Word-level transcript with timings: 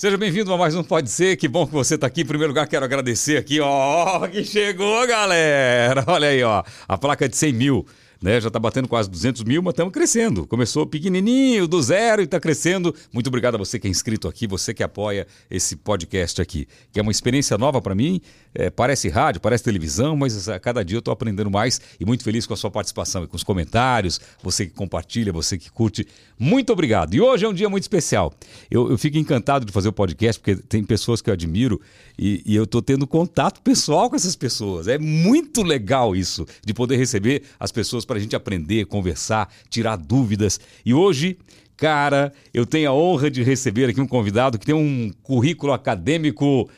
Seja 0.00 0.16
bem-vindo 0.16 0.50
a 0.50 0.56
mais 0.56 0.74
um 0.74 0.82
Pode 0.82 1.10
Ser. 1.10 1.36
Que 1.36 1.46
bom 1.46 1.66
que 1.66 1.74
você 1.74 1.94
está 1.94 2.06
aqui. 2.06 2.22
Em 2.22 2.24
primeiro 2.24 2.52
lugar, 2.52 2.66
quero 2.66 2.86
agradecer 2.86 3.36
aqui, 3.36 3.60
ó, 3.60 4.26
que 4.28 4.42
chegou, 4.42 5.06
galera. 5.06 6.02
Olha 6.06 6.28
aí, 6.28 6.42
ó, 6.42 6.64
a 6.88 6.96
placa 6.96 7.28
de 7.28 7.36
100 7.36 7.52
mil 7.52 7.86
né? 8.22 8.40
Já 8.40 8.48
está 8.48 8.58
batendo 8.58 8.86
quase 8.86 9.08
200 9.08 9.42
mil, 9.44 9.62
mas 9.62 9.72
estamos 9.72 9.92
crescendo. 9.92 10.46
Começou 10.46 10.86
pequenininho, 10.86 11.66
do 11.66 11.82
zero 11.82 12.20
e 12.20 12.24
está 12.24 12.38
crescendo. 12.38 12.94
Muito 13.12 13.28
obrigado 13.28 13.54
a 13.54 13.58
você 13.58 13.78
que 13.78 13.86
é 13.86 13.90
inscrito 13.90 14.28
aqui, 14.28 14.46
você 14.46 14.74
que 14.74 14.82
apoia 14.82 15.26
esse 15.50 15.76
podcast 15.76 16.40
aqui, 16.40 16.68
que 16.92 16.98
é 16.98 17.02
uma 17.02 17.10
experiência 17.10 17.56
nova 17.56 17.80
para 17.80 17.94
mim. 17.94 18.20
É, 18.52 18.68
parece 18.68 19.08
rádio, 19.08 19.40
parece 19.40 19.62
televisão, 19.62 20.16
mas 20.16 20.48
a 20.48 20.58
cada 20.58 20.84
dia 20.84 20.96
eu 20.96 20.98
estou 20.98 21.12
aprendendo 21.12 21.50
mais 21.50 21.80
e 22.00 22.04
muito 22.04 22.24
feliz 22.24 22.46
com 22.46 22.54
a 22.54 22.56
sua 22.56 22.70
participação 22.70 23.22
e 23.22 23.26
com 23.28 23.36
os 23.36 23.44
comentários, 23.44 24.20
você 24.42 24.66
que 24.66 24.72
compartilha, 24.72 25.32
você 25.32 25.56
que 25.56 25.70
curte. 25.70 26.06
Muito 26.38 26.72
obrigado. 26.72 27.14
E 27.14 27.20
hoje 27.20 27.44
é 27.44 27.48
um 27.48 27.54
dia 27.54 27.68
muito 27.68 27.84
especial. 27.84 28.32
Eu, 28.70 28.90
eu 28.90 28.98
fico 28.98 29.16
encantado 29.18 29.64
de 29.64 29.72
fazer 29.72 29.88
o 29.88 29.92
podcast, 29.92 30.40
porque 30.40 30.60
tem 30.62 30.82
pessoas 30.82 31.22
que 31.22 31.30
eu 31.30 31.34
admiro 31.34 31.80
e, 32.18 32.42
e 32.44 32.56
eu 32.56 32.64
estou 32.64 32.82
tendo 32.82 33.06
contato 33.06 33.62
pessoal 33.62 34.10
com 34.10 34.16
essas 34.16 34.34
pessoas. 34.34 34.88
É 34.88 34.98
muito 34.98 35.62
legal 35.62 36.16
isso, 36.16 36.44
de 36.64 36.74
poder 36.74 36.96
receber 36.96 37.42
as 37.58 37.70
pessoas 37.70 38.04
para 38.10 38.18
a 38.18 38.20
gente 38.20 38.34
aprender, 38.34 38.86
conversar, 38.86 39.48
tirar 39.68 39.94
dúvidas. 39.94 40.58
E 40.84 40.92
hoje, 40.92 41.38
cara, 41.76 42.32
eu 42.52 42.66
tenho 42.66 42.90
a 42.90 42.92
honra 42.92 43.30
de 43.30 43.40
receber 43.40 43.88
aqui 43.88 44.00
um 44.00 44.06
convidado 44.06 44.58
que 44.58 44.66
tem 44.66 44.74
um 44.74 45.12
currículo 45.22 45.72
acadêmico 45.72 46.68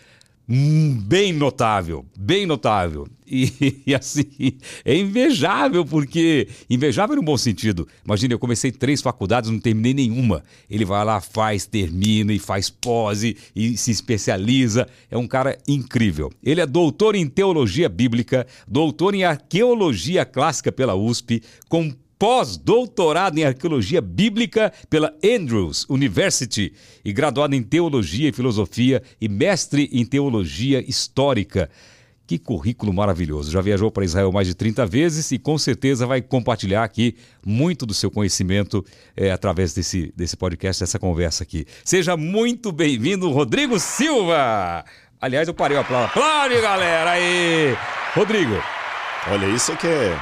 bem 0.47 1.33
notável, 1.33 2.05
bem 2.15 2.45
notável. 2.45 3.09
E, 3.33 3.83
e, 3.89 3.95
assim, 3.95 4.27
é 4.85 4.95
invejável, 4.95 5.87
porque. 5.87 6.47
Invejável 6.69 7.17
no 7.17 7.23
bom 7.23 7.39
sentido. 7.39 7.89
Imagina, 8.05 8.35
eu 8.35 8.39
comecei 8.39 8.71
três 8.71 9.01
faculdades, 9.01 9.49
não 9.49 9.59
terminei 9.59 9.95
nenhuma. 9.95 10.45
Ele 10.69 10.85
vai 10.85 11.03
lá, 11.03 11.19
faz, 11.21 11.65
termina 11.65 12.35
e 12.35 12.39
faz 12.39 12.69
pose 12.69 13.37
e 13.57 13.75
se 13.79 13.91
especializa. 13.91 14.87
É 15.11 15.17
um 15.17 15.27
cara 15.27 15.57
incrível. 15.67 16.31
Ele 16.43 16.61
é 16.61 16.67
doutor 16.67 17.15
em 17.15 17.27
teologia 17.27 17.89
bíblica, 17.89 18.47
doutor 18.69 19.15
em 19.15 19.25
arqueologia 19.25 20.27
clássica 20.27 20.71
pela 20.71 20.95
USP, 20.95 21.43
com 21.69 21.91
pós-doutorado 22.19 23.37
em 23.39 23.45
arqueologia 23.45 24.01
bíblica 24.01 24.73
pela 24.89 25.13
Andrews 25.25 25.85
University 25.89 26.73
e 27.05 27.13
graduado 27.13 27.53
em 27.53 27.63
teologia 27.65 28.29
e 28.29 28.33
filosofia 28.33 29.03
e 29.21 29.29
mestre 29.29 29.89
em 29.93 30.05
teologia 30.05 30.81
histórica. 30.89 31.69
Que 32.33 32.39
currículo 32.39 32.95
maravilhoso! 32.95 33.51
Já 33.51 33.61
viajou 33.61 33.91
para 33.91 34.07
Israel 34.07 34.33
mais 34.33 34.47
de 34.47 34.55
30 34.55 34.87
vezes 34.87 35.31
e 35.33 35.39
com 35.39 35.59
certeza 35.59 36.07
vai 36.07 36.23
compartilhar 36.23 36.83
aqui 36.83 37.15
muito 37.45 37.85
do 37.85 37.93
seu 37.93 38.11
conhecimento 38.11 38.83
é, 39.15 39.31
através 39.31 39.75
desse, 39.75 40.11
desse 40.17 40.35
podcast, 40.35 40.83
dessa 40.83 40.99
conversa 40.99 41.43
aqui. 41.43 41.67
Seja 41.85 42.17
muito 42.17 42.73
bem-vindo, 42.73 43.31
Rodrigo 43.31 43.79
Silva! 43.79 44.83
Aliás, 45.21 45.47
eu 45.47 45.53
parei 45.53 45.77
o 45.77 45.81
aplauso. 45.81 46.07
Aplaude, 46.07 46.59
galera! 46.59 47.11
Aí! 47.11 47.77
Rodrigo! 48.15 48.55
Olha, 49.31 49.49
isso 49.49 49.73
é 49.73 49.77
que 49.77 49.87
é 49.87 50.19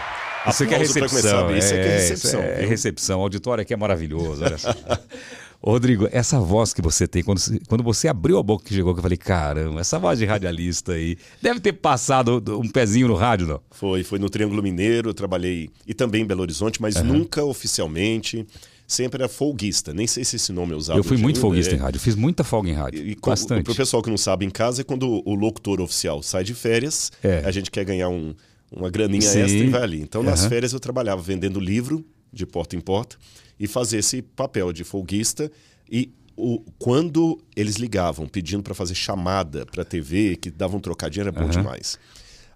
isso 0.49 0.65
aqui 0.65 0.75
é 0.75 0.79
recepção. 0.79 1.57
Isso 1.57 1.75
aqui 1.75 1.83
é 1.83 1.97
recepção. 1.97 2.41
É, 2.41 2.63
é 2.63 2.67
recepção. 2.67 3.21
O 3.21 3.23
auditório 3.23 3.63
aqui 3.63 3.73
é 3.73 3.77
maravilhoso. 3.77 4.43
Olha 4.43 4.59
só. 4.59 4.75
Rodrigo, 5.63 6.09
essa 6.11 6.41
voz 6.41 6.73
que 6.73 6.81
você 6.81 7.07
tem, 7.07 7.23
quando, 7.23 7.41
quando 7.69 7.85
você 7.85 8.09
abriu 8.09 8.39
a 8.39 8.43
boca 8.43 8.65
que 8.65 8.75
chegou, 8.75 8.95
que 8.95 9.01
eu 9.01 9.03
falei, 9.03 9.19
caramba, 9.19 9.81
essa 9.81 9.99
voz 9.99 10.19
de 10.19 10.25
radialista 10.25 10.93
aí, 10.93 11.19
deve 11.43 11.61
ter 11.61 11.75
passado 11.75 12.43
um 12.59 12.69
pezinho 12.69 13.09
no 13.09 13.15
rádio, 13.15 13.47
não? 13.47 13.61
Foi, 13.71 14.03
foi 14.03 14.19
no 14.19 14.31
Triângulo 14.31 14.63
Mineiro, 14.63 15.11
eu 15.11 15.15
trabalhei, 15.15 15.69
e 15.87 15.93
também 15.93 16.23
em 16.23 16.27
Belo 16.27 16.41
Horizonte, 16.41 16.81
mas 16.81 16.97
uhum. 16.97 17.05
nunca 17.05 17.45
oficialmente, 17.45 18.47
sempre 18.87 19.23
era 19.23 19.29
folguista, 19.29 19.93
nem 19.93 20.07
sei 20.07 20.25
se 20.25 20.37
esse 20.37 20.51
nome 20.51 20.73
é 20.73 20.77
usado. 20.77 20.99
Eu 20.99 21.05
fui 21.05 21.19
muito 21.19 21.37
ainda, 21.37 21.41
folguista 21.41 21.75
é... 21.75 21.77
em 21.77 21.79
rádio, 21.79 22.01
fiz 22.01 22.15
muita 22.15 22.43
folga 22.43 22.71
em 22.71 22.75
rádio, 22.75 23.07
e, 23.07 23.15
bastante. 23.15 23.65
Para 23.65 23.73
o 23.73 23.77
pessoal 23.77 24.03
que 24.03 24.09
não 24.09 24.17
sabe, 24.17 24.47
em 24.47 24.51
casa 24.51 24.81
é 24.81 24.85
quando 24.85 25.23
o 25.27 25.35
locutor 25.35 25.79
oficial 25.83 26.23
sai 26.23 26.43
de 26.43 26.55
férias, 26.55 27.13
é. 27.23 27.43
a 27.45 27.51
gente 27.51 27.71
quer 27.71 27.85
ganhar 27.85 28.09
um 28.09 28.35
uma 28.73 28.89
graninha 28.89 29.21
Sim. 29.21 29.41
extra 29.41 29.59
e 29.59 29.69
vai 29.69 29.83
ali. 29.83 30.01
Então, 30.01 30.23
nas 30.23 30.47
férias, 30.47 30.73
eu 30.73 30.79
trabalhava 30.79 31.21
vendendo 31.21 31.59
livro 31.59 32.05
de 32.33 32.47
porta 32.47 32.77
em 32.77 32.81
porta 32.81 33.17
e 33.61 33.69
fazia 33.69 33.99
esse 33.99 34.23
papel 34.23 34.73
de 34.73 34.83
folguista. 34.83 35.53
E 35.93 36.11
o, 36.35 36.65
quando 36.79 37.39
eles 37.55 37.77
ligavam 37.77 38.27
pedindo 38.27 38.63
para 38.63 38.75
fazer 38.75 38.95
chamada 38.95 39.67
para 39.67 39.85
TV, 39.85 40.37
que 40.37 40.51
davam 40.51 40.81
trocadinho, 40.81 41.25
era 41.25 41.33
bom 41.33 41.43
uhum. 41.43 41.51
demais. 41.51 41.99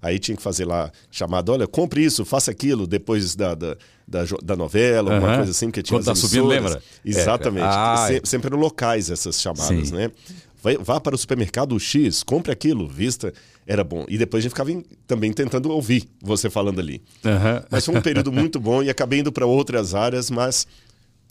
Aí 0.01 0.19
tinha 0.19 0.37
que 0.37 0.43
fazer 0.43 0.65
lá 0.65 0.91
chamada, 1.11 1.53
olha, 1.53 1.67
compre 1.67 2.03
isso, 2.03 2.25
faça 2.25 2.51
aquilo, 2.51 2.87
depois 2.87 3.35
da, 3.35 3.55
da, 3.55 3.77
da, 4.09 4.25
da 4.43 4.57
novela, 4.57 5.13
uhum. 5.13 5.19
uma 5.19 5.37
coisa 5.37 5.51
assim, 5.51 5.71
que 5.71 5.83
tinha 5.83 5.99
Quando 5.99 6.07
tá 6.07 6.15
subindo, 6.15 6.47
lembra? 6.47 6.83
Exatamente. 7.05 7.65
É. 7.65 7.69
Ah, 7.69 8.07
Se, 8.09 8.21
sempre 8.25 8.49
eram 8.49 8.59
locais 8.59 9.11
essas 9.11 9.41
chamadas, 9.41 9.89
Sim. 9.89 9.95
né? 9.95 10.11
Vai, 10.63 10.79
vá 10.79 10.99
para 10.99 11.15
o 11.15 11.19
supermercado 11.19 11.79
X, 11.79 12.23
compre 12.23 12.51
aquilo, 12.51 12.89
vista 12.89 13.33
era 13.67 13.83
bom. 13.83 14.05
E 14.09 14.19
depois 14.19 14.41
a 14.41 14.43
gente 14.43 14.53
ficava 14.53 14.73
em, 14.73 14.83
também 15.07 15.33
tentando 15.33 15.71
ouvir 15.71 16.09
você 16.23 16.51
falando 16.51 16.81
ali. 16.81 17.03
Uhum. 17.25 17.63
Mas 17.71 17.85
foi 17.85 17.97
um 17.97 18.01
período 18.01 18.33
muito 18.33 18.61
bom 18.61 18.83
e 18.83 18.91
acabei 18.91 19.21
indo 19.21 19.33
para 19.33 19.47
outras 19.47 19.95
áreas, 19.95 20.31
mas 20.31 20.67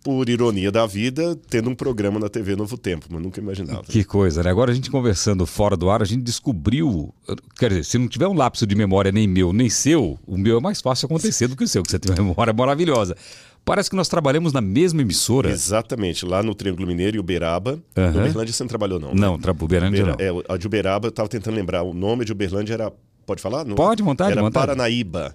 por 0.03 0.27
ironia 0.27 0.69
da 0.69 0.85
vida, 0.85 1.39
tendo 1.49 1.69
um 1.69 1.75
programa 1.75 2.19
na 2.19 2.27
TV 2.27 2.55
Novo 2.57 2.77
Tempo, 2.77 3.05
mas 3.09 3.21
nunca 3.21 3.39
imaginava. 3.39 3.83
Que 3.83 4.03
coisa, 4.03 4.43
né? 4.43 4.49
Agora 4.49 4.71
a 4.71 4.75
gente 4.75 4.91
conversando 4.91 5.45
fora 5.45 5.77
do 5.77 5.89
ar, 5.89 6.01
a 6.01 6.05
gente 6.05 6.21
descobriu. 6.21 7.13
Quer 7.57 7.69
dizer, 7.69 7.85
se 7.85 7.97
não 7.97 8.09
tiver 8.09 8.27
um 8.27 8.33
lapso 8.33 8.67
de 8.67 8.75
memória 8.75 9.11
nem 9.11 9.27
meu, 9.27 9.53
nem 9.53 9.69
seu, 9.69 10.19
o 10.27 10.37
meu 10.37 10.57
é 10.57 10.61
mais 10.61 10.81
fácil 10.81 11.05
acontecer 11.05 11.47
do 11.47 11.55
que 11.55 11.63
o 11.63 11.67
seu, 11.67 11.81
que 11.81 11.89
você 11.89 11.97
tem 11.97 12.11
uma 12.11 12.21
memória 12.35 12.51
maravilhosa. 12.51 13.15
Parece 13.63 13.89
que 13.89 13.95
nós 13.95 14.09
trabalhamos 14.09 14.51
na 14.51 14.59
mesma 14.59 15.01
emissora. 15.01 15.49
Exatamente, 15.49 16.25
lá 16.25 16.43
no 16.43 16.53
Triângulo 16.53 16.85
Mineiro 16.85 17.15
e 17.15 17.19
Uberaba. 17.19 17.79
Uhum. 17.95 18.09
Uberlândia 18.09 18.53
você 18.53 18.63
não 18.63 18.67
trabalhou, 18.67 18.99
não. 18.99 19.13
Né? 19.13 19.21
Não, 19.21 19.37
né? 19.37 19.43
Uberlândia 19.61 20.05
não. 20.05 20.15
É, 20.19 20.53
a 20.53 20.57
de 20.57 20.67
Uberaba, 20.67 21.07
eu 21.07 21.11
estava 21.11 21.29
tentando 21.29 21.55
lembrar, 21.55 21.81
o 21.83 21.93
nome 21.93 22.25
de 22.25 22.33
Uberlândia 22.33 22.73
era. 22.73 22.91
Pode 23.25 23.41
falar? 23.41 23.63
Não? 23.63 23.75
Pode, 23.75 24.03
vontade, 24.03 24.33
Era 24.33 24.41
vontade. 24.41 24.65
Paranaíba, 24.67 25.33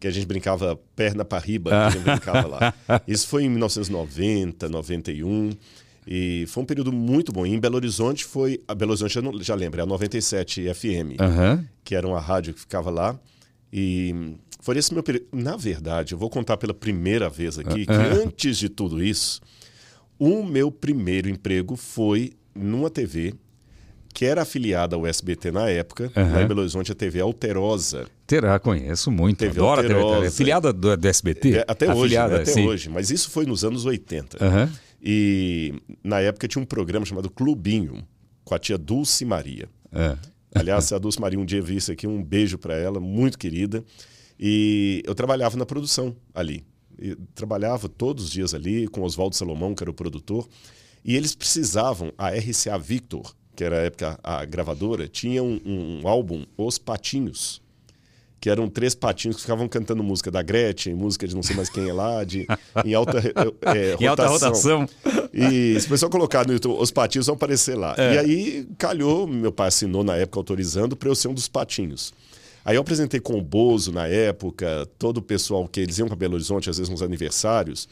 que 0.00 0.08
a 0.08 0.10
gente 0.10 0.26
brincava 0.26 0.80
perna 0.96 1.24
para 1.26 1.38
riba, 1.38 1.86
a 1.86 1.90
gente 1.90 2.02
brincava 2.02 2.48
lá. 2.48 2.74
Isso 3.06 3.28
foi 3.28 3.44
em 3.44 3.50
1990, 3.50 4.68
91. 4.68 5.50
E 6.06 6.46
foi 6.48 6.62
um 6.62 6.66
período 6.66 6.90
muito 6.90 7.30
bom. 7.30 7.46
E 7.46 7.50
em 7.52 7.60
Belo 7.60 7.76
Horizonte 7.76 8.24
foi. 8.24 8.62
A 8.66 8.74
Belo 8.74 8.92
Horizonte, 8.92 9.16
eu 9.16 9.22
não, 9.22 9.42
já 9.42 9.54
lembro, 9.54 9.78
é 9.78 9.82
a 9.82 9.86
97 9.86 10.72
FM, 10.74 11.20
uhum. 11.20 11.64
que 11.84 11.94
era 11.94 12.08
uma 12.08 12.18
rádio 12.18 12.54
que 12.54 12.60
ficava 12.60 12.90
lá. 12.90 13.20
E 13.70 14.36
foi 14.60 14.78
esse 14.78 14.92
meu 14.94 15.02
período. 15.02 15.26
Na 15.32 15.54
verdade, 15.56 16.14
eu 16.14 16.18
vou 16.18 16.30
contar 16.30 16.56
pela 16.56 16.72
primeira 16.72 17.28
vez 17.28 17.58
aqui 17.58 17.84
que 17.84 17.92
antes 17.92 18.56
de 18.56 18.70
tudo 18.70 19.04
isso, 19.04 19.40
o 20.18 20.42
meu 20.42 20.72
primeiro 20.72 21.28
emprego 21.28 21.76
foi 21.76 22.32
numa 22.54 22.88
TV 22.88 23.34
que 24.12 24.24
era 24.24 24.42
afiliada 24.42 24.96
ao 24.96 25.06
SBT 25.06 25.50
na 25.50 25.68
época, 25.68 26.12
uhum. 26.16 26.32
lá 26.32 26.42
em 26.42 26.46
Belo 26.46 26.60
Horizonte, 26.60 26.92
a 26.92 26.94
TV 26.94 27.20
Alterosa. 27.20 28.06
Terá, 28.26 28.58
conheço 28.58 29.10
muito. 29.10 29.38
TV 29.38 29.58
Adoro 29.58 29.80
Alterosa. 29.80 30.16
TV, 30.16 30.26
afiliada 30.28 30.72
do, 30.72 30.96
do 30.96 31.08
SBT? 31.08 31.58
É, 31.58 31.64
até 31.66 31.88
afiliada, 31.88 32.34
hoje, 32.34 32.36
né? 32.36 32.42
até 32.42 32.52
sim. 32.52 32.66
hoje. 32.66 32.88
Mas 32.88 33.10
isso 33.10 33.30
foi 33.30 33.46
nos 33.46 33.64
anos 33.64 33.84
80. 33.84 34.44
Uhum. 34.44 34.68
E 35.02 35.74
na 36.04 36.20
época 36.20 36.46
tinha 36.46 36.62
um 36.62 36.66
programa 36.66 37.06
chamado 37.06 37.30
Clubinho, 37.30 38.04
com 38.44 38.54
a 38.54 38.58
tia 38.58 38.76
Dulce 38.76 39.24
Maria. 39.24 39.68
Uhum. 39.92 40.16
Aliás, 40.54 40.90
a 40.92 40.98
Dulce 40.98 41.20
Maria 41.20 41.38
um 41.38 41.44
dia 41.44 41.62
viu 41.62 41.76
isso 41.76 41.92
aqui, 41.92 42.06
um 42.06 42.22
beijo 42.22 42.58
para 42.58 42.74
ela, 42.74 43.00
muito 43.00 43.38
querida. 43.38 43.84
E 44.38 45.02
eu 45.06 45.14
trabalhava 45.14 45.56
na 45.56 45.66
produção 45.66 46.14
ali. 46.34 46.64
Eu 46.98 47.16
trabalhava 47.34 47.88
todos 47.88 48.24
os 48.24 48.30
dias 48.30 48.54
ali 48.54 48.86
com 48.88 49.02
Oswaldo 49.02 49.34
Salomão, 49.36 49.74
que 49.74 49.82
era 49.82 49.90
o 49.90 49.94
produtor. 49.94 50.48
E 51.04 51.16
eles 51.16 51.34
precisavam, 51.34 52.12
a 52.18 52.30
RCA 52.30 52.78
Victor, 52.78 53.34
que 53.54 53.64
era 53.64 53.76
a 53.76 53.82
época 53.82 54.18
a 54.22 54.44
gravadora, 54.44 55.08
tinha 55.08 55.42
um, 55.42 55.60
um, 55.64 56.08
álbum, 56.08 56.44
Os 56.56 56.78
Patinhos, 56.78 57.60
que 58.40 58.48
eram 58.48 58.68
três 58.68 58.94
patinhos 58.94 59.36
que 59.36 59.42
ficavam 59.42 59.68
cantando 59.68 60.02
música 60.02 60.30
da 60.30 60.40
Gretchen, 60.40 60.94
música 60.94 61.28
de 61.28 61.34
não 61.34 61.42
sei 61.42 61.54
mais 61.54 61.68
quem 61.68 61.88
é 61.88 61.92
lá, 61.92 62.24
de, 62.24 62.46
em 62.84 62.94
alta, 62.94 63.18
é, 63.18 63.96
em 64.00 64.06
alta 64.06 64.26
rotação. 64.26 64.88
E 65.32 65.78
se 65.78 65.86
o 65.86 65.90
pessoal 65.90 66.10
colocar 66.10 66.46
no 66.46 66.54
YouTube, 66.54 66.80
os 66.80 66.90
patinhos 66.90 67.26
vão 67.26 67.34
aparecer 67.34 67.76
lá. 67.76 67.94
É. 67.98 68.14
E 68.14 68.18
aí 68.18 68.68
calhou, 68.78 69.26
meu 69.26 69.52
pai 69.52 69.68
assinou 69.68 70.02
na 70.02 70.16
época 70.16 70.40
autorizando 70.40 70.96
para 70.96 71.08
eu 71.10 71.14
ser 71.14 71.28
um 71.28 71.34
dos 71.34 71.48
patinhos. 71.48 72.14
Aí 72.64 72.76
eu 72.76 72.80
apresentei 72.80 73.20
com 73.20 73.38
o 73.38 73.42
Bozo 73.42 73.92
na 73.92 74.06
época, 74.06 74.86
todo 74.98 75.18
o 75.18 75.22
pessoal 75.22 75.66
que 75.68 75.80
eles 75.80 75.98
iam 75.98 76.08
para 76.08 76.16
Belo 76.16 76.34
Horizonte, 76.34 76.68
às 76.70 76.78
vezes 76.78 76.90
nos 76.90 77.02
aniversários, 77.02 77.88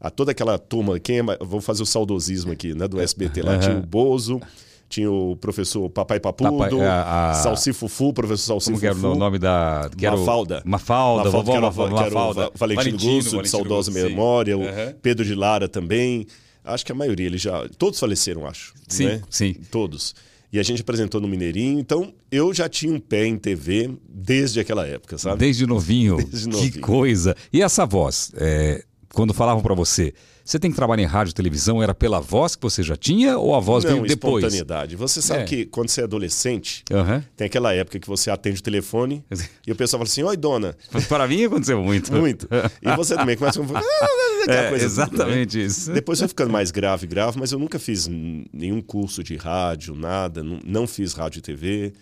a 0.00 0.10
toda 0.10 0.30
aquela 0.30 0.58
turma, 0.58 0.98
quem 0.98 1.18
é, 1.18 1.22
vou 1.40 1.60
fazer 1.60 1.82
o 1.82 1.86
saudosismo 1.86 2.52
aqui, 2.52 2.74
né, 2.74 2.86
do 2.86 3.00
SBT 3.00 3.42
lá, 3.42 3.58
tinha 3.58 3.76
o 3.76 3.82
Bozo, 3.82 4.40
tinha 4.88 5.10
o 5.10 5.36
professor 5.36 5.88
Papai 5.90 6.18
Papudo, 6.18 6.56
Papai, 6.58 6.80
a, 6.80 7.30
a... 7.30 7.34
Salsifufu, 7.34 8.12
professor 8.12 8.60
Salsifufu. 8.60 8.80
Como 8.80 8.80
que 8.80 8.86
era 8.86 9.08
o 9.08 9.14
nome 9.14 9.38
da... 9.38 9.90
Que 9.96 10.08
Mafalda. 10.08 10.62
O... 10.64 10.68
Mafalda, 10.68 11.24
Mafalda, 11.24 11.30
vovó 11.30 11.44
que 11.44 11.50
era, 11.50 11.60
Mafalda. 11.60 11.94
Que 11.94 12.40
era 12.40 12.50
o 12.54 12.58
Valentino, 12.58 12.98
Valentino 12.98 13.14
Gusso, 13.16 13.42
de 13.42 13.48
saudosa 13.48 13.90
memória, 13.90 14.56
sim. 14.56 14.62
o 14.62 14.64
uhum. 14.64 14.94
Pedro 15.02 15.24
de 15.24 15.34
Lara 15.34 15.68
também. 15.68 16.26
Acho 16.64 16.86
que 16.86 16.92
a 16.92 16.94
maioria, 16.94 17.26
eles 17.26 17.42
já... 17.42 17.68
Todos 17.76 18.00
faleceram, 18.00 18.46
acho. 18.46 18.72
Sim, 18.88 19.06
né? 19.06 19.22
sim. 19.28 19.54
Todos. 19.70 20.14
E 20.50 20.58
a 20.58 20.62
gente 20.62 20.80
apresentou 20.80 21.20
no 21.20 21.28
Mineirinho, 21.28 21.78
então 21.78 22.14
eu 22.32 22.54
já 22.54 22.68
tinha 22.68 22.92
um 22.92 22.98
pé 22.98 23.26
em 23.26 23.36
TV 23.36 23.90
desde 24.08 24.58
aquela 24.58 24.86
época, 24.86 25.18
sabe? 25.18 25.38
Desde 25.38 25.66
novinho. 25.66 26.16
Desde 26.16 26.48
novinho. 26.48 26.72
Que 26.72 26.78
coisa. 26.78 27.36
E 27.52 27.60
essa 27.60 27.84
voz? 27.84 28.32
É 28.36 28.84
quando 29.14 29.32
falavam 29.34 29.62
para 29.62 29.74
você, 29.74 30.12
você 30.44 30.58
tem 30.58 30.70
que 30.70 30.76
trabalhar 30.76 31.02
em 31.02 31.06
rádio 31.06 31.30
e 31.32 31.34
televisão, 31.34 31.82
era 31.82 31.94
pela 31.94 32.20
voz 32.20 32.54
que 32.56 32.62
você 32.62 32.82
já 32.82 32.96
tinha 32.96 33.36
ou 33.38 33.54
a 33.54 33.60
voz 33.60 33.84
Não, 33.84 33.92
veio 33.92 34.06
depois? 34.06 34.44
espontaneidade. 34.44 34.96
Você 34.96 35.20
sabe 35.20 35.42
É. 35.42 35.44
que 35.44 35.66
quando 35.66 35.88
você 35.90 36.00
é 36.00 36.04
adolescente, 36.04 36.84
Aham. 36.90 37.22
tem 37.36 37.46
aquela 37.46 37.72
época 37.74 37.98
que 37.98 38.06
você 38.08 38.30
atende 38.30 38.60
o 38.60 38.62
telefone 38.62 39.24
e 39.66 39.72
o 39.72 39.76
pessoal 39.76 39.98
fala 40.00 40.08
assim, 40.08 40.22
oi 40.22 40.36
dona, 40.36 40.76
Para 41.08 41.26
mim 41.28 41.44
aconteceu 41.44 41.82
muito. 41.82 42.12
muito. 42.12 42.48
E 42.82 42.96
você 42.96 43.14
também 43.16 43.36
começa 43.36 43.60
a 44.48 44.52
É, 44.52 44.74
exatamente 44.74 45.62
isso. 45.62 45.92
Depois 45.92 46.18
foi 46.18 46.28
ficando 46.28 46.50
mais 46.52 46.70
grave, 46.70 47.06
grave, 47.06 47.38
mas 47.38 47.52
eu 47.52 47.58
nunca 47.58 47.78
fiz 47.78 48.06
nenhum 48.08 48.80
curso 48.80 49.22
de 49.22 49.36
rádio, 49.36 49.94
nada, 49.94 50.42
não, 50.64 50.86
fiz 50.86 51.12
rádio 51.12 51.38
e 51.38 51.42
TV. 51.42 51.92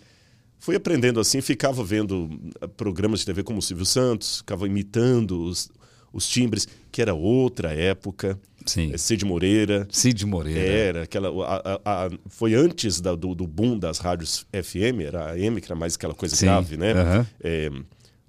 Fui 0.59 0.75
aprendendo 0.75 1.19
assim, 1.19 1.39
ficava 1.39 1.83
vendo 1.83 2.29
ah, 2.59 2.67
programas 2.67 3.19
de 3.19 3.25
TV 3.27 3.43
como 3.43 3.59
o 3.59 3.61
Silvio 3.61 3.85
Santos, 3.85 4.37
ficava 4.39 4.65
imitando 4.65 5.43
os, 5.43 5.69
os 6.17 6.27
timbres, 6.27 6.67
que 6.91 7.01
era 7.01 7.13
outra 7.13 7.71
época. 7.73 8.37
Sim. 8.65 8.91
É, 8.93 8.97
Cid 8.97 9.23
Moreira. 9.23 9.87
Cid 9.89 10.25
Moreira. 10.25 10.59
Era 10.59 11.03
aquela. 11.03 11.29
a- 11.45 11.79
a- 11.85 12.05
a- 12.07 12.09
foi 12.27 12.53
antes 12.53 12.99
da- 12.99 13.15
do, 13.15 13.33
do 13.33 13.47
boom 13.47 13.77
das 13.79 13.99
rádios 13.99 14.45
FM, 14.51 15.01
era 15.05 15.31
a 15.31 15.39
M, 15.39 15.61
que 15.61 15.67
era 15.67 15.75
mais 15.79 15.95
aquela 15.95 16.13
coisa 16.13 16.35
Sim, 16.35 16.47
grave, 16.47 16.75
né? 16.75 16.91
aham. 16.91 17.27
É, 17.41 17.69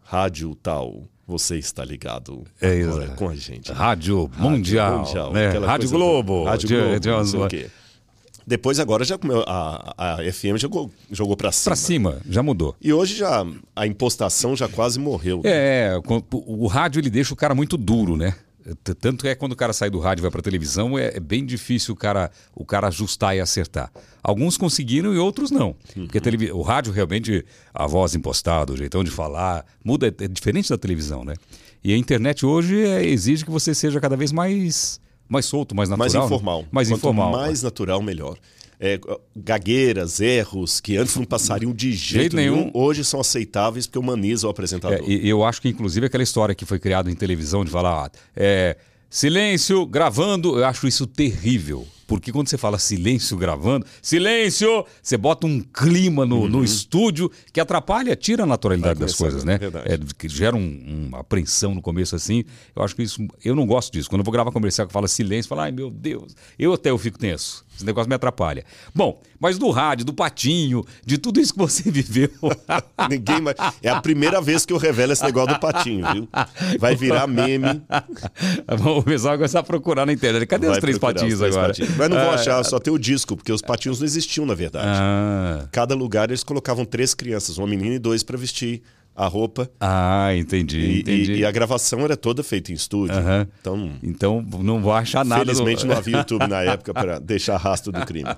rádio 0.05 0.55
tal, 0.62 1.02
você 1.26 1.58
está 1.58 1.85
ligado 1.85 2.44
É, 2.61 2.82
agora 2.82 3.08
com 3.08 3.29
a 3.29 3.35
gente. 3.35 3.73
Rádio 3.73 4.31
Mundial, 4.38 4.99
Mundial, 4.99 5.32
né? 5.32 5.49
Rádio 5.49 5.88
coisa 5.88 5.93
Globo. 5.96 6.44
Rádio 6.44 6.69
Globo, 6.69 7.00
de- 7.00 7.08
não 7.08 7.25
sei 7.25 7.40
o 7.40 7.49
quê. 7.49 7.67
Depois 8.49 8.81
agora 8.81 9.05
já 9.05 9.17
a, 9.47 10.17
a 10.17 10.33
FM 10.33 10.56
jogou, 10.59 10.91
jogou 11.11 11.37
para 11.37 11.53
cima. 11.53 11.65
Pra 11.65 11.77
cima, 11.77 12.21
já 12.29 12.43
mudou. 12.43 12.75
E 12.81 12.93
hoje 12.93 13.15
já 13.17 13.45
a 13.77 13.87
impostação 13.87 14.56
já 14.56 14.67
quase 14.69 14.99
morreu. 14.99 15.43
É, 15.45 15.93
o 16.33 16.67
rádio 16.67 16.99
ele 17.00 17.11
deixa 17.11 17.35
o 17.35 17.37
cara 17.37 17.55
muito 17.55 17.77
duro, 17.77 18.17
né? 18.17 18.35
Tanto 19.00 19.27
é 19.27 19.35
que 19.35 19.41
quando 19.41 19.53
o 19.53 19.56
cara 19.56 19.73
sai 19.73 19.89
do 19.91 19.99
rádio 19.99 20.21
e 20.21 20.25
vai 20.25 20.31
pra 20.31 20.43
televisão, 20.43 20.99
é, 20.99 21.17
é 21.17 21.21
bem 21.21 21.45
difícil 21.45 21.95
o 21.95 21.97
cara, 21.97 22.31
o 22.55 22.65
cara 22.67 22.89
ajustar 22.89 23.35
e 23.37 23.41
acertar. 23.41 23.91
Alguns 24.23 24.56
conseguiram 24.59 25.12
e 25.15 25.19
outros 25.19 25.50
não. 25.50 25.75
Porque 25.95 26.21
televi- 26.21 26.50
o 26.53 26.61
rádio 26.62 26.93
realmente, 26.93 27.45
a 27.73 27.87
voz 27.87 28.15
impostada, 28.15 28.73
o 28.73 28.77
jeitão 28.77 29.03
de 29.05 29.11
falar, 29.11 29.65
muda, 29.85 30.06
é 30.09 30.25
é 30.25 30.29
diferente 30.29 30.69
da 30.71 30.77
televisão, 30.77 31.25
né? 31.25 31.35
E 31.85 31.93
a 31.95 31.97
internet 31.97 32.45
hoje 32.45 32.83
é, 32.83 33.05
exige 33.06 33.45
que 33.45 33.50
você 33.50 33.75
seja 33.75 34.00
cada 34.00 34.17
vez 34.17 34.33
mais, 34.33 35.00
mais 35.29 35.47
solto, 35.47 35.75
mais 35.75 35.89
natural. 35.89 36.09
mais 36.09 36.15
né? 36.15 36.25
informal. 36.25 36.65
Mais 36.71 36.89
Quanto 36.89 36.99
informal. 36.99 37.33
mais 37.33 37.63
natural, 37.63 38.03
melhor. 38.03 38.37
É, 38.81 39.01
gagueiras, 39.37 40.21
erros 40.21 40.81
que 40.81 40.97
antes 40.97 41.17
não 41.17 41.25
passariam 41.25 41.73
de 41.73 41.91
jeito, 41.93 42.21
Jeito 42.21 42.37
nenhum. 42.37 42.57
nenhum, 42.57 42.71
hoje 42.73 43.05
são 43.05 43.19
aceitáveis 43.21 43.87
porque 43.87 43.99
humaniza 43.99 44.47
o 44.47 44.51
É, 44.51 44.53
apresentador. 44.53 45.11
e 45.11 45.29
eu 45.29 45.43
acho 45.45 45.61
que, 45.61 45.69
inclusive, 45.69 46.07
aquela 46.07 46.23
história 46.23 46.55
que 46.55 46.65
foi 46.65 46.79
criada 46.79 47.11
em 47.11 47.15
televisão 47.15 47.65
de 47.65 47.71
falar 47.73 48.07
ah, 48.07 48.11
é, 48.37 48.77
silêncio 49.11 49.85
gravando, 49.85 50.59
eu 50.59 50.65
acho 50.65 50.87
isso 50.87 51.07
terrível. 51.09 51.87
Porque 52.09 52.33
quando 52.33 52.49
você 52.49 52.57
fala 52.59 52.79
silêncio 52.79 53.37
gravando, 53.37 53.87
silêncio, 54.03 54.85
você 55.01 55.17
bota 55.17 55.47
um 55.47 55.61
clima 55.61 56.25
no, 56.27 56.49
no 56.49 56.65
estúdio 56.65 57.31
que 57.53 57.61
atrapalha, 57.61 58.17
tira 58.17 58.43
a 58.43 58.47
naturalidade 58.47 58.99
das 58.99 59.15
coisas, 59.15 59.45
né? 59.45 59.59
verdade. 59.59 59.93
É, 59.93 59.99
que 60.19 60.27
gera 60.29 60.57
um- 60.57 61.07
uma 61.11 61.21
apreensão 61.21 61.75
no 61.75 61.83
começo 61.83 62.17
assim. 62.17 62.45
Eu 62.75 62.83
acho 62.83 62.97
que 62.97 63.03
isso. 63.03 63.25
Eu 63.45 63.55
não 63.55 63.67
gosto 63.67 63.93
disso. 63.93 64.09
Quando 64.09 64.21
eu 64.21 64.25
vou 64.25 64.33
gravar 64.33 64.51
comercial 64.51 64.87
que 64.87 64.93
fala 64.93 65.07
silêncio, 65.07 65.47
eu 65.47 65.51
falo, 65.51 65.61
ai 65.61 65.71
meu 65.71 65.91
Deus, 65.91 66.35
eu 66.59 66.73
até 66.73 66.89
eu 66.91 66.97
fico 66.99 67.19
tenso. 67.19 67.65
Esse 67.77 67.85
negócio 67.85 68.09
me 68.09 68.15
atrapalha. 68.17 68.65
Bom, 68.93 69.21
mas 69.39 69.57
do 69.57 69.71
rádio, 69.71 70.05
do 70.05 70.13
patinho, 70.13 70.85
de 71.07 71.17
tudo 71.17 71.39
isso 71.41 71.53
que 71.53 71.59
você 71.61 71.85
viveu. 71.93 72.29
Ninguém 73.09 73.41
mais... 73.41 73.55
É 73.81 73.89
a 73.89 74.01
primeira 74.01 74.41
vez 74.41 74.67
que 74.67 74.73
eu 74.73 74.79
revelo 74.79 75.13
esse 75.13 75.23
negócio 75.23 75.55
do 75.55 75.61
patinho, 75.61 76.05
viu? 76.13 76.29
Vai 76.81 76.97
virar 76.97 77.29
meme. 77.29 77.81
o 78.97 79.03
pessoal 79.03 79.33
vai 79.33 79.39
começar 79.39 79.61
a 79.61 79.63
procurar 79.63 80.07
na 80.07 80.13
internet. 80.13 80.45
Cadê 80.47 80.67
os 80.67 80.73
vai 80.73 80.81
três 80.81 80.99
procurar 80.99 81.21
patinhos 81.21 81.35
os 81.35 81.41
três 81.41 81.55
agora? 81.57 81.69
patinhos. 81.69 81.97
Mas 81.99 82.09
não 82.11 82.17
vão 82.17 82.31
Ah, 82.31 82.35
achar, 82.35 82.65
só 82.65 82.79
tem 82.79 82.93
o 82.93 82.99
disco, 82.99 83.37
porque 83.37 83.53
os 83.53 83.61
patinhos 83.61 83.99
não 83.99 84.06
existiam, 84.06 84.47
na 84.47 84.55
verdade. 84.55 84.87
Ah, 84.89 85.69
Cada 85.73 85.95
lugar 85.95 86.31
eles 86.31 86.43
colocavam 86.45 86.85
três 86.85 87.12
crianças, 87.15 87.59
uma 87.59 87.67
menina 87.67 87.95
e 87.97 87.99
dois 87.99 88.23
para 88.23 88.37
vestir 88.39 88.83
a 89.15 89.27
roupa. 89.27 89.69
ah, 89.81 90.33
entendi, 90.37 90.79
E, 90.79 91.00
entendi. 91.00 91.33
e- 91.33 91.39
e 91.41 91.45
a 91.45 91.50
gravação 91.50 92.00
era 92.00 92.17
toda 92.17 92.43
feita 92.45 92.71
em 92.71 92.75
estúdio. 92.77 93.17
Aham. 93.17 93.49
Então, 93.61 93.93
Então 94.00 94.47
não 94.62 94.81
vou 94.81 94.93
achar 94.93 95.25
nada. 95.25 95.45
felizmente 95.45 95.85
não 95.85 95.97
havia 95.97 96.19
YouTube 96.19 96.47
na 96.47 96.62
época 96.62 96.95
para 96.95 97.19
deixar 97.19 97.56
rastro 97.56 97.91
do 97.91 98.05
crime. 98.06 98.31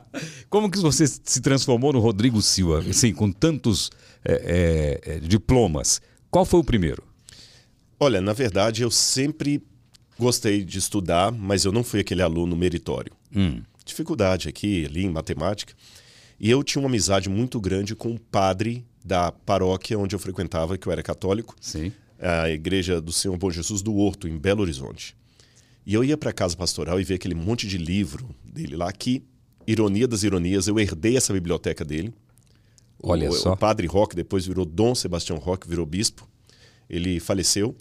Como 0.48 0.70
que 0.70 0.78
você 0.78 1.06
se 1.06 1.40
transformou 1.42 1.92
no 1.92 2.00
Rodrigo 2.00 2.40
Silva, 2.40 2.78
assim, 2.88 3.12
com 3.12 3.30
tantos 3.30 3.90
é, 4.24 5.00
é, 5.04 5.16
é, 5.16 5.18
diplomas? 5.20 6.00
Qual 6.30 6.46
foi 6.46 6.60
o 6.60 6.64
primeiro? 6.64 7.02
Olha, 7.98 8.20
na 8.22 8.32
verdade, 8.32 8.82
eu 8.82 8.90
sempre 8.90 9.62
gostei 10.20 10.62
de 10.62 10.78
estudar, 10.78 11.32
mas 11.32 11.64
eu 11.64 11.72
não 11.72 11.82
fui 11.82 12.00
aquele 12.00 12.22
aluno 12.22 12.54
meritório. 12.54 13.12
Hum. 13.34 13.62
Dificuldade 13.84 14.48
aqui, 14.48 14.84
ali 14.84 15.04
em 15.04 15.10
matemática. 15.10 15.74
E 16.38 16.48
eu 16.50 16.62
tinha 16.62 16.80
uma 16.80 16.88
amizade 16.88 17.28
muito 17.28 17.58
grande 17.58 17.96
com 17.96 18.12
o 18.12 18.18
padre 18.18 18.84
da 19.04 19.32
paróquia 19.32 19.98
onde 19.98 20.14
eu 20.14 20.18
frequentava, 20.18 20.76
que 20.76 20.86
eu 20.86 20.92
era 20.92 21.02
católico, 21.02 21.56
Sim. 21.60 21.90
a 22.18 22.50
igreja 22.50 23.00
do 23.00 23.10
Senhor 23.10 23.36
Bom 23.36 23.50
Jesus 23.50 23.82
do 23.82 23.94
Horto, 23.94 24.28
em 24.28 24.38
Belo 24.38 24.62
Horizonte. 24.62 25.16
E 25.86 25.94
eu 25.94 26.04
ia 26.04 26.16
para 26.16 26.30
a 26.30 26.32
casa 26.32 26.56
pastoral 26.56 27.00
e 27.00 27.04
via 27.04 27.16
aquele 27.16 27.34
monte 27.34 27.66
de 27.66 27.78
livro 27.78 28.28
dele 28.44 28.76
lá, 28.76 28.92
que, 28.92 29.22
ironia 29.66 30.06
das 30.06 30.22
ironias, 30.22 30.68
eu 30.68 30.78
herdei 30.78 31.16
essa 31.16 31.32
biblioteca 31.32 31.84
dele. 31.84 32.12
Olha 33.02 33.30
o, 33.30 33.32
só. 33.32 33.54
O 33.54 33.56
padre 33.56 33.86
Roque 33.86 34.14
depois 34.14 34.46
virou 34.46 34.66
Dom 34.66 34.94
Sebastião 34.94 35.38
Roque, 35.38 35.66
virou 35.66 35.86
bispo. 35.86 36.28
Ele 36.88 37.18
faleceu. 37.18 37.74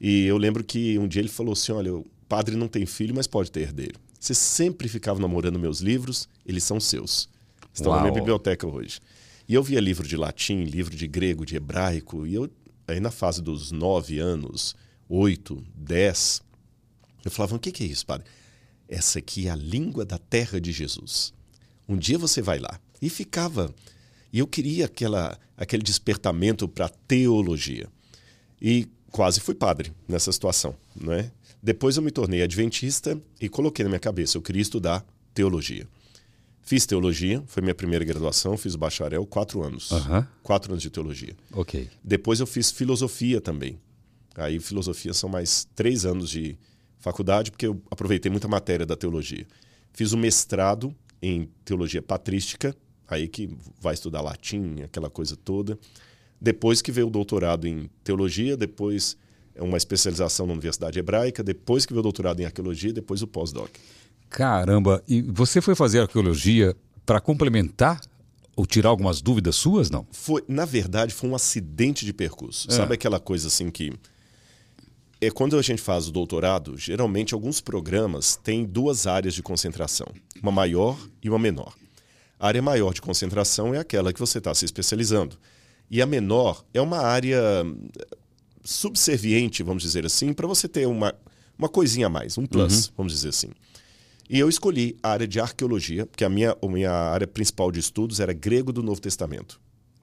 E 0.00 0.24
eu 0.24 0.36
lembro 0.36 0.62
que 0.62 0.98
um 0.98 1.08
dia 1.08 1.20
ele 1.20 1.28
falou 1.28 1.52
assim: 1.52 1.72
Olha, 1.72 1.94
o 1.94 2.06
padre 2.28 2.56
não 2.56 2.68
tem 2.68 2.86
filho, 2.86 3.14
mas 3.14 3.26
pode 3.26 3.50
ter 3.50 3.60
herdeiro. 3.60 3.98
Você 4.18 4.34
sempre 4.34 4.88
ficava 4.88 5.20
namorando 5.20 5.58
meus 5.58 5.80
livros, 5.80 6.28
eles 6.44 6.64
são 6.64 6.80
seus. 6.80 7.28
Estão 7.72 7.92
na 7.92 8.00
minha 8.00 8.12
Uau. 8.12 8.20
biblioteca 8.20 8.66
hoje. 8.66 9.00
E 9.48 9.54
eu 9.54 9.62
via 9.62 9.80
livro 9.80 10.06
de 10.06 10.16
latim, 10.16 10.64
livro 10.64 10.94
de 10.94 11.06
grego, 11.06 11.46
de 11.46 11.56
hebraico, 11.56 12.26
e 12.26 12.34
eu, 12.34 12.50
aí 12.86 13.00
na 13.00 13.10
fase 13.10 13.40
dos 13.40 13.70
nove 13.70 14.18
anos, 14.18 14.74
oito, 15.08 15.64
dez, 15.74 16.42
eu 17.24 17.30
falava: 17.30 17.56
O 17.56 17.58
que 17.58 17.72
que 17.72 17.84
é 17.84 17.86
isso, 17.86 18.04
padre? 18.04 18.26
Essa 18.88 19.18
aqui 19.18 19.46
é 19.46 19.50
a 19.50 19.56
língua 19.56 20.04
da 20.04 20.18
terra 20.18 20.60
de 20.60 20.72
Jesus. 20.72 21.32
Um 21.88 21.96
dia 21.96 22.18
você 22.18 22.40
vai 22.42 22.58
lá. 22.58 22.80
E 23.00 23.08
ficava. 23.08 23.74
E 24.32 24.38
eu 24.38 24.46
queria 24.46 24.86
aquela, 24.86 25.38
aquele 25.56 25.82
despertamento 25.82 26.68
para 26.68 26.88
teologia. 26.88 27.88
E 28.60 28.88
quase 29.10 29.40
fui 29.40 29.54
padre 29.54 29.92
nessa 30.06 30.30
situação, 30.32 30.74
não 30.94 31.12
é? 31.12 31.30
Depois 31.62 31.96
eu 31.96 32.02
me 32.02 32.10
tornei 32.10 32.42
adventista 32.42 33.20
e 33.40 33.48
coloquei 33.48 33.82
na 33.82 33.88
minha 33.88 34.00
cabeça, 34.00 34.36
eu 34.36 34.42
queria 34.42 34.62
estudar 34.62 35.04
teologia. 35.34 35.86
Fiz 36.62 36.84
teologia, 36.84 37.42
foi 37.46 37.62
minha 37.62 37.74
primeira 37.74 38.04
graduação, 38.04 38.56
fiz 38.56 38.74
o 38.74 38.78
bacharel, 38.78 39.24
quatro 39.26 39.62
anos. 39.62 39.90
Aham. 39.90 40.28
Quatro 40.42 40.72
anos 40.72 40.82
de 40.82 40.90
teologia. 40.90 41.34
Ok. 41.52 41.88
Depois 42.04 42.40
eu 42.40 42.46
fiz 42.46 42.70
filosofia 42.70 43.40
também. 43.40 43.78
Aí 44.34 44.60
filosofia 44.60 45.14
são 45.14 45.28
mais 45.28 45.66
três 45.74 46.04
anos 46.04 46.28
de 46.30 46.58
faculdade, 46.98 47.50
porque 47.50 47.66
eu 47.66 47.80
aproveitei 47.90 48.30
muita 48.30 48.46
matéria 48.46 48.84
da 48.84 48.96
teologia. 48.96 49.46
Fiz 49.92 50.12
o 50.12 50.18
mestrado 50.18 50.94
em 51.22 51.48
teologia 51.64 52.02
patrística, 52.02 52.76
aí 53.08 53.26
que 53.26 53.48
vai 53.80 53.94
estudar 53.94 54.20
latim, 54.20 54.82
aquela 54.82 55.08
coisa 55.08 55.36
toda. 55.36 55.78
Depois 56.40 56.80
que 56.80 56.92
veio 56.92 57.08
o 57.08 57.10
doutorado 57.10 57.66
em 57.66 57.90
teologia, 58.04 58.56
depois 58.56 59.16
é 59.54 59.62
uma 59.62 59.76
especialização 59.76 60.46
na 60.46 60.52
Universidade 60.52 60.98
Hebraica, 60.98 61.42
depois 61.42 61.84
que 61.84 61.92
veio 61.92 62.00
o 62.00 62.02
doutorado 62.02 62.40
em 62.40 62.44
arqueologia, 62.44 62.92
depois 62.92 63.22
o 63.22 63.26
pós-doc. 63.26 63.70
Caramba, 64.30 65.02
e 65.08 65.22
você 65.22 65.60
foi 65.60 65.74
fazer 65.74 66.00
arqueologia 66.00 66.76
para 67.04 67.20
complementar 67.20 68.00
ou 68.54 68.66
tirar 68.66 68.90
algumas 68.90 69.20
dúvidas 69.20 69.56
suas, 69.56 69.90
não? 69.90 70.06
Foi, 70.12 70.44
na 70.46 70.64
verdade, 70.64 71.14
foi 71.14 71.30
um 71.30 71.34
acidente 71.34 72.04
de 72.04 72.12
percurso. 72.12 72.70
Sabe 72.70 72.94
aquela 72.94 73.18
coisa 73.18 73.48
assim 73.48 73.70
que 73.70 73.92
é 75.20 75.30
quando 75.30 75.58
a 75.58 75.62
gente 75.62 75.82
faz 75.82 76.06
o 76.06 76.12
doutorado, 76.12 76.76
geralmente 76.76 77.34
alguns 77.34 77.60
programas 77.60 78.36
têm 78.36 78.64
duas 78.64 79.06
áreas 79.06 79.34
de 79.34 79.42
concentração, 79.42 80.06
uma 80.42 80.52
maior 80.52 80.98
e 81.22 81.28
uma 81.28 81.38
menor. 81.38 81.74
A 82.38 82.46
área 82.46 82.62
maior 82.62 82.92
de 82.92 83.00
concentração 83.00 83.74
é 83.74 83.78
aquela 83.78 84.12
que 84.12 84.20
você 84.20 84.38
está 84.38 84.54
se 84.54 84.64
especializando. 84.64 85.36
E 85.90 86.02
a 86.02 86.06
menor 86.06 86.64
é 86.74 86.80
uma 86.80 86.98
área 86.98 87.40
subserviente, 88.62 89.62
vamos 89.62 89.82
dizer 89.82 90.04
assim, 90.04 90.32
para 90.32 90.46
você 90.46 90.68
ter 90.68 90.86
uma, 90.86 91.14
uma 91.58 91.68
coisinha 91.68 92.06
a 92.06 92.10
mais, 92.10 92.36
um 92.36 92.46
plus, 92.46 92.92
vamos 92.96 93.12
dizer 93.12 93.30
assim. 93.30 93.48
E 94.28 94.38
eu 94.38 94.48
escolhi 94.48 94.96
a 95.02 95.10
área 95.10 95.26
de 95.26 95.40
arqueologia, 95.40 96.04
porque 96.04 96.22
a 96.22 96.28
minha, 96.28 96.54
a 96.60 96.68
minha 96.68 96.92
área 96.92 97.26
principal 97.26 97.72
de 97.72 97.80
estudos 97.80 98.20
era 98.20 98.34
grego 98.34 98.72
do 98.72 98.82
Novo 98.82 99.00
Testamento. 99.00 99.58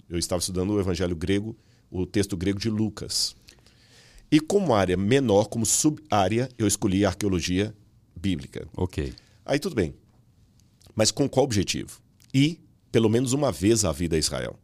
Eu 0.10 0.18
estava 0.18 0.39
estudando 0.39 0.72
o 0.72 0.80
evangelho 0.80 1.15
grego, 1.15 1.56
o 1.92 2.08
texto 2.08 2.36
grego 2.36 2.60
de 2.60 2.70
Lucas. 2.70 3.36
E 4.32 4.39
como 4.39 4.74
área 4.74 4.98
menor, 4.98 5.46
como 5.46 5.65
sub-área, 5.65 6.50
eu 6.58 6.65
escolhi 6.65 7.06
a 7.06 7.10
arqueologia 7.10 7.75
bíblica. 8.15 8.68
Ok. 8.75 9.13
Aí 9.46 9.60
tudo 9.60 9.75
bem. 9.75 9.94
Mas 10.96 11.12
com 11.12 11.30
qual 11.30 11.44
objetivo? 11.44 12.01
Ir, 12.34 12.60
pelo 12.92 13.10
menos 13.10 13.34
uma 13.34 13.51
vez, 13.51 13.86
à 13.86 13.92
vida 13.92 14.15
a 14.15 14.20
Israel. 14.20 14.58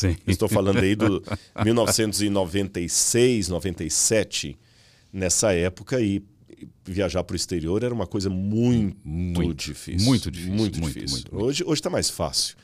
Sim. 0.00 0.16
Estou 0.26 0.48
falando 0.48 0.78
aí 0.78 0.94
do 0.94 1.22
1996, 1.64 3.48
97, 3.48 4.58
nessa 5.12 5.52
época, 5.52 6.00
e 6.00 6.22
viajar 6.84 7.22
para 7.24 7.34
o 7.34 7.36
exterior 7.36 7.82
era 7.82 7.92
uma 7.92 8.06
coisa 8.06 8.28
muito, 8.28 8.96
muito 9.04 9.54
difícil. 9.54 10.06
Muito 10.06 10.30
difícil. 10.30 10.54
Muito, 10.54 10.80
muito 10.80 10.94
difícil. 10.94 11.24
Muito, 11.32 11.38
hoje 11.40 11.64
está 11.72 11.90
mais 11.90 12.10
fácil. 12.10 12.56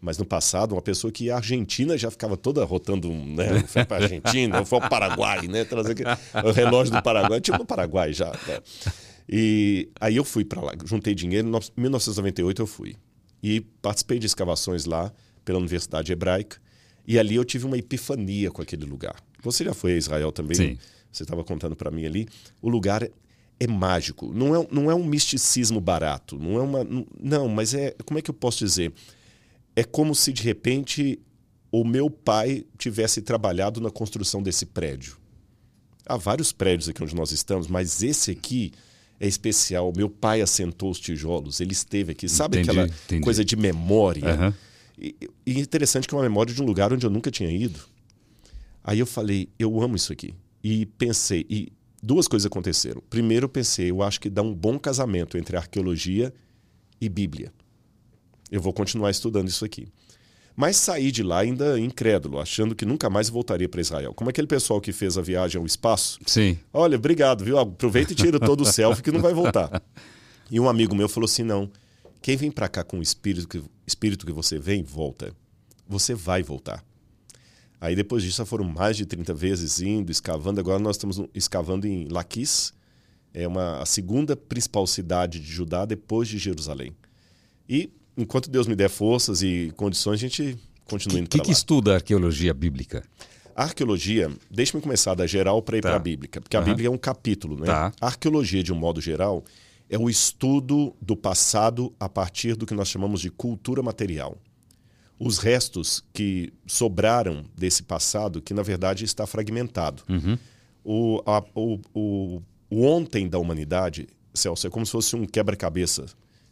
Mas 0.00 0.18
no 0.18 0.26
passado, 0.26 0.72
uma 0.72 0.82
pessoa 0.82 1.10
que 1.10 1.24
ia 1.24 1.34
à 1.34 1.38
Argentina 1.38 1.96
já 1.96 2.10
ficava 2.10 2.36
toda 2.36 2.62
rotando, 2.62 3.10
né? 3.10 3.60
Foi 3.66 3.86
para 3.86 3.96
a 3.96 4.02
Argentina, 4.02 4.62
foi 4.62 4.78
ao 4.78 4.88
Paraguai, 4.90 5.48
né? 5.48 5.64
Trazer 5.64 5.96
o 6.44 6.50
relógio 6.50 6.92
do 6.92 7.02
Paraguai, 7.02 7.40
tipo 7.40 7.56
no 7.56 7.64
Paraguai 7.64 8.12
já. 8.12 8.30
Né? 8.46 8.60
E 9.26 9.88
aí 9.98 10.16
eu 10.16 10.24
fui 10.24 10.44
para 10.44 10.60
lá, 10.60 10.72
juntei 10.84 11.14
dinheiro, 11.14 11.48
em 11.48 11.80
1998 11.80 12.60
eu 12.60 12.66
fui. 12.66 12.96
E 13.42 13.62
participei 13.80 14.18
de 14.18 14.26
escavações 14.26 14.84
lá 14.84 15.10
pela 15.42 15.58
Universidade 15.58 16.12
Hebraica. 16.12 16.58
E 17.06 17.18
ali 17.18 17.34
eu 17.34 17.44
tive 17.44 17.66
uma 17.66 17.76
epifania 17.76 18.50
com 18.50 18.62
aquele 18.62 18.84
lugar. 18.84 19.16
Você 19.42 19.64
já 19.64 19.74
foi 19.74 19.92
a 19.92 19.96
Israel 19.96 20.32
também? 20.32 20.56
Sim. 20.56 20.78
Você 21.12 21.22
estava 21.22 21.44
contando 21.44 21.76
para 21.76 21.90
mim 21.90 22.04
ali. 22.04 22.26
O 22.60 22.68
lugar 22.68 23.08
é, 23.60 23.66
mágico. 23.66 24.32
Não 24.32 24.54
é, 24.54 24.66
não 24.70 24.90
é 24.90 24.94
um 24.94 25.04
misticismo 25.04 25.80
barato. 25.80 26.38
Não 26.38 26.58
é 26.58 26.62
uma. 26.62 26.86
Não, 27.20 27.48
mas 27.48 27.74
é. 27.74 27.94
Como 28.04 28.18
é 28.18 28.22
que 28.22 28.30
eu 28.30 28.34
posso 28.34 28.64
dizer? 28.64 28.92
É 29.76 29.84
como 29.84 30.14
se 30.14 30.32
de 30.32 30.42
repente 30.42 31.20
o 31.70 31.84
meu 31.84 32.08
pai 32.08 32.64
tivesse 32.78 33.20
trabalhado 33.20 33.80
na 33.80 33.90
construção 33.90 34.42
desse 34.42 34.66
prédio. 34.66 35.16
Há 36.06 36.16
vários 36.16 36.52
prédios 36.52 36.88
aqui 36.88 37.02
onde 37.02 37.14
nós 37.14 37.32
estamos, 37.32 37.66
mas 37.66 38.02
esse 38.02 38.30
aqui 38.30 38.72
é 39.18 39.26
especial. 39.26 39.92
Meu 39.96 40.08
pai 40.08 40.40
assentou 40.40 40.90
os 40.90 41.00
tijolos, 41.00 41.60
ele 41.60 41.72
esteve 41.72 42.12
aqui. 42.12 42.28
Sabe 42.28 42.58
entendi, 42.58 42.70
aquela 42.70 42.86
entendi. 42.86 43.22
coisa 43.22 43.44
de 43.44 43.56
memória? 43.56 44.34
Uhum. 44.34 44.52
E, 44.98 45.16
e 45.46 45.58
interessante 45.58 46.06
que 46.06 46.14
é 46.14 46.16
uma 46.16 46.22
memória 46.24 46.54
de 46.54 46.62
um 46.62 46.64
lugar 46.64 46.92
onde 46.92 47.04
eu 47.04 47.10
nunca 47.10 47.30
tinha 47.30 47.50
ido. 47.50 47.80
Aí 48.82 48.98
eu 48.98 49.06
falei, 49.06 49.48
eu 49.58 49.80
amo 49.80 49.96
isso 49.96 50.12
aqui. 50.12 50.34
E 50.62 50.86
pensei, 50.86 51.46
e 51.48 51.72
duas 52.02 52.28
coisas 52.28 52.46
aconteceram. 52.46 53.02
Primeiro, 53.08 53.44
eu 53.44 53.48
pensei, 53.48 53.90
eu 53.90 54.02
acho 54.02 54.20
que 54.20 54.28
dá 54.28 54.42
um 54.42 54.54
bom 54.54 54.78
casamento 54.78 55.38
entre 55.38 55.56
arqueologia 55.56 56.32
e 57.00 57.08
Bíblia. 57.08 57.52
Eu 58.50 58.60
vou 58.60 58.72
continuar 58.72 59.10
estudando 59.10 59.48
isso 59.48 59.64
aqui. 59.64 59.88
Mas 60.56 60.76
saí 60.76 61.10
de 61.10 61.22
lá 61.22 61.40
ainda 61.40 61.80
incrédulo, 61.80 62.38
achando 62.38 62.74
que 62.76 62.84
nunca 62.84 63.10
mais 63.10 63.28
voltaria 63.28 63.68
para 63.68 63.80
Israel. 63.80 64.14
Como 64.14 64.30
aquele 64.30 64.46
pessoal 64.46 64.80
que 64.80 64.92
fez 64.92 65.18
a 65.18 65.22
viagem 65.22 65.58
ao 65.58 65.66
espaço. 65.66 66.20
Sim. 66.26 66.56
Olha, 66.72 66.96
obrigado, 66.96 67.44
viu? 67.44 67.58
Aproveita 67.58 68.12
e 68.12 68.16
tira 68.16 68.38
todo 68.38 68.60
o 68.60 68.64
selfie 68.70 69.02
que 69.02 69.10
não 69.10 69.20
vai 69.20 69.34
voltar. 69.34 69.82
E 70.50 70.60
um 70.60 70.68
amigo 70.68 70.94
meu 70.94 71.08
falou 71.08 71.24
assim: 71.24 71.42
não, 71.42 71.68
quem 72.24 72.38
vem 72.38 72.50
para 72.50 72.70
cá 72.70 72.82
com 72.82 73.00
o 73.00 73.02
espírito 73.02 73.46
que, 73.46 73.62
espírito 73.86 74.24
que 74.24 74.32
você 74.32 74.58
vem, 74.58 74.82
volta. 74.82 75.36
Você 75.86 76.14
vai 76.14 76.42
voltar. 76.42 76.82
Aí 77.78 77.94
depois 77.94 78.22
disso 78.22 78.46
foram 78.46 78.64
mais 78.64 78.96
de 78.96 79.04
30 79.04 79.34
vezes 79.34 79.78
indo, 79.82 80.10
escavando. 80.10 80.58
Agora 80.58 80.78
nós 80.78 80.96
estamos 80.96 81.20
escavando 81.34 81.86
em 81.86 82.08
Laquis, 82.08 82.72
é 83.34 83.46
uma, 83.46 83.82
a 83.82 83.84
segunda 83.84 84.34
principal 84.34 84.86
cidade 84.86 85.38
de 85.38 85.52
Judá 85.52 85.84
depois 85.84 86.26
de 86.26 86.38
Jerusalém. 86.38 86.96
E 87.68 87.90
enquanto 88.16 88.48
Deus 88.48 88.66
me 88.66 88.74
der 88.74 88.88
forças 88.88 89.42
e 89.42 89.70
condições, 89.76 90.14
a 90.14 90.26
gente 90.26 90.56
continua 90.86 91.20
indo 91.20 91.28
para 91.28 91.36
lá. 91.36 91.42
O 91.42 91.44
que 91.44 91.52
estuda 91.52 91.92
a 91.92 91.96
arqueologia 91.96 92.54
bíblica? 92.54 93.04
A 93.54 93.64
arqueologia, 93.64 94.32
deixa-me 94.50 94.82
começar 94.82 95.14
da 95.14 95.26
geral 95.26 95.60
para 95.60 95.76
ir 95.76 95.82
tá. 95.82 95.90
para 95.90 95.96
a 95.96 96.00
bíblica, 96.00 96.40
porque 96.40 96.56
uhum. 96.56 96.62
a 96.62 96.64
Bíblia 96.64 96.88
é 96.88 96.90
um 96.90 96.96
capítulo, 96.96 97.58
né? 97.60 97.66
Tá. 97.66 97.92
A 98.00 98.06
arqueologia, 98.06 98.62
de 98.62 98.72
um 98.72 98.76
modo 98.76 98.98
geral, 98.98 99.44
é 99.88 99.98
o 99.98 100.08
estudo 100.08 100.94
do 101.00 101.16
passado 101.16 101.94
a 101.98 102.08
partir 102.08 102.56
do 102.56 102.66
que 102.66 102.74
nós 102.74 102.88
chamamos 102.88 103.20
de 103.20 103.30
cultura 103.30 103.82
material. 103.82 104.38
Os 105.18 105.38
restos 105.38 106.02
que 106.12 106.52
sobraram 106.66 107.44
desse 107.56 107.82
passado, 107.82 108.42
que 108.42 108.52
na 108.52 108.62
verdade 108.62 109.04
está 109.04 109.26
fragmentado. 109.26 110.02
Uhum. 110.08 110.38
O, 110.84 111.22
a, 111.24 111.42
o, 111.54 111.80
o, 111.94 112.42
o 112.68 112.84
ontem 112.84 113.28
da 113.28 113.38
humanidade, 113.38 114.08
Celso, 114.34 114.66
é 114.66 114.70
como 114.70 114.84
se 114.84 114.92
fosse 114.92 115.14
um 115.14 115.24
quebra-cabeça 115.24 116.06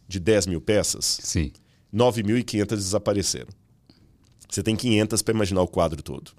de 0.06 0.20
10 0.20 0.46
mil 0.46 0.60
peças. 0.60 1.18
Sim. 1.22 1.52
9.500 1.92 2.66
desapareceram. 2.68 3.50
Você 4.48 4.62
tem 4.62 4.76
500 4.76 5.22
para 5.22 5.34
imaginar 5.34 5.62
o 5.62 5.68
quadro 5.68 6.02
todo. 6.02 6.32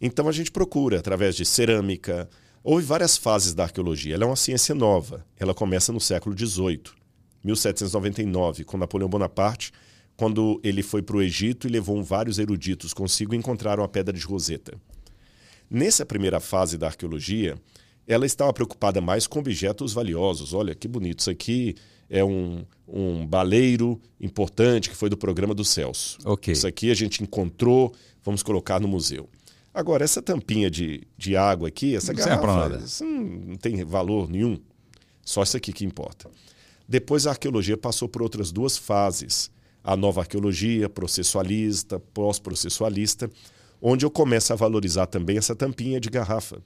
Então 0.00 0.28
a 0.28 0.32
gente 0.32 0.50
procura, 0.50 0.98
através 0.98 1.36
de 1.36 1.44
cerâmica. 1.44 2.28
Houve 2.64 2.84
várias 2.84 3.16
fases 3.16 3.54
da 3.54 3.64
arqueologia. 3.64 4.14
Ela 4.14 4.24
é 4.24 4.26
uma 4.26 4.36
ciência 4.36 4.74
nova. 4.74 5.26
Ela 5.36 5.52
começa 5.52 5.92
no 5.92 6.00
século 6.00 6.36
XVIII, 6.36 6.82
1799, 7.42 8.64
com 8.64 8.78
Napoleão 8.78 9.08
Bonaparte, 9.08 9.72
quando 10.16 10.60
ele 10.62 10.82
foi 10.82 11.02
para 11.02 11.16
o 11.16 11.22
Egito 11.22 11.66
e 11.66 11.70
levou 11.70 12.00
vários 12.04 12.38
eruditos 12.38 12.94
consigo 12.94 13.34
e 13.34 13.36
encontraram 13.36 13.82
a 13.82 13.88
Pedra 13.88 14.16
de 14.16 14.24
Roseta. 14.24 14.78
Nessa 15.68 16.06
primeira 16.06 16.38
fase 16.38 16.78
da 16.78 16.86
arqueologia, 16.86 17.56
ela 18.06 18.26
estava 18.26 18.52
preocupada 18.52 19.00
mais 19.00 19.26
com 19.26 19.40
objetos 19.40 19.92
valiosos. 19.92 20.52
Olha 20.52 20.74
que 20.74 20.86
bonito, 20.86 21.20
isso 21.20 21.30
aqui 21.30 21.74
é 22.08 22.22
um, 22.22 22.64
um 22.86 23.26
baleiro 23.26 24.00
importante 24.20 24.90
que 24.90 24.96
foi 24.96 25.08
do 25.08 25.16
programa 25.16 25.54
do 25.54 25.64
Celso. 25.64 26.18
Okay. 26.24 26.52
Isso 26.52 26.66
aqui 26.66 26.90
a 26.90 26.94
gente 26.94 27.22
encontrou, 27.22 27.92
vamos 28.22 28.42
colocar 28.42 28.78
no 28.78 28.86
museu. 28.86 29.28
Agora, 29.74 30.04
essa 30.04 30.20
tampinha 30.20 30.70
de, 30.70 31.02
de 31.16 31.36
água 31.36 31.68
aqui, 31.68 31.96
essa 31.96 32.12
não 32.12 32.18
garrafa, 32.18 32.76
isso 32.84 33.04
não 33.04 33.56
tem 33.56 33.82
valor 33.84 34.28
nenhum. 34.28 34.58
Só 35.22 35.42
isso 35.42 35.56
aqui 35.56 35.72
que 35.72 35.84
importa. 35.84 36.30
Depois 36.86 37.26
a 37.26 37.30
arqueologia 37.30 37.76
passou 37.76 38.08
por 38.08 38.22
outras 38.22 38.52
duas 38.52 38.76
fases. 38.76 39.50
A 39.82 39.96
nova 39.96 40.20
arqueologia, 40.20 40.88
processualista, 40.88 41.98
pós-processualista, 41.98 43.30
onde 43.80 44.04
eu 44.04 44.10
começo 44.10 44.52
a 44.52 44.56
valorizar 44.56 45.06
também 45.06 45.38
essa 45.38 45.56
tampinha 45.56 45.98
de 45.98 46.10
garrafa. 46.10 46.62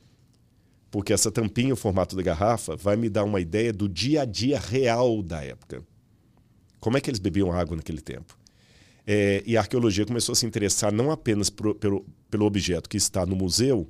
Porque 0.91 1.13
essa 1.13 1.31
tampinha, 1.31 1.75
o 1.75 1.77
formato 1.77 2.17
da 2.17 2.23
garrafa, 2.23 2.77
vai 2.77 2.97
me 2.97 3.09
dar 3.09 3.25
uma 3.25 3.41
ideia 3.41 3.73
do 3.73 3.89
dia 3.89 4.23
a 4.23 4.25
dia 4.25 4.59
real 4.59 5.23
da 5.23 5.43
época. 5.43 5.83
Como 6.81 6.97
é 6.97 7.01
que 7.01 7.09
eles 7.09 7.21
bebiam 7.21 7.53
água 7.53 7.77
naquele 7.77 8.01
tempo? 8.01 8.37
É, 9.07 9.43
e 9.47 9.57
a 9.57 9.61
arqueologia 9.61 10.05
começou 10.05 10.33
a 10.33 10.37
se 10.37 10.45
interessar 10.45 10.93
não 10.93 11.13
apenas 11.13 11.49
pro, 11.49 11.75
pelo, 11.75 12.05
pelo 12.29 12.45
objeto 12.45 12.89
que 12.89 12.97
está 12.97 13.25
no 13.25 13.37
museu, 13.37 13.89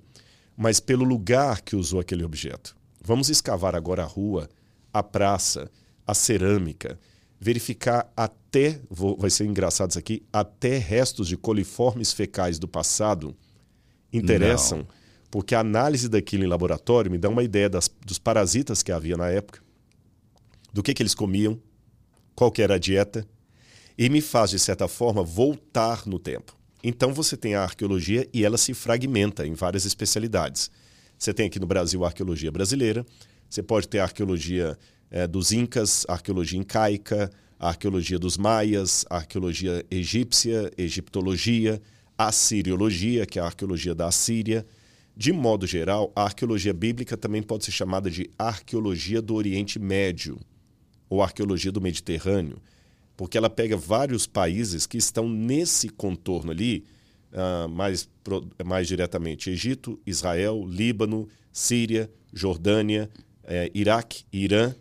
mas 0.57 0.79
pelo 0.79 1.05
lugar 1.05 1.63
que 1.63 1.75
usou 1.75 2.01
aquele 2.01 2.23
objeto. 2.23 2.77
Vamos 3.03 3.31
escavar 3.31 3.75
agora 3.75 4.03
a 4.03 4.07
rua, 4.07 4.49
a 4.93 5.03
praça, 5.03 5.71
a 6.07 6.13
cerâmica, 6.13 6.99
verificar 7.41 8.11
até, 8.17 8.81
vou, 8.91 9.17
vai 9.17 9.31
ser 9.31 9.45
engraçado 9.45 9.91
isso 9.91 9.99
aqui, 9.99 10.23
até 10.33 10.79
restos 10.79 11.29
de 11.29 11.37
coliformes 11.37 12.13
fecais 12.13 12.59
do 12.59 12.69
passado 12.69 13.37
interessam, 14.13 14.79
não. 14.79 14.87
porque 15.31 15.55
a 15.55 15.61
análise 15.61 16.09
daquilo 16.09 16.45
em 16.45 16.49
laboratório 16.49 17.11
me 17.11 17.19
dá 17.19 17.29
uma 17.29 17.43
ideia 17.43 17.69
das, 17.69 17.91
dos 18.05 18.19
parasitas 18.19 18.83
que 18.83 18.93
havia 18.93 19.17
na 19.17 19.29
época, 19.29 19.61
do 20.73 20.83
que, 20.83 20.95
que 20.95 21.03
eles 21.03 21.15
comiam, 21.15 21.61
qual 22.35 22.51
que 22.51 22.63
era 22.63 22.75
a 22.75 22.79
dieta, 22.79 23.27
e 23.99 24.09
me 24.09 24.21
faz, 24.21 24.51
de 24.51 24.59
certa 24.59 24.87
forma, 24.87 25.23
voltar 25.23 26.07
no 26.07 26.19
tempo. 26.19 26.57
Então 26.83 27.13
você 27.13 27.37
tem 27.37 27.55
a 27.55 27.63
arqueologia 27.63 28.29
e 28.33 28.45
ela 28.45 28.59
se 28.59 28.75
fragmenta 28.75 29.47
em 29.47 29.55
várias 29.55 29.85
especialidades. 29.85 30.71
Você 31.19 31.33
tem 31.33 31.47
aqui 31.47 31.59
no 31.59 31.67
Brasil 31.67 32.05
a 32.05 32.09
arqueologia 32.09 32.53
brasileira, 32.53 33.05
você 33.49 33.63
pode 33.63 33.89
ter 33.89 34.01
a 34.01 34.05
arqueologia 34.05 34.79
é, 35.11 35.27
dos 35.27 35.51
Incas, 35.51 36.05
a 36.09 36.13
arqueologia 36.13 36.59
incaica, 36.59 37.31
a 37.59 37.69
arqueologia 37.69 38.19
dos 38.19 38.37
Maias, 38.37 39.07
a 39.09 39.17
arqueologia 39.17 39.85
egípcia, 39.91 40.71
egiptologia, 40.77 41.81
a 42.19 42.31
siriologia, 42.31 43.25
que 43.25 43.39
é 43.39 43.43
a 43.43 43.47
arqueologia 43.47 43.95
da 43.95 44.09
Assíria. 44.09 44.67
De 45.17 45.33
modo 45.33 45.67
geral, 45.67 46.13
a 46.15 46.25
arqueologia 46.25 46.75
bíblica 46.75 47.17
também 47.17 47.43
pode 47.43 47.65
ser 47.65 47.73
chamada 47.73 48.11
de 48.11 48.29
arqueologia 48.39 49.23
do 49.23 49.35
Oriente 49.35 49.79
Médio 49.79 50.39
ou 51.09 51.23
arqueologia 51.23 51.73
do 51.73 51.81
Mediterrâneo 51.81 52.61
porque 53.17 53.39
ela 53.39 53.49
pega 53.49 53.77
vários 53.77 54.27
países 54.27 54.87
que 54.87 54.99
estão 54.99 55.29
nesse 55.29 55.89
contorno 55.89 56.51
ali, 56.51 56.85
uh, 57.33 57.69
mais, 57.69 58.09
mais 58.65 58.87
diretamente: 58.87 59.51
Egito, 59.51 59.99
Israel, 60.07 60.65
Líbano, 60.67 61.29
Síria, 61.53 62.11
Jordânia, 62.33 63.11
eh, 63.45 63.71
Iraque, 63.75 64.25
Irã, 64.33 64.75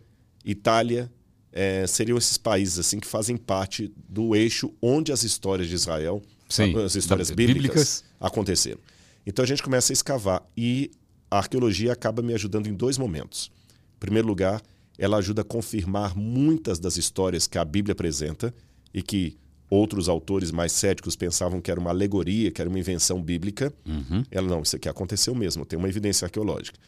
Itália. 0.44 1.10
Eh, 1.58 1.86
seriam 1.86 2.18
esses 2.18 2.36
países 2.36 2.78
assim 2.78 3.00
que 3.00 3.06
fazem 3.06 3.34
parte 3.34 3.90
do 4.06 4.36
eixo 4.36 4.74
onde 4.82 5.10
as 5.10 5.22
histórias 5.22 5.70
de 5.70 5.74
Israel, 5.74 6.20
Sim, 6.50 6.76
as 6.84 6.94
histórias 6.94 7.30
bíblicas, 7.30 7.62
bíblicas 7.62 8.04
aconteceram. 8.20 8.78
Então 9.26 9.42
a 9.42 9.48
gente 9.48 9.62
começa 9.62 9.90
a 9.90 9.94
escavar 9.94 10.46
e 10.54 10.90
a 11.30 11.38
arqueologia 11.38 11.94
acaba 11.94 12.20
me 12.20 12.34
ajudando 12.34 12.66
em 12.66 12.74
dois 12.74 12.98
momentos. 12.98 13.50
Em 13.96 13.98
primeiro 13.98 14.28
lugar, 14.28 14.60
ela 14.98 15.18
ajuda 15.18 15.42
a 15.42 15.44
confirmar 15.44 16.16
muitas 16.16 16.78
das 16.78 16.96
histórias 16.96 17.46
que 17.46 17.58
a 17.58 17.64
Bíblia 17.64 17.92
apresenta 17.92 18.54
e 18.92 19.02
que 19.02 19.36
outros 19.68 20.08
autores 20.08 20.50
mais 20.50 20.72
céticos 20.72 21.16
pensavam 21.16 21.60
que 21.60 21.70
era 21.70 21.80
uma 21.80 21.90
alegoria, 21.90 22.50
que 22.50 22.60
era 22.60 22.70
uma 22.70 22.78
invenção 22.78 23.20
bíblica. 23.22 23.72
Uhum. 23.84 24.24
Ela 24.30 24.48
não, 24.48 24.62
isso 24.62 24.76
aqui 24.76 24.88
aconteceu 24.88 25.34
mesmo, 25.34 25.66
tem 25.66 25.78
uma 25.78 25.88
evidência 25.88 26.24
arqueológica. 26.24 26.78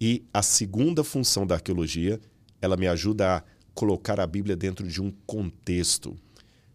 E 0.00 0.24
a 0.32 0.42
segunda 0.42 1.02
função 1.02 1.46
da 1.46 1.54
arqueologia, 1.54 2.20
ela 2.60 2.76
me 2.76 2.86
ajuda 2.86 3.36
a 3.36 3.42
colocar 3.74 4.20
a 4.20 4.26
Bíblia 4.26 4.56
dentro 4.56 4.86
de 4.86 5.00
um 5.00 5.12
contexto, 5.26 6.16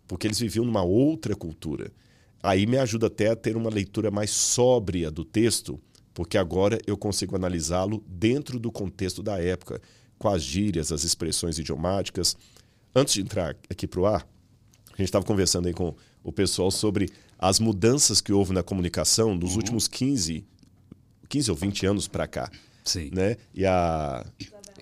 porque 0.08 0.26
eles 0.26 0.40
viviam 0.40 0.66
numa 0.66 0.84
outra 0.84 1.36
cultura. 1.36 1.92
Aí 2.42 2.66
me 2.66 2.78
ajuda 2.78 3.08
até 3.08 3.30
a 3.30 3.36
ter 3.36 3.56
uma 3.56 3.70
leitura 3.70 4.10
mais 4.10 4.32
sóbria 4.32 5.12
do 5.12 5.24
texto, 5.24 5.80
porque 6.14 6.38
agora 6.38 6.80
eu 6.88 6.98
consigo 6.98 7.36
analisá-lo 7.36 8.04
dentro 8.08 8.60
do 8.60 8.72
contexto 8.72 9.22
da 9.22 9.40
época 9.40 9.80
com 10.22 10.30
as 10.30 10.44
gírias, 10.44 10.92
as 10.92 11.04
expressões 11.04 11.58
idiomáticas. 11.58 12.38
Antes 12.96 13.16
de 13.16 13.22
entrar 13.22 13.56
aqui 13.70 13.88
para 13.88 14.00
o 14.00 14.06
ar, 14.06 14.28
a 14.88 14.98
gente 14.98 15.06
estava 15.06 15.25
conversando 15.25 15.68
aí 15.68 15.74
com 15.74 15.96
o 16.24 16.32
pessoal 16.32 16.70
sobre 16.70 17.10
as 17.40 17.60
mudanças 17.60 18.22
que 18.22 18.32
houve 18.32 18.54
na 18.54 18.62
comunicação 18.62 19.34
nos 19.34 19.51
uhum. 19.51 19.58
últimos 19.58 19.88
15, 19.88 20.46
15 21.28 21.50
ou 21.50 21.58
20 21.58 21.86
anos 21.88 22.08
para 22.08 22.28
cá. 22.28 22.51
Sim. 22.84 23.10
Né? 23.12 23.38
E 23.54 23.66
a, 23.66 24.24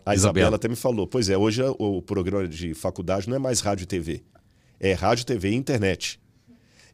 a 0.06 0.14
Isabela. 0.14 0.16
Isabela 0.16 0.56
até 0.58 0.68
me 0.68 0.76
falou: 0.76 1.08
pois 1.08 1.30
é, 1.30 1.38
hoje 1.38 1.62
o 1.78 2.02
programa 2.02 2.48
de 2.48 2.74
faculdade 2.74 3.30
não 3.30 3.38
é 3.38 3.40
mais 3.40 3.62
rádio 3.62 3.84
e 3.84 3.88
TV, 3.88 4.22
é 4.78 4.92
rádio, 4.92 5.26
TV 5.26 5.52
e 5.52 5.56
internet. 5.56 6.20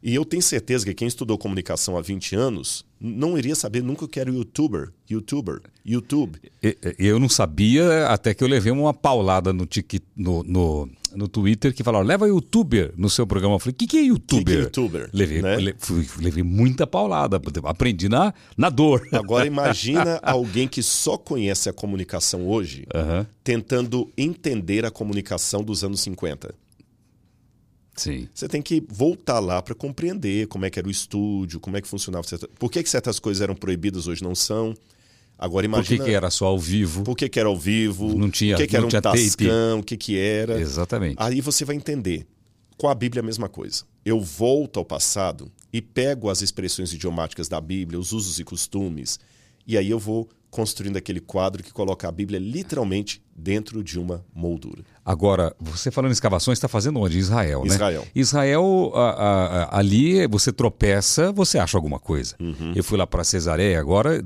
E 0.02 0.14
eu 0.14 0.24
tenho 0.24 0.42
certeza 0.42 0.84
que 0.84 0.94
quem 0.94 1.08
estudou 1.08 1.38
comunicação 1.38 1.96
há 1.96 2.00
20 2.00 2.36
anos 2.36 2.84
não 3.00 3.36
iria 3.36 3.54
saber 3.54 3.82
nunca 3.82 4.04
o 4.04 4.08
que 4.08 4.18
era 4.18 4.30
youtuber, 4.30 4.90
youtuber, 5.08 5.60
YouTube. 5.84 6.38
Eu 6.98 7.18
não 7.20 7.28
sabia 7.28 8.06
até 8.08 8.34
que 8.34 8.42
eu 8.42 8.48
levei 8.48 8.72
uma 8.72 8.94
paulada 8.94 9.52
no, 9.52 9.66
tic, 9.66 10.00
no, 10.16 10.42
no, 10.42 10.88
no 11.14 11.28
Twitter 11.28 11.74
que 11.74 11.84
falaram, 11.84 12.06
leva 12.06 12.26
youtuber 12.26 12.92
no 12.96 13.10
seu 13.10 13.26
programa. 13.26 13.56
Eu 13.56 13.58
falei, 13.58 13.72
o 13.72 13.76
que, 13.76 13.86
que 13.86 13.96
é 13.98 14.02
youtuber? 14.02 14.44
Que 14.44 14.50
que 14.52 14.58
é 14.58 14.62
youtuber? 14.62 15.10
Levei, 15.12 15.42
né? 15.42 15.56
le, 15.56 15.74
fui, 15.78 16.06
levei 16.20 16.42
muita 16.42 16.86
paulada, 16.86 17.40
aprendi 17.64 18.08
na, 18.08 18.32
na 18.56 18.70
dor. 18.70 19.06
Agora 19.12 19.46
imagina 19.46 20.18
alguém 20.24 20.66
que 20.66 20.82
só 20.82 21.18
conhece 21.18 21.68
a 21.68 21.72
comunicação 21.72 22.48
hoje 22.48 22.86
uhum. 22.94 23.26
tentando 23.44 24.10
entender 24.16 24.84
a 24.84 24.90
comunicação 24.90 25.62
dos 25.62 25.84
anos 25.84 26.00
50. 26.00 26.54
Sim. 27.96 28.28
Você 28.32 28.46
tem 28.46 28.60
que 28.60 28.84
voltar 28.88 29.40
lá 29.40 29.62
para 29.62 29.74
compreender 29.74 30.46
como 30.48 30.64
é 30.66 30.70
que 30.70 30.78
era 30.78 30.86
o 30.86 30.90
estúdio, 30.90 31.58
como 31.58 31.76
é 31.76 31.80
que 31.80 31.88
funcionava. 31.88 32.26
Por 32.58 32.70
que, 32.70 32.82
que 32.82 32.88
certas 32.88 33.18
coisas 33.18 33.40
eram 33.40 33.54
proibidas 33.54 34.06
hoje 34.06 34.22
não 34.22 34.34
são? 34.34 34.74
Agora 35.38 35.66
imagina. 35.66 35.96
Por 35.98 36.04
que, 36.04 36.10
que 36.10 36.16
era 36.16 36.30
só 36.30 36.46
ao 36.46 36.58
vivo? 36.58 37.02
Por 37.02 37.16
que, 37.16 37.28
que 37.28 37.40
era 37.40 37.48
ao 37.48 37.56
vivo? 37.56 38.16
Não 38.16 38.30
tinha. 38.30 38.54
O 38.54 38.58
que, 38.58 38.66
que 38.66 38.76
era 38.76 38.86
um 38.86 38.90
tascão? 38.90 39.80
O 39.80 39.82
que, 39.82 39.96
que 39.96 40.18
era? 40.18 40.60
Exatamente. 40.60 41.16
Aí 41.18 41.40
você 41.40 41.64
vai 41.64 41.76
entender. 41.76 42.26
Com 42.76 42.88
a 42.88 42.94
Bíblia 42.94 43.20
é 43.20 43.22
a 43.22 43.26
mesma 43.26 43.48
coisa. 43.48 43.84
Eu 44.04 44.20
volto 44.20 44.78
ao 44.78 44.84
passado 44.84 45.50
e 45.72 45.80
pego 45.80 46.28
as 46.28 46.42
expressões 46.42 46.92
idiomáticas 46.92 47.48
da 47.48 47.60
Bíblia, 47.60 47.98
os 47.98 48.12
usos 48.12 48.38
e 48.38 48.44
costumes, 48.44 49.18
e 49.66 49.78
aí 49.78 49.88
eu 49.88 49.98
vou 49.98 50.28
construindo 50.50 50.96
aquele 50.96 51.20
quadro 51.20 51.62
que 51.62 51.72
coloca 51.72 52.08
a 52.08 52.12
Bíblia 52.12 52.38
literalmente 52.38 53.22
dentro 53.34 53.82
de 53.82 53.98
uma 53.98 54.24
moldura. 54.34 54.82
Agora, 55.04 55.54
você 55.60 55.90
falando 55.90 56.10
em 56.10 56.12
escavações, 56.12 56.56
está 56.58 56.68
fazendo 56.68 57.00
onde? 57.00 57.18
Israel, 57.18 57.62
né? 57.64 57.74
Israel. 57.74 58.06
Israel, 58.14 58.92
a, 58.94 59.10
a, 59.10 59.62
a, 59.64 59.78
ali 59.78 60.26
você 60.26 60.52
tropeça, 60.52 61.30
você 61.32 61.58
acha 61.58 61.76
alguma 61.76 61.98
coisa. 61.98 62.34
Uhum. 62.40 62.72
Eu 62.74 62.82
fui 62.82 62.96
lá 62.96 63.06
para 63.06 63.22
Cesareia 63.22 63.78
agora, 63.78 64.24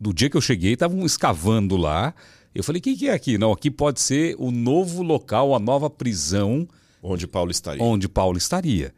do 0.00 0.12
dia 0.12 0.28
que 0.28 0.36
eu 0.36 0.40
cheguei, 0.40 0.72
estavam 0.72 1.04
escavando 1.06 1.76
lá. 1.76 2.14
Eu 2.54 2.64
falei, 2.64 2.80
o 2.80 2.82
que, 2.82 2.96
que 2.96 3.08
é 3.08 3.12
aqui? 3.12 3.38
Não, 3.38 3.52
aqui 3.52 3.70
pode 3.70 4.00
ser 4.00 4.34
o 4.38 4.50
novo 4.50 5.02
local, 5.02 5.54
a 5.54 5.58
nova 5.60 5.88
prisão. 5.88 6.66
Onde 7.02 7.26
Paulo 7.26 7.50
estaria. 7.50 7.82
Onde 7.82 8.08
Paulo 8.08 8.36
estaria 8.36 8.92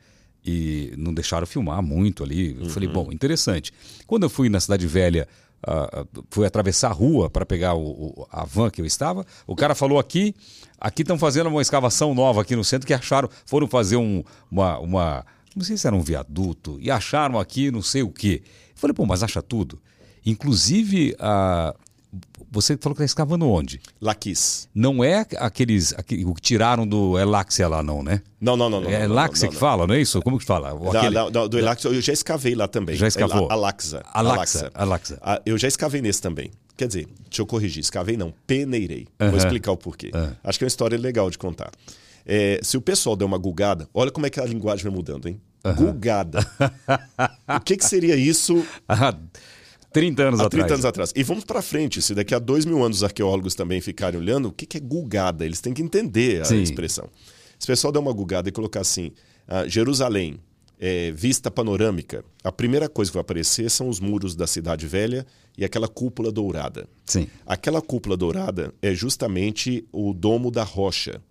e 0.45 0.92
não 0.97 1.14
deixaram 1.14 1.47
filmar 1.47 1.81
muito 1.83 2.23
ali. 2.23 2.57
Eu 2.57 2.64
uhum. 2.64 2.71
falei, 2.71 2.88
bom, 2.88 3.12
interessante. 3.12 3.73
Quando 4.07 4.25
eu 4.25 4.31
fui 4.31 4.49
na 4.49 4.59
Cidade 4.59 4.87
Velha 4.87 5.28
uh, 5.66 6.25
fui 6.31 6.47
atravessar 6.47 6.90
a 6.90 6.92
rua 6.92 7.31
para 7.31 7.47
pegar 7.47 7.75
o, 7.75 7.83
o, 7.83 8.26
a 8.31 8.45
van 8.45 8.71
que 8.71 8.81
eu 8.81 8.87
estava. 8.87 9.25
O 9.47 9.54
cara 9.54 9.75
falou 9.75 9.99
aqui, 9.99 10.35
aqui 10.81 11.02
estão 11.02 11.19
fazendo 11.19 11.49
uma 11.49 11.62
escavação 11.62 12.14
nova 12.14 12.42
aqui 12.42 12.57
no 12.57 12.64
centro 12.64 12.87
que 12.87 12.95
acharam, 12.95 13.28
foram 13.47 13.66
fazer 13.66 13.97
um, 13.97 14.23
uma, 14.50 14.78
uma, 14.78 15.26
não 15.54 15.64
sei 15.64 15.76
se 15.76 15.87
era 15.87 15.97
um 15.97 16.02
viaduto 16.02 16.78
e 16.81 16.90
acharam 16.90 17.38
aqui 17.38 17.71
não 17.71 17.83
sei 17.83 18.02
o 18.02 18.11
quê. 18.11 18.42
Eu 18.45 18.76
falei, 18.76 18.95
pô, 18.95 19.07
mas 19.07 19.23
acha 19.23 19.42
tudo. 19.42 19.81
Inclusive, 20.25 21.14
uh, 21.14 21.76
você 22.52 22.76
falou 22.76 22.94
que 22.94 23.02
está 23.02 23.06
escavando 23.06 23.49
onde? 23.49 23.80
Laquis. 23.99 24.68
Não 24.75 25.02
é 25.02 25.26
aqueles 25.38 25.94
aquele, 25.94 26.26
o 26.26 26.35
que 26.35 26.42
tiraram 26.42 26.87
do 26.87 27.18
Eláxia 27.18 27.66
lá, 27.66 27.82
não, 27.82 28.02
né? 28.02 28.21
Não, 28.38 28.59
não, 28.59 28.68
não. 28.68 28.82
não 28.82 28.90
é 28.90 29.04
Eláxia 29.04 29.49
que 29.49 29.56
fala, 29.56 29.87
não 29.87 29.94
é 29.94 30.00
isso? 30.00 30.20
Como 30.20 30.38
que 30.38 30.44
fala? 30.44 30.70
Aquele... 30.70 31.14
Não, 31.14 31.31
não, 31.31 31.48
do 31.48 31.59
Eláxia 31.59 31.88
eu 31.88 32.00
já 32.03 32.12
escavei 32.12 32.55
lá 32.55 32.68
também. 32.68 32.94
Já 32.94 33.09
escavou? 33.09 33.50
Alaxa. 33.50 34.03
Alaxa. 34.12 34.70
Alaxa. 34.74 35.18
Ah, 35.22 35.40
eu 35.46 35.57
já 35.57 35.66
escavei 35.66 36.03
nesse 36.03 36.20
também. 36.20 36.50
Quer 36.77 36.88
dizer, 36.88 37.09
deixa 37.29 37.40
eu 37.40 37.46
corrigir, 37.46 37.81
escavei 37.81 38.18
não, 38.18 38.35
peneirei. 38.46 39.03
Uh 39.03 39.24
-huh. 39.24 39.31
Vou 39.31 39.38
explicar 39.38 39.72
o 39.72 39.77
porquê. 39.77 40.09
Uh 40.09 40.18
-huh. 40.18 40.37
Acho 40.44 40.59
que 40.59 40.64
é 40.64 40.66
uma 40.66 40.68
história 40.68 40.98
legal 40.98 41.31
de 41.31 41.38
contar. 41.38 41.70
É, 42.27 42.61
se 42.62 42.77
o 42.77 42.83
pessoal 42.83 43.16
der 43.16 43.24
uma 43.24 43.38
gulgada, 43.38 43.88
olha 43.94 44.11
como 44.11 44.27
é 44.27 44.31
que 44.31 44.38
a 44.38 44.44
linguagem 44.44 44.85
vai 44.85 44.92
mudando, 44.92 45.27
hein? 45.27 45.40
Gulgada. 45.77 46.40
o 47.48 47.61
que, 47.61 47.77
que 47.77 47.85
seria 47.85 48.16
isso? 48.16 48.64
30 49.92 50.22
anos 50.22 50.40
Há 50.40 50.46
atrás. 50.46 50.64
30 50.64 50.74
anos 50.74 50.85
atrás. 50.85 51.12
E 51.14 51.22
vamos 51.22 51.44
para 51.44 51.61
frente. 51.62 52.00
Se 52.00 52.14
daqui 52.14 52.35
a 52.35 52.38
dois 52.38 52.64
mil 52.64 52.83
anos 52.85 52.98
os 52.98 53.05
arqueólogos 53.05 53.55
também 53.55 53.81
ficarem 53.81 54.18
olhando, 54.18 54.48
o 54.48 54.52
que, 54.52 54.66
que 54.66 54.76
é 54.76 54.81
gulgada? 54.81 55.44
Eles 55.44 55.61
têm 55.61 55.72
que 55.72 55.83
entender 55.83 56.42
a 56.42 56.44
Sim. 56.44 56.62
expressão. 56.62 57.09
Se 57.59 57.66
o 57.66 57.68
pessoal 57.68 57.92
der 57.92 58.00
uma 58.00 58.12
gulgada 58.12 58.48
e 58.48 58.52
colocar 58.52 58.81
assim, 58.81 59.12
ah, 59.46 59.66
Jerusalém, 59.68 60.40
é, 60.81 61.12
vista 61.12 61.48
panorâmica, 61.48 62.24
a 62.42 62.50
primeira 62.50 62.88
coisa 62.88 63.09
que 63.09 63.14
vai 63.14 63.20
aparecer 63.20 63.70
são 63.70 63.88
os 63.88 64.00
muros 64.00 64.35
da 64.35 64.48
Cidade 64.48 64.85
Velha 64.85 65.24
e 65.57 65.64
aquela 65.64 65.87
cúpula 65.87 66.33
dourada. 66.33 66.88
Sim. 67.07 67.28
Aquela 67.46 67.81
cúpula 67.81 68.16
dourada 68.16 68.74
é 68.83 68.92
justamente 68.92 69.87
o 69.92 70.12
Domo 70.12 70.50
da 70.50 70.64
Rocha. 70.64 71.22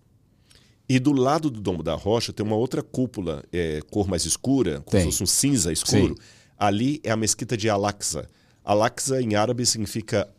E 0.87 0.99
do 0.99 1.11
lado 1.11 1.49
do 1.49 1.59
Domo 1.59 1.83
da 1.83 1.95
Rocha 1.95 2.31
tem 2.31 2.45
uma 2.45 2.55
outra 2.55 2.81
cúpula, 2.81 3.43
é, 3.51 3.81
cor 3.89 4.07
mais 4.07 4.25
escura, 4.25 4.81
como 4.85 4.99
se 4.99 5.05
fosse 5.05 5.23
um 5.23 5.25
cinza 5.25 5.71
escuro. 5.71 6.15
Sim. 6.17 6.25
Ali 6.57 7.01
é 7.03 7.11
a 7.11 7.17
mesquita 7.17 7.57
de 7.57 7.69
Al-Aqsa. 7.69 8.29
Al-Aqsa 8.63 9.21
em 9.21 9.35
árabe 9.35 9.65
significa 9.65 10.29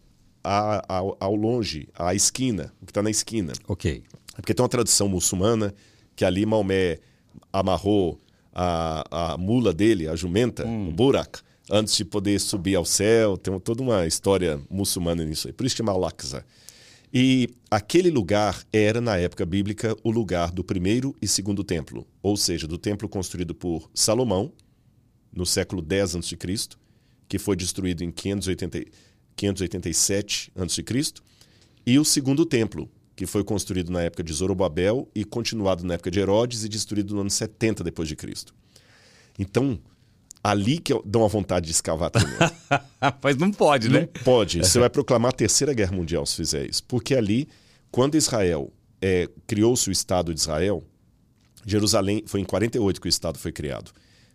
a, 0.42 0.84
a, 0.88 0.98
ao 1.20 1.34
longe, 1.34 1.88
a 1.94 2.14
esquina, 2.14 2.72
o 2.80 2.86
que 2.86 2.90
está 2.90 3.02
na 3.02 3.10
esquina. 3.10 3.52
Ok. 3.68 4.02
É 4.32 4.36
porque 4.36 4.54
tem 4.54 4.62
uma 4.62 4.68
tradição 4.68 5.08
muçulmana 5.08 5.74
que 6.16 6.24
ali 6.24 6.44
Maomé 6.46 6.98
amarrou 7.52 8.20
a, 8.52 9.32
a 9.32 9.38
mula 9.38 9.72
dele, 9.72 10.08
a 10.08 10.16
jumenta, 10.16 10.66
hum. 10.66 10.88
o 10.88 10.92
burak, 10.92 11.40
antes 11.70 11.96
de 11.96 12.04
poder 12.04 12.38
subir 12.40 12.74
ao 12.74 12.84
céu. 12.84 13.36
Tem 13.36 13.58
toda 13.60 13.82
uma 13.82 14.06
história 14.06 14.60
muçulmana 14.70 15.24
nisso 15.24 15.48
aí. 15.48 15.52
Por 15.52 15.66
isso 15.66 15.76
chama 15.76 15.92
Al-Aqsa. 15.92 16.44
E 17.14 17.50
aquele 17.70 18.10
lugar 18.10 18.64
era, 18.72 19.00
na 19.00 19.18
época 19.18 19.44
bíblica, 19.44 19.94
o 20.02 20.10
lugar 20.10 20.50
do 20.50 20.64
primeiro 20.64 21.14
e 21.20 21.28
segundo 21.28 21.62
templo, 21.62 22.06
ou 22.22 22.38
seja, 22.38 22.66
do 22.66 22.78
templo 22.78 23.06
construído 23.06 23.54
por 23.54 23.90
Salomão, 23.92 24.50
no 25.30 25.44
século 25.44 25.84
X 25.86 26.16
a.C., 26.16 26.36
que 27.32 27.38
foi 27.38 27.56
destruído 27.56 28.04
em 28.04 28.10
580, 28.10 28.84
587 29.34 30.52
a.C., 30.54 30.84
e 31.86 31.98
o 31.98 32.04
segundo 32.04 32.44
templo, 32.44 32.90
que 33.16 33.24
foi 33.24 33.42
construído 33.42 33.90
na 33.90 34.02
época 34.02 34.22
de 34.22 34.30
Zorobabel 34.34 35.08
e 35.14 35.24
continuado 35.24 35.82
na 35.82 35.94
época 35.94 36.10
de 36.10 36.20
Herodes 36.20 36.62
e 36.62 36.68
destruído 36.68 37.14
no 37.14 37.22
ano 37.22 37.30
70 37.30 37.82
depois 37.82 38.06
de 38.06 38.16
Cristo. 38.16 38.54
Então, 39.38 39.80
ali 40.44 40.78
que 40.78 40.92
dá 41.06 41.20
uma 41.20 41.28
vontade 41.28 41.64
de 41.64 41.72
escavar 41.72 42.10
também. 42.10 42.36
Mas 43.24 43.38
não 43.38 43.50
pode, 43.50 43.88
né? 43.88 44.00
Não 44.00 44.22
pode. 44.22 44.58
Você 44.58 44.78
vai 44.78 44.90
proclamar 44.90 45.30
a 45.30 45.34
Terceira 45.34 45.72
Guerra 45.72 45.96
Mundial 45.96 46.26
se 46.26 46.36
fizer 46.36 46.68
isso. 46.68 46.84
Porque 46.84 47.14
ali, 47.14 47.48
quando 47.90 48.14
Israel 48.14 48.70
é, 49.00 49.26
criou-se 49.46 49.88
o 49.88 49.90
Estado 49.92 50.34
de 50.34 50.40
Israel, 50.40 50.84
Jerusalém, 51.64 52.24
foi 52.26 52.42
em 52.42 52.44
48 52.44 53.00
que 53.00 53.06
o 53.06 53.08
Estado 53.08 53.38
foi 53.38 53.52
criado. 53.52 53.90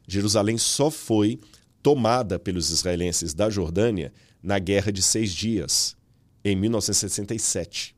Jerusalém 0.08 0.58
só 0.58 0.90
foi 0.90 1.40
tomada 1.88 2.38
pelos 2.38 2.70
israelenses 2.70 3.34
da 3.34 3.50
Jordânia 3.50 4.12
na 4.44 4.60
Guerra 4.60 4.92
de 4.92 5.02
Seis 5.02 5.32
Dias, 5.34 5.96
em 6.44 6.54
1967. 6.54 7.96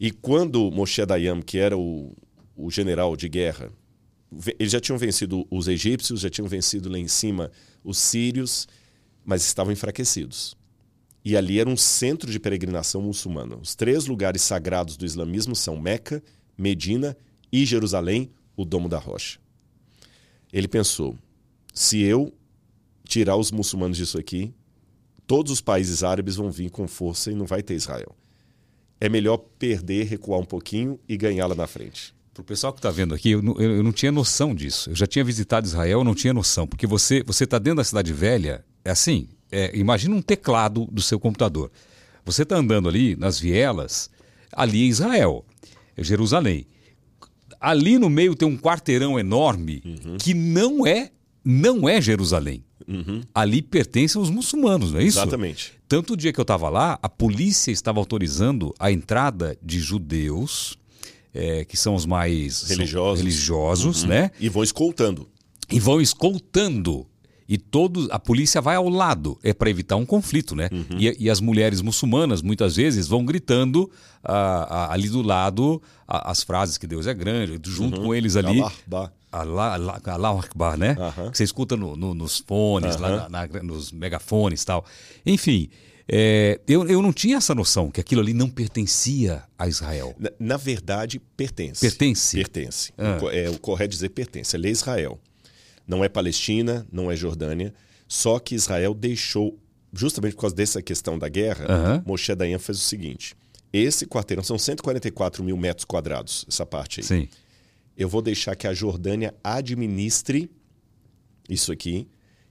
E 0.00 0.10
quando 0.10 0.70
Moshe 0.70 1.04
Dayan, 1.04 1.42
que 1.42 1.58
era 1.58 1.76
o, 1.76 2.16
o 2.56 2.70
general 2.70 3.18
de 3.18 3.28
guerra, 3.28 3.70
eles 4.58 4.72
já 4.72 4.80
tinham 4.80 4.96
vencido 4.96 5.46
os 5.50 5.68
egípcios, 5.68 6.20
já 6.22 6.30
tinham 6.30 6.48
vencido 6.48 6.88
lá 6.88 6.98
em 6.98 7.06
cima 7.06 7.50
os 7.84 7.98
sírios, 7.98 8.66
mas 9.22 9.42
estavam 9.42 9.70
enfraquecidos. 9.70 10.56
E 11.22 11.36
ali 11.36 11.60
era 11.60 11.68
um 11.68 11.76
centro 11.76 12.32
de 12.32 12.40
peregrinação 12.40 13.02
muçulmana. 13.02 13.56
Os 13.56 13.74
três 13.74 14.06
lugares 14.06 14.40
sagrados 14.40 14.96
do 14.96 15.04
islamismo 15.04 15.54
são 15.54 15.78
Meca, 15.78 16.22
Medina 16.56 17.14
e 17.52 17.66
Jerusalém, 17.66 18.30
o 18.56 18.64
Domo 18.64 18.88
da 18.88 18.96
Rocha. 18.98 19.38
Ele 20.50 20.66
pensou: 20.66 21.14
se 21.74 22.00
eu 22.00 22.32
tirar 23.06 23.36
os 23.36 23.50
muçulmanos 23.50 23.96
disso 23.96 24.18
aqui, 24.18 24.52
todos 25.26 25.52
os 25.52 25.60
países 25.60 26.02
árabes 26.02 26.36
vão 26.36 26.50
vir 26.50 26.70
com 26.70 26.88
força 26.88 27.30
e 27.30 27.34
não 27.34 27.46
vai 27.46 27.62
ter 27.62 27.74
Israel. 27.74 28.14
É 29.00 29.08
melhor 29.08 29.38
perder, 29.58 30.06
recuar 30.06 30.40
um 30.40 30.44
pouquinho 30.44 30.98
e 31.08 31.16
ganhar 31.16 31.46
lá 31.46 31.54
na 31.54 31.66
frente. 31.66 32.14
Para 32.32 32.40
o 32.40 32.44
pessoal 32.44 32.72
que 32.72 32.80
está 32.80 32.90
vendo 32.90 33.14
aqui, 33.14 33.30
eu 33.30 33.42
não, 33.42 33.60
eu 33.60 33.82
não, 33.82 33.92
tinha 33.92 34.10
noção 34.10 34.54
disso. 34.54 34.90
Eu 34.90 34.96
já 34.96 35.06
tinha 35.06 35.24
visitado 35.24 35.66
Israel, 35.66 36.00
eu 36.00 36.04
não 36.04 36.14
tinha 36.14 36.32
noção. 36.32 36.66
Porque 36.66 36.86
você 36.86 37.22
você 37.22 37.44
está 37.44 37.58
dentro 37.58 37.76
da 37.76 37.84
cidade 37.84 38.12
velha, 38.12 38.64
é 38.84 38.90
assim, 38.90 39.28
é, 39.52 39.76
imagina 39.76 40.14
um 40.14 40.22
teclado 40.22 40.86
do 40.90 41.00
seu 41.00 41.20
computador. 41.20 41.70
Você 42.24 42.42
está 42.42 42.56
andando 42.56 42.88
ali 42.88 43.14
nas 43.14 43.38
vielas, 43.38 44.10
ali 44.50 44.82
é 44.82 44.86
Israel, 44.86 45.44
é 45.96 46.02
Jerusalém. 46.02 46.66
Ali 47.60 47.98
no 47.98 48.10
meio 48.10 48.34
tem 48.34 48.48
um 48.48 48.58
quarteirão 48.58 49.18
enorme 49.18 49.80
uhum. 49.84 50.16
que 50.18 50.34
não 50.34 50.84
é 50.86 51.10
não 51.44 51.88
é 51.88 52.00
Jerusalém. 52.00 52.63
Uhum. 52.86 53.22
Ali 53.34 53.62
pertence 53.62 54.16
aos 54.16 54.30
muçulmanos, 54.30 54.92
não 54.92 55.00
é 55.00 55.04
isso? 55.04 55.18
Exatamente. 55.18 55.72
Tanto 55.88 56.14
o 56.14 56.16
dia 56.16 56.32
que 56.32 56.40
eu 56.40 56.42
estava 56.42 56.68
lá, 56.68 56.98
a 57.02 57.08
polícia 57.08 57.70
estava 57.70 57.98
autorizando 57.98 58.74
a 58.78 58.90
entrada 58.90 59.56
de 59.62 59.78
judeus, 59.80 60.78
é, 61.32 61.64
que 61.64 61.76
são 61.76 61.94
os 61.94 62.06
mais 62.06 62.62
religiosos, 62.68 63.18
religiosos 63.20 64.02
uhum. 64.02 64.08
né? 64.08 64.30
E 64.40 64.48
vão 64.48 64.62
escoltando. 64.62 65.28
E 65.70 65.80
vão 65.80 66.00
escoltando. 66.00 67.06
E 67.46 67.58
todos, 67.58 68.08
a 68.10 68.18
polícia 68.18 68.60
vai 68.60 68.76
ao 68.76 68.88
lado, 68.88 69.38
é 69.42 69.52
para 69.52 69.68
evitar 69.68 69.96
um 69.96 70.06
conflito, 70.06 70.56
né? 70.56 70.70
Uhum. 70.72 70.98
E, 70.98 71.24
e, 71.24 71.30
as 71.30 71.40
mulheres 71.40 71.82
muçulmanas, 71.82 72.40
muitas 72.40 72.76
vezes, 72.76 73.06
vão 73.06 73.24
gritando 73.24 73.90
ah, 74.24 74.66
ah, 74.68 74.92
ali 74.92 75.10
do 75.10 75.20
lado 75.20 75.82
ah, 76.08 76.30
as 76.30 76.42
frases 76.42 76.78
que 76.78 76.86
Deus 76.86 77.06
é 77.06 77.12
grande, 77.12 77.60
junto 77.70 77.98
uhum. 77.98 78.06
com 78.06 78.14
eles 78.14 78.34
ali. 78.34 78.60
Allah, 78.60 78.72
Allah, 78.90 79.12
Allah, 79.40 80.00
Allah 80.04 80.38
Akbar, 80.38 80.76
né? 80.76 80.96
Uhum. 80.98 81.30
Que 81.30 81.38
você 81.38 81.44
escuta 81.44 81.76
no, 81.76 81.96
no, 81.96 82.14
nos 82.14 82.38
fones, 82.38 82.96
lá 82.96 83.28
na, 83.28 83.46
na, 83.46 83.62
nos 83.62 83.90
megafones 83.90 84.62
e 84.62 84.66
tal. 84.66 84.84
Enfim, 85.26 85.68
é, 86.06 86.60
eu, 86.68 86.86
eu 86.86 87.00
não 87.00 87.12
tinha 87.12 87.38
essa 87.38 87.54
noção 87.54 87.90
que 87.90 88.00
aquilo 88.00 88.20
ali 88.20 88.34
não 88.34 88.48
pertencia 88.48 89.42
a 89.58 89.66
Israel. 89.66 90.14
Na, 90.18 90.30
na 90.38 90.56
verdade, 90.56 91.18
pertence. 91.36 91.80
Pertence? 91.80 92.36
Pertence. 92.36 92.92
Ah. 92.96 93.18
O, 93.22 93.30
é, 93.30 93.48
o 93.48 93.58
correto 93.58 93.90
dizer 93.90 94.10
pertence. 94.10 94.54
Ele 94.56 94.68
é 94.68 94.70
Israel. 94.70 95.18
Não 95.86 96.04
é 96.04 96.08
Palestina, 96.08 96.86
não 96.92 97.10
é 97.10 97.16
Jordânia. 97.16 97.74
Só 98.06 98.38
que 98.38 98.54
Israel 98.54 98.94
deixou, 98.94 99.58
justamente 99.92 100.34
por 100.34 100.42
causa 100.42 100.54
dessa 100.54 100.80
questão 100.82 101.18
da 101.18 101.28
guerra, 101.28 101.66
uhum. 101.68 102.02
Moshe 102.06 102.34
Dayan 102.34 102.58
fez 102.58 102.78
o 102.78 102.82
seguinte. 102.82 103.34
Esse 103.72 104.06
quarteirão 104.06 104.44
são 104.44 104.56
144 104.56 105.42
mil 105.42 105.56
metros 105.56 105.84
quadrados, 105.84 106.44
essa 106.48 106.64
parte 106.64 107.00
aí. 107.00 107.06
Sim 107.06 107.28
eu 107.96 108.08
vou 108.08 108.22
deixar 108.22 108.56
que 108.56 108.66
a 108.66 108.74
Jordânia 108.74 109.34
administre 109.42 110.50
isso 111.48 111.72
aqui 111.72 112.08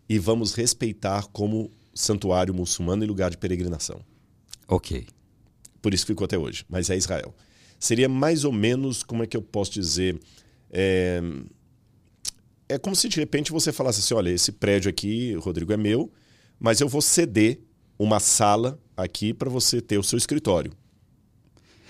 e 0.08 0.20
vamos 0.20 0.54
respeitar 0.54 1.28
como 1.28 1.72
santuário 1.94 2.54
muçulmano 2.54 3.04
e 3.04 3.08
lugar 3.08 3.30
de 3.30 3.38
peregrinação. 3.38 4.02
Ok. 4.68 5.08
Por 5.82 5.94
isso 5.94 6.06
ficou 6.06 6.26
até 6.26 6.38
hoje. 6.38 6.66
Mas 6.70 6.90
é 6.90 6.96
Israel. 6.96 7.36
Seria 7.80 8.08
mais 8.08 8.46
ou 8.46 8.52
menos, 8.52 9.04
como 9.04 9.24
é 9.24 9.28
que 9.28 9.36
eu 9.36 9.42
posso 9.42 9.72
dizer? 9.72 10.18
É, 10.72 11.22
é 12.70 12.78
como 12.78 12.96
se 12.96 13.10
de 13.10 13.18
repente 13.18 13.52
você 13.52 13.72
falasse 13.72 14.00
assim: 14.00 14.14
olha, 14.14 14.30
esse 14.30 14.52
prédio 14.52 14.90
aqui, 14.90 15.34
Rodrigo, 15.36 15.74
é 15.74 15.78
meu, 15.78 16.12
mas 16.60 16.80
eu 16.80 16.88
vou 16.88 17.02
ceder 17.02 17.60
uma 18.00 18.20
sala 18.20 18.80
aqui 18.96 19.34
para 19.34 19.50
você 19.50 19.82
ter 19.82 19.98
o 19.98 20.04
seu 20.04 20.18
escritório. 20.18 20.72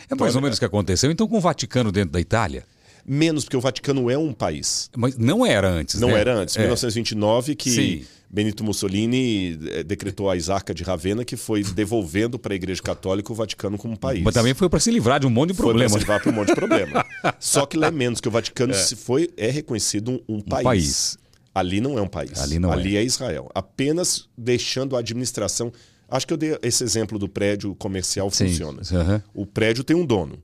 É 0.10 0.16
mais 0.16 0.32
então, 0.32 0.40
ou 0.40 0.42
menos 0.42 0.58
o 0.58 0.60
que 0.60 0.66
aconteceu 0.66 1.12
então 1.12 1.28
com 1.28 1.38
o 1.38 1.42
Vaticano 1.42 1.92
dentro 1.92 2.12
da 2.12 2.20
Itália. 2.20 2.66
Menos, 3.06 3.44
porque 3.44 3.58
o 3.58 3.62
Vaticano 3.62 4.10
é 4.10 4.18
um 4.18 4.32
país. 4.32 4.90
Mas 4.96 5.18
não 5.18 5.46
era 5.46 5.70
antes, 5.70 6.00
Não 6.00 6.10
né? 6.10 6.20
era 6.20 6.36
antes. 6.36 6.56
Em 6.56 6.60
é. 6.60 6.62
1929 6.64 7.56
que 7.56 7.70
Sim. 7.70 8.06
Benito 8.34 8.64
Mussolini 8.64 9.60
eh, 9.70 9.84
decretou 9.84 10.28
a 10.28 10.36
Isarca 10.36 10.74
de 10.74 10.84
Ravenna, 10.84 11.24
que 11.24 11.38
foi 11.38 11.64
devolvendo 11.64 12.40
para 12.40 12.54
a 12.54 12.56
Igreja 12.56 12.82
Católica 12.82 13.32
o 13.32 13.36
Vaticano 13.36 13.78
como 13.78 13.96
país. 13.96 14.24
Mas 14.24 14.34
também 14.34 14.56
foi 14.56 14.68
para 14.70 14.80
se 14.80 14.90
livrar 14.90 15.20
de 15.20 15.28
um 15.28 15.30
monte 15.30 15.52
de 15.52 15.58
problemas. 15.58 15.92
Foi 15.92 16.04
para 16.04 16.20
se 16.20 16.24
livrar 16.24 16.24
de 16.24 16.30
um 16.30 16.32
monte 16.32 16.48
de 16.48 16.56
problema. 16.56 17.06
Só 17.40 17.68
que 17.68 17.78
lá 17.78 17.88
é 17.88 17.92
menos, 17.92 18.20
que 18.20 18.28
o 18.28 18.32
Vaticano 18.32 18.74
é. 18.74 18.76
se 18.76 18.96
foi, 18.96 19.30
é 19.38 19.52
reconhecido 19.52 20.14
um, 20.28 20.38
um, 20.38 20.42
país. 20.42 20.62
um, 20.62 20.64
país. 20.64 21.18
Ali 21.54 21.80
não 21.80 22.00
é 22.00 22.02
um 22.02 22.08
país. 22.08 22.40
Ali 22.40 22.58
não 22.58 22.72
Ali 22.72 22.98
é. 22.98 23.02
é 23.02 23.04
Israel. 23.04 23.52
Apenas 23.54 24.28
deixando 24.36 24.96
a 24.96 25.00
administração... 25.00 25.72
Acho 26.10 26.26
que 26.26 26.34
eu 26.34 26.38
dei 26.38 26.58
esse 26.64 26.84
exemplo 26.84 27.20
do 27.20 27.30
prédio 27.30 27.76
comercial 27.76 28.32
Sim. 28.32 28.48
funciona. 28.48 28.82
Uhum. 28.92 29.22
O 29.34 29.46
prédio 29.46 29.84
tem 29.84 29.96
um 29.96 30.06
dono, 30.06 30.42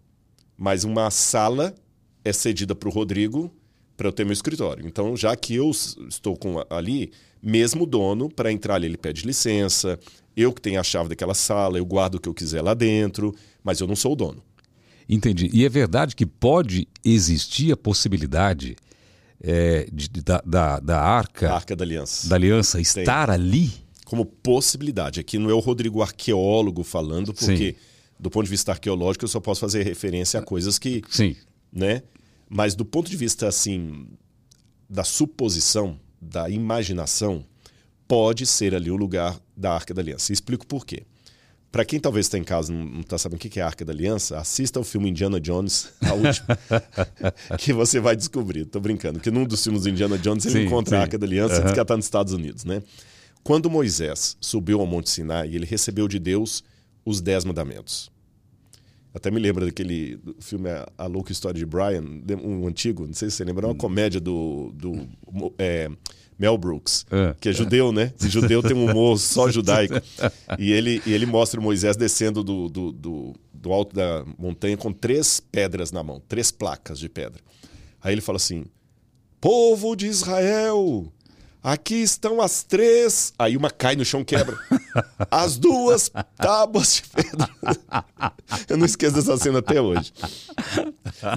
mas 0.57 0.83
uma 0.83 1.09
sala 1.09 1.73
é 2.29 2.33
cedida 2.33 2.75
para 2.75 2.87
o 2.87 2.91
Rodrigo 2.91 3.51
para 3.97 4.07
eu 4.07 4.13
ter 4.13 4.23
meu 4.23 4.33
escritório. 4.33 4.87
Então, 4.87 5.17
já 5.17 5.35
que 5.35 5.55
eu 5.55 5.69
estou 6.07 6.37
com 6.37 6.63
ali, 6.69 7.11
mesmo 7.43 7.85
dono, 7.85 8.29
para 8.29 8.51
entrar 8.51 8.75
ali, 8.75 8.85
ele 8.85 8.97
pede 8.97 9.25
licença, 9.25 9.99
eu 10.37 10.53
que 10.53 10.61
tenho 10.61 10.79
a 10.79 10.83
chave 10.83 11.09
daquela 11.09 11.33
sala, 11.33 11.77
eu 11.77 11.85
guardo 11.85 12.15
o 12.15 12.19
que 12.19 12.29
eu 12.29 12.33
quiser 12.33 12.61
lá 12.61 12.73
dentro, 12.73 13.35
mas 13.61 13.81
eu 13.81 13.87
não 13.87 13.97
sou 13.97 14.13
o 14.13 14.15
dono. 14.15 14.41
Entendi. 15.09 15.49
E 15.51 15.65
é 15.65 15.69
verdade 15.69 16.15
que 16.15 16.25
pode 16.25 16.87
existir 17.03 17.73
a 17.73 17.77
possibilidade 17.77 18.77
é, 19.41 19.87
de, 19.91 20.07
da, 20.21 20.41
da, 20.45 20.79
da 20.79 21.01
arca. 21.01 21.49
A 21.49 21.55
arca 21.55 21.75
da 21.75 21.83
aliança. 21.83 22.29
Da 22.29 22.35
aliança 22.35 22.79
estar 22.79 23.25
Tem. 23.25 23.35
ali? 23.35 23.71
Como 24.05 24.23
possibilidade. 24.23 25.19
Aqui 25.19 25.37
não 25.37 25.49
é 25.49 25.53
o 25.53 25.59
Rodrigo 25.59 26.01
arqueólogo 26.01 26.83
falando, 26.83 27.33
porque. 27.33 27.73
Sim 27.73 27.89
do 28.21 28.29
ponto 28.29 28.43
de 28.43 28.49
vista 28.49 28.73
arqueológico, 28.73 29.23
eu 29.23 29.29
só 29.29 29.39
posso 29.39 29.61
fazer 29.61 29.81
referência 29.81 30.41
a 30.41 30.43
coisas 30.43 30.77
que 30.77 31.01
Sim 31.09 31.37
né? 31.71 32.01
Mas 32.49 32.73
do 32.73 32.83
ponto 32.83 33.09
de 33.09 33.15
vista 33.15 33.47
assim 33.47 34.07
da 34.89 35.03
suposição, 35.03 35.99
da 36.19 36.49
imaginação, 36.49 37.45
pode 38.07 38.45
ser 38.45 38.73
ali 38.73 38.89
o 38.89 38.95
lugar 38.95 39.39
da 39.55 39.71
Arca 39.73 39.93
da 39.93 40.01
Aliança. 40.01 40.31
E 40.31 40.33
explico 40.33 40.65
por 40.65 40.85
quê. 40.85 41.03
Para 41.71 41.85
quem 41.85 41.99
talvez 41.99 42.25
está 42.25 42.35
em 42.35 42.43
casa 42.43 42.73
e 42.73 42.75
não 42.75 43.01
está 43.01 43.15
sabendo 43.15 43.38
o 43.38 43.41
que 43.47 43.59
é 43.59 43.63
a 43.63 43.67
Arca 43.67 43.85
da 43.85 43.93
Aliança, 43.93 44.39
assista 44.39 44.79
ao 44.79 44.83
filme 44.83 45.07
Indiana 45.07 45.39
Jones, 45.39 45.89
a 46.01 46.13
última, 46.13 46.57
que 47.59 47.71
você 47.71 47.99
vai 47.99 48.15
descobrir. 48.15 48.62
Estou 48.62 48.81
brincando, 48.81 49.19
porque 49.19 49.29
num 49.29 49.45
dos 49.45 49.63
filmes 49.63 49.83
do 49.83 49.89
Indiana 49.89 50.17
Jones 50.17 50.45
ele 50.47 50.62
sim, 50.62 50.65
encontra 50.65 50.95
sim. 50.95 50.99
a 50.99 51.01
Arca 51.01 51.17
da 51.19 51.27
Aliança 51.27 51.63
uhum. 51.63 51.71
que 51.71 51.79
está 51.79 51.95
nos 51.95 52.05
Estados 52.05 52.33
Unidos, 52.33 52.65
né? 52.65 52.81
Quando 53.43 53.69
Moisés 53.69 54.35
subiu 54.41 54.79
ao 54.79 54.88
Monte 54.88 55.09
Sinai, 55.12 55.53
ele 55.53 55.65
recebeu 55.65 56.07
de 56.07 56.17
Deus 56.17 56.63
os 57.05 57.21
Dez 57.21 57.45
Mandamentos. 57.45 58.12
Até 59.19 59.29
me 59.29 59.39
lembra 59.39 59.65
daquele 59.65 60.17
filme 60.39 60.69
A 60.97 61.05
Louca 61.05 61.34
História 61.34 61.60
de 61.60 61.65
Brian, 61.65 62.01
um 62.41 62.65
antigo, 62.65 63.05
não 63.05 63.13
sei 63.13 63.29
se 63.29 63.36
você 63.36 63.43
lembra, 63.43 63.65
é 63.65 63.67
uma 63.67 63.73
hum. 63.73 63.77
comédia 63.77 64.21
do, 64.21 64.71
do 64.73 65.10
é, 65.58 65.91
Mel 66.39 66.58
Brooks, 66.58 67.05
é, 67.12 67.36
que 67.38 67.49
é, 67.49 67.53
judeu, 67.53 67.91
né? 67.91 68.13
Esse 68.17 68.29
judeu 68.32 68.63
tem 68.63 68.75
um 68.75 68.89
humor 68.89 69.19
só 69.19 69.49
judaico. 69.51 69.95
E 70.58 70.71
ele, 70.71 71.01
e 71.05 71.13
ele 71.13 71.25
mostra 71.25 71.60
Moisés 71.62 71.95
descendo 71.95 72.43
do, 72.43 72.69
do, 72.69 72.91
do, 72.91 73.36
do 73.53 73.71
alto 73.71 73.95
da 73.95 74.25
montanha 74.38 74.75
com 74.75 74.91
três 74.91 75.39
pedras 75.39 75.91
na 75.91 76.01
mão, 76.01 76.21
três 76.27 76.49
placas 76.51 76.97
de 76.97 77.08
pedra. 77.08 77.41
Aí 78.01 78.13
ele 78.13 78.21
fala 78.21 78.38
assim: 78.38 78.65
Povo 79.39 79.95
de 79.95 80.08
Israel, 80.08 81.12
Aqui 81.61 81.95
estão 81.95 82.41
as 82.41 82.63
três. 82.63 83.33
Aí 83.37 83.57
uma 83.57 83.69
cai 83.69 83.95
no 83.95 84.05
chão 84.05 84.23
quebra. 84.23 84.57
As 85.29 85.57
duas 85.57 86.09
tábuas 86.37 86.95
de 86.95 87.03
pedra. 87.09 87.49
Eu 88.67 88.77
não 88.77 88.85
esqueço 88.85 89.15
dessa 89.15 89.37
cena 89.37 89.59
até 89.59 89.79
hoje. 89.79 90.11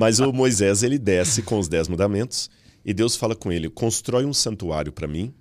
Mas 0.01 0.21
o 0.21 0.33
Moisés 0.33 0.83
ele 0.83 0.99
desce 0.99 1.43
com 1.43 1.59
os 1.59 1.69
dez 1.69 1.89
mandamentos 1.89 2.49
e 2.85 2.95
Deus 2.95 3.17
fala 3.17 3.35
com 3.35 3.53
ele: 3.53 3.69
constrói 3.69 4.25
um 4.25 4.33
santuário 4.33 4.93
para 4.93 5.07
mim 5.07 5.35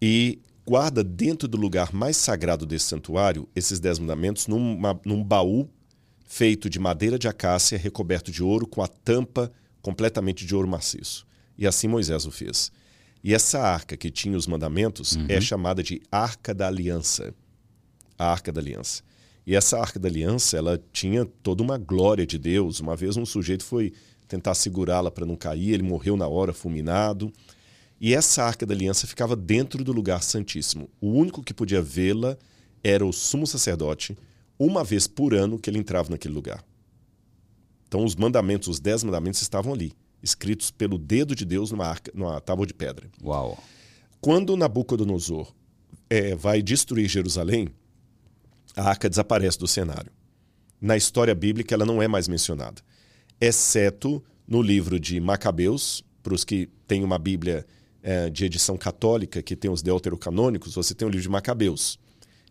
e 0.00 0.40
guarda 0.66 1.02
dentro 1.02 1.48
do 1.48 1.56
lugar 1.56 1.92
mais 1.92 2.16
sagrado 2.16 2.66
desse 2.66 2.86
santuário 2.86 3.48
esses 3.54 3.80
dez 3.80 3.98
mandamentos 3.98 4.46
numa, 4.46 5.00
num 5.04 5.22
baú 5.22 5.68
feito 6.26 6.68
de 6.68 6.78
madeira 6.78 7.18
de 7.18 7.28
acácia 7.28 7.78
recoberto 7.78 8.30
de 8.30 8.42
ouro 8.42 8.66
com 8.66 8.82
a 8.82 8.88
tampa 8.88 9.50
completamente 9.80 10.44
de 10.44 10.54
ouro 10.54 10.68
maciço. 10.68 11.26
E 11.56 11.66
assim 11.66 11.88
Moisés 11.88 12.26
o 12.26 12.30
fez. 12.30 12.72
E 13.22 13.32
essa 13.34 13.60
arca 13.60 13.96
que 13.96 14.10
tinha 14.10 14.36
os 14.36 14.46
mandamentos 14.46 15.12
uhum. 15.12 15.26
é 15.28 15.40
chamada 15.40 15.82
de 15.82 16.02
Arca 16.10 16.52
da 16.52 16.66
Aliança. 16.66 17.32
A 18.18 18.26
Arca 18.30 18.50
da 18.50 18.60
Aliança. 18.60 19.02
E 19.46 19.54
essa 19.54 19.78
Arca 19.78 19.98
da 19.98 20.08
Aliança, 20.08 20.56
ela 20.56 20.82
tinha 20.92 21.24
toda 21.24 21.62
uma 21.62 21.78
glória 21.78 22.26
de 22.26 22.36
Deus. 22.36 22.80
Uma 22.80 22.96
vez 22.96 23.16
um 23.16 23.24
sujeito 23.24 23.64
foi 23.64 23.92
tentar 24.26 24.54
segurá-la 24.54 25.10
para 25.10 25.26
não 25.26 25.36
cair, 25.36 25.72
ele 25.72 25.82
morreu 25.82 26.16
na 26.16 26.26
hora, 26.26 26.52
fulminado. 26.52 27.32
E 28.00 28.12
essa 28.12 28.42
Arca 28.42 28.66
da 28.66 28.74
Aliança 28.74 29.06
ficava 29.06 29.36
dentro 29.36 29.84
do 29.84 29.92
lugar 29.92 30.22
santíssimo. 30.22 30.90
O 31.00 31.10
único 31.12 31.42
que 31.42 31.54
podia 31.54 31.80
vê-la 31.80 32.36
era 32.82 33.06
o 33.06 33.12
sumo 33.12 33.46
sacerdote, 33.46 34.18
uma 34.58 34.82
vez 34.82 35.06
por 35.06 35.32
ano 35.32 35.58
que 35.58 35.70
ele 35.70 35.78
entrava 35.78 36.10
naquele 36.10 36.34
lugar. 36.34 36.64
Então 37.86 38.04
os 38.04 38.16
mandamentos, 38.16 38.66
os 38.66 38.80
dez 38.80 39.04
mandamentos 39.04 39.40
estavam 39.42 39.72
ali 39.72 39.92
escritos 40.22 40.70
pelo 40.70 40.98
dedo 40.98 41.34
de 41.34 41.44
Deus 41.44 41.70
numa, 41.70 41.86
arca, 41.86 42.10
numa 42.14 42.40
tábua 42.40 42.66
de 42.66 42.74
pedra. 42.74 43.10
Uau! 43.22 43.62
Quando 44.20 44.56
Nabucodonosor 44.56 45.52
é, 46.08 46.34
vai 46.34 46.62
destruir 46.62 47.08
Jerusalém, 47.08 47.68
a 48.76 48.88
arca 48.88 49.08
desaparece 49.08 49.58
do 49.58 49.66
cenário. 49.66 50.12
Na 50.80 50.96
história 50.96 51.34
bíblica, 51.34 51.74
ela 51.74 51.84
não 51.84 52.02
é 52.02 52.08
mais 52.08 52.28
mencionada, 52.28 52.82
exceto 53.40 54.22
no 54.46 54.62
livro 54.62 54.98
de 54.98 55.20
Macabeus, 55.20 56.04
para 56.22 56.34
os 56.34 56.44
que 56.44 56.68
têm 56.86 57.02
uma 57.02 57.18
Bíblia 57.18 57.66
é, 58.02 58.30
de 58.30 58.44
edição 58.44 58.76
católica, 58.76 59.42
que 59.42 59.56
tem 59.56 59.70
os 59.70 59.82
deuterocanônicos, 59.82 60.74
você 60.74 60.94
tem 60.94 61.06
o 61.06 61.10
livro 61.10 61.22
de 61.22 61.28
Macabeus, 61.28 61.98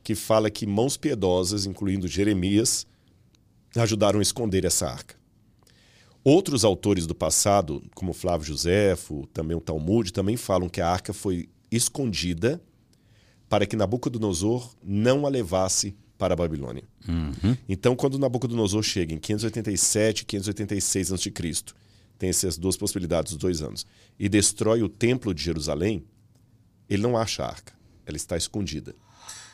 que 0.04 0.16
fala 0.16 0.50
que 0.50 0.66
mãos 0.66 0.98
piedosas, 0.98 1.66
incluindo 1.66 2.08
Jeremias, 2.08 2.88
ajudaram 3.76 4.20
a 4.20 4.22
esconder 4.22 4.66
essa 4.66 4.88
arca. 4.90 5.16
Outros 6.24 6.64
autores 6.64 7.08
do 7.08 7.16
passado, 7.16 7.84
como 7.96 8.14
Flávio 8.14 8.48
Josefo, 8.48 9.28
também 9.34 9.58
o 9.58 9.62
Talmud, 9.62 10.14
também 10.14 10.38
falam 10.38 10.70
que 10.70 10.80
a 10.80 10.88
arca 10.88 11.14
foi 11.14 11.50
escondida 11.72 12.62
para 13.50 13.66
que 13.66 13.76
Nabucodonosor 13.76 14.76
não 14.84 15.26
a 15.26 15.30
levasse 15.30 15.96
para 16.18 16.36
a 16.36 16.38
Babilônia. 16.38 16.84
Uhum. 17.08 17.58
Então, 17.68 17.96
quando 17.96 18.20
Nabucodonosor 18.20 18.84
chega 18.84 19.14
em 19.14 19.18
587 19.18 20.22
e 20.22 20.26
586 20.26 21.12
a.C., 21.12 21.32
tem 22.20 22.30
essas 22.30 22.56
duas 22.56 22.78
possibilidades, 22.78 23.32
os 23.32 23.38
dois 23.40 23.64
anos, 23.64 23.86
e 24.20 24.30
destrói 24.30 24.84
o 24.84 24.90
templo 24.90 25.34
de 25.34 25.42
Jerusalém, 25.42 26.04
ele 26.88 27.02
não 27.02 27.18
acha 27.18 27.44
a 27.44 27.48
arca. 27.48 27.74
Ela 28.06 28.16
está 28.16 28.38
escondida. 28.38 28.94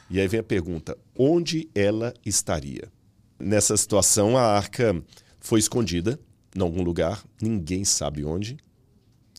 E 0.10 0.19
aí 0.19 0.27
vem 0.27 0.41
a 0.41 0.43
pergunta: 0.43 0.97
onde 1.17 1.69
ela 1.73 2.13
estaria? 2.25 2.91
Nessa 3.39 3.77
situação, 3.77 4.38
a 4.38 4.41
arca 4.41 5.01
foi 5.39 5.60
escondida 5.60 6.19
em 6.58 6.62
algum 6.62 6.82
lugar, 6.82 7.24
ninguém 7.39 7.86
sabe 7.86 8.26
onde. 8.26 8.58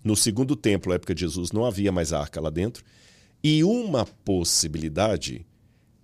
No 0.05 0.15
segundo 0.15 0.55
templo, 0.55 0.93
época 0.93 1.15
de 1.15 1.23
Jesus, 1.23 1.51
não 1.51 1.65
havia 1.65 1.91
mais 1.91 2.13
arca 2.13 2.41
lá 2.41 2.49
dentro. 2.49 2.85
E 3.43 3.65
uma 3.65 4.07
possibilidade 4.07 5.45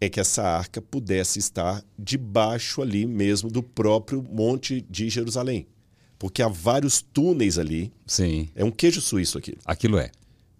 é 0.01 0.09
que 0.09 0.19
essa 0.19 0.43
arca 0.43 0.83
pudesse 0.83 1.39
estar 1.39 1.85
debaixo 1.97 2.83
ali 2.83 3.07
mesmo 3.07 3.49
do 3.49 3.63
próprio 3.63 4.23
Monte 4.23 4.85
de 4.91 5.09
Jerusalém. 5.09 5.69
Porque 6.19 6.43
há 6.43 6.49
vários 6.49 7.01
túneis 7.01 7.59
ali. 7.59 7.93
Sim. 8.07 8.49
É 8.55 8.65
um 8.65 8.71
queijo 8.71 9.01
suíço 9.01 9.39
aqui. 9.39 9.57
Aquilo 9.65 9.99
é. 9.99 10.11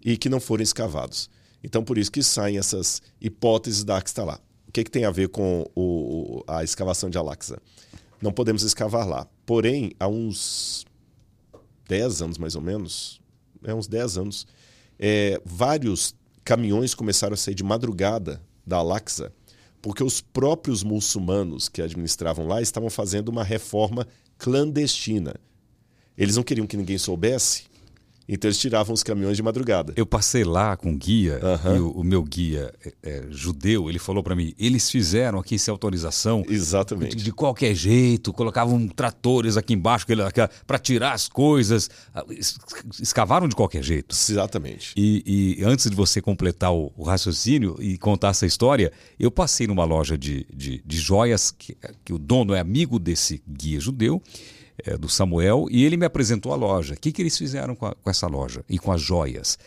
E 0.03 0.15
que 0.15 0.29
não 0.29 0.39
foram 0.39 0.63
escavados. 0.63 1.29
Então, 1.63 1.83
por 1.83 1.97
isso 1.97 2.11
que 2.11 2.23
saem 2.23 2.57
essas 2.57 3.01
hipóteses 3.19 3.83
da 3.83 4.01
que 4.01 4.09
está 4.09 4.23
lá. 4.23 4.39
O 4.67 4.71
que, 4.71 4.83
que 4.83 4.91
tem 4.91 5.03
a 5.03 5.11
ver 5.11 5.29
com 5.29 5.65
o, 5.75 6.43
a 6.47 6.63
escavação 6.63 7.09
de 7.09 7.17
Alaxa? 7.17 7.57
Não 8.25 8.33
podemos 8.33 8.63
escavar 8.63 9.07
lá. 9.07 9.27
Porém, 9.45 9.91
há 9.99 10.07
uns 10.07 10.83
10 11.87 12.23
anos 12.23 12.37
mais 12.39 12.55
ou 12.55 12.61
menos, 12.61 13.21
é 13.63 13.71
uns 13.71 13.85
10 13.85 14.17
anos, 14.17 14.47
é, 14.97 15.39
vários 15.45 16.15
caminhões 16.43 16.95
começaram 16.95 17.35
a 17.35 17.37
sair 17.37 17.53
de 17.53 17.63
madrugada 17.63 18.41
da 18.65 18.77
Alaxa, 18.77 19.31
porque 19.79 20.03
os 20.03 20.21
próprios 20.21 20.81
muçulmanos 20.81 21.69
que 21.69 21.83
administravam 21.83 22.47
lá 22.47 22.63
estavam 22.63 22.89
fazendo 22.89 23.29
uma 23.29 23.43
reforma 23.43 24.07
clandestina. 24.39 25.35
Eles 26.17 26.35
não 26.35 26.41
queriam 26.41 26.65
que 26.65 26.77
ninguém 26.77 26.97
soubesse, 26.97 27.65
então 28.27 28.47
eles 28.47 28.57
tiravam 28.57 28.93
os 28.93 29.03
caminhões 29.03 29.37
de 29.37 29.43
madrugada. 29.43 29.93
Eu 29.95 30.05
passei 30.05 30.43
lá 30.43 30.75
com 30.75 30.95
guia 30.97 31.39
e 31.75 31.79
o, 31.79 31.91
o, 31.91 32.03
meu 32.03 32.23
guia 32.23 32.73
é, 32.83 32.93
é, 33.03 33.23
judeu, 33.29 33.89
ele 33.89 33.99
falou 33.99 34.23
para 34.23 34.35
mim, 34.35 34.53
eles 34.57 34.89
fizeram 34.89 35.39
aqui 35.39 35.59
sem 35.59 35.71
autorização. 35.71 36.43
Exatamente. 36.49 37.15
De, 37.15 37.23
de 37.23 37.31
qualquer 37.31 37.75
jeito, 37.75 38.33
colocavam 38.33 38.87
tratores 38.87 39.57
aqui 39.57 39.73
embaixo 39.73 40.05
para 40.65 40.79
tirar 40.79 41.13
as 41.13 41.27
coisas, 41.27 41.89
escavaram 42.99 43.47
de 43.47 43.55
qualquer 43.55 43.83
jeito. 43.83 44.15
Exatamente. 44.15 44.93
E, 44.97 45.57
e 45.59 45.63
antes 45.63 45.89
de 45.89 45.95
você 45.95 46.21
completar 46.21 46.73
o, 46.73 46.91
o, 46.97 47.03
raciocínio 47.03 47.75
e 47.79 47.97
contar 47.97 48.29
essa 48.29 48.45
história, 48.45 48.91
eu 49.19 49.29
passei 49.29 49.67
numa 49.67 49.85
loja 49.85 50.17
de, 50.17 50.47
de, 50.53 50.81
de 50.83 50.97
joias 50.97 51.51
que, 51.51 51.77
que 52.03 52.13
o 52.13 52.17
dono 52.17 52.53
é 52.53 52.59
amigo 52.59 52.97
desse 52.97 53.41
guia 53.47 53.79
judeu 53.79 54.21
é, 54.83 54.97
do 54.97 55.09
Samuel 55.09 55.67
e 55.69 55.83
ele 55.85 55.97
me 55.97 56.05
apresentou 56.05 56.51
a 56.53 56.55
loja. 56.55 56.93
O 56.93 56.97
que, 56.97 57.11
que 57.11 57.21
eles 57.21 57.37
fizeram 57.37 57.75
com, 57.75 57.85
a, 57.85 57.95
com 57.95 58.09
essa 58.09 58.27
loja 58.27 58.63
e 58.69 58.77
com 58.77 58.91
as 58.91 59.01
joias? 59.01 59.57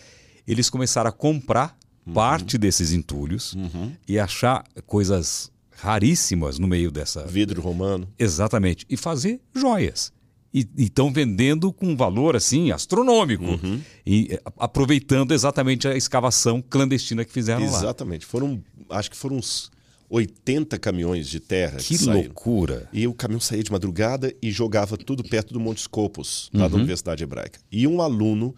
Eles 0.46 0.70
começaram 0.70 1.08
a 1.08 1.12
comprar 1.12 1.76
uhum. 2.06 2.12
parte 2.12 2.58
desses 2.58 2.92
entulhos 2.92 3.54
uhum. 3.54 3.92
e 4.06 4.18
achar 4.18 4.64
coisas 4.86 5.50
raríssimas 5.70 6.58
no 6.58 6.66
meio 6.66 6.90
dessa. 6.90 7.26
Vidro 7.26 7.60
romano. 7.60 8.08
Exatamente. 8.18 8.84
E 8.88 8.96
fazer 8.96 9.40
joias. 9.54 10.12
E 10.52 10.66
estão 10.78 11.12
vendendo 11.12 11.72
com 11.72 11.88
um 11.88 11.96
valor 11.96 12.34
assim 12.34 12.72
astronômico. 12.72 13.44
Uhum. 13.44 13.80
E 14.04 14.28
é, 14.32 14.42
aproveitando 14.58 15.32
exatamente 15.32 15.86
a 15.86 15.96
escavação 15.96 16.62
clandestina 16.62 17.24
que 17.24 17.32
fizeram 17.32 17.60
exatamente. 17.60 17.82
lá. 17.82 17.88
Exatamente. 17.88 18.26
Foram, 18.26 18.64
acho 18.90 19.10
que 19.10 19.16
foram 19.16 19.36
uns 19.36 19.70
80 20.10 20.78
caminhões 20.78 21.28
de 21.28 21.38
terra. 21.38 21.78
Que, 21.78 21.98
que 21.98 22.04
loucura! 22.04 22.88
E 22.92 23.06
o 23.06 23.14
caminhão 23.14 23.40
saía 23.40 23.62
de 23.62 23.70
madrugada 23.70 24.34
e 24.40 24.50
jogava 24.50 24.96
tudo 24.96 25.22
perto 25.22 25.52
do 25.52 25.60
Monte 25.60 25.82
Scopus, 25.82 26.50
lá 26.52 26.64
uhum. 26.64 26.70
da 26.70 26.76
Universidade 26.76 27.22
Hebraica. 27.22 27.60
E 27.70 27.86
um 27.86 28.00
aluno 28.00 28.54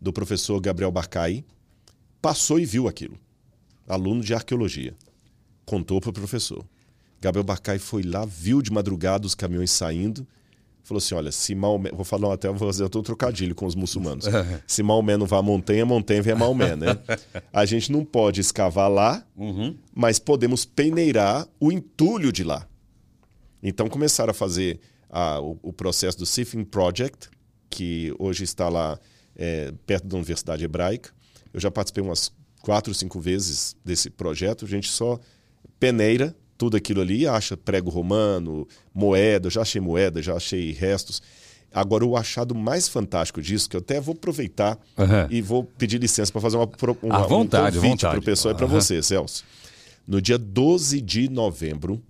do 0.00 0.12
professor 0.12 0.60
Gabriel 0.60 0.92
Barcai 0.92 1.44
passou 2.20 2.58
e 2.58 2.64
viu 2.64 2.86
aquilo. 2.86 3.18
Aluno 3.86 4.22
de 4.22 4.32
arqueologia. 4.32 4.94
Contou 5.64 6.00
para 6.00 6.10
o 6.10 6.12
professor. 6.12 6.64
Gabriel 7.20 7.44
Barcai 7.44 7.78
foi 7.78 8.02
lá, 8.02 8.24
viu 8.24 8.62
de 8.62 8.72
madrugada 8.72 9.26
os 9.26 9.34
caminhões 9.34 9.70
saindo 9.70 10.26
falou 10.82 10.98
assim: 10.98 11.14
olha, 11.14 11.32
se 11.32 11.54
Maomé. 11.54 11.90
Vou 11.92 12.04
falar 12.04 12.32
até 12.34 12.48
vou 12.48 12.58
fazer 12.58 12.82
outro 12.82 13.02
trocadilho 13.02 13.54
com 13.54 13.66
os 13.66 13.74
muçulmanos. 13.74 14.26
se 14.66 14.82
Maomé 14.82 15.16
não 15.16 15.26
vai 15.26 15.38
à 15.38 15.42
montanha, 15.42 15.82
a 15.82 15.86
montanha 15.86 16.22
vem 16.22 16.32
a 16.32 16.36
Maomé, 16.36 16.76
né? 16.76 16.98
A 17.52 17.64
gente 17.64 17.92
não 17.92 18.04
pode 18.04 18.40
escavar 18.40 18.90
lá, 18.90 19.24
uhum. 19.36 19.76
mas 19.94 20.18
podemos 20.18 20.64
peneirar 20.64 21.46
o 21.60 21.70
entulho 21.70 22.32
de 22.32 22.44
lá. 22.44 22.66
Então 23.62 23.88
começaram 23.88 24.30
a 24.30 24.34
fazer 24.34 24.80
a, 25.08 25.40
o, 25.40 25.58
o, 25.62 25.72
processo 25.72 26.18
do 26.18 26.26
Sifin 26.26 26.64
Project, 26.64 27.28
que 27.70 28.12
hoje 28.18 28.44
está 28.44 28.68
lá 28.68 28.98
é, 29.36 29.72
perto 29.86 30.06
da 30.06 30.16
Universidade 30.16 30.64
Hebraica. 30.64 31.10
Eu 31.52 31.60
já 31.60 31.70
participei 31.70 32.02
umas 32.02 32.32
quatro, 32.62 32.92
cinco 32.94 33.20
vezes 33.20 33.76
desse 33.84 34.10
projeto. 34.10 34.64
A 34.64 34.68
gente 34.68 34.88
só 34.90 35.20
peneira 35.78 36.34
tudo 36.62 36.76
aquilo 36.76 37.00
ali, 37.00 37.26
acha 37.26 37.56
prego 37.56 37.90
romano, 37.90 38.68
moeda, 38.94 39.50
já 39.50 39.62
achei 39.62 39.80
moeda, 39.80 40.22
já 40.22 40.36
achei 40.36 40.70
restos. 40.70 41.20
Agora, 41.74 42.06
o 42.06 42.16
achado 42.16 42.54
mais 42.54 42.86
fantástico 42.86 43.42
disso, 43.42 43.68
que 43.68 43.74
eu 43.74 43.80
até 43.80 44.00
vou 44.00 44.12
aproveitar 44.12 44.78
uhum. 44.96 45.26
e 45.28 45.42
vou 45.42 45.64
pedir 45.64 45.98
licença 45.98 46.30
para 46.30 46.40
fazer 46.40 46.56
uma, 46.56 46.70
uma, 47.02 47.16
à 47.16 47.22
vontade, 47.22 47.78
um 47.78 47.82
convite 47.82 48.02
para 48.02 48.20
o 48.20 48.22
pessoal 48.22 48.54
e 48.54 48.56
para 48.56 48.66
você, 48.66 49.02
Celso. 49.02 49.42
No 50.06 50.22
dia 50.22 50.38
12 50.38 51.00
de 51.00 51.28
novembro, 51.28 52.00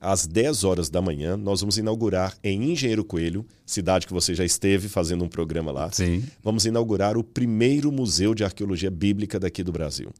às 0.00 0.26
10 0.26 0.64
horas 0.64 0.90
da 0.90 1.00
manhã, 1.00 1.36
nós 1.36 1.60
vamos 1.60 1.78
inaugurar 1.78 2.36
em 2.42 2.72
Engenheiro 2.72 3.04
Coelho, 3.04 3.46
cidade 3.64 4.04
que 4.04 4.12
você 4.12 4.34
já 4.34 4.44
esteve 4.44 4.88
fazendo 4.88 5.22
um 5.22 5.28
programa 5.28 5.70
lá. 5.70 5.92
Sim. 5.92 6.24
Vamos 6.42 6.66
inaugurar 6.66 7.16
o 7.16 7.22
primeiro 7.22 7.92
museu 7.92 8.34
de 8.34 8.42
arqueologia 8.42 8.90
bíblica 8.90 9.38
daqui 9.38 9.62
do 9.62 9.70
Brasil. 9.70 10.10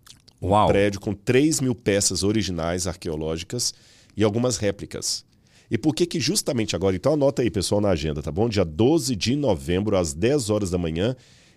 Uau. 0.42 0.64
Um 0.64 0.68
prédio 0.68 1.00
com 1.00 1.12
3 1.12 1.60
mil 1.60 1.74
peças 1.74 2.22
originais 2.22 2.86
arqueológicas 2.86 3.74
e 4.16 4.24
algumas 4.24 4.56
réplicas. 4.56 5.24
E 5.70 5.78
por 5.78 5.94
que 5.94 6.04
que 6.06 6.18
justamente 6.18 6.74
agora? 6.74 6.96
Então 6.96 7.12
anota 7.12 7.42
aí, 7.42 7.50
pessoal, 7.50 7.80
na 7.80 7.90
agenda, 7.90 8.22
tá 8.22 8.32
bom? 8.32 8.48
Dia 8.48 8.64
12 8.64 9.14
de 9.14 9.36
novembro, 9.36 9.96
às 9.96 10.12
10 10.12 10.50
horas 10.50 10.70
da 10.70 10.78
manhã, 10.78 11.14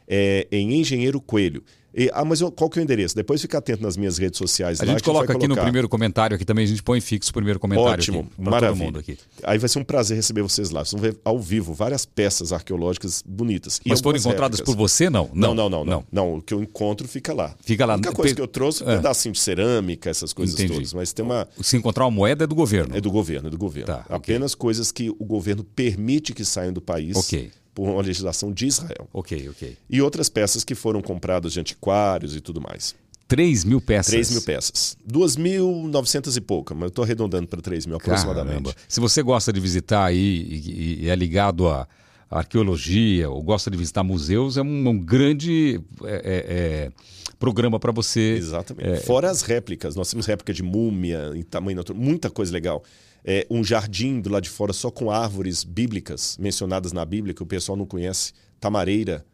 é, 0.07 0.47
em 0.51 0.75
Engenheiro 0.79 1.19
Coelho. 1.19 1.63
E, 1.95 2.09
ah, 2.13 2.25
mas 2.25 2.41
qual 2.55 2.69
que 2.69 2.79
é 2.79 2.81
o 2.81 2.83
endereço? 2.83 3.15
Depois 3.15 3.41
fica 3.41 3.57
atento 3.59 3.83
nas 3.83 3.95
minhas 3.95 4.17
redes 4.17 4.37
sociais. 4.37 4.81
A 4.81 4.85
lá, 4.85 4.91
gente 4.91 5.03
coloca 5.03 5.31
aqui 5.31 5.47
no 5.47 5.55
primeiro 5.55 5.87
comentário, 5.87 6.35
aqui 6.35 6.43
também 6.43 6.65
a 6.65 6.67
gente 6.67 6.81
põe 6.81 6.99
fixo 6.99 7.29
o 7.29 7.33
primeiro 7.33 7.59
comentário. 7.59 7.93
Ótimo, 7.93 8.29
maravilha. 8.37 8.99
Aqui. 8.99 9.17
Aí 9.43 9.57
vai 9.57 9.69
ser 9.69 9.79
um 9.79 9.83
prazer 9.83 10.17
receber 10.17 10.41
vocês 10.41 10.71
lá. 10.71 10.83
Vocês 10.83 10.99
vão 10.99 11.11
ver 11.11 11.19
ao 11.23 11.39
vivo 11.39 11.73
várias 11.73 12.05
peças 12.05 12.51
arqueológicas 12.51 13.23
bonitas. 13.25 13.79
Mas 13.85 14.01
foram 14.01 14.17
encontradas 14.17 14.59
réplicas. 14.59 14.75
por 14.75 14.81
você, 14.81 15.09
não? 15.09 15.29
Não 15.33 15.53
não 15.53 15.69
não, 15.69 15.85
não 15.85 15.85
não, 15.85 16.05
não, 16.11 16.37
O 16.37 16.41
que 16.41 16.53
eu 16.53 16.63
encontro 16.63 17.07
fica 17.07 17.33
lá. 17.33 17.55
Fica 17.63 17.85
lá. 17.85 17.93
A 17.93 17.97
única 17.97 18.11
coisa 18.11 18.33
que 18.33 18.41
eu 18.41 18.47
trouxe 18.47 18.83
é 18.83 18.87
um 18.87 18.89
é. 18.91 18.95
pedacinho 18.97 19.33
de 19.33 19.39
cerâmica, 19.39 20.09
essas 20.09 20.33
coisas 20.33 20.55
Entendi. 20.55 20.73
todas. 20.73 20.93
Mas 20.93 21.13
tem 21.13 21.23
uma. 21.23 21.47
Se 21.61 21.77
encontrar 21.77 22.05
uma 22.05 22.11
moeda 22.11 22.45
é 22.45 22.47
do 22.47 22.55
governo. 22.55 22.95
É 22.95 23.01
do 23.01 23.11
governo, 23.11 23.47
é 23.47 23.51
do 23.51 23.57
governo. 23.57 23.87
Tá, 23.87 24.05
Apenas 24.09 24.53
okay. 24.53 24.61
coisas 24.61 24.91
que 24.91 25.09
o 25.09 25.25
governo 25.25 25.63
permite 25.63 26.33
que 26.33 26.43
saiam 26.43 26.73
do 26.73 26.81
país. 26.81 27.15
Ok 27.15 27.51
por 27.73 27.89
uma 27.89 28.01
legislação 28.01 28.51
de 28.51 28.67
Israel. 28.67 29.07
Ok, 29.11 29.49
ok. 29.49 29.77
E 29.89 30.01
outras 30.01 30.29
peças 30.29 30.63
que 30.63 30.75
foram 30.75 31.01
compradas 31.01 31.53
de 31.53 31.59
antiquários 31.59 32.35
e 32.35 32.41
tudo 32.41 32.61
mais. 32.61 32.95
3 33.27 33.63
mil 33.63 33.81
peças? 33.81 34.11
3 34.11 34.31
mil 34.31 34.41
peças. 34.41 34.97
2.900 35.09 36.37
e 36.37 36.41
pouca, 36.41 36.75
mas 36.75 36.83
eu 36.83 36.87
estou 36.89 37.03
arredondando 37.03 37.47
para 37.47 37.61
3 37.61 37.85
mil 37.85 37.95
aproximadamente. 37.95 38.63
Caramba. 38.63 38.75
Se 38.87 38.99
você 38.99 39.23
gosta 39.23 39.51
de 39.51 39.59
visitar 39.59 40.05
aí 40.05 40.19
e, 40.19 41.03
e 41.05 41.09
é 41.09 41.15
ligado 41.15 41.67
a 41.67 41.87
arqueologia 42.29 43.29
ou 43.29 43.41
gosta 43.41 43.71
de 43.71 43.77
visitar 43.77 44.03
museus, 44.03 44.57
é 44.57 44.61
um, 44.61 44.87
um 44.89 44.99
grande 44.99 45.81
é, 46.03 46.13
é, 46.13 46.45
é 46.47 46.91
programa 47.39 47.79
para 47.79 47.91
você. 47.91 48.35
Exatamente. 48.37 48.87
É, 48.87 48.95
Fora 48.97 49.29
as 49.29 49.41
réplicas, 49.41 49.95
nós 49.95 50.09
temos 50.09 50.25
réplica 50.25 50.53
de 50.53 50.63
múmia 50.63 51.31
em 51.35 51.43
tamanho 51.43 51.77
natural, 51.77 52.01
muita 52.01 52.29
coisa 52.29 52.51
legal 52.53 52.83
é, 53.25 53.47
um 53.49 53.63
jardim 53.63 54.19
do 54.19 54.29
lado 54.29 54.43
de 54.43 54.49
fora 54.49 54.73
só 54.73 54.91
com 54.91 55.09
árvores 55.09 55.63
bíblicas 55.63 56.37
mencionadas 56.37 56.91
na 56.91 57.05
Bíblia, 57.05 57.33
que 57.33 57.43
o 57.43 57.45
pessoal 57.45 57.77
não 57.77 57.85
conhece. 57.85 58.33
Tamareira, 58.59 59.25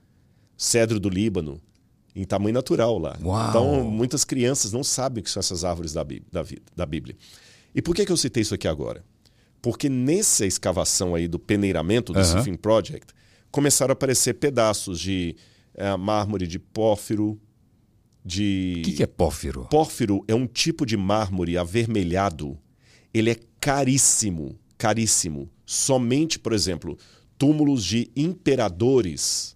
cedro 0.56 1.00
do 1.00 1.10
Líbano, 1.10 1.60
em 2.16 2.24
tamanho 2.24 2.54
natural 2.54 2.98
lá. 3.00 3.18
Uau. 3.24 3.50
Então, 3.50 3.84
muitas 3.84 4.24
crianças 4.24 4.72
não 4.72 4.84
sabem 4.84 5.22
o 5.22 5.24
que 5.24 5.30
são 5.30 5.40
essas 5.40 5.64
árvores 5.64 5.94
da, 5.94 6.04
da, 6.04 6.46
da 6.76 6.86
Bíblia. 6.86 7.16
E 7.74 7.82
por 7.82 7.96
que, 7.96 8.06
que 8.06 8.12
eu 8.12 8.18
citei 8.18 8.42
isso 8.42 8.54
aqui 8.54 8.68
agora? 8.68 9.04
Porque 9.62 9.90
nessa 9.90 10.46
escavação 10.46 11.16
aí 11.16 11.28
do 11.28 11.40
peneiramento 11.40 12.14
do 12.14 12.20
uhum. 12.20 12.58
Project, 12.58 13.14
começaram 13.52 13.92
a 13.92 13.94
aparecer 13.94 14.36
pedaços 14.36 15.00
de 15.00 15.36
é, 15.74 15.96
mármore 15.98 16.48
de 16.48 16.60
pórfiro, 16.60 17.40
de... 18.24 18.76
O 18.80 18.82
que, 18.84 18.94
que 18.94 19.04
é 19.04 19.08
pórfiro? 19.08 19.66
Pórfiro 19.70 20.24
é 20.28 20.36
um 20.36 20.48
tipo 20.48 20.86
de 20.86 20.96
mármore 20.96 21.58
avermelhado 21.58 22.58
ele 23.14 23.32
é 23.32 23.36
caríssimo, 23.60 24.58
caríssimo. 24.78 25.50
Somente, 25.66 26.40
por 26.40 26.54
exemplo, 26.54 26.98
túmulos 27.38 27.84
de 27.84 28.10
imperadores 28.16 29.56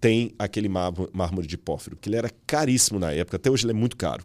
têm 0.00 0.34
aquele 0.38 0.68
mármore 0.68 1.46
de 1.46 1.56
pórfiro, 1.56 1.96
que 1.96 2.08
ele 2.08 2.16
era 2.16 2.30
caríssimo 2.46 2.98
na 2.98 3.12
época, 3.12 3.36
até 3.36 3.50
hoje 3.50 3.64
ele 3.64 3.72
é 3.72 3.74
muito 3.74 3.96
caro. 3.96 4.24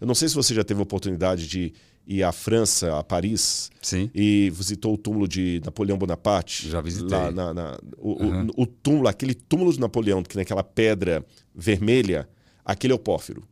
Eu 0.00 0.06
não 0.06 0.14
sei 0.14 0.28
se 0.28 0.34
você 0.34 0.54
já 0.54 0.64
teve 0.64 0.80
a 0.80 0.82
oportunidade 0.82 1.46
de 1.46 1.72
ir 2.06 2.22
à 2.22 2.32
França, 2.32 2.98
a 2.98 3.04
Paris, 3.04 3.70
Sim. 3.82 4.10
e 4.14 4.50
visitou 4.50 4.94
o 4.94 4.98
túmulo 4.98 5.28
de 5.28 5.60
Napoleão 5.62 5.98
Bonaparte. 5.98 6.70
Já 6.70 6.80
visitei. 6.80 7.08
Lá 7.10 7.30
na, 7.30 7.52
na 7.52 7.78
o, 7.98 8.24
uhum. 8.24 8.46
o, 8.56 8.62
o, 8.62 8.66
túmulo, 8.66 9.08
aquele 9.08 9.34
túmulo 9.34 9.70
de 9.70 9.78
Napoleão, 9.78 10.22
que 10.22 10.30
tem 10.30 10.40
aquela 10.40 10.64
pedra 10.64 11.22
vermelha, 11.54 12.26
aquele 12.64 12.94
é 12.94 12.96
o 12.96 12.98
pórfiro. 12.98 13.42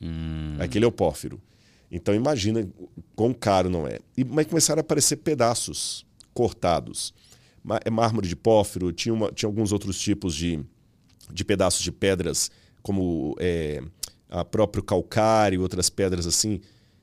Hum. 0.00 0.56
Aquele 0.58 0.86
é 0.86 0.88
o 0.88 0.92
pórfiro. 0.92 1.38
Então 1.90 2.14
imagina 2.14 2.68
quão 3.14 3.32
caro 3.32 3.70
não 3.70 3.86
é. 3.86 3.98
E, 4.16 4.24
mas 4.24 4.46
começaram 4.46 4.80
a 4.80 4.82
aparecer 4.82 5.16
pedaços 5.16 6.04
cortados. 6.34 7.14
É 7.84 7.90
mármore 7.90 8.28
de 8.28 8.36
pórfiro, 8.36 8.92
tinha, 8.92 9.12
uma, 9.12 9.32
tinha 9.32 9.48
alguns 9.48 9.72
outros 9.72 9.98
tipos 9.98 10.34
de, 10.34 10.60
de 11.32 11.44
pedaços 11.44 11.82
de 11.82 11.90
pedras, 11.90 12.50
como 12.82 13.34
é, 13.40 13.82
a 14.30 14.44
próprio 14.44 14.82
calcário, 14.82 15.62
outras 15.62 15.90
pedras 15.90 16.26
assim, 16.26 16.60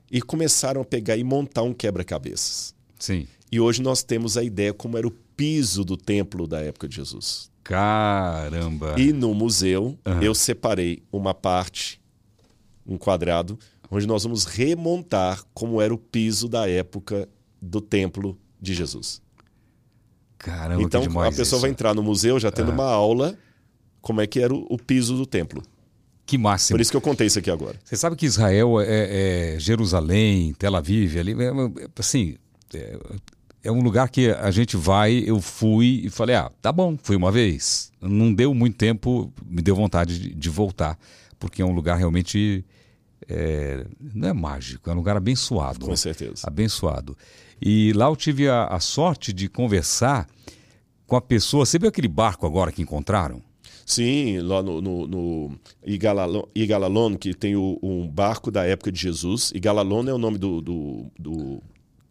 e 0.10 0.22
começaram 0.22 0.82
a 0.82 0.86
pegar 0.86 1.18
e 1.18 1.24
montar 1.24 1.64
um 1.64 1.74
quebra-cabeças. 1.74 2.74
Sim. 2.98 3.28
E 3.52 3.60
hoje 3.60 3.82
nós 3.82 4.04
temos 4.04 4.38
a 4.38 4.44
ideia 4.44 4.74
como 4.74 4.98
era 4.98 5.08
o 5.08 5.12
piso 5.12 5.84
do 5.84 5.98
templo 5.98 6.48
da 6.48 6.62
época 6.62 6.88
de 6.88 6.96
Jesus. 6.96 7.52
Caramba! 7.64 8.96
E 8.98 9.12
no 9.12 9.34
museu 9.34 9.98
uhum. 10.06 10.22
eu 10.22 10.36
separei 10.36 11.04
uma 11.12 11.34
parte, 11.34 12.02
um 12.86 12.98
quadrado, 12.98 13.58
onde 13.90 14.08
nós 14.08 14.24
vamos 14.24 14.46
remontar 14.46 15.44
como 15.54 15.82
era 15.82 15.94
o 15.94 15.98
piso 15.98 16.48
da 16.48 16.70
época 16.70 17.28
do 17.62 17.80
templo 17.80 18.38
de 18.60 18.74
Jesus. 18.74 19.22
Caramba, 20.38 20.82
então 20.82 21.02
a 21.22 21.32
pessoa 21.32 21.44
isso. 21.44 21.60
vai 21.60 21.70
entrar 21.70 21.94
no 21.94 22.04
museu 22.04 22.40
já 22.40 22.52
tendo 22.52 22.72
uma 22.72 22.86
aula 22.86 23.38
como 24.02 24.20
é 24.20 24.28
que 24.28 24.42
era 24.42 24.54
o, 24.54 24.66
o, 24.70 24.78
piso 24.78 25.16
do 25.16 25.26
templo. 25.26 25.64
Que 26.26 26.38
máximo. 26.38 26.76
Por 26.76 26.82
isso 26.82 26.92
que 26.92 26.98
eu 26.98 27.02
contei 27.02 27.28
isso 27.28 27.40
aqui 27.40 27.50
agora. 27.50 27.80
Você 27.84 27.96
sabe 27.96 28.18
que 28.18 28.26
Israel 28.26 28.82
é, 28.82 29.56
é 29.56 29.60
Jerusalém, 29.60 30.54
Tel 30.54 30.76
Aviv, 30.76 31.18
ali, 31.18 31.32
é, 31.32 31.46
é, 31.46 31.88
assim, 31.98 32.36
é, 32.74 33.00
é, 33.64 33.72
um 33.72 33.82
lugar 33.82 34.10
que 34.10 34.30
a 34.32 34.52
gente 34.52 34.76
vai, 34.76 35.24
eu 35.26 35.40
fui 35.40 36.02
e 36.04 36.10
falei, 36.10 36.36
ah, 36.36 36.52
tá 36.62 36.72
bom, 36.72 36.98
fui 37.02 37.16
uma 37.16 37.32
vez. 37.32 37.92
Não 38.02 38.34
deu 38.34 38.54
muito 38.54 38.76
tempo, 38.76 39.32
me 39.46 39.62
deu 39.62 39.76
vontade 39.76 40.20
de, 40.20 40.34
de 40.34 40.50
voltar, 40.50 41.00
porque 41.40 41.62
é 41.62 41.66
um 41.66 41.74
lugar 41.74 41.98
realmente 41.98 42.66
é, 43.28 43.86
não 44.14 44.30
é 44.30 44.34
mágico, 44.34 44.90
é 44.90 44.94
um 44.94 44.98
lugar 44.98 45.18
abençoado. 45.18 45.86
Com 45.86 45.96
certeza. 45.96 46.48
Abençoado. 46.48 47.18
E 47.62 47.94
lá 47.94 48.06
eu 48.06 48.16
tive 48.16 48.50
a, 48.50 48.66
a 48.66 48.80
sorte 48.80 49.32
de 49.32 49.48
conversar 49.48 50.28
com 51.08 51.16
a 51.16 51.22
pessoa. 51.22 51.66
Você 51.66 51.80
viu 51.80 51.90
aquele 51.90 52.08
barco 52.08 52.46
agora 52.46 52.72
que 52.72 52.82
encontraram? 52.82 53.42
Sim, 53.86 54.40
lá 54.40 54.64
no, 54.64 54.82
no, 54.82 55.08
no 55.08 55.52
Igalalon, 55.86 56.44
Igalalon, 56.56 57.18
que 57.18 57.34
tem 57.34 57.56
o, 57.56 57.78
um 57.84 58.08
barco 58.08 58.50
da 58.50 58.66
época 58.66 58.92
de 58.92 59.00
Jesus. 59.00 59.52
Igalalon 59.54 60.08
é 60.08 60.14
o 60.14 60.18
nome 60.18 60.38
do, 60.38 60.62
do, 60.62 61.06
do 61.20 61.62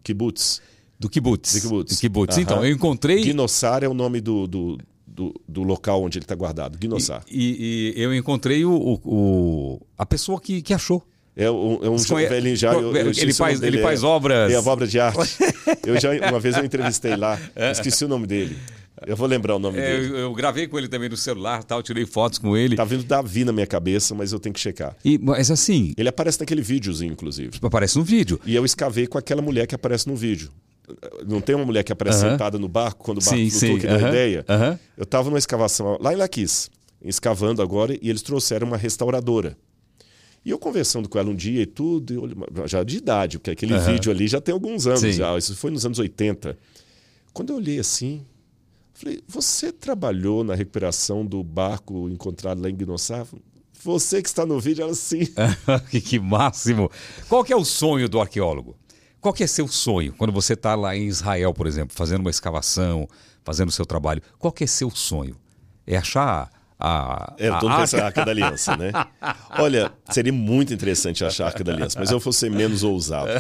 kibbutz. 0.03 0.61
Do 0.99 1.09
kibbutz. 1.09 1.55
Do 1.55 1.61
kibbutz. 1.61 1.97
Do 1.97 2.01
kibbutz. 2.01 2.39
Então, 2.39 2.65
eu 2.65 2.73
encontrei... 2.73 3.23
Ginossar 3.23 3.83
é 3.83 3.89
o 3.89 3.95
nome 3.95 4.21
do, 4.21 4.47
do, 4.47 4.79
do, 5.13 5.39
do 5.47 5.63
local 5.63 6.03
onde 6.03 6.19
ele 6.19 6.25
está 6.25 6.35
guardado, 6.35 6.79
Ginossar. 6.81 7.23
E, 7.31 7.93
e, 7.95 8.01
e, 8.01 8.03
eu 8.03 8.15
encontrei 8.15 8.65
o, 8.65 8.73
o, 8.73 9.01
o, 9.05 9.87
a 9.99 10.07
pessoa 10.07 10.41
que, 10.41 10.63
que 10.63 10.73
achou. 10.73 11.07
É 11.37 11.51
um, 11.51 11.79
é 11.83 11.89
um 11.89 11.99
jovem 11.99 12.29
velhinho 12.29 12.57
já. 12.57 12.73
Eu, 12.73 12.95
eu 12.95 13.11
ele 13.11 13.33
faz, 13.33 13.63
ele 13.63 13.81
faz 13.81 14.03
obras. 14.03 14.53
É, 14.53 14.57
a 14.57 14.61
obra 14.61 14.87
de 14.87 15.01
arte. 15.01 15.39
eu 15.87 15.99
já, 16.01 16.11
uma 16.29 16.41
vez 16.41 16.57
eu 16.57 16.65
entrevistei 16.65 17.17
lá, 17.17 17.39
esqueci 17.73 18.05
o 18.05 18.09
nome 18.09 18.27
dele. 18.27 18.57
Eu 19.07 19.17
vou 19.17 19.27
lembrar 19.27 19.57
o 19.57 19.59
nome 19.59 19.79
é, 19.79 19.83
dele. 19.83 20.13
Eu, 20.13 20.17
eu, 20.19 20.35
gravei 20.35 20.69
com 20.69 20.79
ele 20.79 20.89
também 20.89 21.09
no 21.09 21.17
celular, 21.17 21.65
tal, 21.65 21.83
tirei 21.83 22.07
fotos 22.07 22.39
com 22.39 22.57
ele. 22.57 22.77
Tá 22.77 22.85
vindo 22.85 23.03
Davi 23.03 23.45
na 23.45 23.53
minha 23.53 23.67
cabeça, 23.67 24.15
mas 24.15 24.33
eu 24.33 24.39
tenho 24.39 24.53
que 24.53 24.61
checar. 24.61 24.95
E, 25.05 25.19
mas 25.19 25.51
assim. 25.51 25.93
Ele 25.97 26.09
aparece 26.09 26.39
naquele 26.39 26.63
videozinho, 26.63 27.13
inclusive. 27.13 27.59
Aparece 27.63 27.99
no 27.99 28.05
vídeo. 28.05 28.41
E 28.47 28.55
eu 28.55 28.65
escavei 28.65 29.07
com 29.07 29.19
aquela 29.19 29.43
mulher 29.43 29.67
que 29.67 29.75
aparece 29.75 30.07
no 30.07 30.15
vídeo. 30.15 30.51
Não 31.27 31.41
tem 31.41 31.55
uma 31.55 31.65
mulher 31.65 31.83
que 31.83 31.93
aparece 31.93 32.25
uh 32.25 32.29
-huh. 32.29 32.33
sentada 32.33 32.59
no 32.59 32.69
barco 32.69 33.05
quando 33.05 33.19
o 33.19 33.25
barco 33.25 33.37
sim, 33.37 33.51
flutua, 33.51 33.69
sim. 33.69 33.79
que 33.79 33.87
uh 33.87 33.91
-huh. 33.91 34.09
ideia? 34.09 34.45
Uh 34.49 34.53
-huh. 34.53 34.79
Eu 34.97 35.05
estava 35.05 35.29
numa 35.29 35.39
escavação 35.39 35.99
lá 36.01 36.13
em 36.13 36.17
Laquis, 36.17 36.71
escavando 37.05 37.63
agora, 37.63 37.97
e 38.01 38.09
eles 38.09 38.23
trouxeram 38.23 38.67
uma 38.67 38.77
restauradora. 38.77 39.57
E 40.45 40.51
eu 40.51 40.59
conversando 40.59 41.09
com 41.09 41.19
ela 41.19 41.31
um 41.31 41.37
dia 41.37 41.63
e 41.63 41.67
tudo, 41.67 42.13
eu, 42.15 42.69
já 42.69 42.83
de 42.83 42.97
idade, 42.97 43.39
porque 43.39 43.53
aquele 43.53 43.79
vídeo 43.79 44.11
ali 44.11 44.27
já 44.27 44.41
tem 44.41 44.53
alguns 44.53 44.87
anos 44.87 45.01
sim. 45.01 45.13
já, 45.13 45.39
isso 45.39 45.55
foi 45.55 45.71
nos 45.71 45.87
anos 45.87 45.99
80. 46.01 46.59
Quando 47.33 47.51
eu 47.51 47.57
olhei 47.57 47.79
assim, 47.79 48.25
Falei, 49.03 49.21
você 49.27 49.73
trabalhou 49.73 50.45
na 50.45 50.55
recuperação 50.55 51.27
do 51.27 51.43
barco 51.43 52.09
encontrado 52.09 52.63
lá 52.63 52.71
em 52.71 52.75
Guinossá? 52.77 53.27
Você 53.83 54.23
que 54.23 54.29
está 54.29 54.47
no 54.47 54.61
vídeo, 54.61 54.83
ela 54.83 54.95
sim. 54.95 55.23
que 55.91 56.21
máximo! 56.21 56.89
Qual 57.29 57.43
que 57.43 57.53
é 57.53 57.57
o 57.57 57.65
sonho 57.65 58.09
do 58.09 58.21
arqueólogo? 58.21 58.77
Qual 59.23 59.33
que 59.33 59.45
é 59.45 59.47
seu 59.47 59.69
sonho 59.69 60.13
quando 60.15 60.33
você 60.33 60.55
está 60.55 60.75
lá 60.75 60.97
em 60.97 61.07
Israel, 61.07 61.55
por 61.55 61.69
exemplo, 61.69 61.97
fazendo 61.97 62.23
uma 62.23 62.31
escavação, 62.31 63.09
fazendo 63.45 63.69
o 63.69 63.73
seu 63.73 63.87
trabalho? 63.87 64.21
Qual 64.37 64.53
que 64.53 64.65
é 64.65 64.67
seu 64.67 64.91
sonho? 64.91 65.37
É 65.87 65.97
achar 65.97 66.51
a. 66.79 67.33
É, 67.39 67.49
todo 67.61 67.69
a 67.69 67.75
arca... 67.75 68.05
arca 68.05 68.25
da 68.25 68.33
aliança, 68.33 68.77
né? 68.77 68.91
Olha, 69.61 69.93
seria 70.11 70.33
muito 70.33 70.75
interessante 70.75 71.25
achar 71.25 71.45
a 71.45 71.47
arca 71.47 71.63
da 71.63 71.73
aliança, 71.73 72.01
mas 72.01 72.11
eu 72.11 72.19
vou 72.19 72.33
ser 72.33 72.51
menos 72.51 72.83
ousado. 72.83 73.31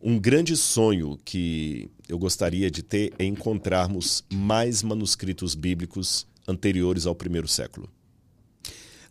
Um 0.00 0.18
grande 0.18 0.56
sonho 0.56 1.18
que 1.22 1.90
eu 2.08 2.18
gostaria 2.18 2.70
de 2.70 2.82
ter 2.82 3.12
é 3.18 3.24
encontrarmos 3.26 4.24
mais 4.32 4.82
manuscritos 4.82 5.54
bíblicos 5.54 6.26
anteriores 6.48 7.04
ao 7.04 7.14
primeiro 7.14 7.46
século. 7.46 7.86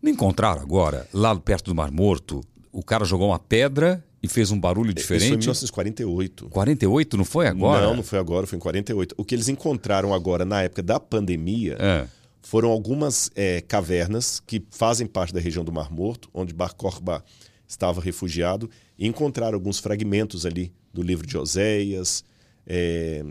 Não 0.02 0.12
encontraram 0.12 0.64
agora, 0.64 1.08
lá 1.14 1.36
perto 1.36 1.66
do 1.66 1.76
Mar 1.76 1.92
Morto, 1.92 2.42
o 2.72 2.82
cara 2.82 3.06
jogou 3.06 3.30
uma 3.30 3.40
pedra 3.40 4.04
e 4.22 4.28
fez 4.28 4.52
um 4.52 4.60
barulho 4.60 4.94
diferente? 4.94 5.22
Isso 5.22 5.30
foi 5.30 5.36
em 5.36 5.40
1948. 5.40 6.50
48? 6.50 7.18
Não 7.18 7.26
foi 7.26 7.48
agora? 7.48 7.86
Não, 7.86 7.96
não 7.96 8.04
foi 8.04 8.20
agora, 8.20 8.48
foi 8.48 8.58
em 8.58 8.62
48. 8.62 9.16
O 9.18 9.24
que 9.24 9.36
eles 9.36 9.48
encontraram 9.48 10.14
agora, 10.14 10.44
na 10.44 10.64
época 10.64 10.82
da 10.82 11.00
pandemia, 11.00 11.78
é. 11.80 12.08
foram 12.42 12.70
algumas 12.70 13.30
é, 13.36 13.62
cavernas 13.62 14.42
que 14.46 14.64
fazem 14.72 15.06
parte 15.06 15.34
da 15.34 15.40
região 15.40 15.64
do 15.64 15.72
Mar 15.72 15.92
Morto, 15.92 16.30
onde 16.34 16.54
Bar 16.54 16.74
Korba 16.76 17.24
estava 17.68 18.02
refugiado, 18.02 18.70
e 18.98 19.08
encontraram 19.08 19.56
alguns 19.56 19.80
fragmentos 19.80 20.46
ali 20.46 20.72
do 20.94 21.04
livro 21.04 21.28
de 21.28 21.38
Oséias, 21.38 22.24
é, 22.66 23.24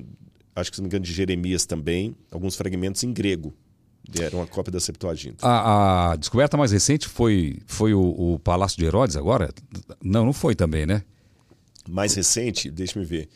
acho 0.55 0.71
que 0.71 0.77
se 0.77 0.81
não 0.81 0.85
me 0.85 0.89
engano 0.89 1.05
de 1.05 1.13
Jeremias 1.13 1.67
também, 1.67 2.17
alguns 2.31 2.57
fragmentos 2.57 3.03
em 3.05 3.13
grego. 3.13 3.53
Era 4.15 4.37
uma 4.37 4.47
cópia 4.47 4.73
da 4.73 4.81
Septuaginta. 4.81 5.47
A, 5.47 6.13
a 6.13 6.17
descoberta 6.17 6.57
mais 6.57 6.71
recente 6.71 7.09
foi, 7.09 7.59
foi 7.67 7.93
o, 7.93 8.35
o, 8.35 8.39
Palácio 8.39 8.79
de 8.79 8.85
Herodes 8.85 9.17
agora? 9.17 9.53
Não, 10.03 10.25
não 10.25 10.33
foi 10.33 10.55
também, 10.55 10.87
né? 10.87 11.03
Mais 11.89 12.15
recente, 12.15 12.71
deixa-me 12.71 13.05
ver. 13.05 13.29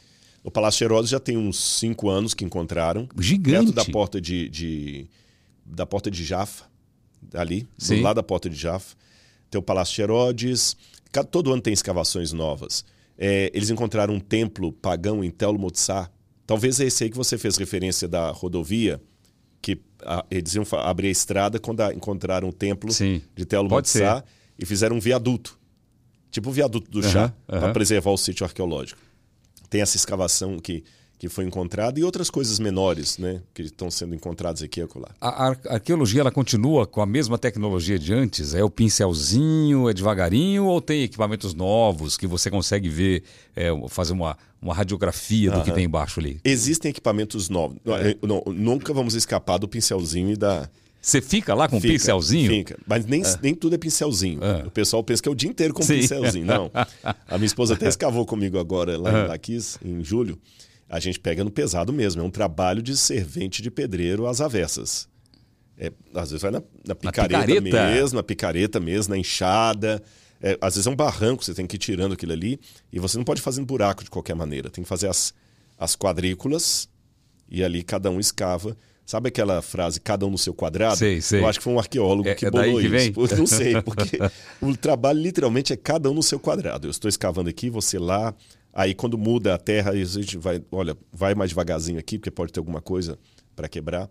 O 0.45 0.51
Palácio 0.51 0.79
de 0.79 0.85
Herodes 0.85 1.11
já 1.11 1.21
tem 1.21 1.37
uns 1.37 1.59
cinco 1.59 2.09
anos 2.09 2.35
que 2.35 2.45
encontraram. 2.45 3.09
Gigante. 3.19 3.73
Perto 3.73 3.73
da 3.73 3.85
porta 3.85 4.21
de, 4.21 4.49
de 4.49 5.11
da 5.65 5.85
porta 5.85 6.11
de 6.11 6.25
Jaffa, 6.25 6.65
ali, 7.35 7.69
Sim. 7.77 7.97
do 7.97 8.03
lado 8.03 8.17
da 8.17 8.23
porta 8.23 8.49
de 8.49 8.57
Jaffa. 8.57 8.97
Tem 9.51 9.59
o 9.59 9.63
Palácio 9.63 9.95
de 9.95 10.03
Herodes. 10.03 10.77
Todo 11.31 11.53
ano 11.53 11.61
tem 11.61 11.73
escavações 11.73 12.33
novas. 12.33 12.85
É, 13.19 13.51
eles 13.53 13.71
encontraram 13.71 14.15
um 14.15 14.21
templo 14.21 14.73
pagão 14.73 15.23
em 15.23 15.31
Tel 15.31 15.53
Motsar. 15.59 16.11
Talvez 16.47 16.81
é 16.81 16.87
esse 16.87 17.05
aí 17.05 17.11
que 17.11 17.17
você 17.17 17.37
fez 17.37 17.57
referência 17.57 18.09
da 18.09 18.31
rodovia, 18.31 19.01
que 19.61 19.79
a, 20.05 20.25
eles 20.31 20.55
iam 20.55 20.65
abrir 20.73 21.09
a 21.09 21.11
estrada 21.11 21.59
quando 21.59 21.81
a, 21.81 21.93
encontraram 21.93 22.49
o 22.49 22.53
templo 22.53 22.93
Sim, 22.93 23.23
de 23.35 23.45
Tel 23.45 23.65
Motsar 23.65 24.25
e 24.59 24.67
fizeram 24.67 24.97
um 24.97 25.01
viaduto. 25.01 25.59
Tipo 26.31 26.51
o 26.51 26.53
viaduto 26.53 26.91
do 26.91 27.03
chá, 27.03 27.33
para 27.47 27.73
preservar 27.73 28.11
o 28.11 28.17
sítio 28.17 28.45
arqueológico. 28.45 29.01
Tem 29.69 29.81
essa 29.81 29.97
escavação 29.97 30.59
que 30.59 30.85
que 31.21 31.29
foi 31.29 31.45
encontrada 31.45 32.01
e 32.01 32.03
outras 32.03 32.31
coisas 32.31 32.59
menores, 32.59 33.19
né, 33.19 33.43
que 33.53 33.61
estão 33.61 33.91
sendo 33.91 34.15
encontradas 34.15 34.63
aqui 34.63 34.81
e 34.81 34.83
acolá. 34.83 35.11
A, 35.21 35.55
arqueologia 35.69 36.23
ela 36.23 36.31
continua 36.31 36.87
com 36.87 37.03
a 37.03 37.07
mesma 37.07 37.37
tecnologia 37.37 37.99
de 37.99 38.15
antes? 38.15 38.55
É 38.55 38.65
o 38.65 38.71
pincelzinho, 38.71 39.87
é 39.91 39.93
devagarinho 39.93 40.65
ou 40.65 40.81
tem 40.81 41.03
equipamentos 41.03 41.53
novos 41.53 42.17
que 42.17 42.27
você 42.27 42.51
consegue 42.51 42.89
ver, 42.89 43.23
é, 43.55 43.69
fazer 43.91 44.15
uma, 44.15 44.35
uma 44.63 44.73
radiografia 44.73 45.51
do 45.51 45.63
que 45.63 45.71
tem 45.71 45.85
embaixo 45.85 46.21
ali? 46.21 46.41
Existem 46.43 46.89
equipamentos 46.89 47.51
novos. 47.51 47.77
É. 47.85 48.17
Não, 48.27 48.43
nunca 48.47 48.95
vamos 48.95 49.15
escapar 49.15 49.59
do 49.59 49.69
pincelzinho 49.69 50.31
e 50.31 50.37
da 50.37 50.71
você 51.03 51.21
fica 51.23 51.55
lá 51.55 51.67
com 51.67 51.79
o 51.79 51.81
pincelzinho? 51.81 52.51
Fica, 52.51 52.79
mas 52.87 53.07
nem, 53.07 53.23
é. 53.23 53.39
nem 53.43 53.55
tudo 53.55 53.75
é 53.75 53.79
pincelzinho. 53.79 54.43
É. 54.43 54.67
O 54.67 54.71
pessoal 54.71 55.03
pensa 55.03 55.23
que 55.23 55.29
é 55.29 55.33
o 55.33 55.35
dia 55.35 55.49
inteiro 55.49 55.73
com 55.73 55.83
Sim. 55.83 55.97
pincelzinho. 55.97 56.45
Não. 56.45 56.71
A 57.27 57.37
minha 57.37 57.47
esposa 57.47 57.73
até 57.73 57.89
escavou 57.89 58.27
comigo 58.27 58.59
agora 58.59 58.99
lá 58.99 59.25
em 59.25 59.29
Laquis, 59.29 59.79
em 59.83 60.05
julho 60.05 60.39
a 60.91 60.99
gente 60.99 61.21
pega 61.21 61.45
no 61.45 61.53
pesado 61.53 61.93
mesmo. 61.93 62.21
É 62.21 62.25
um 62.25 62.31
trabalho 62.31 62.83
de 62.83 62.97
servente 62.97 63.63
de 63.63 63.71
pedreiro 63.71 64.27
às 64.27 64.41
avessas. 64.41 65.09
É, 65.79 65.93
às 66.13 66.31
vezes 66.31 66.43
vai 66.43 66.51
na, 66.51 66.61
na, 66.85 66.95
picareta, 66.97 67.41
picareta, 67.47 67.91
mesmo, 67.91 68.17
na 68.17 68.23
picareta 68.25 68.81
mesmo, 68.81 69.15
na 69.15 69.19
enxada. 69.19 70.03
É, 70.43 70.59
às 70.61 70.75
vezes 70.75 70.89
é 70.89 70.91
um 70.91 70.97
barranco, 70.97 71.45
você 71.45 71.55
tem 71.55 71.65
que 71.65 71.77
ir 71.77 71.79
tirando 71.79 72.13
aquilo 72.13 72.33
ali. 72.33 72.59
E 72.93 72.99
você 72.99 73.17
não 73.17 73.25
pode 73.25 73.41
fazer 73.41 73.61
um 73.61 73.65
buraco 73.65 74.03
de 74.03 74.11
qualquer 74.11 74.35
maneira. 74.35 74.69
Tem 74.69 74.83
que 74.83 74.89
fazer 74.89 75.07
as, 75.07 75.33
as 75.79 75.95
quadrículas 75.95 76.89
e 77.49 77.63
ali 77.63 77.85
cada 77.85 78.11
um 78.11 78.19
escava. 78.19 78.77
Sabe 79.07 79.29
aquela 79.29 79.63
frase, 79.63 80.01
cada 80.01 80.27
um 80.27 80.31
no 80.31 80.39
seu 80.39 80.53
quadrado? 80.53 80.97
Sei, 80.97 81.21
sei. 81.21 81.41
Eu 81.41 81.47
acho 81.49 81.61
que 81.61 81.65
foi 81.65 81.73
um 81.73 81.79
arqueólogo 81.79 82.29
é, 82.29 82.35
que 82.35 82.47
é 82.47 82.51
bolou 82.51 82.81
que 82.81 82.87
isso. 82.87 83.37
Não 83.37 83.47
sei, 83.47 83.81
porque 83.83 84.19
o 84.61 84.77
trabalho 84.77 85.21
literalmente 85.21 85.73
é 85.73 85.77
cada 85.77 86.11
um 86.11 86.15
no 86.15 86.23
seu 86.23 86.39
quadrado. 86.39 86.87
Eu 86.87 86.91
estou 86.91 87.09
escavando 87.09 87.49
aqui, 87.49 87.71
você 87.71 87.99
lá, 87.99 88.35
Aí 88.81 88.95
quando 88.95 89.19
muda 89.19 89.55
a 89.55 89.59
terra, 89.59 89.91
a 89.91 89.95
gente 89.95 90.39
vai, 90.39 90.63
olha, 90.73 90.97
vai 91.13 91.35
mais 91.35 91.51
devagarzinho 91.51 91.99
aqui, 91.99 92.19
porque 92.19 92.31
pode 92.31 92.51
ter 92.51 92.61
alguma 92.61 92.81
coisa 92.81 93.19
para 93.55 93.69
quebrar. 93.69 94.09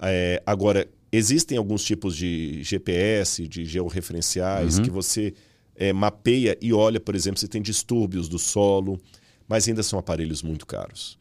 É, 0.00 0.42
agora, 0.46 0.88
existem 1.12 1.58
alguns 1.58 1.84
tipos 1.84 2.16
de 2.16 2.62
GPS, 2.62 3.46
de 3.46 3.66
georreferenciais, 3.66 4.78
uhum. 4.78 4.84
que 4.84 4.90
você 4.90 5.34
é, 5.76 5.92
mapeia 5.92 6.56
e 6.62 6.72
olha, 6.72 6.98
por 6.98 7.14
exemplo, 7.14 7.38
se 7.38 7.46
tem 7.46 7.60
distúrbios 7.60 8.26
do 8.26 8.38
solo, 8.38 8.98
mas 9.46 9.68
ainda 9.68 9.82
são 9.82 9.98
aparelhos 9.98 10.42
muito 10.42 10.64
caros. 10.64 11.18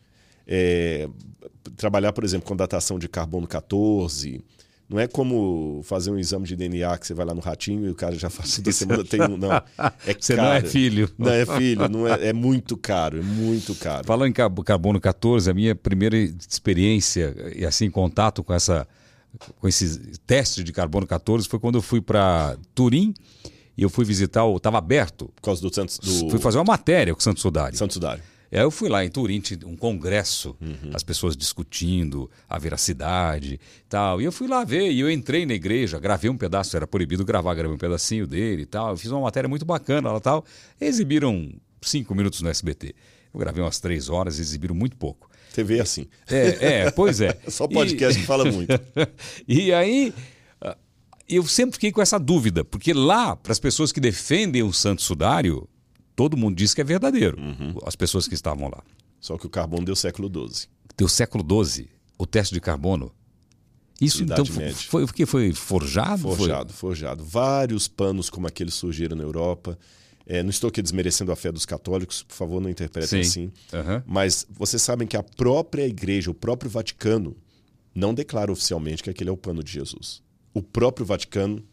É, 0.47 1.05
trabalhar, 1.75 2.13
por 2.13 2.23
exemplo, 2.23 2.47
com 2.47 2.55
datação 2.55 2.97
de 2.97 3.09
carbono 3.09 3.45
14, 3.45 4.41
não 4.89 4.99
é 4.99 5.07
como 5.07 5.81
fazer 5.83 6.09
um 6.09 6.17
exame 6.17 6.47
de 6.47 6.55
DNA 6.55 6.97
que 6.97 7.05
você 7.05 7.13
vai 7.13 7.25
lá 7.25 7.33
no 7.35 7.41
ratinho 7.41 7.85
e 7.85 7.89
o 7.89 7.95
cara 7.95 8.15
já 8.15 8.29
faz 8.29 8.55
toda 8.55 8.71
semana 8.71 9.03
tem 9.03 9.21
um. 9.21 9.37
Não. 9.37 9.51
É 9.51 10.15
você 10.19 10.35
não 10.35 10.51
é 10.51 10.61
filho. 10.61 11.09
Não 11.15 11.29
é 11.29 11.45
filho, 11.45 11.87
não 11.87 12.07
é, 12.07 12.29
é 12.29 12.33
muito 12.33 12.75
caro, 12.75 13.19
é 13.19 13.21
muito 13.21 13.75
caro. 13.75 14.05
Falando 14.07 14.29
em 14.29 14.63
carbono 14.63 14.99
14, 14.99 15.51
a 15.51 15.53
minha 15.53 15.75
primeira 15.75 16.17
experiência 16.17 17.35
e 17.55 17.65
assim 17.65 17.91
contato 17.91 18.43
com 18.43 18.53
essa 18.53 18.87
com 19.59 19.67
esse 19.67 20.19
teste 20.25 20.63
de 20.63 20.73
carbono 20.73 21.05
14 21.05 21.47
foi 21.47 21.59
quando 21.59 21.75
eu 21.75 21.81
fui 21.83 22.01
para 22.01 22.57
Turim 22.73 23.13
e 23.77 23.83
eu 23.83 23.89
fui 23.89 24.03
visitar 24.03 24.43
o. 24.43 24.57
Estava 24.57 24.79
aberto. 24.79 25.31
Por 25.35 25.41
causa 25.43 25.61
do 25.61 25.73
Santos. 25.73 25.99
Do... 25.99 26.31
Fui 26.31 26.39
fazer 26.39 26.57
uma 26.57 26.63
matéria 26.63 27.13
com 27.13 27.19
o 27.19 27.23
Santos 27.23 27.41
Sudário. 27.41 27.77
Santos 27.77 27.93
Sudário. 27.93 28.23
Aí 28.51 28.59
eu 28.59 28.71
fui 28.71 28.89
lá 28.89 29.05
em 29.05 29.09
Turim, 29.09 29.41
um 29.65 29.75
congresso, 29.75 30.55
uhum. 30.59 30.91
as 30.93 31.03
pessoas 31.03 31.37
discutindo 31.37 32.29
a 32.47 32.57
veracidade 32.57 33.59
tal. 33.87 34.21
E 34.21 34.25
eu 34.25 34.31
fui 34.31 34.47
lá 34.47 34.63
ver, 34.63 34.91
e 34.91 34.99
eu 34.99 35.09
entrei 35.09 35.45
na 35.45 35.53
igreja, 35.53 35.99
gravei 35.99 36.29
um 36.29 36.37
pedaço, 36.37 36.75
era 36.75 36.87
proibido 36.87 37.23
gravar, 37.23 37.53
gravei 37.53 37.75
um 37.75 37.79
pedacinho 37.79 38.25
dele 38.25 38.63
e 38.63 38.65
tal. 38.65 38.91
Eu 38.91 38.97
fiz 38.97 39.11
uma 39.11 39.21
matéria 39.21 39.47
muito 39.47 39.65
bacana 39.65 40.11
lá 40.11 40.19
tal. 40.19 40.43
Exibiram 40.81 41.51
cinco 41.81 42.15
minutos 42.15 42.41
no 42.41 42.49
SBT. 42.49 42.95
Eu 43.33 43.39
gravei 43.39 43.63
umas 43.63 43.79
três 43.79 44.09
horas, 44.09 44.39
exibiram 44.39 44.73
muito 44.73 44.97
pouco. 44.97 45.29
TV 45.53 45.77
é 45.77 45.81
assim. 45.81 46.07
É, 46.27 46.83
é 46.85 46.91
pois 46.91 47.21
é. 47.21 47.37
Só 47.47 47.67
podcast 47.67 48.17
e... 48.17 48.21
que 48.21 48.27
fala 48.27 48.45
muito. 48.49 48.73
e 49.47 49.71
aí 49.71 50.13
eu 51.29 51.45
sempre 51.45 51.73
fiquei 51.73 51.91
com 51.91 52.01
essa 52.01 52.17
dúvida, 52.17 52.65
porque 52.65 52.91
lá, 52.91 53.35
para 53.35 53.51
as 53.51 53.59
pessoas 53.59 53.91
que 53.91 53.99
defendem 53.99 54.63
o 54.63 54.73
Santo 54.73 55.03
Sudário, 55.03 55.69
todo 56.19 56.35
mundo 56.35 56.57
diz 56.57 56.73
que 56.73 56.81
é 56.81 56.83
verdadeiro, 56.83 57.39
uhum. 57.39 57.75
as 57.85 57.95
pessoas 57.95 58.27
que 58.27 58.33
estavam 58.33 58.67
lá. 58.67 58.83
Só 59.21 59.37
que 59.37 59.45
o 59.45 59.49
carbono 59.49 59.85
deu 59.85 59.95
século 59.95 60.29
XII. 60.29 60.67
Deu 60.97 61.07
século 61.07 61.65
XII, 61.65 61.87
o 62.17 62.25
teste 62.25 62.53
de 62.53 62.59
carbono. 62.59 63.09
Isso 64.01 64.23
Idade 64.23 64.41
então 64.41 64.61
média. 64.61 64.75
foi 64.89 65.05
o 65.05 65.07
que 65.07 65.25
foi 65.25 65.53
forjado? 65.53 66.23
Forjado, 66.23 66.73
foi? 66.73 66.89
forjado. 66.89 67.23
Vários 67.23 67.87
panos 67.87 68.29
como 68.29 68.47
aqueles 68.47 68.73
surgiram 68.73 69.15
na 69.15 69.23
Europa. 69.23 69.79
É, 70.25 70.43
não 70.43 70.49
estou 70.49 70.67
aqui 70.67 70.81
desmerecendo 70.81 71.31
a 71.31 71.37
fé 71.37 71.53
dos 71.53 71.65
católicos, 71.65 72.21
por 72.21 72.35
favor, 72.35 72.59
não 72.59 72.69
interpretem 72.69 73.21
assim. 73.21 73.45
Uhum. 73.71 74.03
Mas 74.05 74.45
vocês 74.49 74.81
sabem 74.81 75.07
que 75.07 75.15
a 75.15 75.23
própria 75.23 75.87
igreja, 75.87 76.29
o 76.29 76.33
próprio 76.33 76.69
Vaticano, 76.69 77.33
não 77.95 78.13
declara 78.13 78.51
oficialmente 78.51 79.01
que 79.01 79.09
aquele 79.09 79.29
é 79.29 79.33
o 79.33 79.37
pano 79.37 79.63
de 79.63 79.71
Jesus 79.71 80.21
o 80.53 80.61
próprio 80.61 81.05
Vaticano. 81.05 81.63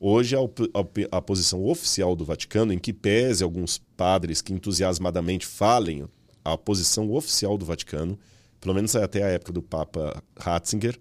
Hoje, 0.00 0.36
a, 0.36 0.40
a, 0.40 1.18
a, 1.18 1.22
posição 1.22 1.64
oficial 1.64 2.14
do 2.14 2.24
Vaticano, 2.24 2.72
em 2.72 2.78
que 2.78 2.92
pese 2.92 3.42
alguns 3.42 3.78
padres 3.96 4.40
que 4.40 4.52
entusiasmadamente 4.52 5.44
falem 5.44 6.08
a 6.44 6.56
posição 6.56 7.10
oficial 7.10 7.58
do 7.58 7.64
Vaticano, 7.64 8.16
pelo 8.60 8.74
menos 8.74 8.94
até 8.94 9.24
a 9.24 9.28
época 9.28 9.52
do 9.52 9.60
Papa 9.60 10.22
Ratzinger, 10.36 10.98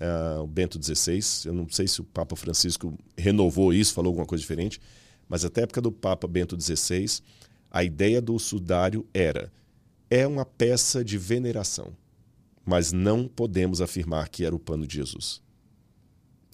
uh, 0.00 0.42
o 0.42 0.46
Bento 0.46 0.82
XVI. 0.82 1.20
Eu 1.44 1.52
não 1.52 1.68
sei 1.68 1.86
se 1.86 2.00
o 2.00 2.04
Papa 2.04 2.34
Francisco 2.34 2.98
renovou 3.16 3.74
isso, 3.74 3.92
falou 3.92 4.08
alguma 4.08 4.26
coisa 4.26 4.40
diferente, 4.40 4.80
mas 5.28 5.44
até 5.44 5.60
a 5.60 5.64
época 5.64 5.82
do 5.82 5.92
Papa 5.92 6.26
Bento 6.26 6.58
XVI, 6.58 7.20
a 7.70 7.84
ideia 7.84 8.22
do 8.22 8.38
sudário 8.38 9.06
era: 9.12 9.52
é 10.08 10.26
uma 10.26 10.46
peça 10.46 11.04
de 11.04 11.18
veneração, 11.18 11.94
mas 12.64 12.90
não 12.90 13.28
podemos 13.28 13.82
afirmar 13.82 14.30
que 14.30 14.44
era 14.46 14.54
o 14.54 14.58
pano 14.58 14.86
de 14.86 14.96
Jesus. 14.96 15.42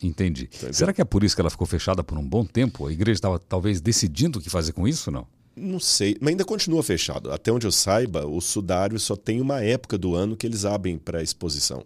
Entendi. 0.02 0.44
Entendeu? 0.44 0.74
Será 0.74 0.92
que 0.92 1.00
é 1.00 1.04
por 1.04 1.24
isso 1.24 1.34
que 1.34 1.40
ela 1.40 1.50
ficou 1.50 1.66
fechada 1.66 2.04
por 2.04 2.18
um 2.18 2.26
bom 2.26 2.44
tempo? 2.44 2.86
A 2.86 2.92
igreja 2.92 3.18
estava 3.18 3.38
talvez 3.38 3.80
decidindo 3.80 4.38
o 4.38 4.42
que 4.42 4.50
fazer 4.50 4.72
com 4.72 4.86
isso, 4.86 5.10
não? 5.10 5.26
Não 5.54 5.80
sei, 5.80 6.16
mas 6.20 6.32
ainda 6.32 6.44
continua 6.44 6.82
fechado. 6.82 7.32
Até 7.32 7.50
onde 7.50 7.66
eu 7.66 7.72
saiba, 7.72 8.26
o 8.26 8.40
sudário 8.42 8.98
só 9.00 9.16
tem 9.16 9.40
uma 9.40 9.62
época 9.62 9.96
do 9.96 10.14
ano 10.14 10.36
que 10.36 10.46
eles 10.46 10.66
abrem 10.66 10.98
para 10.98 11.22
exposição. 11.22 11.82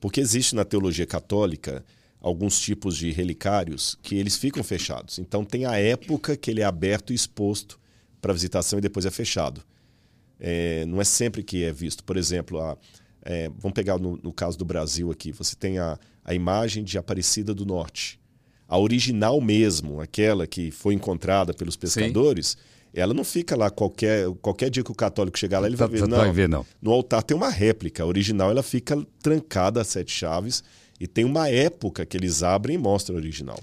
Porque 0.00 0.20
existe 0.20 0.54
na 0.54 0.64
teologia 0.64 1.06
católica 1.06 1.84
alguns 2.20 2.60
tipos 2.60 2.96
de 2.96 3.10
relicários 3.10 3.98
que 4.00 4.14
eles 4.14 4.36
ficam 4.36 4.62
fechados. 4.62 5.18
Então 5.18 5.44
tem 5.44 5.66
a 5.66 5.76
época 5.76 6.36
que 6.36 6.50
ele 6.50 6.60
é 6.60 6.64
aberto 6.64 7.12
e 7.12 7.16
exposto 7.16 7.80
para 8.20 8.32
visitação 8.32 8.78
e 8.78 8.82
depois 8.82 9.04
é 9.04 9.10
fechado. 9.10 9.62
É, 10.38 10.86
não 10.86 11.00
é 11.00 11.04
sempre 11.04 11.42
que 11.42 11.64
é 11.64 11.72
visto. 11.72 12.04
Por 12.04 12.16
exemplo, 12.16 12.60
a, 12.60 12.78
é, 13.22 13.50
vamos 13.58 13.74
pegar 13.74 13.98
no, 13.98 14.18
no, 14.22 14.32
caso 14.32 14.56
do 14.56 14.64
Brasil 14.64 15.10
aqui, 15.10 15.32
você 15.32 15.56
tem 15.56 15.78
a, 15.78 15.98
a 16.24 16.34
imagem 16.34 16.82
de 16.82 16.96
Aparecida 16.96 17.54
do 17.54 17.66
Norte. 17.66 18.18
A 18.66 18.78
original 18.78 19.40
mesmo, 19.40 20.00
aquela 20.00 20.46
que 20.46 20.70
foi 20.70 20.94
encontrada 20.94 21.52
pelos 21.52 21.76
pescadores, 21.76 22.48
Sim. 22.48 22.56
ela 22.94 23.12
não 23.12 23.22
fica 23.22 23.54
lá 23.54 23.70
qualquer, 23.70 24.28
qualquer 24.40 24.70
dia 24.70 24.82
que 24.82 24.90
o 24.90 24.94
católico 24.94 25.38
chegar 25.38 25.60
lá, 25.60 25.66
ele 25.66 25.76
vai 25.76 25.86
tá, 25.86 25.92
ver. 25.92 26.00
Tá, 26.00 26.06
não, 26.06 26.16
vai 26.16 26.32
ver, 26.32 26.48
não. 26.48 26.64
No 26.80 26.90
altar 26.90 27.22
tem 27.22 27.36
uma 27.36 27.50
réplica. 27.50 28.02
A 28.02 28.06
original 28.06 28.50
ela 28.50 28.62
fica 28.62 28.96
trancada 29.22 29.82
a 29.82 29.84
sete 29.84 30.10
chaves 30.10 30.64
e 30.98 31.06
tem 31.06 31.24
uma 31.24 31.48
época 31.48 32.06
que 32.06 32.16
eles 32.16 32.42
abrem 32.42 32.76
e 32.76 32.78
mostram 32.78 33.16
a 33.16 33.18
original. 33.18 33.60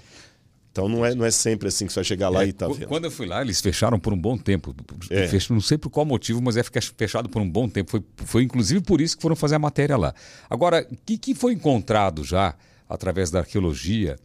Então 0.72 0.88
não 0.88 1.04
é, 1.04 1.14
não 1.14 1.24
é 1.26 1.30
sempre 1.30 1.68
assim 1.68 1.86
que 1.86 1.92
você 1.92 2.00
vai 2.00 2.04
chegar 2.04 2.30
lá 2.30 2.44
é, 2.44 2.48
e 2.48 2.52
tá 2.52 2.66
vendo. 2.66 2.88
Quando 2.88 3.04
eu 3.04 3.10
fui 3.10 3.26
lá, 3.26 3.42
eles 3.42 3.60
fecharam 3.60 4.00
por 4.00 4.10
um 4.10 4.18
bom 4.18 4.38
tempo. 4.38 4.74
É. 5.10 5.28
Não 5.50 5.60
sei 5.60 5.76
por 5.76 5.90
qual 5.90 6.06
motivo, 6.06 6.40
mas 6.40 6.56
é 6.56 6.62
fechado 6.62 7.28
por 7.28 7.42
um 7.42 7.48
bom 7.48 7.68
tempo. 7.68 7.90
Foi, 7.90 8.02
foi 8.24 8.42
inclusive 8.42 8.80
por 8.80 8.98
isso 9.02 9.14
que 9.14 9.20
foram 9.22 9.36
fazer 9.36 9.56
a 9.56 9.58
matéria 9.58 9.98
lá. 9.98 10.14
Agora, 10.48 10.88
o 10.90 10.96
que, 11.04 11.18
que 11.18 11.34
foi 11.34 11.52
encontrado 11.52 12.24
já, 12.24 12.54
através 12.88 13.30
da 13.30 13.40
arqueologia, 13.40 14.18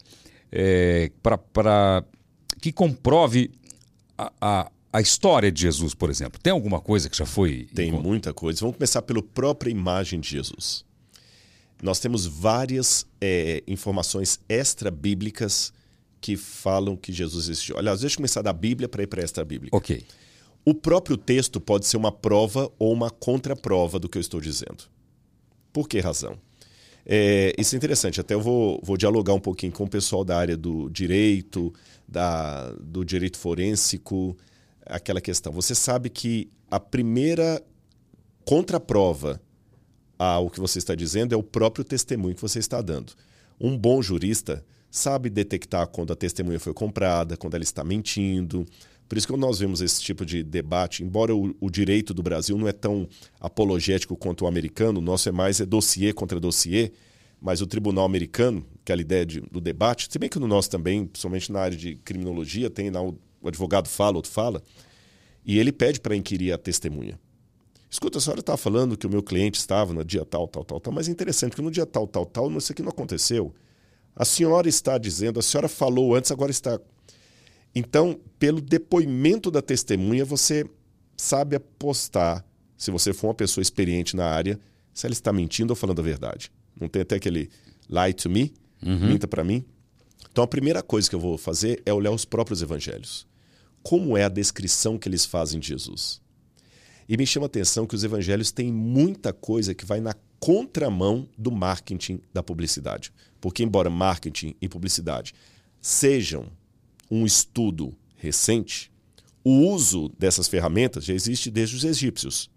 é, 0.49 1.11
para 1.21 2.05
que 2.61 2.71
comprove 2.71 3.51
a, 4.17 4.31
a, 4.39 4.71
a, 4.93 5.01
história 5.01 5.51
de 5.51 5.63
Jesus, 5.63 5.93
por 5.93 6.09
exemplo? 6.09 6.39
Tem 6.41 6.53
alguma 6.53 6.79
coisa 6.79 7.09
que 7.09 7.17
já 7.17 7.25
foi. 7.25 7.67
Tem 7.75 7.91
muita 7.91 8.33
coisa. 8.33 8.61
Vamos 8.61 8.77
começar 8.77 9.01
pela 9.01 9.21
própria 9.21 9.69
imagem 9.69 10.21
de 10.21 10.29
Jesus. 10.29 10.85
Nós 11.83 11.99
temos 11.99 12.25
várias 12.25 13.05
é, 13.19 13.61
informações 13.67 14.39
extra-bíblicas 14.47 15.73
que 16.19 16.35
falam 16.35 16.95
que 16.95 17.11
Jesus 17.11 17.49
existiu. 17.49 17.77
Aliás, 17.77 18.01
deixa 18.01 18.15
eu 18.15 18.17
começar 18.17 18.41
da 18.41 18.53
Bíblia 18.53 18.89
para 18.89 19.03
ir 19.03 19.07
para 19.07 19.23
esta 19.23 19.43
Bíblia. 19.43 19.69
Ok. 19.73 20.03
O 20.65 20.73
próprio 20.73 21.15
texto 21.15 21.61
pode 21.61 21.85
ser 21.85 21.97
uma 21.97 22.11
prova 22.11 22.71
ou 22.77 22.91
uma 22.91 23.09
contraprova 23.09 23.97
do 23.99 24.09
que 24.09 24.17
eu 24.17 24.21
estou 24.21 24.41
dizendo. 24.41 24.83
Por 25.71 25.87
que 25.87 25.99
razão? 25.99 26.37
É, 27.05 27.53
isso 27.57 27.73
é 27.73 27.77
interessante, 27.77 28.19
até 28.19 28.33
eu 28.33 28.41
vou, 28.41 28.81
vou 28.83 28.97
dialogar 28.97 29.33
um 29.33 29.39
pouquinho 29.39 29.71
com 29.71 29.85
o 29.85 29.89
pessoal 29.89 30.25
da 30.25 30.37
área 30.37 30.57
do 30.57 30.89
direito, 30.89 31.73
da, 32.05 32.69
do 32.71 33.05
direito 33.05 33.37
forênsico, 33.37 34.35
aquela 34.85 35.21
questão. 35.21 35.53
Você 35.53 35.73
sabe 35.73 36.09
que 36.09 36.51
a 36.69 36.81
primeira 36.81 37.63
contraprova 38.43 39.41
ao 40.19 40.49
que 40.49 40.59
você 40.59 40.79
está 40.79 40.95
dizendo 40.95 41.33
é 41.33 41.37
o 41.37 41.43
próprio 41.43 41.85
testemunho 41.85 42.35
que 42.35 42.41
você 42.41 42.59
está 42.59 42.81
dando. 42.81 43.13
Um 43.57 43.77
bom 43.77 44.01
jurista 44.01 44.65
sabe 44.89 45.29
detectar 45.29 45.87
quando 45.87 46.13
a 46.13 46.15
testemunha 46.15 46.59
foi 46.59 46.73
comprada, 46.73 47.37
quando 47.37 47.55
ela 47.55 47.63
está 47.63 47.83
mentindo. 47.83 48.65
Por 49.07 49.17
isso 49.17 49.27
que 49.27 49.37
nós 49.37 49.59
vemos 49.59 49.81
esse 49.81 50.01
tipo 50.01 50.25
de 50.25 50.43
debate, 50.43 51.03
embora 51.03 51.33
o, 51.33 51.55
o, 51.61 51.69
direito 51.69 52.13
do 52.13 52.21
Brasil 52.21 52.57
não 52.57 52.67
é 52.67 52.73
tão 52.73 53.07
apologético 53.39 54.17
quanto 54.17 54.43
o 54.43 54.47
americano, 54.47 54.99
o 54.99 55.01
nosso 55.01 55.29
é 55.29 55.31
mais 55.31 55.61
é 55.61 55.65
dossiê 55.65 56.11
contra 56.11 56.39
dossiê, 56.39 56.91
mas 57.39 57.61
o 57.61 57.67
tribunal 57.67 58.03
americano, 58.03 58.65
aquela 58.81 58.99
ideia 58.99 59.25
de, 59.25 59.39
do 59.41 59.61
debate, 59.61 60.07
se 60.11 60.19
bem 60.19 60.29
que 60.29 60.39
no 60.39 60.47
nosso 60.47 60.69
também, 60.69 61.05
principalmente 61.05 61.51
na 61.51 61.59
área 61.59 61.77
de 61.77 61.95
criminologia, 61.95 62.69
tem 62.69 62.89
lá 62.89 63.01
o, 63.01 63.17
o 63.41 63.47
advogado 63.47 63.87
fala, 63.87 64.17
outro 64.17 64.31
fala, 64.31 64.61
e 65.45 65.57
ele 65.57 65.71
pede 65.71 66.01
para 66.01 66.15
inquirir 66.15 66.51
a 66.51 66.57
testemunha. 66.57 67.17
Escuta, 67.89 68.17
a 68.17 68.21
senhora 68.21 68.41
estava 68.41 68.57
falando 68.57 68.97
que 68.97 69.07
o 69.07 69.09
meu 69.09 69.23
cliente 69.23 69.57
estava 69.57 69.93
no 69.93 70.03
dia 70.03 70.25
tal, 70.25 70.45
tal, 70.47 70.65
tal, 70.65 70.79
tal, 70.81 70.91
mas 70.91 71.07
é 71.07 71.11
interessante 71.11 71.55
que 71.55 71.61
no 71.61 71.71
dia 71.71 71.85
tal, 71.85 72.05
tal, 72.05 72.25
tal, 72.25 72.51
isso 72.57 72.73
aqui 72.73 72.81
não 72.81 72.89
aconteceu. 72.89 73.53
A 74.17 74.25
senhora 74.25 74.67
está 74.67 74.97
dizendo, 74.97 75.39
a 75.39 75.43
senhora 75.43 75.69
falou 75.69 76.15
antes, 76.15 76.31
agora 76.31 76.49
está. 76.49 76.79
Então, 77.75 78.19
pelo 78.39 78.59
depoimento 78.59 79.51
da 79.51 79.61
testemunha, 79.61 80.25
você 80.25 80.65
sabe 81.15 81.55
apostar, 81.55 82.43
se 82.75 82.89
você 82.89 83.13
for 83.13 83.27
uma 83.27 83.33
pessoa 83.35 83.61
experiente 83.61 84.15
na 84.15 84.25
área, 84.25 84.59
se 84.91 85.05
ela 85.05 85.13
está 85.13 85.31
mentindo 85.31 85.71
ou 85.71 85.75
falando 85.75 85.99
a 85.99 86.03
verdade. 86.03 86.51
Não 86.79 86.87
tem 86.87 87.03
até 87.03 87.15
aquele 87.15 87.51
lie 87.87 88.13
to 88.13 88.29
me, 88.29 88.51
uhum. 88.83 89.07
minta 89.07 89.27
para 89.27 89.43
mim. 89.43 89.63
Então, 90.31 90.43
a 90.43 90.47
primeira 90.47 90.81
coisa 90.81 91.07
que 91.07 91.15
eu 91.15 91.19
vou 91.19 91.37
fazer 91.37 91.83
é 91.85 91.93
olhar 91.93 92.11
os 92.11 92.25
próprios 92.25 92.63
evangelhos. 92.63 93.27
Como 93.83 94.17
é 94.17 94.23
a 94.23 94.29
descrição 94.29 94.97
que 94.97 95.07
eles 95.07 95.25
fazem 95.25 95.59
de 95.59 95.67
Jesus? 95.67 96.19
E 97.07 97.15
me 97.15 97.25
chama 97.25 97.45
a 97.45 97.47
atenção 97.47 97.85
que 97.85 97.95
os 97.95 98.03
evangelhos 98.03 98.51
têm 98.51 98.71
muita 98.71 99.31
coisa 99.31 99.75
que 99.75 99.85
vai 99.85 100.01
na 100.01 100.15
contramão 100.39 101.27
do 101.37 101.51
marketing 101.51 102.19
da 102.33 102.43
publicidade. 102.43 103.13
Porque, 103.39 103.63
embora 103.63 103.89
marketing 103.89 104.55
e 104.61 104.67
publicidade 104.67 105.33
sejam 105.81 106.45
um 107.09 107.25
estudo 107.25 107.95
recente, 108.17 108.91
o 109.43 109.69
uso 109.69 110.09
dessas 110.19 110.47
ferramentas 110.47 111.05
já 111.05 111.13
existe 111.13 111.49
desde 111.49 111.75
os 111.75 111.83
egípcios. 111.83 112.49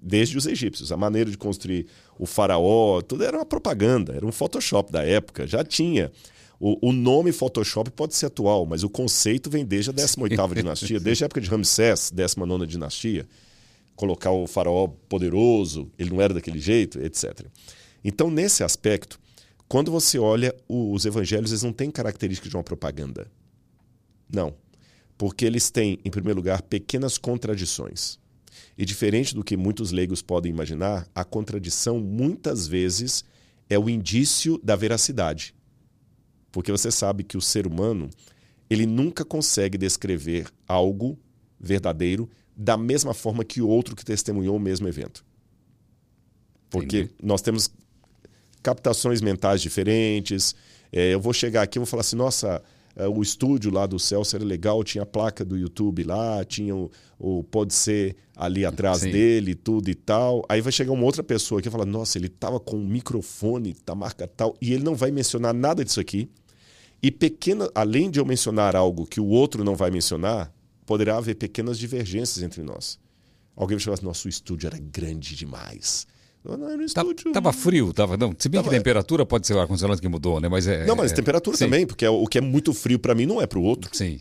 desde 0.00 0.38
os 0.38 0.46
egípcios. 0.46 0.92
A 0.92 0.96
maneira 0.96 1.30
de 1.30 1.36
construir 1.36 1.86
o 2.18 2.26
faraó, 2.26 3.00
tudo 3.02 3.24
era 3.24 3.36
uma 3.36 3.44
propaganda, 3.44 4.14
era 4.14 4.24
um 4.24 4.32
Photoshop 4.32 4.92
da 4.92 5.02
época, 5.02 5.46
já 5.46 5.64
tinha. 5.64 6.12
O, 6.58 6.88
o 6.88 6.92
nome 6.92 7.32
Photoshop 7.32 7.90
pode 7.90 8.14
ser 8.14 8.26
atual, 8.26 8.64
mas 8.64 8.82
o 8.82 8.88
conceito 8.88 9.50
vem 9.50 9.64
desde 9.64 9.90
a 9.90 9.92
18ª 9.92 10.54
dinastia, 10.56 11.00
desde 11.00 11.24
a 11.24 11.26
época 11.26 11.40
de 11.40 11.50
Ramsés, 11.50 12.12
19ª 12.14 12.66
dinastia. 12.66 13.26
Colocar 13.94 14.30
o 14.30 14.46
faraó 14.46 14.88
poderoso, 15.08 15.90
ele 15.98 16.10
não 16.10 16.20
era 16.20 16.32
daquele 16.32 16.60
jeito, 16.60 16.98
etc. 17.00 17.46
Então, 18.04 18.30
nesse 18.30 18.62
aspecto, 18.62 19.18
quando 19.68 19.90
você 19.90 20.18
olha 20.18 20.54
os 20.68 21.04
evangelhos, 21.04 21.50
eles 21.50 21.62
não 21.62 21.72
têm 21.72 21.90
características 21.90 22.50
de 22.50 22.56
uma 22.56 22.62
propaganda. 22.62 23.30
Não. 24.32 24.54
Porque 25.18 25.44
eles 25.44 25.70
têm, 25.70 25.98
em 26.04 26.10
primeiro 26.10 26.38
lugar, 26.38 26.62
pequenas 26.62 27.18
contradições. 27.18 28.18
E 28.78 28.84
diferente 28.84 29.34
do 29.34 29.42
que 29.42 29.56
muitos 29.56 29.90
leigos 29.90 30.22
podem 30.22 30.52
imaginar, 30.52 31.08
a 31.14 31.24
contradição 31.24 31.98
muitas 31.98 32.66
vezes 32.66 33.24
é 33.68 33.78
o 33.78 33.88
indício 33.88 34.60
da 34.62 34.76
veracidade. 34.76 35.54
Porque 36.52 36.70
você 36.70 36.90
sabe 36.90 37.24
que 37.24 37.36
o 37.36 37.40
ser 37.40 37.66
humano, 37.66 38.08
ele 38.70 38.86
nunca 38.86 39.24
consegue 39.24 39.76
descrever 39.76 40.46
algo 40.68 41.18
verdadeiro 41.58 42.30
da 42.56 42.76
mesma 42.76 43.12
forma 43.12 43.44
que 43.44 43.60
o 43.60 43.68
outro 43.68 43.96
que 43.96 44.04
testemunhou 44.04 44.56
o 44.56 44.60
mesmo 44.60 44.86
evento. 44.86 45.24
Porque 46.70 47.00
Entendi. 47.00 47.14
nós 47.22 47.42
temos 47.42 47.70
captações 48.66 49.20
mentais 49.20 49.62
diferentes. 49.62 50.52
É, 50.92 51.14
eu 51.14 51.20
vou 51.20 51.32
chegar 51.32 51.62
aqui 51.62 51.78
e 51.78 51.80
vou 51.80 51.86
falar 51.86 52.00
assim, 52.00 52.16
nossa, 52.16 52.60
é, 52.96 53.06
o 53.06 53.22
estúdio 53.22 53.70
lá 53.70 53.86
do 53.86 53.96
Celso 53.96 54.34
era 54.34 54.44
legal, 54.44 54.82
tinha 54.82 55.02
a 55.02 55.06
placa 55.06 55.44
do 55.44 55.56
YouTube 55.56 56.02
lá, 56.02 56.44
tinha 56.44 56.74
o, 56.74 56.90
o 57.16 57.44
Pode 57.44 57.72
Ser 57.72 58.16
ali 58.34 58.66
atrás 58.66 59.02
Sim. 59.02 59.12
dele, 59.12 59.54
tudo 59.54 59.88
e 59.88 59.94
tal. 59.94 60.44
Aí 60.48 60.60
vai 60.60 60.72
chegar 60.72 60.90
uma 60.90 61.04
outra 61.04 61.22
pessoa 61.22 61.62
que 61.62 61.68
vai 61.68 61.78
falar, 61.78 61.88
nossa, 61.88 62.18
ele 62.18 62.28
tava 62.28 62.58
com 62.58 62.76
um 62.76 62.84
microfone 62.84 63.76
da 63.86 63.94
marca 63.94 64.26
tal, 64.26 64.56
e 64.60 64.72
ele 64.72 64.82
não 64.82 64.96
vai 64.96 65.12
mencionar 65.12 65.54
nada 65.54 65.84
disso 65.84 66.00
aqui. 66.00 66.28
E 67.00 67.12
pequena, 67.12 67.70
além 67.72 68.10
de 68.10 68.18
eu 68.18 68.24
mencionar 68.24 68.74
algo 68.74 69.06
que 69.06 69.20
o 69.20 69.26
outro 69.26 69.62
não 69.62 69.76
vai 69.76 69.92
mencionar, 69.92 70.52
poderá 70.84 71.18
haver 71.18 71.36
pequenas 71.36 71.78
divergências 71.78 72.42
entre 72.42 72.64
nós. 72.64 72.98
Alguém 73.54 73.76
vai 73.76 73.84
falar 73.84 73.94
assim, 73.94 74.06
nosso 74.06 74.28
estúdio 74.28 74.66
era 74.66 74.78
grande 74.78 75.36
demais. 75.36 76.04
Não, 76.48 76.76
no 76.76 76.82
estúdio. 76.82 77.32
Tava 77.32 77.52
frio, 77.52 77.92
tava. 77.92 78.16
Não, 78.16 78.34
se 78.38 78.48
bem 78.48 78.58
tava, 78.58 78.68
que 78.68 78.76
a 78.76 78.78
temperatura 78.78 79.26
pode 79.26 79.46
ser 79.46 79.54
o 79.54 79.60
ar-condicionado 79.60 80.00
que 80.00 80.08
mudou, 80.08 80.40
né? 80.40 80.48
Mas 80.48 80.66
é. 80.66 80.84
Não, 80.86 80.94
mas 80.94 81.12
é, 81.12 81.14
temperatura 81.14 81.56
sim. 81.56 81.64
também, 81.64 81.86
porque 81.86 82.04
é, 82.04 82.10
o 82.10 82.26
que 82.26 82.38
é 82.38 82.40
muito 82.40 82.72
frio 82.72 82.98
para 82.98 83.14
mim 83.14 83.26
não 83.26 83.40
é 83.40 83.46
para 83.46 83.58
o 83.58 83.62
outro. 83.62 83.90
Sim. 83.92 84.20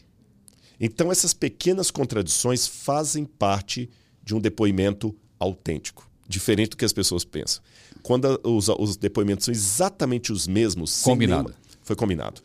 Então 0.80 1.11
essas 1.11 1.34
pequenas 1.34 1.91
contradições 1.91 2.67
fazem 2.67 3.26
parte 3.26 3.89
de 4.23 4.34
um 4.34 4.39
depoimento 4.39 5.15
autêntico, 5.39 6.09
diferente 6.28 6.71
do 6.71 6.78
que 6.78 6.86
as 6.86 6.93
pessoas 6.93 7.23
pensam. 7.23 7.61
Quando 8.01 8.39
os, 8.43 8.67
os 8.69 8.97
depoimentos 8.97 9.45
são 9.45 9.53
exatamente 9.53 10.32
os 10.32 10.47
mesmos, 10.47 11.01
combinado. 11.01 11.49
Nenhuma, 11.49 11.61
foi 11.82 11.95
combinado. 11.95 12.41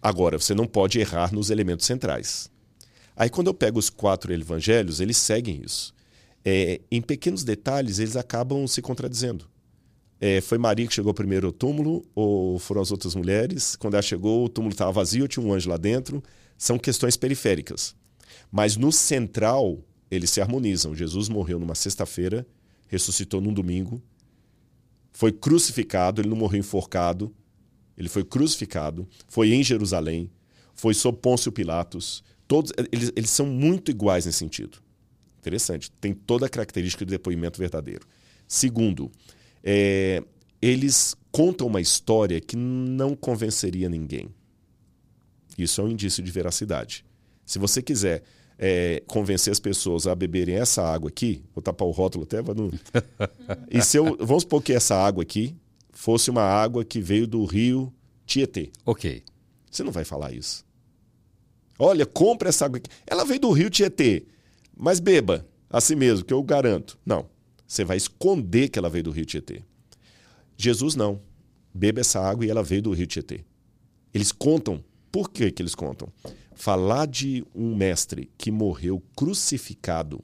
Agora, 0.00 0.38
você 0.38 0.54
não 0.54 0.66
pode 0.66 0.98
errar 1.00 1.32
nos 1.32 1.50
elementos 1.50 1.86
centrais. 1.86 2.50
Aí, 3.16 3.30
quando 3.30 3.48
eu 3.48 3.54
pego 3.54 3.78
os 3.78 3.88
quatro 3.90 4.32
evangelhos, 4.32 5.00
eles 5.00 5.16
seguem 5.16 5.62
isso 5.64 5.95
é, 6.48 6.80
em 6.92 7.02
pequenos 7.02 7.42
detalhes, 7.42 7.98
eles 7.98 8.14
acabam 8.14 8.68
se 8.68 8.80
contradizendo. 8.80 9.50
É, 10.20 10.40
foi 10.40 10.58
Maria 10.58 10.86
que 10.86 10.94
chegou 10.94 11.12
primeiro 11.12 11.48
ao 11.48 11.52
túmulo 11.52 12.06
ou 12.14 12.56
foram 12.60 12.80
as 12.80 12.92
outras 12.92 13.16
mulheres? 13.16 13.74
Quando 13.74 13.94
ela 13.94 14.02
chegou, 14.02 14.44
o 14.44 14.48
túmulo 14.48 14.72
estava 14.72 14.92
vazio, 14.92 15.26
tinha 15.26 15.44
um 15.44 15.52
anjo 15.52 15.68
lá 15.68 15.76
dentro. 15.76 16.22
São 16.56 16.78
questões 16.78 17.16
periféricas. 17.16 17.96
Mas 18.50 18.76
no 18.76 18.92
central, 18.92 19.80
eles 20.08 20.30
se 20.30 20.40
harmonizam. 20.40 20.94
Jesus 20.94 21.28
morreu 21.28 21.58
numa 21.58 21.74
sexta-feira, 21.74 22.46
ressuscitou 22.86 23.40
num 23.40 23.52
domingo, 23.52 24.00
foi 25.10 25.32
crucificado, 25.32 26.20
ele 26.20 26.28
não 26.28 26.36
morreu 26.36 26.60
enforcado, 26.60 27.34
ele 27.98 28.08
foi 28.08 28.22
crucificado, 28.22 29.08
foi 29.26 29.52
em 29.52 29.64
Jerusalém, 29.64 30.30
foi 30.74 30.94
sob 30.94 31.18
Pôncio 31.18 31.50
Pilatos. 31.50 32.22
Todos, 32.46 32.72
eles, 32.92 33.12
eles 33.16 33.30
são 33.30 33.46
muito 33.46 33.90
iguais 33.90 34.26
nesse 34.26 34.38
sentido. 34.38 34.85
Interessante. 35.46 35.92
Tem 36.00 36.12
toda 36.12 36.46
a 36.46 36.48
característica 36.48 37.04
do 37.04 37.10
depoimento 37.10 37.56
verdadeiro. 37.56 38.04
Segundo, 38.48 39.12
é, 39.62 40.20
eles 40.60 41.14
contam 41.30 41.68
uma 41.68 41.80
história 41.80 42.40
que 42.40 42.56
não 42.56 43.14
convenceria 43.14 43.88
ninguém. 43.88 44.28
Isso 45.56 45.80
é 45.80 45.84
um 45.84 45.88
indício 45.88 46.20
de 46.20 46.32
veracidade. 46.32 47.04
Se 47.44 47.60
você 47.60 47.80
quiser 47.80 48.24
é, 48.58 49.04
convencer 49.06 49.52
as 49.52 49.60
pessoas 49.60 50.08
a 50.08 50.16
beberem 50.16 50.56
essa 50.56 50.82
água 50.82 51.10
aqui, 51.10 51.44
vou 51.54 51.62
tapar 51.62 51.86
o 51.86 51.92
rótulo 51.92 52.24
até 52.24 52.42
não. 52.42 52.72
e 53.70 53.80
se 53.82 53.96
eu, 53.96 54.16
vamos 54.18 54.42
supor 54.42 54.60
que 54.60 54.72
essa 54.72 54.96
água 54.96 55.22
aqui 55.22 55.54
fosse 55.92 56.28
uma 56.28 56.42
água 56.42 56.84
que 56.84 57.00
veio 57.00 57.24
do 57.24 57.44
rio 57.44 57.94
Tietê. 58.26 58.72
Ok. 58.84 59.22
Você 59.70 59.84
não 59.84 59.92
vai 59.92 60.04
falar 60.04 60.32
isso. 60.32 60.64
Olha, 61.78 62.04
compra 62.04 62.48
essa 62.48 62.64
água 62.64 62.78
aqui. 62.78 62.90
Ela 63.06 63.24
veio 63.24 63.38
do 63.38 63.52
rio 63.52 63.70
Tietê. 63.70 64.24
Mas 64.76 65.00
beba, 65.00 65.46
assim 65.70 65.94
mesmo, 65.94 66.24
que 66.24 66.34
eu 66.34 66.42
garanto. 66.42 66.98
Não. 67.04 67.26
Você 67.66 67.84
vai 67.84 67.96
esconder 67.96 68.68
que 68.68 68.78
ela 68.78 68.90
veio 68.90 69.04
do 69.04 69.10
rio 69.10 69.24
Tietê. 69.24 69.62
Jesus 70.56 70.94
não. 70.94 71.20
Beba 71.74 72.00
essa 72.00 72.20
água 72.20 72.44
e 72.44 72.50
ela 72.50 72.62
veio 72.62 72.82
do 72.82 72.92
rio 72.92 73.06
Tietê. 73.06 73.44
Eles 74.12 74.30
contam. 74.30 74.84
Por 75.10 75.30
que, 75.30 75.50
que 75.50 75.62
eles 75.62 75.74
contam? 75.74 76.12
Falar 76.54 77.06
de 77.06 77.44
um 77.54 77.74
mestre 77.74 78.30
que 78.36 78.50
morreu 78.50 79.02
crucificado, 79.16 80.22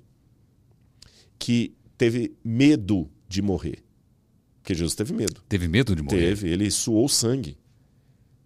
que 1.39 1.75
teve 1.97 2.37
medo 2.45 3.11
de 3.29 3.41
morrer. 3.41 3.83
Porque 4.61 4.75
Jesus 4.75 4.95
teve 4.95 5.13
medo. 5.13 5.43
Teve 5.49 5.67
medo 5.67 5.97
de 5.97 6.03
morrer? 6.03 6.21
Teve. 6.21 6.49
Ele 6.49 6.71
suou 6.71 7.09
sangue. 7.09 7.59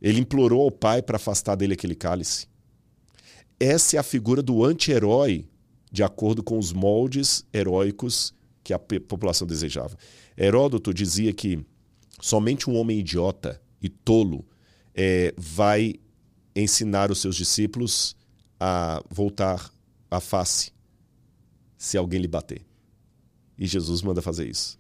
Ele 0.01 0.21
implorou 0.21 0.63
ao 0.63 0.71
Pai 0.71 1.03
para 1.03 1.17
afastar 1.17 1.57
dele 1.57 1.75
aquele 1.75 1.95
cálice. 1.95 2.47
Essa 3.59 3.97
é 3.97 3.99
a 3.99 4.03
figura 4.03 4.43
do 4.43 4.65
anti-herói 4.65 5.49
de 5.97 6.03
acordo 6.03 6.43
com 6.43 6.59
os 6.59 6.75
moldes 6.75 7.43
heróicos 7.55 8.35
que 8.63 8.75
a 8.75 8.79
população 8.79 9.47
desejava. 9.47 9.97
Heródoto 10.37 10.93
dizia 10.93 11.33
que 11.33 11.65
somente 12.21 12.69
um 12.69 12.77
homem 12.77 12.99
idiota 12.99 13.59
e 13.81 13.89
tolo 13.89 14.45
é, 14.95 15.33
vai 15.39 15.95
ensinar 16.55 17.11
os 17.11 17.19
seus 17.19 17.35
discípulos 17.35 18.15
a 18.61 19.03
voltar 19.09 19.73
a 20.11 20.21
face 20.21 20.71
se 21.79 21.97
alguém 21.97 22.21
lhe 22.21 22.29
bater. 22.29 22.61
E 23.59 23.67
Jesus 23.67 24.03
manda 24.03 24.21
fazer 24.21 24.47
isso. 24.47 24.79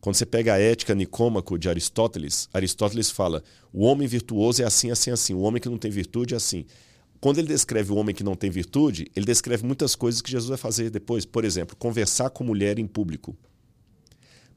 Quando 0.00 0.14
você 0.14 0.24
pega 0.24 0.54
a 0.54 0.60
ética 0.60 0.94
nicômaco 0.94 1.58
de 1.58 1.68
Aristóteles, 1.68 2.48
Aristóteles 2.54 3.10
fala: 3.10 3.42
o 3.72 3.82
homem 3.82 4.06
virtuoso 4.06 4.62
é 4.62 4.64
assim, 4.64 4.92
assim, 4.92 5.10
assim. 5.10 5.34
O 5.34 5.40
homem 5.40 5.60
que 5.60 5.68
não 5.68 5.78
tem 5.78 5.90
virtude 5.90 6.34
é 6.34 6.36
assim 6.36 6.64
quando 7.22 7.38
ele 7.38 7.46
descreve 7.46 7.92
o 7.92 7.94
homem 7.94 8.12
que 8.12 8.24
não 8.24 8.34
tem 8.34 8.50
virtude, 8.50 9.08
ele 9.14 9.24
descreve 9.24 9.64
muitas 9.64 9.94
coisas 9.94 10.20
que 10.20 10.28
Jesus 10.28 10.48
vai 10.48 10.58
fazer 10.58 10.90
depois. 10.90 11.24
Por 11.24 11.44
exemplo, 11.44 11.76
conversar 11.76 12.30
com 12.30 12.42
mulher 12.42 12.80
em 12.80 12.86
público. 12.88 13.36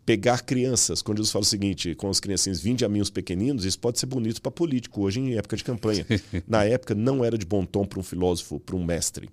Pegar 0.04 0.42
crianças. 0.42 1.04
Quando 1.04 1.20
Jesus 1.20 1.32
fala 1.32 1.44
o 1.44 1.46
seguinte, 1.46 1.94
com 1.94 2.10
os 2.10 2.20
criancinhos, 2.20 2.60
vinde 2.60 2.84
a 2.84 2.90
mim 2.90 3.02
os 3.02 3.12
pequeninos, 3.12 3.66
isso 3.66 3.78
pode 3.78 4.00
ser 4.00 4.08
bonito 4.08 4.42
para 4.42 4.52
político, 4.52 5.04
hoje 5.04 5.20
em 5.20 5.36
época 5.38 5.56
de 5.56 5.64
campanha. 5.64 6.08
Na 6.48 6.64
época, 6.64 6.96
não 6.96 7.24
era 7.24 7.38
de 7.38 7.46
bom 7.46 7.64
tom 7.64 7.86
para 7.86 8.00
um 8.00 8.04
filósofo, 8.04 8.60
para 8.60 8.76
um 8.76 8.84
mestre. 8.84 9.30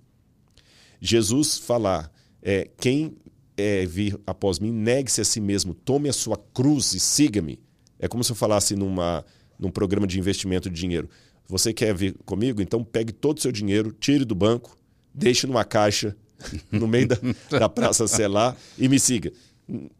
Jesus 1.01 1.57
falar, 1.57 2.13
é, 2.39 2.69
quem 2.77 3.15
é, 3.57 3.83
vir 3.83 4.15
após 4.27 4.59
mim, 4.59 4.71
negue-se 4.71 5.21
a 5.21 5.25
si 5.25 5.41
mesmo, 5.41 5.73
tome 5.73 6.07
a 6.07 6.13
sua 6.13 6.37
cruz 6.37 6.93
e 6.93 6.99
siga-me. 6.99 7.59
É 7.97 8.07
como 8.07 8.23
se 8.23 8.31
eu 8.31 8.35
falasse 8.35 8.75
numa, 8.75 9.25
num 9.57 9.71
programa 9.71 10.05
de 10.05 10.19
investimento 10.19 10.69
de 10.69 10.79
dinheiro. 10.79 11.09
Você 11.53 11.71
quer 11.71 11.93
vir 11.93 12.15
comigo? 12.25 12.63
Então 12.63 12.83
pegue 12.83 13.13
todo 13.13 13.37
o 13.37 13.41
seu 13.41 13.51
dinheiro, 13.51 13.91
tire 13.91 14.25
do 14.25 14.33
banco, 14.33 14.75
deixe 15.13 15.45
numa 15.45 15.63
caixa 15.63 16.17
no 16.71 16.87
meio 16.87 17.07
da, 17.07 17.17
da 17.59 17.69
Praça 17.69 18.07
Celar 18.07 18.57
e 18.75 18.89
me 18.89 18.99
siga. 18.99 19.31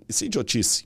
Isso 0.09 0.23
é 0.23 0.27
idiotice. 0.27 0.85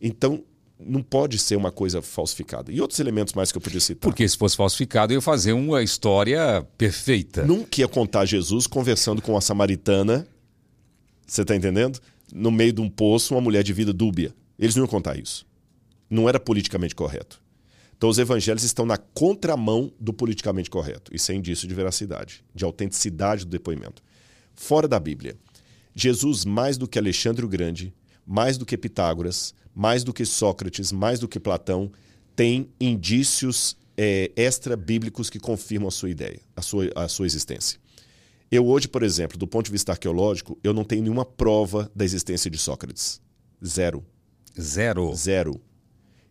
Então, 0.00 0.44
não 0.78 1.02
pode 1.02 1.40
ser 1.40 1.56
uma 1.56 1.72
coisa 1.72 2.00
falsificada. 2.00 2.70
E 2.70 2.80
outros 2.80 3.00
elementos 3.00 3.34
mais 3.34 3.50
que 3.50 3.58
eu 3.58 3.60
podia 3.60 3.80
citar. 3.80 4.08
Porque 4.08 4.28
se 4.28 4.36
fosse 4.36 4.56
falsificado, 4.56 5.12
eu 5.12 5.16
ia 5.16 5.20
fazer 5.20 5.54
uma 5.54 5.82
história 5.82 6.64
perfeita. 6.78 7.44
Nunca 7.44 7.80
ia 7.80 7.88
contar 7.88 8.26
Jesus 8.26 8.68
conversando 8.68 9.20
com 9.20 9.32
uma 9.32 9.40
samaritana, 9.40 10.24
você 11.26 11.42
está 11.42 11.56
entendendo? 11.56 11.98
No 12.32 12.52
meio 12.52 12.72
de 12.72 12.80
um 12.80 12.88
poço, 12.88 13.34
uma 13.34 13.40
mulher 13.40 13.64
de 13.64 13.72
vida 13.72 13.92
dúbia. 13.92 14.32
Eles 14.56 14.76
não 14.76 14.84
iam 14.84 14.88
contar 14.88 15.18
isso. 15.18 15.44
Não 16.08 16.28
era 16.28 16.38
politicamente 16.38 16.94
correto. 16.94 17.44
Então, 17.96 18.10
os 18.10 18.18
evangelhos 18.18 18.62
estão 18.62 18.84
na 18.84 18.98
contramão 18.98 19.92
do 19.98 20.12
politicamente 20.12 20.68
correto. 20.68 21.14
Isso 21.14 21.32
é 21.32 21.34
indício 21.34 21.66
de 21.66 21.74
veracidade, 21.74 22.44
de 22.54 22.64
autenticidade 22.64 23.44
do 23.44 23.50
depoimento. 23.50 24.02
Fora 24.54 24.86
da 24.86 25.00
Bíblia, 25.00 25.36
Jesus, 25.94 26.44
mais 26.44 26.76
do 26.76 26.86
que 26.86 26.98
Alexandre 26.98 27.44
o 27.44 27.48
Grande, 27.48 27.94
mais 28.26 28.58
do 28.58 28.66
que 28.66 28.76
Pitágoras, 28.76 29.54
mais 29.74 30.04
do 30.04 30.12
que 30.12 30.26
Sócrates, 30.26 30.92
mais 30.92 31.20
do 31.20 31.28
que 31.28 31.40
Platão, 31.40 31.90
tem 32.34 32.68
indícios 32.78 33.76
é, 33.96 34.30
extra-bíblicos 34.36 35.30
que 35.30 35.38
confirmam 35.38 35.88
a 35.88 35.90
sua 35.90 36.10
ideia, 36.10 36.40
a 36.54 36.60
sua, 36.60 36.90
a 36.94 37.08
sua 37.08 37.24
existência. 37.24 37.80
Eu 38.50 38.66
hoje, 38.66 38.86
por 38.86 39.02
exemplo, 39.02 39.38
do 39.38 39.46
ponto 39.46 39.66
de 39.66 39.72
vista 39.72 39.92
arqueológico, 39.92 40.58
eu 40.62 40.72
não 40.74 40.84
tenho 40.84 41.02
nenhuma 41.02 41.24
prova 41.24 41.90
da 41.94 42.04
existência 42.04 42.50
de 42.50 42.58
Sócrates. 42.58 43.20
Zero. 43.64 44.04
Zero? 44.60 45.14
Zero. 45.14 45.60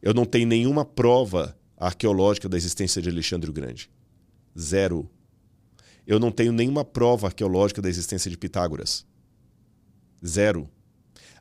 Eu 0.05 0.13
não 0.13 0.23
tenho 0.23 0.45
nenhuma 0.45 0.85
prova 0.85 1.57
arqueológica 1.75 2.47
da 2.47 2.55
existência 2.55 3.01
de 3.01 3.09
Alexandre 3.09 3.49
o 3.49 3.53
Grande. 3.53 3.89
Zero. 4.57 5.09
Eu 6.05 6.19
não 6.19 6.31
tenho 6.31 6.53
nenhuma 6.53 6.85
prova 6.85 7.25
arqueológica 7.25 7.81
da 7.81 7.89
existência 7.89 8.29
de 8.29 8.37
Pitágoras. 8.37 9.03
Zero. 10.23 10.69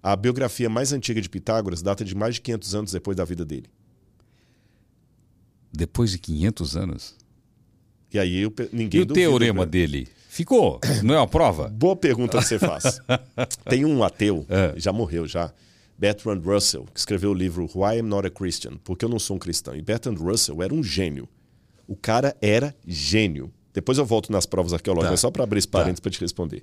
A 0.03 0.17
biografia 0.17 0.71
mais 0.71 0.95
antiga 0.95 1.21
de 1.21 1.29
Pitágoras 1.29 1.83
data 1.83 2.03
de 2.03 2.15
mais 2.15 2.37
de 2.37 2.41
500 2.41 2.75
anos 2.75 2.93
depois 2.93 3.15
da 3.15 3.25
vida 3.27 3.45
dele. 3.45 3.69
Depois 5.71 6.11
de 6.12 6.19
500 6.19 6.77
anos? 6.77 7.17
E 8.15 8.19
aí 8.19 8.39
eu, 8.39 8.55
ninguém 8.73 9.01
E 9.01 9.05
o 9.05 9.07
teorema 9.07 9.67
né? 9.67 9.71
dele? 9.71 10.09
Ficou? 10.31 10.81
Não 11.03 11.15
é 11.15 11.19
uma 11.19 11.29
prova? 11.29 11.69
Boa 11.69 11.97
pergunta 11.97 12.39
que 12.39 12.45
você 12.45 12.59
faz. 12.59 12.99
Tem 13.69 13.85
um 13.85 14.03
ateu, 14.03 14.47
é. 14.49 14.73
já 14.81 14.91
morreu 14.91 15.29
já, 15.29 15.53
Bertrand 15.99 16.41
Russell, 16.45 16.87
que 16.93 16.99
escreveu 16.99 17.31
o 17.31 17.35
livro 17.35 17.69
Why 17.75 17.99
I'm 17.99 18.03
Not 18.03 18.27
a 18.27 18.31
Christian, 18.31 18.77
Porque 18.83 19.05
Eu 19.05 19.09
Não 19.09 19.19
Sou 19.19 19.37
um 19.37 19.39
Cristão. 19.39 19.75
E 19.77 19.83
Bertrand 19.83 20.17
Russell 20.17 20.63
era 20.63 20.75
um 20.75 20.83
gênio. 20.83 21.29
O 21.87 21.97
cara 21.97 22.37
era 22.41 22.75
gênio. 22.87 23.53
Depois 23.73 23.99
eu 23.99 24.05
volto 24.05 24.31
nas 24.31 24.47
provas 24.47 24.73
arqueológicas, 24.73 25.21
tá. 25.21 25.27
só 25.27 25.31
para 25.31 25.45
abrir 25.45 25.59
esse 25.59 25.69
parênteses 25.69 26.01
tá. 26.01 26.03
para 26.03 26.11
te 26.13 26.21
responder. 26.21 26.63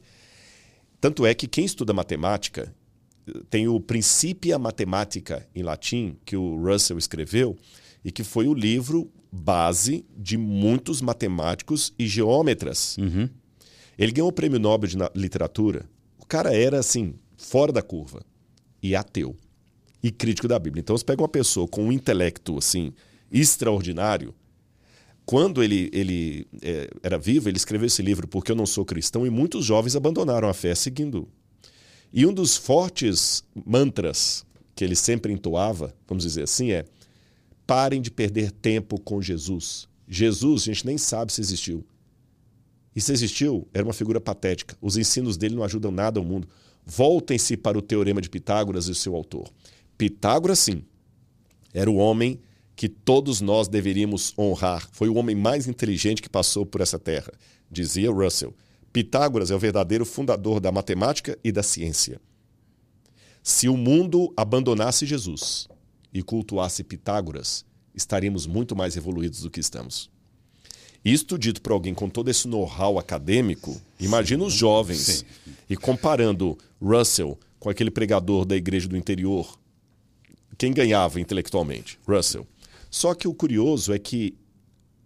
Tanto 0.99 1.25
é 1.25 1.33
que 1.33 1.47
quem 1.47 1.65
estuda 1.65 1.93
matemática 1.93 2.73
tem 3.49 3.67
o 3.67 3.79
Principia 3.79 4.57
Mathematica 4.57 5.47
em 5.55 5.63
latim, 5.63 6.17
que 6.25 6.35
o 6.35 6.55
Russell 6.55 6.97
escreveu, 6.97 7.57
e 8.03 8.11
que 8.11 8.23
foi 8.23 8.47
o 8.47 8.53
livro 8.53 9.11
base 9.31 10.05
de 10.17 10.37
muitos 10.37 11.01
matemáticos 11.01 11.93
e 11.97 12.07
geômetras. 12.07 12.97
Uhum. 12.97 13.29
Ele 13.97 14.11
ganhou 14.11 14.29
o 14.29 14.33
prêmio 14.33 14.59
Nobel 14.59 14.89
de 14.89 14.97
literatura. 15.15 15.85
O 16.19 16.25
cara 16.25 16.55
era, 16.55 16.79
assim, 16.79 17.15
fora 17.37 17.71
da 17.71 17.81
curva. 17.81 18.23
E 18.81 18.95
ateu. 18.95 19.35
E 20.03 20.11
crítico 20.11 20.47
da 20.47 20.57
Bíblia. 20.57 20.81
Então, 20.81 20.97
você 20.97 21.05
pega 21.05 21.21
uma 21.21 21.27
pessoa 21.27 21.67
com 21.67 21.83
um 21.85 21.91
intelecto, 21.91 22.57
assim, 22.57 22.93
extraordinário. 23.31 24.33
Quando 25.25 25.63
ele, 25.63 25.89
ele 25.93 26.47
é, 26.61 26.89
era 27.03 27.17
vivo, 27.17 27.47
ele 27.47 27.57
escreveu 27.57 27.87
esse 27.87 28.01
livro 28.01 28.27
Porque 28.27 28.51
Eu 28.51 28.55
Não 28.55 28.65
Sou 28.65 28.83
Cristão, 28.83 29.25
e 29.25 29.29
muitos 29.29 29.65
jovens 29.65 29.95
abandonaram 29.95 30.49
a 30.49 30.53
fé 30.53 30.73
seguindo. 30.73 31.27
E 32.11 32.25
um 32.25 32.33
dos 32.33 32.57
fortes 32.57 33.43
mantras 33.65 34.45
que 34.75 34.83
ele 34.83 34.95
sempre 34.95 35.31
entoava, 35.31 35.93
vamos 36.07 36.23
dizer 36.23 36.43
assim, 36.43 36.71
é 36.71 36.85
Parem 37.71 38.01
de 38.01 38.11
perder 38.11 38.51
tempo 38.51 38.99
com 38.99 39.21
Jesus. 39.21 39.87
Jesus, 40.05 40.63
a 40.63 40.65
gente 40.65 40.85
nem 40.85 40.97
sabe 40.97 41.31
se 41.31 41.39
existiu. 41.39 41.85
E 42.93 42.99
se 42.99 43.13
existiu, 43.13 43.65
era 43.73 43.85
uma 43.85 43.93
figura 43.93 44.19
patética. 44.19 44.75
Os 44.81 44.97
ensinos 44.97 45.37
dele 45.37 45.55
não 45.55 45.63
ajudam 45.63 45.89
nada 45.89 46.19
ao 46.19 46.25
mundo. 46.25 46.49
Voltem-se 46.85 47.55
para 47.55 47.77
o 47.77 47.81
teorema 47.81 48.21
de 48.21 48.29
Pitágoras 48.29 48.87
e 48.87 48.91
o 48.91 48.95
seu 48.95 49.15
autor. 49.15 49.49
Pitágoras, 49.97 50.59
sim, 50.59 50.83
era 51.73 51.89
o 51.89 51.95
homem 51.95 52.39
que 52.75 52.89
todos 52.89 53.41
nós 53.41 53.67
deveríamos 53.67 54.33
honrar. 54.37 54.87
Foi 54.91 55.07
o 55.07 55.15
homem 55.15 55.35
mais 55.35 55.67
inteligente 55.67 56.21
que 56.21 56.29
passou 56.29 56.65
por 56.65 56.81
essa 56.81 56.97
terra, 56.97 57.31
dizia 57.69 58.11
Russell. 58.11 58.55
Pitágoras 58.91 59.51
é 59.51 59.55
o 59.55 59.59
verdadeiro 59.59 60.05
fundador 60.05 60.59
da 60.59 60.71
matemática 60.71 61.37
e 61.43 61.51
da 61.51 61.63
ciência. 61.63 62.19
Se 63.43 63.69
o 63.69 63.77
mundo 63.77 64.33
abandonasse 64.35 65.05
Jesus, 65.05 65.67
e 66.13 66.21
cultuasse 66.21 66.83
Pitágoras, 66.83 67.65
estaríamos 67.95 68.45
muito 68.45 68.75
mais 68.75 68.97
evoluídos 68.97 69.41
do 69.41 69.49
que 69.49 69.59
estamos. 69.59 70.09
Isto 71.03 71.37
dito 71.37 71.61
por 71.61 71.71
alguém 71.71 71.93
com 71.93 72.09
todo 72.09 72.29
esse 72.29 72.47
know-how 72.47 72.99
acadêmico, 72.99 73.79
imagina 73.99 74.43
os 74.43 74.53
jovens 74.53 74.99
Sim. 74.99 75.25
E 75.71 75.77
comparando 75.77 76.57
Russell 76.81 77.39
com 77.57 77.69
aquele 77.69 77.89
pregador 77.89 78.43
da 78.43 78.57
igreja 78.57 78.89
do 78.89 78.97
interior, 78.97 79.57
quem 80.57 80.73
ganhava 80.73 81.21
intelectualmente? 81.21 81.97
Russell. 82.05 82.45
Só 82.89 83.15
que 83.15 83.25
o 83.25 83.33
curioso 83.33 83.93
é 83.93 83.97
que, 83.97 84.35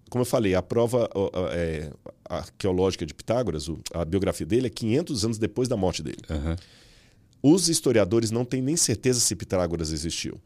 como 0.09 0.23
eu 0.23 0.25
falei, 0.25 0.55
a 0.55 0.63
prova 0.63 1.07
é, 1.51 1.91
arqueológica 2.27 3.05
de 3.05 3.13
Pitágoras, 3.13 3.69
a 3.93 4.03
biografia 4.03 4.43
dele 4.43 4.65
é 4.65 4.69
500 4.71 5.25
anos 5.25 5.37
depois 5.37 5.67
da 5.67 5.77
morte 5.77 6.01
dele. 6.01 6.17
Uhum. 6.31 7.53
Os 7.53 7.69
historiadores 7.69 8.31
não 8.31 8.43
têm 8.43 8.59
nem 8.59 8.75
certeza 8.75 9.19
se 9.19 9.35
Pitágoras 9.35 9.91
existiu. 9.91 10.41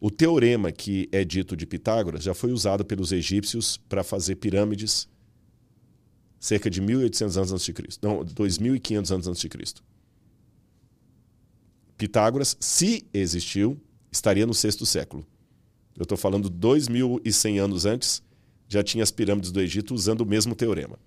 O 0.00 0.10
teorema 0.10 0.72
que 0.72 1.08
é 1.12 1.24
dito 1.24 1.56
de 1.56 1.64
Pitágoras 1.64 2.24
já 2.24 2.34
foi 2.34 2.50
usado 2.50 2.84
pelos 2.84 3.12
egípcios 3.12 3.76
para 3.88 4.02
fazer 4.02 4.34
pirâmides 4.34 5.06
cerca 6.44 6.68
de 6.68 6.78
1800 6.78 7.38
anos 7.38 7.52
antes 7.52 7.64
de 7.64 7.72
Cristo. 7.72 8.06
Não, 8.06 8.22
2500 8.22 9.12
anos 9.12 9.26
antes 9.26 9.40
de 9.40 9.48
Cristo. 9.48 9.82
Pitágoras, 11.96 12.54
se 12.60 13.06
existiu, 13.14 13.80
estaria 14.12 14.44
no 14.46 14.52
sexto 14.52 14.84
século. 14.84 15.26
Eu 15.96 16.02
estou 16.02 16.18
falando 16.18 16.50
2100 16.50 17.58
anos 17.60 17.86
antes, 17.86 18.22
já 18.68 18.82
tinha 18.82 19.02
as 19.02 19.10
pirâmides 19.10 19.50
do 19.50 19.58
Egito 19.58 19.94
usando 19.94 20.20
o 20.20 20.26
mesmo 20.26 20.54
teorema. 20.54 20.98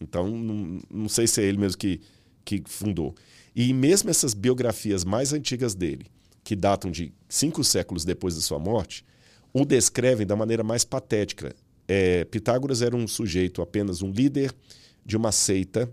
Então, 0.00 0.30
não, 0.30 0.80
não 0.88 1.08
sei 1.08 1.26
se 1.26 1.42
é 1.42 1.44
ele 1.46 1.58
mesmo 1.58 1.76
que, 1.76 2.00
que 2.44 2.62
fundou. 2.64 3.16
E 3.56 3.74
mesmo 3.74 4.08
essas 4.08 4.34
biografias 4.34 5.04
mais 5.04 5.32
antigas 5.32 5.74
dele, 5.74 6.06
que 6.44 6.54
datam 6.54 6.92
de 6.92 7.12
cinco 7.28 7.64
séculos 7.64 8.04
depois 8.04 8.36
de 8.36 8.42
sua 8.42 8.60
morte, 8.60 9.04
o 9.52 9.64
descrevem 9.64 10.24
da 10.24 10.36
maneira 10.36 10.62
mais 10.62 10.84
patética. 10.84 11.56
É, 11.92 12.24
Pitágoras 12.24 12.82
era 12.82 12.94
um 12.94 13.08
sujeito, 13.08 13.60
apenas 13.60 14.00
um 14.00 14.12
líder 14.12 14.54
de 15.04 15.16
uma 15.16 15.32
seita 15.32 15.92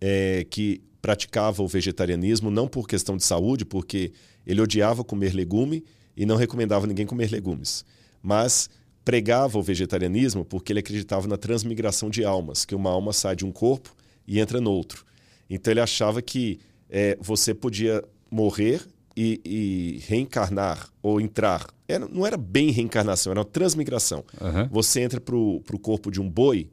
é, 0.00 0.46
que 0.48 0.80
praticava 1.02 1.62
o 1.62 1.68
vegetarianismo 1.68 2.50
não 2.50 2.66
por 2.66 2.88
questão 2.88 3.18
de 3.18 3.22
saúde, 3.22 3.66
porque 3.66 4.12
ele 4.46 4.62
odiava 4.62 5.04
comer 5.04 5.34
legume 5.34 5.84
e 6.16 6.24
não 6.24 6.36
recomendava 6.36 6.86
ninguém 6.86 7.04
comer 7.04 7.30
legumes, 7.30 7.84
mas 8.22 8.70
pregava 9.04 9.58
o 9.58 9.62
vegetarianismo 9.62 10.42
porque 10.42 10.72
ele 10.72 10.80
acreditava 10.80 11.28
na 11.28 11.36
transmigração 11.36 12.08
de 12.08 12.24
almas, 12.24 12.64
que 12.64 12.74
uma 12.74 12.88
alma 12.88 13.12
sai 13.12 13.36
de 13.36 13.44
um 13.44 13.52
corpo 13.52 13.94
e 14.26 14.40
entra 14.40 14.58
no 14.58 14.70
outro. 14.70 15.04
Então 15.50 15.70
ele 15.70 15.80
achava 15.80 16.22
que 16.22 16.60
é, 16.88 17.18
você 17.20 17.52
podia 17.52 18.02
morrer 18.30 18.80
e, 19.16 19.40
e 19.44 19.98
reencarnar 20.06 20.88
ou 21.02 21.20
entrar. 21.20 21.66
Era, 21.86 22.06
não 22.08 22.26
era 22.26 22.36
bem 22.36 22.70
reencarnação, 22.70 23.32
era 23.32 23.40
uma 23.40 23.44
transmigração. 23.44 24.24
Uhum. 24.40 24.68
Você 24.70 25.00
entra 25.00 25.20
para 25.20 25.36
o 25.36 25.78
corpo 25.80 26.10
de 26.10 26.20
um 26.20 26.28
boi 26.28 26.70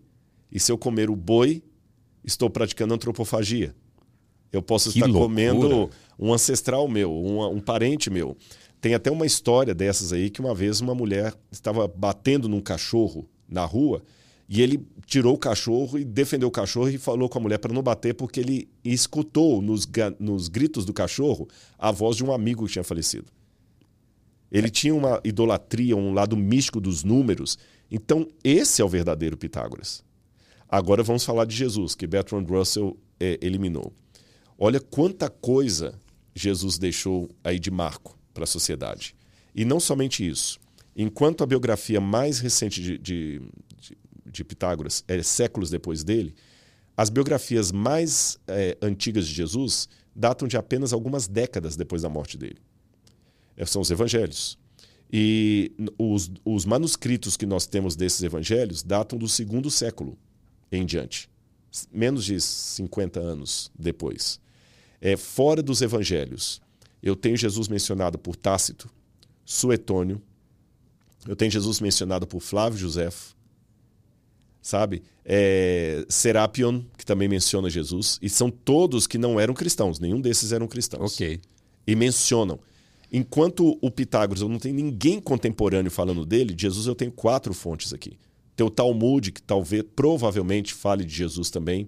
e 0.51 0.59
se 0.59 0.71
eu 0.71 0.77
comer 0.77 1.09
o 1.09 1.15
boi, 1.15 1.63
estou 2.23 2.49
praticando 2.49 2.93
antropofagia. 2.93 3.75
Eu 4.51 4.61
posso 4.61 4.91
que 4.91 4.99
estar 4.99 5.07
loucura. 5.07 5.27
comendo 5.27 5.89
um 6.17 6.33
ancestral 6.33 6.87
meu, 6.87 7.11
um, 7.11 7.45
um 7.51 7.59
parente 7.59 8.09
meu. 8.09 8.37
Tem 8.79 8.93
até 8.93 9.11
uma 9.11 9.25
história 9.25 9.73
dessas 9.73 10.13
aí 10.13 10.29
que 10.29 10.39
uma 10.39 10.53
vez 10.53 10.79
uma 10.79 10.95
mulher 10.95 11.33
estava 11.51 11.87
batendo 11.87 12.47
num 12.47 12.61
cachorro 12.61 13.27
na 13.47 13.65
rua 13.65 14.03
e 14.49 14.61
ele 14.61 14.85
tirou 15.05 15.35
o 15.35 15.37
cachorro 15.37 15.99
e 15.99 16.05
defendeu 16.05 16.47
o 16.47 16.51
cachorro 16.51 16.89
e 16.89 16.97
falou 16.97 17.27
com 17.27 17.37
a 17.37 17.41
mulher 17.41 17.57
para 17.57 17.73
não 17.73 17.83
bater, 17.83 18.13
porque 18.13 18.39
ele 18.39 18.69
escutou 18.83 19.61
nos, 19.61 19.87
nos 20.19 20.47
gritos 20.47 20.85
do 20.85 20.93
cachorro 20.93 21.47
a 21.77 21.91
voz 21.91 22.15
de 22.15 22.23
um 22.23 22.31
amigo 22.31 22.65
que 22.65 22.73
tinha 22.73 22.83
falecido. 22.83 23.27
Ele 24.49 24.69
tinha 24.69 24.95
uma 24.95 25.19
idolatria, 25.23 25.97
um 25.97 26.13
lado 26.13 26.37
místico 26.37 26.79
dos 26.79 27.03
números. 27.03 27.57
Então, 27.91 28.25
esse 28.43 28.81
é 28.81 28.85
o 28.85 28.89
verdadeiro 28.89 29.35
Pitágoras. 29.35 30.01
Agora 30.69 31.03
vamos 31.03 31.25
falar 31.25 31.45
de 31.45 31.55
Jesus, 31.55 31.95
que 31.95 32.07
Bertrand 32.07 32.45
Russell 32.45 32.97
é, 33.19 33.37
eliminou. 33.41 33.91
Olha 34.57 34.79
quanta 34.79 35.29
coisa 35.29 35.99
Jesus 36.33 36.77
deixou 36.77 37.29
aí 37.43 37.59
de 37.59 37.71
marco 37.71 38.17
para 38.33 38.43
a 38.43 38.47
sociedade. 38.47 39.15
E 39.53 39.65
não 39.65 39.79
somente 39.79 40.27
isso. 40.27 40.59
Enquanto 40.95 41.43
a 41.43 41.47
biografia 41.47 41.99
mais 41.99 42.39
recente 42.39 42.81
de, 42.81 42.97
de, 42.97 43.41
de 44.37 44.43
Pitágoras 44.43 45.03
é 45.07 45.21
séculos 45.21 45.69
depois 45.69 46.03
dele, 46.03 46.33
as 46.95 47.09
biografias 47.09 47.71
mais 47.71 48.39
é, 48.47 48.77
antigas 48.81 49.27
de 49.27 49.33
Jesus 49.33 49.87
datam 50.15 50.47
de 50.47 50.57
apenas 50.57 50.93
algumas 50.93 51.27
décadas 51.27 51.75
depois 51.75 52.01
da 52.01 52.09
morte 52.09 52.37
dele. 52.37 52.57
É, 53.55 53.65
são 53.65 53.81
os 53.81 53.91
evangelhos. 53.91 54.57
E 55.11 55.71
os, 55.97 56.31
os 56.43 56.65
manuscritos 56.65 57.37
que 57.37 57.45
nós 57.45 57.67
temos 57.67 57.95
desses 57.95 58.23
evangelhos 58.23 58.83
datam 58.83 59.17
do 59.17 59.27
segundo 59.27 59.69
século 59.69 60.17
em 60.71 60.85
diante, 60.85 61.29
menos 61.91 62.25
de 62.25 62.41
50 62.41 63.19
anos 63.19 63.71
depois. 63.77 64.39
É, 64.99 65.15
fora 65.15 65.61
dos 65.61 65.81
evangelhos, 65.81 66.59
eu 67.01 67.15
tenho 67.15 67.37
Jesus 67.37 67.67
mencionado 67.67 68.17
por 68.17 68.35
Tácito, 68.35 68.89
Suetônio, 69.45 70.21
eu 71.27 71.35
tenho 71.35 71.51
Jesus 71.51 71.79
mencionado 71.79 72.25
por 72.25 72.41
Flávio 72.41 72.79
Josefo, 72.79 73.36
sabe? 74.67 75.01
É, 75.23 76.05
Serapion, 76.09 76.81
que 76.97 77.05
também 77.05 77.29
menciona 77.29 77.69
Jesus, 77.69 78.19
e 78.21 78.29
são 78.29 78.51
todos 78.51 79.07
que 79.07 79.17
não 79.17 79.39
eram 79.39 79.53
cristãos, 79.53 79.97
nenhum 79.97 80.19
desses 80.19 80.51
eram 80.51 80.67
cristãos. 80.67 81.13
Ok. 81.13 81.39
E 81.85 81.95
mencionam. 81.95 82.59
Enquanto 83.09 83.77
o 83.81 83.89
Pitágoras, 83.89 84.41
eu 84.41 84.49
não 84.49 84.59
tenho 84.59 84.75
ninguém 84.75 85.21
contemporâneo 85.21 85.89
falando 85.89 86.25
dele, 86.25 86.53
de 86.53 86.63
Jesus 86.63 86.85
eu 86.85 86.95
tenho 86.95 87.13
quatro 87.13 87.53
fontes 87.53 87.93
aqui. 87.93 88.17
Tem 88.57 88.67
o 88.67 88.69
Talmud, 88.69 89.31
que 89.31 89.41
talvez, 89.41 89.85
provavelmente, 89.95 90.73
fale 90.73 91.05
de 91.05 91.15
Jesus 91.15 91.49
também. 91.49 91.87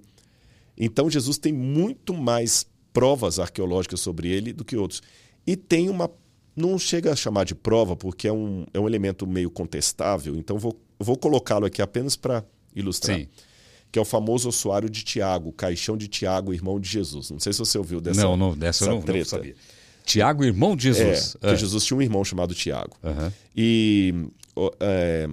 Então, 0.77 1.09
Jesus 1.09 1.37
tem 1.37 1.51
muito 1.51 2.13
mais 2.13 2.65
provas 2.93 3.39
arqueológicas 3.39 3.99
sobre 3.99 4.29
ele 4.29 4.53
do 4.53 4.63
que 4.63 4.77
outros. 4.77 5.01
E 5.45 5.57
tem 5.57 5.89
uma. 5.89 6.09
Não 6.55 6.79
chega 6.79 7.11
a 7.11 7.15
chamar 7.15 7.43
de 7.43 7.55
prova, 7.55 7.97
porque 7.97 8.25
é 8.25 8.31
um, 8.31 8.65
é 8.73 8.79
um 8.79 8.87
elemento 8.87 9.27
meio 9.27 9.49
contestável, 9.49 10.37
então 10.37 10.57
vou, 10.57 10.79
vou 10.97 11.17
colocá-lo 11.17 11.65
aqui 11.65 11.81
apenas 11.81 12.15
para 12.15 12.43
ilustrar. 12.75 13.17
Sim. 13.17 13.27
Que 13.91 13.97
é 13.97 14.01
o 14.01 14.05
famoso 14.05 14.49
ossuário 14.49 14.89
de 14.89 15.03
Tiago, 15.03 15.51
caixão 15.51 15.97
de 15.97 16.07
Tiago, 16.07 16.53
irmão 16.53 16.79
de 16.79 16.87
Jesus. 16.87 17.31
Não 17.31 17.39
sei 17.39 17.53
se 17.53 17.59
você 17.59 17.77
ouviu 17.77 17.99
dessa 17.99 18.21
Não, 18.21 18.37
não, 18.37 18.55
dessa 18.55 18.85
eu 18.85 18.89
não, 18.89 19.01
não 19.01 19.25
sabia. 19.25 19.55
Tiago, 20.05 20.43
irmão 20.43 20.75
de 20.75 20.83
Jesus. 20.83 21.35
É, 21.41 21.53
é. 21.53 21.55
Jesus 21.55 21.83
tinha 21.85 21.97
um 21.97 22.01
irmão 22.01 22.23
chamado 22.23 22.53
Tiago. 22.53 22.97
Uhum. 23.03 23.31
E 23.55 24.13
é, 24.79 25.27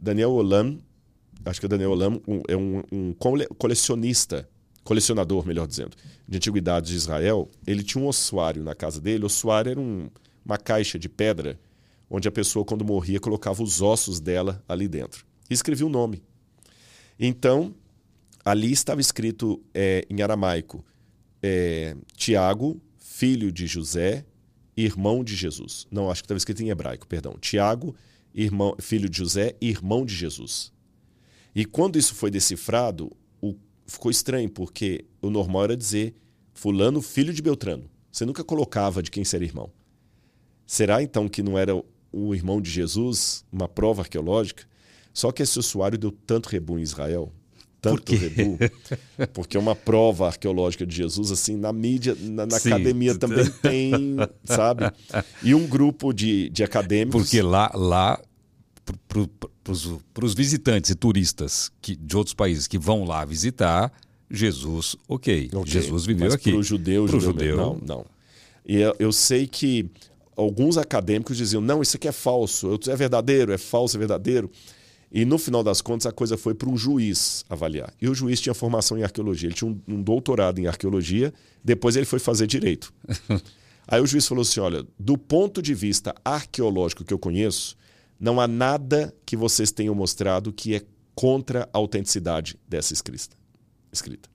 Daniel 0.00 0.32
Olam, 0.32 0.78
acho 1.44 1.60
que 1.60 1.66
o 1.66 1.68
Daniel 1.68 1.92
Olam 1.92 2.20
um, 2.26 2.42
é 2.48 2.56
um, 2.56 2.82
um 2.92 3.14
colecionista 3.58 4.48
colecionador, 4.86 5.44
melhor 5.46 5.66
dizendo, 5.66 5.96
de 6.28 6.36
antiguidades 6.36 6.90
de 6.90 6.96
Israel, 6.96 7.48
ele 7.66 7.82
tinha 7.82 8.02
um 8.02 8.06
ossuário 8.06 8.62
na 8.62 8.74
casa 8.74 9.00
dele. 9.00 9.24
O 9.24 9.26
ossuário 9.26 9.70
era 9.70 9.80
um, 9.80 10.08
uma 10.44 10.56
caixa 10.56 10.98
de 10.98 11.08
pedra 11.08 11.58
onde 12.08 12.28
a 12.28 12.32
pessoa, 12.32 12.64
quando 12.64 12.84
morria, 12.84 13.18
colocava 13.18 13.62
os 13.62 13.82
ossos 13.82 14.20
dela 14.20 14.62
ali 14.68 14.86
dentro. 14.86 15.26
E 15.48 15.54
escrevia 15.54 15.86
o 15.86 15.90
nome. 15.90 16.22
Então, 17.18 17.74
ali 18.44 18.72
estava 18.72 19.00
escrito 19.00 19.62
é, 19.72 20.06
em 20.10 20.22
aramaico: 20.22 20.84
é, 21.42 21.96
Tiago, 22.16 22.80
filho 22.98 23.50
de 23.52 23.66
José, 23.66 24.24
irmão 24.76 25.24
de 25.24 25.34
Jesus. 25.34 25.86
Não, 25.90 26.10
acho 26.10 26.22
que 26.22 26.26
estava 26.26 26.38
escrito 26.38 26.62
em 26.62 26.70
hebraico, 26.70 27.06
perdão. 27.06 27.38
Tiago, 27.38 27.94
irmão, 28.34 28.76
filho 28.80 29.08
de 29.08 29.18
José, 29.18 29.54
irmão 29.60 30.04
de 30.04 30.14
Jesus. 30.14 30.72
E 31.54 31.64
quando 31.64 31.98
isso 31.98 32.14
foi 32.14 32.30
decifrado, 32.30 33.10
ficou 33.86 34.10
estranho, 34.10 34.50
porque 34.50 35.04
o 35.22 35.30
normal 35.30 35.64
era 35.64 35.76
dizer 35.76 36.14
fulano 36.52 37.00
filho 37.00 37.32
de 37.32 37.40
Beltrano. 37.40 37.88
Você 38.10 38.24
nunca 38.24 38.42
colocava 38.42 39.02
de 39.02 39.10
quem 39.10 39.24
seria 39.24 39.46
irmão. 39.46 39.70
Será 40.66 41.02
então 41.02 41.28
que 41.28 41.42
não 41.42 41.56
era 41.56 41.74
o 42.12 42.34
irmão 42.34 42.60
de 42.60 42.70
Jesus, 42.70 43.44
uma 43.52 43.68
prova 43.68 44.02
arqueológica? 44.02 44.64
Só 45.16 45.32
que 45.32 45.42
esse 45.42 45.58
usuário 45.58 45.96
deu 45.96 46.12
tanto 46.12 46.50
rebu 46.50 46.78
em 46.78 46.82
Israel, 46.82 47.32
tanto 47.80 48.14
rebu, 48.14 48.58
porque 49.32 49.56
é 49.56 49.60
uma 49.60 49.74
prova 49.74 50.26
arqueológica 50.26 50.86
de 50.86 50.94
Jesus, 50.94 51.32
assim, 51.32 51.56
na 51.56 51.72
mídia, 51.72 52.14
na, 52.20 52.44
na 52.44 52.58
academia 52.58 53.14
também 53.18 53.46
tem, 53.62 54.16
sabe? 54.44 54.92
E 55.42 55.54
um 55.54 55.66
grupo 55.66 56.12
de, 56.12 56.50
de 56.50 56.62
acadêmicos. 56.62 57.22
Porque 57.22 57.40
lá, 57.40 57.70
lá 57.74 58.20
para 59.64 60.26
os 60.26 60.34
visitantes 60.34 60.90
e 60.90 60.94
turistas 60.94 61.72
que, 61.80 61.96
de 61.96 62.14
outros 62.14 62.34
países 62.34 62.66
que 62.66 62.76
vão 62.76 63.04
lá 63.04 63.24
visitar, 63.24 63.90
Jesus, 64.30 64.96
ok. 65.08 65.48
okay. 65.50 65.72
Jesus 65.72 66.04
viveu 66.04 66.26
Mas 66.26 66.34
aqui. 66.34 66.50
Para 66.50 66.60
o 66.60 66.62
judeu, 66.62 67.06
pro 67.06 67.18
judeu, 67.18 67.56
não, 67.56 67.80
não. 67.86 68.06
E 68.66 68.76
eu, 68.76 68.94
eu, 68.98 69.12
sei 69.12 69.46
que 69.46 69.88
alguns 70.36 70.76
acadêmicos 70.76 71.38
diziam: 71.38 71.62
não, 71.62 71.80
isso 71.80 71.96
aqui 71.96 72.06
é 72.06 72.12
falso, 72.12 72.78
é 72.86 72.94
verdadeiro, 72.94 73.50
é 73.50 73.56
falso, 73.56 73.96
é 73.96 73.98
verdadeiro. 73.98 74.50
E 75.10 75.24
no 75.24 75.38
final 75.38 75.62
das 75.62 75.80
contas, 75.80 76.06
a 76.06 76.12
coisa 76.12 76.36
foi 76.36 76.54
para 76.54 76.68
um 76.68 76.76
juiz 76.76 77.44
avaliar. 77.48 77.92
E 78.00 78.08
o 78.08 78.14
juiz 78.14 78.40
tinha 78.40 78.54
formação 78.54 78.98
em 78.98 79.02
arqueologia, 79.02 79.48
ele 79.48 79.54
tinha 79.54 79.70
um, 79.70 79.80
um 79.86 80.02
doutorado 80.02 80.58
em 80.58 80.66
arqueologia, 80.66 81.32
depois 81.62 81.96
ele 81.96 82.06
foi 82.06 82.18
fazer 82.18 82.46
direito. 82.46 82.92
Aí 83.88 84.00
o 84.00 84.06
juiz 84.06 84.26
falou 84.26 84.42
assim: 84.42 84.60
olha, 84.60 84.84
do 84.98 85.16
ponto 85.16 85.62
de 85.62 85.74
vista 85.74 86.14
arqueológico 86.24 87.04
que 87.04 87.14
eu 87.14 87.18
conheço, 87.18 87.76
não 88.18 88.40
há 88.40 88.48
nada 88.48 89.14
que 89.24 89.36
vocês 89.36 89.70
tenham 89.70 89.94
mostrado 89.94 90.52
que 90.52 90.74
é 90.74 90.82
contra 91.14 91.68
a 91.72 91.78
autenticidade 91.78 92.58
dessa 92.68 92.92
escrita. 92.92 93.36
escrita. 93.92 94.28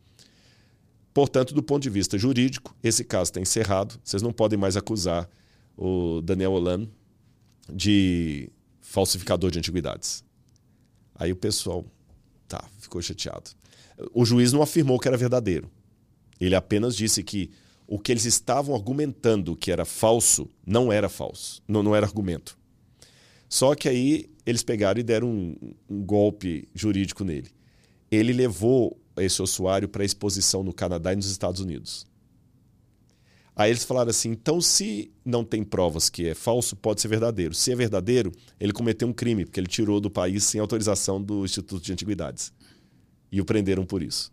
Portanto, 1.13 1.53
do 1.53 1.61
ponto 1.61 1.84
de 1.84 1.89
vista 1.89 2.17
jurídico, 2.17 2.76
esse 2.82 3.03
caso 3.03 3.30
está 3.30 3.41
encerrado. 3.41 3.99
Vocês 4.03 4.22
não 4.22 4.32
podem 4.32 4.57
mais 4.57 4.78
acusar 4.78 5.30
o 5.78 6.22
Daniel 6.22 6.53
Olan 6.53 6.88
de 7.72 8.49
falsificador 8.80 9.51
de 9.51 9.59
antiguidades. 9.59 10.24
Aí 11.22 11.32
o 11.32 11.36
pessoal 11.36 11.86
tá, 12.47 12.67
ficou 12.80 12.99
chateado. 12.99 13.51
O 14.11 14.26
juiz 14.26 14.51
não 14.51 14.63
afirmou 14.63 14.97
que 14.97 15.07
era 15.07 15.15
verdadeiro. 15.15 15.69
Ele 16.39 16.55
apenas 16.55 16.95
disse 16.95 17.24
que 17.24 17.51
o 17.86 17.99
que 17.99 18.11
eles 18.11 18.26
estavam 18.26 18.74
argumentando 18.74 19.55
que 19.55 19.72
era 19.72 19.86
falso 19.86 20.49
não 20.65 20.91
era 20.91 21.07
falso, 21.07 21.61
não, 21.67 21.84
não 21.84 21.95
era 21.95 22.07
argumento. 22.07 22.57
Só 23.47 23.76
que 23.76 23.88
aí 23.88 24.32
eles 24.47 24.63
pegaram 24.63 24.99
e 24.99 25.03
deram 25.03 25.28
um, 25.30 25.55
um 25.88 26.03
golpe 26.03 26.67
jurídico 26.74 27.24
nele. 27.24 27.51
Ele 28.09 28.34
levou 28.34 28.99
esse 29.17 29.43
ossuário 29.43 29.88
para 29.88 30.03
exposição 30.03 30.63
no 30.63 30.74
Canadá 30.74 31.13
e 31.13 31.17
nos 31.17 31.30
Estados 31.30 31.61
Unidos. 31.61 32.07
Aí 33.56 33.72
eles 33.72 33.84
falaram 33.84 34.10
assim: 34.10 34.30
então, 34.32 34.62
se 34.62 35.12
não 35.24 35.43
tem 35.43 35.64
provas 35.64 36.10
que 36.10 36.28
é 36.28 36.34
falso, 36.34 36.76
pode 36.76 37.02
ser 37.02 37.08
verdadeiro. 37.08 37.54
Se 37.54 37.72
é 37.72 37.76
verdadeiro, 37.76 38.32
ele 38.60 38.74
cometeu 38.74 39.08
um 39.08 39.14
crime, 39.14 39.45
porque 39.45 39.60
ele 39.60 39.68
tirou 39.68 39.99
do 39.99 40.10
país 40.10 40.43
sem 40.43 40.60
autorização 40.60 41.22
do 41.22 41.43
Instituto 41.43 41.84
de 41.84 41.91
Antiguidades. 41.91 42.52
E 43.32 43.39
o 43.39 43.45
prenderam 43.45 43.86
por 43.86 44.02
isso. 44.02 44.32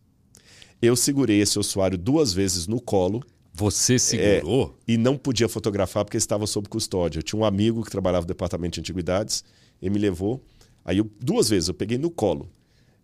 Eu 0.81 0.95
segurei 0.95 1.41
esse 1.41 1.59
ossuário 1.59 1.99
duas 1.99 2.33
vezes 2.33 2.66
no 2.66 2.81
colo 2.81 3.23
você 3.59 3.99
segurou? 3.99 4.79
É, 4.87 4.93
e 4.93 4.97
não 4.97 5.16
podia 5.16 5.49
fotografar 5.49 6.05
porque 6.05 6.16
estava 6.16 6.47
sob 6.47 6.69
custódia. 6.69 7.19
Eu 7.19 7.25
tinha 7.25 7.41
um 7.41 7.45
amigo 7.45 7.83
que 7.83 7.91
trabalhava 7.91 8.23
no 8.23 8.29
departamento 8.29 8.75
de 8.75 8.81
antiguidades, 8.81 9.43
ele 9.83 9.91
me 9.91 9.99
levou. 9.99 10.41
Aí 10.85 10.99
eu, 10.99 11.11
duas 11.21 11.49
vezes 11.49 11.69
eu 11.69 11.75
peguei 11.75 11.99
no 11.99 12.09
colo. 12.09 12.49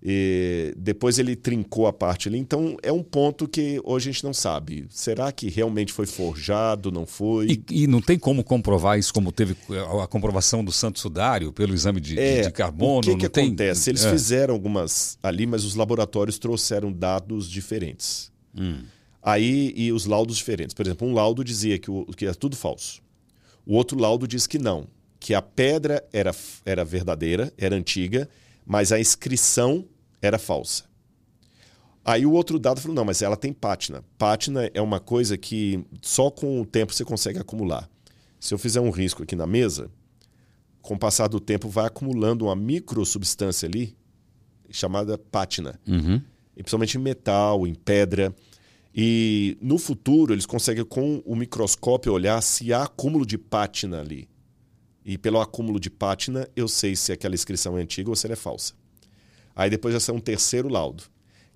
E 0.06 0.74
depois 0.76 1.18
ele 1.18 1.34
trincou 1.34 1.86
a 1.86 1.92
parte 1.92 2.28
ali. 2.28 2.38
Então 2.38 2.76
é 2.82 2.92
um 2.92 3.02
ponto 3.02 3.48
que 3.48 3.80
hoje 3.82 4.10
a 4.10 4.12
gente 4.12 4.22
não 4.22 4.34
sabe. 4.34 4.86
Será 4.90 5.32
que 5.32 5.48
realmente 5.48 5.94
foi 5.94 6.04
forjado? 6.04 6.92
Não 6.92 7.06
foi? 7.06 7.46
E, 7.46 7.84
e 7.84 7.86
não 7.86 8.02
tem 8.02 8.18
como 8.18 8.44
comprovar 8.44 8.98
isso, 8.98 9.14
como 9.14 9.32
teve 9.32 9.56
a 10.02 10.06
comprovação 10.06 10.62
do 10.62 10.70
Santo 10.70 10.98
Sudário 10.98 11.52
pelo 11.52 11.72
exame 11.72 12.02
de, 12.02 12.18
é, 12.18 12.42
de 12.42 12.50
carbono? 12.50 12.98
O 12.98 13.00
que, 13.00 13.16
que 13.16 13.28
tem... 13.30 13.46
acontece? 13.46 13.88
Eles 13.88 14.04
é. 14.04 14.10
fizeram 14.10 14.52
algumas 14.52 15.18
ali, 15.22 15.46
mas 15.46 15.64
os 15.64 15.74
laboratórios 15.74 16.38
trouxeram 16.38 16.92
dados 16.92 17.48
diferentes. 17.48 18.30
Hum. 18.54 18.82
Aí, 19.22 19.72
e 19.74 19.90
os 19.90 20.04
laudos 20.04 20.36
diferentes. 20.36 20.74
Por 20.74 20.84
exemplo, 20.84 21.08
um 21.08 21.14
laudo 21.14 21.42
dizia 21.42 21.78
que, 21.78 21.90
o, 21.90 22.04
que 22.14 22.26
é 22.26 22.34
tudo 22.34 22.54
falso. 22.54 23.00
O 23.64 23.74
outro 23.74 23.98
laudo 23.98 24.28
diz 24.28 24.46
que 24.46 24.58
não, 24.58 24.86
que 25.18 25.32
a 25.32 25.40
pedra 25.40 26.04
era, 26.12 26.34
era 26.66 26.84
verdadeira, 26.84 27.50
era 27.56 27.74
antiga, 27.74 28.28
mas 28.66 28.92
a 28.92 29.00
inscrição 29.00 29.86
era 30.26 30.38
falsa. 30.38 30.84
Aí 32.04 32.26
o 32.26 32.32
outro 32.32 32.58
dado 32.58 32.80
falou: 32.80 32.94
não, 32.94 33.04
mas 33.04 33.22
ela 33.22 33.36
tem 33.36 33.52
pátina. 33.52 34.04
Pátina 34.18 34.70
é 34.74 34.80
uma 34.80 35.00
coisa 35.00 35.36
que 35.38 35.84
só 36.02 36.30
com 36.30 36.60
o 36.60 36.66
tempo 36.66 36.92
você 36.92 37.04
consegue 37.04 37.38
acumular. 37.38 37.88
Se 38.38 38.52
eu 38.52 38.58
fizer 38.58 38.80
um 38.80 38.90
risco 38.90 39.22
aqui 39.22 39.34
na 39.34 39.46
mesa, 39.46 39.90
com 40.82 40.94
o 40.94 40.98
passar 40.98 41.28
do 41.28 41.40
tempo 41.40 41.68
vai 41.68 41.86
acumulando 41.86 42.44
uma 42.44 42.54
microsubstância 42.54 43.66
ali, 43.66 43.96
chamada 44.70 45.16
pátina. 45.16 45.80
Uhum. 45.86 46.20
E 46.56 46.62
principalmente 46.62 46.98
em 46.98 47.00
metal, 47.00 47.66
em 47.66 47.74
pedra. 47.74 48.34
E 48.94 49.56
no 49.60 49.78
futuro 49.78 50.34
eles 50.34 50.46
conseguem 50.46 50.84
com 50.84 51.22
o 51.24 51.34
microscópio 51.34 52.12
olhar 52.12 52.40
se 52.42 52.72
há 52.72 52.84
acúmulo 52.84 53.26
de 53.26 53.38
pátina 53.38 54.00
ali. 54.00 54.28
E 55.04 55.18
pelo 55.18 55.40
acúmulo 55.40 55.80
de 55.80 55.90
pátina 55.90 56.48
eu 56.54 56.68
sei 56.68 56.94
se 56.94 57.12
aquela 57.12 57.34
inscrição 57.34 57.76
é 57.78 57.82
antiga 57.82 58.10
ou 58.10 58.16
se 58.16 58.26
ela 58.26 58.34
é 58.34 58.36
falsa. 58.36 58.74
Aí 59.54 59.70
depois 59.70 59.94
já 59.94 60.00
sai 60.00 60.14
um 60.14 60.20
terceiro 60.20 60.68
laudo, 60.68 61.04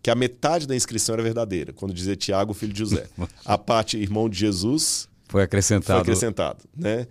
que 0.03 0.11
a 0.11 0.15
metade 0.15 0.67
da 0.67 0.77
inscrição 0.77 1.15
era 1.15 1.23
verdadeira, 1.23 1.73
quando 1.73 1.93
dizia 1.93 2.15
Tiago, 2.17 2.55
filho 2.55 2.73
de 2.73 2.79
José. 2.79 3.07
A 3.45 3.59
parte 3.59 3.97
irmão 3.97 4.29
de 4.29 4.39
Jesus 4.39 5.09
foi 5.29 5.43
acrescentado. 5.43 5.99
Foi 5.99 6.03
acrescentado, 6.03 6.65
né? 6.77 7.07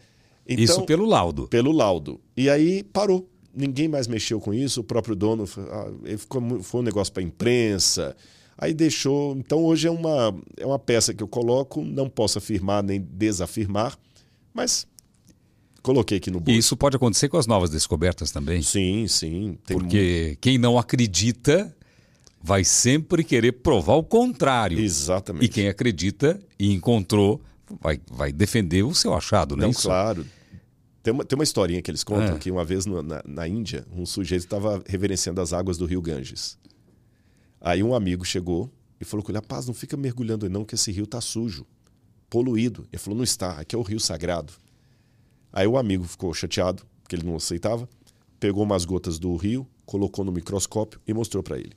Então, 0.47 0.63
isso 0.63 0.85
pelo 0.85 1.05
laudo. 1.05 1.47
Pelo 1.47 1.71
laudo. 1.71 2.19
E 2.35 2.49
aí 2.49 2.83
parou. 2.83 3.29
Ninguém 3.53 3.87
mais 3.87 4.07
mexeu 4.07 4.39
com 4.39 4.53
isso. 4.53 4.81
O 4.81 4.83
próprio 4.83 5.15
dono 5.15 5.45
ah, 5.71 6.17
ficou, 6.17 6.63
foi 6.63 6.81
um 6.81 6.83
negócio 6.83 7.11
para 7.11 7.21
a 7.21 7.25
imprensa. 7.25 8.15
Aí 8.57 8.73
deixou. 8.73 9.35
Então 9.37 9.63
hoje 9.63 9.87
é 9.87 9.91
uma, 9.91 10.33
é 10.55 10.65
uma 10.65 10.79
peça 10.79 11.13
que 11.13 11.21
eu 11.21 11.27
coloco, 11.27 11.83
não 11.83 12.09
posso 12.09 12.37
afirmar 12.37 12.81
nem 12.81 12.99
desafirmar, 12.99 13.97
mas 14.53 14.87
coloquei 15.87 16.17
aqui 16.17 16.29
no 16.29 16.39
bolso. 16.39 16.51
E 16.51 16.57
isso 16.57 16.75
pode 16.75 16.97
acontecer 16.97 17.29
com 17.29 17.37
as 17.37 17.47
novas 17.47 17.69
descobertas 17.69 18.29
também? 18.29 18.61
Sim, 18.61 19.07
sim. 19.07 19.57
Porque 19.65 20.25
muito... 20.27 20.39
quem 20.41 20.57
não 20.57 20.77
acredita 20.77 21.73
vai 22.43 22.63
sempre 22.63 23.23
querer 23.23 23.53
provar 23.53 23.95
o 23.95 24.03
contrário. 24.03 24.79
Exatamente. 24.79 25.45
E 25.45 25.47
quem 25.47 25.67
acredita 25.69 26.39
e 26.59 26.73
encontrou 26.73 27.41
vai, 27.81 28.01
vai 28.11 28.33
defender 28.33 28.83
o 28.83 28.93
seu 28.93 29.13
achado? 29.13 29.55
Não, 29.55 29.71
claro. 29.71 30.25
Tem 31.01 31.13
uma, 31.13 31.23
tem 31.23 31.37
uma 31.37 31.43
historinha 31.43 31.81
que 31.81 31.89
eles 31.89 32.03
contam 32.03 32.35
é. 32.35 32.37
que 32.37 32.51
uma 32.51 32.65
vez 32.65 32.85
no, 32.85 33.01
na, 33.01 33.23
na 33.25 33.47
Índia, 33.47 33.85
um 33.95 34.05
sujeito 34.05 34.43
estava 34.43 34.83
reverenciando 34.85 35.39
as 35.39 35.53
águas 35.53 35.77
do 35.77 35.85
rio 35.85 36.01
Ganges. 36.01 36.57
Aí 37.61 37.81
um 37.81 37.95
amigo 37.95 38.25
chegou 38.25 38.69
e 38.99 39.05
falou 39.05 39.23
com 39.23 39.31
ele: 39.31 39.39
Rapaz, 39.39 39.67
não 39.67 39.73
fica 39.73 39.95
mergulhando 39.95 40.45
aí 40.45 40.51
não, 40.51 40.65
que 40.65 40.75
esse 40.75 40.91
rio 40.91 41.05
está 41.05 41.21
sujo, 41.21 41.65
poluído. 42.29 42.85
Ele 42.91 43.01
falou: 43.01 43.15
Não 43.15 43.23
está, 43.23 43.51
aqui 43.51 43.73
é 43.73 43.79
o 43.79 43.81
rio 43.81 44.01
sagrado. 44.01 44.51
Aí 45.57 45.65
o 45.65 45.75
amigo 45.75 46.03
ficou 46.03 46.31
chateado, 46.35 46.83
porque 47.01 47.15
ele 47.15 47.25
não 47.25 47.35
aceitava, 47.35 47.89
pegou 48.39 48.63
umas 48.63 48.85
gotas 48.85 49.17
do 49.17 49.35
rio, 49.35 49.65
colocou 49.87 50.23
no 50.23 50.31
microscópio 50.31 51.01
e 51.07 51.11
mostrou 51.15 51.41
para 51.41 51.57
ele. 51.57 51.71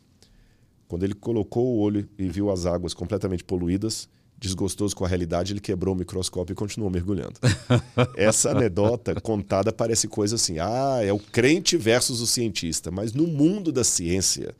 Quando 0.86 1.02
ele 1.04 1.14
colocou 1.14 1.64
o 1.64 1.78
olho 1.78 2.06
e 2.18 2.28
viu 2.28 2.50
as 2.50 2.66
águas 2.66 2.92
completamente 2.92 3.42
poluídas, 3.42 4.06
desgostoso 4.38 4.94
com 4.94 5.06
a 5.06 5.08
realidade, 5.08 5.54
ele 5.54 5.60
quebrou 5.60 5.94
o 5.94 5.98
microscópio 5.98 6.52
e 6.52 6.54
continuou 6.54 6.90
mergulhando. 6.90 7.40
Essa 8.18 8.50
anedota 8.50 9.18
contada 9.18 9.72
parece 9.72 10.08
coisa 10.08 10.34
assim: 10.34 10.58
ah, 10.58 10.98
é 11.02 11.10
o 11.10 11.18
crente 11.18 11.78
versus 11.78 12.20
o 12.20 12.26
cientista. 12.26 12.90
Mas 12.90 13.14
no 13.14 13.26
mundo 13.26 13.72
da 13.72 13.82
ciência 13.82 14.54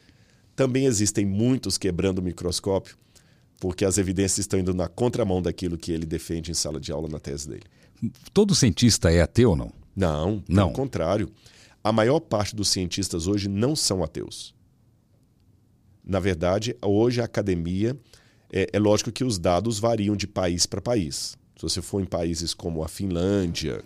também 0.56 0.86
existem 0.86 1.26
muitos 1.26 1.76
quebrando 1.76 2.20
o 2.20 2.22
microscópio, 2.22 2.96
porque 3.60 3.84
as 3.84 3.98
evidências 3.98 4.38
estão 4.38 4.58
indo 4.58 4.72
na 4.72 4.88
contramão 4.88 5.42
daquilo 5.42 5.76
que 5.76 5.92
ele 5.92 6.06
defende 6.06 6.50
em 6.50 6.54
sala 6.54 6.80
de 6.80 6.90
aula 6.90 7.06
na 7.06 7.18
tese 7.18 7.46
dele. 7.46 7.64
Todo 8.32 8.54
cientista 8.54 9.10
é 9.12 9.20
ateu 9.20 9.50
ou 9.50 9.56
não? 9.56 9.72
Não, 9.94 10.42
não. 10.48 10.64
Ao 10.64 10.72
contrário. 10.72 11.30
A 11.82 11.92
maior 11.92 12.20
parte 12.20 12.54
dos 12.54 12.68
cientistas 12.68 13.26
hoje 13.26 13.48
não 13.48 13.74
são 13.74 14.04
ateus. 14.04 14.54
Na 16.04 16.20
verdade, 16.20 16.76
hoje 16.82 17.20
a 17.20 17.24
academia 17.24 17.98
é, 18.52 18.68
é 18.72 18.78
lógico 18.78 19.12
que 19.12 19.24
os 19.24 19.38
dados 19.38 19.78
variam 19.78 20.16
de 20.16 20.26
país 20.26 20.66
para 20.66 20.80
país. 20.80 21.38
Se 21.56 21.62
você 21.62 21.82
for 21.82 22.00
em 22.00 22.06
países 22.06 22.54
como 22.54 22.82
a 22.82 22.88
Finlândia, 22.88 23.82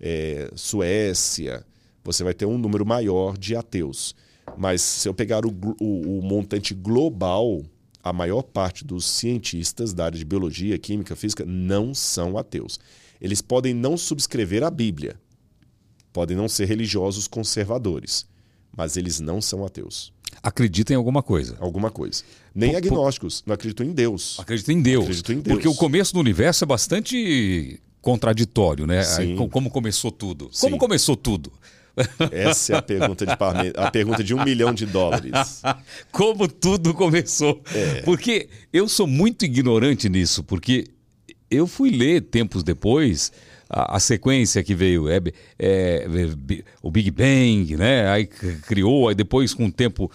é, 0.00 0.50
Suécia, 0.54 1.64
você 2.04 2.22
vai 2.22 2.32
ter 2.32 2.46
um 2.46 2.56
número 2.56 2.86
maior 2.86 3.36
de 3.36 3.56
ateus. 3.56 4.14
Mas 4.56 4.80
se 4.80 5.08
eu 5.08 5.14
pegar 5.14 5.44
o, 5.44 5.50
o, 5.80 6.18
o, 6.18 6.22
montante 6.22 6.72
global, 6.72 7.62
a 8.02 8.12
maior 8.12 8.42
parte 8.42 8.84
dos 8.84 9.04
cientistas 9.04 9.92
da 9.92 10.04
área 10.04 10.18
de 10.18 10.24
biologia, 10.24 10.78
química, 10.78 11.16
física 11.16 11.44
não 11.44 11.92
são 11.92 12.38
ateus. 12.38 12.78
Eles 13.20 13.40
podem 13.40 13.74
não 13.74 13.96
subscrever 13.96 14.62
a 14.62 14.70
Bíblia, 14.70 15.18
podem 16.12 16.36
não 16.36 16.48
ser 16.48 16.66
religiosos 16.66 17.26
conservadores, 17.26 18.26
mas 18.76 18.96
eles 18.96 19.20
não 19.20 19.40
são 19.40 19.64
ateus 19.64 20.12
acreditam 20.42 20.94
em 20.94 20.96
alguma 20.96 21.22
coisa. 21.22 21.56
Alguma 21.58 21.90
coisa. 21.90 22.22
Nem 22.54 22.70
por, 22.70 22.78
agnósticos, 22.78 23.42
não 23.46 23.54
acreditam 23.54 23.84
em 23.86 23.92
Deus. 23.92 24.36
Acreditam 24.38 24.74
em 24.74 24.80
Deus. 24.80 25.04
Acreditam 25.04 25.34
em 25.34 25.40
Deus. 25.40 25.54
Porque 25.56 25.68
o 25.68 25.74
começo 25.74 26.14
do 26.14 26.20
universo 26.20 26.64
é 26.64 26.66
bastante 26.66 27.80
contraditório, 28.00 28.86
né? 28.86 29.02
Sim. 29.02 29.36
como 29.50 29.70
começou 29.70 30.12
tudo? 30.12 30.48
Sim. 30.52 30.66
Como 30.66 30.78
começou 30.78 31.16
tudo? 31.16 31.52
Essa 32.30 32.74
é 32.74 32.76
a 32.76 32.82
pergunta 32.82 33.24
de 33.24 33.32
a 33.74 33.90
pergunta 33.90 34.22
de 34.22 34.34
um 34.34 34.44
milhão 34.44 34.72
de 34.72 34.84
dólares. 34.84 35.62
Como 36.12 36.46
tudo 36.46 36.92
começou? 36.92 37.62
É. 37.74 38.02
Porque 38.02 38.50
eu 38.70 38.86
sou 38.86 39.06
muito 39.06 39.46
ignorante 39.46 40.06
nisso, 40.06 40.44
porque 40.44 40.88
eu 41.50 41.66
fui 41.66 41.90
ler 41.90 42.22
tempos 42.22 42.62
depois 42.62 43.32
a, 43.68 43.96
a 43.96 44.00
sequência 44.00 44.62
que 44.62 44.74
veio, 44.74 45.08
é, 45.08 45.20
é, 45.58 46.06
o 46.82 46.90
Big 46.90 47.10
Bang, 47.10 47.76
né? 47.76 48.08
Aí 48.08 48.26
criou, 48.26 49.08
aí 49.08 49.14
depois 49.14 49.52
com 49.52 49.66
o 49.66 49.72
tempo 49.72 50.10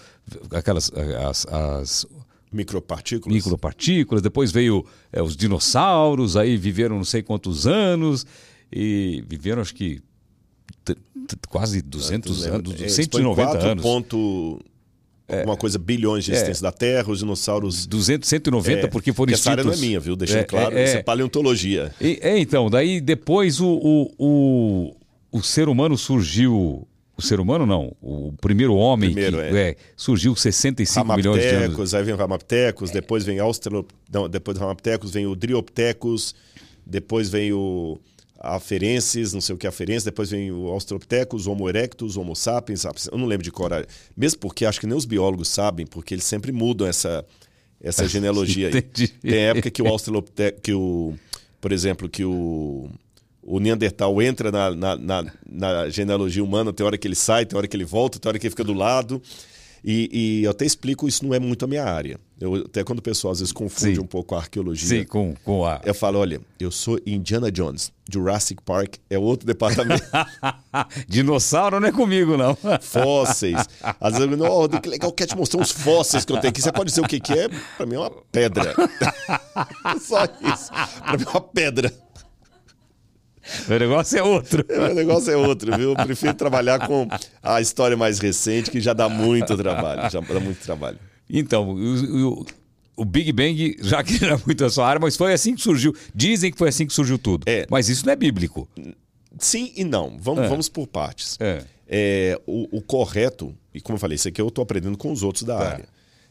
aquelas 0.50 0.90
as, 0.92 1.46
as 1.46 2.06
micropartículas, 2.52 3.34
micropartículas. 3.34 4.22
Depois 4.22 4.50
veio 4.50 4.84
é, 5.12 5.22
os 5.22 5.36
dinossauros, 5.36 6.36
aí 6.36 6.56
viveram 6.56 6.96
não 6.96 7.04
sei 7.04 7.22
quantos 7.22 7.66
anos 7.66 8.26
e 8.70 9.24
viveram 9.28 9.60
acho 9.60 9.74
que 9.74 10.02
quase 11.48 11.82
200 11.82 12.46
anos, 12.46 12.92
190 12.94 13.58
anos. 13.58 13.82
4. 13.82 14.71
É. 15.32 15.38
alguma 15.38 15.56
coisa, 15.56 15.78
bilhões 15.78 16.24
de 16.24 16.32
é. 16.32 16.34
existência 16.34 16.62
da 16.62 16.72
Terra, 16.72 17.10
os 17.10 17.20
dinossauros. 17.20 17.86
200, 17.86 18.28
190, 18.28 18.86
é, 18.86 18.86
porque 18.88 19.12
foram 19.12 19.32
extintos. 19.32 19.46
Essa 19.46 19.50
área 19.50 19.64
não 19.64 19.72
é 19.72 19.76
minha, 19.76 20.00
viu? 20.00 20.14
Deixando 20.14 20.44
claro, 20.46 20.76
é, 20.76 20.84
isso 20.84 20.96
é 20.96 21.02
paleontologia. 21.02 21.92
E, 22.00 22.18
é, 22.22 22.38
então, 22.38 22.68
daí 22.68 23.00
depois 23.00 23.60
o, 23.60 23.68
o, 23.68 24.12
o, 24.18 24.96
o 25.32 25.42
ser 25.42 25.68
humano 25.68 25.96
surgiu 25.96 26.86
o 27.16 27.22
ser 27.22 27.40
humano 27.40 27.66
não, 27.66 27.94
o 28.00 28.32
primeiro 28.40 28.74
homem 28.74 29.12
primeiro, 29.12 29.36
que 29.36 29.42
é. 29.42 29.68
É, 29.70 29.76
surgiu 29.96 30.34
65 30.34 31.14
milhões 31.14 31.42
de 31.42 31.48
anos. 31.48 31.94
Aí 31.94 32.02
vem 32.02 32.14
o 32.14 32.16
Ramaptecos, 32.16 32.90
é. 32.90 32.94
depois 32.94 33.24
vem 33.24 33.38
Australop... 33.38 33.90
não, 34.10 34.28
depois 34.28 34.56
do 34.56 34.60
Ramaptecos 34.60 35.10
vem 35.12 35.26
o 35.26 35.36
Drioptecos, 35.36 36.34
depois 36.84 37.28
vem 37.28 37.52
o 37.52 37.98
aferenses, 38.42 39.32
não 39.32 39.40
sei 39.40 39.54
o 39.54 39.58
que 39.58 39.66
é 39.66 39.68
aferense, 39.68 40.04
depois 40.04 40.30
vem 40.30 40.50
o 40.50 40.66
Australopithecus, 40.68 41.46
Homo 41.46 41.68
erectus, 41.68 42.16
Homo 42.16 42.34
sapiens, 42.34 42.84
eu 42.84 43.16
não 43.16 43.26
lembro 43.26 43.44
de 43.44 43.52
cor, 43.52 43.70
mesmo 44.16 44.40
porque 44.40 44.66
acho 44.66 44.80
que 44.80 44.86
nem 44.86 44.96
os 44.96 45.04
biólogos 45.04 45.48
sabem, 45.48 45.86
porque 45.86 46.12
eles 46.14 46.24
sempre 46.24 46.50
mudam 46.50 46.86
essa, 46.86 47.24
essa 47.80 48.06
genealogia 48.08 48.68
aí. 48.68 48.82
Tem 48.82 49.38
época 49.44 49.70
que 49.70 49.80
o 49.80 49.86
Australopithecus, 49.86 50.60
que 50.60 50.72
o, 50.72 51.14
por 51.60 51.70
exemplo, 51.70 52.08
que 52.08 52.24
o, 52.24 52.90
o 53.40 53.60
Neandertal 53.60 54.20
entra 54.20 54.50
na, 54.50 54.74
na, 54.74 54.96
na, 54.96 55.32
na 55.48 55.88
genealogia 55.88 56.42
humana, 56.42 56.72
tem 56.72 56.84
hora 56.84 56.98
que 56.98 57.06
ele 57.06 57.14
sai, 57.14 57.46
tem 57.46 57.56
hora 57.56 57.68
que 57.68 57.76
ele 57.76 57.84
volta, 57.84 58.18
tem 58.18 58.28
hora 58.28 58.38
que 58.40 58.46
ele 58.46 58.50
fica 58.50 58.64
do 58.64 58.74
lado. 58.74 59.22
E, 59.84 60.08
e, 60.12 60.44
eu 60.44 60.50
até 60.50 60.64
explico, 60.64 61.08
isso 61.08 61.24
não 61.24 61.34
é 61.34 61.40
muito 61.40 61.64
a 61.64 61.68
minha 61.68 61.84
área. 61.84 62.18
Eu, 62.40 62.54
até 62.54 62.84
quando 62.84 63.00
o 63.00 63.02
pessoal 63.02 63.32
às 63.32 63.40
vezes 63.40 63.52
confunde 63.52 63.96
Sim. 63.96 64.00
um 64.00 64.06
pouco 64.06 64.34
a 64.34 64.38
arqueologia. 64.38 64.88
Sim, 64.88 65.04
com, 65.04 65.34
com 65.44 65.64
a. 65.64 65.80
Eu 65.84 65.94
falo, 65.94 66.18
olha, 66.18 66.40
eu 66.58 66.70
sou 66.70 67.00
Indiana 67.04 67.50
Jones. 67.50 67.92
Jurassic 68.10 68.62
Park 68.62 68.96
é 69.08 69.18
outro 69.18 69.46
departamento. 69.46 70.04
Dinossauro 71.08 71.80
não 71.80 71.88
é 71.88 71.92
comigo, 71.92 72.36
não. 72.36 72.56
fósseis. 72.80 73.68
Às 74.00 74.14
vezes 74.14 74.20
eu 74.20 74.28
digo, 74.28 74.44
oh, 74.44 74.68
que 74.68 74.88
legal, 74.88 75.12
quer 75.12 75.26
te 75.26 75.36
mostrar 75.36 75.60
uns 75.60 75.70
fósseis 75.70 76.24
que 76.24 76.32
eu 76.32 76.38
tenho 76.38 76.50
aqui. 76.50 76.60
Você 76.60 76.72
pode 76.72 76.90
dizer 76.90 77.00
o 77.00 77.08
que, 77.08 77.18
que 77.18 77.32
é? 77.32 77.48
Pra 77.76 77.86
mim 77.86 77.96
é 77.96 77.98
uma 77.98 78.10
pedra. 78.10 78.74
Só 80.00 80.24
isso. 80.24 80.70
Pra 81.02 81.16
mim 81.16 81.24
é 81.26 81.30
uma 81.30 81.40
pedra. 81.40 81.92
Meu 83.68 83.78
negócio 83.78 84.18
é 84.18 84.22
outro. 84.22 84.64
Meu 84.68 84.94
negócio 84.94 85.30
é 85.30 85.36
outro, 85.36 85.76
viu? 85.76 85.90
Eu 85.90 85.96
prefiro 85.96 86.34
trabalhar 86.34 86.86
com 86.86 87.08
a 87.42 87.60
história 87.60 87.96
mais 87.96 88.18
recente, 88.18 88.70
que 88.70 88.80
já 88.80 88.92
dá 88.92 89.08
muito 89.08 89.56
trabalho. 89.56 90.10
Já 90.10 90.20
dá 90.20 90.40
muito 90.40 90.62
trabalho. 90.62 90.98
Então, 91.28 91.70
o, 91.70 92.40
o, 92.40 92.46
o 92.96 93.04
Big 93.04 93.32
Bang, 93.32 93.76
já 93.80 94.02
que 94.02 94.24
era 94.24 94.40
muito 94.44 94.64
a 94.64 94.70
sua 94.70 94.86
área, 94.86 95.00
mas 95.00 95.16
foi 95.16 95.32
assim 95.32 95.54
que 95.54 95.62
surgiu. 95.62 95.94
Dizem 96.14 96.50
que 96.52 96.58
foi 96.58 96.68
assim 96.68 96.86
que 96.86 96.92
surgiu 96.92 97.18
tudo. 97.18 97.44
É, 97.46 97.66
mas 97.70 97.88
isso 97.88 98.06
não 98.06 98.12
é 98.12 98.16
bíblico. 98.16 98.68
Sim 99.38 99.72
e 99.76 99.84
não. 99.84 100.16
Vamos, 100.18 100.44
é. 100.44 100.48
vamos 100.48 100.68
por 100.68 100.86
partes. 100.86 101.36
É. 101.40 101.64
É, 101.88 102.40
o, 102.46 102.78
o, 102.78 102.80
correto, 102.80 103.54
e 103.74 103.80
como 103.80 103.96
eu 103.96 104.00
falei, 104.00 104.16
isso 104.16 104.28
aqui 104.28 104.40
eu 104.40 104.48
estou 104.48 104.62
aprendendo 104.62 104.96
com 104.96 105.12
os 105.12 105.22
outros 105.22 105.44
da 105.44 105.58
tá. 105.58 105.68
área. 105.68 105.88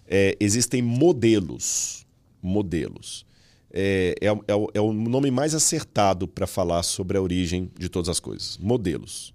É, 0.08 0.36
existem 0.40 0.82
modelos. 0.82 2.06
Modelos 2.42 3.26
é, 3.74 4.16
é, 4.22 4.28
é, 4.28 4.56
o, 4.56 4.70
é 4.74 4.82
o 4.82 4.92
nome 4.92 5.32
mais 5.32 5.56
acertado 5.56 6.28
para 6.28 6.46
falar 6.46 6.84
sobre 6.84 7.18
a 7.18 7.22
origem 7.22 7.72
de 7.78 7.90
todas 7.90 8.10
as 8.10 8.20
coisas. 8.20 8.58
Modelos. 8.58 9.34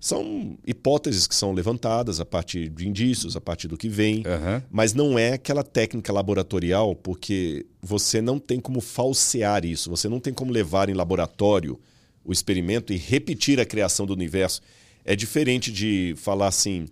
São 0.00 0.56
hipóteses 0.64 1.26
que 1.26 1.34
são 1.34 1.52
levantadas 1.52 2.20
a 2.20 2.24
partir 2.24 2.68
de 2.68 2.86
indícios, 2.86 3.36
a 3.36 3.40
partir 3.40 3.66
do 3.66 3.76
que 3.76 3.88
vem, 3.88 4.18
uhum. 4.18 4.62
mas 4.70 4.94
não 4.94 5.18
é 5.18 5.32
aquela 5.32 5.64
técnica 5.64 6.12
laboratorial, 6.12 6.94
porque 6.94 7.66
você 7.82 8.20
não 8.22 8.38
tem 8.38 8.60
como 8.60 8.80
falsear 8.80 9.64
isso, 9.64 9.90
você 9.90 10.08
não 10.08 10.20
tem 10.20 10.32
como 10.32 10.52
levar 10.52 10.88
em 10.88 10.94
laboratório 10.94 11.80
o 12.24 12.32
experimento 12.32 12.92
e 12.92 12.96
repetir 12.96 13.58
a 13.58 13.64
criação 13.64 14.06
do 14.06 14.12
universo. 14.12 14.60
É 15.04 15.16
diferente 15.16 15.72
de 15.72 16.14
falar 16.16 16.46
assim: 16.46 16.86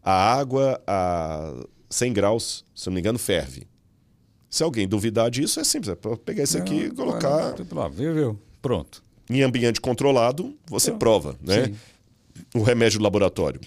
a 0.00 0.12
água 0.12 0.80
a 0.86 1.64
100 1.90 2.12
graus, 2.12 2.64
se 2.74 2.86
não 2.86 2.94
me 2.94 3.00
engano, 3.00 3.18
ferve. 3.18 3.66
Se 4.52 4.62
alguém 4.62 4.86
duvidar 4.86 5.30
disso, 5.30 5.58
é 5.60 5.64
simples. 5.64 5.88
É 5.88 6.16
pegar 6.16 6.44
isso 6.44 6.58
aqui 6.58 6.74
e 6.74 6.90
colocar. 6.90 7.54
Lá, 7.72 7.88
viu, 7.88 8.14
viu? 8.14 8.38
Pronto. 8.60 9.02
Em 9.30 9.40
ambiente 9.40 9.80
controlado, 9.80 10.54
você 10.66 10.90
Pronto. 10.90 11.00
prova, 11.00 11.36
né? 11.40 11.64
Sim. 11.64 11.74
O 12.54 12.62
remédio 12.62 12.98
do 12.98 13.02
laboratório. 13.02 13.58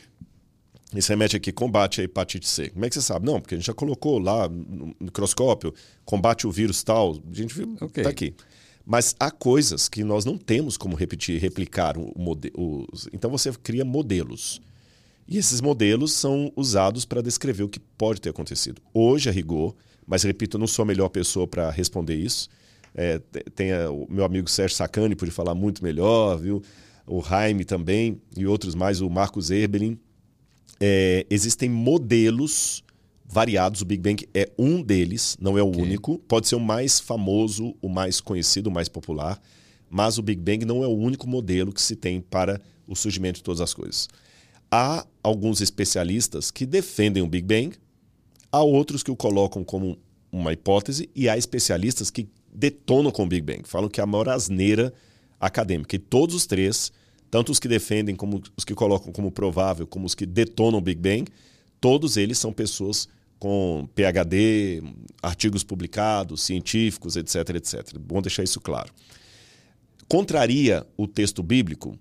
Esse 0.96 1.10
remédio 1.10 1.38
aqui 1.38 1.52
combate 1.52 2.02
a 2.02 2.04
hepatite 2.04 2.48
C. 2.48 2.70
Como 2.70 2.86
é 2.86 2.90
que 2.90 2.94
você 2.94 3.02
sabe? 3.02 3.26
Não, 3.26 3.42
porque 3.42 3.56
a 3.56 3.58
gente 3.58 3.66
já 3.66 3.74
colocou 3.74 4.20
lá 4.20 4.48
no 4.48 4.96
microscópio, 5.00 5.74
combate 6.06 6.46
o 6.46 6.52
vírus 6.52 6.84
tal. 6.84 7.18
A 7.32 7.34
gente 7.34 7.56
viu, 7.56 7.76
okay. 7.82 8.04
tá 8.04 8.10
aqui. 8.12 8.36
Mas 8.86 9.16
há 9.20 9.32
coisas 9.32 9.90
que 9.90 10.04
nós 10.04 10.24
não 10.24 10.38
temos 10.38 10.78
como 10.78 10.96
repetir, 10.96 11.42
replicar 11.42 11.98
o 11.98 12.14
modelo. 12.16 12.88
Então 13.12 13.32
você 13.32 13.52
cria 13.54 13.84
modelos. 13.84 14.62
E 15.28 15.40
esses 15.40 15.62
modelos 15.62 16.14
são 16.14 16.54
usados 16.56 17.06
para 17.06 17.24
descrever 17.24 17.64
o 17.64 17.70
que 17.70 17.80
pode 17.80 18.22
ter 18.22 18.30
acontecido. 18.30 18.80
Hoje, 18.94 19.28
a 19.28 19.32
rigor, 19.32 19.74
mas 20.06 20.24
repito, 20.24 20.58
eu 20.58 20.60
não 20.60 20.68
sou 20.68 20.84
a 20.84 20.86
melhor 20.86 21.10
pessoa 21.10 21.48
para 21.48 21.70
responder 21.72 22.16
isso. 22.16 22.50
É, 22.94 23.20
tem 23.54 23.74
a, 23.74 23.90
o 23.90 24.08
meu 24.10 24.24
amigo 24.24 24.50
Sérgio 24.50 24.78
Sacani 24.78 25.16
pode 25.16 25.32
falar 25.32 25.54
muito 25.54 25.84
melhor, 25.84 26.38
viu? 26.38 26.62
O 27.06 27.22
Jaime 27.22 27.66
também 27.66 28.22
e 28.36 28.48
outros 28.48 28.74
mais, 28.74 29.02
o 29.02 29.10
Marcos 29.10 29.52
Erbelin. 29.52 29.98
É, 30.80 31.26
existem 31.30 31.70
modelos 31.70 32.84
variados, 33.26 33.82
o 33.82 33.86
Big 33.86 34.02
Bang 34.02 34.28
é 34.34 34.50
um 34.58 34.82
deles, 34.82 35.36
não 35.40 35.58
é 35.58 35.64
o 35.64 35.68
okay. 35.68 35.82
único. 35.82 36.18
Pode 36.20 36.48
ser 36.48 36.56
o 36.56 36.60
mais 36.60 37.00
famoso, 37.00 37.76
o 37.82 37.90
mais 37.90 38.22
conhecido, 38.22 38.70
o 38.70 38.74
mais 38.74 38.88
popular, 38.88 39.42
mas 39.90 40.18
o 40.18 40.22
Big 40.22 40.42
Bang 40.42 40.66
não 40.66 40.84
é 40.84 40.88
o 40.88 40.96
único 40.96 41.28
modelo 41.28 41.74
que 41.74 41.82
se 41.82 41.96
tem 41.96 42.22
para 42.22 42.62
o 42.88 42.96
surgimento 42.96 43.38
de 43.38 43.44
todas 43.44 43.62
as 43.62 43.74
coisas. 43.74 44.08
Há 44.72 45.06
alguns 45.24 45.62
especialistas 45.62 46.52
que 46.52 46.66
defendem 46.66 47.24
o 47.24 47.28
Big 47.28 47.46
Bang, 47.46 47.78
Há 48.56 48.64
outros 48.64 49.04
que 49.04 49.12
o 49.12 49.18
colocam 49.18 49.66
como 49.66 49.98
uma 50.32 50.54
hipótese 50.54 51.10
e 51.14 51.28
há 51.28 51.38
especialistas 51.38 52.10
que 52.10 52.30
detonam 52.54 53.12
com 53.12 53.24
o 53.24 53.28
Big 53.28 53.42
Bang, 53.42 53.68
falam 53.68 53.90
que 53.90 54.00
é 54.00 54.04
a 54.04 54.08
maior 54.08 54.30
asneira 54.30 54.94
acadêmica. 55.38 55.98
E 55.98 56.00
todos 56.00 56.34
os 56.34 56.46
três, 56.46 56.90
tanto 57.30 57.52
os 57.52 57.60
que 57.60 57.68
defendem 57.68 58.16
como 58.16 58.42
os 58.56 58.64
que 58.64 58.74
colocam 58.74 59.12
como 59.12 59.30
provável, 59.30 59.86
como 59.86 60.06
os 60.06 60.16
que 60.16 60.26
detonam 60.26 60.80
o 60.80 60.82
Big 60.82 61.02
Bang, 61.02 61.30
todos 61.82 62.16
eles 62.16 62.38
são 62.38 62.54
pessoas 62.54 63.10
com 63.38 63.90
PhD, 63.94 64.82
artigos 65.22 65.62
publicados, 65.62 66.42
científicos, 66.42 67.18
etc, 67.18 67.58
etc. 67.58 67.98
Bom 68.00 68.22
deixar 68.22 68.44
isso 68.44 68.62
claro. 68.62 68.90
Contraria 70.08 70.88
o 70.96 71.08
texto 71.08 71.44
bíblico? 71.44 72.00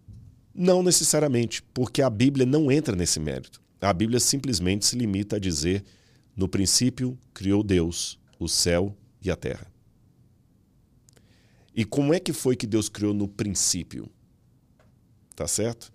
Não 0.54 0.84
necessariamente, 0.84 1.64
porque 1.74 2.00
a 2.00 2.08
Bíblia 2.08 2.46
não 2.46 2.70
entra 2.70 2.94
nesse 2.94 3.18
mérito. 3.18 3.60
A 3.80 3.92
Bíblia 3.92 4.20
simplesmente 4.20 4.86
se 4.86 4.94
limita 4.94 5.34
a 5.34 5.40
dizer: 5.40 5.82
no 6.36 6.48
princípio 6.48 7.18
criou 7.32 7.62
Deus 7.62 8.18
o 8.38 8.48
céu 8.48 8.96
e 9.22 9.30
a 9.30 9.36
terra. 9.36 9.66
E 11.74 11.84
como 11.84 12.14
é 12.14 12.20
que 12.20 12.32
foi 12.32 12.54
que 12.54 12.66
Deus 12.66 12.88
criou 12.88 13.12
no 13.12 13.26
princípio? 13.26 14.08
Tá 15.34 15.46
certo? 15.48 15.92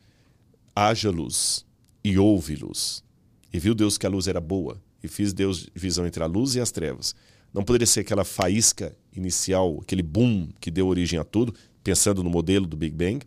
Haja 0.76 1.10
luz 1.10 1.66
e 2.04 2.18
houve 2.18 2.56
luz. 2.56 3.04
E 3.52 3.60
viu 3.60 3.74
Deus 3.74 3.98
que 3.98 4.06
a 4.06 4.10
luz 4.10 4.28
era 4.28 4.42
boa 4.42 4.82
e 5.02 5.08
fiz 5.08 5.34
Deus 5.34 5.70
visão 5.74 6.06
entre 6.06 6.22
a 6.24 6.28
luz 6.28 6.56
e 6.56 6.60
as 6.60 6.72
trevas. 6.72 7.16
Não 7.54 7.64
poderia 7.64 7.88
ser 7.88 8.02
aquela 8.02 8.24
faísca 8.24 8.96
inicial, 9.16 9.80
aquele 9.82 10.04
boom 10.04 10.50
que 10.60 10.70
deu 10.70 10.88
origem 10.88 11.18
a 11.18 11.24
tudo, 11.24 11.54
pensando 11.84 12.24
no 12.24 12.30
modelo 12.30 12.68
do 12.68 12.78
Big 12.78 12.96
Bang? 12.96 13.26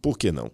Por 0.00 0.18
que 0.18 0.30
não? 0.30 0.50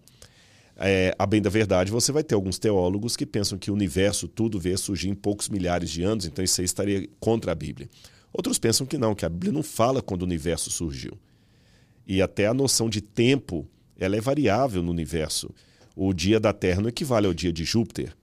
É, 0.81 1.12
a 1.18 1.26
bem 1.26 1.43
da 1.43 1.51
verdade, 1.51 1.91
você 1.91 2.12
vai 2.12 2.22
ter 2.22 2.37
alguns 2.37 2.59
teólogos 2.59 3.16
que 3.16 3.26
pensam 3.26 3.59
que 3.59 3.70
o 3.70 3.74
universo, 3.74 4.29
tudo 4.29 4.61
veio 4.61 4.79
surgir 4.79 5.09
em 5.09 5.14
poucos 5.14 5.49
milhares 5.49 5.91
de 5.91 6.05
anos, 6.05 6.24
então 6.24 6.45
isso 6.45 6.61
aí 6.61 6.64
estaria 6.64 7.09
contra 7.18 7.51
a 7.51 7.55
Bíblia. 7.55 7.91
Outros 8.33 8.59
pensam 8.59 8.87
que 8.87 8.97
não, 8.97 9.14
que 9.14 9.26
a 9.26 9.29
Bíblia 9.29 9.53
não 9.53 9.62
fala 9.62 10.01
quando 10.01 10.22
o 10.22 10.24
universo 10.24 10.70
surgiu. 10.70 11.18
E 12.07 12.22
até 12.22 12.47
a 12.47 12.55
noção 12.55 12.89
de 12.89 13.01
tempo 13.01 13.68
ela 13.99 14.16
é 14.16 14.20
variável 14.20 14.83
no 14.83 14.93
universo. 14.93 15.51
O 15.97 16.12
dia 16.14 16.39
da 16.39 16.53
Terra 16.53 16.81
não 16.81 16.89
equivale 16.89 17.26
ao 17.26 17.35
dia 17.35 17.53
de 17.53 17.64
Júpiter. 17.64 18.16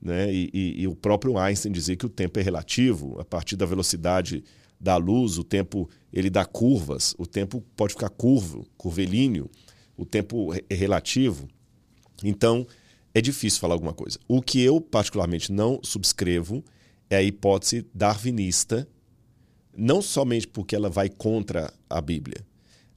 Né? 0.00 0.32
E, 0.32 0.50
e, 0.52 0.82
e 0.82 0.88
o 0.88 0.96
próprio 0.96 1.38
Einstein 1.38 1.70
dizia 1.70 1.96
que 1.96 2.06
o 2.06 2.08
tempo 2.08 2.38
é 2.40 2.42
relativo, 2.42 3.20
a 3.20 3.24
partir 3.24 3.56
da 3.56 3.66
velocidade 3.66 4.42
da 4.80 4.96
luz, 4.96 5.38
o 5.38 5.44
tempo 5.44 5.88
ele 6.12 6.28
dá 6.28 6.44
curvas, 6.44 7.14
o 7.18 7.26
tempo 7.26 7.62
pode 7.76 7.94
ficar 7.94 8.10
curvo, 8.10 8.66
curvilíneo, 8.76 9.50
o 9.96 10.04
tempo 10.04 10.52
é 10.54 10.74
relativo. 10.74 11.48
Então, 12.28 12.66
é 13.14 13.20
difícil 13.20 13.60
falar 13.60 13.74
alguma 13.74 13.94
coisa. 13.94 14.18
O 14.26 14.42
que 14.42 14.60
eu 14.60 14.80
particularmente 14.80 15.52
não 15.52 15.78
subscrevo 15.82 16.64
é 17.08 17.16
a 17.16 17.22
hipótese 17.22 17.86
darwinista, 17.94 18.88
não 19.76 20.02
somente 20.02 20.48
porque 20.48 20.74
ela 20.74 20.88
vai 20.88 21.08
contra 21.08 21.72
a 21.88 22.00
Bíblia, 22.00 22.44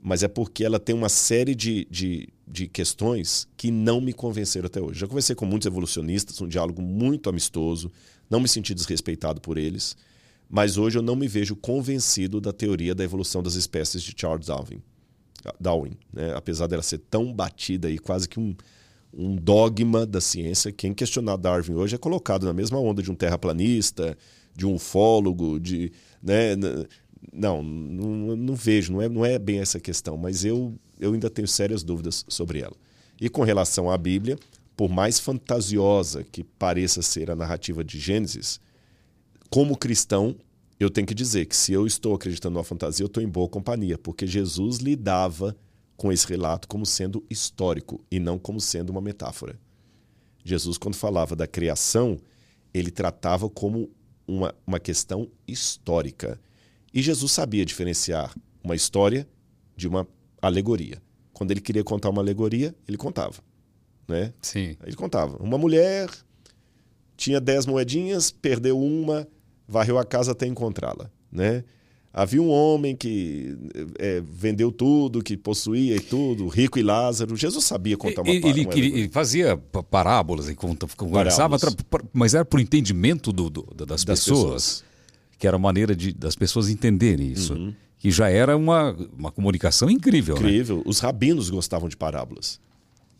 mas 0.02 0.24
é 0.24 0.28
porque 0.28 0.64
ela 0.64 0.80
tem 0.80 0.96
uma 0.96 1.10
série 1.10 1.54
de, 1.54 1.88
de, 1.90 2.30
de 2.48 2.68
questões 2.68 3.48
que 3.58 3.70
não 3.70 4.00
me 4.00 4.14
convenceram 4.14 4.68
até 4.68 4.82
hoje. 4.82 5.00
Já 5.00 5.08
conversei 5.08 5.36
com 5.36 5.46
muitos 5.46 5.66
evolucionistas, 5.66 6.40
um 6.42 6.48
diálogo 6.48 6.82
muito 6.82 7.30
amistoso, 7.30 7.92
não 8.30 8.40
me 8.40 8.48
senti 8.48 8.74
desrespeitado 8.74 9.42
por 9.42 9.58
eles, 9.58 9.96
mas 10.50 10.78
hoje 10.78 10.98
eu 10.98 11.02
não 11.02 11.16
me 11.16 11.28
vejo 11.28 11.56
convencido 11.56 12.40
da 12.40 12.54
teoria 12.54 12.96
da 12.96 13.04
evolução 13.04 13.44
das 13.44 13.56
espécies 13.56 14.02
de 14.02 14.14
Charles 14.16 14.48
Darwin. 14.48 14.82
Darwin 15.60 15.98
né? 16.12 16.34
Apesar 16.36 16.68
dela 16.68 16.82
ser 16.82 17.00
tão 17.00 17.34
batida 17.34 17.90
e 17.90 17.98
quase 17.98 18.28
que 18.28 18.40
um, 18.40 18.56
um 19.14 19.36
dogma 19.36 20.06
da 20.06 20.22
ciência, 20.22 20.72
quem 20.72 20.94
questionar 20.94 21.38
Darwin 21.38 21.74
hoje 21.74 21.96
é 21.96 21.98
colocado 21.98 22.46
na 22.46 22.54
mesma 22.54 22.80
onda 22.80 23.02
de 23.02 23.12
um 23.12 23.16
terraplanista, 23.16 24.18
de 24.56 24.66
um 24.66 24.76
ufólogo, 24.76 25.60
de. 25.60 25.92
Né, 26.22 26.56
não, 27.34 27.64
não, 27.64 28.36
não, 28.36 28.56
vejo, 28.56 28.94
não 28.94 29.02
é, 29.02 29.10
não 29.10 29.26
é 29.26 29.40
bem 29.40 29.60
essa 29.60 29.80
questão, 29.80 30.18
mas 30.18 30.46
eu, 30.46 30.74
eu 31.00 31.14
ainda 31.14 31.30
tenho 31.30 31.48
sérias 31.48 31.84
dúvidas 31.84 32.26
sobre 32.28 32.62
ela. 32.62 32.76
E 33.20 33.30
com 33.30 33.44
relação 33.44 33.90
à 33.90 33.98
Bíblia, 33.98 34.38
por 34.76 34.90
mais 34.90 35.20
fantasiosa 35.20 36.24
que 36.24 36.44
pareça 36.44 37.02
ser 37.02 37.32
a 37.32 37.36
narrativa 37.36 37.84
de 37.84 38.00
Gênesis, 38.00 38.60
como 39.50 39.78
cristão, 39.78 40.36
eu 40.80 40.90
tenho 40.90 41.08
que 41.08 41.16
dizer 41.16 41.46
que 41.46 41.56
se 41.56 41.74
eu 41.74 41.88
estou 41.88 42.14
acreditando 42.14 42.58
na 42.58 42.64
fantasia, 42.64 43.04
eu 43.04 43.08
estou 43.08 43.24
em 43.24 43.28
boa 43.28 43.48
companhia, 43.48 43.98
porque 43.98 44.28
Jesus 44.28 44.78
lidava 44.78 45.56
com 45.98 46.12
esse 46.12 46.28
relato 46.28 46.68
como 46.68 46.86
sendo 46.86 47.26
histórico 47.30 48.00
e 48.10 48.20
não 48.20 48.38
como 48.38 48.62
sendo 48.62 48.92
uma 48.92 49.02
metáfora. 49.02 49.60
Jesus, 50.46 50.78
quando 50.78 50.96
falava 50.96 51.36
da 51.36 51.48
criação, 51.48 52.18
ele 52.74 52.92
tratava 52.92 53.50
como 53.50 53.90
uma, 54.28 54.54
uma 54.66 54.80
questão 54.80 55.30
histórica. 55.48 56.40
E 56.94 57.02
Jesus 57.02 57.32
sabia 57.32 57.66
diferenciar 57.66 58.34
uma 58.64 58.76
história 58.76 59.28
de 59.76 59.88
uma 59.88 60.08
alegoria. 60.42 61.02
Quando 61.34 61.52
ele 61.52 61.62
queria 61.62 61.84
contar 61.84 62.10
uma 62.10 62.22
alegoria, 62.22 62.74
ele 62.88 62.98
contava. 62.98 63.42
Né? 64.08 64.34
Sim. 64.42 64.78
Ele 64.84 64.96
contava. 64.96 65.38
Uma 65.38 65.58
mulher 65.58 66.10
tinha 67.18 67.42
dez 67.42 67.66
moedinhas, 67.66 68.32
perdeu 68.32 68.80
uma, 68.80 69.28
varreu 69.68 69.98
a 69.98 70.06
casa 70.06 70.32
até 70.32 70.46
encontrá-la. 70.46 71.10
Né? 71.32 71.64
Havia 72.18 72.42
um 72.42 72.50
homem 72.50 72.96
que 72.96 73.56
é, 74.00 74.24
vendeu 74.26 74.72
tudo, 74.72 75.22
que 75.22 75.38
possuía 75.38 75.96
e 75.96 76.00
tudo, 76.00 76.48
rico 76.48 76.80
e 76.80 76.82
Lázaro. 76.82 77.36
Jesus 77.36 77.64
sabia 77.64 77.96
contar 77.96 78.24
uma 78.24 78.32
Ele, 78.32 78.48
ele, 78.48 78.68
ele 78.74 79.10
fazia 79.10 79.56
parábolas, 79.92 80.52
conversava, 80.96 81.60
parábolas. 81.60 82.10
mas 82.12 82.34
era 82.34 82.44
por 82.44 82.60
entendimento 82.60 83.32
do, 83.32 83.52
do 83.52 83.62
das, 83.76 84.04
das 84.04 84.04
pessoas. 84.04 84.82
pessoas 84.82 84.84
que 85.38 85.46
era 85.46 85.58
a 85.58 85.60
maneira 85.60 85.96
de, 85.96 86.12
das 86.12 86.36
pessoas 86.36 86.70
entenderem 86.70 87.32
isso. 87.32 87.54
Uhum. 87.54 87.72
Que 88.00 88.12
já 88.12 88.30
era 88.30 88.58
uma, 88.58 88.96
uma 89.16 89.32
comunicação 89.32 89.88
incrível. 89.88 90.36
Né? 90.36 90.42
Incrível. 90.42 90.78
Né? 90.78 90.84
Os 90.86 91.00
rabinos 91.00 91.50
gostavam 91.50 91.88
de 91.88 91.96
parábolas. 91.96 92.60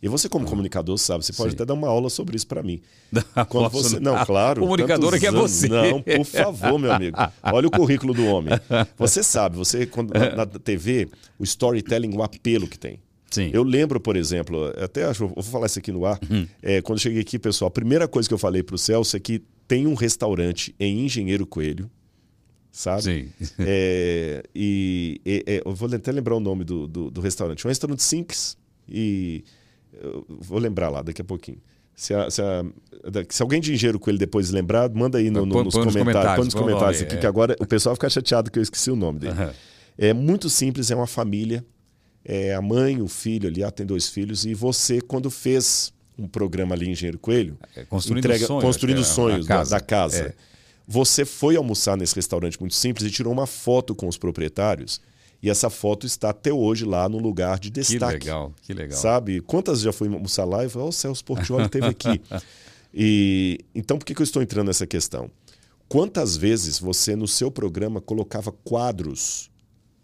E 0.00 0.08
você, 0.08 0.28
como 0.28 0.46
comunicador, 0.46 0.96
sabe, 0.96 1.24
você 1.24 1.32
pode 1.32 1.50
Sim. 1.50 1.56
até 1.56 1.64
dar 1.64 1.74
uma 1.74 1.88
aula 1.88 2.08
sobre 2.08 2.36
isso 2.36 2.46
para 2.46 2.62
mim. 2.62 2.80
Quando 3.48 3.68
você... 3.70 3.98
Não, 3.98 4.24
claro. 4.24 4.60
Comunicadora 4.62 5.18
que 5.18 5.26
é 5.26 5.32
você. 5.32 5.68
Não, 5.68 6.00
por 6.00 6.24
favor, 6.24 6.78
meu 6.78 6.92
amigo. 6.92 7.16
Olha 7.42 7.66
o 7.66 7.70
currículo 7.70 8.14
do 8.14 8.24
homem. 8.26 8.54
Você 8.96 9.22
sabe, 9.22 9.56
você, 9.56 9.86
quando, 9.86 10.12
na, 10.12 10.36
na 10.36 10.46
TV, 10.46 11.08
o 11.38 11.44
storytelling, 11.44 12.14
o 12.14 12.22
apelo 12.22 12.68
que 12.68 12.78
tem. 12.78 13.00
Sim. 13.30 13.50
Eu 13.52 13.62
lembro, 13.62 14.00
por 14.00 14.16
exemplo, 14.16 14.72
até 14.82 15.04
acho, 15.04 15.28
vou 15.28 15.42
falar 15.42 15.66
isso 15.66 15.78
aqui 15.78 15.92
no 15.92 16.06
ar. 16.06 16.18
Uhum. 16.30 16.46
É, 16.62 16.80
quando 16.80 16.98
eu 16.98 17.02
cheguei 17.02 17.20
aqui, 17.20 17.38
pessoal, 17.38 17.68
a 17.68 17.70
primeira 17.70 18.08
coisa 18.08 18.28
que 18.28 18.34
eu 18.34 18.38
falei 18.38 18.62
para 18.62 18.74
o 18.74 18.78
Celso 18.78 19.16
é 19.16 19.20
que 19.20 19.42
tem 19.66 19.86
um 19.86 19.94
restaurante 19.94 20.74
em 20.78 21.04
Engenheiro 21.04 21.46
Coelho 21.46 21.90
sabe? 22.70 23.02
Sim. 23.02 23.28
É, 23.58 24.42
e, 24.54 25.20
e, 25.26 25.62
eu 25.64 25.74
vou 25.74 25.92
até 25.92 26.12
lembrar 26.12 26.36
o 26.36 26.40
nome 26.40 26.62
do, 26.62 26.86
do, 26.86 27.10
do 27.10 27.20
restaurante. 27.20 27.66
Um 27.66 27.68
restaurante 27.68 28.02
simples 28.02 28.56
e 28.88 29.42
vou 30.28 30.58
lembrar 30.58 30.88
lá 30.88 31.02
daqui 31.02 31.20
a 31.22 31.24
pouquinho. 31.24 31.58
Se, 31.94 32.14
a, 32.14 32.30
se, 32.30 32.40
a, 32.40 32.64
se, 33.28 33.42
alguém 33.42 33.60
de 33.60 33.72
engenheiro 33.72 33.98
com 33.98 34.08
ele 34.08 34.18
depois 34.18 34.50
lembrar, 34.50 34.88
manda 34.90 35.18
aí 35.18 35.30
no, 35.30 35.44
no, 35.44 35.52
põe, 35.52 35.64
nos, 35.64 35.74
põe 35.74 35.82
comentários, 35.84 36.04
comentários. 36.04 36.36
Põe 36.36 36.44
nos 36.44 36.54
comentários 36.54 37.02
aqui, 37.02 37.16
é. 37.16 37.18
que 37.18 37.26
agora 37.26 37.56
o 37.58 37.66
pessoal 37.66 37.96
fica 37.96 38.08
chateado 38.08 38.50
que 38.50 38.58
eu 38.58 38.62
esqueci 38.62 38.90
o 38.90 38.96
nome 38.96 39.18
dele. 39.18 39.40
Uhum. 39.40 39.50
É 39.98 40.12
muito 40.12 40.48
simples, 40.48 40.90
é 40.90 40.94
uma 40.94 41.08
família. 41.08 41.64
É 42.24 42.54
a 42.54 42.62
mãe, 42.62 43.00
o 43.02 43.08
filho 43.08 43.48
ali, 43.48 43.62
ela 43.62 43.72
tem 43.72 43.86
dois 43.86 44.08
filhos, 44.08 44.44
e 44.44 44.54
você, 44.54 45.00
quando 45.00 45.30
fez 45.30 45.92
um 46.18 46.28
programa 46.28 46.74
ali 46.74 46.86
em 46.86 46.92
Engenheiro 46.92 47.18
Coelho, 47.18 47.56
é, 47.74 47.84
construindo 47.84 48.24
entrega, 48.24 48.46
sonhos, 48.46 48.64
construindo 48.64 49.00
é, 49.00 49.04
sonhos 49.04 49.46
casa. 49.46 49.70
Da, 49.70 49.78
da, 49.78 49.84
casa. 49.84 50.22
É. 50.24 50.34
Você 50.86 51.24
foi 51.24 51.56
almoçar 51.56 51.96
nesse 51.96 52.14
restaurante 52.14 52.58
muito 52.60 52.74
simples 52.74 53.06
e 53.06 53.10
tirou 53.10 53.32
uma 53.32 53.46
foto 53.46 53.94
com 53.94 54.08
os 54.08 54.16
proprietários. 54.16 55.00
E 55.42 55.48
essa 55.48 55.70
foto 55.70 56.06
está 56.06 56.30
até 56.30 56.52
hoje 56.52 56.84
lá 56.84 57.08
no 57.08 57.18
lugar 57.18 57.58
de 57.58 57.70
destaque. 57.70 58.18
Que 58.18 58.24
legal, 58.24 58.52
que 58.62 58.74
legal. 58.74 58.98
Sabe? 58.98 59.40
Quantas 59.40 59.80
já 59.80 59.92
fui 59.92 60.08
almoçar 60.08 60.44
lá 60.44 60.64
e 60.64 60.68
falei, 60.68 60.86
oh, 60.86 60.90
o 60.90 60.92
Celso 60.92 61.24
Portioli 61.24 61.64
esteve 61.64 61.86
aqui. 61.86 62.20
e 62.92 63.60
Então, 63.74 63.98
por 63.98 64.04
que, 64.04 64.14
que 64.14 64.20
eu 64.20 64.24
estou 64.24 64.42
entrando 64.42 64.66
nessa 64.66 64.86
questão? 64.86 65.30
Quantas 65.88 66.36
vezes 66.36 66.78
você, 66.78 67.14
no 67.14 67.28
seu 67.28 67.50
programa, 67.50 68.00
colocava 68.00 68.52
quadros, 68.64 69.48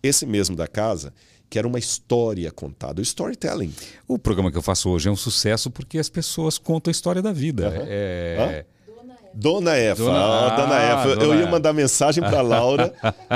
esse 0.03 0.25
mesmo 0.25 0.55
da 0.55 0.69
casa, 0.69 1.13
que 1.51 1.59
era 1.59 1.69
uma 1.69 1.79
história 1.79 2.51
contada, 2.51 3.01
o 3.01 3.03
storytelling. 3.03 3.73
O 4.09 4.19
programa 4.19 4.51
que 4.51 4.57
eu 4.57 4.63
faço 4.63 4.89
hoje 4.89 5.09
é 5.09 5.13
um 5.13 5.17
sucesso 5.17 5.71
porque 5.71 5.99
as 5.99 6.09
pessoas 6.09 6.59
contam 6.59 6.91
a 6.91 6.93
história 6.93 7.21
da 7.21 7.33
vida. 7.33 7.69
Uhum. 7.69 7.87
É... 7.87 8.67
Dona 9.35 9.79
Efa. 9.79 10.03
Dona, 10.03 10.19
ah, 10.19 10.57
Dona 10.57 10.77
Efa. 10.77 11.09
Eu, 11.09 11.17
Dona 11.17 11.41
ia 11.41 11.47
mandar 11.47 11.73
mensagem 11.73 12.23
para 12.23 12.41
Laura 12.41 12.93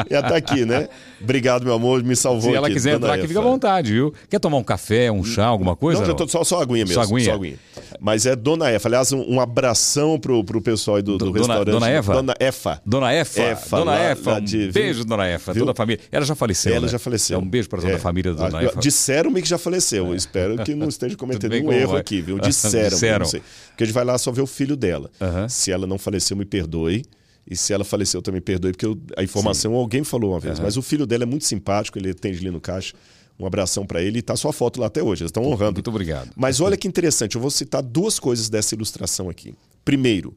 e 0.09 0.15
ela 0.15 0.29
tá 0.29 0.37
aqui, 0.37 0.65
né? 0.65 0.89
Obrigado, 1.21 1.65
meu 1.65 1.75
amor, 1.75 2.03
me 2.03 2.15
salvou 2.15 2.43
Se 2.43 2.49
aqui. 2.49 2.57
ela 2.57 2.71
quiser 2.71 2.93
Dona 2.93 2.97
entrar 2.97 3.09
Efa. 3.15 3.19
aqui, 3.19 3.29
fica 3.29 3.41
à 3.41 3.43
vontade, 3.43 3.93
viu? 3.93 4.15
Quer 4.31 4.39
tomar 4.39 4.59
um 4.59 4.63
café, 4.63 5.11
um 5.11 5.25
chá, 5.25 5.47
alguma 5.47 5.75
coisa? 5.75 6.01
Não, 6.01 6.07
já 6.07 6.15
tô 6.15 6.29
só, 6.29 6.45
só 6.45 6.63
aguinha 6.63 6.85
mesmo. 6.85 6.95
Só 6.95 7.03
aguinha? 7.03 7.25
Só 7.25 7.33
aguinha. 7.33 7.57
Mas 8.01 8.27
é 8.27 8.37
Dona 8.37 8.71
Efa. 8.71 8.89
Aliás, 8.89 9.13
um, 9.13 9.25
um 9.29 9.41
abração 9.41 10.19
pro, 10.19 10.45
pro 10.45 10.61
pessoal 10.61 10.99
aí 10.99 11.03
do, 11.03 11.19
do 11.19 11.27
Dona, 11.27 11.39
restaurante. 11.39 11.71
Dona 11.71 11.89
Eva? 11.89 12.15
Dona 12.15 12.35
Efa. 12.39 12.83
Dona 12.85 13.15
Efa. 13.15 13.41
Efa 13.43 13.77
Dona 13.79 13.91
lá, 13.93 14.11
Efa. 14.13 14.31
Lá 14.33 14.41
de, 14.41 14.69
um 14.69 14.73
beijo, 14.73 15.05
Dona 15.05 15.29
Efa. 15.29 15.53
Viu? 15.53 15.63
Toda 15.63 15.73
a 15.73 15.75
família. 15.75 16.03
Ela 16.13 16.25
já 16.25 16.35
faleceu, 16.35 16.73
Ela 16.73 16.87
né? 16.87 16.93
já 16.93 16.99
faleceu. 16.99 17.37
É 17.37 17.43
um 17.43 17.49
beijo 17.49 17.69
para 17.69 17.81
toda 17.81 17.93
é. 17.93 17.97
a 17.97 17.99
família 17.99 18.35
da 18.35 18.49
Dona 18.49 18.65
Efa. 18.65 18.79
Disseram-me 18.79 19.43
que 19.43 19.49
já 19.49 19.59
faleceu. 19.59 20.13
É. 20.13 20.17
Espero 20.17 20.59
que 20.59 20.75
não 20.75 20.89
esteja 20.89 21.17
cometendo 21.19 21.53
um 21.55 21.73
erro 21.73 21.93
vai. 21.93 22.01
aqui, 22.01 22.21
viu? 22.21 22.39
Disseram. 22.41 22.89
Disseram. 22.91 23.27
Porque 23.27 23.85
a 23.85 23.87
gente 23.87 23.95
vai 23.95 24.05
lá 24.05 24.17
só 24.19 24.31
ver 24.31 24.43
o 24.43 24.47
filho 24.47 24.77
dela. 24.77 25.11
Se 25.49 25.73
ela 25.73 25.87
não 25.89 25.99
faleceu, 25.99 26.37
me 26.37 26.45
perdoe. 26.45 27.05
E 27.51 27.57
se 27.57 27.73
ela 27.73 27.83
faleceu, 27.83 28.21
também 28.21 28.43
perdoe, 28.43 28.73
porque 28.73 28.85
eu, 28.85 28.99
a 29.17 29.23
informação 29.23 29.73
Sim. 29.73 29.79
alguém 29.79 30.05
falou 30.05 30.33
uma 30.33 30.41
vez. 30.41 30.59
Uhum. 30.59 30.65
Mas 30.65 30.77
o 30.77 30.83
filho 30.83 31.07
dela 31.07 31.23
é 31.23 31.27
muito 31.27 31.47
simpático, 31.47 31.99
ele 31.99 32.11
atende 32.11 32.39
ali 32.39 32.51
no 32.51 32.61
caixa. 32.61 32.95
Um 33.41 33.47
abração 33.47 33.87
para 33.87 34.03
ele 34.03 34.19
e 34.19 34.23
tá 34.23 34.37
sua 34.37 34.53
foto 34.53 34.81
lá 34.81 34.89
até 34.89 35.03
hoje. 35.03 35.23
Eles 35.23 35.31
estão 35.31 35.45
honrando. 35.45 35.75
Muito 35.75 35.89
obrigado. 35.89 36.31
Mas 36.37 36.61
olha 36.61 36.77
que 36.77 36.89
interessante, 36.89 37.37
eu 37.37 37.41
vou 37.41 37.51
citar 37.51 37.83
duas 37.83 38.19
coisas 38.19 38.51
dessa 38.51 38.75
ilustração 38.75 39.31
aqui. 39.31 39.55
Primeiro, 39.85 40.37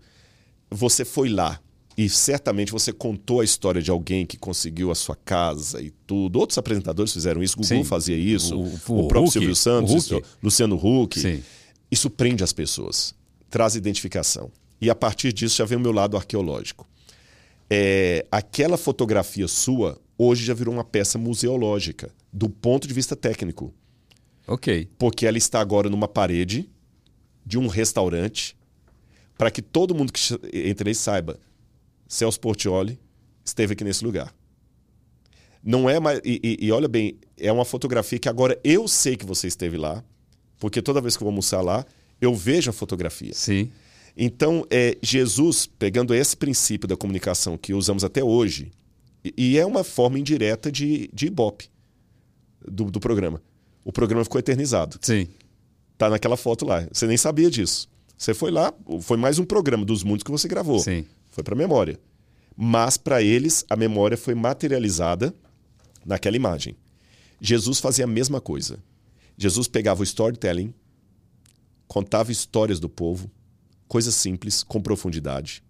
você 0.70 1.04
foi 1.04 1.28
lá 1.28 1.60
e 1.98 2.08
certamente 2.08 2.72
você 2.72 2.94
contou 2.94 3.42
a 3.42 3.44
história 3.44 3.82
de 3.82 3.92
alguém 3.92 4.26
que 4.26 4.38
conseguiu 4.38 4.92
a 4.92 4.96
sua 4.96 5.16
casa 5.16 5.82
e 5.82 5.92
tudo. 6.08 6.40
Outros 6.40 6.58
apresentadores 6.58 7.12
fizeram 7.12 7.44
isso, 7.44 7.58
Google 7.58 7.78
Sim. 7.78 7.84
fazia 7.84 8.16
isso, 8.16 8.56
o, 8.56 8.64
o, 8.64 8.66
o 8.66 9.08
próprio 9.08 9.22
Hulk, 9.22 9.32
Silvio 9.32 9.56
Santos, 9.56 10.12
o 10.12 10.22
Luciano 10.42 10.76
Huck. 10.76 11.20
Sim. 11.20 11.44
Isso 11.92 12.10
prende 12.10 12.44
as 12.44 12.54
pessoas, 12.54 13.14
traz 13.50 13.76
identificação. 13.76 14.50
E 14.82 14.90
a 14.90 14.96
partir 14.96 15.32
disso 15.32 15.58
já 15.58 15.66
vem 15.66 15.78
o 15.78 15.82
meu 15.82 15.92
lado 15.92 16.18
arqueológico. 16.18 16.88
É, 17.70 18.26
aquela 18.32 18.76
fotografia 18.76 19.48
sua 19.48 20.02
hoje 20.18 20.44
já 20.44 20.54
virou 20.54 20.74
uma 20.74 20.84
peça 20.84 21.18
museológica, 21.18 22.12
do 22.34 22.50
ponto 22.50 22.88
de 22.88 22.94
vista 22.94 23.16
técnico. 23.16 23.74
Ok. 24.48 24.90
Porque 24.98 25.26
ela 25.26 25.38
está 25.38 25.62
agora 25.62 25.90
numa 25.90 26.08
parede 26.08 26.70
de 27.46 27.58
um 27.58 27.68
restaurante 27.68 28.58
para 29.38 29.50
que 29.50 29.62
todo 29.62 29.96
mundo 29.96 30.12
que 30.12 30.20
entre 30.54 30.90
aí 30.90 30.96
saiba 30.96 31.40
Celso 32.08 32.40
Portioli 32.40 33.00
esteve 33.44 33.74
aqui 33.74 33.84
nesse 33.84 34.04
lugar. 34.04 34.34
Não 35.64 35.90
é 35.90 36.00
mais. 36.00 36.20
E, 36.26 36.40
e, 36.44 36.66
e, 36.68 36.72
olha 36.72 36.88
bem, 36.88 37.18
é 37.38 37.52
uma 37.52 37.66
fotografia 37.66 38.20
que 38.20 38.28
agora 38.28 38.60
eu 38.64 38.88
sei 38.88 39.16
que 39.16 39.26
você 39.26 39.48
esteve 39.48 39.78
lá, 39.78 40.04
porque 40.60 40.82
toda 40.82 41.00
vez 41.02 41.16
que 41.16 41.24
eu 41.24 41.26
vou 41.26 41.32
almoçar 41.32 41.62
lá, 41.62 41.86
eu 42.20 42.36
vejo 42.36 42.70
a 42.70 42.74
fotografia. 42.74 43.34
Sim. 43.34 43.72
Então, 44.16 44.66
é, 44.70 44.98
Jesus, 45.02 45.66
pegando 45.66 46.14
esse 46.14 46.36
princípio 46.36 46.88
da 46.88 46.98
comunicação 46.98 47.58
que 47.58 47.74
usamos 47.74 48.04
até 48.04 48.24
hoje, 48.24 48.72
e, 49.24 49.34
e 49.38 49.58
é 49.58 49.66
uma 49.66 49.84
forma 49.84 50.20
indireta 50.20 50.72
de, 50.72 51.10
de 51.14 51.28
ibope 51.28 51.70
do, 52.68 52.86
do 52.86 53.00
programa. 53.00 53.42
O 53.84 53.92
programa 53.92 54.24
ficou 54.24 54.40
eternizado. 54.40 55.00
Sim. 55.02 55.28
Tá 55.98 56.10
naquela 56.10 56.38
foto 56.38 56.66
lá. 56.66 56.88
Você 56.92 57.08
nem 57.08 57.18
sabia 57.18 57.50
disso. 57.50 57.90
Você 58.18 58.34
foi 58.34 58.52
lá, 58.52 58.74
foi 59.02 59.18
mais 59.18 59.40
um 59.40 59.46
programa 59.46 59.84
dos 59.84 60.04
muitos 60.04 60.24
que 60.24 60.32
você 60.32 60.48
gravou. 60.48 60.80
Sim. 60.80 61.06
Foi 61.32 61.44
para 61.44 61.56
a 61.56 61.58
memória. 61.58 62.00
Mas 62.56 62.98
para 62.98 63.22
eles, 63.22 63.66
a 63.70 63.76
memória 63.76 64.18
foi 64.18 64.36
materializada 64.36 65.34
naquela 66.06 66.36
imagem. 66.36 66.76
Jesus 67.40 67.80
fazia 67.80 68.06
a 68.06 68.08
mesma 68.08 68.40
coisa. 68.40 68.78
Jesus 69.38 69.68
pegava 69.68 70.02
o 70.02 70.04
storytelling, 70.04 70.74
contava 71.88 72.32
histórias 72.32 72.80
do 72.80 72.88
povo, 72.88 73.32
coisas 73.92 74.16
simples, 74.16 74.64
com 74.64 74.82
profundidade. 74.82 75.62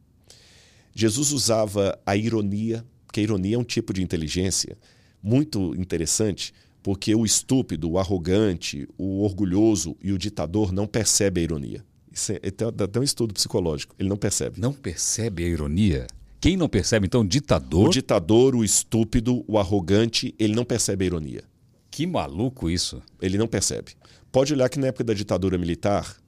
Jesus 0.94 1.32
usava 1.32 2.00
a 2.06 2.16
ironia, 2.16 2.86
que 3.12 3.20
a 3.20 3.24
ironia 3.24 3.56
é 3.56 3.58
um 3.58 3.64
tipo 3.64 3.92
de 3.92 4.04
inteligência 4.04 4.78
muito 5.24 5.74
interessante, 5.74 6.54
porque 6.84 7.16
o 7.16 7.26
estúpido, 7.26 7.90
o 7.90 7.98
arrogante, 7.98 8.88
o 8.96 9.24
orgulhoso 9.24 9.98
e 10.04 10.12
o 10.12 10.20
ditador 10.20 10.72
não 10.72 10.86
percebem 10.86 11.42
a 11.42 11.46
ironia. 11.46 11.86
Isso 12.14 12.32
é, 12.34 12.36
é, 12.36 13.00
um 13.00 13.02
estudo 13.02 13.34
psicológico. 13.34 13.96
Ele 13.98 14.10
não 14.10 14.18
percebe. 14.18 14.62
Não 14.62 14.72
percebe 14.72 15.44
a 15.44 15.48
ironia? 15.48 16.06
Quem 16.40 16.56
não 16.56 16.70
percebe, 16.70 17.08
então, 17.08 17.22
o 17.22 17.28
ditador? 17.28 17.88
O 17.88 17.92
ditador, 17.92 18.56
o 18.56 18.64
estúpido, 18.64 19.44
o 19.48 19.58
arrogante, 19.58 20.36
ele 20.38 20.54
não 20.54 20.64
percebe 20.64 21.06
a 21.06 21.08
ironia. 21.08 21.44
Que 21.90 22.06
maluco 22.06 22.70
isso. 22.70 23.02
Ele 23.20 23.40
não 23.40 23.48
percebe. 23.48 23.94
Pode 24.32 24.54
olhar 24.54 24.70
que 24.70 24.78
na 24.78 24.88
época 24.88 25.06
da 25.06 25.14
ditadura 25.16 25.58
militar, 25.58 26.22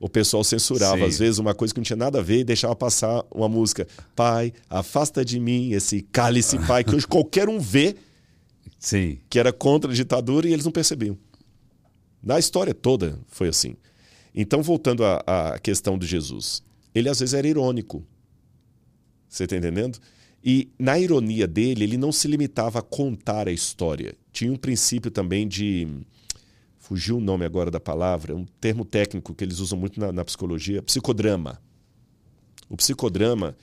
o 0.00 0.08
pessoal 0.08 0.44
censurava, 0.44 0.98
Sim. 0.98 1.04
às 1.04 1.18
vezes, 1.18 1.38
uma 1.38 1.54
coisa 1.54 1.74
que 1.74 1.80
não 1.80 1.84
tinha 1.84 1.96
nada 1.96 2.20
a 2.20 2.22
ver 2.22 2.40
e 2.40 2.44
deixava 2.44 2.74
passar 2.76 3.24
uma 3.34 3.48
música. 3.48 3.86
Pai, 4.14 4.52
afasta 4.70 5.24
de 5.24 5.40
mim 5.40 5.72
esse 5.72 6.02
cálice, 6.02 6.58
pai, 6.66 6.84
que 6.84 6.94
hoje 6.94 7.06
qualquer 7.06 7.48
um 7.48 7.58
vê 7.58 7.96
Sim. 8.78 9.18
que 9.28 9.38
era 9.38 9.52
contra 9.52 9.90
a 9.90 9.94
ditadura 9.94 10.48
e 10.48 10.52
eles 10.52 10.64
não 10.64 10.72
percebiam. 10.72 11.18
Na 12.22 12.38
história 12.38 12.72
toda 12.72 13.18
foi 13.26 13.48
assim. 13.48 13.76
Então, 14.34 14.62
voltando 14.62 15.04
à, 15.04 15.22
à 15.26 15.58
questão 15.58 15.98
de 15.98 16.06
Jesus, 16.06 16.62
ele 16.94 17.08
às 17.08 17.18
vezes 17.18 17.34
era 17.34 17.48
irônico. 17.48 18.04
Você 19.28 19.44
está 19.44 19.56
entendendo? 19.56 19.98
E 20.44 20.70
na 20.78 20.98
ironia 20.98 21.46
dele, 21.46 21.84
ele 21.84 21.96
não 21.96 22.12
se 22.12 22.28
limitava 22.28 22.78
a 22.78 22.82
contar 22.82 23.48
a 23.48 23.52
história. 23.52 24.14
Tinha 24.32 24.52
um 24.52 24.56
princípio 24.56 25.10
também 25.10 25.46
de. 25.46 25.86
Fugiu 26.88 27.18
o 27.18 27.20
nome 27.20 27.44
agora 27.44 27.70
da 27.70 27.78
palavra, 27.78 28.34
um 28.34 28.46
termo 28.58 28.82
técnico 28.82 29.34
que 29.34 29.44
eles 29.44 29.58
usam 29.58 29.78
muito 29.78 30.00
na, 30.00 30.10
na 30.10 30.24
psicologia: 30.24 30.82
psicodrama. 30.82 31.60
O 32.66 32.78
psicodrama 32.78 33.54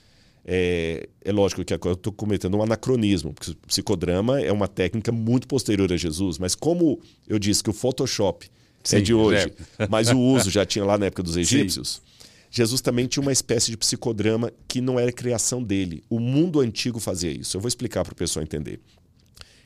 é, 0.44 1.08
é 1.24 1.32
lógico 1.32 1.64
que 1.64 1.74
eu 1.74 1.92
estou 1.92 2.12
cometendo 2.12 2.56
um 2.56 2.62
anacronismo, 2.62 3.34
porque 3.34 3.50
o 3.50 3.56
psicodrama 3.66 4.40
é 4.40 4.52
uma 4.52 4.68
técnica 4.68 5.10
muito 5.10 5.48
posterior 5.48 5.92
a 5.92 5.96
Jesus, 5.96 6.38
mas 6.38 6.54
como 6.54 7.00
eu 7.26 7.36
disse 7.36 7.64
que 7.64 7.70
o 7.70 7.72
Photoshop 7.72 8.48
Sim, 8.84 8.98
é 8.98 9.00
de 9.00 9.12
hoje, 9.12 9.52
é. 9.76 9.88
mas 9.88 10.08
o 10.08 10.20
uso 10.20 10.48
já 10.48 10.64
tinha 10.64 10.84
lá 10.84 10.96
na 10.96 11.06
época 11.06 11.24
dos 11.24 11.36
egípcios. 11.36 12.00
Sim. 12.00 12.28
Jesus 12.48 12.80
também 12.80 13.08
tinha 13.08 13.22
uma 13.22 13.32
espécie 13.32 13.72
de 13.72 13.76
psicodrama 13.76 14.52
que 14.68 14.80
não 14.80 15.00
era 15.00 15.10
criação 15.10 15.60
dele. 15.60 16.04
O 16.08 16.20
mundo 16.20 16.60
antigo 16.60 17.00
fazia 17.00 17.32
isso. 17.32 17.56
Eu 17.56 17.60
vou 17.60 17.66
explicar 17.66 18.04
para 18.04 18.12
o 18.12 18.16
pessoal 18.16 18.44
entender. 18.44 18.78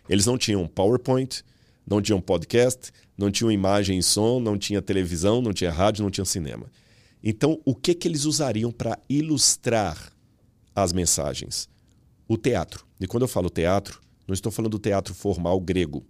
Eles 0.08 0.24
não 0.24 0.38
tinham 0.38 0.66
PowerPoint, 0.66 1.44
não 1.86 2.00
tinham 2.00 2.20
podcast, 2.22 2.90
não 3.20 3.30
tinham 3.30 3.52
imagem 3.52 3.98
e 3.98 4.02
som, 4.02 4.40
não 4.40 4.56
tinha 4.56 4.80
televisão, 4.80 5.42
não 5.42 5.52
tinha 5.52 5.70
rádio, 5.70 6.02
não 6.02 6.10
tinha 6.10 6.24
cinema. 6.24 6.66
Então, 7.22 7.60
o 7.66 7.74
que, 7.74 7.94
que 7.94 8.08
eles 8.08 8.24
usariam 8.24 8.72
para 8.72 8.98
ilustrar 9.10 10.10
as 10.74 10.90
mensagens? 10.90 11.68
O 12.26 12.38
teatro. 12.38 12.86
E 12.98 13.06
quando 13.06 13.24
eu 13.24 13.28
falo 13.28 13.50
teatro, 13.50 14.00
não 14.26 14.32
estou 14.32 14.50
falando 14.50 14.72
do 14.72 14.78
teatro 14.78 15.14
formal 15.14 15.60
grego. 15.60 16.02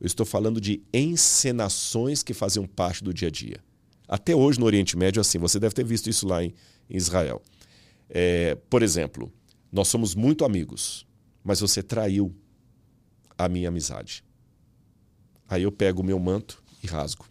Eu 0.00 0.06
estou 0.06 0.24
falando 0.24 0.58
de 0.58 0.80
encenações 0.90 2.22
que 2.22 2.32
faziam 2.32 2.66
parte 2.66 3.04
do 3.04 3.12
dia 3.12 3.28
a 3.28 3.30
dia. 3.30 3.60
Até 4.08 4.34
hoje 4.34 4.58
no 4.58 4.64
Oriente 4.64 4.96
Médio, 4.96 5.20
assim, 5.20 5.36
você 5.36 5.60
deve 5.60 5.74
ter 5.74 5.84
visto 5.84 6.08
isso 6.08 6.26
lá 6.26 6.42
em, 6.42 6.54
em 6.88 6.96
Israel. 6.96 7.42
É, 8.08 8.54
por 8.70 8.82
exemplo, 8.82 9.30
nós 9.70 9.88
somos 9.88 10.14
muito 10.14 10.46
amigos, 10.46 11.06
mas 11.44 11.60
você 11.60 11.82
traiu 11.82 12.34
a 13.36 13.50
minha 13.50 13.68
amizade. 13.68 14.24
Aí 15.48 15.62
eu 15.62 15.72
pego 15.72 16.02
o 16.02 16.04
meu 16.04 16.18
manto 16.18 16.62
e 16.82 16.86
rasgo. 16.86 17.26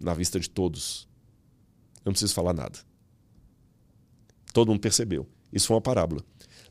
Na 0.00 0.14
vista 0.14 0.38
de 0.38 0.48
todos. 0.48 1.08
Eu 1.96 2.06
não 2.06 2.12
preciso 2.12 2.34
falar 2.34 2.52
nada. 2.52 2.78
Todo 4.52 4.68
mundo 4.68 4.80
percebeu. 4.80 5.26
Isso 5.52 5.66
foi 5.66 5.76
uma 5.76 5.82
parábola. 5.82 6.22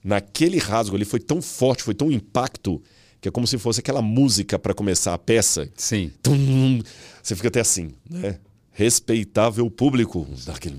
Naquele 0.03 0.57
rasgo 0.57 0.95
ali 0.95 1.05
foi 1.05 1.19
tão 1.19 1.41
forte, 1.41 1.83
foi 1.83 1.93
tão 1.93 2.11
impacto 2.11 2.81
que 3.19 3.27
é 3.27 3.31
como 3.31 3.45
se 3.45 3.57
fosse 3.57 3.79
aquela 3.79 4.01
música 4.01 4.57
para 4.57 4.73
começar 4.73 5.13
a 5.13 5.17
peça. 5.17 5.71
Sim. 5.77 6.11
Tum, 6.23 6.81
você 7.21 7.35
fica 7.35 7.49
até 7.49 7.59
assim, 7.59 7.91
né? 8.09 8.39
Respeitável 8.71 9.69
público, 9.69 10.27
daquele, 10.45 10.75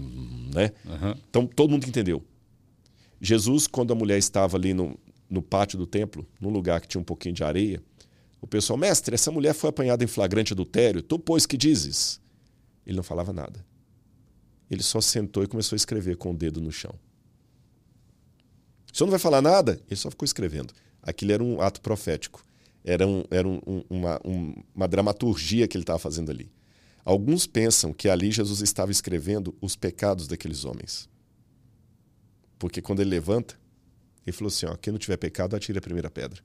né? 0.53 0.73
Uhum. 0.85 1.15
Então 1.31 1.47
todo 1.47 1.71
mundo 1.71 1.87
entendeu. 1.87 2.25
Jesus, 3.21 3.69
quando 3.69 3.93
a 3.93 3.95
mulher 3.95 4.19
estava 4.19 4.57
ali 4.57 4.75
no, 4.75 4.99
no 5.31 5.41
pátio 5.41 5.79
do 5.79 5.87
templo, 5.87 6.27
num 6.41 6.51
lugar 6.51 6.81
que 6.81 6.89
tinha 6.89 7.01
um 7.01 7.05
pouquinho 7.05 7.35
de 7.35 7.45
areia, 7.45 7.81
o 8.43 8.47
pessoal, 8.47 8.77
mestre, 8.77 9.15
essa 9.15 9.31
mulher 9.31 9.55
foi 9.55 9.71
apanhada 9.71 10.03
em 10.03 10.09
flagrante 10.09 10.53
adultério, 10.53 11.01
tu 11.01 11.17
pois 11.17 11.47
que 11.47 11.57
dizes? 11.57 12.21
Ele 12.85 12.97
não 12.97 13.05
falava 13.05 13.33
nada. 13.33 13.65
Ele 14.69 14.83
só 14.83 15.01
sentou 15.01 15.45
e 15.45 15.47
começou 15.47 15.77
a 15.77 15.79
escrever 15.79 16.17
com 16.17 16.33
o 16.33 16.37
dedo 16.37 16.61
no 16.61 16.73
chão. 16.73 16.93
O 18.93 18.97
senhor 18.97 19.07
não 19.07 19.13
vai 19.13 19.21
falar 19.21 19.41
nada? 19.41 19.81
Ele 19.87 19.97
só 19.97 20.11
ficou 20.11 20.27
escrevendo. 20.27 20.75
Aquilo 21.01 21.31
era 21.31 21.43
um 21.43 21.61
ato 21.61 21.81
profético. 21.81 22.45
Era, 22.85 23.07
um, 23.07 23.23
era 23.31 23.47
um, 23.47 23.61
uma, 23.89 24.21
um, 24.25 24.55
uma 24.75 24.89
dramaturgia 24.89 25.69
que 25.69 25.77
ele 25.77 25.85
estava 25.85 26.01
fazendo 26.01 26.33
ali. 26.33 26.51
Alguns 27.05 27.47
pensam 27.47 27.93
que 27.93 28.09
ali 28.09 28.33
Jesus 28.33 28.61
estava 28.61 28.91
escrevendo 28.91 29.55
os 29.61 29.77
pecados 29.77 30.27
daqueles 30.27 30.65
homens. 30.65 31.09
Porque 32.59 32.83
quando 32.83 33.01
ele 33.01 33.11
levanta, 33.11 33.55
ele 34.27 34.37
falou 34.37 34.49
assim: 34.49 34.67
ó, 34.67 34.75
quem 34.77 34.91
não 34.93 34.99
tiver 34.99 35.17
pecado, 35.17 35.55
atire 35.55 35.79
a 35.79 35.83
primeira 35.83 36.11
pedra. 36.11 36.43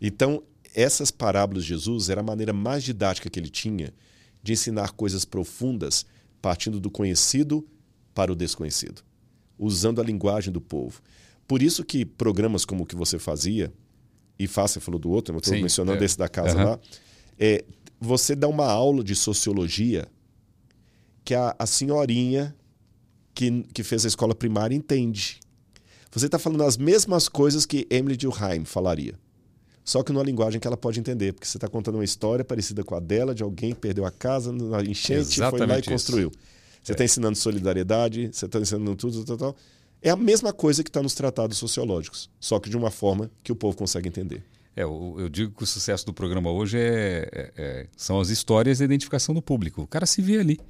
Então, 0.00 0.42
essas 0.74 1.10
parábolas 1.10 1.64
de 1.64 1.70
Jesus 1.70 2.08
era 2.08 2.20
a 2.20 2.24
maneira 2.24 2.52
mais 2.52 2.84
didática 2.84 3.28
que 3.28 3.38
ele 3.38 3.50
tinha 3.50 3.92
de 4.42 4.52
ensinar 4.52 4.92
coisas 4.92 5.24
profundas, 5.24 6.06
partindo 6.40 6.80
do 6.80 6.90
conhecido 6.90 7.66
para 8.14 8.32
o 8.32 8.36
desconhecido, 8.36 9.02
usando 9.58 10.00
a 10.00 10.04
linguagem 10.04 10.52
do 10.52 10.60
povo. 10.60 11.02
Por 11.46 11.62
isso 11.62 11.84
que 11.84 12.04
programas 12.04 12.64
como 12.64 12.84
o 12.84 12.86
que 12.86 12.96
você 12.96 13.18
fazia, 13.18 13.72
e 14.38 14.46
você 14.46 14.80
falou 14.80 14.98
do 14.98 15.10
outro, 15.10 15.34
eu 15.34 15.38
estou 15.38 15.54
mencionando 15.54 16.02
é. 16.02 16.06
esse 16.06 16.16
da 16.16 16.28
casa 16.28 16.56
uhum. 16.56 16.64
lá, 16.64 16.80
é, 17.38 17.64
você 18.00 18.34
dá 18.34 18.48
uma 18.48 18.66
aula 18.66 19.04
de 19.04 19.14
sociologia 19.14 20.08
que 21.22 21.34
a, 21.34 21.54
a 21.58 21.66
senhorinha 21.66 22.56
que, 23.34 23.64
que 23.74 23.82
fez 23.82 24.04
a 24.04 24.08
escola 24.08 24.34
primária 24.34 24.74
entende. 24.74 25.40
Você 26.10 26.26
está 26.26 26.38
falando 26.38 26.64
as 26.64 26.76
mesmas 26.76 27.28
coisas 27.28 27.66
que 27.66 27.86
Emily 27.90 28.16
Durkheim 28.16 28.64
falaria. 28.64 29.14
Só 29.90 30.04
que 30.04 30.12
numa 30.12 30.22
linguagem 30.22 30.60
que 30.60 30.68
ela 30.68 30.76
pode 30.76 31.00
entender, 31.00 31.32
porque 31.32 31.48
você 31.48 31.56
está 31.56 31.66
contando 31.66 31.96
uma 31.96 32.04
história 32.04 32.44
parecida 32.44 32.84
com 32.84 32.94
a 32.94 33.00
dela, 33.00 33.34
de 33.34 33.42
alguém 33.42 33.74
que 33.74 33.80
perdeu 33.80 34.04
a 34.04 34.10
casa 34.12 34.52
na 34.52 34.80
enchente, 34.82 35.32
Exatamente 35.32 35.58
foi 35.58 35.66
lá 35.66 35.78
e 35.80 35.82
construiu. 35.82 36.32
Você 36.80 36.92
está 36.92 37.02
é. 37.02 37.06
ensinando 37.06 37.36
solidariedade, 37.36 38.30
você 38.32 38.46
está 38.46 38.60
ensinando 38.60 38.94
tudo, 38.94 39.24
tal, 39.24 39.36
tal. 39.36 39.56
É 40.00 40.10
a 40.10 40.14
mesma 40.14 40.52
coisa 40.52 40.84
que 40.84 40.90
está 40.90 41.02
nos 41.02 41.12
tratados 41.12 41.58
sociológicos, 41.58 42.30
só 42.38 42.60
que 42.60 42.70
de 42.70 42.76
uma 42.76 42.92
forma 42.92 43.32
que 43.42 43.50
o 43.50 43.56
povo 43.56 43.76
consegue 43.76 44.08
entender. 44.08 44.44
É, 44.76 44.84
eu, 44.84 45.16
eu 45.18 45.28
digo 45.28 45.52
que 45.56 45.64
o 45.64 45.66
sucesso 45.66 46.06
do 46.06 46.14
programa 46.14 46.52
hoje 46.52 46.78
é, 46.78 47.28
é, 47.32 47.52
é, 47.56 47.86
são 47.96 48.20
as 48.20 48.28
histórias 48.28 48.78
e 48.78 48.84
a 48.84 48.86
identificação 48.86 49.34
do 49.34 49.42
público. 49.42 49.82
O 49.82 49.88
cara 49.88 50.06
se 50.06 50.22
vê 50.22 50.38
ali. 50.38 50.60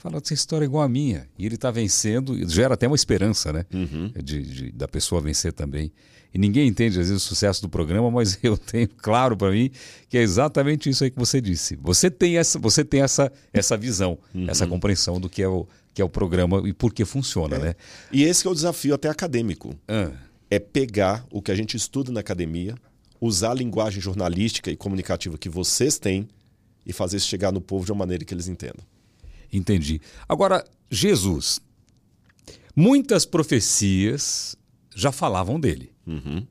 Fala, 0.00 0.16
essa 0.16 0.32
história 0.32 0.64
igual 0.64 0.82
a 0.82 0.88
minha. 0.88 1.28
E 1.38 1.44
ele 1.44 1.56
está 1.56 1.70
vencendo, 1.70 2.34
gera 2.48 2.72
até 2.72 2.86
uma 2.86 2.96
esperança, 2.96 3.52
né? 3.52 3.66
Uhum. 3.72 4.10
De, 4.24 4.42
de, 4.42 4.72
da 4.72 4.88
pessoa 4.88 5.20
vencer 5.20 5.52
também. 5.52 5.92
E 6.32 6.38
ninguém 6.38 6.66
entende, 6.66 6.98
às 6.98 7.08
vezes, 7.08 7.22
o 7.22 7.26
sucesso 7.26 7.60
do 7.60 7.68
programa, 7.68 8.10
mas 8.10 8.38
eu 8.42 8.56
tenho 8.56 8.88
claro 8.88 9.36
para 9.36 9.50
mim 9.50 9.70
que 10.08 10.16
é 10.16 10.22
exatamente 10.22 10.88
isso 10.88 11.04
aí 11.04 11.10
que 11.10 11.18
você 11.18 11.38
disse. 11.38 11.76
Você 11.82 12.10
tem 12.10 12.38
essa, 12.38 12.58
você 12.58 12.82
tem 12.82 13.02
essa, 13.02 13.30
essa 13.52 13.76
visão, 13.76 14.18
uhum. 14.34 14.46
essa 14.48 14.66
compreensão 14.66 15.20
do 15.20 15.28
que 15.28 15.42
é, 15.42 15.48
o, 15.48 15.68
que 15.92 16.00
é 16.00 16.04
o 16.04 16.08
programa 16.08 16.66
e 16.66 16.72
por 16.72 16.94
que 16.94 17.04
funciona, 17.04 17.56
é. 17.56 17.58
né? 17.58 17.74
E 18.10 18.24
esse 18.24 18.46
é 18.46 18.50
o 18.50 18.54
desafio 18.54 18.94
até 18.94 19.10
acadêmico. 19.10 19.74
Ah. 19.86 20.12
É 20.50 20.58
pegar 20.58 21.26
o 21.30 21.42
que 21.42 21.52
a 21.52 21.54
gente 21.54 21.76
estuda 21.76 22.10
na 22.10 22.20
academia, 22.20 22.74
usar 23.20 23.50
a 23.50 23.54
linguagem 23.54 24.00
jornalística 24.00 24.70
e 24.70 24.76
comunicativa 24.76 25.36
que 25.36 25.50
vocês 25.50 25.98
têm 25.98 26.26
e 26.86 26.92
fazer 26.94 27.18
isso 27.18 27.28
chegar 27.28 27.52
no 27.52 27.60
povo 27.60 27.84
de 27.84 27.92
uma 27.92 27.98
maneira 27.98 28.24
que 28.24 28.32
eles 28.32 28.48
entendam. 28.48 28.82
Entendi. 29.52 30.00
Agora, 30.28 30.64
Jesus, 30.90 31.60
muitas 32.74 33.24
profecias 33.24 34.56
já 34.94 35.12
falavam 35.12 35.58
dele. 35.58 35.92
Uhum. 36.06 36.46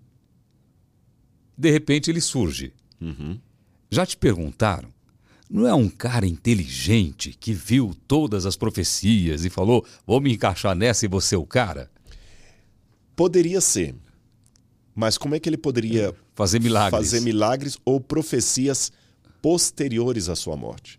De 1.58 1.70
repente 1.72 2.10
ele 2.10 2.22
surge. 2.22 2.74
Uhum. 3.02 3.40
Já 3.92 4.06
te 4.06 4.16
perguntaram? 4.16 4.90
Não 5.50 5.66
é 5.66 5.74
um 5.74 5.90
cara 5.90 6.28
inteligente 6.28 7.36
que 7.38 7.54
viu 7.54 7.96
todas 8.08 8.46
as 8.46 8.56
profecias 8.56 9.44
e 9.44 9.50
falou: 9.50 9.86
vou 10.06 10.22
me 10.22 10.32
encaixar 10.32 10.76
nessa 10.76 11.06
e 11.06 11.10
você 11.10 11.34
é 11.34 11.38
o 11.38 11.46
cara? 11.46 11.90
Poderia 13.16 13.60
ser. 13.60 13.96
Mas 14.94 15.18
como 15.18 15.34
é 15.34 15.40
que 15.40 15.50
ele 15.50 15.58
poderia 15.58 16.14
fazer 16.36 16.60
milagres, 16.60 16.92
fazer 16.92 17.22
milagres 17.22 17.78
ou 17.84 18.00
profecias 18.00 18.92
posteriores 19.42 20.30
à 20.30 20.36
sua 20.36 20.56
morte? 20.56 20.99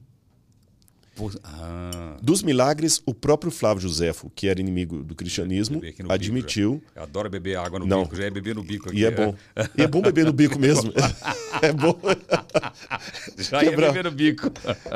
Ah. 1.43 2.17
Dos 2.23 2.43
milagres, 2.43 3.03
o 3.05 3.13
próprio 3.13 3.51
Flávio 3.51 3.83
Josefo, 3.83 4.31
que 4.35 4.47
era 4.47 4.61
inimigo 4.61 5.03
do 5.03 5.15
cristianismo, 5.15 5.81
admitiu. 6.09 6.75
Bico, 6.75 6.87
eu 6.95 7.03
adoro 7.03 7.29
beber 7.29 7.57
água 7.57 7.79
no 7.79 7.87
Não. 7.87 8.05
bico, 8.05 8.17
já 8.17 8.25
é 8.25 8.31
beber 8.31 8.55
no 8.55 8.63
bico 8.63 8.89
aqui. 8.89 8.99
E 8.99 9.05
é 9.05 9.11
bom. 9.11 9.35
E 9.77 9.83
é 9.83 9.87
bom 9.87 10.01
beber 10.01 10.25
no 10.27 10.33
bico 10.33 10.59
mesmo. 10.59 10.93
é 11.61 11.73
bom. 11.73 11.99
Já 13.39 13.65
ia 13.65 13.77
beber 13.77 14.05
no 14.05 14.11
bico. 14.11 14.51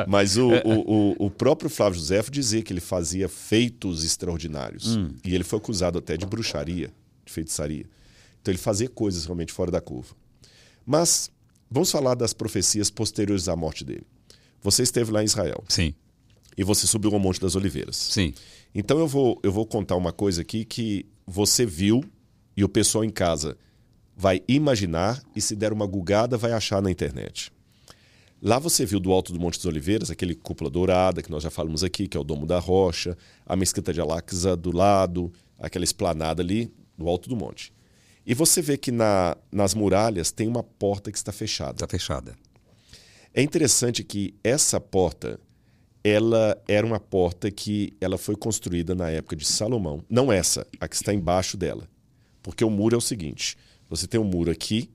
Mas 0.07 0.37
o, 0.37 0.51
o, 0.65 1.15
o, 1.21 1.27
o 1.27 1.31
próprio 1.31 1.69
Flávio 1.69 1.99
Josefo 1.99 2.31
dizia 2.31 2.63
que 2.63 2.73
ele 2.73 2.81
fazia 2.81 3.29
feitos 3.29 4.05
extraordinários. 4.05 4.97
Hum. 4.97 5.11
E 5.25 5.35
ele 5.35 5.45
foi 5.45 5.59
acusado 5.59 5.99
até 5.99 6.17
de 6.17 6.27
bruxaria, 6.27 6.91
de 7.25 7.33
feitiçaria. 7.33 7.87
Então 8.41 8.53
ele 8.53 8.59
fazia 8.59 8.89
coisas 8.89 9.25
realmente 9.25 9.53
fora 9.53 9.71
da 9.71 9.81
curva. 9.81 10.15
Mas 10.85 11.31
vamos 11.71 11.91
falar 11.91 12.15
das 12.15 12.33
profecias 12.33 12.91
posteriores 12.91 13.49
à 13.49 13.57
morte 13.57 13.85
dele. 13.85 14.07
Você 14.63 14.83
esteve 14.83 15.11
lá 15.11 15.23
em 15.23 15.27
Israel. 15.27 15.63
Sim. 15.69 15.95
E 16.57 16.63
você 16.63 16.87
subiu 16.87 17.13
ao 17.13 17.19
Monte 17.19 17.41
das 17.41 17.57
Oliveiras. 17.57 17.97
Sim. 17.97 18.33
Então 18.75 18.99
eu 18.99 19.07
vou, 19.07 19.41
eu 19.43 19.53
vou 19.53 19.67
contar 19.67 19.97
uma 19.97 20.13
coisa 20.13 20.43
aqui 20.43 20.65
que 20.65 21.07
você 21.27 21.65
viu 21.65 22.05
e 22.57 22.63
o 22.65 22.69
pessoal 22.69 23.05
em 23.05 23.11
casa 23.11 23.57
vai 24.17 24.43
imaginar 24.47 25.23
e 25.35 25.41
se 25.41 25.57
der 25.57 25.73
uma 25.73 25.87
gugada 25.87 26.37
vai 26.37 26.53
achar 26.53 26.81
na 26.81 26.91
internet. 26.91 27.53
Lá 28.41 28.59
você 28.59 28.85
viu 28.85 29.01
do 29.01 29.11
alto 29.11 29.33
do 29.33 29.41
Monte 29.41 29.57
das 29.57 29.65
Oliveiras, 29.65 30.11
aquele 30.11 30.35
cúpula 30.35 30.69
dourada 30.69 31.23
que 31.23 31.31
nós 31.31 31.43
já 31.43 31.51
falamos 31.51 31.83
aqui, 31.83 32.07
que 32.07 32.17
é 32.17 32.21
o 32.21 32.25
Domo 32.25 32.47
da 32.47 32.59
Rocha, 32.59 33.17
a 33.47 33.57
mesquita 33.57 33.93
de 33.93 34.01
Al-Aqsa 34.01 34.55
do 34.55 34.71
lado, 34.71 35.33
aquela 35.59 35.85
esplanada 35.85 36.43
ali 36.43 36.71
do 36.97 37.09
alto 37.09 37.29
do 37.29 37.37
monte. 37.37 37.73
E 38.27 38.35
você 38.35 38.63
vê 38.63 38.77
que 38.77 38.93
na, 38.93 39.37
nas 39.51 39.75
muralhas 39.75 40.31
tem 40.31 40.47
uma 40.49 40.63
porta 40.63 41.11
que 41.11 41.17
está 41.17 41.33
fechada. 41.33 41.73
Está 41.73 41.89
fechada. 41.89 42.35
É 43.33 43.43
interessante 43.43 44.05
que 44.05 44.35
essa 44.43 44.81
porta 44.81 45.41
ela 46.05 46.63
era 46.69 46.87
uma 46.87 47.01
porta 47.01 47.51
que 47.51 47.97
ela 47.99 48.19
foi 48.19 48.37
construída 48.37 48.95
na 48.95 49.09
época 49.09 49.35
de 49.35 49.47
Salomão. 49.47 50.05
Não 50.09 50.31
essa, 50.31 50.67
a 50.79 50.87
que 50.87 50.95
está 50.95 51.15
embaixo 51.15 51.57
dela. 51.57 51.89
Porque 52.43 52.63
o 52.63 52.69
muro 52.69 52.95
é 52.95 52.99
o 52.99 53.01
seguinte: 53.01 53.57
você 53.89 54.07
tem 54.07 54.21
um 54.21 54.25
muro 54.25 54.51
aqui, 54.51 54.91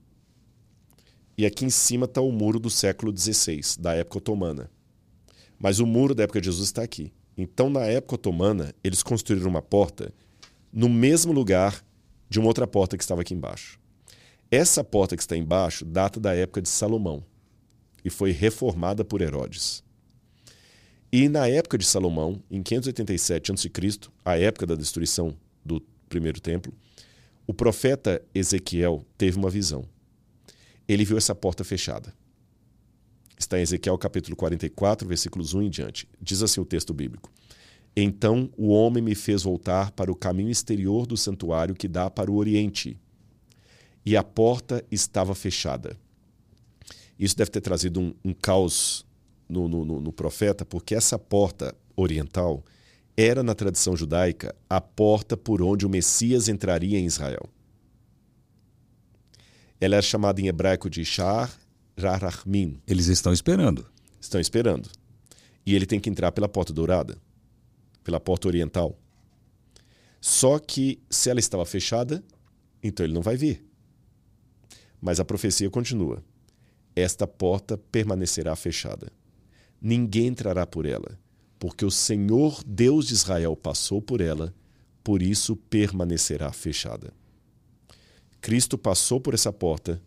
e 1.36 1.44
aqui 1.44 1.64
em 1.64 1.70
cima 1.70 2.04
está 2.04 2.20
o 2.20 2.30
muro 2.30 2.60
do 2.60 2.70
século 2.70 3.16
XVI, 3.16 3.60
da 3.80 3.92
época 3.94 4.18
otomana. 4.18 4.70
Mas 5.58 5.80
o 5.80 5.86
muro 5.86 6.14
da 6.14 6.22
época 6.22 6.40
de 6.40 6.46
Jesus 6.46 6.68
está 6.68 6.82
aqui. 6.82 7.12
Então, 7.36 7.68
na 7.68 7.84
época 7.86 8.14
otomana, 8.14 8.72
eles 8.84 9.02
construíram 9.02 9.48
uma 9.48 9.62
porta 9.62 10.14
no 10.72 10.88
mesmo 10.88 11.32
lugar 11.32 11.84
de 12.28 12.38
uma 12.38 12.46
outra 12.46 12.66
porta 12.66 12.96
que 12.96 13.02
estava 13.02 13.22
aqui 13.22 13.34
embaixo. 13.34 13.80
Essa 14.50 14.84
porta 14.84 15.16
que 15.16 15.22
está 15.22 15.36
embaixo 15.36 15.84
data 15.84 16.20
da 16.20 16.34
época 16.34 16.62
de 16.62 16.68
Salomão 16.68 17.24
e 18.04 18.10
foi 18.10 18.30
reformada 18.30 19.04
por 19.04 19.20
Herodes. 19.20 19.82
E 21.12 21.28
na 21.28 21.48
época 21.48 21.76
de 21.76 21.84
Salomão, 21.84 22.40
em 22.50 22.62
587 22.62 23.50
a.C., 23.50 23.70
a 24.24 24.38
época 24.38 24.64
da 24.64 24.76
destruição 24.76 25.36
do 25.64 25.80
primeiro 26.08 26.40
templo, 26.40 26.72
o 27.46 27.52
profeta 27.52 28.22
Ezequiel 28.32 29.04
teve 29.18 29.36
uma 29.36 29.50
visão. 29.50 29.84
Ele 30.86 31.04
viu 31.04 31.18
essa 31.18 31.34
porta 31.34 31.64
fechada. 31.64 32.14
Está 33.36 33.58
em 33.58 33.62
Ezequiel 33.62 33.98
capítulo 33.98 34.36
44, 34.36 35.08
versículos 35.08 35.52
1 35.52 35.62
em 35.62 35.70
diante. 35.70 36.08
Diz 36.20 36.42
assim 36.42 36.60
o 36.60 36.64
texto 36.64 36.94
bíblico: 36.94 37.32
Então 37.96 38.48
o 38.56 38.68
homem 38.68 39.02
me 39.02 39.16
fez 39.16 39.42
voltar 39.42 39.90
para 39.90 40.12
o 40.12 40.16
caminho 40.16 40.50
exterior 40.50 41.06
do 41.06 41.16
santuário 41.16 41.74
que 41.74 41.88
dá 41.88 42.08
para 42.08 42.30
o 42.30 42.36
oriente, 42.36 42.96
e 44.06 44.16
a 44.16 44.22
porta 44.22 44.84
estava 44.90 45.34
fechada. 45.34 45.96
Isso 47.18 47.36
deve 47.36 47.50
ter 47.50 47.60
trazido 47.60 48.00
um, 48.00 48.14
um 48.24 48.32
caos 48.32 49.04
no, 49.50 49.68
no, 49.68 50.00
no, 50.00 50.12
profeta, 50.12 50.64
porque 50.64 50.94
essa 50.94 51.18
porta 51.18 51.74
oriental 51.96 52.64
era, 53.16 53.42
na 53.42 53.54
tradição 53.54 53.96
judaica, 53.96 54.54
a 54.68 54.80
porta 54.80 55.36
por 55.36 55.60
onde 55.60 55.84
o 55.84 55.90
Messias 55.90 56.48
entraria 56.48 56.98
em 56.98 57.04
Israel. 57.04 57.48
Ela 59.80 59.96
é 59.96 60.02
chamada 60.02 60.40
em 60.40 60.46
hebraico 60.46 60.88
de 60.88 61.04
Shar 61.04 61.50
Rarachmin. 61.98 62.80
Eles 62.86 63.08
estão 63.08 63.32
esperando. 63.32 63.86
Estão 64.20 64.40
esperando. 64.40 64.88
E 65.66 65.74
ele 65.74 65.86
tem 65.86 65.98
que 65.98 66.08
entrar 66.08 66.32
pela 66.32 66.48
porta 66.48 66.72
dourada, 66.72 67.18
pela 68.04 68.20
porta 68.20 68.48
oriental. 68.48 68.98
Só 70.20 70.58
que, 70.58 71.02
se 71.08 71.30
ela 71.30 71.40
estava 71.40 71.64
fechada, 71.64 72.22
então 72.82 73.04
ele 73.04 73.14
não 73.14 73.22
vai 73.22 73.36
vir. 73.36 73.64
Mas 75.00 75.18
a 75.18 75.24
profecia 75.24 75.70
continua: 75.70 76.22
esta 76.94 77.26
porta 77.26 77.78
permanecerá 77.78 78.54
fechada 78.54 79.10
ninguém 79.80 80.28
entrará 80.28 80.66
por 80.66 80.86
ela, 80.86 81.18
porque 81.58 81.84
o 81.84 81.90
Senhor 81.90 82.62
Deus 82.66 83.06
de 83.06 83.14
Israel 83.14 83.56
passou 83.56 84.00
por 84.02 84.20
ela, 84.20 84.54
por 85.02 85.22
isso 85.22 85.56
permanecerá 85.56 86.52
fechada. 86.52 87.12
Cristo 88.40 88.78
passou 88.78 89.20
por 89.20 89.34
essa 89.34 89.52
porta, 89.52 90.00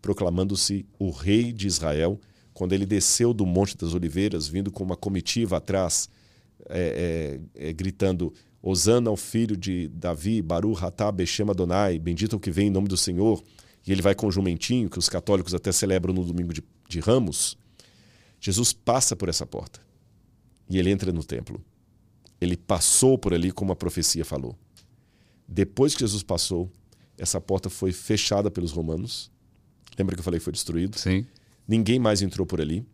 proclamando-se 0.00 0.86
o 0.98 1.10
Rei 1.10 1.52
de 1.52 1.66
Israel, 1.66 2.20
quando 2.52 2.72
ele 2.72 2.86
desceu 2.86 3.34
do 3.34 3.44
Monte 3.44 3.76
das 3.76 3.94
Oliveiras, 3.94 4.48
vindo 4.48 4.70
com 4.70 4.84
uma 4.84 4.96
comitiva 4.96 5.56
atrás, 5.56 6.08
é, 6.68 7.38
é, 7.54 7.68
é, 7.68 7.72
gritando: 7.72 8.32
Osana 8.62 9.10
ao 9.10 9.16
filho 9.16 9.56
de 9.56 9.88
Davi, 9.88 10.40
Baru 10.42 10.72
Ratá 10.72 11.10
Bechem 11.12 11.48
Adonai, 11.48 11.98
bendito 11.98 12.36
o 12.36 12.40
que 12.40 12.50
vem 12.50 12.68
em 12.68 12.70
nome 12.70 12.88
do 12.88 12.96
Senhor. 12.96 13.42
E 13.86 13.92
ele 13.92 14.02
vai 14.02 14.14
com 14.14 14.26
o 14.26 14.32
jumentinho, 14.32 14.90
que 14.90 14.98
os 14.98 15.08
católicos 15.08 15.54
até 15.54 15.70
celebram 15.70 16.12
no 16.12 16.24
domingo 16.24 16.52
de, 16.52 16.62
de 16.88 16.98
Ramos. 16.98 17.56
Jesus 18.46 18.72
passa 18.72 19.16
por 19.16 19.28
essa 19.28 19.44
porta 19.44 19.80
e 20.70 20.78
ele 20.78 20.88
entra 20.88 21.12
no 21.12 21.24
templo. 21.24 21.60
Ele 22.40 22.56
passou 22.56 23.18
por 23.18 23.34
ali 23.34 23.50
como 23.50 23.72
a 23.72 23.76
profecia 23.76 24.24
falou. 24.24 24.56
Depois 25.48 25.94
que 25.94 26.00
Jesus 26.02 26.22
passou, 26.22 26.70
essa 27.18 27.40
porta 27.40 27.68
foi 27.68 27.90
fechada 27.90 28.48
pelos 28.48 28.70
romanos. 28.70 29.32
Lembra 29.98 30.14
que 30.14 30.20
eu 30.20 30.24
falei 30.24 30.38
que 30.38 30.44
foi 30.44 30.52
destruído? 30.52 30.96
Sim. 30.96 31.26
Ninguém 31.66 31.98
mais 31.98 32.22
entrou 32.22 32.46
por 32.46 32.60
ali. 32.60 32.86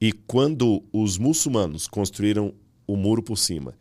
E 0.00 0.12
quando 0.12 0.84
os 0.92 1.18
muçulmanos 1.18 1.88
construíram 1.88 2.54
o 2.86 2.94
muro 2.94 3.24
por 3.24 3.36
cima 3.36 3.74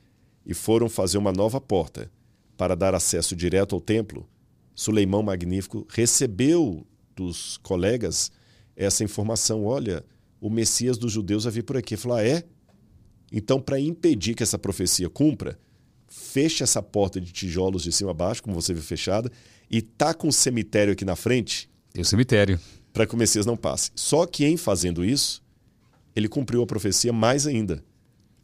e 0.43 0.55
foram 0.55 0.89
fazer 0.89 1.19
uma 1.19 1.31
nova 1.31 1.61
porta 1.61 2.11
para 2.57 2.75
dar 2.75 2.95
acesso 2.95 3.35
direto 3.35 3.75
ao 3.75 3.81
templo, 3.81 4.27
Suleimão 4.73 5.21
Magnífico 5.21 5.85
recebeu 5.87 6.83
dos 7.15 7.57
colegas 7.57 8.31
essa 8.75 9.03
informação. 9.03 9.65
Olha, 9.65 10.03
o 10.43 10.49
Messias 10.49 10.97
dos 10.97 11.13
judeus 11.13 11.45
vai 11.45 11.53
vir 11.53 11.63
por 11.63 11.77
aqui. 11.77 11.95
Falar, 11.95 12.17
ah, 12.17 12.27
é? 12.27 12.43
Então, 13.31 13.61
para 13.61 13.79
impedir 13.79 14.35
que 14.35 14.43
essa 14.43 14.59
profecia 14.59 15.09
cumpra, 15.09 15.57
feche 16.05 16.61
essa 16.61 16.83
porta 16.83 17.21
de 17.21 17.31
tijolos 17.31 17.83
de 17.83 17.93
cima 17.93 18.11
a 18.11 18.13
baixo, 18.13 18.43
como 18.43 18.53
você 18.53 18.73
viu 18.73 18.83
fechada, 18.83 19.31
e 19.71 19.81
tá 19.81 20.13
com 20.13 20.27
o 20.27 20.33
cemitério 20.33 20.91
aqui 20.91 21.05
na 21.05 21.15
frente. 21.15 21.69
Tem 21.93 22.01
o 22.01 22.05
cemitério. 22.05 22.59
Para 22.91 23.07
que 23.07 23.15
o 23.15 23.17
Messias 23.17 23.45
não 23.45 23.55
passe. 23.55 23.89
Só 23.95 24.25
que 24.25 24.43
em 24.43 24.57
fazendo 24.57 25.05
isso, 25.05 25.41
ele 26.13 26.27
cumpriu 26.27 26.61
a 26.61 26.67
profecia 26.67 27.13
mais 27.13 27.47
ainda. 27.47 27.81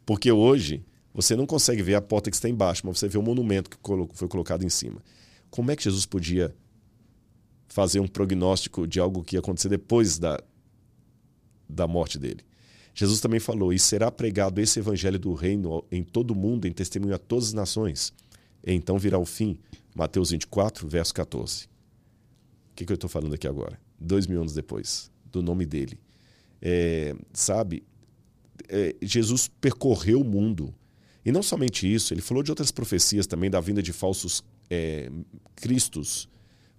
Porque 0.05 0.31
hoje 0.31 0.85
você 1.13 1.35
não 1.35 1.45
consegue 1.45 1.83
ver 1.83 1.95
a 1.95 2.01
porta 2.01 2.29
que 2.29 2.37
está 2.37 2.47
embaixo, 2.47 2.83
mas 2.85 2.97
você 2.97 3.09
vê 3.09 3.17
o 3.17 3.21
monumento 3.21 3.69
que 3.69 3.77
foi 4.13 4.29
colocado 4.29 4.63
em 4.63 4.69
cima. 4.69 5.03
Como 5.49 5.69
é 5.69 5.75
que 5.75 5.83
Jesus 5.83 6.05
podia 6.05 6.55
fazer 7.67 7.99
um 7.99 8.07
prognóstico 8.07 8.87
de 8.87 9.01
algo 9.01 9.21
que 9.21 9.35
ia 9.35 9.41
acontecer 9.41 9.67
depois 9.67 10.17
da, 10.17 10.41
da 11.69 11.87
morte 11.87 12.17
dele. 12.17 12.41
Jesus 12.93 13.21
também 13.21 13.39
falou: 13.39 13.71
E 13.71 13.79
será 13.79 14.11
pregado 14.11 14.59
esse 14.59 14.79
evangelho 14.79 15.19
do 15.19 15.33
reino 15.33 15.83
em 15.91 16.03
todo 16.03 16.31
o 16.31 16.35
mundo, 16.35 16.67
em 16.67 16.73
testemunho 16.73 17.15
a 17.15 17.17
todas 17.17 17.47
as 17.47 17.53
nações. 17.53 18.11
E 18.65 18.73
então 18.73 18.97
virá 18.97 19.17
o 19.17 19.25
fim. 19.25 19.57
Mateus 19.95 20.31
24, 20.31 20.87
verso 20.87 21.13
14. 21.13 21.65
O 21.65 21.69
que, 22.75 22.85
que 22.85 22.91
eu 22.91 22.95
estou 22.95 23.09
falando 23.09 23.33
aqui 23.33 23.47
agora? 23.47 23.79
Dois 23.99 24.27
mil 24.27 24.39
anos 24.39 24.53
depois, 24.53 25.11
do 25.25 25.41
nome 25.41 25.65
dele. 25.65 25.99
É, 26.61 27.15
sabe, 27.33 27.83
é, 28.67 28.95
Jesus 29.01 29.49
percorreu 29.61 30.21
o 30.21 30.25
mundo. 30.25 30.73
E 31.25 31.31
não 31.31 31.43
somente 31.43 31.91
isso, 31.91 32.13
ele 32.13 32.21
falou 32.21 32.41
de 32.41 32.51
outras 32.51 32.71
profecias 32.71 33.27
também 33.27 33.49
da 33.49 33.59
vinda 33.59 33.83
de 33.83 33.91
falsos 33.91 34.43
é, 34.69 35.11
cristos, 35.55 36.29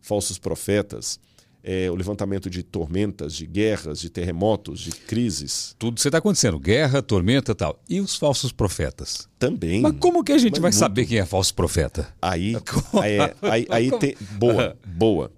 falsos 0.01 0.39
profetas 0.39 1.21
é, 1.63 1.91
o 1.91 1.95
levantamento 1.95 2.49
de 2.49 2.63
tormentas, 2.63 3.35
de 3.35 3.47
guerras, 3.47 4.01
de 4.01 4.09
terremotos, 4.09 4.81
de 4.81 4.93
crises. 4.93 5.75
Tudo 5.79 5.99
isso 5.99 6.09
está 6.09 6.19
acontecendo, 6.19 6.59
guerra, 6.59 7.03
tormenta 7.03 7.55
tal. 7.55 7.81
E 7.89 8.01
os 8.01 8.17
falsos 8.17 8.53
profetas? 8.53 9.29
Também. 9.39 9.81
Mas 9.83 9.95
como 9.99 10.25
que 10.25 10.33
a 10.33 10.39
gente 10.39 10.53
Mas 10.53 10.61
vai 10.61 10.71
muito... 10.71 10.79
saber 10.79 11.07
quem 11.07 11.19
é 11.19 11.27
falso 11.27 11.55
profeta? 11.55 12.09
Aí, 12.21 12.57
aí, 13.01 13.19
aí, 13.43 13.67
aí 13.71 13.99
tem... 13.99 14.17
Boa, 14.33 14.77
boa. 14.85 15.31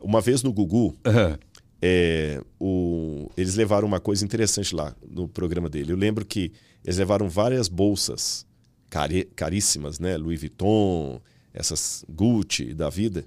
Uma 0.00 0.20
vez 0.20 0.42
no 0.42 0.52
Gugu, 0.52 0.94
uhum. 1.04 1.38
é, 1.82 2.40
o... 2.60 3.30
eles 3.36 3.56
levaram 3.56 3.88
uma 3.88 3.98
coisa 3.98 4.24
interessante 4.24 4.74
lá 4.74 4.94
no 5.08 5.26
programa 5.26 5.68
dele. 5.68 5.92
Eu 5.92 5.96
lembro 5.96 6.24
que 6.24 6.52
eles 6.84 6.96
levaram 6.96 7.28
várias 7.28 7.66
bolsas 7.66 8.46
cari... 8.88 9.24
caríssimas, 9.34 9.98
né? 9.98 10.16
Louis 10.16 10.38
Vuitton, 10.38 11.20
essas 11.52 12.04
Gucci 12.08 12.72
da 12.72 12.88
vida 12.88 13.24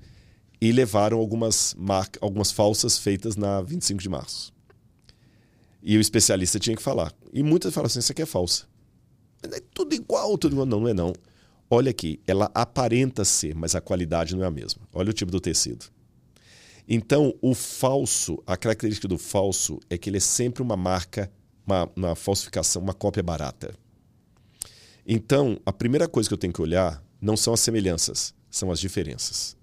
e 0.61 0.71
levaram 0.71 1.17
algumas, 1.17 1.75
algumas 2.19 2.51
falsas 2.51 2.97
feitas 2.97 3.35
na 3.35 3.61
25 3.61 4.01
de 4.01 4.09
março. 4.09 4.53
E 5.81 5.97
o 5.97 6.01
especialista 6.01 6.59
tinha 6.59 6.75
que 6.75 6.81
falar. 6.81 7.13
E 7.31 7.41
muitas 7.41 7.73
falam 7.73 7.87
assim: 7.87 7.99
isso 7.99 8.11
aqui 8.11 8.21
é 8.21 8.25
falsa. 8.25 8.65
É 9.43 9.61
tudo 9.73 9.95
igual, 9.95 10.37
tudo 10.37 10.53
igual. 10.53 10.65
Não, 10.65 10.81
não 10.81 10.87
é 10.87 10.93
não. 10.93 11.13
Olha 11.69 11.91
aqui, 11.91 12.19
ela 12.27 12.51
aparenta 12.53 13.23
ser, 13.23 13.55
mas 13.55 13.75
a 13.75 13.81
qualidade 13.81 14.35
não 14.35 14.43
é 14.43 14.47
a 14.47 14.51
mesma. 14.51 14.81
Olha 14.93 15.11
o 15.11 15.13
tipo 15.13 15.31
do 15.31 15.39
tecido. 15.39 15.85
Então, 16.87 17.35
o 17.39 17.53
falso, 17.53 18.41
a 18.47 18.57
característica 18.57 19.07
do 19.07 19.17
falso 19.17 19.79
é 19.89 19.97
que 19.97 20.09
ele 20.09 20.17
é 20.17 20.19
sempre 20.19 20.63
uma 20.63 20.75
marca, 20.75 21.31
uma, 21.65 21.89
uma 21.95 22.15
falsificação, 22.15 22.81
uma 22.81 22.95
cópia 22.95 23.21
barata. 23.21 23.75
Então, 25.05 25.59
a 25.63 25.71
primeira 25.71 26.07
coisa 26.07 26.27
que 26.27 26.33
eu 26.33 26.37
tenho 26.37 26.51
que 26.51 26.61
olhar 26.61 27.03
não 27.21 27.37
são 27.37 27.53
as 27.53 27.59
semelhanças, 27.59 28.33
são 28.49 28.71
as 28.71 28.79
diferenças. 28.79 29.55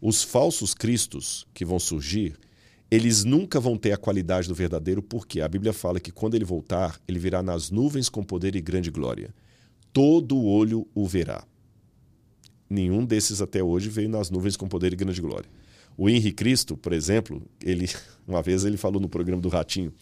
Os 0.00 0.22
falsos 0.22 0.74
cristos 0.74 1.46
que 1.52 1.64
vão 1.64 1.78
surgir, 1.78 2.38
eles 2.90 3.24
nunca 3.24 3.60
vão 3.60 3.76
ter 3.76 3.92
a 3.92 3.96
qualidade 3.96 4.48
do 4.48 4.54
verdadeiro, 4.54 5.02
porque 5.02 5.40
a 5.40 5.48
Bíblia 5.48 5.72
fala 5.72 6.00
que 6.00 6.12
quando 6.12 6.34
ele 6.34 6.44
voltar, 6.44 7.00
ele 7.06 7.18
virá 7.18 7.42
nas 7.42 7.70
nuvens 7.70 8.08
com 8.08 8.22
poder 8.22 8.54
e 8.56 8.60
grande 8.60 8.90
glória. 8.90 9.34
Todo 9.92 10.42
olho 10.42 10.86
o 10.94 11.06
verá. 11.06 11.44
Nenhum 12.70 13.04
desses 13.04 13.42
até 13.42 13.62
hoje 13.62 13.88
veio 13.88 14.08
nas 14.08 14.30
nuvens 14.30 14.56
com 14.56 14.68
poder 14.68 14.92
e 14.92 14.96
grande 14.96 15.20
glória. 15.20 15.48
O 15.96 16.08
Henri 16.08 16.32
Cristo, 16.32 16.76
por 16.76 16.92
exemplo, 16.92 17.42
ele 17.62 17.88
uma 18.26 18.42
vez 18.42 18.64
ele 18.64 18.76
falou 18.76 19.00
no 19.00 19.08
programa 19.08 19.42
do 19.42 19.48
Ratinho, 19.48 19.92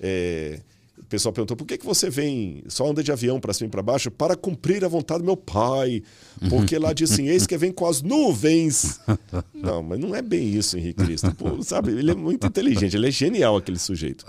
é, 0.00 0.60
o 0.98 1.04
pessoal 1.04 1.32
perguntou 1.32 1.56
por 1.56 1.66
que, 1.66 1.76
que 1.76 1.84
você 1.84 2.08
vem, 2.08 2.62
só 2.68 2.88
anda 2.88 3.02
de 3.02 3.10
avião 3.10 3.40
para 3.40 3.52
cima 3.52 3.68
e 3.68 3.70
para 3.70 3.82
baixo? 3.82 4.10
Para 4.10 4.36
cumprir 4.36 4.84
a 4.84 4.88
vontade 4.88 5.20
do 5.20 5.26
meu 5.26 5.36
pai. 5.36 6.02
Porque 6.48 6.78
lá 6.78 6.92
diz 6.92 7.12
assim: 7.12 7.28
eis 7.28 7.46
que 7.46 7.56
vem 7.56 7.72
com 7.72 7.86
as 7.86 8.02
nuvens. 8.02 9.00
Não, 9.54 9.82
mas 9.82 9.98
não 9.98 10.14
é 10.14 10.20
bem 10.20 10.46
isso, 10.46 10.76
Henrique 10.76 11.02
Cristo. 11.04 11.34
Pô, 11.34 11.62
sabe, 11.62 11.92
ele 11.92 12.10
é 12.10 12.14
muito 12.14 12.46
inteligente, 12.46 12.94
ele 12.94 13.08
é 13.08 13.10
genial, 13.10 13.56
aquele 13.56 13.78
sujeito. 13.78 14.26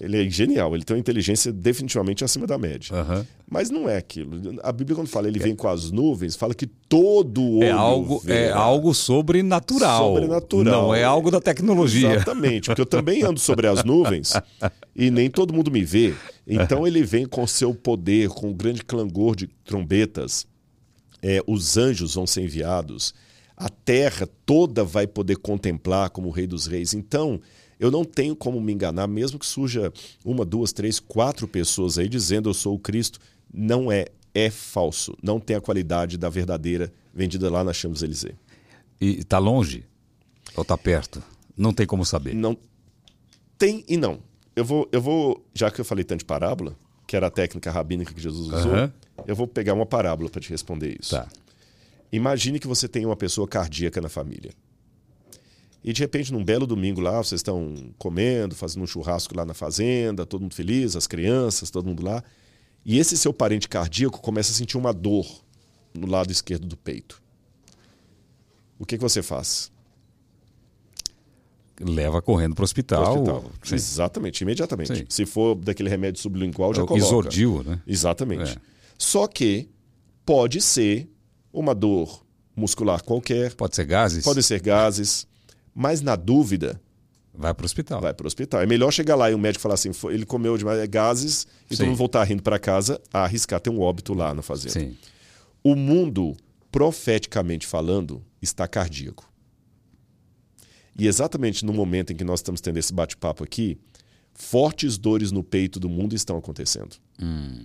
Ele 0.00 0.26
é 0.26 0.28
genial, 0.28 0.74
ele 0.74 0.82
tem 0.82 0.96
uma 0.96 1.00
inteligência 1.00 1.52
definitivamente 1.52 2.24
acima 2.24 2.44
da 2.44 2.58
média. 2.58 2.92
Uhum. 2.92 3.24
Mas 3.48 3.70
não 3.70 3.88
é 3.88 3.96
aquilo. 3.96 4.58
A 4.64 4.72
Bíblia, 4.72 4.96
quando 4.96 5.06
fala 5.06 5.28
ele 5.28 5.38
vem 5.38 5.54
com 5.54 5.68
as 5.68 5.92
nuvens, 5.92 6.34
fala 6.34 6.54
que 6.54 6.66
todo 6.66 7.40
o 7.58 7.62
é 7.62 7.70
algo 7.70 8.20
É 8.26 8.50
algo 8.50 8.92
sobrenatural. 8.92 10.14
Sobrenatural. 10.14 10.82
Não 10.82 10.94
é 10.94 11.04
algo 11.04 11.30
da 11.30 11.40
tecnologia. 11.40 12.14
Exatamente, 12.14 12.66
porque 12.66 12.80
eu 12.80 12.86
também 12.86 13.22
ando 13.22 13.38
sobre 13.38 13.68
as 13.68 13.84
nuvens 13.84 14.32
e 14.94 15.10
nem 15.10 15.30
todo 15.30 15.54
mundo 15.54 15.70
me 15.70 15.84
vê. 15.84 16.14
Então 16.46 16.86
ele 16.86 17.02
vem 17.02 17.26
com 17.26 17.46
seu 17.46 17.74
poder, 17.74 18.28
com 18.28 18.48
um 18.48 18.52
grande 18.52 18.82
clangor 18.82 19.36
de 19.36 19.46
trombetas. 19.64 20.46
É, 21.26 21.42
os 21.46 21.78
anjos 21.78 22.16
vão 22.16 22.26
ser 22.26 22.42
enviados. 22.42 23.14
A 23.56 23.70
terra 23.70 24.28
toda 24.44 24.84
vai 24.84 25.06
poder 25.06 25.36
contemplar 25.36 26.10
como 26.10 26.28
o 26.28 26.30
Rei 26.30 26.46
dos 26.46 26.66
Reis. 26.66 26.92
Então, 26.92 27.40
eu 27.80 27.90
não 27.90 28.04
tenho 28.04 28.36
como 28.36 28.60
me 28.60 28.74
enganar, 28.74 29.06
mesmo 29.06 29.38
que 29.38 29.46
surja 29.46 29.90
uma, 30.22 30.44
duas, 30.44 30.70
três, 30.70 31.00
quatro 31.00 31.48
pessoas 31.48 31.96
aí 31.96 32.10
dizendo 32.10 32.50
eu 32.50 32.54
sou 32.54 32.74
o 32.74 32.78
Cristo 32.78 33.18
não 33.50 33.90
é, 33.90 34.04
é 34.34 34.50
falso. 34.50 35.16
Não 35.22 35.40
tem 35.40 35.56
a 35.56 35.62
qualidade 35.62 36.18
da 36.18 36.28
verdadeira 36.28 36.92
vendida 37.14 37.50
lá 37.50 37.64
na 37.64 37.72
Champs-Élysées. 37.72 38.36
E 39.00 39.20
está 39.20 39.38
longe? 39.38 39.86
Ou 40.54 40.60
está 40.60 40.76
perto? 40.76 41.22
Não 41.56 41.72
tem 41.72 41.86
como 41.86 42.04
saber. 42.04 42.34
Não 42.34 42.54
tem 43.56 43.82
e 43.88 43.96
não. 43.96 44.18
Eu 44.54 44.64
vou, 44.66 44.86
eu 44.92 45.00
vou, 45.00 45.42
já 45.54 45.70
que 45.70 45.80
eu 45.80 45.86
falei 45.86 46.04
tanto 46.04 46.18
de 46.18 46.26
parábola, 46.26 46.76
que 47.14 47.16
era 47.16 47.28
a 47.28 47.30
técnica 47.30 47.70
rabínica 47.70 48.12
que 48.12 48.20
Jesus 48.20 48.48
usou, 48.48 48.74
uhum. 48.74 48.90
eu 49.24 49.36
vou 49.36 49.46
pegar 49.46 49.72
uma 49.72 49.86
parábola 49.86 50.28
para 50.28 50.40
te 50.40 50.50
responder 50.50 50.98
isso. 51.00 51.12
Tá. 51.12 51.28
Imagine 52.10 52.58
que 52.58 52.66
você 52.66 52.88
tem 52.88 53.06
uma 53.06 53.14
pessoa 53.14 53.46
cardíaca 53.46 54.00
na 54.00 54.08
família. 54.08 54.50
E 55.84 55.92
de 55.92 56.00
repente, 56.00 56.32
num 56.32 56.44
belo 56.44 56.66
domingo 56.66 57.00
lá, 57.00 57.18
vocês 57.18 57.38
estão 57.38 57.94
comendo, 57.98 58.56
fazendo 58.56 58.82
um 58.82 58.86
churrasco 58.86 59.36
lá 59.36 59.44
na 59.44 59.54
fazenda, 59.54 60.26
todo 60.26 60.40
mundo 60.40 60.56
feliz, 60.56 60.96
as 60.96 61.06
crianças, 61.06 61.70
todo 61.70 61.86
mundo 61.86 62.02
lá. 62.04 62.20
E 62.84 62.98
esse 62.98 63.16
seu 63.16 63.32
parente 63.32 63.68
cardíaco 63.68 64.20
começa 64.20 64.50
a 64.50 64.54
sentir 64.56 64.76
uma 64.76 64.92
dor 64.92 65.24
no 65.94 66.08
lado 66.08 66.32
esquerdo 66.32 66.66
do 66.66 66.76
peito. 66.76 67.22
O 68.76 68.84
que, 68.84 68.96
que 68.96 69.02
você 69.02 69.22
faz? 69.22 69.70
Leva 71.80 72.22
correndo 72.22 72.54
para 72.54 72.62
o 72.62 72.64
hospital. 72.64 73.14
hospital. 73.14 73.44
Exatamente, 73.72 74.42
imediatamente. 74.42 74.96
Sim. 74.96 75.04
Se 75.08 75.26
for 75.26 75.54
daquele 75.56 75.88
remédio 75.88 76.20
sublingual, 76.20 76.72
já 76.72 76.82
é 76.82 76.86
coloca. 76.86 77.04
Isodil, 77.04 77.62
né? 77.64 77.80
Exatamente. 77.86 78.52
É. 78.52 78.56
Só 78.96 79.26
que 79.26 79.68
pode 80.24 80.60
ser 80.60 81.08
uma 81.52 81.74
dor 81.74 82.24
muscular 82.54 83.02
qualquer. 83.02 83.54
Pode 83.54 83.74
ser 83.74 83.84
gases. 83.84 84.24
Pode 84.24 84.42
ser 84.42 84.60
gases. 84.60 85.26
Mas 85.74 86.00
na 86.00 86.14
dúvida, 86.14 86.80
Vai 87.36 87.52
para 87.52 87.64
o 87.64 87.66
hospital. 87.66 88.00
Vai 88.00 88.14
para 88.14 88.24
o 88.24 88.28
hospital. 88.28 88.62
É 88.62 88.66
melhor 88.66 88.92
chegar 88.92 89.16
lá 89.16 89.30
e 89.30 89.34
o 89.34 89.38
médico 89.38 89.60
falar 89.60 89.74
assim: 89.74 89.90
ele 90.10 90.24
comeu 90.24 90.56
demais 90.56 90.78
é 90.78 90.86
gases 90.86 91.46
e 91.68 91.76
todo 91.76 91.86
mundo 91.88 91.96
voltar 91.96 92.22
rindo 92.22 92.42
para 92.42 92.58
casa 92.58 93.00
a 93.12 93.24
arriscar 93.24 93.60
ter 93.60 93.70
um 93.70 93.80
óbito 93.80 94.14
lá 94.14 94.32
na 94.32 94.40
fazenda. 94.40 94.78
Sim. 94.78 94.96
O 95.62 95.74
mundo, 95.74 96.36
profeticamente 96.70 97.66
falando, 97.66 98.22
está 98.40 98.68
cardíaco. 98.68 99.28
E 100.98 101.06
exatamente 101.06 101.64
no 101.64 101.72
momento 101.72 102.12
em 102.12 102.16
que 102.16 102.24
nós 102.24 102.40
estamos 102.40 102.60
tendo 102.60 102.78
esse 102.78 102.92
bate-papo 102.92 103.42
aqui, 103.42 103.78
fortes 104.32 104.96
dores 104.96 105.32
no 105.32 105.42
peito 105.42 105.80
do 105.80 105.88
mundo 105.88 106.14
estão 106.14 106.36
acontecendo. 106.36 106.96
Hum. 107.20 107.64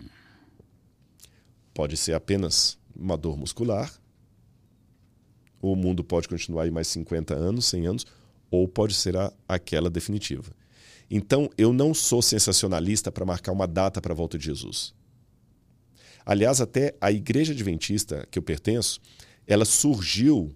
Pode 1.74 1.96
ser 1.96 2.14
apenas 2.14 2.78
uma 2.96 3.18
dor 3.18 3.38
muscular. 3.38 3.92
O 5.62 5.76
mundo 5.76 6.04
pode 6.04 6.28
continuar 6.28 6.64
aí 6.64 6.72
mais 6.72 6.88
50 6.88 7.36
anos, 7.36 7.66
100 7.66 7.88
anos 7.88 8.06
ou 8.52 8.68
pode 8.68 8.94
ser 8.94 9.16
a, 9.16 9.32
aquela 9.48 9.90
definitiva. 9.90 10.52
Então, 11.10 11.50
eu 11.58 11.74
não 11.74 11.94
sou 11.94 12.22
sensacionalista 12.22 13.12
para 13.12 13.26
marcar 13.26 13.52
uma 13.52 13.68
data 13.68 14.02
para 14.02 14.14
a 14.14 14.16
volta 14.16 14.38
de 14.38 14.46
Jesus. 14.46 14.94
Aliás, 16.26 16.62
até 16.62 16.96
a 17.02 17.12
igreja 17.12 17.54
adventista 17.54 18.28
que 18.30 18.38
eu 18.38 18.44
pertenço, 18.44 19.00
ela 19.48 19.66
surgiu 19.66 20.54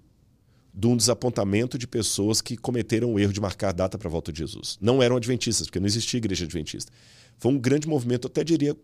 de 0.74 0.88
um 0.88 0.98
desapontamento 0.98 1.78
de 1.78 1.86
pessoas 1.86 2.42
que 2.42 2.58
cometeram 2.58 3.14
o 3.14 3.20
erro 3.20 3.32
de 3.32 3.40
marcar 3.40 3.72
data 3.72 3.98
para 3.98 4.08
a 4.08 4.12
volta 4.12 4.32
de 4.32 4.40
Jesus. 4.40 4.78
Não 4.82 5.04
eram 5.04 5.18
adventistas, 5.18 5.68
porque 5.68 5.80
não 5.80 5.86
existia 5.86 6.18
igreja 6.18 6.46
adventista. 6.46 6.92
Foi 7.38 7.52
um 7.52 7.60
grande 7.60 7.88
movimento, 7.88 8.28
até 8.28 8.44
diria, 8.44 8.76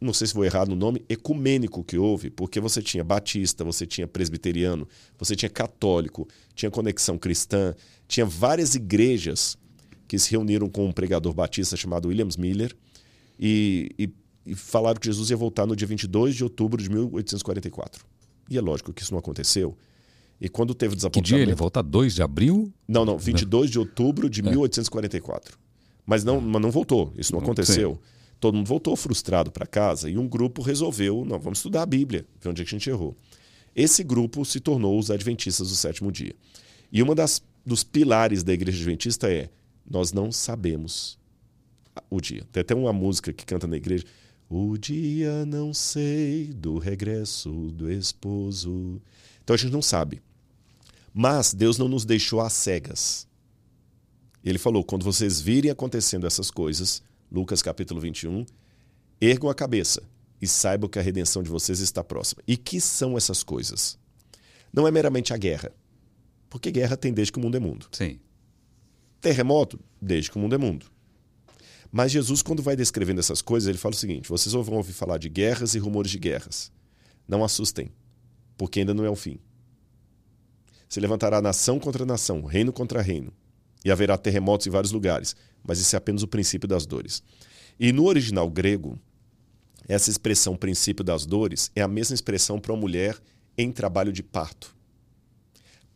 não 0.00 0.14
sei 0.14 0.26
se 0.26 0.34
vou 0.34 0.44
errar 0.44 0.66
no 0.66 0.74
nome, 0.74 1.04
ecumênico 1.08 1.84
que 1.84 1.98
houve, 1.98 2.30
porque 2.30 2.58
você 2.58 2.80
tinha 2.80 3.04
batista, 3.04 3.64
você 3.64 3.86
tinha 3.86 4.06
presbiteriano, 4.06 4.88
você 5.18 5.36
tinha 5.36 5.50
católico, 5.50 6.26
tinha 6.54 6.70
conexão 6.70 7.18
cristã, 7.18 7.74
tinha 8.06 8.24
várias 8.24 8.74
igrejas 8.74 9.58
que 10.06 10.18
se 10.18 10.30
reuniram 10.30 10.70
com 10.70 10.86
um 10.86 10.92
pregador 10.92 11.34
batista 11.34 11.76
chamado 11.76 12.08
Williams 12.08 12.38
Miller 12.38 12.74
e, 13.38 13.90
e, 13.98 14.10
e 14.46 14.54
falaram 14.54 14.98
que 14.98 15.06
Jesus 15.06 15.28
ia 15.28 15.36
voltar 15.36 15.66
no 15.66 15.76
dia 15.76 15.86
22 15.86 16.34
de 16.34 16.44
outubro 16.44 16.82
de 16.82 16.88
1844. 16.88 18.06
E 18.48 18.56
é 18.56 18.60
lógico 18.60 18.92
que 18.92 19.02
isso 19.02 19.12
não 19.12 19.18
aconteceu. 19.18 19.76
E 20.40 20.48
quando 20.48 20.74
teve 20.74 20.92
o 20.92 20.96
desapontamento... 20.96 21.28
Que 21.28 21.34
dia 21.34 21.42
ele 21.42 21.54
volta? 21.54 21.82
2 21.82 22.14
de 22.14 22.22
abril? 22.22 22.72
Não, 22.86 23.04
não, 23.04 23.18
22 23.18 23.64
não. 23.64 23.70
de 23.70 23.78
outubro 23.78 24.30
de 24.30 24.40
é. 24.40 24.44
1844. 24.44 25.58
Mas 26.06 26.24
não, 26.24 26.40
mas 26.40 26.62
não 26.62 26.70
voltou, 26.70 27.12
isso 27.16 27.32
não 27.32 27.40
aconteceu. 27.40 27.94
Sim. 27.94 28.00
Todo 28.40 28.54
mundo 28.54 28.66
voltou 28.66 28.94
frustrado 28.94 29.50
para 29.50 29.66
casa 29.66 30.08
e 30.08 30.16
um 30.16 30.28
grupo 30.28 30.62
resolveu, 30.62 31.24
não, 31.24 31.40
vamos 31.40 31.58
estudar 31.58 31.82
a 31.82 31.86
Bíblia, 31.86 32.24
ver 32.40 32.50
onde 32.50 32.62
é 32.62 32.64
que 32.64 32.74
a 32.74 32.78
gente 32.78 32.88
errou. 32.88 33.16
Esse 33.74 34.02
grupo 34.04 34.44
se 34.44 34.60
tornou 34.60 34.98
os 34.98 35.10
Adventistas 35.10 35.68
do 35.68 35.74
Sétimo 35.74 36.10
Dia. 36.12 36.34
E 36.90 37.02
uma 37.02 37.14
das 37.14 37.42
dos 37.64 37.84
pilares 37.84 38.42
da 38.42 38.52
Igreja 38.52 38.78
Adventista 38.78 39.30
é: 39.30 39.50
nós 39.88 40.12
não 40.12 40.32
sabemos 40.32 41.18
o 42.08 42.20
dia. 42.20 42.42
Tem 42.50 42.60
até 42.62 42.74
uma 42.74 42.92
música 42.92 43.32
que 43.32 43.44
canta 43.44 43.66
na 43.66 43.76
igreja. 43.76 44.04
O 44.48 44.78
dia 44.78 45.44
não 45.44 45.74
sei 45.74 46.46
do 46.46 46.78
regresso 46.78 47.50
do 47.72 47.90
esposo. 47.90 49.00
Então 49.44 49.54
a 49.54 49.56
gente 49.56 49.72
não 49.72 49.82
sabe. 49.82 50.22
Mas 51.20 51.52
Deus 51.52 51.76
não 51.78 51.88
nos 51.88 52.04
deixou 52.04 52.40
às 52.40 52.52
cegas. 52.52 53.26
Ele 54.44 54.56
falou: 54.56 54.84
quando 54.84 55.02
vocês 55.02 55.40
virem 55.40 55.68
acontecendo 55.68 56.28
essas 56.28 56.48
coisas, 56.48 57.02
Lucas 57.28 57.60
capítulo 57.60 58.00
21, 58.00 58.46
ergam 59.20 59.50
a 59.50 59.54
cabeça 59.54 60.00
e 60.40 60.46
saibam 60.46 60.88
que 60.88 60.96
a 60.96 61.02
redenção 61.02 61.42
de 61.42 61.50
vocês 61.50 61.80
está 61.80 62.04
próxima. 62.04 62.40
E 62.46 62.56
que 62.56 62.80
são 62.80 63.16
essas 63.16 63.42
coisas? 63.42 63.98
Não 64.72 64.86
é 64.86 64.92
meramente 64.92 65.34
a 65.34 65.36
guerra. 65.36 65.72
Porque 66.48 66.70
guerra 66.70 66.96
tem 66.96 67.12
desde 67.12 67.32
que 67.32 67.40
o 67.40 67.42
mundo 67.42 67.56
é 67.56 67.60
mundo. 67.60 67.88
Sim. 67.90 68.20
Terremoto, 69.20 69.80
desde 70.00 70.30
que 70.30 70.36
o 70.36 70.40
mundo 70.40 70.54
é 70.54 70.58
mundo. 70.58 70.86
Mas 71.90 72.12
Jesus, 72.12 72.42
quando 72.42 72.62
vai 72.62 72.76
descrevendo 72.76 73.18
essas 73.18 73.42
coisas, 73.42 73.68
ele 73.68 73.76
fala 73.76 73.92
o 73.92 73.98
seguinte: 73.98 74.28
vocês 74.28 74.52
vão 74.52 74.76
ouvir 74.76 74.92
falar 74.92 75.18
de 75.18 75.28
guerras 75.28 75.74
e 75.74 75.80
rumores 75.80 76.12
de 76.12 76.18
guerras. 76.20 76.70
Não 77.26 77.42
assustem, 77.42 77.90
porque 78.56 78.78
ainda 78.78 78.94
não 78.94 79.04
é 79.04 79.10
o 79.10 79.16
fim. 79.16 79.40
Se 80.88 81.00
levantará 81.00 81.40
nação 81.40 81.78
contra 81.78 82.06
nação, 82.06 82.42
reino 82.42 82.72
contra 82.72 83.02
reino, 83.02 83.32
e 83.84 83.90
haverá 83.90 84.16
terremotos 84.16 84.66
em 84.66 84.70
vários 84.70 84.92
lugares, 84.92 85.36
mas 85.62 85.78
isso 85.78 85.94
é 85.94 85.98
apenas 85.98 86.22
o 86.22 86.28
princípio 86.28 86.68
das 86.68 86.86
dores. 86.86 87.22
E 87.78 87.92
no 87.92 88.06
original 88.06 88.48
grego, 88.48 88.98
essa 89.86 90.10
expressão 90.10 90.56
princípio 90.56 91.04
das 91.04 91.24
dores 91.24 91.70
é 91.74 91.82
a 91.82 91.88
mesma 91.88 92.14
expressão 92.14 92.58
para 92.58 92.72
uma 92.72 92.80
mulher 92.80 93.16
em 93.56 93.70
trabalho 93.70 94.12
de 94.12 94.22
parto. 94.22 94.76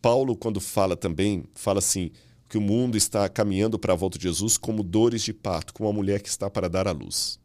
Paulo, 0.01 0.37
quando 0.37 0.61
fala 0.61 0.97
também, 0.97 1.45
fala 1.55 1.79
assim: 1.79 2.11
que 2.53 2.59
o 2.59 2.61
mundo 2.61 2.99
está 2.99 3.27
caminhando 3.31 3.79
para 3.79 3.95
a 3.95 3.97
volta 3.97 4.19
de 4.19 4.25
Jesus 4.25 4.59
como 4.59 4.83
dores 4.83 5.23
de 5.23 5.33
parto, 5.33 5.73
como 5.73 5.89
uma 5.89 5.95
mulher 5.95 6.21
que 6.21 6.29
está 6.29 6.51
para 6.51 6.69
dar 6.69 6.87
à 6.87 6.93
luz. 6.93 7.41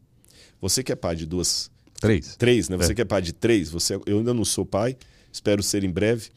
Você 0.60 0.82
que 0.82 0.92
é 0.92 0.96
pai 0.96 1.16
de 1.16 1.24
duas. 1.24 1.70
Três. 2.00 2.36
Três, 2.36 2.68
né? 2.68 2.76
Você 2.76 2.92
é. 2.92 2.94
que 2.94 3.00
é 3.00 3.04
pai 3.04 3.22
de 3.22 3.32
três, 3.32 3.70
você, 3.70 3.94
eu 4.06 4.18
ainda 4.18 4.34
não 4.34 4.44
sou 4.44 4.66
pai, 4.66 4.96
espero 5.32 5.62
ser 5.62 5.82
em 5.82 5.90
breve, 5.90 6.30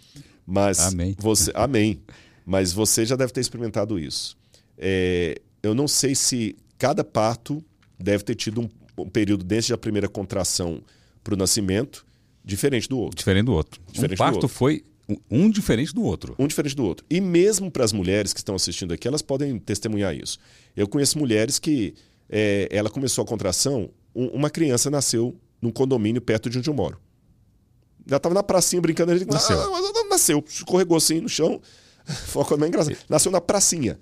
mas. 0.52 0.80
Amém. 0.80 1.16
Você, 1.18 1.52
amém. 1.56 2.02
Mas 2.46 2.74
você 2.74 3.06
já 3.06 3.16
deve 3.16 3.32
ter 3.32 3.40
experimentado 3.40 3.98
isso. 3.98 4.38
É, 4.78 5.40
eu 5.64 5.74
não 5.74 5.88
sei 5.88 6.14
se 6.14 6.56
cada 6.78 7.04
parto 7.04 7.64
deve 7.98 8.24
ter 8.24 8.36
tido 8.36 8.62
um, 8.62 8.70
um 8.98 9.10
período 9.10 9.44
desde 9.44 9.74
a 9.74 9.78
primeira 9.78 10.10
contração 10.10 10.82
para 11.24 11.34
o 11.34 11.38
nascimento 11.38 12.06
diferente 12.44 12.90
do 12.90 12.98
outro. 12.98 13.18
Diferente 13.18 13.46
do 13.46 13.54
outro. 13.54 13.80
Diferente 13.92 14.16
o 14.16 14.18
parto 14.18 14.36
outro. 14.36 14.50
foi 14.50 14.84
um 15.30 15.50
diferente 15.50 15.94
do 15.94 16.04
outro. 16.04 16.36
Um 16.38 16.48
diferente 16.48 16.76
do 16.76 16.84
outro. 16.84 17.06
E 17.10 17.22
mesmo 17.22 17.70
para 17.72 17.86
as 17.86 17.94
mulheres 17.94 18.34
que 18.34 18.40
estão 18.40 18.56
assistindo 18.56 18.94
aqui, 18.94 19.08
elas 19.08 19.22
podem 19.22 19.60
testemunhar 19.60 20.16
isso. 20.16 20.38
Eu 20.76 20.88
conheço 20.88 21.18
mulheres 21.18 21.60
que 21.60 21.94
é, 22.30 22.68
ela 22.72 22.90
começou 22.90 23.24
a 23.24 23.28
contração, 23.28 23.90
um, 24.16 24.28
uma 24.28 24.50
criança 24.50 24.90
nasceu 24.90 25.38
num 25.62 25.72
condomínio 25.72 26.22
perto 26.22 26.50
de 26.50 26.58
onde 26.58 26.70
eu 26.70 26.74
moro. 26.74 27.00
Ela 28.08 28.18
estava 28.18 28.36
na 28.36 28.44
pracinha 28.44 28.82
brincando, 28.82 29.12
ele 29.12 29.26
nasceu. 29.26 29.60
Ah, 29.60 29.82
nasceu, 30.10 30.44
escorregou 30.48 30.98
assim 30.98 31.22
no 31.22 31.30
chão. 31.30 31.62
Foi 32.06 32.42
uma 32.42 32.48
coisa 32.48 32.68
engraçada. 32.68 32.98
Nasceu 33.10 33.32
na 33.32 33.42
pracinha. 33.42 34.00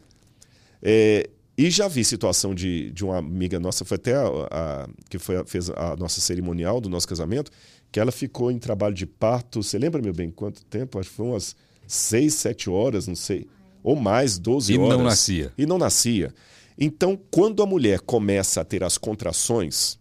É, 0.81 1.29
e 1.57 1.69
já 1.69 1.87
vi 1.87 2.05
situação 2.05 2.55
de, 2.55 2.89
de 2.91 3.03
uma 3.03 3.17
amiga 3.17 3.59
nossa, 3.59 3.83
foi 3.83 3.95
até 3.95 4.15
a, 4.15 4.27
a 4.49 4.89
que 5.09 5.19
foi, 5.19 5.43
fez 5.45 5.69
a 5.69 5.93
nossa 5.97 6.21
cerimonial 6.21 6.79
do 6.79 6.87
nosso 6.87 7.05
casamento, 7.05 7.51
que 7.91 7.99
ela 7.99 8.13
ficou 8.13 8.49
em 8.49 8.57
trabalho 8.57 8.95
de 8.95 9.05
parto, 9.05 9.61
você 9.61 9.77
lembra, 9.77 10.01
meu 10.01 10.13
bem, 10.13 10.31
quanto 10.31 10.63
tempo? 10.63 10.97
Acho 10.97 11.09
que 11.09 11.15
foi 11.17 11.25
umas 11.25 11.57
seis, 11.85 12.35
sete 12.35 12.69
horas, 12.69 13.07
não 13.07 13.15
sei, 13.15 13.45
ou 13.83 13.97
mais, 13.97 14.39
12 14.39 14.71
e 14.71 14.77
horas. 14.77 14.93
E 14.93 14.97
não 14.97 15.03
nascia. 15.03 15.53
E 15.57 15.65
não 15.65 15.77
nascia. 15.77 16.33
Então, 16.77 17.19
quando 17.29 17.61
a 17.61 17.65
mulher 17.65 17.99
começa 17.99 18.61
a 18.61 18.63
ter 18.63 18.81
as 18.81 18.97
contrações, 18.97 19.99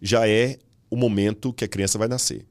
já 0.00 0.26
é 0.26 0.56
o 0.88 0.96
momento 0.96 1.52
que 1.52 1.66
a 1.66 1.68
criança 1.68 1.98
vai 1.98 2.08
nascer. 2.08 2.46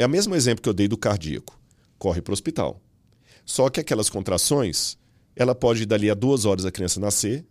É 0.00 0.06
o 0.06 0.08
mesmo 0.08 0.34
exemplo 0.34 0.62
que 0.62 0.68
eu 0.68 0.72
dei 0.72 0.88
do 0.88 0.96
cardíaco. 0.96 1.60
Corre 1.98 2.22
para 2.22 2.32
o 2.32 2.32
hospital. 2.32 2.80
Só 3.44 3.68
que 3.68 3.80
aquelas 3.80 4.08
contrações, 4.08 4.96
ela 5.36 5.54
pode, 5.54 5.84
dali 5.84 6.08
a 6.08 6.14
duas 6.14 6.46
horas, 6.46 6.64
a 6.64 6.70
criança 6.70 6.98
nascer, 6.98 7.44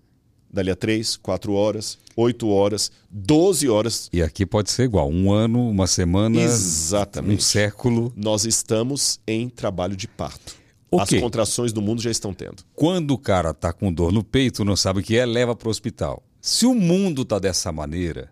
dali 0.51 0.71
a 0.71 0.75
três, 0.75 1.15
quatro 1.15 1.53
horas, 1.53 1.99
oito 2.15 2.49
horas, 2.49 2.91
doze 3.07 3.69
horas. 3.69 4.09
E 4.11 4.23
aqui 4.23 4.47
pode 4.47 4.71
ser 4.71 4.85
igual, 4.85 5.11
um 5.11 5.31
ano, 5.31 5.69
uma 5.69 5.85
semana, 5.85 6.41
Exatamente. 6.41 7.35
um 7.35 7.39
século. 7.39 8.11
Nós 8.15 8.45
estamos 8.45 9.19
em 9.27 9.47
trabalho 9.47 9.95
de 9.95 10.07
parto. 10.07 10.55
Okay. 10.89 11.19
As 11.19 11.23
contrações 11.23 11.71
do 11.71 11.83
mundo 11.83 12.01
já 12.01 12.09
estão 12.09 12.33
tendo. 12.33 12.63
Quando 12.73 13.11
o 13.11 13.17
cara 13.19 13.51
está 13.51 13.71
com 13.71 13.93
dor 13.93 14.11
no 14.11 14.23
peito, 14.23 14.65
não 14.65 14.75
sabe 14.75 15.01
o 15.01 15.03
que 15.03 15.15
é, 15.15 15.23
leva 15.23 15.55
para 15.55 15.67
o 15.67 15.69
hospital. 15.69 16.23
Se 16.41 16.65
o 16.65 16.73
mundo 16.73 17.21
está 17.21 17.37
dessa 17.37 17.71
maneira, 17.71 18.31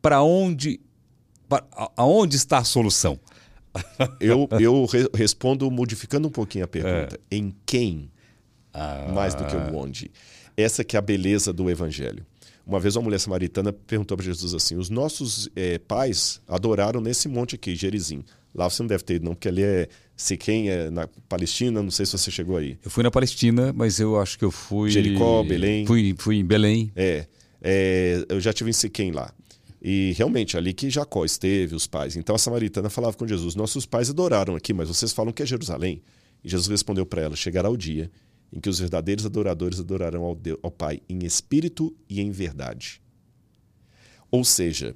para 0.00 0.22
onde, 0.22 0.80
aonde 1.96 2.36
está 2.36 2.58
a 2.58 2.64
solução? 2.64 3.18
eu, 4.20 4.48
eu 4.58 4.84
re 4.86 5.08
respondo 5.14 5.70
modificando 5.70 6.28
um 6.28 6.30
pouquinho 6.30 6.64
a 6.64 6.68
pergunta. 6.68 7.18
É. 7.30 7.36
Em 7.36 7.54
quem? 7.64 8.10
Ah. 8.72 9.10
Mais 9.14 9.34
do 9.34 9.44
que 9.44 9.56
o 9.56 9.76
onde. 9.76 10.10
Essa 10.56 10.84
que 10.84 10.96
é 10.96 10.98
a 10.98 11.02
beleza 11.02 11.52
do 11.52 11.70
evangelho. 11.70 12.24
Uma 12.66 12.78
vez 12.78 12.94
uma 12.94 13.02
mulher 13.02 13.18
samaritana 13.18 13.72
perguntou 13.72 14.16
para 14.16 14.26
Jesus 14.26 14.54
assim: 14.54 14.76
os 14.76 14.90
nossos 14.90 15.48
é, 15.56 15.78
pais 15.78 16.40
adoraram 16.46 17.00
nesse 17.00 17.28
monte 17.28 17.54
aqui, 17.54 17.74
Gerizim. 17.74 18.24
Lá 18.54 18.68
você 18.68 18.82
não 18.82 18.88
deve 18.88 19.04
ter 19.04 19.14
ido, 19.14 19.24
não, 19.24 19.34
porque 19.34 19.48
ali 19.48 19.62
é 19.62 19.88
Siquém, 20.16 20.68
é 20.68 20.90
na 20.90 21.08
Palestina, 21.28 21.82
não 21.82 21.90
sei 21.90 22.04
se 22.04 22.12
você 22.12 22.30
chegou 22.30 22.56
aí. 22.56 22.78
Eu 22.84 22.90
fui 22.90 23.02
na 23.02 23.10
Palestina, 23.10 23.72
mas 23.72 23.98
eu 23.98 24.20
acho 24.20 24.38
que 24.38 24.44
eu 24.44 24.50
fui. 24.50 24.90
Jericó, 24.90 25.42
Belém. 25.42 25.86
Fui, 25.86 26.14
fui 26.18 26.36
em 26.36 26.44
Belém. 26.44 26.92
É, 26.94 27.26
é 27.62 28.24
eu 28.28 28.40
já 28.40 28.52
tive 28.52 28.70
em 28.70 28.72
Siquém 28.72 29.12
lá. 29.12 29.32
E 29.82 30.12
realmente, 30.16 30.56
ali 30.56 30.74
que 30.74 30.90
Jacó 30.90 31.24
esteve, 31.24 31.74
os 31.74 31.86
pais. 31.86 32.16
Então 32.16 32.34
a 32.34 32.38
samaritana 32.38 32.90
falava 32.90 33.16
com 33.16 33.26
Jesus: 33.26 33.54
Nossos 33.54 33.86
pais 33.86 34.10
adoraram 34.10 34.54
aqui, 34.54 34.72
mas 34.72 34.88
vocês 34.88 35.12
falam 35.12 35.32
que 35.32 35.42
é 35.42 35.46
Jerusalém. 35.46 36.02
E 36.44 36.48
Jesus 36.48 36.68
respondeu 36.68 37.06
para 37.06 37.22
ela: 37.22 37.36
Chegará 37.36 37.70
o 37.70 37.76
dia 37.76 38.10
em 38.52 38.60
que 38.60 38.68
os 38.68 38.78
verdadeiros 38.78 39.24
adoradores 39.24 39.78
adorarão 39.78 40.22
ao, 40.24 40.34
Deus, 40.34 40.58
ao 40.62 40.70
Pai 40.70 41.00
em 41.08 41.24
espírito 41.24 41.94
e 42.08 42.20
em 42.20 42.30
verdade. 42.30 43.00
Ou 44.30 44.44
seja, 44.44 44.94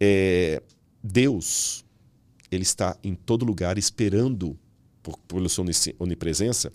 é, 0.00 0.62
Deus 1.02 1.84
ele 2.50 2.62
está 2.62 2.96
em 3.02 3.14
todo 3.14 3.44
lugar 3.44 3.78
esperando 3.78 4.58
por, 5.02 5.18
pela 5.20 5.48
sua 5.48 5.64
onipresença. 5.98 6.72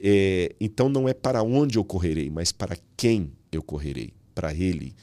É, 0.00 0.54
então 0.60 0.88
não 0.88 1.08
é 1.08 1.14
para 1.14 1.42
onde 1.42 1.78
eu 1.78 1.84
correrei, 1.84 2.28
mas 2.30 2.50
para 2.50 2.76
quem 2.96 3.32
eu 3.50 3.62
correrei, 3.62 4.12
para 4.34 4.52
Ele. 4.52 4.94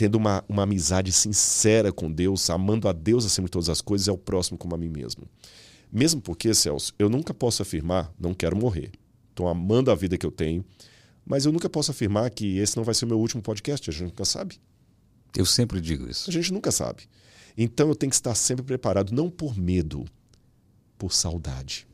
Tendo 0.00 0.14
uma, 0.14 0.42
uma 0.48 0.62
amizade 0.62 1.12
sincera 1.12 1.92
com 1.92 2.10
Deus, 2.10 2.48
amando 2.48 2.88
a 2.88 2.92
Deus 2.92 3.26
acima 3.26 3.46
de 3.46 3.50
todas 3.50 3.68
as 3.68 3.82
coisas 3.82 4.06
e 4.06 4.10
ao 4.10 4.16
próximo 4.16 4.56
como 4.56 4.74
a 4.74 4.78
mim 4.78 4.88
mesmo. 4.88 5.28
Mesmo 5.92 6.22
porque, 6.22 6.54
Celso, 6.54 6.94
eu 6.98 7.10
nunca 7.10 7.34
posso 7.34 7.60
afirmar, 7.60 8.10
não 8.18 8.32
quero 8.32 8.56
morrer 8.56 8.92
estou 9.40 9.48
amando 9.48 9.90
a 9.90 9.94
vida 9.94 10.18
que 10.18 10.26
eu 10.26 10.30
tenho. 10.30 10.64
Mas 11.24 11.46
eu 11.46 11.52
nunca 11.52 11.68
posso 11.68 11.90
afirmar 11.90 12.30
que 12.30 12.58
esse 12.58 12.76
não 12.76 12.84
vai 12.84 12.94
ser 12.94 13.04
o 13.04 13.08
meu 13.08 13.18
último 13.18 13.42
podcast, 13.42 13.88
a 13.88 13.92
gente 13.92 14.04
nunca 14.04 14.24
sabe. 14.24 14.60
Eu 15.36 15.46
sempre 15.46 15.80
digo 15.80 16.08
isso. 16.08 16.28
A 16.28 16.32
gente 16.32 16.52
nunca 16.52 16.70
sabe. 16.70 17.04
Então 17.56 17.88
eu 17.88 17.94
tenho 17.94 18.10
que 18.10 18.16
estar 18.16 18.34
sempre 18.34 18.64
preparado, 18.64 19.12
não 19.12 19.30
por 19.30 19.56
medo, 19.56 20.04
por 20.98 21.12
saudade. 21.12 21.86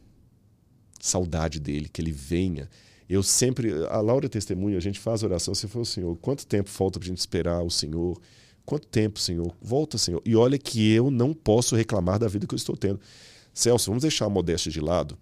Saudade 1.00 1.60
dele, 1.60 1.88
que 1.88 2.00
ele 2.00 2.12
venha. 2.12 2.68
Eu 3.08 3.22
sempre, 3.22 3.72
a 3.88 4.00
Laura 4.00 4.26
é 4.26 4.28
testemunha, 4.28 4.76
a 4.76 4.80
gente 4.80 4.98
faz 4.98 5.22
oração, 5.22 5.54
você 5.54 5.68
falou, 5.68 5.84
Senhor, 5.84 6.16
quanto 6.16 6.46
tempo 6.46 6.68
falta 6.68 6.98
para 6.98 7.06
a 7.06 7.10
gente 7.10 7.18
esperar 7.18 7.62
o 7.62 7.70
Senhor? 7.70 8.20
Quanto 8.64 8.86
tempo, 8.88 9.20
Senhor? 9.20 9.54
Volta, 9.62 9.96
Senhor. 9.96 10.20
E 10.24 10.34
olha 10.34 10.58
que 10.58 10.92
eu 10.92 11.08
não 11.08 11.32
posso 11.32 11.76
reclamar 11.76 12.18
da 12.18 12.26
vida 12.26 12.48
que 12.48 12.54
eu 12.54 12.56
estou 12.56 12.76
tendo. 12.76 12.98
Celso, 13.54 13.90
vamos 13.90 14.02
deixar 14.02 14.26
a 14.26 14.28
modéstia 14.28 14.72
de 14.72 14.80
lado. 14.80 15.16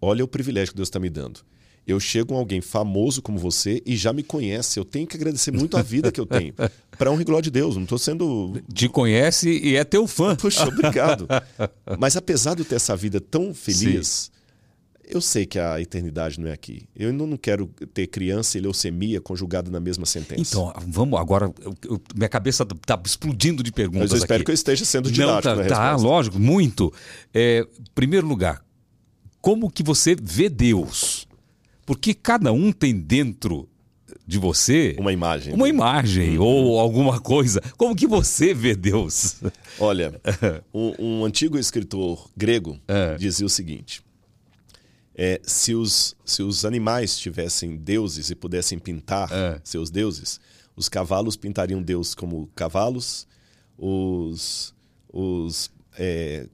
Olha 0.00 0.24
o 0.24 0.28
privilégio 0.28 0.72
que 0.72 0.76
Deus 0.76 0.88
está 0.88 0.98
me 0.98 1.08
dando. 1.08 1.40
Eu 1.86 1.98
chego 1.98 2.34
a 2.34 2.38
alguém 2.38 2.60
famoso 2.60 3.22
como 3.22 3.38
você 3.38 3.80
e 3.86 3.96
já 3.96 4.12
me 4.12 4.22
conhece. 4.22 4.78
Eu 4.78 4.84
tenho 4.84 5.06
que 5.06 5.16
agradecer 5.16 5.50
muito 5.52 5.76
a 5.76 5.82
vida 5.82 6.12
que 6.12 6.20
eu 6.20 6.26
tenho. 6.26 6.52
Para 6.98 7.10
um 7.10 7.24
glória 7.24 7.44
de 7.44 7.50
Deus. 7.50 7.76
Não 7.76 7.84
estou 7.84 7.98
sendo. 7.98 8.60
Te 8.74 8.88
conhece 8.88 9.48
e 9.48 9.74
é 9.74 9.84
teu 9.84 10.06
fã. 10.06 10.36
Puxa, 10.36 10.68
obrigado. 10.68 11.26
Mas 11.98 12.16
apesar 12.16 12.54
de 12.54 12.62
eu 12.62 12.66
ter 12.66 12.74
essa 12.74 12.94
vida 12.94 13.20
tão 13.20 13.54
feliz, 13.54 14.30
Sim. 14.32 14.37
Eu 15.08 15.20
sei 15.20 15.46
que 15.46 15.58
a 15.58 15.80
eternidade 15.80 16.38
não 16.38 16.48
é 16.48 16.52
aqui. 16.52 16.86
Eu 16.94 17.12
não 17.12 17.36
quero 17.36 17.66
ter 17.94 18.06
criança 18.06 18.58
e 18.58 18.60
leucemia 18.60 19.20
conjugada 19.20 19.70
na 19.70 19.80
mesma 19.80 20.04
sentença. 20.04 20.40
Então, 20.40 20.72
vamos 20.86 21.18
agora. 21.18 21.52
Eu, 21.60 21.74
eu, 21.84 22.00
minha 22.14 22.28
cabeça 22.28 22.62
está 22.62 23.00
explodindo 23.04 23.62
de 23.62 23.72
perguntas. 23.72 24.10
Mas 24.10 24.12
eu 24.12 24.18
espero 24.18 24.36
aqui. 24.36 24.44
que 24.44 24.50
eu 24.50 24.54
esteja 24.54 24.84
sendo 24.84 25.10
didático. 25.10 25.54
Não, 25.54 25.66
tá, 25.66 25.68
tá 25.68 25.96
lógico, 25.96 26.38
muito. 26.38 26.92
É, 27.32 27.66
primeiro 27.94 28.26
lugar, 28.26 28.62
como 29.40 29.70
que 29.70 29.82
você 29.82 30.14
vê 30.20 30.48
Deus. 30.48 31.26
Porque 31.86 32.12
cada 32.12 32.52
um 32.52 32.70
tem 32.70 32.94
dentro 32.94 33.66
de 34.26 34.38
você 34.38 34.94
uma 34.98 35.10
imagem, 35.10 35.54
uma 35.54 35.68
imagem 35.70 36.38
uhum. 36.38 36.44
ou 36.44 36.78
alguma 36.78 37.18
coisa. 37.18 37.62
Como 37.78 37.96
que 37.96 38.06
você 38.06 38.52
vê 38.52 38.76
Deus? 38.76 39.36
Olha, 39.80 40.20
um, 40.72 40.92
um 40.98 41.24
antigo 41.24 41.58
escritor 41.58 42.28
grego 42.36 42.78
é. 42.86 43.16
dizia 43.16 43.46
o 43.46 43.48
seguinte: 43.48 44.02
É, 45.20 45.40
se, 45.42 45.74
os, 45.74 46.14
se 46.24 46.44
os 46.44 46.64
animais 46.64 47.18
tivessem 47.18 47.76
deuses 47.76 48.30
e 48.30 48.36
pudessem 48.36 48.78
pintar 48.78 49.28
é. 49.32 49.60
seus 49.64 49.90
deuses, 49.90 50.38
os 50.76 50.88
cavalos 50.88 51.36
pintariam 51.36 51.82
Deus 51.82 52.14
como 52.14 52.46
cavalos, 52.54 53.26
os, 53.76 54.72
os 55.12 55.72
é, 55.98 56.46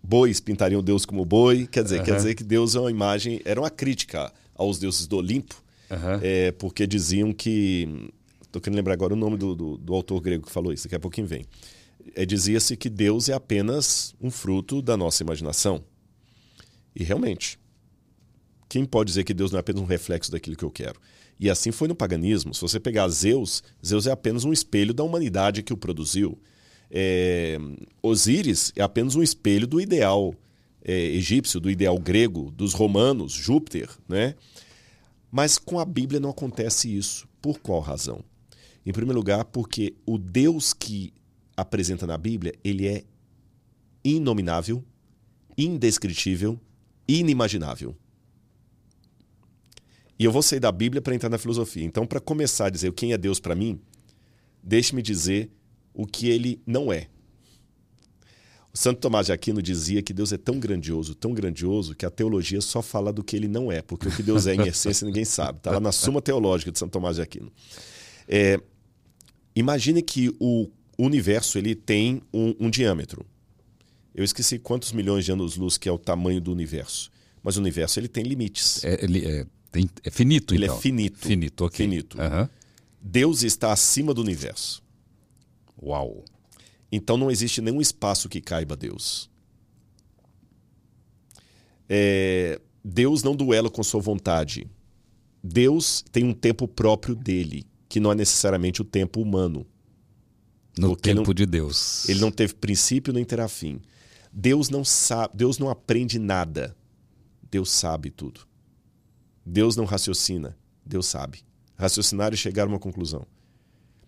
bois 0.00 0.38
pintariam 0.38 0.80
Deus 0.80 1.04
como 1.04 1.24
boi. 1.24 1.66
Quer 1.66 1.82
dizer, 1.82 1.98
uhum. 1.98 2.04
quer 2.04 2.16
dizer 2.16 2.34
que 2.36 2.44
Deus 2.44 2.76
é 2.76 2.80
uma 2.80 2.92
imagem, 2.92 3.42
era 3.44 3.60
uma 3.60 3.70
crítica 3.70 4.32
aos 4.54 4.78
deuses 4.78 5.08
do 5.08 5.16
Olimpo, 5.16 5.60
uhum. 5.90 6.20
é, 6.22 6.52
porque 6.52 6.86
diziam 6.86 7.32
que. 7.32 8.12
Estou 8.40 8.62
querendo 8.62 8.76
lembrar 8.76 8.94
agora 8.94 9.14
o 9.14 9.16
nome 9.16 9.36
do, 9.36 9.54
do, 9.54 9.76
do, 9.76 9.94
autor 9.94 10.20
grego 10.20 10.46
que 10.46 10.52
falou 10.52 10.72
isso, 10.72 10.84
daqui 10.84 10.94
a 10.94 11.00
pouquinho 11.00 11.26
vem. 11.26 11.44
É, 12.14 12.24
Dizia-se 12.24 12.76
que 12.76 12.88
Deus 12.88 13.28
é 13.28 13.34
apenas 13.34 14.14
um 14.20 14.30
fruto 14.30 14.80
da 14.80 14.96
nossa 14.96 15.24
imaginação. 15.24 15.82
E 16.94 17.02
realmente, 17.02 17.58
quem 18.68 18.84
pode 18.84 19.08
dizer 19.08 19.24
que 19.24 19.34
Deus 19.34 19.50
não 19.50 19.58
é 19.58 19.60
apenas 19.60 19.82
um 19.82 19.86
reflexo 19.86 20.30
daquilo 20.30 20.56
que 20.56 20.64
eu 20.64 20.70
quero? 20.70 21.00
E 21.38 21.50
assim 21.50 21.70
foi 21.70 21.86
no 21.86 21.94
paganismo. 21.94 22.54
Se 22.54 22.60
você 22.60 22.80
pegar 22.80 23.08
Zeus, 23.08 23.62
Zeus 23.84 24.06
é 24.06 24.10
apenas 24.10 24.44
um 24.44 24.52
espelho 24.52 24.94
da 24.94 25.04
humanidade 25.04 25.62
que 25.62 25.72
o 25.72 25.76
produziu. 25.76 26.38
É, 26.90 27.58
Osíris 28.02 28.72
é 28.74 28.82
apenas 28.82 29.14
um 29.14 29.22
espelho 29.22 29.66
do 29.66 29.80
ideal 29.80 30.34
é, 30.82 30.92
egípcio, 30.92 31.60
do 31.60 31.70
ideal 31.70 31.98
grego, 31.98 32.50
dos 32.52 32.72
romanos, 32.72 33.32
Júpiter, 33.32 33.90
né? 34.08 34.34
Mas 35.30 35.58
com 35.58 35.78
a 35.78 35.84
Bíblia 35.84 36.20
não 36.20 36.30
acontece 36.30 36.94
isso. 36.94 37.28
Por 37.42 37.58
qual 37.58 37.80
razão? 37.80 38.24
Em 38.84 38.92
primeiro 38.92 39.18
lugar, 39.18 39.44
porque 39.46 39.94
o 40.06 40.16
Deus 40.16 40.72
que 40.72 41.12
apresenta 41.56 42.06
na 42.06 42.16
Bíblia, 42.16 42.54
ele 42.62 42.86
é 42.86 43.02
inominável, 44.04 44.84
indescritível, 45.58 46.58
inimaginável. 47.08 47.96
E 50.18 50.24
eu 50.24 50.32
vou 50.32 50.42
sair 50.42 50.60
da 50.60 50.72
Bíblia 50.72 51.02
para 51.02 51.14
entrar 51.14 51.28
na 51.28 51.38
filosofia. 51.38 51.84
Então, 51.84 52.06
para 52.06 52.20
começar 52.20 52.66
a 52.66 52.70
dizer 52.70 52.92
quem 52.92 53.12
é 53.12 53.18
Deus 53.18 53.38
para 53.38 53.54
mim, 53.54 53.78
deixe-me 54.62 55.02
dizer 55.02 55.50
o 55.92 56.06
que 56.06 56.28
ele 56.28 56.60
não 56.66 56.92
é. 56.92 57.08
O 58.72 58.78
Santo 58.78 59.00
Tomás 59.00 59.26
de 59.26 59.32
Aquino 59.32 59.62
dizia 59.62 60.02
que 60.02 60.12
Deus 60.12 60.32
é 60.32 60.36
tão 60.36 60.58
grandioso, 60.58 61.14
tão 61.14 61.32
grandioso, 61.32 61.94
que 61.94 62.04
a 62.04 62.10
teologia 62.10 62.60
só 62.60 62.82
fala 62.82 63.10
do 63.10 63.24
que 63.24 63.34
ele 63.34 63.48
não 63.48 63.72
é, 63.72 63.80
porque 63.80 64.08
o 64.08 64.10
que 64.10 64.22
Deus 64.22 64.46
é 64.46 64.54
em 64.54 64.68
essência 64.68 65.04
ninguém 65.08 65.24
sabe. 65.24 65.58
Está 65.58 65.70
lá 65.70 65.80
na 65.80 65.92
Suma 65.92 66.20
Teológica 66.20 66.70
de 66.70 66.78
Santo 66.78 66.92
Tomás 66.92 67.16
de 67.16 67.22
Aquino. 67.22 67.50
É, 68.28 68.60
imagine 69.54 70.02
que 70.02 70.34
o 70.38 70.68
universo 70.98 71.56
ele 71.56 71.74
tem 71.74 72.20
um, 72.32 72.54
um 72.60 72.70
diâmetro. 72.70 73.24
Eu 74.14 74.24
esqueci 74.24 74.58
quantos 74.58 74.92
milhões 74.92 75.24
de 75.24 75.32
anos-luz 75.32 75.78
que 75.78 75.88
é 75.88 75.92
o 75.92 75.98
tamanho 75.98 76.40
do 76.40 76.52
universo. 76.52 77.10
Mas 77.42 77.56
o 77.56 77.60
universo 77.60 77.98
ele 77.98 78.08
tem 78.08 78.24
limites. 78.24 78.84
É, 78.84 79.02
ele 79.02 79.26
é, 79.26 79.46
tem, 79.76 79.90
é 80.02 80.10
finito, 80.10 80.54
ele 80.54 80.64
é 80.64 80.66
então. 80.68 80.78
é 80.78 80.80
finito. 80.80 81.18
Finito, 81.18 81.64
ok. 81.64 81.86
Finito. 81.86 82.18
Uhum. 82.18 82.48
Deus 83.00 83.42
está 83.42 83.72
acima 83.72 84.14
do 84.14 84.22
universo. 84.22 84.82
Uau! 85.82 86.24
Então 86.90 87.18
não 87.18 87.30
existe 87.30 87.60
nenhum 87.60 87.80
espaço 87.80 88.26
que 88.28 88.40
caiba 88.40 88.74
Deus. 88.74 89.28
É, 91.88 92.58
Deus 92.82 93.22
não 93.22 93.36
duela 93.36 93.68
com 93.68 93.82
sua 93.82 94.00
vontade. 94.00 94.66
Deus 95.42 96.02
tem 96.10 96.24
um 96.24 96.32
tempo 96.32 96.66
próprio 96.66 97.14
dele, 97.14 97.66
que 97.88 98.00
não 98.00 98.10
é 98.10 98.14
necessariamente 98.14 98.80
o 98.80 98.84
tempo 98.84 99.20
humano. 99.20 99.66
No 100.78 100.96
tempo 100.96 101.28
não, 101.28 101.34
de 101.34 101.44
Deus. 101.44 102.08
Ele 102.08 102.20
não 102.20 102.30
teve 102.30 102.54
princípio 102.54 103.12
nem 103.12 103.24
terá 103.24 103.46
fim. 103.46 103.80
Deus 104.32 104.70
não 104.70 104.84
sabe, 104.84 105.36
Deus 105.36 105.58
não 105.58 105.68
aprende 105.68 106.18
nada. 106.18 106.74
Deus 107.50 107.70
sabe 107.70 108.10
tudo. 108.10 108.46
Deus 109.48 109.76
não 109.76 109.84
raciocina, 109.84 110.58
Deus 110.84 111.06
sabe. 111.06 111.44
Raciocinar 111.76 112.34
e 112.34 112.36
chegar 112.36 112.64
a 112.64 112.66
uma 112.66 112.80
conclusão. 112.80 113.24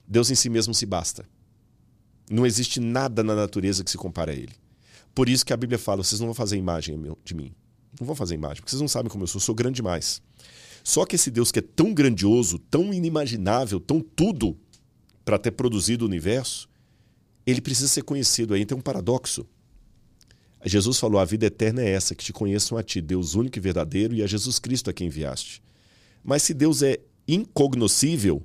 Deus 0.07 0.31
em 0.31 0.35
si 0.35 0.51
mesmo 0.51 0.75
se 0.75 0.85
basta. 0.85 1.25
Não 2.29 2.45
existe 2.45 2.81
nada 2.81 3.23
na 3.23 3.37
natureza 3.37 3.85
que 3.85 3.91
se 3.91 3.97
compare 3.97 4.33
a 4.33 4.35
ele. 4.35 4.55
Por 5.15 5.29
isso 5.29 5.47
que 5.47 5.53
a 5.53 5.57
Bíblia 5.57 5.79
fala: 5.79 6.03
vocês 6.03 6.19
não 6.19 6.27
vão 6.27 6.35
fazer 6.35 6.57
imagem 6.57 7.01
de 7.25 7.35
mim. 7.35 7.55
Não 8.01 8.07
vão 8.07 8.17
fazer 8.17 8.35
imagem, 8.35 8.57
porque 8.57 8.71
vocês 8.71 8.81
não 8.81 8.89
sabem 8.89 9.11
como 9.11 9.23
eu 9.23 9.29
sou. 9.29 9.39
Eu 9.39 9.45
sou 9.45 9.55
grande 9.55 9.77
demais. 9.77 10.21
Só 10.83 11.05
que 11.07 11.15
esse 11.15 11.31
Deus 11.31 11.53
que 11.53 11.61
é 11.61 11.63
tão 11.63 11.95
grandioso, 11.95 12.59
tão 12.59 12.93
inimaginável, 12.93 13.79
tão 13.79 14.01
tudo 14.01 14.59
para 15.25 15.39
ter 15.39 15.53
produzido 15.53 16.05
o 16.05 16.09
universo, 16.09 16.69
ele 17.47 17.61
precisa 17.61 17.89
ser 17.89 18.03
conhecido. 18.03 18.55
Aí 18.55 18.67
tem 18.67 18.77
um 18.77 18.81
paradoxo. 18.81 19.47
Jesus 20.65 20.99
falou: 20.99 21.21
a 21.21 21.25
vida 21.25 21.47
eterna 21.47 21.83
é 21.83 21.91
essa, 21.91 22.15
que 22.15 22.25
te 22.25 22.33
conheçam 22.33 22.77
a 22.77 22.83
ti, 22.83 23.01
Deus 23.01 23.35
único 23.35 23.59
e 23.59 23.61
verdadeiro, 23.61 24.15
e 24.15 24.23
a 24.23 24.27
Jesus 24.27 24.59
Cristo 24.59 24.91
a 24.91 24.93
quem 24.93 25.07
enviaste. 25.07 25.63
Mas 26.23 26.43
se 26.43 26.53
Deus 26.53 26.83
é 26.83 26.99
incognoscível, 27.27 28.45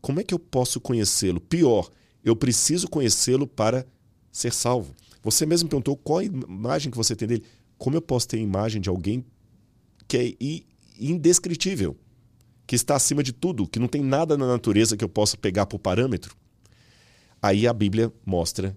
como 0.00 0.20
é 0.20 0.24
que 0.24 0.34
eu 0.34 0.38
posso 0.38 0.80
conhecê-lo? 0.80 1.40
Pior, 1.40 1.90
eu 2.24 2.34
preciso 2.36 2.88
conhecê-lo 2.88 3.46
para 3.46 3.86
ser 4.30 4.52
salvo. 4.52 4.94
Você 5.22 5.46
mesmo 5.46 5.68
perguntou 5.68 5.96
qual 5.96 6.18
a 6.18 6.24
imagem 6.24 6.90
que 6.90 6.96
você 6.96 7.16
tem 7.16 7.26
dele. 7.26 7.44
Como 7.78 7.96
eu 7.96 8.02
posso 8.02 8.28
ter 8.28 8.36
a 8.36 8.40
imagem 8.40 8.80
de 8.80 8.88
alguém 8.88 9.24
que 10.06 10.16
é 10.16 10.34
indescritível, 10.98 11.96
que 12.66 12.76
está 12.76 12.94
acima 12.94 13.22
de 13.22 13.32
tudo, 13.32 13.66
que 13.66 13.78
não 13.78 13.88
tem 13.88 14.02
nada 14.02 14.36
na 14.36 14.46
natureza 14.46 14.96
que 14.96 15.04
eu 15.04 15.08
possa 15.08 15.36
pegar 15.36 15.66
por 15.66 15.78
parâmetro? 15.78 16.36
Aí 17.40 17.66
a 17.66 17.72
Bíblia 17.72 18.12
mostra 18.24 18.76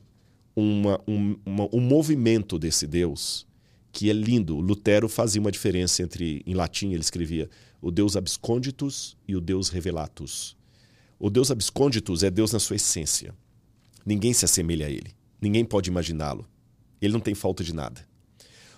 uma, 0.57 0.99
um, 1.07 1.37
uma, 1.45 1.69
um 1.71 1.79
movimento 1.79 2.57
desse 2.57 2.87
Deus 2.87 3.45
que 3.91 4.09
é 4.09 4.13
lindo. 4.13 4.57
Lutero 4.59 5.07
fazia 5.07 5.39
uma 5.39 5.51
diferença 5.51 6.01
entre, 6.01 6.41
em 6.47 6.55
latim, 6.55 6.91
ele 6.91 7.01
escrevia 7.01 7.47
o 7.79 7.91
Deus 7.91 8.15
absconditus 8.15 9.15
e 9.27 9.35
o 9.35 9.41
Deus 9.41 9.69
revelatus. 9.69 10.57
O 11.19 11.29
Deus 11.29 11.51
absconditus 11.51 12.23
é 12.23 12.31
Deus 12.31 12.51
na 12.51 12.59
sua 12.59 12.75
essência. 12.75 13.35
Ninguém 14.03 14.33
se 14.33 14.45
assemelha 14.45 14.87
a 14.87 14.89
ele. 14.89 15.15
Ninguém 15.39 15.63
pode 15.63 15.91
imaginá-lo. 15.91 16.47
Ele 16.99 17.13
não 17.13 17.19
tem 17.19 17.35
falta 17.35 17.63
de 17.63 17.73
nada. 17.73 18.07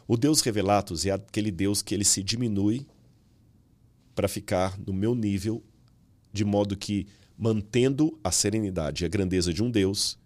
O 0.05 0.17
Deus 0.17 0.41
revelatus 0.41 1.05
é 1.05 1.11
aquele 1.11 1.51
Deus 1.51 1.81
que 1.81 1.93
ele 1.93 2.03
se 2.03 2.21
diminui 2.21 2.85
para 4.13 4.27
ficar 4.27 4.77
no 4.85 4.91
meu 4.91 5.15
nível, 5.15 5.63
de 6.33 6.43
modo 6.43 6.75
que, 6.75 7.07
mantendo 7.37 8.19
a 8.21 8.31
serenidade 8.31 9.03
e 9.03 9.05
a 9.05 9.09
grandeza 9.09 9.53
de 9.53 9.63
um 9.63 9.71
Deus, 9.71 10.17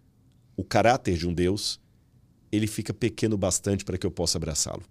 o 0.55 0.63
caráter 0.63 1.17
de 1.17 1.27
um 1.27 1.33
Deus, 1.33 1.79
ele 2.51 2.67
fica 2.67 2.93
pequeno 2.93 3.37
bastante 3.37 3.83
para 3.83 3.97
que 3.97 4.05
eu 4.05 4.11
possa 4.11 4.37
abraçá-lo. 4.37 4.83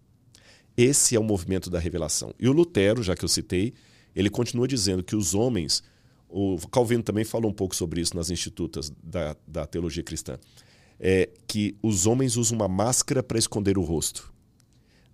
Esse 0.77 1.15
é 1.15 1.21
o 1.21 1.25
movimento 1.25 1.69
da 1.71 1.79
revelação. 1.79 2.35
E 2.39 2.49
o 2.49 2.53
Lutero, 2.53 3.03
já 3.03 3.15
que 3.15 3.25
eu 3.25 3.29
citei, 3.29 3.75
ele 4.15 4.31
continua 4.31 4.67
dizendo 4.67 5.03
que 5.03 5.15
os 5.15 5.35
homens 5.35 5.83
o 6.33 6.57
Calvino 6.69 7.03
também 7.03 7.25
falou 7.25 7.51
um 7.51 7.55
pouco 7.55 7.77
sobre 7.77 8.01
isso 8.01 8.17
nas 8.17 8.31
institutas 8.31 8.91
da, 9.03 9.37
da 9.47 9.67
teologia 9.67 10.03
cristã. 10.03 10.39
É 10.99 11.29
que 11.47 11.77
os 11.83 12.07
homens 12.07 12.37
usam 12.37 12.57
uma 12.57 12.69
máscara 12.69 13.23
para 13.23 13.39
esconder 13.39 13.77
o 13.77 13.83
rosto. 13.83 14.33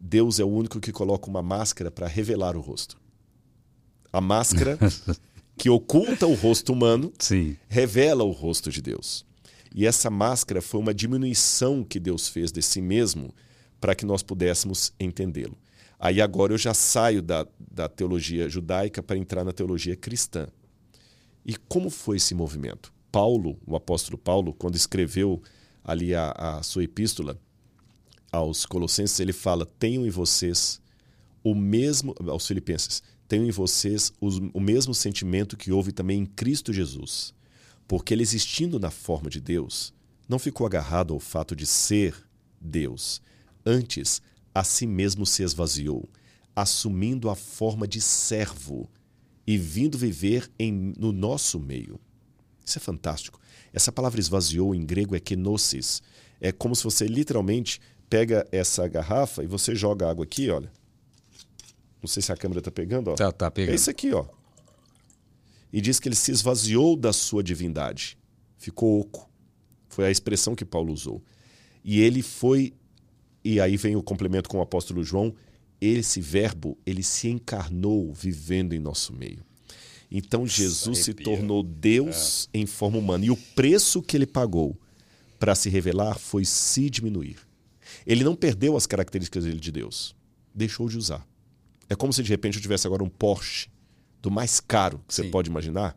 Deus 0.01 0.39
é 0.39 0.45
o 0.45 0.49
único 0.49 0.79
que 0.79 0.93
coloca 0.93 1.29
uma 1.29 1.43
máscara 1.43 1.91
para 1.91 2.07
revelar 2.07 2.57
o 2.57 2.61
rosto. 2.61 2.97
A 4.13 4.21
máscara 4.21 4.79
que 5.59 5.69
oculta 5.69 6.25
o 6.25 6.35
rosto 6.35 6.73
humano 6.73 7.13
Sim. 7.19 7.57
revela 7.69 8.23
o 8.23 8.31
rosto 8.31 8.71
de 8.71 8.81
Deus. 8.81 9.27
E 9.75 9.87
essa 9.87 10.11
máscara 10.11 10.63
foi 10.63 10.81
uma 10.81 10.95
diminuição 10.95 11.85
que 11.85 12.01
Deus 12.01 12.29
fez 12.29 12.51
de 12.51 12.63
si 12.63 12.81
mesmo 12.81 13.35
para 13.81 13.95
que 13.95 14.07
nós 14.07 14.23
pudéssemos 14.23 14.93
entendê-lo. 14.99 15.57
Aí 15.99 16.21
agora 16.21 16.53
eu 16.53 16.59
já 16.59 16.73
saio 16.73 17.21
da, 17.21 17.47
da 17.59 17.89
teologia 17.89 18.49
judaica 18.49 19.03
para 19.03 19.17
entrar 19.17 19.45
na 19.45 19.53
teologia 19.53 19.97
cristã. 19.97 20.47
E 21.45 21.57
como 21.57 21.91
foi 21.91 22.19
esse 22.19 22.35
movimento? 22.35 22.93
Paulo, 23.11 23.59
o 23.67 23.75
apóstolo 23.75 24.19
Paulo, 24.19 24.53
quando 24.53 24.77
escreveu 24.77 25.43
ali 25.83 26.15
a, 26.15 26.31
a 26.33 26.63
sua 26.63 26.85
epístola 26.85 27.41
aos 28.31 28.67
Colossenses, 28.67 29.19
ele 29.19 29.33
fala: 29.33 29.67
tenham 29.67 30.07
em 30.07 30.11
vocês 30.11 30.81
o 31.43 31.55
mesmo, 31.55 32.15
aos 32.27 32.47
Filipenses, 32.47 33.03
tenham 33.27 33.47
em 33.47 33.51
vocês 33.51 34.13
os, 34.21 34.39
o 34.53 34.61
mesmo 34.61 34.95
sentimento 34.95 35.57
que 35.57 35.73
houve 35.73 35.91
também 35.91 36.21
em 36.21 36.27
Cristo 36.27 36.73
Jesus. 36.73 37.35
Porque 37.89 38.13
ele, 38.13 38.23
existindo 38.23 38.79
na 38.79 38.91
forma 38.91 39.31
de 39.31 39.41
Deus, 39.41 39.95
não 40.29 40.39
ficou 40.39 40.67
agarrado 40.67 41.15
ao 41.15 41.19
fato 41.19 41.57
de 41.57 41.67
ser 41.67 42.15
Deus. 42.61 43.23
Antes, 43.65 44.21
a 44.55 44.63
si 44.63 44.87
mesmo 44.87 45.25
se 45.25 45.43
esvaziou, 45.43 46.07
assumindo 46.55 47.31
a 47.31 47.35
forma 47.35 47.89
de 47.89 48.01
servo 48.01 48.89
e 49.47 49.57
vindo 49.57 49.97
viver 49.97 50.51
em, 50.59 50.93
no 50.99 51.13
nosso 51.13 51.59
meio. 51.59 51.99
Isso 52.65 52.77
é 52.77 52.81
fantástico. 52.81 53.41
Essa 53.73 53.91
palavra 53.91 54.21
esvaziou 54.21 54.75
em 54.75 54.85
grego 54.85 55.17
é 55.17 55.21
kenosis. 55.21 56.03
É 56.39 56.53
como 56.53 56.77
se 56.77 56.85
você 56.85 57.07
literalmente 57.07 57.81
pega 58.11 58.47
essa 58.53 58.87
garrafa 58.87 59.43
e 59.43 59.47
você 59.47 59.75
joga 59.75 60.11
água 60.11 60.25
aqui, 60.25 60.51
olha. 60.51 60.71
Não 62.03 62.09
sei 62.09 62.23
se 62.23 62.31
a 62.31 62.37
câmera 62.37 62.61
está 62.61 62.71
pegando, 62.71 63.09
ó. 63.09 63.15
Tá, 63.15 63.33
tá 63.33 63.51
pegando. 63.51 63.73
É 63.73 63.75
isso 63.75 63.91
aqui, 63.91 64.13
ó. 64.13 64.27
E 65.73 65.81
diz 65.81 66.01
que 66.01 66.09
ele 66.09 66.17
se 66.17 66.31
esvaziou 66.31 66.97
da 66.97 67.13
sua 67.13 67.43
divindade. 67.43 68.17
Ficou 68.57 69.01
oco. 69.01 69.29
Foi 69.89 70.07
a 70.07 70.11
expressão 70.11 70.55
que 70.55 70.65
Paulo 70.65 70.93
usou. 70.93 71.23
E 71.85 72.01
ele 72.01 72.23
foi, 72.23 72.73
e 73.45 73.61
aí 73.61 73.77
vem 73.77 73.97
o 73.97 74.03
complemento 74.03 74.49
com 74.49 74.59
o 74.59 74.63
apóstolo 74.63 75.03
João, 75.03 75.35
esse 75.81 76.21
verbo, 76.21 76.77
ele 76.85 77.03
se 77.03 77.29
encarnou 77.29 78.13
vivendo 78.13 78.73
em 78.73 78.79
nosso 78.79 79.13
meio. 79.13 79.45
Então 80.11 80.47
Jesus 80.47 80.99
se 80.99 81.15
tornou 81.15 81.63
Deus 81.63 82.49
é. 82.53 82.59
em 82.59 82.67
forma 82.67 82.99
humana. 82.99 83.27
E 83.27 83.31
o 83.31 83.37
preço 83.37 84.03
que 84.03 84.17
ele 84.17 84.27
pagou 84.27 84.77
para 85.39 85.55
se 85.55 85.69
revelar 85.69 86.19
foi 86.19 86.45
se 86.45 86.89
diminuir. 86.91 87.37
Ele 88.07 88.25
não 88.25 88.35
perdeu 88.35 88.77
as 88.77 88.87
características 88.87 89.45
dele 89.45 89.61
de 89.61 89.71
Deus. 89.71 90.17
Deixou 90.55 90.89
de 90.89 90.97
usar. 90.97 91.27
É 91.89 91.95
como 91.95 92.13
se 92.13 92.23
de 92.23 92.29
repente 92.29 92.57
eu 92.57 92.63
tivesse 92.63 92.87
agora 92.87 93.05
um 93.05 93.09
Porsche 93.09 93.69
do 94.21 94.31
mais 94.31 94.61
caro 94.61 95.01
que 95.07 95.15
você 95.15 95.23
Sim. 95.25 95.31
pode 95.31 95.51
imaginar. 95.51 95.97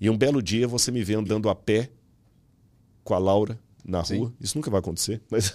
E 0.00 0.08
um 0.08 0.16
belo 0.16 0.42
dia 0.42 0.66
você 0.66 0.90
me 0.90 1.02
vê 1.02 1.14
andando 1.14 1.48
a 1.48 1.54
pé 1.54 1.90
com 3.04 3.14
a 3.14 3.18
Laura 3.18 3.58
na 3.84 4.04
Sim. 4.04 4.18
rua. 4.18 4.34
Isso 4.40 4.56
nunca 4.56 4.70
vai 4.70 4.80
acontecer, 4.80 5.20
mas, 5.30 5.54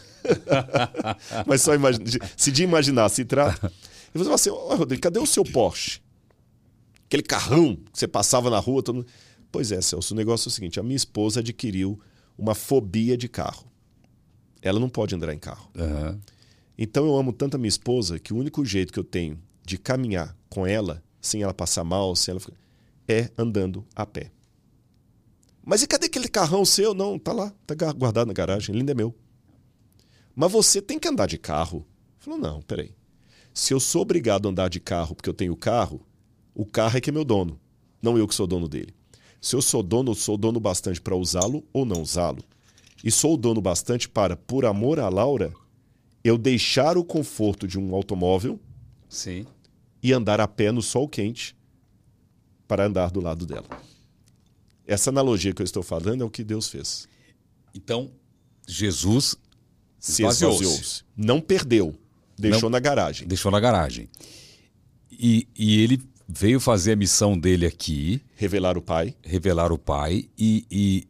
mas 1.46 1.62
só 1.62 1.74
imagina, 1.74 2.06
se 2.36 2.52
de 2.52 2.64
imaginar 2.64 3.10
se 3.10 3.26
trata. 3.26 3.72
E 4.14 4.18
você 4.18 4.24
fala 4.24 4.36
assim: 4.36 4.50
oh, 4.50 4.76
Rodrigo, 4.76 5.02
cadê 5.02 5.20
o 5.20 5.26
seu 5.26 5.44
Porsche? 5.44 6.02
Aquele 7.06 7.24
carrão 7.24 7.76
que 7.76 8.00
você 8.00 8.08
passava 8.08 8.50
na 8.50 8.60
rua. 8.60 8.82
Todo... 8.82 9.06
Pois 9.52 9.72
é, 9.72 9.82
Celso, 9.82 10.14
o 10.14 10.18
negócio 10.18 10.48
é 10.48 10.50
o 10.50 10.52
seguinte: 10.52 10.80
a 10.80 10.84
minha 10.84 10.96
esposa 10.96 11.40
adquiriu 11.40 12.00
uma 12.38 12.56
fobia 12.56 13.18
de 13.18 13.28
carro. 13.28 13.66
Ela 14.62 14.80
não 14.80 14.90
pode 14.90 15.14
andar 15.14 15.34
em 15.34 15.38
carro. 15.38 15.70
Uhum. 15.76 16.20
Então 16.78 17.06
eu 17.06 17.16
amo 17.16 17.32
tanto 17.32 17.56
a 17.56 17.58
minha 17.58 17.70
esposa 17.70 18.20
que 18.20 18.34
o 18.34 18.38
único 18.38 18.66
jeito 18.66 18.92
que 18.92 19.00
eu 19.00 19.04
tenho 19.04 19.40
de 19.66 19.78
caminhar 19.78 20.36
com 20.50 20.66
ela, 20.66 21.04
sem 21.26 21.42
ela 21.42 21.54
passar 21.54 21.84
mal, 21.84 22.16
sem 22.16 22.32
ela 22.32 22.42
é 23.08 23.30
andando 23.38 23.86
a 23.96 24.06
pé. 24.06 24.32
Mas 25.64 25.82
e 25.82 25.88
cadê 25.88 26.06
aquele 26.06 26.28
carrão 26.28 26.64
seu? 26.64 26.94
Não, 26.94 27.18
tá 27.18 27.34
lá, 27.34 27.52
tá 27.66 27.74
guardado 27.94 28.28
na 28.28 28.34
garagem, 28.34 28.74
ele 28.74 28.82
ainda 28.82 28.92
é 28.92 28.96
meu. 28.96 29.16
Mas 30.36 30.52
você 30.52 30.82
tem 30.82 31.00
que 31.00 31.08
andar 31.08 31.28
de 31.28 31.38
carro. 31.38 31.86
Falou, 32.20 32.40
não, 32.40 32.62
peraí. 32.62 32.92
Se 33.54 33.74
eu 33.74 33.80
sou 33.80 34.02
obrigado 34.02 34.48
a 34.48 34.52
andar 34.52 34.70
de 34.70 34.80
carro 34.80 35.16
porque 35.16 35.30
eu 35.30 35.34
tenho 35.34 35.56
carro, 35.56 36.06
o 36.54 36.66
carro 36.66 36.98
é 36.98 37.02
que 37.02 37.10
é 37.10 37.14
meu 37.14 37.26
dono, 37.26 37.60
não 38.02 38.18
eu 38.18 38.28
que 38.28 38.36
sou 38.36 38.46
dono 38.46 38.68
dele. 38.68 38.94
Se 39.42 39.56
eu 39.56 39.62
sou 39.62 39.82
dono, 39.82 40.12
eu 40.12 40.16
sou 40.16 40.38
dono 40.38 40.60
bastante 40.60 41.02
para 41.02 41.16
usá-lo 41.16 41.64
ou 41.72 41.86
não 41.86 42.02
usá-lo. 42.02 42.44
E 43.04 43.12
sou 43.12 43.38
dono 43.38 43.62
bastante 43.62 44.10
para, 44.10 44.36
por 44.36 44.66
amor 44.66 45.00
à 45.00 45.10
Laura, 45.10 45.54
eu 46.24 46.38
deixar 46.38 46.98
o 46.98 47.04
conforto 47.04 47.68
de 47.68 47.80
um 47.80 47.94
automóvel 47.96 48.60
Sim. 49.16 49.46
E 50.06 50.14
andar 50.14 50.40
a 50.40 50.48
pé 50.48 50.72
no 50.72 50.84
sol 50.84 51.10
quente 51.10 51.58
para 52.68 52.86
andar 52.86 53.10
do 53.10 53.20
lado 53.20 53.44
dela. 53.44 53.66
Essa 54.86 55.10
analogia 55.10 55.52
que 55.52 55.64
eu 55.64 55.66
estou 55.66 55.82
falando 55.82 56.22
é 56.22 56.24
o 56.24 56.30
que 56.30 56.44
Deus 56.44 56.70
fez. 56.70 57.08
Então, 57.74 58.12
Jesus 58.68 59.36
se 59.98 60.22
esvaziou-se. 60.22 61.02
Não 61.18 61.42
perdeu. 61.42 61.96
Deixou 62.38 62.70
Não, 62.70 62.70
na 62.70 62.80
garagem. 62.80 63.28
Deixou 63.28 63.52
na 63.52 63.60
garagem. 63.60 64.08
E, 65.12 65.48
e, 65.58 65.82
ele 65.82 66.00
veio 66.28 66.60
fazer 66.60 66.92
a 66.92 66.96
missão 66.96 67.36
dele 67.36 67.66
aqui. 67.66 68.22
Revelar 68.36 68.78
o 68.78 68.84
Pai. 68.84 69.16
Revelar 69.24 69.72
o 69.72 69.78
Pai. 69.80 70.30
E, 70.38 70.68
e, 70.70 71.08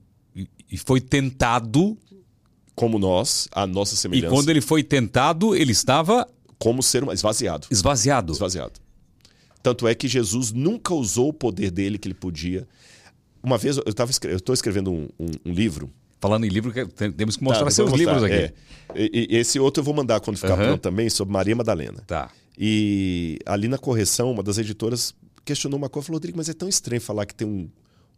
e 0.72 0.78
foi 0.78 1.02
tentado. 1.02 1.98
Como 2.74 2.98
nós, 2.98 3.50
a 3.52 3.68
nossa 3.68 3.96
semelhança. 3.98 4.28
E 4.28 4.38
quando 4.38 4.50
ele 4.50 4.62
foi 4.62 4.84
tentado, 4.84 5.54
ele 5.54 5.74
estava. 5.74 6.26
Como 6.58 6.82
ser 6.82 7.04
esvaziado. 7.12 7.68
Esvaziado. 7.70 8.32
Esvaziado. 8.32 8.85
Tanto 9.66 9.88
é 9.88 9.96
que 9.96 10.08
Jesus 10.08 10.52
nunca 10.52 10.94
usou 10.94 11.30
o 11.30 11.34
poder 11.34 11.72
dele 11.72 11.98
que 11.98 12.08
ele 12.08 12.14
podia. 12.14 12.68
Uma 13.42 13.58
vez 13.58 13.78
eu 13.78 13.84
estou 14.36 14.54
escrevendo 14.54 14.92
um, 14.92 15.10
um, 15.20 15.26
um, 15.44 15.52
livro. 15.52 15.92
Falando 16.20 16.46
em 16.46 16.50
livro, 16.50 16.72
temos 17.18 17.36
que 17.36 17.44
mostrar 17.44 17.66
tá, 17.66 17.72
seus 17.72 17.90
mostrar, 17.90 18.14
livros 18.14 18.24
aqui. 18.24 18.36
É. 18.36 18.54
E, 18.96 19.28
e, 19.32 19.38
esse 19.38 19.60
outro 19.60 19.82
eu 19.82 19.84
vou 19.84 19.96
mandar 19.96 20.20
quando 20.20 20.38
ficar 20.38 20.52
uhum. 20.52 20.66
pronto 20.66 20.82
também, 20.82 21.10
sobre 21.10 21.34
Maria 21.34 21.56
Madalena. 21.56 22.04
Tá. 22.06 22.30
E 22.56 23.40
ali 23.44 23.68
na 23.68 23.80
correção, 23.80 24.30
uma 24.30 24.44
das 24.44 24.60
editoras 24.60 25.16
questionou 25.44 25.80
uma 25.80 25.90
coisa, 25.90 26.06
falou, 26.06 26.18
Rodrigo, 26.18 26.38
mas 26.38 26.48
é 26.48 26.54
tão 26.54 26.70
estranho 26.70 27.02
falar 27.02 27.26
que 27.26 27.34
tem 27.34 27.48
um, 27.48 27.68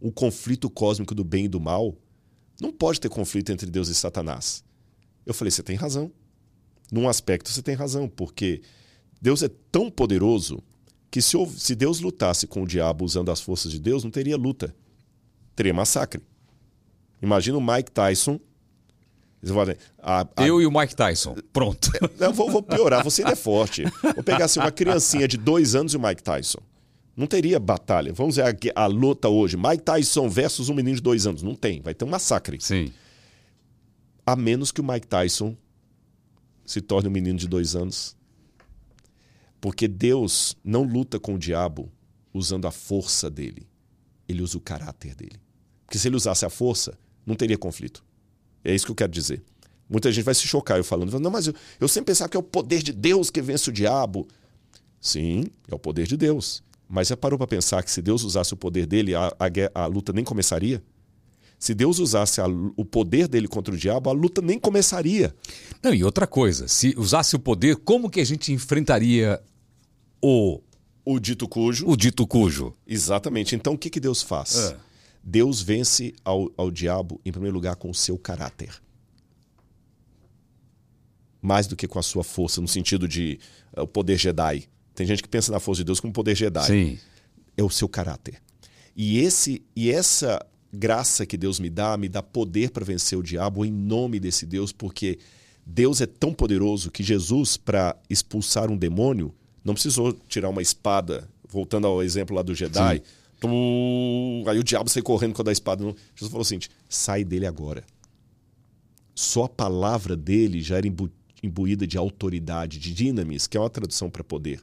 um 0.01 0.11
conflito 0.11 0.69
cósmico 0.69 1.15
do 1.15 1.23
bem 1.23 1.45
e 1.45 1.47
do 1.47 1.61
mal. 1.61 1.95
Não 2.59 2.73
pode 2.73 2.99
ter 2.99 3.07
conflito 3.07 3.53
entre 3.53 3.71
Deus 3.71 3.87
e 3.87 3.95
Satanás. 3.95 4.65
Eu 5.25 5.33
falei, 5.33 5.49
você 5.49 5.63
tem 5.63 5.77
razão. 5.77 6.11
Num 6.91 7.07
aspecto 7.07 7.49
você 7.49 7.61
tem 7.61 7.73
razão, 7.73 8.09
porque 8.09 8.61
Deus 9.21 9.41
é 9.41 9.49
tão 9.71 9.89
poderoso 9.89 10.61
que 11.09 11.21
se, 11.21 11.37
se 11.57 11.75
Deus 11.75 11.99
lutasse 11.99 12.45
com 12.47 12.63
o 12.63 12.67
diabo 12.67 13.05
usando 13.05 13.31
as 13.31 13.41
forças 13.41 13.71
de 13.71 13.79
Deus, 13.79 14.03
não 14.03 14.11
teria 14.11 14.37
luta 14.37 14.73
teria 15.57 15.73
massacre. 15.73 16.21
Imagina 17.21 17.57
o 17.57 17.61
Mike 17.61 17.91
Tyson. 17.91 18.39
A, 19.99 20.21
a... 20.35 20.45
Eu 20.45 20.61
e 20.61 20.67
o 20.67 20.71
Mike 20.71 20.95
Tyson. 20.95 21.35
Pronto. 21.51 21.91
Não, 22.19 22.31
vou, 22.31 22.49
vou 22.49 22.61
piorar, 22.61 23.03
você 23.03 23.21
ainda 23.21 23.33
é 23.33 23.35
forte. 23.35 23.83
Vou 24.15 24.23
pegar 24.23 24.45
assim, 24.45 24.59
uma 24.59 24.71
criancinha 24.71 25.27
de 25.27 25.37
dois 25.37 25.73
anos 25.75 25.93
e 25.93 25.97
o 25.97 25.99
Mike 25.99 26.21
Tyson. 26.21 26.59
Não 27.15 27.25
teria 27.25 27.59
batalha. 27.59 28.13
Vamos 28.13 28.35
ver 28.35 28.43
a, 28.75 28.83
a 28.83 28.85
luta 28.87 29.29
hoje. 29.29 29.55
Mike 29.57 29.83
Tyson 29.83 30.27
versus 30.29 30.69
um 30.69 30.73
menino 30.73 30.95
de 30.95 31.01
dois 31.01 31.25
anos. 31.25 31.41
Não 31.41 31.55
tem. 31.55 31.81
Vai 31.81 31.93
ter 31.93 32.03
um 32.05 32.09
massacre. 32.09 32.57
Sim. 32.59 32.91
A 34.25 34.35
menos 34.35 34.71
que 34.71 34.81
o 34.81 34.83
Mike 34.83 35.07
Tyson 35.07 35.55
se 36.65 36.81
torne 36.81 37.07
um 37.07 37.11
menino 37.11 37.37
de 37.37 37.47
dois 37.47 37.75
anos. 37.75 38.16
Porque 39.67 39.85
Deus 39.85 40.55
não 40.63 40.81
luta 40.81 41.19
com 41.19 41.35
o 41.35 41.37
diabo 41.37 41.91
usando 42.33 42.67
a 42.67 42.71
força 42.71 43.29
dele. 43.29 43.67
Ele 44.25 44.41
usa 44.41 44.57
o 44.57 44.61
caráter 44.61 45.13
dele. 45.13 45.41
Porque 45.85 45.99
se 45.99 46.07
ele 46.07 46.15
usasse 46.15 46.45
a 46.45 46.49
força, 46.49 46.97
não 47.25 47.35
teria 47.35 47.57
conflito. 47.57 48.01
É 48.63 48.73
isso 48.73 48.85
que 48.85 48.91
eu 48.93 48.95
quero 48.95 49.11
dizer. 49.11 49.43
Muita 49.89 50.09
gente 50.09 50.23
vai 50.23 50.33
se 50.33 50.47
chocar 50.47 50.77
eu 50.77 50.85
falando, 50.85 51.19
não, 51.19 51.29
mas 51.29 51.47
eu, 51.47 51.53
eu 51.81 51.87
sempre 51.89 52.13
pensava 52.13 52.29
que 52.29 52.37
é 52.37 52.39
o 52.39 52.43
poder 52.43 52.81
de 52.81 52.93
Deus 52.93 53.29
que 53.29 53.41
vence 53.41 53.69
o 53.69 53.73
diabo. 53.73 54.25
Sim, 55.01 55.43
é 55.69 55.75
o 55.75 55.79
poder 55.79 56.07
de 56.07 56.15
Deus. 56.15 56.63
Mas 56.87 57.09
já 57.09 57.17
parou 57.17 57.37
para 57.37 57.45
pensar 57.45 57.83
que 57.83 57.91
se 57.91 58.01
Deus 58.01 58.23
usasse 58.23 58.53
o 58.53 58.57
poder 58.57 58.85
dele, 58.85 59.15
a, 59.15 59.27
a, 59.37 59.83
a 59.83 59.85
luta 59.85 60.13
nem 60.13 60.23
começaria? 60.23 60.81
Se 61.59 61.73
Deus 61.73 61.99
usasse 61.99 62.39
a, 62.39 62.45
o 62.47 62.85
poder 62.85 63.27
dele 63.27 63.49
contra 63.49 63.75
o 63.75 63.77
diabo, 63.77 64.09
a 64.09 64.13
luta 64.13 64.41
nem 64.41 64.57
começaria. 64.57 65.35
Não, 65.83 65.93
e 65.93 66.05
outra 66.05 66.25
coisa, 66.25 66.69
se 66.69 66.95
usasse 66.97 67.35
o 67.35 67.39
poder, 67.39 67.75
como 67.75 68.09
que 68.09 68.21
a 68.21 68.25
gente 68.25 68.53
enfrentaria 68.53 69.43
o 70.21 70.61
o 71.09 71.21
dito 71.21 71.47
cujo. 71.47 71.87
O 71.87 71.95
dito 71.95 72.27
cujo. 72.27 72.75
Exatamente. 72.85 73.55
Então 73.55 73.75
o 73.75 73.77
que, 73.77 73.89
que 73.89 73.99
Deus 73.99 74.21
faz? 74.21 74.57
É. 74.57 74.77
Deus 75.23 75.61
vence 75.61 76.13
ao, 76.21 76.51
ao 76.57 76.69
diabo, 76.69 77.21
em 77.23 77.31
primeiro 77.31 77.55
lugar, 77.55 77.77
com 77.77 77.89
o 77.89 77.93
seu 77.93 78.17
caráter. 78.17 78.69
Mais 81.41 81.65
do 81.65 81.77
que 81.77 81.87
com 81.87 81.97
a 81.97 82.03
sua 82.03 82.25
força, 82.25 82.59
no 82.59 82.67
sentido 82.67 83.07
de 83.07 83.39
uh, 83.77 83.83
o 83.83 83.87
poder 83.87 84.17
Jedi. 84.17 84.67
Tem 84.93 85.07
gente 85.07 85.23
que 85.23 85.29
pensa 85.29 85.49
na 85.49 85.61
força 85.61 85.79
de 85.79 85.85
Deus 85.85 86.01
como 86.01 86.11
poder 86.11 86.35
Jedi. 86.35 86.67
Sim. 86.67 86.99
É 87.55 87.63
o 87.63 87.69
seu 87.69 87.87
caráter. 87.87 88.41
E, 88.93 89.19
esse, 89.19 89.63
e 89.73 89.89
essa 89.89 90.45
graça 90.73 91.25
que 91.25 91.37
Deus 91.37 91.57
me 91.57 91.69
dá, 91.69 91.95
me 91.95 92.09
dá 92.09 92.21
poder 92.21 92.71
para 92.71 92.83
vencer 92.83 93.17
o 93.17 93.23
diabo 93.23 93.63
em 93.63 93.71
nome 93.71 94.19
desse 94.19 94.45
Deus, 94.45 94.73
porque 94.73 95.19
Deus 95.65 96.01
é 96.01 96.05
tão 96.05 96.33
poderoso 96.33 96.91
que 96.91 97.01
Jesus, 97.01 97.55
para 97.55 97.95
expulsar 98.09 98.69
um 98.69 98.75
demônio, 98.77 99.33
não 99.67 99.73
precisou 99.73 100.13
tirar 100.29 100.47
uma 100.47 100.61
espada, 100.61 101.27
voltando 101.49 101.87
ao 101.87 102.01
exemplo 102.01 102.33
lá 102.33 102.41
do 102.41 102.55
Jedi. 102.55 103.03
Tum, 103.37 104.45
aí 104.47 104.57
o 104.57 104.63
diabo 104.63 104.89
saiu 104.89 105.03
correndo 105.03 105.33
com 105.33 105.41
a 105.41 105.45
da 105.45 105.51
espada. 105.51 105.83
Jesus 106.15 106.31
falou 106.31 106.41
assim: 106.41 106.57
sai 106.87 107.25
dele 107.25 107.45
agora. 107.45 107.83
Só 109.13 109.43
a 109.43 109.49
palavra 109.49 110.15
dele 110.15 110.61
já 110.61 110.77
era 110.77 110.87
imbu 110.87 111.11
imbuída 111.43 111.85
de 111.85 111.97
autoridade, 111.97 112.79
de 112.79 112.91
dinamis, 112.93 113.45
que 113.45 113.57
é 113.57 113.59
uma 113.59 113.69
tradução 113.69 114.09
para 114.09 114.23
poder. 114.23 114.59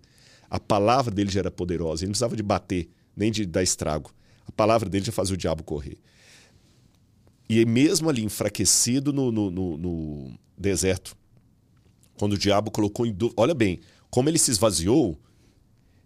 A 0.51 0.59
palavra 0.59 1.15
dele 1.15 1.31
já 1.31 1.41
era 1.41 1.51
poderosa, 1.51 2.03
ele 2.03 2.09
não 2.09 2.13
precisava 2.13 2.35
de 2.35 2.43
bater, 2.43 2.89
nem 3.15 3.31
de 3.31 3.47
dar 3.47 3.63
estrago. 3.63 4.11
A 4.49 4.53
palavra 4.53 4.89
dele 4.89 5.05
já 5.05 5.13
fazia 5.13 5.35
o 5.35 5.37
diabo 5.37 5.63
correr. 5.63 5.99
E 7.49 7.65
mesmo 7.65 8.09
ali 8.09 8.25
enfraquecido 8.25 9.13
no, 9.13 9.31
no, 9.31 9.51
no, 9.51 9.77
no 9.77 10.39
deserto, 10.59 11.15
quando 12.17 12.33
o 12.33 12.39
diabo 12.39 12.71
colocou 12.71 13.07
em 13.07 13.13
dúvida. 13.13 13.41
Olha 13.41 13.55
bem, 13.55 13.79
como 14.15 14.29
ele 14.29 14.39
se 14.39 14.53
esvaziou, 14.53 15.19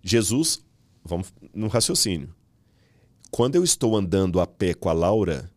Jesus, 0.02 0.64
vamos 1.04 1.30
no 1.52 1.68
raciocínio. 1.68 2.34
Quando 3.30 3.56
eu 3.56 3.62
estou 3.62 3.94
andando 3.94 4.40
a 4.40 4.46
pé 4.46 4.72
com 4.72 4.88
a 4.88 4.94
Laura, 4.94 5.52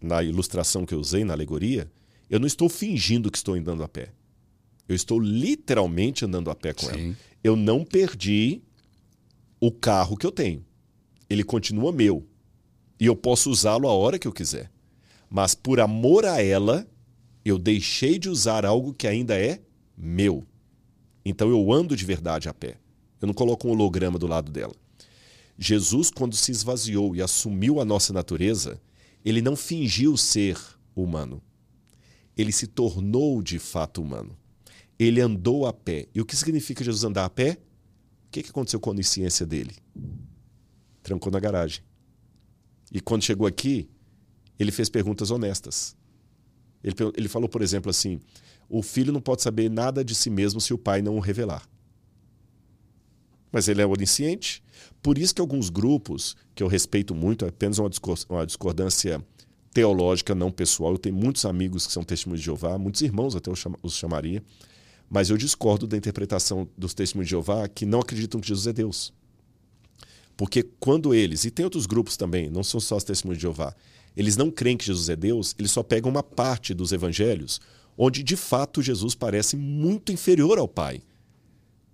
na 0.00 0.20
ilustração 0.20 0.84
que 0.84 0.92
eu 0.92 0.98
usei, 0.98 1.22
na 1.22 1.34
alegoria, 1.34 1.88
eu 2.28 2.40
não 2.40 2.48
estou 2.48 2.68
fingindo 2.68 3.30
que 3.30 3.38
estou 3.38 3.54
andando 3.54 3.84
a 3.84 3.86
pé. 3.86 4.12
Eu 4.88 4.96
estou 4.96 5.20
literalmente 5.20 6.24
andando 6.24 6.50
a 6.50 6.56
pé 6.56 6.74
com 6.74 6.86
Sim. 6.86 7.10
ela. 7.10 7.16
Eu 7.44 7.54
não 7.54 7.84
perdi 7.84 8.60
o 9.60 9.70
carro 9.70 10.16
que 10.16 10.26
eu 10.26 10.32
tenho. 10.32 10.66
Ele 11.30 11.44
continua 11.44 11.92
meu. 11.92 12.26
E 12.98 13.06
eu 13.06 13.14
posso 13.14 13.48
usá-lo 13.48 13.86
a 13.86 13.92
hora 13.92 14.18
que 14.18 14.26
eu 14.26 14.32
quiser. 14.32 14.68
Mas 15.30 15.54
por 15.54 15.78
amor 15.78 16.24
a 16.24 16.42
ela, 16.42 16.84
eu 17.44 17.56
deixei 17.56 18.18
de 18.18 18.28
usar 18.28 18.66
algo 18.66 18.92
que 18.92 19.06
ainda 19.06 19.38
é 19.38 19.60
meu. 19.96 20.44
Então 21.24 21.48
eu 21.50 21.72
ando 21.72 21.96
de 21.96 22.04
verdade 22.04 22.48
a 22.48 22.54
pé. 22.54 22.78
Eu 23.20 23.26
não 23.26 23.34
coloco 23.34 23.66
um 23.66 23.70
holograma 23.70 24.18
do 24.18 24.26
lado 24.26 24.52
dela. 24.52 24.74
Jesus, 25.58 26.10
quando 26.10 26.36
se 26.36 26.50
esvaziou 26.50 27.14
e 27.14 27.22
assumiu 27.22 27.80
a 27.80 27.84
nossa 27.84 28.12
natureza, 28.12 28.80
ele 29.24 29.40
não 29.40 29.56
fingiu 29.56 30.16
ser 30.16 30.58
humano. 30.94 31.40
Ele 32.36 32.52
se 32.52 32.66
tornou 32.66 33.40
de 33.40 33.58
fato 33.58 34.02
humano. 34.02 34.36
Ele 34.98 35.20
andou 35.20 35.66
a 35.66 35.72
pé. 35.72 36.08
E 36.14 36.20
o 36.20 36.26
que 36.26 36.36
significa 36.36 36.84
Jesus 36.84 37.04
andar 37.04 37.24
a 37.24 37.30
pé? 37.30 37.58
O 38.26 38.30
que 38.30 38.40
aconteceu 38.40 38.80
com 38.80 38.90
a 38.90 38.92
onisciência 38.92 39.46
dele? 39.46 39.74
Trancou 41.02 41.32
na 41.32 41.40
garagem. 41.40 41.82
E 42.92 43.00
quando 43.00 43.22
chegou 43.22 43.46
aqui, 43.46 43.88
ele 44.58 44.72
fez 44.72 44.88
perguntas 44.88 45.30
honestas. 45.30 45.96
Ele, 46.82 46.94
ele 47.16 47.28
falou, 47.28 47.48
por 47.48 47.62
exemplo, 47.62 47.90
assim: 47.90 48.20
o 48.68 48.82
filho 48.82 49.12
não 49.12 49.20
pode 49.20 49.42
saber 49.42 49.70
nada 49.70 50.04
de 50.04 50.14
si 50.14 50.30
mesmo 50.30 50.60
se 50.60 50.72
o 50.72 50.78
pai 50.78 51.02
não 51.02 51.16
o 51.16 51.20
revelar. 51.20 51.68
Mas 53.52 53.68
ele 53.68 53.82
é 53.82 53.86
onisciente. 53.86 54.62
Por 55.02 55.16
isso 55.16 55.34
que 55.34 55.40
alguns 55.40 55.70
grupos, 55.70 56.36
que 56.54 56.62
eu 56.62 56.66
respeito 56.66 57.14
muito, 57.14 57.44
é 57.44 57.48
apenas 57.48 57.78
uma 57.78 58.44
discordância 58.44 59.24
teológica, 59.72 60.34
não 60.34 60.50
pessoal. 60.50 60.92
Eu 60.92 60.98
tenho 60.98 61.14
muitos 61.14 61.44
amigos 61.44 61.86
que 61.86 61.92
são 61.92 62.02
testemunhos 62.02 62.40
de 62.40 62.46
Jeová, 62.46 62.78
muitos 62.78 63.02
irmãos 63.02 63.36
até 63.36 63.50
eu 63.50 63.54
os 63.82 63.94
chamaria, 63.94 64.42
mas 65.10 65.30
eu 65.30 65.36
discordo 65.36 65.86
da 65.86 65.96
interpretação 65.96 66.68
dos 66.76 66.94
testemunhos 66.94 67.28
de 67.28 67.32
Jeová 67.32 67.68
que 67.68 67.84
não 67.84 68.00
acreditam 68.00 68.40
que 68.40 68.48
Jesus 68.48 68.66
é 68.66 68.72
Deus. 68.72 69.12
Porque 70.36 70.64
quando 70.80 71.14
eles, 71.14 71.44
e 71.44 71.50
tem 71.50 71.64
outros 71.64 71.86
grupos 71.86 72.16
também, 72.16 72.50
não 72.50 72.64
são 72.64 72.80
só 72.80 72.96
os 72.96 73.04
testemunhos 73.04 73.38
de 73.38 73.42
Jeová, 73.42 73.74
eles 74.16 74.36
não 74.36 74.50
creem 74.50 74.76
que 74.76 74.84
Jesus 74.84 75.08
é 75.08 75.16
Deus, 75.16 75.54
eles 75.58 75.70
só 75.70 75.82
pegam 75.82 76.10
uma 76.10 76.22
parte 76.22 76.72
dos 76.72 76.92
evangelhos 76.92 77.60
onde 77.96 78.22
de 78.22 78.36
fato 78.36 78.82
Jesus 78.82 79.14
parece 79.14 79.56
muito 79.56 80.12
inferior 80.12 80.58
ao 80.58 80.68
Pai. 80.68 81.02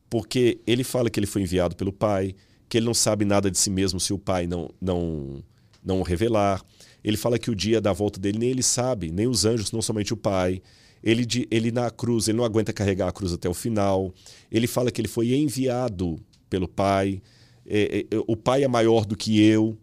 Porque 0.08 0.58
ele 0.66 0.82
fala 0.82 1.08
que 1.08 1.20
ele 1.20 1.26
foi 1.26 1.42
enviado 1.42 1.76
pelo 1.76 1.92
Pai, 1.92 2.34
que 2.68 2.78
ele 2.78 2.86
não 2.86 2.94
sabe 2.94 3.24
nada 3.24 3.50
de 3.50 3.58
si 3.58 3.70
mesmo 3.70 4.00
se 4.00 4.12
o 4.12 4.18
Pai 4.18 4.46
não, 4.46 4.70
não, 4.80 5.42
não 5.84 6.00
o 6.00 6.02
revelar. 6.02 6.64
Ele 7.02 7.16
fala 7.16 7.38
que 7.38 7.50
o 7.50 7.54
dia 7.54 7.80
da 7.80 7.92
volta 7.92 8.20
dele 8.20 8.38
nem 8.38 8.50
ele 8.50 8.62
sabe, 8.62 9.10
nem 9.10 9.26
os 9.26 9.44
anjos, 9.44 9.72
não 9.72 9.80
somente 9.80 10.12
o 10.12 10.16
Pai. 10.16 10.60
Ele, 11.02 11.26
ele 11.50 11.70
na 11.70 11.90
cruz, 11.90 12.28
ele 12.28 12.38
não 12.38 12.44
aguenta 12.44 12.72
carregar 12.72 13.08
a 13.08 13.12
cruz 13.12 13.32
até 13.32 13.48
o 13.48 13.54
final. 13.54 14.12
Ele 14.50 14.66
fala 14.66 14.90
que 14.90 15.00
ele 15.00 15.08
foi 15.08 15.32
enviado 15.34 16.18
pelo 16.48 16.68
Pai. 16.68 17.22
É, 17.66 18.00
é, 18.00 18.06
o 18.26 18.36
Pai 18.36 18.64
é 18.64 18.68
maior 18.68 19.04
do 19.04 19.16
que 19.16 19.40
eu. 19.42 19.78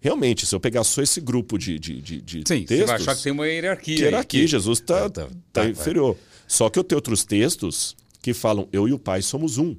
Realmente, 0.00 0.46
se 0.46 0.54
eu 0.54 0.60
pegar 0.60 0.84
só 0.84 1.02
esse 1.02 1.20
grupo 1.20 1.58
de, 1.58 1.78
de, 1.78 2.00
de, 2.00 2.20
de 2.20 2.36
Sim, 2.38 2.64
textos... 2.64 2.68
Sim, 2.68 2.76
você 2.76 2.84
vai 2.86 2.96
achar 2.96 3.16
que 3.16 3.22
tem 3.22 3.32
uma 3.32 3.48
hierarquia. 3.48 3.96
Que 3.96 4.02
hierarquia, 4.02 4.40
que... 4.42 4.46
Jesus 4.46 4.78
está 4.78 5.10
tá, 5.10 5.26
tá, 5.26 5.32
tá, 5.52 5.68
inferior. 5.68 6.16
Só 6.46 6.70
que 6.70 6.78
eu 6.78 6.84
tenho 6.84 6.98
outros 6.98 7.24
textos 7.24 7.96
que 8.22 8.32
falam, 8.32 8.68
eu 8.72 8.86
e 8.88 8.92
o 8.92 8.98
Pai 8.98 9.22
somos 9.22 9.58
um. 9.58 9.76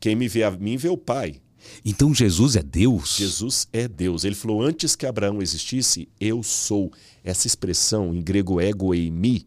Quem 0.00 0.16
me 0.16 0.26
vê 0.26 0.42
a 0.42 0.50
mim 0.50 0.76
vê 0.76 0.88
o 0.88 0.96
Pai. 0.96 1.40
Então 1.84 2.14
Jesus 2.14 2.56
é 2.56 2.62
Deus? 2.62 3.16
Jesus 3.16 3.68
é 3.72 3.86
Deus. 3.86 4.24
Ele 4.24 4.34
falou: 4.34 4.62
antes 4.62 4.96
que 4.96 5.06
Abraão 5.06 5.40
existisse, 5.40 6.08
eu 6.20 6.42
sou. 6.42 6.92
Essa 7.24 7.46
expressão 7.46 8.12
em 8.12 8.20
grego 8.20 8.60
ego 8.60 8.92
e 8.92 9.08
mi, 9.08 9.46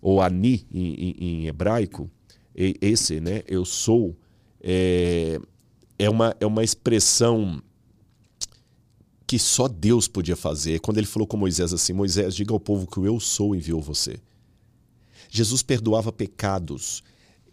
ou 0.00 0.22
ani 0.22 0.66
em, 0.72 0.94
em, 0.94 1.16
em 1.18 1.46
hebraico, 1.46 2.10
esse, 2.54 3.20
né? 3.20 3.42
Eu 3.46 3.66
sou, 3.66 4.16
é, 4.62 5.38
é, 5.98 6.08
uma, 6.08 6.34
é 6.40 6.46
uma 6.46 6.64
expressão 6.64 7.62
que 9.26 9.38
só 9.38 9.66
Deus 9.66 10.06
podia 10.06 10.36
fazer. 10.36 10.80
Quando 10.80 10.98
ele 10.98 11.06
falou 11.06 11.26
com 11.26 11.36
Moisés 11.36 11.72
assim: 11.72 11.92
Moisés, 11.92 12.34
diga 12.34 12.52
ao 12.52 12.60
povo 12.60 12.86
que 12.86 13.00
o 13.00 13.06
eu 13.06 13.18
sou 13.18 13.54
enviou 13.54 13.80
você. 13.80 14.16
Jesus 15.28 15.62
perdoava 15.62 16.12
pecados. 16.12 17.02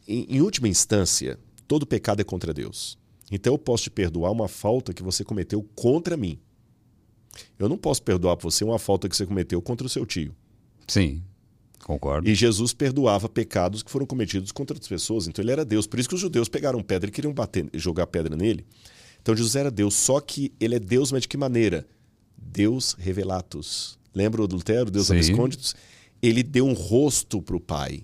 Em, 0.08 0.26
em 0.30 0.42
última 0.42 0.68
instância, 0.68 1.40
todo 1.68 1.86
pecado 1.86 2.22
é 2.22 2.24
contra 2.24 2.54
Deus. 2.54 2.98
Então 3.32 3.54
eu 3.54 3.58
posso 3.58 3.84
te 3.84 3.90
perdoar 3.90 4.32
uma 4.32 4.48
falta 4.48 4.94
que 4.94 5.02
você 5.02 5.24
cometeu 5.24 5.64
contra 5.76 6.16
mim. 6.16 6.40
Eu 7.58 7.68
não 7.68 7.78
posso 7.78 8.04
perdoar 8.04 8.38
por 8.38 8.52
você 8.52 8.64
uma 8.64 8.78
falta 8.78 9.10
que 9.10 9.16
você 9.16 9.26
cometeu 9.26 9.60
contra 9.62 9.88
o 9.88 9.90
seu 9.90 10.06
tio. 10.06 10.36
Sim, 10.88 11.24
concordo. 11.84 12.30
E 12.30 12.36
Jesus 12.36 12.74
perdoava 12.74 13.28
pecados 13.28 13.82
que 13.82 13.90
foram 13.90 14.06
cometidos 14.06 14.52
contra 14.52 14.76
outras 14.76 14.88
pessoas. 14.88 15.28
Então 15.28 15.44
ele 15.44 15.52
era 15.52 15.66
Deus. 15.66 15.88
Por 15.88 16.00
isso 16.00 16.10
que 16.10 16.16
os 16.16 16.22
judeus 16.22 16.48
pegaram 16.48 16.84
pedra 16.84 17.10
e 17.10 17.12
queriam 17.12 17.34
bater, 17.34 17.68
jogar 17.74 18.06
pedra 18.06 18.36
nele. 18.36 18.68
Então 19.24 19.36
Jesus 19.36 19.56
era 19.56 19.72
Deus, 19.72 19.96
só 19.96 20.20
que 20.20 20.54
ele 20.60 20.76
é 20.76 20.80
Deus, 20.80 21.12
mas 21.12 21.24
de 21.24 21.28
que 21.28 21.38
maneira? 21.38 21.88
Deus 22.38 22.96
revelatus. 23.00 23.98
Lembra 24.14 24.42
o 24.42 24.44
adultério, 24.44 24.92
Deus 24.92 25.10
absconditus? 25.10 25.74
Ele 26.22 26.44
deu 26.44 26.68
um 26.68 26.74
rosto 26.74 27.42
para 27.42 27.56
o 27.56 27.60
Pai. 27.60 28.04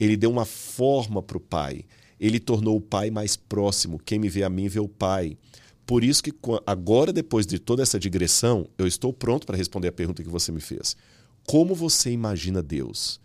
Ele 0.00 0.16
deu 0.16 0.30
uma 0.30 0.46
forma 0.46 1.22
para 1.22 1.36
o 1.36 1.40
Pai 1.40 1.84
ele 2.22 2.38
tornou 2.38 2.76
o 2.76 2.80
Pai 2.80 3.10
mais 3.10 3.34
próximo. 3.34 3.98
Quem 3.98 4.16
me 4.16 4.28
vê 4.28 4.44
a 4.44 4.48
mim 4.48 4.68
vê 4.68 4.78
o 4.78 4.86
Pai. 4.86 5.36
Por 5.84 6.04
isso 6.04 6.22
que 6.22 6.32
agora, 6.64 7.12
depois 7.12 7.44
de 7.44 7.58
toda 7.58 7.82
essa 7.82 7.98
digressão, 7.98 8.68
eu 8.78 8.86
estou 8.86 9.12
pronto 9.12 9.44
para 9.44 9.56
responder 9.56 9.88
a 9.88 9.92
pergunta 9.92 10.22
que 10.22 10.28
você 10.28 10.52
me 10.52 10.60
fez. 10.60 10.96
Como 11.44 11.74
você 11.74 12.12
imagina 12.12 12.62
Deus? 12.62 13.20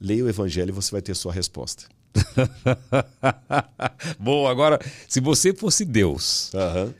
Leia 0.00 0.24
o 0.24 0.28
Evangelho 0.28 0.70
e 0.70 0.72
você 0.72 0.90
vai 0.90 1.00
ter 1.00 1.14
sua 1.14 1.32
resposta. 1.32 1.84
Bom, 4.18 4.46
agora, 4.46 4.78
se 5.08 5.20
você 5.20 5.54
fosse 5.54 5.84
Deus, 5.84 6.52
uhum. 6.54 6.92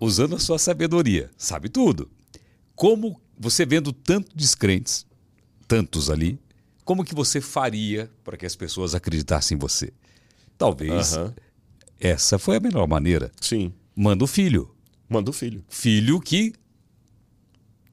usando 0.00 0.36
a 0.36 0.38
sua 0.38 0.58
sabedoria, 0.58 1.30
sabe 1.36 1.68
tudo, 1.68 2.10
como 2.74 3.20
você 3.38 3.64
vendo 3.64 3.92
tantos 3.92 4.32
descrentes, 4.34 5.06
tantos 5.66 6.10
ali, 6.10 6.38
como 6.84 7.04
que 7.04 7.14
você 7.14 7.40
faria 7.40 8.10
para 8.22 8.36
que 8.36 8.44
as 8.44 8.54
pessoas 8.54 8.94
acreditassem 8.94 9.56
em 9.56 9.58
você? 9.58 9.92
Talvez 10.58 11.16
uhum. 11.16 11.32
essa 11.98 12.38
foi 12.38 12.56
a 12.56 12.60
melhor 12.60 12.86
maneira. 12.86 13.32
Sim. 13.40 13.72
Manda 13.96 14.24
o 14.24 14.26
filho. 14.26 14.70
Manda 15.08 15.30
o 15.30 15.32
filho. 15.32 15.64
Filho 15.68 16.20
que 16.20 16.52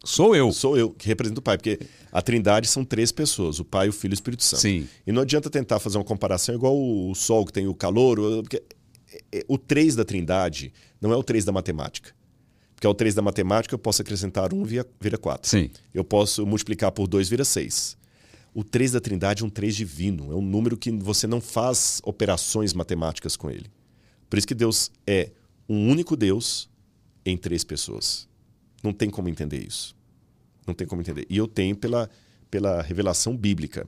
sou 0.03 0.35
eu. 0.35 0.51
Sou 0.51 0.77
eu, 0.77 0.91
que 0.91 1.07
represento 1.07 1.39
o 1.39 1.43
pai. 1.43 1.57
Porque 1.57 1.79
a 2.11 2.21
trindade 2.21 2.67
são 2.67 2.83
três 2.83 3.11
pessoas: 3.11 3.59
o 3.59 3.65
pai, 3.65 3.89
o 3.89 3.93
filho 3.93 4.11
e 4.11 4.13
o 4.13 4.15
Espírito 4.15 4.43
Santo. 4.43 4.61
Sim. 4.61 4.87
E 5.05 5.11
não 5.11 5.21
adianta 5.21 5.49
tentar 5.49 5.79
fazer 5.79 5.97
uma 5.97 6.03
comparação 6.03 6.55
igual 6.55 6.77
o 6.77 7.13
sol 7.15 7.45
que 7.45 7.53
tem 7.53 7.67
o 7.67 7.73
calor. 7.73 8.17
Porque 8.41 8.61
o 9.47 9.57
três 9.57 9.95
da 9.95 10.03
trindade 10.05 10.73
não 10.99 11.11
é 11.11 11.15
o 11.15 11.23
três 11.23 11.45
da 11.45 11.51
matemática. 11.51 12.13
Porque 12.81 12.87
é 12.87 12.89
o 12.89 12.95
3 12.95 13.13
da 13.13 13.21
matemática, 13.21 13.75
eu 13.75 13.77
posso 13.77 14.01
acrescentar 14.01 14.51
1 14.51 14.63
vira, 14.63 14.87
vira 14.99 15.15
4. 15.15 15.47
Sim. 15.47 15.69
Eu 15.93 16.03
posso 16.03 16.47
multiplicar 16.47 16.91
por 16.91 17.07
2 17.07 17.29
vira 17.29 17.45
6. 17.45 17.95
O 18.55 18.63
3 18.63 18.93
da 18.93 18.99
Trindade 18.99 19.43
é 19.43 19.45
um 19.45 19.51
3 19.51 19.75
divino, 19.75 20.31
é 20.31 20.35
um 20.35 20.41
número 20.41 20.75
que 20.75 20.89
você 20.89 21.27
não 21.27 21.39
faz 21.39 22.01
operações 22.03 22.73
matemáticas 22.73 23.35
com 23.35 23.51
ele. 23.51 23.69
Por 24.27 24.39
isso 24.39 24.47
que 24.47 24.55
Deus 24.55 24.89
é 25.05 25.29
um 25.69 25.91
único 25.91 26.15
Deus 26.15 26.67
em 27.23 27.37
três 27.37 27.63
pessoas. 27.63 28.27
Não 28.83 28.93
tem 28.93 29.09
como 29.09 29.29
entender 29.29 29.65
isso. 29.65 29.95
Não 30.65 30.73
tem 30.73 30.87
como 30.87 31.01
entender. 31.01 31.25
E 31.29 31.37
eu 31.37 31.47
tenho 31.47 31.75
pela, 31.75 32.09
pela 32.49 32.81
revelação 32.81 33.35
bíblica, 33.35 33.87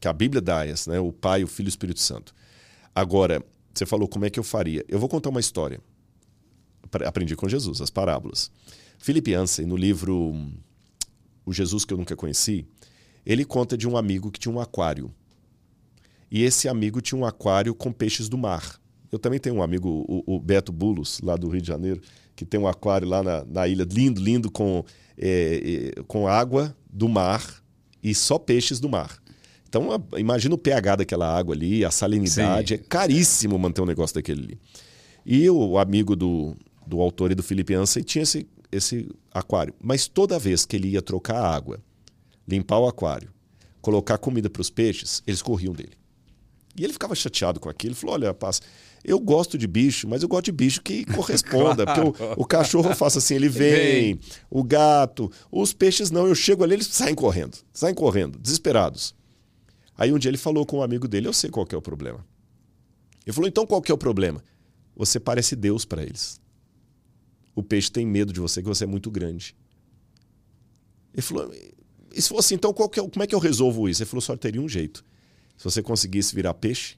que 0.00 0.08
a 0.08 0.12
Bíblia 0.12 0.40
dá 0.40 0.66
essa, 0.66 0.92
né? 0.92 1.00
o 1.00 1.12
Pai, 1.12 1.42
o 1.42 1.46
Filho 1.46 1.66
e 1.66 1.68
o 1.68 1.70
Espírito 1.70 2.00
Santo. 2.00 2.34
Agora, 2.94 3.44
você 3.74 3.84
falou 3.84 4.08
como 4.08 4.24
é 4.24 4.30
que 4.30 4.38
eu 4.38 4.44
faria. 4.44 4.84
Eu 4.88 4.98
vou 4.98 5.08
contar 5.08 5.30
uma 5.30 5.40
história. 5.40 5.80
Aprendi 7.04 7.36
com 7.36 7.48
Jesus, 7.48 7.80
as 7.80 7.90
parábolas. 7.90 8.50
Philip 8.98 9.30
Yancey, 9.30 9.66
no 9.66 9.76
livro 9.76 10.34
O 11.44 11.52
Jesus 11.52 11.84
que 11.84 11.92
eu 11.92 11.98
nunca 11.98 12.16
conheci, 12.16 12.66
ele 13.24 13.44
conta 13.44 13.76
de 13.76 13.86
um 13.86 13.96
amigo 13.96 14.30
que 14.30 14.38
tinha 14.38 14.54
um 14.54 14.60
aquário. 14.60 15.12
E 16.30 16.42
esse 16.42 16.68
amigo 16.68 17.00
tinha 17.00 17.18
um 17.18 17.24
aquário 17.24 17.74
com 17.74 17.92
peixes 17.92 18.28
do 18.28 18.38
mar. 18.38 18.80
Eu 19.10 19.18
também 19.18 19.38
tenho 19.38 19.56
um 19.56 19.62
amigo, 19.62 20.04
o 20.08 20.40
Beto 20.40 20.72
Bulos, 20.72 21.20
lá 21.20 21.36
do 21.36 21.48
Rio 21.48 21.60
de 21.60 21.68
Janeiro, 21.68 22.00
que 22.36 22.44
tem 22.44 22.60
um 22.60 22.68
aquário 22.68 23.08
lá 23.08 23.22
na, 23.22 23.44
na 23.44 23.66
ilha, 23.66 23.86
lindo, 23.90 24.20
lindo, 24.20 24.50
com, 24.50 24.84
é, 25.18 25.92
é, 25.96 26.02
com 26.02 26.28
água 26.28 26.76
do 26.92 27.08
mar 27.08 27.42
e 28.02 28.14
só 28.14 28.38
peixes 28.38 28.78
do 28.78 28.88
mar. 28.88 29.18
Então, 29.68 29.88
imagina 30.16 30.54
o 30.54 30.58
pH 30.58 30.96
daquela 30.96 31.26
água 31.36 31.54
ali, 31.54 31.84
a 31.84 31.90
salinidade. 31.90 32.76
Sim. 32.76 32.82
É 32.82 32.84
caríssimo 32.86 33.58
manter 33.58 33.80
um 33.80 33.86
negócio 33.86 34.14
daquele 34.14 34.44
ali. 34.44 34.60
E 35.24 35.50
o 35.50 35.76
amigo 35.78 36.14
do, 36.14 36.54
do 36.86 37.00
autor 37.00 37.32
e 37.32 37.34
do 37.34 37.42
Felipe 37.42 37.74
Ansem 37.74 38.02
tinha 38.02 38.22
esse, 38.22 38.46
esse 38.70 39.08
aquário. 39.32 39.74
Mas 39.82 40.06
toda 40.06 40.38
vez 40.38 40.64
que 40.64 40.76
ele 40.76 40.90
ia 40.90 41.02
trocar 41.02 41.42
água 41.42 41.80
limpar 42.46 42.78
o 42.78 42.86
aquário, 42.86 43.30
colocar 43.80 44.18
comida 44.18 44.48
para 44.48 44.62
os 44.62 44.70
peixes, 44.70 45.22
eles 45.26 45.42
corriam 45.42 45.72
dele. 45.72 45.92
E 46.78 46.84
ele 46.84 46.92
ficava 46.92 47.14
chateado 47.14 47.58
com 47.58 47.68
aquilo. 47.68 47.92
Ele 47.92 47.98
falou: 47.98 48.14
Olha, 48.14 48.28
rapaz, 48.28 48.60
eu 49.06 49.20
gosto 49.20 49.56
de 49.56 49.68
bicho, 49.68 50.08
mas 50.08 50.22
eu 50.22 50.28
gosto 50.28 50.46
de 50.46 50.52
bicho 50.52 50.82
que 50.82 51.04
corresponda. 51.14 51.84
claro. 51.84 52.12
Porque 52.12 52.24
o, 52.24 52.42
o, 52.42 52.44
cachorro 52.44 52.90
eu 52.90 52.96
faço 52.96 53.18
assim, 53.18 53.36
ele 53.36 53.48
vem, 53.48 54.16
vem, 54.16 54.20
o 54.50 54.64
gato, 54.64 55.30
os 55.50 55.72
peixes 55.72 56.10
não. 56.10 56.26
Eu 56.26 56.34
chego 56.34 56.64
ali, 56.64 56.74
eles 56.74 56.88
saem 56.88 57.14
correndo, 57.14 57.56
saem 57.72 57.94
correndo, 57.94 58.36
desesperados. 58.36 59.14
Aí 59.96 60.12
um 60.12 60.18
dia 60.18 60.28
ele 60.28 60.36
falou 60.36 60.66
com 60.66 60.78
um 60.78 60.82
amigo 60.82 61.06
dele: 61.06 61.28
Eu 61.28 61.32
sei 61.32 61.48
qual 61.48 61.66
é 61.70 61.76
o 61.76 61.80
problema. 61.80 62.26
Ele 63.24 63.32
falou: 63.32 63.48
Então 63.48 63.64
qual 63.64 63.80
que 63.80 63.92
é 63.92 63.94
o 63.94 63.98
problema? 63.98 64.42
Você 64.96 65.20
parece 65.20 65.54
Deus 65.54 65.84
para 65.84 66.02
eles. 66.02 66.40
O 67.54 67.62
peixe 67.62 67.90
tem 67.90 68.04
medo 68.04 68.32
de 68.32 68.40
você, 68.40 68.60
que 68.60 68.68
você 68.68 68.84
é 68.84 68.86
muito 68.88 69.10
grande. 69.10 69.54
Ele 71.14 71.22
falou: 71.22 71.54
e 72.12 72.20
se 72.20 72.28
fosse 72.28 72.54
então, 72.54 72.72
qual 72.72 72.90
é, 72.92 72.96
como 72.96 73.22
é 73.22 73.26
que 73.26 73.34
eu 73.34 73.38
resolvo 73.38 73.88
isso? 73.88 74.02
Ele 74.02 74.10
falou: 74.10 74.20
só 74.20 74.36
teria 74.36 74.60
um 74.60 74.68
jeito. 74.68 75.04
Se 75.56 75.62
você 75.62 75.80
conseguisse 75.80 76.34
virar 76.34 76.54
peixe 76.54 76.96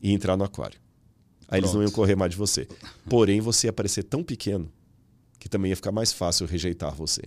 e 0.00 0.12
entrar 0.12 0.36
no 0.36 0.44
aquário. 0.44 0.78
Aí 1.48 1.60
Pronto. 1.60 1.64
eles 1.64 1.74
não 1.74 1.82
iam 1.82 1.90
correr 1.90 2.16
mais 2.16 2.32
de 2.32 2.36
você. 2.36 2.66
Porém, 3.08 3.40
você 3.40 3.68
ia 3.68 3.72
parecer 3.72 4.02
tão 4.02 4.22
pequeno 4.22 4.70
que 5.38 5.48
também 5.48 5.70
ia 5.70 5.76
ficar 5.76 5.92
mais 5.92 6.12
fácil 6.12 6.46
rejeitar 6.46 6.94
você. 6.94 7.22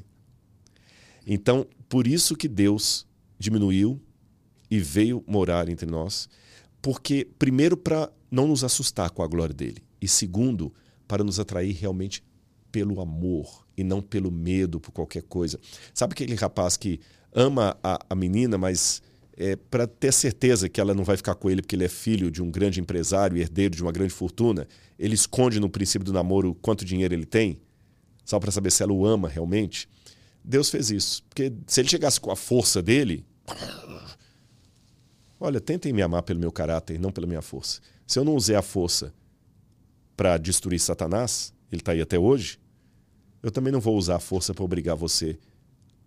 Então, 1.25 1.65
por 1.87 2.07
isso 2.07 2.35
que 2.35 2.47
Deus 2.47 3.05
diminuiu 3.37 4.01
e 4.69 4.79
veio 4.79 5.23
morar 5.25 5.69
entre 5.69 5.89
nós, 5.89 6.27
porque, 6.81 7.27
primeiro, 7.37 7.77
para 7.77 8.11
não 8.29 8.47
nos 8.47 8.63
assustar 8.63 9.09
com 9.09 9.23
a 9.23 9.27
glória 9.27 9.53
dele, 9.53 9.83
e 10.01 10.07
segundo, 10.07 10.73
para 11.07 11.23
nos 11.23 11.39
atrair 11.39 11.73
realmente 11.73 12.23
pelo 12.71 13.01
amor 13.01 13.65
e 13.75 13.83
não 13.83 14.01
pelo 14.01 14.31
medo 14.31 14.79
por 14.79 14.91
qualquer 14.91 15.23
coisa. 15.23 15.59
Sabe 15.93 16.13
aquele 16.13 16.35
rapaz 16.35 16.77
que 16.77 16.99
ama 17.33 17.77
a, 17.83 17.99
a 18.09 18.15
menina, 18.15 18.57
mas 18.57 19.01
é, 19.39 19.55
para 19.55 19.87
ter 19.87 20.11
certeza 20.11 20.67
que 20.67 20.81
ela 20.81 20.93
não 20.93 21.05
vai 21.05 21.15
ficar 21.15 21.33
com 21.33 21.49
ele 21.49 21.61
porque 21.61 21.73
ele 21.73 21.85
é 21.85 21.87
filho 21.87 22.29
de 22.29 22.43
um 22.43 22.51
grande 22.51 22.81
empresário 22.81 23.37
e 23.37 23.39
herdeiro 23.39 23.73
de 23.73 23.81
uma 23.81 23.91
grande 23.91 24.13
fortuna, 24.13 24.67
ele 24.99 25.15
esconde 25.15 25.61
no 25.61 25.69
princípio 25.69 26.05
do 26.05 26.11
namoro 26.11 26.53
quanto 26.55 26.83
dinheiro 26.83 27.13
ele 27.13 27.25
tem, 27.25 27.57
só 28.25 28.37
para 28.37 28.51
saber 28.51 28.69
se 28.69 28.83
ela 28.83 28.91
o 28.91 29.05
ama 29.05 29.29
realmente. 29.29 29.87
Deus 30.43 30.69
fez 30.69 30.91
isso. 30.91 31.23
Porque 31.29 31.53
se 31.65 31.79
ele 31.79 31.87
chegasse 31.87 32.19
com 32.19 32.29
a 32.29 32.35
força 32.35 32.81
dele. 32.81 33.25
Olha, 35.39 35.61
tentem 35.61 35.93
me 35.93 36.01
amar 36.01 36.23
pelo 36.23 36.39
meu 36.39 36.51
caráter, 36.51 36.99
não 36.99 37.11
pela 37.11 37.25
minha 37.25 37.41
força. 37.41 37.79
Se 38.05 38.19
eu 38.19 38.25
não 38.25 38.35
usei 38.35 38.57
a 38.57 38.61
força 38.61 39.13
para 40.17 40.37
destruir 40.37 40.79
Satanás, 40.79 41.53
ele 41.71 41.81
está 41.81 41.93
aí 41.93 42.01
até 42.01 42.19
hoje, 42.19 42.59
eu 43.41 43.49
também 43.49 43.71
não 43.71 43.79
vou 43.79 43.95
usar 43.95 44.17
a 44.17 44.19
força 44.19 44.53
para 44.53 44.65
obrigar 44.65 44.97
você 44.97 45.39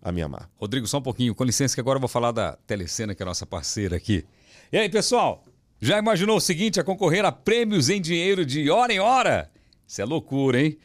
a 0.03 0.11
me 0.11 0.21
amar. 0.21 0.49
Rodrigo, 0.57 0.85
só 0.85 0.97
um 0.97 1.01
pouquinho, 1.01 1.33
com 1.33 1.43
licença, 1.43 1.73
que 1.73 1.81
agora 1.81 1.97
eu 1.97 2.01
vou 2.01 2.09
falar 2.09 2.31
da 2.31 2.57
Telecena, 2.67 3.15
que 3.15 3.23
é 3.23 3.25
a 3.25 3.27
nossa 3.27 3.45
parceira 3.45 3.95
aqui. 3.95 4.25
E 4.71 4.77
aí, 4.77 4.89
pessoal? 4.89 5.45
Já 5.79 5.97
imaginou 5.97 6.37
o 6.37 6.41
seguinte: 6.41 6.79
a 6.79 6.83
concorrer 6.83 7.25
a 7.25 7.31
prêmios 7.31 7.89
em 7.89 8.01
dinheiro 8.01 8.45
de 8.45 8.69
hora 8.69 8.93
em 8.93 8.99
hora? 8.99 9.49
Isso 9.87 10.01
é 10.01 10.05
loucura, 10.05 10.61
hein? 10.61 10.77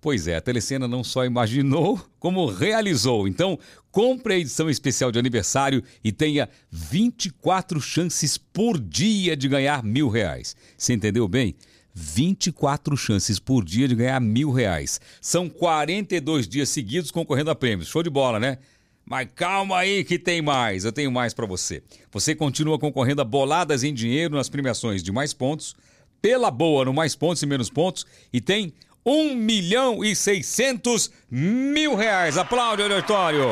Pois 0.00 0.28
é, 0.28 0.36
a 0.36 0.40
Telecena 0.40 0.86
não 0.86 1.02
só 1.02 1.24
imaginou, 1.24 1.98
como 2.18 2.44
realizou. 2.44 3.26
Então, 3.26 3.58
compre 3.90 4.34
a 4.34 4.38
edição 4.38 4.68
especial 4.68 5.10
de 5.10 5.18
aniversário 5.18 5.82
e 6.02 6.12
tenha 6.12 6.48
24 6.70 7.80
chances 7.80 8.36
por 8.36 8.78
dia 8.78 9.34
de 9.34 9.48
ganhar 9.48 9.82
mil 9.82 10.10
reais. 10.10 10.54
Você 10.76 10.92
entendeu 10.92 11.26
bem? 11.26 11.56
24 11.94 12.96
chances 12.96 13.38
por 13.38 13.64
dia 13.64 13.86
de 13.86 13.94
ganhar 13.94 14.20
mil 14.20 14.50
reais. 14.50 15.00
São 15.20 15.48
42 15.48 16.48
dias 16.48 16.68
seguidos 16.68 17.10
concorrendo 17.10 17.50
a 17.50 17.54
prêmios. 17.54 17.88
Show 17.88 18.02
de 18.02 18.10
bola, 18.10 18.40
né? 18.40 18.58
Mas 19.06 19.28
calma 19.34 19.78
aí 19.78 20.02
que 20.02 20.18
tem 20.18 20.40
mais, 20.40 20.84
eu 20.84 20.92
tenho 20.92 21.12
mais 21.12 21.34
para 21.34 21.46
você. 21.46 21.82
Você 22.10 22.34
continua 22.34 22.78
concorrendo 22.78 23.20
a 23.20 23.24
boladas 23.24 23.84
em 23.84 23.92
dinheiro 23.92 24.34
nas 24.34 24.48
premiações 24.48 25.02
de 25.02 25.12
mais 25.12 25.34
pontos, 25.34 25.76
pela 26.22 26.50
boa 26.50 26.86
no 26.86 26.92
mais 26.94 27.14
pontos 27.14 27.42
e 27.42 27.46
menos 27.46 27.68
pontos, 27.68 28.06
e 28.32 28.40
tem 28.40 28.72
1 29.04 29.34
milhão 29.36 30.02
e 30.02 30.16
600 30.16 31.10
mil 31.30 31.94
reais. 31.94 32.38
Aplaude, 32.38 32.82
auditório. 32.82 33.44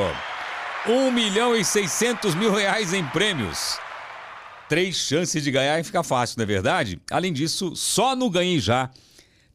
1 0.88 1.12
milhão 1.12 1.54
e 1.54 1.62
600 1.62 2.34
mil 2.34 2.52
reais 2.52 2.94
em 2.94 3.04
prêmios. 3.04 3.78
Três 4.72 4.96
chances 4.96 5.44
de 5.44 5.50
ganhar 5.50 5.78
e 5.78 5.84
ficar 5.84 6.02
fácil, 6.02 6.38
não 6.38 6.44
é 6.44 6.46
verdade? 6.46 6.98
Além 7.10 7.30
disso, 7.30 7.76
só 7.76 8.16
no 8.16 8.30
Ganhe 8.30 8.58
Já 8.58 8.90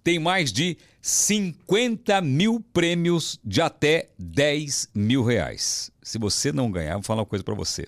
tem 0.03 0.19
mais 0.19 0.53
de 0.53 0.77
50 1.01 2.21
mil 2.21 2.59
prêmios 2.71 3.39
de 3.43 3.59
até 3.59 4.11
10 4.19 4.89
mil 4.93 5.23
reais. 5.23 5.89
Se 6.03 6.19
você 6.19 6.51
não 6.51 6.69
ganhar, 6.69 6.93
vou 6.93 7.01
falar 7.01 7.21
uma 7.21 7.25
coisa 7.25 7.43
para 7.43 7.55
você. 7.55 7.87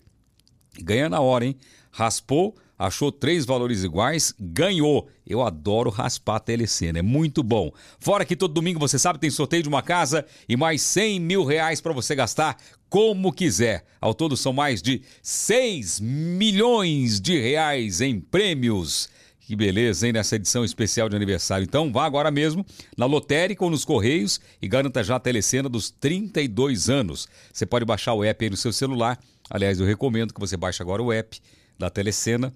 Ganha 0.82 1.08
na 1.08 1.20
hora, 1.20 1.46
hein? 1.46 1.56
Raspou, 1.92 2.56
achou 2.80 3.12
três 3.12 3.46
valores 3.46 3.84
iguais, 3.84 4.34
ganhou. 4.40 5.10
Eu 5.28 5.42
adoro 5.42 5.90
raspar 5.90 6.40
telecena, 6.40 7.00
é 7.00 7.02
muito 7.02 7.44
bom. 7.44 7.72
Fora 8.00 8.24
que 8.24 8.38
todo 8.38 8.54
domingo, 8.54 8.80
você 8.80 8.98
sabe, 8.98 9.20
tem 9.20 9.30
sorteio 9.30 9.62
de 9.62 9.70
uma 9.70 9.82
casa 9.82 10.26
e 10.48 10.56
mais 10.56 10.82
100 10.82 11.20
mil 11.20 11.44
reais 11.44 11.82
para 11.82 11.92
você 11.92 12.16
gastar 12.16 12.56
como 12.90 13.34
quiser. 13.34 13.84
Ao 14.00 14.14
todo 14.14 14.38
são 14.38 14.54
mais 14.54 14.82
de 14.82 15.02
6 15.22 16.00
milhões 16.00 17.20
de 17.20 17.38
reais 17.38 18.00
em 18.00 18.20
prêmios. 18.20 19.10
Que 19.42 19.56
beleza, 19.56 20.06
hein? 20.06 20.14
Nessa 20.14 20.36
edição 20.36 20.64
especial 20.64 21.10
de 21.10 21.16
aniversário. 21.16 21.64
Então, 21.64 21.92
vá 21.92 22.06
agora 22.06 22.30
mesmo 22.30 22.64
na 22.96 23.08
lotérica 23.08 23.64
ou 23.64 23.70
nos 23.72 23.84
Correios 23.84 24.40
e 24.62 24.68
garanta 24.68 25.04
já 25.04 25.16
a 25.16 25.20
telecena 25.20 25.68
dos 25.68 25.90
32 25.90 26.88
anos. 26.88 27.28
Você 27.52 27.66
pode 27.66 27.84
baixar 27.84 28.14
o 28.14 28.24
app 28.24 28.46
aí 28.46 28.50
no 28.50 28.56
seu 28.56 28.72
celular. 28.72 29.20
Aliás, 29.50 29.80
eu 29.80 29.88
recomendo 29.88 30.34
que 30.34 30.40
você 30.40 30.56
baixe 30.56 30.82
agora 30.82 31.02
o 31.02 31.12
app 31.12 31.40
da 31.80 31.90
telecena 31.90 32.54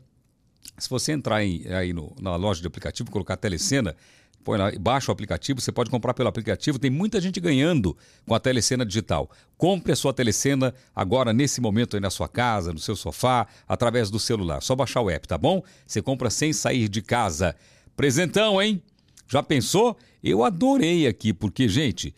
se 0.77 0.89
você 0.89 1.11
entrar 1.11 1.43
em, 1.43 1.67
aí 1.67 1.93
no, 1.93 2.15
na 2.19 2.35
loja 2.35 2.61
de 2.61 2.67
aplicativo, 2.67 3.11
colocar 3.11 3.37
Telecena, 3.37 3.95
põe 4.43 4.57
lá, 4.57 4.71
baixa 4.79 5.11
o 5.11 5.13
aplicativo, 5.13 5.61
você 5.61 5.71
pode 5.71 5.89
comprar 5.89 6.13
pelo 6.13 6.29
aplicativo, 6.29 6.77
tem 6.77 6.91
muita 6.91 7.21
gente 7.21 7.39
ganhando 7.39 7.95
com 8.27 8.35
a 8.35 8.39
Telecena 8.39 8.85
Digital. 8.85 9.29
Compre 9.57 9.93
a 9.93 9.95
sua 9.95 10.13
Telecena 10.13 10.73
agora, 10.95 11.31
nesse 11.31 11.61
momento 11.61 11.95
aí 11.95 12.01
na 12.01 12.09
sua 12.09 12.27
casa, 12.27 12.73
no 12.73 12.79
seu 12.79 12.95
sofá, 12.95 13.47
através 13.67 14.09
do 14.09 14.19
celular. 14.19 14.61
Só 14.61 14.75
baixar 14.75 15.01
o 15.01 15.09
app, 15.09 15.27
tá 15.27 15.37
bom? 15.37 15.63
Você 15.85 16.01
compra 16.01 16.29
sem 16.29 16.51
sair 16.51 16.87
de 16.89 17.01
casa. 17.01 17.55
Presentão, 17.95 18.61
hein? 18.61 18.81
Já 19.27 19.41
pensou? 19.41 19.97
Eu 20.23 20.43
adorei 20.43 21.07
aqui, 21.07 21.33
porque, 21.33 21.67
gente, 21.67 22.13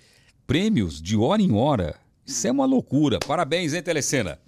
prêmios 0.47 1.01
de 1.01 1.15
hora 1.15 1.41
em 1.41 1.53
hora, 1.53 1.95
isso 2.25 2.47
é 2.47 2.51
uma 2.51 2.65
loucura. 2.65 3.19
Parabéns, 3.19 3.73
hein, 3.73 3.83
Telecena? 3.83 4.39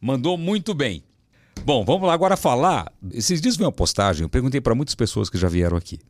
Mandou 0.00 0.36
muito 0.36 0.74
bem. 0.74 1.02
Bom, 1.64 1.84
vamos 1.84 2.08
lá 2.08 2.12
agora 2.12 2.36
falar. 2.36 2.92
Esses 3.12 3.40
dias 3.40 3.56
veio 3.56 3.66
uma 3.66 3.72
postagem, 3.72 4.22
eu 4.22 4.28
perguntei 4.28 4.60
para 4.60 4.74
muitas 4.74 4.94
pessoas 4.94 5.30
que 5.30 5.38
já 5.38 5.48
vieram 5.48 5.76
aqui. 5.76 6.00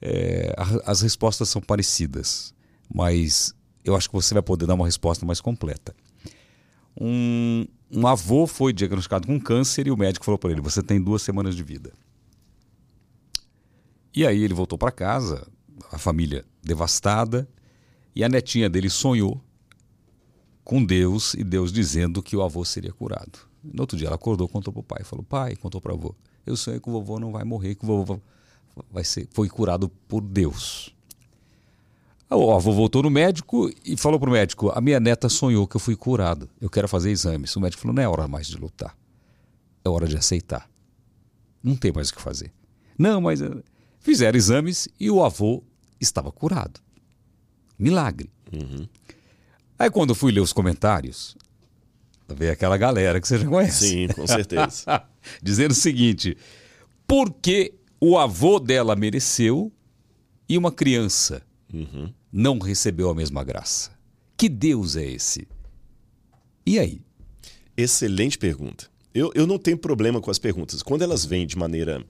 É, 0.00 0.54
as 0.84 1.00
respostas 1.00 1.48
são 1.48 1.60
parecidas, 1.60 2.54
mas 2.92 3.54
eu 3.84 3.96
acho 3.96 4.08
que 4.08 4.14
você 4.14 4.34
vai 4.34 4.42
poder 4.42 4.66
dar 4.66 4.74
uma 4.74 4.86
resposta 4.86 5.26
mais 5.26 5.40
completa. 5.40 5.94
Um, 6.98 7.66
um 7.90 8.06
avô 8.06 8.46
foi 8.46 8.72
diagnosticado 8.72 9.26
com 9.26 9.40
câncer 9.40 9.86
e 9.86 9.90
o 9.90 9.96
médico 9.96 10.24
falou 10.24 10.38
para 10.38 10.52
ele: 10.52 10.60
Você 10.60 10.82
tem 10.82 11.00
duas 11.00 11.22
semanas 11.22 11.56
de 11.56 11.62
vida. 11.62 11.92
E 14.14 14.26
aí 14.26 14.42
ele 14.42 14.54
voltou 14.54 14.78
para 14.78 14.90
casa, 14.90 15.46
a 15.90 15.98
família 15.98 16.44
devastada, 16.62 17.48
e 18.14 18.22
a 18.22 18.28
netinha 18.28 18.70
dele 18.70 18.88
sonhou 18.88 19.42
com 20.64 20.84
Deus 20.84 21.34
e 21.34 21.44
Deus 21.44 21.72
dizendo 21.72 22.22
que 22.22 22.36
o 22.36 22.42
avô 22.42 22.64
seria 22.64 22.92
curado. 22.92 23.38
No 23.72 23.82
outro 23.82 23.96
dia 23.96 24.06
ela 24.06 24.16
acordou, 24.16 24.48
contou 24.48 24.72
para 24.72 24.80
o 24.80 24.82
pai, 24.82 25.04
falou: 25.04 25.24
"Pai, 25.24 25.56
contou 25.56 25.80
para 25.80 25.92
o 25.92 25.96
avô, 25.96 26.14
eu 26.44 26.56
sonhei 26.56 26.80
que 26.80 26.88
o 26.88 26.92
vovô 26.92 27.18
não 27.18 27.32
vai 27.32 27.44
morrer, 27.44 27.74
que 27.74 27.84
o 27.84 27.86
vovô 27.86 28.20
vai 28.90 29.04
ser 29.04 29.28
foi 29.32 29.48
curado 29.48 29.88
por 30.08 30.20
Deus". 30.20 30.94
O 32.28 32.52
avô 32.52 32.72
voltou 32.72 33.02
no 33.04 33.10
médico 33.10 33.70
e 33.84 33.96
falou 33.96 34.18
para 34.18 34.28
o 34.28 34.32
médico: 34.32 34.70
"A 34.70 34.80
minha 34.80 34.98
neta 34.98 35.28
sonhou 35.28 35.66
que 35.66 35.76
eu 35.76 35.80
fui 35.80 35.94
curado. 35.94 36.48
Eu 36.60 36.68
quero 36.68 36.88
fazer 36.88 37.10
exames". 37.10 37.54
O 37.54 37.60
médico 37.60 37.82
falou: 37.82 37.94
"Não 37.94 38.02
é 38.02 38.08
hora 38.08 38.26
mais 38.26 38.46
de 38.46 38.56
lutar. 38.56 38.96
É 39.84 39.88
hora 39.88 40.08
de 40.08 40.16
aceitar. 40.16 40.68
Não 41.62 41.76
tem 41.76 41.92
mais 41.92 42.08
o 42.10 42.14
que 42.14 42.20
fazer". 42.20 42.52
Não, 42.98 43.20
mas 43.20 43.40
eh, 43.42 43.50
fizeram 44.00 44.36
exames 44.36 44.88
e 44.98 45.10
o 45.10 45.22
avô 45.22 45.62
estava 46.00 46.32
curado. 46.32 46.80
Milagre. 47.78 48.30
Uhum. 48.52 48.88
Aí 49.78 49.90
quando 49.90 50.10
eu 50.10 50.14
fui 50.14 50.32
ler 50.32 50.40
os 50.40 50.52
comentários, 50.52 51.36
Veio 52.28 52.52
aquela 52.52 52.76
galera 52.76 53.20
que 53.20 53.28
você 53.28 53.38
já 53.38 53.46
conhece. 53.46 53.88
Sim, 53.88 54.08
com 54.08 54.26
certeza. 54.26 55.04
Dizendo 55.42 55.70
o 55.70 55.74
seguinte: 55.74 56.36
por 57.06 57.32
que 57.32 57.74
o 58.00 58.18
avô 58.18 58.58
dela 58.58 58.96
mereceu 58.96 59.72
e 60.48 60.58
uma 60.58 60.72
criança 60.72 61.42
uhum. 61.72 62.12
não 62.32 62.58
recebeu 62.58 63.08
a 63.10 63.14
mesma 63.14 63.44
graça? 63.44 63.90
Que 64.36 64.48
Deus 64.48 64.96
é 64.96 65.06
esse? 65.06 65.46
E 66.66 66.78
aí? 66.78 67.00
Excelente 67.76 68.36
pergunta. 68.36 68.86
Eu, 69.14 69.30
eu 69.34 69.46
não 69.46 69.58
tenho 69.58 69.78
problema 69.78 70.20
com 70.20 70.30
as 70.30 70.38
perguntas. 70.38 70.82
Quando 70.82 71.02
elas 71.02 71.24
vêm 71.24 71.46
de 71.46 71.56
maneira. 71.56 72.04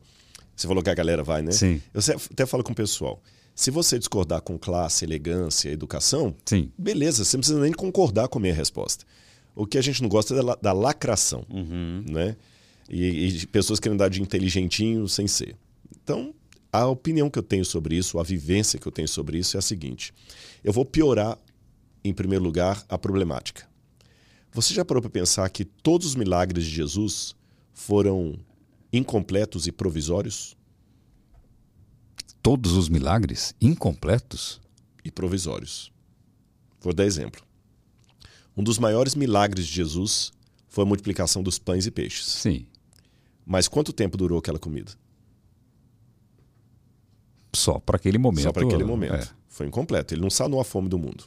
Você 0.57 0.67
falou 0.67 0.83
que 0.83 0.89
a 0.89 0.95
galera 0.95 1.23
vai, 1.23 1.43
né? 1.43 1.53
Sim. 1.53 1.83
Eu 1.93 2.01
até 2.33 2.47
falo 2.47 2.65
com 2.65 2.73
o 2.73 2.75
pessoal. 2.75 3.23
Se 3.55 3.71
você 3.71 3.99
discordar 3.99 4.41
com 4.41 4.59
classe, 4.59 5.05
elegância, 5.05 5.69
educação, 5.69 6.35
Sim. 6.47 6.73
beleza, 6.77 7.25
você 7.25 7.37
não 7.37 7.41
precisa 7.41 7.61
nem 7.61 7.73
concordar 7.73 8.29
com 8.29 8.39
a 8.39 8.43
minha 8.43 8.55
resposta. 8.55 9.05
O 9.57 9.67
que 9.67 9.79
a 9.79 9.83
gente 9.83 10.03
não 10.03 10.09
gosta 10.09 10.35
é 10.35 10.43
da, 10.43 10.55
da 10.55 10.73
lacração, 10.75 11.47
uhum. 11.49 12.05
né? 12.07 12.37
E, 12.91 13.29
e 13.29 13.47
pessoas 13.47 13.81
querendo 13.81 13.99
dar 13.99 14.11
de 14.11 14.21
inteligentinho 14.21 15.09
sem 15.09 15.27
ser. 15.27 15.57
Então, 15.91 16.35
a 16.71 16.87
opinião 16.87 17.31
que 17.31 17.39
eu 17.39 17.43
tenho 17.43 17.65
sobre 17.65 17.97
isso, 17.97 18.19
a 18.19 18.23
vivência 18.23 18.79
que 18.79 18.87
eu 18.87 18.93
tenho 18.93 19.09
sobre 19.09 19.39
isso 19.39 19.57
é 19.57 19.59
a 19.59 19.63
seguinte: 19.63 20.13
eu 20.63 20.75
vou 20.75 20.85
piorar, 20.85 21.39
em 22.05 22.13
primeiro 22.13 22.45
lugar, 22.45 22.85
a 22.87 22.99
problemática. 22.99 23.67
Você 24.53 24.75
já 24.75 24.85
parou 24.85 25.01
para 25.01 25.11
pensar 25.11 25.49
que 25.49 25.65
todos 25.65 26.09
os 26.09 26.15
milagres 26.15 26.65
de 26.65 26.71
Jesus 26.71 27.35
foram 27.73 28.39
incompletos 28.93 29.67
e 29.67 29.73
provisórios? 29.73 30.55
Todos 32.43 32.73
os 32.73 32.89
milagres 32.89 33.55
incompletos 33.61 34.61
e 35.05 35.11
provisórios. 35.11 35.91
Vou 36.81 36.93
dar 36.93 37.05
exemplo. 37.05 37.46
Um 38.57 38.63
dos 38.63 38.79
maiores 38.79 39.15
milagres 39.15 39.67
de 39.67 39.73
Jesus 39.73 40.33
foi 40.69 40.83
a 40.83 40.87
multiplicação 40.87 41.43
dos 41.43 41.59
pães 41.59 41.87
e 41.87 41.91
peixes. 41.91 42.27
Sim. 42.27 42.67
Mas 43.45 43.69
quanto 43.69 43.93
tempo 43.93 44.17
durou 44.17 44.39
aquela 44.39 44.59
comida? 44.59 44.93
Só 47.55 47.79
para 47.79 47.97
aquele 47.97 48.19
momento. 48.19 48.43
Só 48.43 48.53
para 48.53 48.65
aquele 48.65 48.85
momento. 48.85 49.15
É. 49.15 49.29
Foi 49.49 49.67
incompleto. 49.67 50.15
Ele 50.15 50.23
não 50.23 50.31
sanou 50.31 50.61
a 50.61 50.65
fome 50.65 50.89
do 50.89 50.99
mundo. 50.99 51.25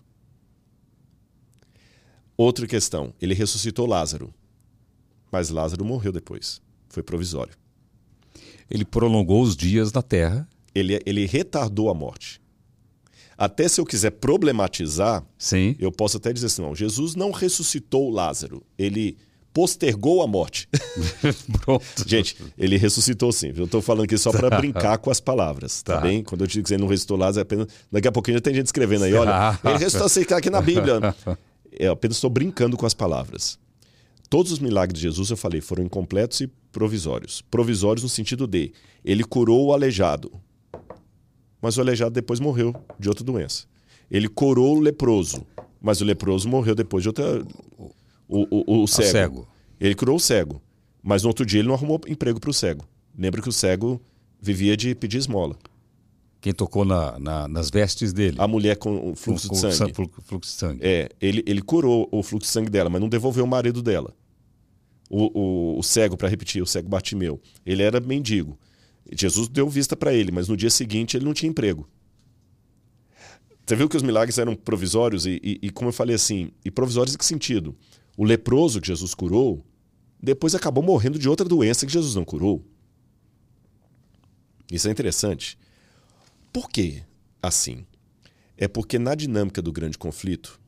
Outra 2.36 2.68
questão. 2.68 3.14
Ele 3.22 3.34
ressuscitou 3.34 3.86
Lázaro. 3.86 4.34
Mas 5.32 5.50
Lázaro 5.50 5.86
morreu 5.86 6.12
depois. 6.12 6.62
Foi 6.88 7.04
provisório. 7.04 7.54
Ele 8.70 8.86
prolongou 8.86 9.42
os 9.42 9.56
dias 9.56 9.92
na 9.92 10.02
terra. 10.02 10.48
Ele, 10.74 11.00
ele 11.06 11.26
retardou 11.26 11.90
a 11.90 11.94
morte. 11.94 12.42
Até 13.40 13.70
se 13.70 13.80
eu 13.80 13.86
quiser 13.86 14.12
problematizar, 14.12 15.26
Sim. 15.38 15.74
eu 15.80 15.94
posso 15.94 16.18
até 16.18 16.34
dizer 16.34 16.48
assim: 16.48 16.62
não, 16.62 16.76
Jesus 16.76 17.16
não 17.16 17.32
ressuscitou 17.32 18.10
Lázaro. 18.10 18.62
Ele 18.78 19.18
postergou 19.54 20.22
a 20.22 20.28
morte. 20.28 20.68
Pronto. 21.64 21.86
Gente, 22.06 22.36
ele 22.58 22.76
ressuscitou 22.76 23.32
sim. 23.32 23.54
Eu 23.56 23.64
estou 23.64 23.82
falando 23.82 24.04
aqui 24.04 24.18
só 24.18 24.30
para 24.32 24.58
brincar 24.58 24.98
com 24.98 25.10
as 25.10 25.22
palavras, 25.22 25.82
tá. 25.82 25.96
tá. 25.96 26.02
bem? 26.02 26.22
Quando 26.22 26.42
eu 26.42 26.48
digo 26.48 26.68
que 26.68 26.74
ele 26.74 26.82
não 26.82 26.90
ressuscitou 26.90 27.16
Lázaro, 27.18 27.40
é 27.40 27.44
apenas. 27.44 27.68
Daqui 27.90 28.10
a 28.10 28.12
pouquinho 28.12 28.38
já 28.38 28.42
tem 28.42 28.54
gente 28.54 28.66
escrevendo 28.66 29.06
aí, 29.06 29.14
olha, 29.14 29.58
ele 29.64 29.78
ressuscitou 29.78 30.06
assim, 30.06 30.24
tá 30.26 30.38
aqui 30.38 30.50
na 30.50 30.62
Bíblia. 30.62 31.00
É, 31.72 31.86
eu 31.86 31.92
apenas 31.92 32.18
estou 32.18 32.32
brincando 32.32 32.76
com 32.76 32.86
as 32.86 32.96
palavras. 32.96 33.60
Todos 34.28 34.52
os 34.52 34.58
milagres 34.58 35.00
de 35.00 35.08
Jesus, 35.08 35.30
eu 35.30 35.38
falei, 35.38 35.62
foram 35.62 35.84
incompletos 35.84 36.42
e 36.42 36.48
provisórios. 36.72 37.42
Provisórios 37.44 38.02
no 38.02 38.10
sentido 38.10 38.48
de 38.48 38.74
ele 39.06 39.24
curou 39.24 39.68
o 39.68 39.74
aleijado, 39.74 40.32
mas 41.62 41.78
o 41.78 41.82
aleijado 41.82 42.12
depois 42.12 42.40
morreu 42.40 42.74
de 42.98 43.10
outra 43.10 43.24
doença. 43.24 43.66
Ele 44.10 44.28
curou 44.28 44.78
o 44.78 44.80
leproso, 44.80 45.46
mas 45.82 46.02
o 46.02 46.06
leproso 46.06 46.48
morreu 46.50 46.76
depois 46.76 47.04
de 47.04 47.10
outra. 47.10 47.46
O, 48.28 48.48
o, 48.50 48.84
o 48.84 48.88
cego. 48.88 49.10
cego. 49.10 49.48
Ele 49.80 49.96
curou 49.96 50.16
o 50.16 50.20
cego, 50.20 50.62
mas 51.02 51.24
no 51.24 51.30
outro 51.30 51.46
dia 51.46 51.60
ele 51.60 51.68
não 51.68 51.76
arrumou 51.76 52.00
emprego 52.08 52.40
para 52.40 52.50
o 52.50 52.54
cego. 52.54 52.86
Lembra 53.18 53.42
que 53.42 53.50
o 53.50 53.52
cego 53.52 54.02
vivia 54.42 54.76
de 54.78 54.96
pedir 54.96 55.18
esmola. 55.18 55.56
Quem 56.42 56.54
tocou 56.54 56.86
na, 56.86 57.20
na, 57.20 57.48
nas 57.48 57.70
vestes 57.70 58.14
dele? 58.14 58.38
A 58.40 58.48
mulher 58.48 58.78
com 58.78 59.12
o 59.12 59.16
fluxo 59.16 59.50
com, 59.50 59.56
de 59.56 59.74
sangue. 59.76 59.94
Fluxo 59.94 60.40
de 60.40 60.48
sangue. 60.48 60.80
É, 60.82 61.10
ele, 61.20 61.44
ele 61.46 61.62
curou 61.62 62.08
o 62.12 62.24
fluxo 62.24 62.48
de 62.48 62.54
sangue 62.54 62.70
dela, 62.70 62.90
mas 62.90 63.02
não 63.02 63.10
devolveu 63.10 63.44
o 63.44 63.48
marido 63.48 63.82
dela. 63.82 64.14
O, 65.10 65.40
o, 65.40 65.80
o 65.80 65.84
cego, 65.84 66.16
para 66.16 66.30
repetir, 66.30 66.62
o 66.62 66.68
cego 66.68 66.88
Bartimeu, 66.88 67.42
ele 67.66 67.84
era 67.84 68.00
mendigo. 68.00 68.58
Jesus 69.12 69.48
deu 69.48 69.68
vista 69.70 69.96
para 69.96 70.14
ele, 70.14 70.32
mas 70.32 70.48
no 70.48 70.58
dia 70.58 70.70
seguinte 70.70 71.18
ele 71.18 71.26
não 71.26 71.34
tinha 71.34 71.50
emprego. 71.50 71.88
Você 73.66 73.76
viu 73.76 73.88
que 73.88 73.98
os 73.98 74.04
milagres 74.04 74.38
eram 74.38 74.56
provisórios 74.56 75.26
e, 75.26 75.40
e, 75.44 75.60
e, 75.64 75.70
como 75.70 75.90
eu 75.90 75.94
falei 75.94 76.16
assim, 76.16 76.52
e 76.66 76.72
provisórios 76.72 77.14
em 77.14 77.18
que 77.18 77.26
sentido? 77.26 77.76
O 78.18 78.24
leproso 78.24 78.82
que 78.82 78.88
Jesus 78.88 79.14
curou, 79.14 79.64
depois 80.22 80.56
acabou 80.56 80.84
morrendo 80.84 81.20
de 81.20 81.30
outra 81.30 81.48
doença 81.48 81.86
que 81.86 81.92
Jesus 81.92 82.16
não 82.16 82.26
curou. 82.26 82.66
Isso 84.72 84.88
é 84.88 84.92
interessante. 84.92 85.58
Por 86.52 86.70
que 86.70 87.04
assim? 87.42 87.86
É 88.58 88.68
porque 88.68 89.00
na 89.00 89.16
dinâmica 89.16 89.62
do 89.62 89.72
grande 89.72 89.98
conflito, 89.98 90.60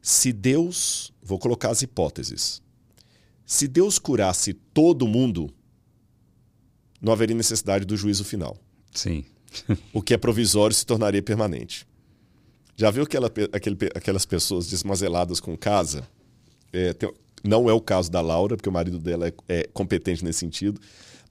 se 0.00 0.32
Deus, 0.32 1.12
vou 1.22 1.38
colocar 1.38 1.70
as 1.70 1.82
hipóteses, 1.82 2.62
se 3.44 3.68
Deus 3.68 3.98
curasse 3.98 4.54
todo 4.54 5.06
mundo, 5.06 5.52
não 7.04 7.12
haveria 7.12 7.36
necessidade 7.36 7.84
do 7.84 7.96
juízo 7.96 8.24
final. 8.24 8.56
Sim. 8.92 9.24
o 9.92 10.02
que 10.02 10.14
é 10.14 10.16
provisório 10.16 10.74
se 10.74 10.84
tornaria 10.84 11.22
permanente. 11.22 11.86
Já 12.76 12.90
viu 12.90 13.04
aquela, 13.04 13.30
aquele, 13.52 13.76
aquelas 13.94 14.26
pessoas 14.26 14.66
desmazeladas 14.66 15.38
com 15.38 15.56
casa? 15.56 16.08
É, 16.72 16.92
tem, 16.92 17.12
não 17.44 17.68
é 17.68 17.72
o 17.72 17.80
caso 17.80 18.10
da 18.10 18.20
Laura, 18.20 18.56
porque 18.56 18.68
o 18.68 18.72
marido 18.72 18.98
dela 18.98 19.28
é, 19.28 19.34
é 19.48 19.68
competente 19.72 20.24
nesse 20.24 20.40
sentido. 20.40 20.80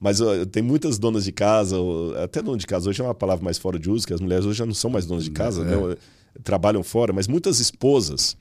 Mas 0.00 0.20
uh, 0.20 0.46
tem 0.46 0.62
muitas 0.62 0.98
donas 0.98 1.24
de 1.24 1.32
casa, 1.32 1.76
ou, 1.76 2.16
até 2.16 2.40
dona 2.40 2.56
de 2.56 2.66
casa 2.66 2.88
hoje 2.88 3.00
é 3.00 3.04
uma 3.04 3.14
palavra 3.14 3.44
mais 3.44 3.58
fora 3.58 3.78
de 3.78 3.90
uso, 3.90 4.06
que 4.06 4.14
as 4.14 4.20
mulheres 4.20 4.46
hoje 4.46 4.58
já 4.58 4.66
não 4.66 4.74
são 4.74 4.90
mais 4.90 5.04
donas 5.04 5.24
de 5.24 5.30
casa, 5.30 5.62
é. 5.62 5.64
né? 5.64 5.96
trabalham 6.42 6.82
fora, 6.82 7.12
mas 7.12 7.28
muitas 7.28 7.60
esposas 7.60 8.36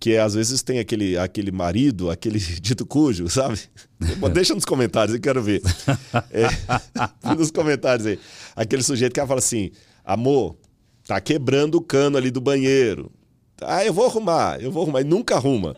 que 0.00 0.16
às 0.16 0.32
vezes 0.32 0.62
tem 0.62 0.78
aquele, 0.78 1.18
aquele 1.18 1.52
marido, 1.52 2.10
aquele 2.10 2.38
dito 2.58 2.86
cujo, 2.86 3.28
sabe? 3.28 3.60
Deixa 4.32 4.54
nos 4.54 4.64
comentários, 4.64 5.14
eu 5.14 5.20
quero 5.20 5.42
ver. 5.42 5.60
É, 6.30 6.48
nos 7.36 7.50
comentários 7.50 8.06
aí. 8.06 8.18
Aquele 8.56 8.82
sujeito 8.82 9.12
que 9.12 9.26
fala 9.26 9.38
assim: 9.38 9.70
amor, 10.02 10.56
tá 11.06 11.20
quebrando 11.20 11.74
o 11.74 11.82
cano 11.82 12.16
ali 12.16 12.30
do 12.30 12.40
banheiro. 12.40 13.12
Ah, 13.60 13.84
eu 13.84 13.92
vou 13.92 14.06
arrumar, 14.06 14.58
eu 14.58 14.72
vou 14.72 14.84
arrumar. 14.84 15.02
E 15.02 15.04
nunca 15.04 15.36
arruma. 15.36 15.76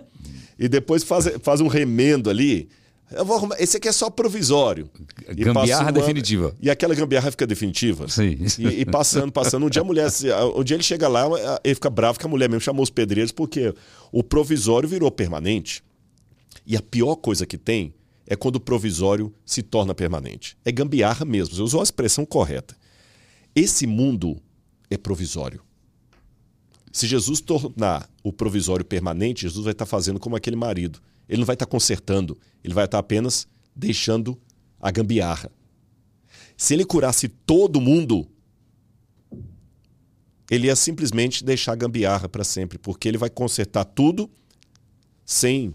E 0.56 0.68
depois 0.68 1.02
faz, 1.02 1.28
faz 1.42 1.60
um 1.60 1.66
remendo 1.66 2.30
ali. 2.30 2.68
Arrumar. 3.16 3.56
Esse 3.58 3.76
aqui 3.76 3.88
é 3.88 3.92
só 3.92 4.10
provisório. 4.10 4.90
Gambiarra 5.28 5.90
um 5.90 5.92
definitiva. 5.92 6.56
E 6.60 6.70
aquela 6.70 6.94
gambiarra 6.94 7.30
fica 7.30 7.46
definitiva. 7.46 8.08
Sim. 8.08 8.38
E, 8.58 8.80
e, 8.80 8.84
passando, 8.84 9.32
passando. 9.32 9.66
Um 9.66 9.70
dia 9.70 9.82
a 9.82 9.84
mulher, 9.84 10.08
um 10.56 10.64
dia 10.64 10.76
ele 10.76 10.82
chega 10.82 11.08
lá, 11.08 11.24
ele 11.62 11.74
fica 11.74 11.90
bravo 11.90 12.18
que 12.18 12.26
a 12.26 12.28
mulher 12.28 12.48
mesmo 12.48 12.60
chamou 12.60 12.82
os 12.82 12.90
pedreiros, 12.90 13.32
porque 13.32 13.74
o 14.10 14.22
provisório 14.22 14.88
virou 14.88 15.10
permanente. 15.10 15.82
E 16.66 16.76
a 16.76 16.82
pior 16.82 17.16
coisa 17.16 17.44
que 17.46 17.58
tem 17.58 17.94
é 18.26 18.36
quando 18.36 18.56
o 18.56 18.60
provisório 18.60 19.34
se 19.44 19.62
torna 19.62 19.94
permanente. 19.94 20.56
É 20.64 20.72
gambiarra 20.72 21.24
mesmo. 21.24 21.54
Você 21.54 21.62
usou 21.62 21.80
a 21.80 21.84
expressão 21.84 22.24
correta. 22.24 22.76
Esse 23.54 23.86
mundo 23.86 24.40
é 24.90 24.96
provisório. 24.96 25.60
Se 26.92 27.06
Jesus 27.06 27.40
tornar 27.40 28.08
o 28.22 28.32
provisório 28.32 28.84
permanente, 28.84 29.42
Jesus 29.42 29.64
vai 29.64 29.72
estar 29.72 29.86
fazendo 29.86 30.20
como 30.20 30.36
aquele 30.36 30.56
marido 30.56 31.00
ele 31.32 31.40
não 31.40 31.46
vai 31.46 31.54
estar 31.54 31.64
consertando, 31.64 32.38
ele 32.62 32.74
vai 32.74 32.84
estar 32.84 32.98
apenas 32.98 33.48
deixando 33.74 34.38
a 34.78 34.90
gambiarra. 34.90 35.50
Se 36.58 36.74
ele 36.74 36.84
curasse 36.84 37.26
todo 37.26 37.80
mundo, 37.80 38.28
ele 40.50 40.66
ia 40.66 40.76
simplesmente 40.76 41.42
deixar 41.42 41.72
a 41.72 41.76
gambiarra 41.76 42.28
para 42.28 42.44
sempre, 42.44 42.76
porque 42.76 43.08
ele 43.08 43.16
vai 43.16 43.30
consertar 43.30 43.86
tudo 43.86 44.30
sem 45.24 45.74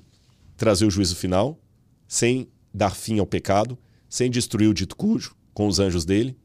trazer 0.56 0.86
o 0.86 0.92
juízo 0.92 1.16
final, 1.16 1.60
sem 2.08 2.48
dar 2.72 2.92
fim 2.92 3.18
ao 3.18 3.26
pecado, 3.26 3.80
sem 4.08 4.30
destruir 4.30 4.68
o 4.68 4.76
dito 4.76 4.96
cujo 4.96 5.36
com 5.56 5.66
os 5.66 5.80
anjos 5.80 6.06
dele, 6.06 6.38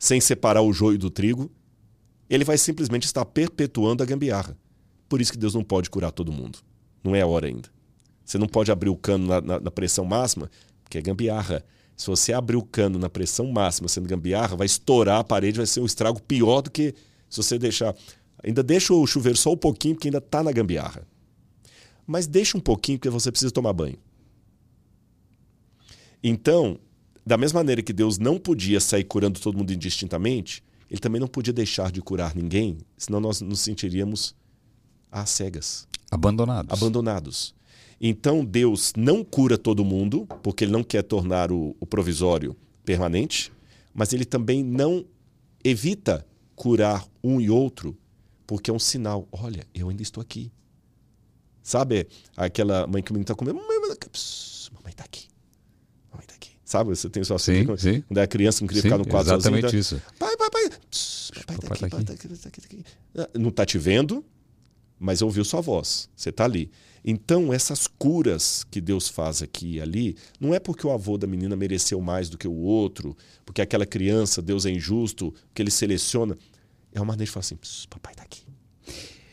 sem 0.00 0.20
separar 0.20 0.62
o 0.62 0.72
joio 0.72 0.98
do 0.98 1.10
trigo. 1.10 1.48
Ele 2.28 2.42
vai 2.42 2.58
simplesmente 2.58 3.04
estar 3.04 3.24
perpetuando 3.24 4.02
a 4.02 4.06
gambiarra. 4.06 4.58
Por 5.08 5.20
isso 5.20 5.30
que 5.30 5.38
Deus 5.38 5.54
não 5.54 5.62
pode 5.62 5.88
curar 5.88 6.10
todo 6.10 6.32
mundo. 6.32 6.58
Não 7.04 7.14
é 7.14 7.20
a 7.20 7.26
hora 7.26 7.46
ainda. 7.46 7.77
Você 8.28 8.36
não 8.36 8.46
pode 8.46 8.70
abrir 8.70 8.90
o 8.90 8.96
cano 8.96 9.26
na, 9.26 9.40
na, 9.40 9.58
na 9.58 9.70
pressão 9.70 10.04
máxima, 10.04 10.50
porque 10.84 10.98
é 10.98 11.00
gambiarra. 11.00 11.64
Se 11.96 12.06
você 12.06 12.34
abrir 12.34 12.56
o 12.56 12.62
cano 12.62 12.98
na 12.98 13.08
pressão 13.08 13.50
máxima 13.50 13.88
sendo 13.88 14.06
gambiarra, 14.06 14.54
vai 14.54 14.66
estourar 14.66 15.20
a 15.20 15.24
parede, 15.24 15.56
vai 15.56 15.66
ser 15.66 15.80
um 15.80 15.86
estrago 15.86 16.20
pior 16.20 16.60
do 16.60 16.70
que 16.70 16.94
se 17.30 17.42
você 17.42 17.58
deixar. 17.58 17.96
Ainda 18.44 18.62
deixa 18.62 18.92
o 18.92 19.06
chuveiro 19.06 19.38
só 19.38 19.54
um 19.54 19.56
pouquinho, 19.56 19.94
porque 19.94 20.08
ainda 20.08 20.18
está 20.18 20.42
na 20.42 20.52
gambiarra. 20.52 21.08
Mas 22.06 22.26
deixa 22.26 22.58
um 22.58 22.60
pouquinho, 22.60 22.98
porque 22.98 23.08
você 23.08 23.30
precisa 23.30 23.50
tomar 23.50 23.72
banho. 23.72 23.96
Então, 26.22 26.78
da 27.24 27.38
mesma 27.38 27.60
maneira 27.60 27.80
que 27.80 27.94
Deus 27.94 28.18
não 28.18 28.38
podia 28.38 28.78
sair 28.78 29.04
curando 29.04 29.40
todo 29.40 29.56
mundo 29.56 29.72
indistintamente, 29.72 30.62
ele 30.90 31.00
também 31.00 31.18
não 31.18 31.28
podia 31.28 31.54
deixar 31.54 31.90
de 31.90 32.02
curar 32.02 32.36
ninguém, 32.36 32.76
senão 32.94 33.20
nós 33.20 33.40
nos 33.40 33.60
sentiríamos 33.60 34.34
às 35.10 35.30
cegas. 35.30 35.88
Abandonados. 36.10 36.70
Abandonados. 36.70 37.57
Então 38.00 38.44
Deus 38.44 38.92
não 38.96 39.24
cura 39.24 39.58
todo 39.58 39.84
mundo, 39.84 40.26
porque 40.42 40.64
ele 40.64 40.72
não 40.72 40.84
quer 40.84 41.02
tornar 41.02 41.50
o, 41.50 41.76
o 41.80 41.86
provisório 41.86 42.56
permanente, 42.84 43.52
mas 43.92 44.12
ele 44.12 44.24
também 44.24 44.62
não 44.62 45.04
evita 45.64 46.24
curar 46.54 47.04
um 47.22 47.40
e 47.40 47.50
outro, 47.50 47.96
porque 48.46 48.70
é 48.70 48.74
um 48.74 48.78
sinal. 48.78 49.26
Olha, 49.32 49.66
eu 49.74 49.88
ainda 49.88 50.02
estou 50.02 50.20
aqui. 50.20 50.52
Sabe 51.62 52.06
aquela 52.36 52.86
mãe 52.86 53.02
que 53.02 53.10
o 53.10 53.14
menino 53.14 53.24
está 53.24 53.34
comendo? 53.34 53.58
Mamãe 53.58 53.76
está 53.78 53.92
aqui. 53.94 54.08
Mamãe 54.72 54.92
está 54.92 55.04
aqui. 55.04 55.28
Sabe, 56.68 56.90
você 56.90 57.08
tem 57.08 57.24
sua 57.24 57.38
filha. 57.38 57.76
Sim, 57.78 57.94
sim. 57.94 58.00
Quando 58.02 58.18
é 58.18 58.26
criança, 58.26 58.60
não 58.60 58.68
queria 58.68 58.82
sim, 58.82 58.88
ficar 58.88 58.98
no 58.98 59.06
quadro 59.06 59.32
exatamente 59.32 59.62
sozinho. 59.62 59.80
isso. 59.80 60.02
Pai, 60.18 60.36
pai, 60.36 60.50
pai. 60.50 60.70
Pss, 60.90 61.32
papai 61.46 61.54
está 61.56 61.86
aqui, 61.86 61.90
pai 61.90 62.00
está 62.00 62.12
aqui, 62.12 62.28
tá 62.28 62.48
aqui, 62.48 62.60
tá 62.60 62.66
aqui. 62.66 63.38
Não 63.38 63.48
está 63.48 63.64
te 63.64 63.78
vendo, 63.78 64.22
mas 64.98 65.22
ouviu 65.22 65.46
sua 65.46 65.62
voz. 65.62 66.10
Você 66.14 66.28
está 66.28 66.44
ali. 66.44 66.70
Então, 67.04 67.52
essas 67.52 67.86
curas 67.86 68.64
que 68.70 68.80
Deus 68.80 69.08
faz 69.08 69.42
aqui 69.42 69.74
e 69.74 69.80
ali, 69.80 70.16
não 70.40 70.54
é 70.54 70.58
porque 70.58 70.86
o 70.86 70.90
avô 70.90 71.16
da 71.16 71.26
menina 71.26 71.56
mereceu 71.56 72.00
mais 72.00 72.28
do 72.28 72.36
que 72.36 72.48
o 72.48 72.54
outro, 72.54 73.16
porque 73.44 73.62
aquela 73.62 73.86
criança, 73.86 74.42
Deus 74.42 74.66
é 74.66 74.70
injusto, 74.70 75.34
que 75.54 75.62
ele 75.62 75.70
seleciona. 75.70 76.36
É 76.92 77.00
uma 77.00 77.06
maneira 77.06 77.26
de 77.26 77.30
falar 77.30 77.42
assim: 77.42 77.58
papai 77.88 78.12
está 78.12 78.22
aqui. 78.22 78.42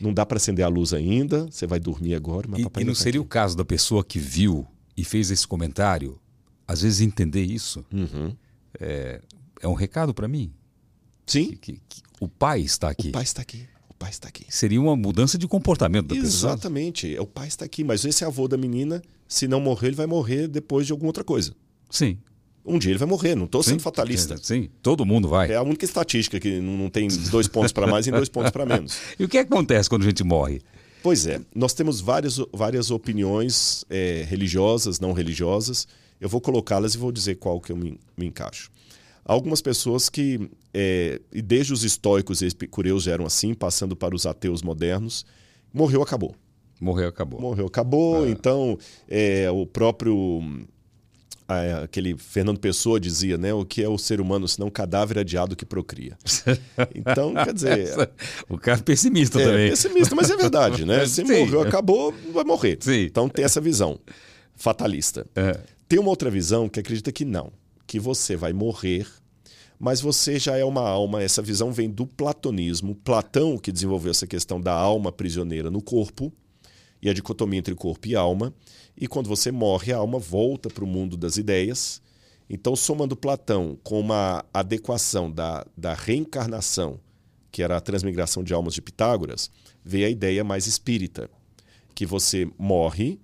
Não 0.00 0.12
dá 0.12 0.26
para 0.26 0.36
acender 0.36 0.64
a 0.64 0.68
luz 0.68 0.92
ainda, 0.92 1.46
você 1.46 1.66
vai 1.66 1.80
dormir 1.80 2.14
agora, 2.14 2.46
mas 2.48 2.60
e, 2.60 2.64
papai 2.64 2.82
E 2.82 2.86
não 2.86 2.92
tá 2.94 3.00
seria 3.00 3.20
aqui. 3.20 3.26
o 3.26 3.28
caso 3.28 3.56
da 3.56 3.64
pessoa 3.64 4.04
que 4.04 4.18
viu 4.18 4.66
e 4.96 5.04
fez 5.04 5.30
esse 5.30 5.46
comentário, 5.46 6.18
às 6.68 6.82
vezes 6.82 7.00
entender 7.00 7.42
isso? 7.42 7.84
Uhum. 7.92 8.34
É, 8.78 9.22
é 9.60 9.68
um 9.68 9.74
recado 9.74 10.12
para 10.12 10.28
mim? 10.28 10.52
Sim. 11.26 11.52
Que, 11.52 11.56
que, 11.56 11.80
que 11.88 12.02
o 12.20 12.28
pai 12.28 12.60
está 12.60 12.90
aqui. 12.90 13.08
O 13.08 13.12
pai 13.12 13.22
está 13.22 13.40
aqui 13.42 13.66
pai 14.06 14.10
está 14.10 14.28
aqui. 14.28 14.44
Seria 14.48 14.80
uma 14.80 14.94
mudança 14.94 15.36
de 15.36 15.48
comportamento 15.48 16.06
da 16.06 16.14
pessoa. 16.14 16.52
Exatamente. 16.52 17.18
O 17.18 17.26
pai 17.26 17.48
está 17.48 17.64
aqui, 17.64 17.82
mas 17.82 18.04
esse 18.04 18.24
avô 18.24 18.46
da 18.46 18.56
menina, 18.56 19.02
se 19.26 19.48
não 19.48 19.60
morrer, 19.60 19.88
ele 19.88 19.96
vai 19.96 20.06
morrer 20.06 20.46
depois 20.46 20.86
de 20.86 20.92
alguma 20.92 21.08
outra 21.08 21.24
coisa. 21.24 21.52
Sim. 21.90 22.18
Um 22.64 22.78
dia 22.78 22.92
ele 22.92 22.98
vai 22.98 23.08
morrer, 23.08 23.34
não 23.36 23.44
estou 23.44 23.62
sendo 23.62 23.80
fatalista. 23.80 24.36
Sim, 24.42 24.68
todo 24.82 25.04
mundo 25.04 25.28
vai. 25.28 25.52
É 25.52 25.56
a 25.56 25.62
única 25.62 25.84
estatística 25.84 26.38
que 26.40 26.60
não 26.60 26.90
tem 26.90 27.06
dois 27.30 27.46
pontos 27.46 27.72
para 27.72 27.86
mais 27.86 28.06
e 28.06 28.10
dois 28.10 28.28
pontos 28.28 28.50
para 28.50 28.66
menos. 28.66 28.96
e 29.18 29.24
o 29.24 29.28
que 29.28 29.38
acontece 29.38 29.88
quando 29.88 30.02
a 30.02 30.06
gente 30.06 30.24
morre? 30.24 30.60
Pois 31.00 31.26
é, 31.26 31.40
nós 31.54 31.72
temos 31.72 32.00
várias, 32.00 32.40
várias 32.52 32.90
opiniões 32.90 33.84
é, 33.88 34.26
religiosas, 34.28 34.98
não 34.98 35.12
religiosas. 35.12 35.86
Eu 36.20 36.28
vou 36.28 36.40
colocá-las 36.40 36.94
e 36.94 36.98
vou 36.98 37.12
dizer 37.12 37.36
qual 37.36 37.60
que 37.60 37.70
eu 37.70 37.76
me, 37.76 38.00
me 38.16 38.26
encaixo. 38.26 38.68
Algumas 39.26 39.60
pessoas 39.60 40.08
que, 40.08 40.48
é, 40.72 41.20
e 41.32 41.42
desde 41.42 41.72
os 41.72 41.84
estoicos 41.84 42.40
e 42.40 42.46
epicureus 42.46 43.06
eram 43.06 43.26
assim, 43.26 43.52
passando 43.52 43.96
para 43.96 44.14
os 44.14 44.24
ateus 44.24 44.62
modernos, 44.62 45.26
morreu, 45.74 46.02
acabou. 46.02 46.34
Morreu, 46.80 47.08
acabou. 47.08 47.40
Morreu, 47.40 47.66
acabou. 47.66 48.24
Ah. 48.24 48.30
Então, 48.30 48.78
é, 49.08 49.50
o 49.50 49.66
próprio 49.66 50.42
aquele 51.48 52.16
Fernando 52.18 52.58
Pessoa 52.58 52.98
dizia, 52.98 53.38
né? 53.38 53.54
O 53.54 53.64
que 53.64 53.82
é 53.82 53.88
o 53.88 53.96
ser 53.96 54.20
humano 54.20 54.48
senão 54.48 54.66
um 54.66 54.70
cadáver 54.70 55.18
adiado 55.18 55.54
que 55.54 55.64
procria. 55.64 56.16
Então, 56.94 57.32
quer 57.34 57.54
dizer. 57.54 58.10
o 58.48 58.58
cara 58.58 58.78
é 58.78 58.82
pessimista 58.82 59.40
é, 59.40 59.44
também. 59.44 59.70
pessimista, 59.70 60.14
mas 60.14 60.30
é 60.30 60.36
verdade, 60.36 60.84
né? 60.84 61.04
Se 61.06 61.24
Sim. 61.24 61.40
morreu, 61.40 61.60
acabou, 61.62 62.12
vai 62.32 62.44
morrer. 62.44 62.78
Sim. 62.80 63.02
Então 63.02 63.28
tem 63.28 63.44
essa 63.44 63.60
visão 63.60 63.98
fatalista. 64.54 65.26
É. 65.34 65.58
Tem 65.88 65.98
uma 65.98 66.10
outra 66.10 66.30
visão 66.30 66.68
que 66.68 66.80
acredita 66.80 67.12
que 67.12 67.24
não, 67.24 67.52
que 67.86 68.00
você 68.00 68.36
vai 68.36 68.52
morrer, 68.52 69.06
mas 69.78 70.00
você 70.00 70.38
já 70.38 70.56
é 70.56 70.64
uma 70.64 70.86
alma. 70.86 71.22
Essa 71.22 71.42
visão 71.42 71.72
vem 71.72 71.90
do 71.90 72.06
platonismo. 72.06 72.94
Platão 72.94 73.58
que 73.58 73.70
desenvolveu 73.70 74.10
essa 74.10 74.26
questão 74.26 74.60
da 74.60 74.72
alma 74.72 75.12
prisioneira 75.12 75.70
no 75.70 75.82
corpo 75.82 76.32
e 77.00 77.08
a 77.08 77.12
dicotomia 77.12 77.58
entre 77.58 77.74
corpo 77.74 78.08
e 78.08 78.16
alma. 78.16 78.54
E 78.96 79.06
quando 79.06 79.28
você 79.28 79.52
morre, 79.52 79.92
a 79.92 79.98
alma 79.98 80.18
volta 80.18 80.70
para 80.70 80.84
o 80.84 80.86
mundo 80.86 81.16
das 81.16 81.36
ideias. 81.36 82.00
Então, 82.48 82.74
somando 82.74 83.16
Platão 83.16 83.78
com 83.82 84.00
uma 84.00 84.44
adequação 84.54 85.30
da, 85.30 85.66
da 85.76 85.94
reencarnação, 85.94 86.98
que 87.50 87.62
era 87.62 87.76
a 87.76 87.80
transmigração 87.80 88.42
de 88.42 88.54
almas 88.54 88.74
de 88.74 88.82
Pitágoras, 88.82 89.50
veio 89.84 90.06
a 90.06 90.10
ideia 90.10 90.44
mais 90.44 90.66
espírita, 90.66 91.28
que 91.94 92.06
você 92.06 92.48
morre 92.58 93.18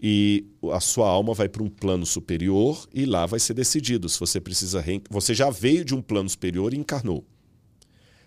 e 0.00 0.46
a 0.72 0.80
sua 0.80 1.08
alma 1.08 1.34
vai 1.34 1.48
para 1.48 1.62
um 1.62 1.68
plano 1.68 2.06
superior 2.06 2.86
e 2.94 3.04
lá 3.04 3.26
vai 3.26 3.40
ser 3.40 3.54
decidido 3.54 4.08
se 4.08 4.18
você 4.20 4.40
precisa 4.40 4.80
re... 4.80 5.02
você 5.10 5.34
já 5.34 5.50
veio 5.50 5.84
de 5.84 5.94
um 5.94 6.00
plano 6.00 6.28
superior 6.28 6.72
e 6.72 6.78
encarnou. 6.78 7.24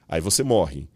Aí 0.07 0.19
você 0.19 0.43
morre. 0.43 0.89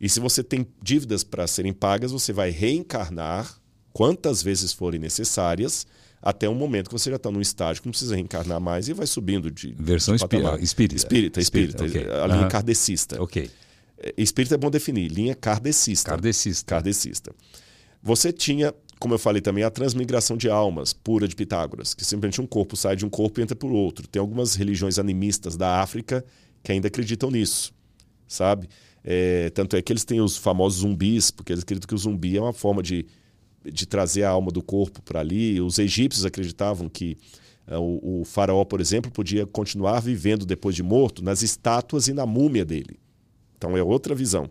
E 0.00 0.08
se 0.08 0.20
você 0.20 0.42
tem 0.42 0.66
dívidas 0.82 1.22
para 1.22 1.46
serem 1.46 1.72
pagas, 1.72 2.10
você 2.10 2.32
vai 2.32 2.50
reencarnar 2.50 3.60
quantas 3.92 4.42
vezes 4.42 4.72
forem 4.72 4.98
necessárias, 4.98 5.86
até 6.20 6.48
um 6.48 6.54
momento 6.54 6.88
que 6.88 6.92
você 6.92 7.10
já 7.10 7.16
está 7.16 7.30
num 7.30 7.40
estágio 7.40 7.82
que 7.82 7.88
não 7.88 7.92
precisa 7.92 8.14
reencarnar 8.14 8.60
mais 8.60 8.88
e 8.88 8.94
vai 8.94 9.06
subindo 9.06 9.50
de. 9.50 9.74
Versão 9.78 10.16
de 10.16 10.22
espírita. 10.22 10.58
Espírita, 10.60 10.96
espírita. 10.96 11.40
espírita, 11.40 11.84
okay. 11.84 12.10
A 12.10 12.26
linha 12.26 12.42
uhum. 12.42 12.48
kardecista. 12.48 13.22
Ok. 13.22 13.50
É, 13.98 14.14
espírita 14.16 14.54
é 14.54 14.58
bom 14.58 14.70
definir, 14.70 15.08
linha 15.08 15.34
kardecista. 15.34 16.10
Kardecista. 16.10 16.64
Kardecista. 16.66 17.34
Você 18.02 18.32
tinha, 18.32 18.74
como 19.04 19.12
eu 19.12 19.18
falei 19.18 19.42
também, 19.42 19.62
a 19.62 19.70
transmigração 19.70 20.34
de 20.34 20.48
almas 20.48 20.94
pura 20.94 21.28
de 21.28 21.36
Pitágoras, 21.36 21.92
que 21.92 22.02
simplesmente 22.02 22.40
um 22.40 22.46
corpo 22.46 22.74
sai 22.74 22.96
de 22.96 23.04
um 23.04 23.10
corpo 23.10 23.38
e 23.38 23.42
entra 23.42 23.54
por 23.54 23.70
outro. 23.70 24.08
Tem 24.08 24.18
algumas 24.18 24.54
religiões 24.54 24.98
animistas 24.98 25.58
da 25.58 25.82
África 25.82 26.24
que 26.62 26.72
ainda 26.72 26.88
acreditam 26.88 27.30
nisso, 27.30 27.74
sabe? 28.26 28.66
É, 29.04 29.50
tanto 29.50 29.76
é 29.76 29.82
que 29.82 29.92
eles 29.92 30.06
têm 30.06 30.22
os 30.22 30.38
famosos 30.38 30.78
zumbis, 30.80 31.30
porque 31.30 31.52
eles 31.52 31.62
acreditam 31.62 31.86
que 31.86 31.94
o 31.94 31.98
zumbi 31.98 32.38
é 32.38 32.40
uma 32.40 32.54
forma 32.54 32.82
de 32.82 33.04
de 33.62 33.86
trazer 33.86 34.24
a 34.24 34.30
alma 34.30 34.50
do 34.50 34.62
corpo 34.62 35.02
para 35.02 35.20
ali. 35.20 35.60
Os 35.60 35.78
egípcios 35.78 36.24
acreditavam 36.24 36.88
que 36.88 37.16
uh, 37.66 37.78
o, 37.78 38.20
o, 38.20 38.24
faraó, 38.24 38.64
por 38.64 38.80
exemplo, 38.80 39.10
podia 39.10 39.46
continuar 39.46 40.00
vivendo 40.00 40.44
depois 40.44 40.74
de 40.74 40.82
morto 40.82 41.22
nas 41.22 41.42
estátuas 41.42 42.08
e 42.08 42.12
na 42.12 42.26
múmia 42.26 42.64
dele. 42.64 42.98
Então 43.56 43.76
é 43.76 43.82
outra 43.82 44.14
visão. 44.14 44.50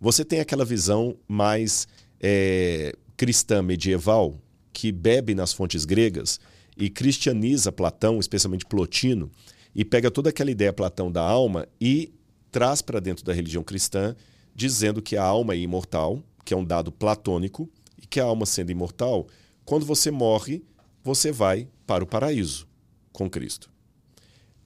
Você 0.00 0.24
tem 0.24 0.40
aquela 0.40 0.64
visão 0.64 1.16
mais 1.28 1.86
é, 2.18 2.94
cristã 3.22 3.62
medieval, 3.62 4.36
que 4.72 4.90
bebe 4.90 5.32
nas 5.32 5.52
fontes 5.52 5.84
gregas 5.84 6.40
e 6.76 6.90
cristianiza 6.90 7.70
Platão, 7.70 8.18
especialmente 8.18 8.66
Plotino, 8.66 9.30
e 9.72 9.84
pega 9.84 10.10
toda 10.10 10.30
aquela 10.30 10.50
ideia 10.50 10.72
Platão 10.72 11.08
da 11.08 11.22
alma 11.22 11.68
e 11.80 12.12
traz 12.50 12.82
para 12.82 12.98
dentro 12.98 13.24
da 13.24 13.32
religião 13.32 13.62
cristã, 13.62 14.16
dizendo 14.52 15.00
que 15.00 15.16
a 15.16 15.22
alma 15.22 15.54
é 15.54 15.58
imortal, 15.58 16.20
que 16.44 16.52
é 16.52 16.56
um 16.56 16.64
dado 16.64 16.90
platônico, 16.90 17.70
que 18.10 18.18
a 18.18 18.24
alma 18.24 18.44
sendo 18.44 18.72
imortal, 18.72 19.28
quando 19.64 19.86
você 19.86 20.10
morre, 20.10 20.60
você 21.04 21.30
vai 21.30 21.68
para 21.86 22.02
o 22.02 22.06
paraíso 22.08 22.66
com 23.12 23.30
Cristo. 23.30 23.70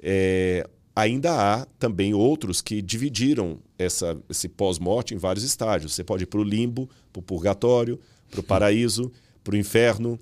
É, 0.00 0.66
ainda 0.94 1.30
há 1.30 1.66
também 1.78 2.14
outros 2.14 2.62
que 2.62 2.80
dividiram 2.80 3.58
essa, 3.78 4.18
esse 4.30 4.48
pós-morte 4.48 5.12
em 5.12 5.18
vários 5.18 5.44
estágios. 5.44 5.94
Você 5.94 6.02
pode 6.02 6.22
ir 6.22 6.26
para 6.26 6.40
o 6.40 6.42
limbo, 6.42 6.88
para 7.12 7.20
o 7.20 7.22
purgatório, 7.22 8.00
para 8.30 8.40
o 8.40 8.42
paraíso, 8.42 9.12
para 9.42 9.54
o 9.54 9.58
inferno. 9.58 10.18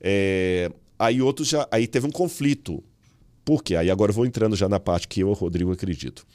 É, 0.00 0.70
aí 0.98 1.20
outros 1.20 1.48
já. 1.48 1.66
Aí 1.70 1.86
teve 1.86 2.06
um 2.06 2.10
conflito. 2.10 2.82
Por 3.44 3.62
quê? 3.62 3.76
Aí 3.76 3.90
agora 3.90 4.10
eu 4.10 4.14
vou 4.14 4.26
entrando 4.26 4.56
já 4.56 4.68
na 4.68 4.80
parte 4.80 5.06
que 5.06 5.20
eu, 5.20 5.32
Rodrigo, 5.32 5.72
acredito. 5.72 6.26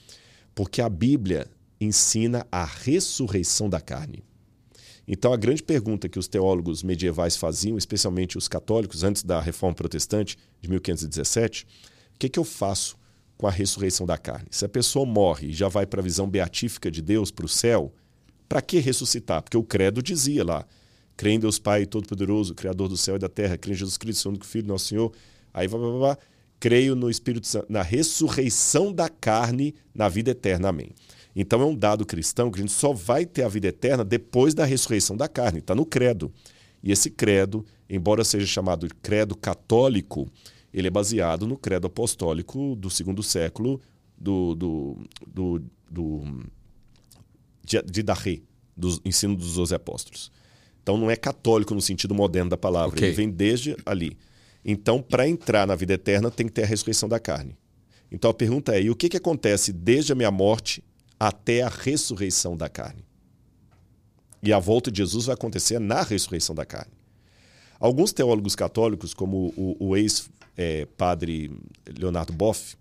Porque 0.55 0.81
a 0.81 0.89
Bíblia 0.89 1.47
ensina 1.79 2.45
a 2.51 2.63
ressurreição 2.63 3.69
da 3.69 3.81
carne. 3.81 4.23
Então, 5.07 5.33
a 5.33 5.37
grande 5.37 5.63
pergunta 5.63 6.07
que 6.07 6.19
os 6.19 6.27
teólogos 6.27 6.83
medievais 6.83 7.35
faziam, 7.35 7.77
especialmente 7.77 8.37
os 8.37 8.47
católicos, 8.47 9.03
antes 9.03 9.23
da 9.23 9.41
Reforma 9.41 9.75
Protestante 9.75 10.37
de 10.61 10.69
1517, 10.69 11.65
o 12.15 12.19
que, 12.19 12.29
que 12.29 12.39
eu 12.39 12.43
faço 12.43 12.95
com 13.35 13.47
a 13.47 13.51
ressurreição 13.51 14.05
da 14.05 14.17
carne? 14.17 14.47
Se 14.51 14.63
a 14.63 14.69
pessoa 14.69 15.05
morre 15.05 15.47
e 15.47 15.53
já 15.53 15.67
vai 15.67 15.85
para 15.85 15.99
a 15.99 16.03
visão 16.03 16.29
beatífica 16.29 16.89
de 16.91 17.01
Deus, 17.01 17.31
para 17.31 17.45
o 17.45 17.49
céu, 17.49 17.91
para 18.47 18.61
que 18.61 18.79
ressuscitar? 18.79 19.41
Porque 19.41 19.57
o 19.57 19.63
credo 19.63 20.01
dizia 20.01 20.45
lá: 20.45 20.65
crê 21.21 21.33
em 21.33 21.39
Deus 21.39 21.59
Pai 21.59 21.85
Todo-Poderoso, 21.85 22.55
Criador 22.55 22.87
do 22.87 22.97
céu 22.97 23.15
e 23.15 23.19
da 23.19 23.29
terra, 23.29 23.55
crê 23.55 23.73
em 23.73 23.75
Jesus 23.75 23.95
Cristo, 23.95 24.27
único 24.27 24.43
Filho, 24.43 24.67
nosso 24.67 24.85
Senhor. 24.85 25.13
Aí 25.53 25.67
vai, 25.67 25.79
vai, 25.79 25.99
vai, 25.99 26.17
creio 26.59 26.95
no 26.95 27.11
Espírito 27.11 27.45
Santo, 27.45 27.67
na 27.69 27.83
ressurreição 27.83 28.91
da 28.91 29.07
carne 29.07 29.75
na 29.93 30.09
vida 30.09 30.31
eterna. 30.31 30.69
Amém. 30.69 30.89
Então 31.35 31.61
é 31.61 31.65
um 31.65 31.75
dado 31.75 32.07
cristão 32.07 32.49
que 32.49 32.57
a 32.57 32.61
gente 32.63 32.73
só 32.73 32.91
vai 32.91 33.23
ter 33.23 33.43
a 33.43 33.47
vida 33.47 33.67
eterna 33.67 34.03
depois 34.03 34.55
da 34.55 34.65
ressurreição 34.65 35.15
da 35.15 35.27
carne, 35.27 35.59
está 35.59 35.75
no 35.75 35.85
credo. 35.85 36.33
E 36.81 36.91
esse 36.91 37.11
credo, 37.11 37.63
embora 37.87 38.23
seja 38.23 38.47
chamado 38.47 38.87
credo 39.03 39.35
católico, 39.35 40.27
ele 40.73 40.87
é 40.87 40.91
baseado 40.91 41.45
no 41.45 41.55
credo 41.55 41.85
apostólico 41.85 42.75
do 42.75 42.89
segundo 42.89 43.21
século 43.21 43.79
do, 44.17 44.55
do, 44.55 44.97
do, 45.27 45.63
do 45.87 46.23
de, 47.63 47.79
de 47.83 48.01
Darré, 48.01 48.41
do 48.75 48.99
ensino 49.05 49.35
dos 49.35 49.53
doze 49.53 49.75
apóstolos. 49.75 50.31
Então 50.81 50.97
não 50.97 51.09
é 51.09 51.15
católico 51.15 51.73
no 51.73 51.81
sentido 51.81 52.13
moderno 52.15 52.49
da 52.49 52.57
palavra, 52.57 52.95
okay. 52.95 53.09
ele 53.09 53.15
vem 53.15 53.29
desde 53.29 53.75
ali. 53.85 54.17
Então, 54.63 55.01
para 55.01 55.27
entrar 55.27 55.65
na 55.65 55.75
vida 55.75 55.93
eterna, 55.93 56.29
tem 56.29 56.45
que 56.45 56.53
ter 56.53 56.63
a 56.63 56.67
ressurreição 56.67 57.09
da 57.09 57.19
carne. 57.19 57.55
Então 58.11 58.29
a 58.29 58.33
pergunta 58.33 58.75
é: 58.75 58.83
e 58.83 58.89
o 58.89 58.95
que, 58.95 59.09
que 59.09 59.17
acontece 59.17 59.71
desde 59.71 60.11
a 60.11 60.15
minha 60.15 60.31
morte 60.31 60.83
até 61.21 61.61
a 61.61 61.69
ressurreição 61.69 62.57
da 62.57 62.67
carne. 62.67 63.05
E 64.41 64.51
a 64.51 64.57
volta 64.57 64.91
de 64.91 64.97
Jesus 64.97 65.25
vai 65.25 65.35
acontecer 65.35 65.79
na 65.79 66.01
ressurreição 66.01 66.55
da 66.55 66.65
carne. 66.65 66.91
Alguns 67.79 68.11
teólogos 68.11 68.55
católicos, 68.55 69.13
como 69.13 69.53
o, 69.55 69.77
o 69.79 69.95
ex-padre 69.95 71.51
é, 71.85 71.91
Leonardo 71.95 72.33
Boff, 72.33 72.75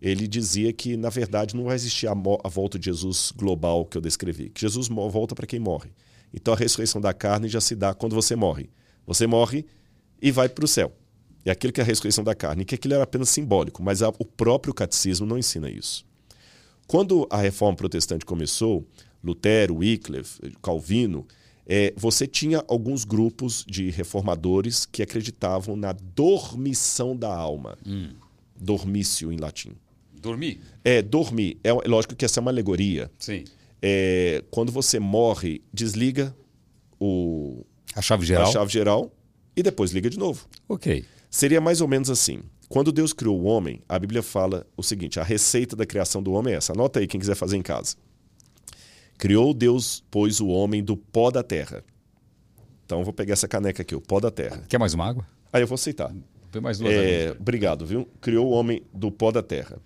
ele 0.00 0.28
dizia 0.28 0.72
que, 0.72 0.96
na 0.96 1.10
verdade, 1.10 1.56
não 1.56 1.64
vai 1.64 1.74
existir 1.74 2.06
a, 2.06 2.12
a, 2.12 2.48
volta 2.48 2.78
de 2.78 2.84
Jesus 2.84 3.32
global 3.36 3.84
que 3.84 3.96
eu 3.96 4.00
descrevi, 4.00 4.48
que 4.50 4.60
Jesus 4.60 4.86
volta 4.86 5.34
para 5.34 5.46
quem 5.46 5.58
morre. 5.58 5.90
Então 6.32 6.54
a 6.54 6.56
ressurreição 6.56 7.00
da 7.00 7.12
carne 7.12 7.48
já 7.48 7.60
se 7.60 7.74
dá 7.74 7.94
quando 7.94 8.14
você 8.14 8.36
morre. 8.36 8.70
Você 9.06 9.26
morre 9.26 9.64
e 10.20 10.30
vai 10.30 10.48
para 10.48 10.64
o 10.64 10.68
céu. 10.68 10.92
É 11.44 11.50
aquilo 11.50 11.72
que 11.72 11.80
é 11.80 11.84
a 11.84 11.86
ressurreição 11.86 12.22
da 12.22 12.34
carne, 12.34 12.64
que 12.64 12.74
aquilo 12.74 12.94
era 12.94 13.04
apenas 13.04 13.30
simbólico, 13.30 13.82
mas 13.82 14.02
o 14.02 14.24
próprio 14.24 14.74
catecismo 14.74 15.26
não 15.26 15.38
ensina 15.38 15.70
isso. 15.70 16.04
Quando 16.86 17.26
a 17.30 17.38
reforma 17.38 17.76
protestante 17.76 18.24
começou, 18.24 18.86
Lutero, 19.22 19.76
Wycliffe, 19.76 20.40
Calvino, 20.62 21.26
é, 21.66 21.94
você 21.96 22.26
tinha 22.26 22.64
alguns 22.66 23.04
grupos 23.04 23.64
de 23.66 23.90
reformadores 23.90 24.84
que 24.84 25.02
acreditavam 25.02 25.76
na 25.76 25.92
dormição 25.92 27.16
da 27.16 27.32
alma. 27.32 27.78
Hum. 27.86 28.10
Dormício 28.60 29.32
em 29.32 29.36
latim. 29.36 29.72
Dormir? 30.20 30.60
É, 30.84 31.00
dormir. 31.00 31.58
É, 31.62 31.72
lógico 31.72 32.14
que 32.14 32.24
essa 32.24 32.40
é 32.40 32.42
uma 32.42 32.50
alegoria. 32.50 33.10
Sim. 33.18 33.44
É, 33.82 34.44
quando 34.50 34.70
você 34.70 34.98
morre, 34.98 35.62
desliga 35.72 36.34
o, 36.98 37.64
a 37.94 38.02
chave 38.02 38.26
geral. 38.26 38.48
A 38.48 38.52
chave 38.52 38.72
geral 38.72 39.12
e 39.56 39.62
depois 39.62 39.90
liga 39.90 40.10
de 40.10 40.18
novo. 40.18 40.46
Ok. 40.68 41.04
Seria 41.30 41.60
mais 41.60 41.80
ou 41.80 41.88
menos 41.88 42.10
assim. 42.10 42.42
Quando 42.68 42.92
Deus 42.92 43.12
criou 43.12 43.40
o 43.40 43.44
homem, 43.44 43.82
a 43.88 43.98
Bíblia 43.98 44.22
fala 44.22 44.66
o 44.76 44.82
seguinte: 44.82 45.18
a 45.18 45.24
receita 45.24 45.74
da 45.74 45.86
criação 45.86 46.22
do 46.22 46.32
homem 46.32 46.54
é 46.54 46.56
essa. 46.56 46.72
Anota 46.72 47.00
aí 47.00 47.06
quem 47.06 47.18
quiser 47.18 47.34
fazer 47.34 47.56
em 47.56 47.62
casa. 47.62 47.96
Criou 49.18 49.52
Deus, 49.52 50.04
pois, 50.10 50.40
o 50.40 50.48
homem 50.48 50.82
do 50.82 50.96
pó 50.96 51.30
da 51.30 51.42
terra. 51.42 51.84
Então 52.86 53.04
vou 53.04 53.12
pegar 53.12 53.34
essa 53.34 53.46
caneca 53.46 53.82
aqui, 53.82 53.94
o 53.94 54.00
pó 54.00 54.18
da 54.20 54.30
terra. 54.30 54.64
Quer 54.68 54.78
mais 54.78 54.94
uma 54.94 55.06
água? 55.06 55.26
Aí 55.52 55.62
eu 55.62 55.66
vou 55.66 55.74
aceitar. 55.74 56.14
Tem 56.50 56.60
mais 56.60 56.78
duas 56.78 56.92
é, 56.92 57.36
Obrigado, 57.38 57.86
viu? 57.86 58.08
Criou 58.20 58.46
o 58.46 58.50
homem 58.50 58.82
do 58.92 59.10
pó 59.10 59.30
da 59.30 59.42
terra. 59.42 59.78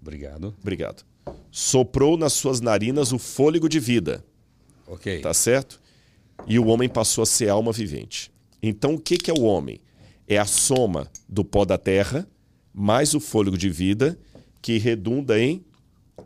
Obrigado. 0.00 0.54
Obrigado. 0.60 1.04
Soprou 1.50 2.16
nas 2.16 2.32
suas 2.32 2.60
narinas 2.60 3.12
o 3.12 3.18
fôlego 3.18 3.68
de 3.68 3.78
vida. 3.78 4.24
Ok. 4.86 5.20
Tá 5.20 5.32
certo? 5.34 5.80
E 6.46 6.58
o 6.58 6.66
homem 6.66 6.88
passou 6.88 7.22
a 7.22 7.26
ser 7.26 7.48
alma 7.48 7.72
vivente. 7.72 8.32
Então, 8.62 8.94
o 8.94 9.00
que, 9.00 9.16
que 9.16 9.30
é 9.30 9.34
o 9.34 9.42
homem? 9.42 9.80
É 10.26 10.38
a 10.38 10.44
soma 10.44 11.10
do 11.28 11.44
pó 11.44 11.64
da 11.64 11.76
terra 11.76 12.26
mais 12.72 13.14
o 13.14 13.20
fôlego 13.20 13.58
de 13.58 13.68
vida 13.68 14.18
que 14.60 14.78
redunda 14.78 15.38
em 15.38 15.64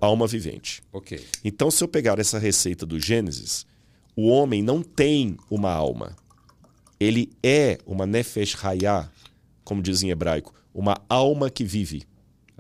alma 0.01 0.27
vivente. 0.27 0.83
Ok. 0.93 1.25
Então, 1.45 1.71
se 1.71 1.83
eu 1.83 1.89
pegar 1.89 2.19
essa 2.19 2.39
receita 2.39 2.87
do 2.87 3.01
Gênesis, 3.01 3.67
o 4.15 4.29
homem 4.29 4.63
não 4.63 4.83
tem 4.83 5.37
uma 5.51 5.73
alma. 5.73 6.15
Ele 7.01 7.31
é 7.43 7.79
uma 7.87 8.07
nefesh 8.07 8.57
hayah, 8.63 9.11
como 9.65 9.83
diz 9.83 10.03
em 10.03 10.11
hebraico, 10.11 10.55
uma 10.73 10.97
alma 11.09 11.51
que 11.51 11.65
vive. 11.65 12.05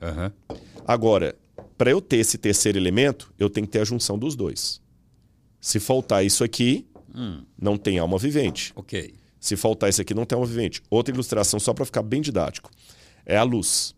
Uhum. 0.01 0.59
Agora, 0.87 1.35
para 1.77 1.90
eu 1.90 2.01
ter 2.01 2.16
esse 2.16 2.39
terceiro 2.39 2.78
elemento, 2.78 3.32
eu 3.39 3.51
tenho 3.51 3.66
que 3.66 3.73
ter 3.73 3.81
a 3.81 3.85
junção 3.85 4.19
dos 4.19 4.35
dois. 4.35 4.81
Se 5.61 5.78
faltar 5.78 6.24
isso 6.24 6.44
aqui, 6.44 6.86
hum. 7.15 7.43
não 7.59 7.77
tem 7.77 7.98
alma 7.98 8.19
vivente. 8.19 8.73
Ok. 8.74 9.15
Se 9.39 9.57
faltar 9.57 9.90
isso 9.90 10.01
aqui, 10.01 10.15
não 10.15 10.24
tem 10.24 10.36
alma 10.36 10.47
vivente. 10.47 10.82
Outra 10.90 11.15
ilustração, 11.15 11.61
só 11.61 11.73
para 11.74 11.85
ficar 11.85 12.03
bem 12.03 12.20
didático, 12.20 12.70
é 13.24 13.36
a 13.36 13.43
luz. 13.43 13.94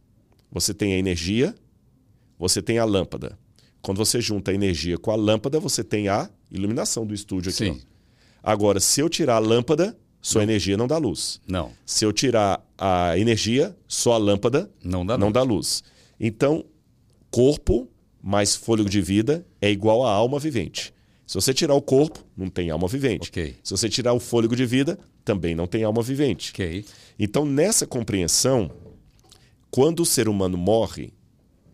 Você 0.50 0.72
tem 0.74 0.94
a 0.94 0.98
energia, 0.98 1.54
você 2.38 2.62
tem 2.62 2.78
a 2.78 2.84
lâmpada. 2.84 3.38
Quando 3.80 3.98
você 3.98 4.20
junta 4.20 4.50
a 4.50 4.54
energia 4.54 4.98
com 4.98 5.10
a 5.10 5.16
lâmpada, 5.16 5.60
você 5.60 5.84
tem 5.84 6.08
a 6.08 6.28
iluminação 6.50 7.06
do 7.06 7.14
estúdio 7.14 7.50
aqui. 7.50 7.72
Sim. 7.72 7.82
Agora, 8.42 8.80
se 8.80 9.00
eu 9.00 9.08
tirar 9.08 9.36
a 9.36 9.38
lâmpada, 9.38 9.96
sua 10.20 10.40
não. 10.40 10.50
energia 10.50 10.76
não 10.76 10.86
dá 10.86 10.98
luz. 10.98 11.40
Não. 11.46 11.72
Se 11.86 12.04
eu 12.04 12.12
tirar 12.12 12.62
a 12.76 13.18
energia, 13.18 13.76
só 13.86 14.14
a 14.14 14.18
lâmpada 14.18 14.70
não 14.82 15.04
dá, 15.06 15.16
não 15.16 15.28
luz. 15.28 15.34
dá 15.34 15.42
luz. 15.42 15.84
Então, 16.18 16.64
corpo 17.30 17.88
mais 18.22 18.54
fôlego 18.54 18.88
de 18.88 19.00
vida 19.00 19.46
é 19.60 19.70
igual 19.70 20.04
a 20.04 20.12
alma 20.12 20.38
vivente. 20.38 20.92
Se 21.26 21.34
você 21.34 21.52
tirar 21.52 21.74
o 21.74 21.82
corpo, 21.82 22.24
não 22.36 22.48
tem 22.48 22.70
alma 22.70 22.88
vivente. 22.88 23.28
Okay. 23.28 23.56
Se 23.62 23.70
você 23.70 23.88
tirar 23.88 24.14
o 24.14 24.20
fôlego 24.20 24.56
de 24.56 24.64
vida, 24.64 24.98
também 25.24 25.54
não 25.54 25.66
tem 25.66 25.84
alma 25.84 26.02
vivente. 26.02 26.52
Okay. 26.52 26.86
Então, 27.18 27.44
nessa 27.44 27.86
compreensão, 27.86 28.70
quando 29.70 30.00
o 30.00 30.06
ser 30.06 30.26
humano 30.26 30.56
morre, 30.56 31.12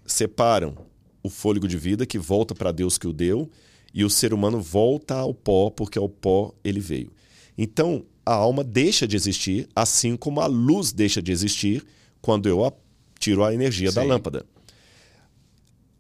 separam 0.05 0.77
o 1.23 1.31
fôlego 1.31 1.69
de 1.69 1.79
vida 1.79 2.05
que 2.05 2.19
volta 2.19 2.55
para 2.55 2.73
Deus 2.73 2.99
que 2.99 3.07
o 3.07 3.13
deu 3.13 3.49
e 3.95 4.05
o 4.05 4.11
ser 4.11 4.35
humano 4.35 4.61
volta 4.61 5.15
ao 5.15 5.33
pó 5.33 5.71
porque 5.71 5.99
ao 5.99 6.09
pó 6.09 6.53
ele 6.65 6.81
veio. 6.81 7.13
Então, 7.57 8.05
a 8.27 8.35
alma 8.35 8.65
deixa 8.65 9.07
de 9.07 9.17
existir, 9.17 9.69
assim 9.75 10.17
como 10.17 10.41
a 10.41 10.47
luz 10.47 10.93
deixa 10.93 11.23
de 11.23 11.31
existir 11.31 11.85
quando 12.21 12.49
eu 12.49 12.61
tiro 13.21 13.45
a 13.45 13.55
energia 13.55 13.91
Sim. 13.91 13.95
da 13.95 14.03
lâmpada. 14.03 14.45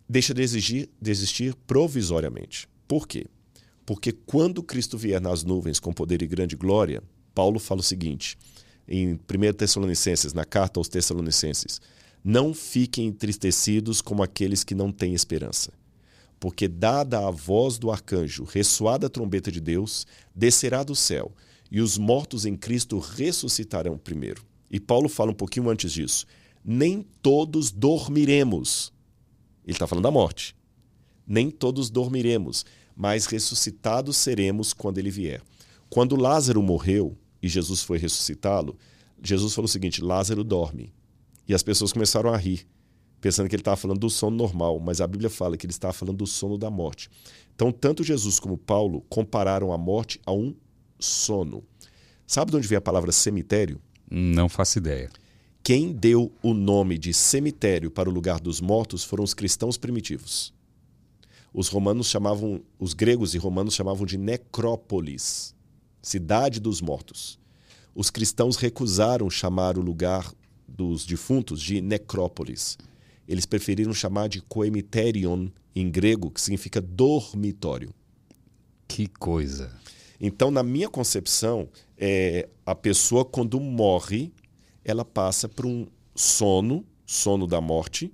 Deixa 0.08 0.34
de 0.34 0.42
existir, 0.42 0.90
de 1.00 1.10
existir 1.10 1.54
provisoriamente. 1.66 2.68
Por 2.86 3.08
quê? 3.08 3.26
Porque 3.86 4.12
quando 4.12 4.62
Cristo 4.62 4.96
vier 4.96 5.20
nas 5.20 5.44
nuvens 5.44 5.80
com 5.80 5.92
poder 5.92 6.22
e 6.22 6.26
grande 6.26 6.56
glória, 6.56 7.02
Paulo 7.34 7.58
fala 7.58 7.80
o 7.80 7.84
seguinte, 7.84 8.38
em 8.86 9.14
1 9.14 9.18
Tessalonicenses, 9.56 10.32
na 10.32 10.44
carta 10.44 10.78
aos 10.78 10.88
Tessalonicenses: 10.88 11.80
Não 12.22 12.54
fiquem 12.54 13.06
entristecidos 13.06 14.00
como 14.00 14.22
aqueles 14.22 14.62
que 14.62 14.74
não 14.74 14.92
têm 14.92 15.14
esperança. 15.14 15.72
Porque, 16.38 16.68
dada 16.68 17.26
a 17.26 17.30
voz 17.30 17.78
do 17.78 17.90
arcanjo, 17.90 18.44
ressoada 18.44 19.06
a 19.06 19.10
trombeta 19.10 19.50
de 19.50 19.60
Deus, 19.60 20.06
descerá 20.34 20.82
do 20.82 20.94
céu, 20.94 21.32
e 21.70 21.80
os 21.80 21.96
mortos 21.96 22.44
em 22.44 22.56
Cristo 22.56 22.98
ressuscitarão 22.98 23.96
primeiro. 23.96 24.44
E 24.70 24.78
Paulo 24.78 25.08
fala 25.08 25.30
um 25.30 25.34
pouquinho 25.34 25.70
antes 25.70 25.92
disso: 25.92 26.26
Nem 26.64 27.06
todos 27.22 27.70
dormiremos. 27.70 28.93
Ele 29.64 29.72
está 29.72 29.86
falando 29.86 30.04
da 30.04 30.10
morte. 30.10 30.54
Nem 31.26 31.50
todos 31.50 31.90
dormiremos, 31.90 32.64
mas 32.94 33.26
ressuscitados 33.26 34.16
seremos 34.16 34.72
quando 34.72 34.98
ele 34.98 35.10
vier. 35.10 35.42
Quando 35.88 36.16
Lázaro 36.16 36.62
morreu, 36.62 37.16
e 37.42 37.48
Jesus 37.48 37.82
foi 37.82 37.98
ressuscitá-lo, 37.98 38.76
Jesus 39.22 39.54
falou 39.54 39.66
o 39.66 39.68
seguinte: 39.68 40.02
Lázaro 40.02 40.44
dorme. 40.44 40.92
E 41.46 41.54
as 41.54 41.62
pessoas 41.62 41.92
começaram 41.92 42.32
a 42.32 42.36
rir, 42.36 42.66
pensando 43.20 43.48
que 43.48 43.54
ele 43.54 43.60
estava 43.60 43.76
falando 43.76 44.00
do 44.00 44.10
sono 44.10 44.36
normal, 44.36 44.78
mas 44.80 45.00
a 45.00 45.06
Bíblia 45.06 45.30
fala 45.30 45.56
que 45.56 45.66
ele 45.66 45.72
estava 45.72 45.92
falando 45.92 46.18
do 46.18 46.26
sono 46.26 46.56
da 46.56 46.70
morte. 46.70 47.10
Então, 47.54 47.70
tanto 47.70 48.02
Jesus 48.02 48.40
como 48.40 48.56
Paulo 48.56 49.02
compararam 49.08 49.72
a 49.72 49.78
morte 49.78 50.20
a 50.26 50.32
um 50.32 50.54
sono. 50.98 51.62
Sabe 52.26 52.50
de 52.50 52.56
onde 52.56 52.68
vem 52.68 52.78
a 52.78 52.80
palavra 52.80 53.12
cemitério? 53.12 53.80
Não 54.10 54.48
faço 54.48 54.78
ideia. 54.78 55.10
Quem 55.64 55.92
deu 55.92 56.30
o 56.42 56.52
nome 56.52 56.98
de 56.98 57.14
cemitério 57.14 57.90
para 57.90 58.10
o 58.10 58.12
lugar 58.12 58.38
dos 58.38 58.60
mortos 58.60 59.02
foram 59.02 59.24
os 59.24 59.32
cristãos 59.32 59.78
primitivos. 59.78 60.52
Os 61.54 61.68
romanos 61.68 62.08
chamavam, 62.08 62.60
os 62.78 62.92
gregos 62.92 63.34
e 63.34 63.38
romanos 63.38 63.74
chamavam 63.74 64.04
de 64.04 64.18
necrópolis 64.18 65.54
cidade 66.02 66.60
dos 66.60 66.82
mortos. 66.82 67.38
Os 67.94 68.10
cristãos 68.10 68.56
recusaram 68.56 69.30
chamar 69.30 69.78
o 69.78 69.80
lugar 69.80 70.30
dos 70.68 71.06
defuntos 71.06 71.62
de 71.62 71.80
necrópolis. 71.80 72.76
Eles 73.26 73.46
preferiram 73.46 73.94
chamar 73.94 74.28
de 74.28 74.42
coemiterion, 74.42 75.48
em 75.74 75.90
grego, 75.90 76.30
que 76.30 76.42
significa 76.42 76.80
dormitório. 76.80 77.88
Que 78.86 79.06
coisa! 79.06 79.72
Então, 80.20 80.50
na 80.50 80.62
minha 80.62 80.90
concepção, 80.90 81.68
é, 81.96 82.48
a 82.66 82.74
pessoa, 82.74 83.24
quando 83.24 83.58
morre, 83.58 84.30
ela 84.84 85.04
passa 85.04 85.48
por 85.48 85.66
um 85.66 85.86
sono, 86.14 86.84
sono 87.06 87.46
da 87.46 87.60
morte, 87.60 88.12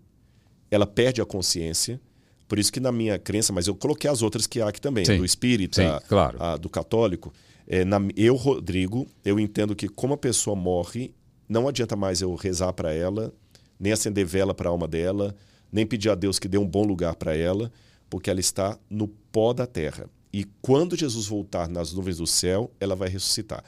ela 0.71 0.87
perde 0.87 1.21
a 1.21 1.27
consciência. 1.27 2.01
Por 2.49 2.59
isso 2.59 2.73
que 2.73 2.81
na 2.81 2.91
minha 2.91 3.19
crença, 3.19 3.53
mas 3.53 3.67
eu 3.67 3.75
coloquei 3.75 4.11
as 4.11 4.23
outras 4.23 4.47
que 4.47 4.61
há 4.61 4.69
aqui 4.69 4.81
também, 4.81 5.05
Sim. 5.05 5.19
do 5.19 5.25
espírita, 5.25 5.83
Sim, 5.83 6.07
claro. 6.09 6.43
a, 6.43 6.57
do 6.57 6.69
católico. 6.69 7.33
É, 7.67 7.85
na, 7.85 7.99
eu, 8.17 8.35
Rodrigo, 8.35 9.07
eu 9.25 9.39
entendo 9.39 9.77
que 9.77 9.89
como 9.89 10.15
a 10.15 10.17
pessoa 10.17 10.57
morre, 10.57 11.15
não 11.49 11.69
adianta 11.69 11.95
mais 11.95 12.21
eu 12.21 12.35
rezar 12.35 12.73
para 12.73 12.93
ela, 12.93 13.33
nem 13.79 13.93
acender 13.93 14.25
vela 14.27 14.53
para 14.55 14.69
a 14.69 14.73
alma 14.73 14.89
dela, 14.89 15.35
nem 15.71 15.87
pedir 15.87 16.11
a 16.11 16.15
Deus 16.15 16.39
que 16.39 16.49
dê 16.49 16.59
um 16.59 16.67
bom 16.67 16.85
lugar 16.85 17.15
para 17.15 17.37
ela, 17.37 17.71
porque 18.09 18.29
ela 18.29 18.41
está 18.41 18.79
no 18.89 19.07
pó 19.07 19.53
da 19.53 19.67
terra. 19.67 20.09
E 20.33 20.45
quando 20.61 20.97
Jesus 20.97 21.27
voltar 21.27 21.69
nas 21.69 21.93
nuvens 21.93 22.19
do 22.19 22.27
céu, 22.27 22.71
ela 22.81 22.95
vai 22.95 23.09
ressuscitar. 23.09 23.65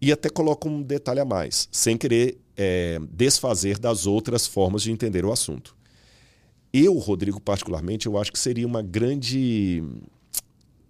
E 0.00 0.12
até 0.12 0.28
coloco 0.28 0.68
um 0.68 0.82
detalhe 0.82 1.20
a 1.20 1.24
mais, 1.24 1.68
sem 1.72 1.96
querer 1.96 2.38
é, 2.56 2.98
desfazer 3.10 3.78
das 3.78 4.06
outras 4.06 4.46
formas 4.46 4.82
de 4.82 4.92
entender 4.92 5.24
o 5.24 5.32
assunto. 5.32 5.76
Eu, 6.72 6.96
Rodrigo, 6.98 7.40
particularmente, 7.40 8.06
eu 8.06 8.18
acho 8.18 8.30
que 8.30 8.38
seria 8.38 8.66
uma 8.66 8.82
grande 8.82 9.82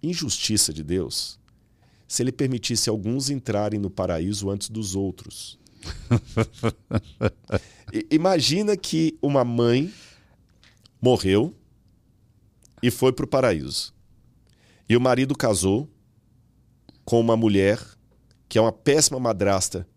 injustiça 0.03 0.73
de 0.73 0.83
Deus 0.83 1.39
se 2.07 2.23
ele 2.23 2.31
permitisse 2.31 2.89
alguns 2.89 3.29
entrarem 3.29 3.79
no 3.79 3.89
paraíso 3.89 4.49
antes 4.49 4.67
dos 4.67 4.95
outros. 4.95 5.59
Imagina 8.09 8.75
que 8.75 9.15
uma 9.21 9.45
mãe 9.45 9.93
morreu 10.99 11.53
e 12.81 12.89
foi 12.89 13.13
para 13.13 13.25
o 13.25 13.27
paraíso. 13.27 13.93
E 14.89 14.97
o 14.97 15.01
marido 15.01 15.35
casou 15.35 15.87
com 17.05 17.19
uma 17.19 17.37
mulher 17.37 17.79
que 18.49 18.57
é 18.57 18.61
uma 18.61 18.71
péssima 18.71 19.19
madrasta 19.19 19.87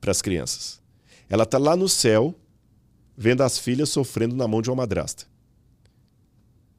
para 0.00 0.10
as 0.10 0.20
crianças. 0.20 0.80
Ela 1.30 1.44
está 1.44 1.56
lá 1.56 1.76
no 1.76 1.88
céu, 1.88 2.34
vendo 3.16 3.42
as 3.42 3.58
filhas 3.58 3.88
sofrendo 3.88 4.34
na 4.36 4.46
mão 4.48 4.60
de 4.60 4.68
uma 4.68 4.76
madrasta. 4.76 5.24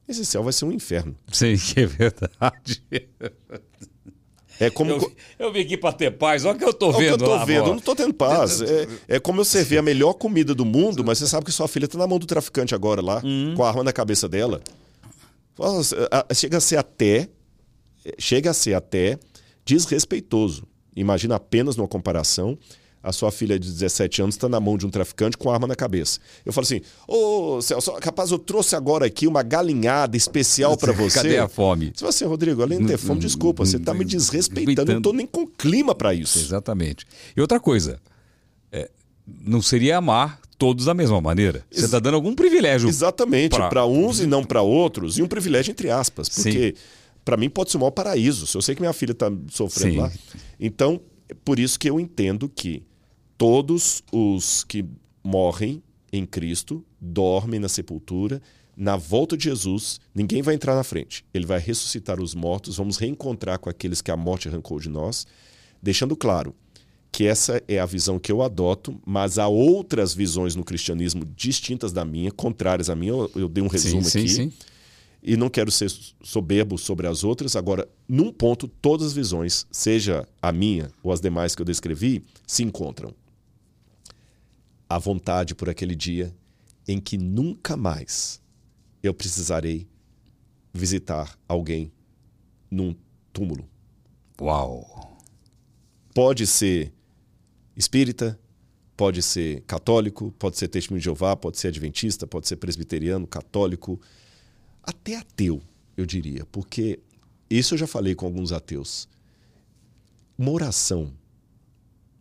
Esse 0.06 0.24
céu 0.24 0.44
vai 0.44 0.52
ser 0.52 0.66
um 0.66 0.70
inferno. 0.72 1.16
Sim, 1.32 1.56
que 1.56 1.80
é 1.80 1.86
verdade. 1.86 2.82
É 4.60 4.70
como... 4.70 4.92
eu, 4.92 5.12
eu 5.38 5.52
vim 5.52 5.60
aqui 5.60 5.76
para 5.76 5.92
ter 5.92 6.10
paz, 6.12 6.44
olha 6.44 6.54
o 6.54 6.58
que 6.58 6.64
eu 6.64 6.72
tô 6.72 6.92
vendo. 6.92 7.02
É 7.02 7.10
eu 7.10 7.18
tô 7.18 7.34
lá, 7.34 7.44
vendo, 7.44 7.58
amor. 7.58 7.68
eu 7.70 7.74
não 7.74 7.80
tô 7.82 7.96
tendo 7.96 8.14
paz. 8.14 8.60
É, 9.08 9.16
é 9.16 9.20
como 9.20 9.40
eu 9.40 9.44
servir 9.44 9.78
a 9.78 9.82
melhor 9.82 10.14
comida 10.14 10.54
do 10.54 10.64
mundo, 10.64 11.02
mas 11.04 11.18
você 11.18 11.26
sabe 11.26 11.46
que 11.46 11.52
sua 11.52 11.66
filha 11.66 11.88
tá 11.88 11.98
na 11.98 12.06
mão 12.06 12.18
do 12.18 12.26
traficante 12.26 12.74
agora 12.74 13.02
lá, 13.02 13.20
Hum. 13.24 13.54
com 13.56 13.64
a 13.64 13.68
arma 13.68 13.82
na 13.82 13.92
cabeça 13.92 14.28
dela. 14.28 14.60
Chega 16.34 16.58
a 16.58 16.60
ser 16.60 16.76
até. 16.76 17.28
Chega 18.18 18.50
a 18.50 18.54
ser 18.54 18.74
até 18.74 19.18
desrespeitoso. 19.64 20.66
Imagina 20.96 21.36
apenas 21.36 21.76
numa 21.76 21.86
comparação. 21.86 22.58
A 23.02 23.12
sua 23.12 23.30
filha 23.30 23.56
de 23.56 23.70
17 23.70 24.22
anos 24.22 24.34
está 24.34 24.48
na 24.48 24.58
mão 24.58 24.76
de 24.76 24.84
um 24.84 24.90
traficante 24.90 25.36
com 25.36 25.48
arma 25.48 25.68
na 25.68 25.76
cabeça. 25.76 26.18
Eu 26.44 26.52
falo 26.52 26.64
assim: 26.64 26.80
Ô 27.06 27.60
Celso, 27.62 27.92
capaz, 28.00 28.32
eu 28.32 28.38
trouxe 28.38 28.74
agora 28.74 29.06
aqui 29.06 29.28
uma 29.28 29.44
galinhada 29.44 30.16
especial 30.16 30.76
para 30.76 30.92
você. 30.92 31.18
Cadê 31.18 31.38
a 31.38 31.46
fome? 31.46 31.92
Se 31.94 32.02
você, 32.02 32.24
Rodrigo, 32.24 32.62
além 32.62 32.80
de 32.80 32.88
ter 32.88 32.98
fome, 32.98 33.20
desculpa, 33.20 33.64
você 33.64 33.76
está 33.76 33.94
me 33.94 34.04
desrespeitando. 34.04 34.90
Eu 34.90 34.94
não 34.94 35.00
estou 35.00 35.12
nem 35.12 35.26
com 35.26 35.46
clima 35.46 35.94
para 35.94 36.14
isso. 36.14 36.36
Exatamente. 36.38 37.06
E 37.36 37.40
outra 37.40 37.60
coisa, 37.60 38.00
é, 38.72 38.90
não 39.44 39.62
seria 39.62 39.98
amar 39.98 40.40
todos 40.58 40.86
da 40.86 40.94
mesma 40.94 41.20
maneira. 41.20 41.64
Você 41.70 41.84
está 41.84 41.98
dando 41.98 42.14
algum 42.14 42.34
privilégio. 42.34 42.88
Exatamente, 42.88 43.56
para 43.56 43.86
uns 43.86 44.20
e 44.20 44.26
não 44.26 44.42
para 44.42 44.62
outros, 44.62 45.18
e 45.18 45.22
um 45.22 45.28
privilégio 45.28 45.70
entre 45.70 45.90
aspas, 45.90 46.28
porque 46.28 46.74
para 47.26 47.36
mim 47.36 47.50
pode 47.50 47.72
ser 47.72 47.76
o 47.76 47.80
maior 47.80 47.90
paraíso. 47.90 48.46
Se 48.46 48.56
eu 48.56 48.62
sei 48.62 48.76
que 48.76 48.80
minha 48.80 48.92
filha 48.92 49.10
está 49.10 49.26
sofrendo 49.50 49.94
Sim. 49.94 49.98
lá, 49.98 50.12
então 50.60 51.00
é 51.28 51.34
por 51.34 51.58
isso 51.58 51.76
que 51.76 51.90
eu 51.90 51.98
entendo 51.98 52.48
que 52.48 52.84
todos 53.36 54.00
os 54.12 54.62
que 54.62 54.84
morrem 55.24 55.82
em 56.12 56.24
Cristo 56.24 56.84
dormem 57.00 57.58
na 57.58 57.68
sepultura, 57.68 58.40
na 58.76 58.96
volta 58.96 59.36
de 59.36 59.44
Jesus, 59.44 60.00
ninguém 60.14 60.40
vai 60.40 60.54
entrar 60.54 60.76
na 60.76 60.84
frente. 60.84 61.24
Ele 61.34 61.44
vai 61.44 61.58
ressuscitar 61.58 62.20
os 62.20 62.32
mortos, 62.32 62.76
vamos 62.76 62.96
reencontrar 62.96 63.58
com 63.58 63.68
aqueles 63.68 64.00
que 64.00 64.12
a 64.12 64.16
morte 64.16 64.48
arrancou 64.48 64.78
de 64.78 64.88
nós, 64.88 65.26
deixando 65.82 66.14
claro 66.14 66.54
que 67.10 67.26
essa 67.26 67.60
é 67.66 67.80
a 67.80 67.86
visão 67.86 68.20
que 68.20 68.30
eu 68.30 68.40
adoto, 68.40 69.00
mas 69.04 69.36
há 69.36 69.48
outras 69.48 70.14
visões 70.14 70.54
no 70.54 70.62
cristianismo 70.62 71.24
distintas 71.24 71.92
da 71.92 72.04
minha, 72.04 72.30
contrárias 72.30 72.88
à 72.88 72.94
minha. 72.94 73.10
Eu, 73.10 73.30
eu 73.34 73.48
dei 73.48 73.64
um 73.64 73.68
resumo 73.68 74.04
sim, 74.04 74.20
aqui. 74.20 74.28
Sim, 74.28 74.50
sim. 74.50 74.52
E 75.26 75.36
não 75.36 75.50
quero 75.50 75.72
ser 75.72 75.90
soberbo 76.22 76.78
sobre 76.78 77.08
as 77.08 77.24
outras. 77.24 77.56
Agora, 77.56 77.88
num 78.08 78.32
ponto, 78.32 78.68
todas 78.68 79.08
as 79.08 79.12
visões, 79.12 79.66
seja 79.72 80.24
a 80.40 80.52
minha 80.52 80.88
ou 81.02 81.10
as 81.10 81.20
demais 81.20 81.52
que 81.52 81.60
eu 81.60 81.66
descrevi, 81.66 82.24
se 82.46 82.62
encontram. 82.62 83.12
A 84.88 85.00
vontade 85.00 85.52
por 85.52 85.68
aquele 85.68 85.96
dia 85.96 86.32
em 86.86 87.00
que 87.00 87.18
nunca 87.18 87.76
mais 87.76 88.40
eu 89.02 89.12
precisarei 89.12 89.88
visitar 90.72 91.36
alguém 91.48 91.90
num 92.70 92.94
túmulo. 93.32 93.68
Uau! 94.40 95.18
Pode 96.14 96.46
ser 96.46 96.92
espírita, 97.76 98.38
pode 98.96 99.22
ser 99.22 99.62
católico, 99.62 100.32
pode 100.38 100.56
ser 100.56 100.68
testemunho 100.68 101.00
de 101.00 101.04
Jeová, 101.06 101.34
pode 101.34 101.58
ser 101.58 101.66
adventista, 101.68 102.28
pode 102.28 102.46
ser 102.46 102.56
presbiteriano, 102.56 103.26
católico, 103.26 104.00
até 104.86 105.16
ateu, 105.16 105.60
eu 105.96 106.06
diria, 106.06 106.46
porque 106.46 107.00
isso 107.50 107.74
eu 107.74 107.78
já 107.78 107.86
falei 107.86 108.14
com 108.14 108.24
alguns 108.24 108.52
ateus. 108.52 109.08
Uma 110.38 110.52
oração 110.52 111.12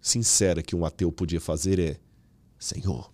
sincera 0.01 0.63
que 0.63 0.75
um 0.75 0.85
ateu 0.85 1.11
podia 1.11 1.39
fazer 1.39 1.79
é: 1.79 1.97
Senhor, 2.59 3.11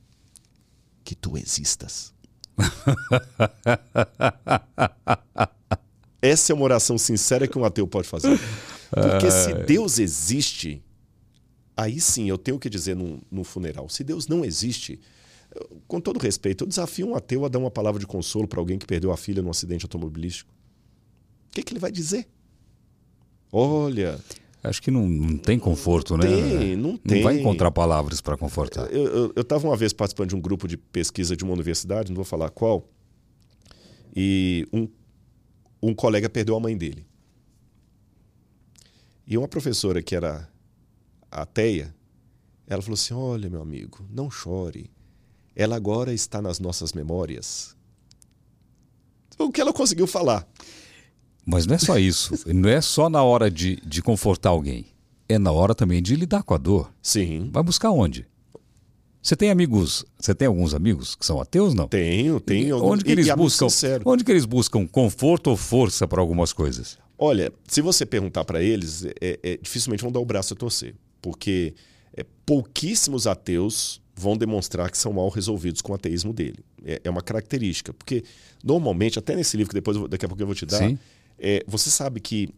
que 1.03 1.15
tu 1.15 1.37
existas. 1.37 2.13
Essa 6.21 6.53
é 6.53 6.55
uma 6.55 6.63
oração 6.63 6.97
sincera 6.97 7.47
que 7.47 7.57
um 7.57 7.65
ateu 7.65 7.87
pode 7.87 8.07
fazer. 8.07 8.39
Porque 8.91 9.31
se 9.31 9.53
Deus 9.65 9.97
existe, 9.97 10.83
aí 11.75 11.99
sim 11.99 12.29
eu 12.29 12.37
tenho 12.37 12.59
que 12.59 12.69
dizer 12.69 12.95
no, 12.95 13.19
no 13.31 13.43
funeral. 13.43 13.89
Se 13.89 14.03
Deus 14.03 14.27
não 14.27 14.45
existe, 14.45 14.99
com 15.87 15.99
todo 15.99 16.19
respeito, 16.19 16.63
eu 16.63 16.67
desafio 16.67 17.07
um 17.07 17.15
ateu 17.15 17.45
a 17.45 17.49
dar 17.49 17.59
uma 17.59 17.71
palavra 17.71 17.99
de 17.99 18.07
consolo 18.07 18.47
para 18.47 18.59
alguém 18.59 18.77
que 18.77 18.85
perdeu 18.85 19.11
a 19.11 19.17
filha 19.17 19.41
num 19.41 19.49
acidente 19.49 19.85
automobilístico. 19.85 20.51
O 21.49 21.51
que, 21.51 21.63
que 21.63 21.73
ele 21.73 21.79
vai 21.79 21.91
dizer? 21.91 22.27
Olha, 23.51 24.19
Acho 24.63 24.79
que 24.81 24.91
não, 24.91 25.07
não 25.09 25.37
tem 25.37 25.57
conforto, 25.57 26.15
não 26.15 26.23
né? 26.23 26.29
Tem, 26.29 26.75
não 26.75 26.95
tem. 26.95 27.17
Não 27.17 27.23
vai 27.23 27.39
encontrar 27.39 27.71
palavras 27.71 28.21
para 28.21 28.37
confortar. 28.37 28.87
Eu 28.91 29.33
estava 29.35 29.67
uma 29.67 29.75
vez 29.75 29.91
participando 29.91 30.29
de 30.29 30.35
um 30.35 30.41
grupo 30.41 30.67
de 30.67 30.77
pesquisa 30.77 31.35
de 31.35 31.43
uma 31.43 31.53
universidade, 31.53 32.11
não 32.11 32.15
vou 32.15 32.25
falar 32.25 32.51
qual, 32.51 32.87
e 34.15 34.67
um, 34.71 34.87
um 35.81 35.95
colega 35.95 36.29
perdeu 36.29 36.55
a 36.55 36.59
mãe 36.59 36.77
dele. 36.77 37.07
E 39.25 39.35
uma 39.35 39.47
professora 39.47 40.01
que 40.03 40.15
era 40.15 40.47
ateia, 41.31 41.95
ela 42.67 42.83
falou 42.83 42.93
assim: 42.93 43.15
Olha, 43.15 43.49
meu 43.49 43.63
amigo, 43.63 44.05
não 44.11 44.29
chore. 44.29 44.91
Ela 45.55 45.75
agora 45.75 46.13
está 46.13 46.41
nas 46.41 46.59
nossas 46.59 46.93
memórias. 46.93 47.75
O 49.37 49.51
que 49.51 49.59
ela 49.59 49.73
conseguiu 49.73 50.07
falar. 50.07 50.47
Mas 51.45 51.65
não 51.65 51.75
é 51.75 51.79
só 51.79 51.97
isso. 51.97 52.33
não 52.53 52.69
é 52.69 52.79
só 52.81 53.09
na 53.09 53.23
hora 53.23 53.49
de, 53.49 53.77
de 53.77 54.01
confortar 54.01 54.49
alguém. 54.49 54.85
É 55.27 55.39
na 55.39 55.51
hora 55.51 55.73
também 55.73 56.01
de 56.01 56.15
lidar 56.15 56.43
com 56.43 56.53
a 56.53 56.57
dor. 56.57 56.93
Sim. 57.01 57.49
Vai 57.51 57.63
buscar 57.63 57.89
onde? 57.91 58.27
Você 59.21 59.35
tem 59.35 59.51
amigos, 59.51 60.03
você 60.19 60.33
tem 60.33 60.47
alguns 60.47 60.73
amigos 60.73 61.13
que 61.13 61.23
são 61.25 61.39
ateus, 61.39 61.75
não? 61.75 61.87
Tenho, 61.87 62.39
tenho. 62.39 62.75
Alguns, 62.75 62.91
onde 62.93 63.03
que 63.03 63.11
eles 63.11 63.35
buscam? 63.35 63.67
Onde 64.03 64.23
que 64.23 64.31
eles 64.31 64.45
buscam 64.45 64.87
conforto 64.87 65.51
ou 65.51 65.57
força 65.57 66.07
para 66.07 66.19
algumas 66.19 66.51
coisas? 66.51 66.97
Olha, 67.19 67.53
se 67.67 67.81
você 67.81 68.03
perguntar 68.03 68.43
para 68.45 68.63
eles, 68.63 69.05
é, 69.05 69.39
é, 69.43 69.57
dificilmente 69.61 70.01
vão 70.01 70.11
dar 70.11 70.19
o 70.19 70.25
braço 70.25 70.55
a 70.55 70.57
torcer, 70.57 70.95
porque 71.21 71.75
é, 72.17 72.25
pouquíssimos 72.43 73.27
ateus 73.27 74.00
vão 74.21 74.37
demonstrar 74.37 74.91
que 74.91 74.97
são 74.97 75.11
mal 75.11 75.27
resolvidos 75.29 75.81
com 75.81 75.91
o 75.91 75.95
ateísmo 75.95 76.31
dele. 76.31 76.59
É, 76.85 77.01
é 77.03 77.09
uma 77.09 77.21
característica, 77.21 77.91
porque 77.91 78.23
normalmente, 78.63 79.17
até 79.17 79.35
nesse 79.35 79.57
livro 79.57 79.69
que 79.69 79.75
depois 79.75 79.97
daqui 80.09 80.25
a 80.25 80.29
pouco 80.29 80.41
eu 80.41 80.45
vou 80.45 80.55
te 80.55 80.65
dar, 80.65 80.93
é, 81.39 81.63
você 81.67 81.89
sabe 81.89 82.19
que 82.19 82.49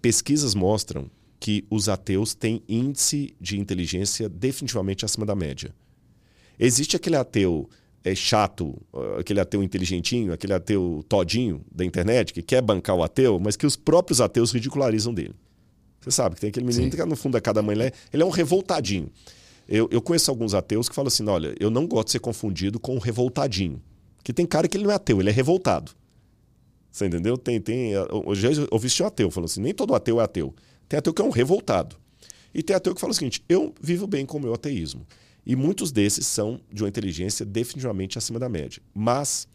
pesquisas 0.00 0.54
mostram 0.54 1.10
que 1.40 1.64
os 1.68 1.88
ateus 1.88 2.34
têm 2.34 2.62
índice 2.68 3.34
de 3.40 3.58
inteligência 3.58 4.28
definitivamente 4.28 5.04
acima 5.04 5.26
da 5.26 5.34
média. 5.34 5.74
Existe 6.58 6.96
aquele 6.96 7.16
ateu 7.16 7.68
é, 8.04 8.14
chato, 8.14 8.80
aquele 9.18 9.40
ateu 9.40 9.62
inteligentinho, 9.62 10.32
aquele 10.32 10.54
ateu 10.54 11.04
todinho 11.08 11.62
da 11.70 11.84
internet, 11.84 12.32
que 12.32 12.40
quer 12.40 12.62
bancar 12.62 12.96
o 12.96 13.02
ateu, 13.02 13.38
mas 13.38 13.56
que 13.56 13.66
os 13.66 13.76
próprios 13.76 14.20
ateus 14.20 14.52
ridicularizam 14.52 15.12
dele. 15.12 15.34
Você 16.00 16.12
sabe 16.12 16.36
que 16.36 16.40
tem 16.40 16.50
aquele 16.50 16.64
menino 16.64 16.84
Sim. 16.84 16.96
que 16.96 17.04
no 17.04 17.16
fundo 17.16 17.32
da 17.32 17.40
cada 17.40 17.60
mãe, 17.60 17.74
ele 17.74 17.84
é, 17.84 17.92
ele 18.12 18.22
é 18.22 18.26
um 18.26 18.30
revoltadinho. 18.30 19.10
Eu, 19.68 19.88
eu 19.90 20.00
conheço 20.00 20.30
alguns 20.30 20.54
ateus 20.54 20.88
que 20.88 20.94
falam 20.94 21.08
assim: 21.08 21.26
olha, 21.26 21.54
eu 21.58 21.70
não 21.70 21.86
gosto 21.86 22.06
de 22.06 22.12
ser 22.12 22.20
confundido 22.20 22.78
com 22.78 22.94
um 22.94 22.98
revoltadinho. 22.98 23.82
Que 24.22 24.32
tem 24.32 24.46
cara 24.46 24.68
que 24.68 24.76
ele 24.76 24.84
não 24.84 24.90
é 24.90 24.94
ateu, 24.94 25.20
ele 25.20 25.30
é 25.30 25.32
revoltado. 25.32 25.92
Você 26.90 27.06
entendeu? 27.06 27.36
Tem, 27.36 27.60
tem, 27.60 27.92
eu 27.92 28.34
já 28.34 28.48
ouvi 28.70 28.88
um 29.00 29.06
ateu 29.06 29.30
falando 29.30 29.50
assim: 29.50 29.60
nem 29.60 29.74
todo 29.74 29.94
ateu 29.94 30.20
é 30.20 30.24
ateu. 30.24 30.54
Tem 30.88 30.98
ateu 30.98 31.12
que 31.12 31.20
é 31.20 31.24
um 31.24 31.30
revoltado. 31.30 31.96
E 32.54 32.62
tem 32.62 32.74
ateu 32.74 32.94
que 32.94 33.00
fala 33.00 33.10
o 33.10 33.14
seguinte: 33.14 33.44
eu 33.48 33.74
vivo 33.80 34.06
bem 34.06 34.24
com 34.24 34.38
o 34.38 34.40
meu 34.40 34.54
ateísmo. 34.54 35.06
E 35.44 35.54
muitos 35.54 35.92
desses 35.92 36.26
são 36.26 36.60
de 36.72 36.82
uma 36.82 36.88
inteligência 36.88 37.46
definitivamente 37.46 38.18
acima 38.18 38.38
da 38.38 38.48
média. 38.48 38.82
Mas 38.92 39.46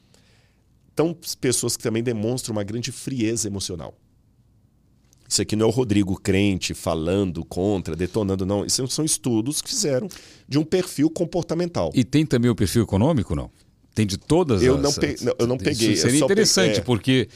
estão 0.90 1.14
pessoas 1.40 1.76
que 1.76 1.84
também 1.84 2.04
demonstram 2.04 2.54
uma 2.54 2.64
grande 2.64 2.92
frieza 2.92 3.48
emocional. 3.48 3.98
Isso 5.32 5.42
aqui 5.42 5.56
não 5.56 5.66
é 5.66 5.70
o 5.70 5.72
Rodrigo 5.72 6.20
crente 6.20 6.74
falando 6.74 7.46
contra, 7.46 7.96
detonando, 7.96 8.46
não. 8.46 8.66
Isso 8.66 8.86
são 8.90 9.06
estudos 9.06 9.62
que 9.62 9.70
fizeram 9.70 10.10
de 10.46 10.60
um 10.60 10.64
perfil 10.66 11.10
comportamental. 11.10 11.90
E 11.96 12.04
tem 12.04 12.26
também 12.26 12.52
o 12.52 12.56
perfil 12.56 12.84
econômico, 12.84 13.34
não? 13.34 13.50
Tem 13.96 14.06
de 14.06 14.18
todas 14.18 14.62
eu 14.62 14.76
as... 14.76 14.82
Não 14.82 14.92
pe... 14.92 15.16
não, 15.22 15.34
eu 15.40 15.48
não 15.48 15.58
peguei. 15.58 15.94
Isso 15.94 16.02
seria 16.02 16.20
interessante, 16.20 16.80
é... 16.80 16.82
porque... 16.82 17.30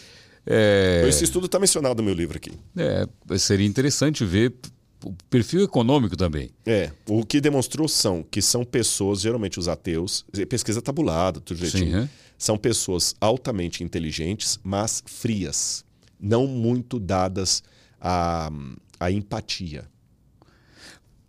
É... 0.46 1.06
Esse 1.08 1.24
estudo 1.24 1.46
está 1.46 1.58
mencionado 1.58 2.02
no 2.02 2.06
meu 2.06 2.14
livro 2.14 2.36
aqui. 2.36 2.52
É, 2.76 3.08
seria 3.38 3.66
interessante 3.66 4.26
ver 4.26 4.54
o 5.02 5.14
perfil 5.30 5.64
econômico 5.64 6.18
também. 6.18 6.50
É, 6.66 6.92
o 7.08 7.26
que 7.26 7.40
demonstrou 7.40 7.88
são 7.88 8.22
que 8.30 8.42
são 8.42 8.66
pessoas, 8.66 9.22
geralmente 9.22 9.58
os 9.58 9.70
ateus, 9.70 10.26
pesquisa 10.50 10.82
tabulada, 10.82 11.40
tudo 11.40 11.58
jeitinho, 11.60 12.02
Sim, 12.02 12.04
é? 12.04 12.10
são 12.38 12.58
pessoas 12.58 13.16
altamente 13.22 13.86
inteligentes, 13.86 14.60
mas 14.62 15.02
frias, 15.06 15.86
não 16.20 16.46
muito 16.46 17.00
dadas 17.00 17.64
à, 18.06 18.52
à 19.00 19.12
empatia. 19.12 19.90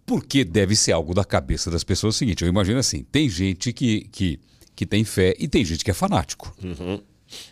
Porque 0.05 0.45
deve 0.45 0.77
ser 0.77 0.93
algo 0.93 1.15
da 1.15 1.25
cabeça 1.25 1.71
das 1.71 1.83
pessoas 1.83 2.15
o 2.15 2.19
seguinte, 2.19 2.43
eu 2.43 2.49
imagino 2.49 2.79
assim, 2.79 3.03
tem 3.03 3.29
gente 3.29 3.73
que, 3.73 4.09
que 4.13 4.39
que 4.77 4.85
tem 4.85 5.03
fé 5.03 5.35
e 5.39 5.49
tem 5.49 5.65
gente 5.65 5.83
que 5.83 5.91
é 5.91 5.95
fanático. 5.95 6.55
Uhum. 6.63 7.01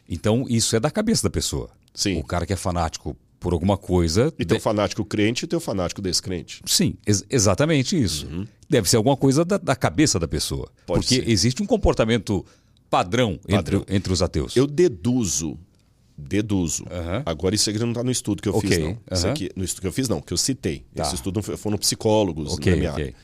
Então, 0.09 0.45
isso 0.49 0.77
é 0.77 0.81
da 0.81 0.91
cabeça 0.91 1.23
da 1.23 1.31
pessoa. 1.31 1.71
Sim. 1.95 2.19
O 2.19 2.23
cara 2.23 2.45
que 2.45 2.53
é 2.53 2.57
fanático 2.57 3.17
por 3.41 3.53
alguma 3.55 3.79
coisa. 3.79 4.33
E 4.39 4.45
tem 4.45 4.59
o 4.59 4.61
fanático 4.61 5.05
crente 5.05 5.45
e 5.45 5.49
tem 5.49 5.57
o 5.57 5.61
fanático 5.61 6.03
descrente. 6.03 6.61
Sim, 6.67 6.97
ex 7.07 7.25
exatamente 7.31 8.01
isso. 8.01 8.27
Uhum. 8.27 8.47
Deve 8.69 8.89
ser 8.89 8.97
alguma 8.97 9.17
coisa 9.17 9.45
da, 9.45 9.57
da 9.57 9.75
cabeça 9.75 10.19
da 10.19 10.29
pessoa. 10.29 10.71
Pode 10.87 11.01
porque 11.01 11.17
ser. 11.17 11.29
existe 11.29 11.63
um 11.63 11.67
comportamento 11.67 12.45
padrão, 12.91 13.39
padrão. 13.49 13.81
Entre, 13.81 13.97
entre 13.97 14.13
os 14.13 14.23
ateus. 14.23 14.55
Eu 14.55 14.67
deduzo 14.67 15.59
deduzo. 16.17 16.85
Uhum. 16.85 17.23
Agora 17.27 17.55
isso 17.55 17.69
aqui 17.69 17.79
não 17.79 17.89
está 17.89 18.05
no 18.05 18.11
estudo 18.11 18.43
que 18.43 18.49
eu 18.49 18.57
okay. 18.57 18.71
fiz, 18.71 18.79
não. 18.79 18.91
Uhum. 18.91 18.99
Isso 19.13 19.27
aqui, 19.29 19.51
no 19.57 19.65
estudo 19.65 19.81
que 19.83 19.89
eu 19.89 19.93
fiz, 19.93 20.09
não, 20.09 20.21
que 20.21 20.33
eu 20.33 20.37
citei. 20.37 20.85
Tá. 20.95 21.03
Esse 21.03 21.17
estudo 21.17 21.43
foram 21.43 21.77
psicólogos 21.79 22.53
okay, 22.53 22.73
na 22.73 22.79
minha 22.79 22.93
okay. 22.93 23.05
área. 23.05 23.17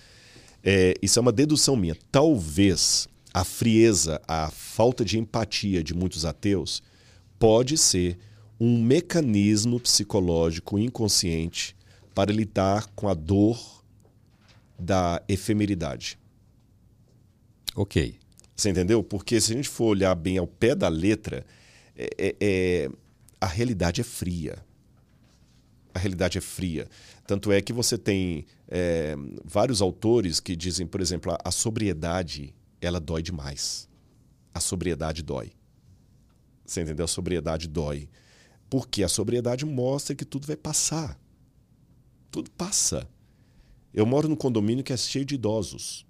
É, 0.62 0.94
isso 1.00 1.18
é 1.18 1.22
uma 1.22 1.32
dedução 1.32 1.76
minha. 1.76 1.96
Talvez 2.10 3.08
a 3.32 3.44
frieza, 3.44 4.20
a 4.26 4.50
falta 4.50 5.04
de 5.04 5.18
empatia 5.18 5.82
de 5.82 5.94
muitos 5.94 6.24
ateus 6.24 6.82
pode 7.38 7.78
ser 7.78 8.18
um 8.58 8.82
mecanismo 8.82 9.80
psicológico 9.80 10.78
inconsciente 10.78 11.74
para 12.14 12.32
lidar 12.32 12.88
com 12.94 13.08
a 13.08 13.14
dor 13.14 13.58
da 14.78 15.22
efemeridade. 15.28 16.18
Ok. 17.74 18.16
Você 18.54 18.68
entendeu? 18.68 19.02
Porque 19.02 19.40
se 19.40 19.52
a 19.52 19.56
gente 19.56 19.68
for 19.68 19.86
olhar 19.86 20.14
bem 20.14 20.36
ao 20.36 20.46
pé 20.46 20.74
da 20.74 20.88
letra, 20.88 21.46
é, 22.00 22.08
é, 22.18 22.36
é, 22.40 22.90
a 23.38 23.46
realidade 23.46 24.00
é 24.00 24.04
fria. 24.04 24.64
A 25.92 25.98
realidade 25.98 26.38
é 26.38 26.40
fria. 26.40 26.88
Tanto 27.26 27.52
é 27.52 27.60
que 27.60 27.72
você 27.72 27.98
tem 27.98 28.46
é, 28.68 29.14
vários 29.44 29.82
autores 29.82 30.40
que 30.40 30.56
dizem, 30.56 30.86
por 30.86 31.00
exemplo, 31.00 31.32
a, 31.32 31.38
a 31.44 31.50
sobriedade 31.50 32.54
ela 32.80 32.98
dói 32.98 33.22
demais. 33.22 33.88
A 34.54 34.60
sobriedade 34.60 35.22
dói. 35.22 35.52
Você 36.64 36.80
entendeu? 36.80 37.04
A 37.04 37.08
sobriedade 37.08 37.68
dói. 37.68 38.08
Porque 38.70 39.02
a 39.02 39.08
sobriedade 39.08 39.66
mostra 39.66 40.14
que 40.14 40.24
tudo 40.24 40.46
vai 40.46 40.56
passar. 40.56 41.20
Tudo 42.30 42.50
passa. 42.52 43.06
Eu 43.92 44.06
moro 44.06 44.28
num 44.28 44.36
condomínio 44.36 44.84
que 44.84 44.92
é 44.92 44.96
cheio 44.96 45.24
de 45.24 45.34
idosos. 45.34 46.06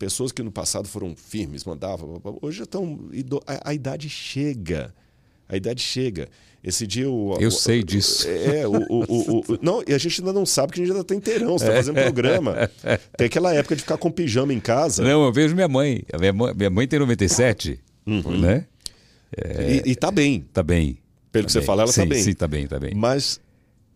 Pessoas 0.00 0.32
que 0.32 0.42
no 0.42 0.50
passado 0.50 0.88
foram 0.88 1.14
firmes, 1.14 1.62
mandavam, 1.64 2.20
hoje 2.40 2.62
estão. 2.62 2.98
A, 3.46 3.70
a 3.70 3.74
idade 3.74 4.08
chega. 4.08 4.94
A 5.46 5.56
idade 5.56 5.82
chega. 5.82 6.26
Esse 6.64 6.86
dia 6.86 7.08
o. 7.08 7.36
Eu 7.38 7.48
o, 7.48 7.52
sei 7.52 7.82
disso. 7.84 8.26
É, 8.26 8.66
o, 8.66 8.72
o, 8.88 9.40
o, 9.40 9.58
Não, 9.60 9.84
e 9.86 9.92
a 9.92 9.98
gente 9.98 10.22
ainda 10.22 10.32
não 10.32 10.46
sabe 10.46 10.72
que 10.72 10.80
a 10.80 10.84
gente 10.84 10.92
ainda 10.92 11.04
tá 11.04 11.14
inteirão, 11.14 11.58
você 11.58 11.66
tá 11.66 11.72
fazendo 11.72 11.96
programa. 11.96 12.70
Tem 13.16 13.26
aquela 13.26 13.52
época 13.54 13.76
de 13.76 13.82
ficar 13.82 13.98
com 13.98 14.10
pijama 14.10 14.54
em 14.54 14.60
casa. 14.60 15.02
Não, 15.02 15.22
eu 15.22 15.32
vejo 15.32 15.54
minha 15.54 15.68
mãe. 15.68 16.02
A 16.10 16.18
minha 16.18 16.32
mãe, 16.32 16.54
minha 16.54 16.70
mãe 16.70 16.88
tem 16.88 16.98
97, 16.98 17.78
uhum. 18.06 18.40
né? 18.40 18.64
É... 19.36 19.82
E, 19.86 19.90
e 19.90 19.94
tá 19.94 20.10
bem. 20.10 20.46
Tá 20.52 20.62
bem. 20.62 20.98
Pelo 21.30 21.44
tá 21.44 21.46
que 21.46 21.52
você 21.52 21.62
fala, 21.62 21.82
ela 21.82 21.92
sim, 21.92 22.00
tá 22.00 22.06
bem. 22.06 22.22
Sim, 22.22 22.32
tá 22.32 22.48
bem, 22.48 22.66
tá 22.66 22.80
bem. 22.80 22.94
Mas 22.94 23.38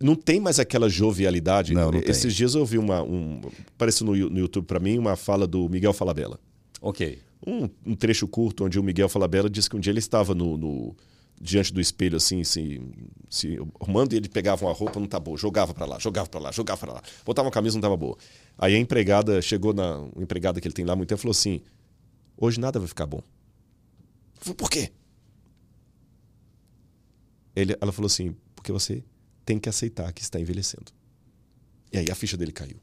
não 0.04 0.14
tem 0.14 0.38
mais 0.38 0.58
aquela 0.60 0.86
jovialidade. 0.86 1.72
Não, 1.72 1.90
não 1.90 1.98
Esses 2.00 2.22
tem. 2.22 2.30
dias 2.30 2.54
eu 2.54 2.60
ouvi 2.60 2.76
uma. 2.76 3.02
Um, 3.02 3.40
apareceu 3.74 4.06
no, 4.06 4.14
no 4.14 4.38
YouTube 4.38 4.66
para 4.66 4.78
mim 4.78 4.98
uma 4.98 5.16
fala 5.16 5.46
do 5.46 5.66
Miguel 5.66 5.94
Falabella. 5.94 6.38
Ok. 6.78 7.18
Um, 7.46 7.70
um, 7.86 7.94
trecho 7.94 8.28
curto 8.28 8.66
onde 8.66 8.78
o 8.78 8.82
Miguel 8.82 9.08
Falabella 9.08 9.48
disse 9.48 9.70
que 9.70 9.76
um 9.76 9.80
dia 9.80 9.90
ele 9.90 10.00
estava 10.00 10.34
no, 10.34 10.58
no 10.58 10.94
diante 11.40 11.72
do 11.72 11.80
espelho, 11.80 12.16
assim, 12.16 12.44
se, 12.44 12.82
se 13.30 13.58
arrumando, 13.80 14.12
e 14.12 14.16
ele 14.16 14.28
pegava 14.28 14.66
uma 14.66 14.72
roupa, 14.74 15.00
não 15.00 15.06
tá 15.06 15.18
boa, 15.18 15.38
jogava 15.38 15.72
para 15.72 15.86
lá, 15.86 15.98
jogava 15.98 16.28
para 16.28 16.40
lá, 16.40 16.52
jogava 16.52 16.80
para 16.80 16.92
lá, 16.92 17.02
botava 17.24 17.46
uma 17.48 17.52
camisa, 17.52 17.76
não 17.76 17.82
tava 17.82 17.96
boa. 17.96 18.16
Aí 18.58 18.74
a 18.74 18.78
empregada 18.78 19.40
chegou 19.40 19.72
na. 19.72 20.00
Uma 20.00 20.22
empregada 20.22 20.60
que 20.60 20.68
ele 20.68 20.74
tem 20.74 20.84
lá 20.84 20.94
muito 20.94 21.08
tempo 21.08 21.22
falou 21.22 21.32
assim: 21.32 21.62
hoje 22.36 22.60
nada 22.60 22.78
vai 22.78 22.88
ficar 22.88 23.06
bom. 23.06 23.22
Eu 24.36 24.40
falei, 24.40 24.54
por 24.54 24.70
quê? 24.70 24.90
Ele, 27.56 27.74
ela 27.80 27.90
falou 27.90 28.06
assim: 28.06 28.36
porque 28.54 28.70
você 28.70 29.02
tem 29.44 29.58
que 29.58 29.68
aceitar 29.68 30.12
que 30.12 30.22
está 30.22 30.40
envelhecendo. 30.40 30.92
E 31.92 31.98
aí 31.98 32.06
a 32.10 32.14
ficha 32.14 32.36
dele 32.36 32.52
caiu. 32.52 32.78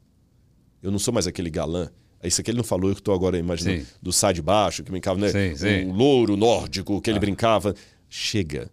Eu 0.82 0.90
não 0.90 0.98
sou 0.98 1.12
mais 1.12 1.26
aquele 1.26 1.50
galã. 1.50 1.90
Isso 2.22 2.40
aqui 2.40 2.50
ele 2.50 2.58
não 2.58 2.64
falou, 2.64 2.88
eu 2.88 2.94
estou 2.94 3.14
agora 3.14 3.36
imaginando 3.36 3.80
Sim. 3.80 3.86
do 4.00 4.12
sai 4.12 4.32
de 4.32 4.40
baixo, 4.40 4.82
que 4.82 4.90
brincava, 4.90 5.18
né? 5.18 5.28
Sim, 5.28 5.56
sim. 5.56 5.88
O 5.88 5.92
louro 5.92 6.36
nórdico 6.36 7.00
que 7.00 7.10
ele 7.10 7.18
brincava. 7.18 7.74
Chega. 8.08 8.70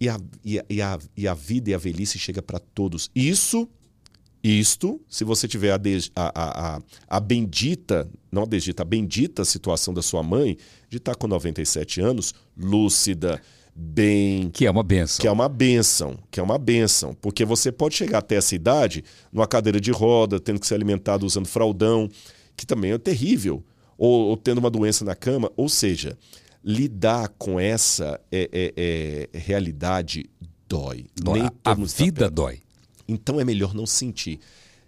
E 0.00 0.08
a, 0.08 0.18
e, 0.44 0.58
a, 0.58 0.64
e, 0.68 0.82
a, 0.82 0.98
e 1.16 1.28
a 1.28 1.34
vida 1.34 1.70
e 1.70 1.74
a 1.74 1.78
velhice 1.78 2.18
chega 2.18 2.40
para 2.40 2.58
todos. 2.58 3.10
Isso, 3.14 3.68
isto, 4.42 5.00
se 5.08 5.24
você 5.24 5.48
tiver 5.48 5.72
a, 5.72 5.76
de, 5.76 6.10
a, 6.14 6.76
a, 6.76 6.82
a, 7.08 7.20
bendita, 7.20 8.08
não 8.30 8.42
a 8.42 8.46
desdita, 8.46 8.82
a 8.82 8.86
bendita 8.86 9.44
situação 9.44 9.92
da 9.92 10.02
sua 10.02 10.22
mãe 10.22 10.56
de 10.88 10.98
estar 10.98 11.14
com 11.14 11.26
97 11.26 12.00
anos, 12.00 12.34
lúcida, 12.56 13.40
bem. 13.76 14.48
Que 14.50 14.66
é 14.66 14.70
uma 14.70 14.82
benção. 14.82 15.20
Que 15.20 15.28
é 15.28 15.30
uma 15.30 15.48
benção. 15.48 16.18
Que 16.30 16.40
é 16.40 16.42
uma 16.42 16.58
benção. 16.58 17.14
Porque 17.14 17.44
você 17.44 17.70
pode 17.70 17.94
chegar 17.94 18.18
até 18.18 18.36
essa 18.36 18.54
idade 18.54 19.04
numa 19.30 19.46
cadeira 19.46 19.80
de 19.80 19.90
roda, 19.90 20.40
tendo 20.40 20.58
que 20.58 20.66
ser 20.66 20.74
alimentado 20.74 21.26
usando 21.26 21.46
fraldão, 21.46 22.08
que 22.56 22.66
também 22.66 22.92
é 22.92 22.98
terrível. 22.98 23.62
Ou, 23.98 24.28
ou 24.28 24.36
tendo 24.36 24.58
uma 24.58 24.70
doença 24.70 25.04
na 25.04 25.14
cama. 25.14 25.50
Ou 25.56 25.68
seja, 25.68 26.16
lidar 26.64 27.28
com 27.38 27.60
essa 27.60 28.20
é, 28.32 28.48
é, 28.52 29.28
é, 29.34 29.38
realidade 29.38 30.24
dói. 30.68 31.06
dói. 31.14 31.40
Nem 31.40 31.50
a, 31.64 31.72
a 31.72 31.74
vida 31.74 32.30
dói. 32.30 32.60
Então 33.06 33.38
é 33.38 33.44
melhor 33.44 33.74
não 33.74 33.86
sentir. 33.86 34.40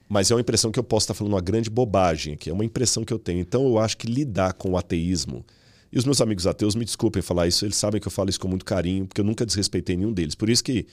Mas 0.09 0.31
é 0.31 0.35
uma 0.35 0.41
impressão 0.41 0.73
que 0.73 0.79
eu 0.79 0.85
posso 0.85 1.05
estar 1.05 1.15
falando 1.15 1.35
uma 1.35 1.41
grande 1.41 1.69
bobagem, 1.69 2.35
que 2.35 2.49
é 2.49 2.53
uma 2.53 2.65
impressão 2.65 3.05
que 3.05 3.13
eu 3.13 3.19
tenho. 3.19 3.41
Então 3.41 3.67
eu 3.67 3.79
acho 3.79 3.97
que 3.97 4.07
lidar 4.07 4.55
com 4.55 4.71
o 4.71 4.77
ateísmo 4.79 5.45
e 5.91 5.99
os 5.99 6.05
meus 6.05 6.21
amigos 6.21 6.47
ateus 6.47 6.75
me 6.75 6.85
desculpem 6.85 7.23
falar 7.23 7.47
isso, 7.47 7.65
eles 7.65 7.77
sabem 7.77 8.01
que 8.01 8.07
eu 8.07 8.13
falo 8.13 8.29
isso 8.29 8.41
com 8.41 8.49
muito 8.49 8.65
carinho, 8.65 9.07
porque 9.07 9.21
eu 9.21 9.25
nunca 9.25 9.47
desrespeitei 9.47 9.97
nenhum 9.97 10.13
deles. 10.13 10.35
Por 10.35 10.51
isso 10.51 10.63
que, 10.63 10.87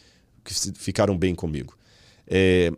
que 0.44 0.54
ficaram 0.74 1.18
bem 1.18 1.36
comigo. 1.36 1.78
É, 2.28 2.72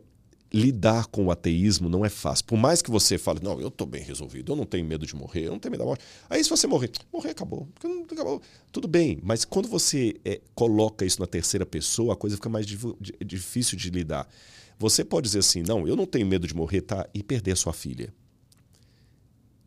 lidar 0.51 1.07
com 1.07 1.25
o 1.25 1.31
ateísmo 1.31 1.89
não 1.89 2.03
é 2.03 2.09
fácil. 2.09 2.45
Por 2.45 2.57
mais 2.57 2.81
que 2.81 2.89
você 2.89 3.17
fale, 3.17 3.39
não, 3.43 3.61
eu 3.61 3.67
estou 3.67 3.85
bem 3.85 4.01
resolvido, 4.01 4.51
eu 4.51 4.55
não 4.55 4.65
tenho 4.65 4.85
medo 4.85 5.05
de 5.05 5.15
morrer, 5.15 5.45
eu 5.45 5.51
não 5.51 5.59
tenho 5.59 5.71
medo 5.71 5.81
da 5.81 5.85
morte. 5.85 6.03
Aí 6.29 6.43
se 6.43 6.49
você 6.49 6.65
morrer, 6.65 6.89
morrer 7.13 7.31
acabou. 7.31 7.67
acabou. 8.11 8.41
Tudo 8.71 8.87
bem, 8.87 9.19
mas 9.21 9.45
quando 9.45 9.67
você 9.67 10.15
é, 10.25 10.41
coloca 10.55 11.05
isso 11.05 11.19
na 11.19 11.27
terceira 11.27 11.65
pessoa, 11.65 12.13
a 12.13 12.15
coisa 12.15 12.35
fica 12.35 12.49
mais 12.49 12.65
difícil 12.65 13.77
de 13.77 13.89
lidar. 13.91 14.27
Você 14.79 15.03
pode 15.03 15.25
dizer 15.25 15.39
assim, 15.39 15.61
não, 15.61 15.87
eu 15.87 15.95
não 15.95 16.05
tenho 16.05 16.25
medo 16.25 16.47
de 16.47 16.55
morrer, 16.55 16.81
tá? 16.81 17.07
E 17.13 17.21
perder 17.21 17.51
a 17.51 17.55
sua 17.55 17.73
filha 17.73 18.13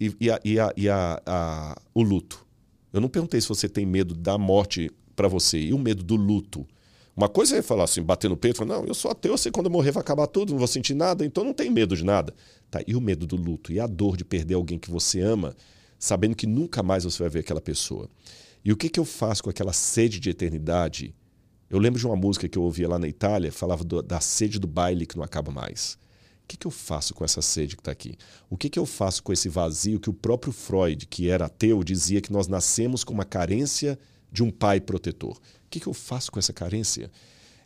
e, 0.00 0.16
e, 0.18 0.30
a, 0.30 0.40
e, 0.44 0.58
a, 0.58 0.72
e 0.76 0.88
a, 0.88 1.22
a, 1.26 1.82
o 1.94 2.02
luto. 2.02 2.46
Eu 2.92 3.00
não 3.00 3.08
perguntei 3.08 3.40
se 3.40 3.48
você 3.48 3.68
tem 3.68 3.84
medo 3.84 4.14
da 4.14 4.38
morte 4.38 4.90
para 5.14 5.28
você 5.28 5.58
e 5.58 5.74
o 5.74 5.78
medo 5.78 6.02
do 6.02 6.16
luto. 6.16 6.66
Uma 7.16 7.28
coisa 7.28 7.56
é 7.56 7.62
falar 7.62 7.84
assim, 7.84 8.02
bater 8.02 8.30
no 8.30 8.36
peito, 8.36 8.64
não, 8.64 8.84
eu 8.84 8.94
sou 8.94 9.10
ateu, 9.10 9.32
eu 9.32 9.38
sei 9.38 9.52
quando 9.52 9.66
eu 9.66 9.72
morrer 9.72 9.92
vai 9.92 10.00
acabar 10.00 10.26
tudo, 10.26 10.52
não 10.52 10.58
vou 10.58 10.66
sentir 10.66 10.94
nada, 10.94 11.24
então 11.24 11.44
não 11.44 11.52
tenho 11.52 11.70
medo 11.70 11.94
de 11.94 12.04
nada. 12.04 12.34
Tá, 12.70 12.80
e 12.86 12.96
o 12.96 13.00
medo 13.00 13.26
do 13.26 13.36
luto? 13.36 13.72
E 13.72 13.78
a 13.78 13.86
dor 13.86 14.16
de 14.16 14.24
perder 14.24 14.54
alguém 14.54 14.78
que 14.78 14.90
você 14.90 15.20
ama, 15.20 15.54
sabendo 15.98 16.34
que 16.34 16.46
nunca 16.46 16.82
mais 16.82 17.04
você 17.04 17.22
vai 17.22 17.28
ver 17.28 17.40
aquela 17.40 17.60
pessoa. 17.60 18.08
E 18.64 18.72
o 18.72 18.76
que, 18.76 18.88
que 18.88 18.98
eu 18.98 19.04
faço 19.04 19.42
com 19.42 19.50
aquela 19.50 19.72
sede 19.72 20.18
de 20.18 20.30
eternidade? 20.30 21.14
Eu 21.68 21.78
lembro 21.78 22.00
de 22.00 22.06
uma 22.06 22.16
música 22.16 22.48
que 22.48 22.56
eu 22.56 22.62
ouvia 22.62 22.88
lá 22.88 22.98
na 22.98 23.08
Itália, 23.08 23.52
falava 23.52 23.84
do, 23.84 24.02
da 24.02 24.20
sede 24.20 24.58
do 24.58 24.66
baile 24.66 25.04
que 25.04 25.16
não 25.16 25.24
acaba 25.24 25.52
mais. 25.52 25.98
Que, 26.50 26.56
que 26.56 26.66
eu 26.66 26.70
faço 26.72 27.14
com 27.14 27.24
essa 27.24 27.40
sede 27.40 27.76
que 27.76 27.80
está 27.80 27.92
aqui? 27.92 28.18
O 28.48 28.56
que, 28.56 28.68
que 28.68 28.76
eu 28.76 28.84
faço 28.84 29.22
com 29.22 29.32
esse 29.32 29.48
vazio 29.48 30.00
que 30.00 30.10
o 30.10 30.12
próprio 30.12 30.52
Freud, 30.52 31.06
que 31.06 31.30
era 31.30 31.46
ateu, 31.46 31.84
dizia 31.84 32.20
que 32.20 32.32
nós 32.32 32.48
nascemos 32.48 33.04
com 33.04 33.14
uma 33.14 33.24
carência 33.24 33.96
de 34.32 34.42
um 34.42 34.50
pai 34.50 34.80
protetor? 34.80 35.36
O 35.36 35.70
que, 35.70 35.78
que 35.78 35.86
eu 35.86 35.94
faço 35.94 36.32
com 36.32 36.40
essa 36.40 36.52
carência? 36.52 37.08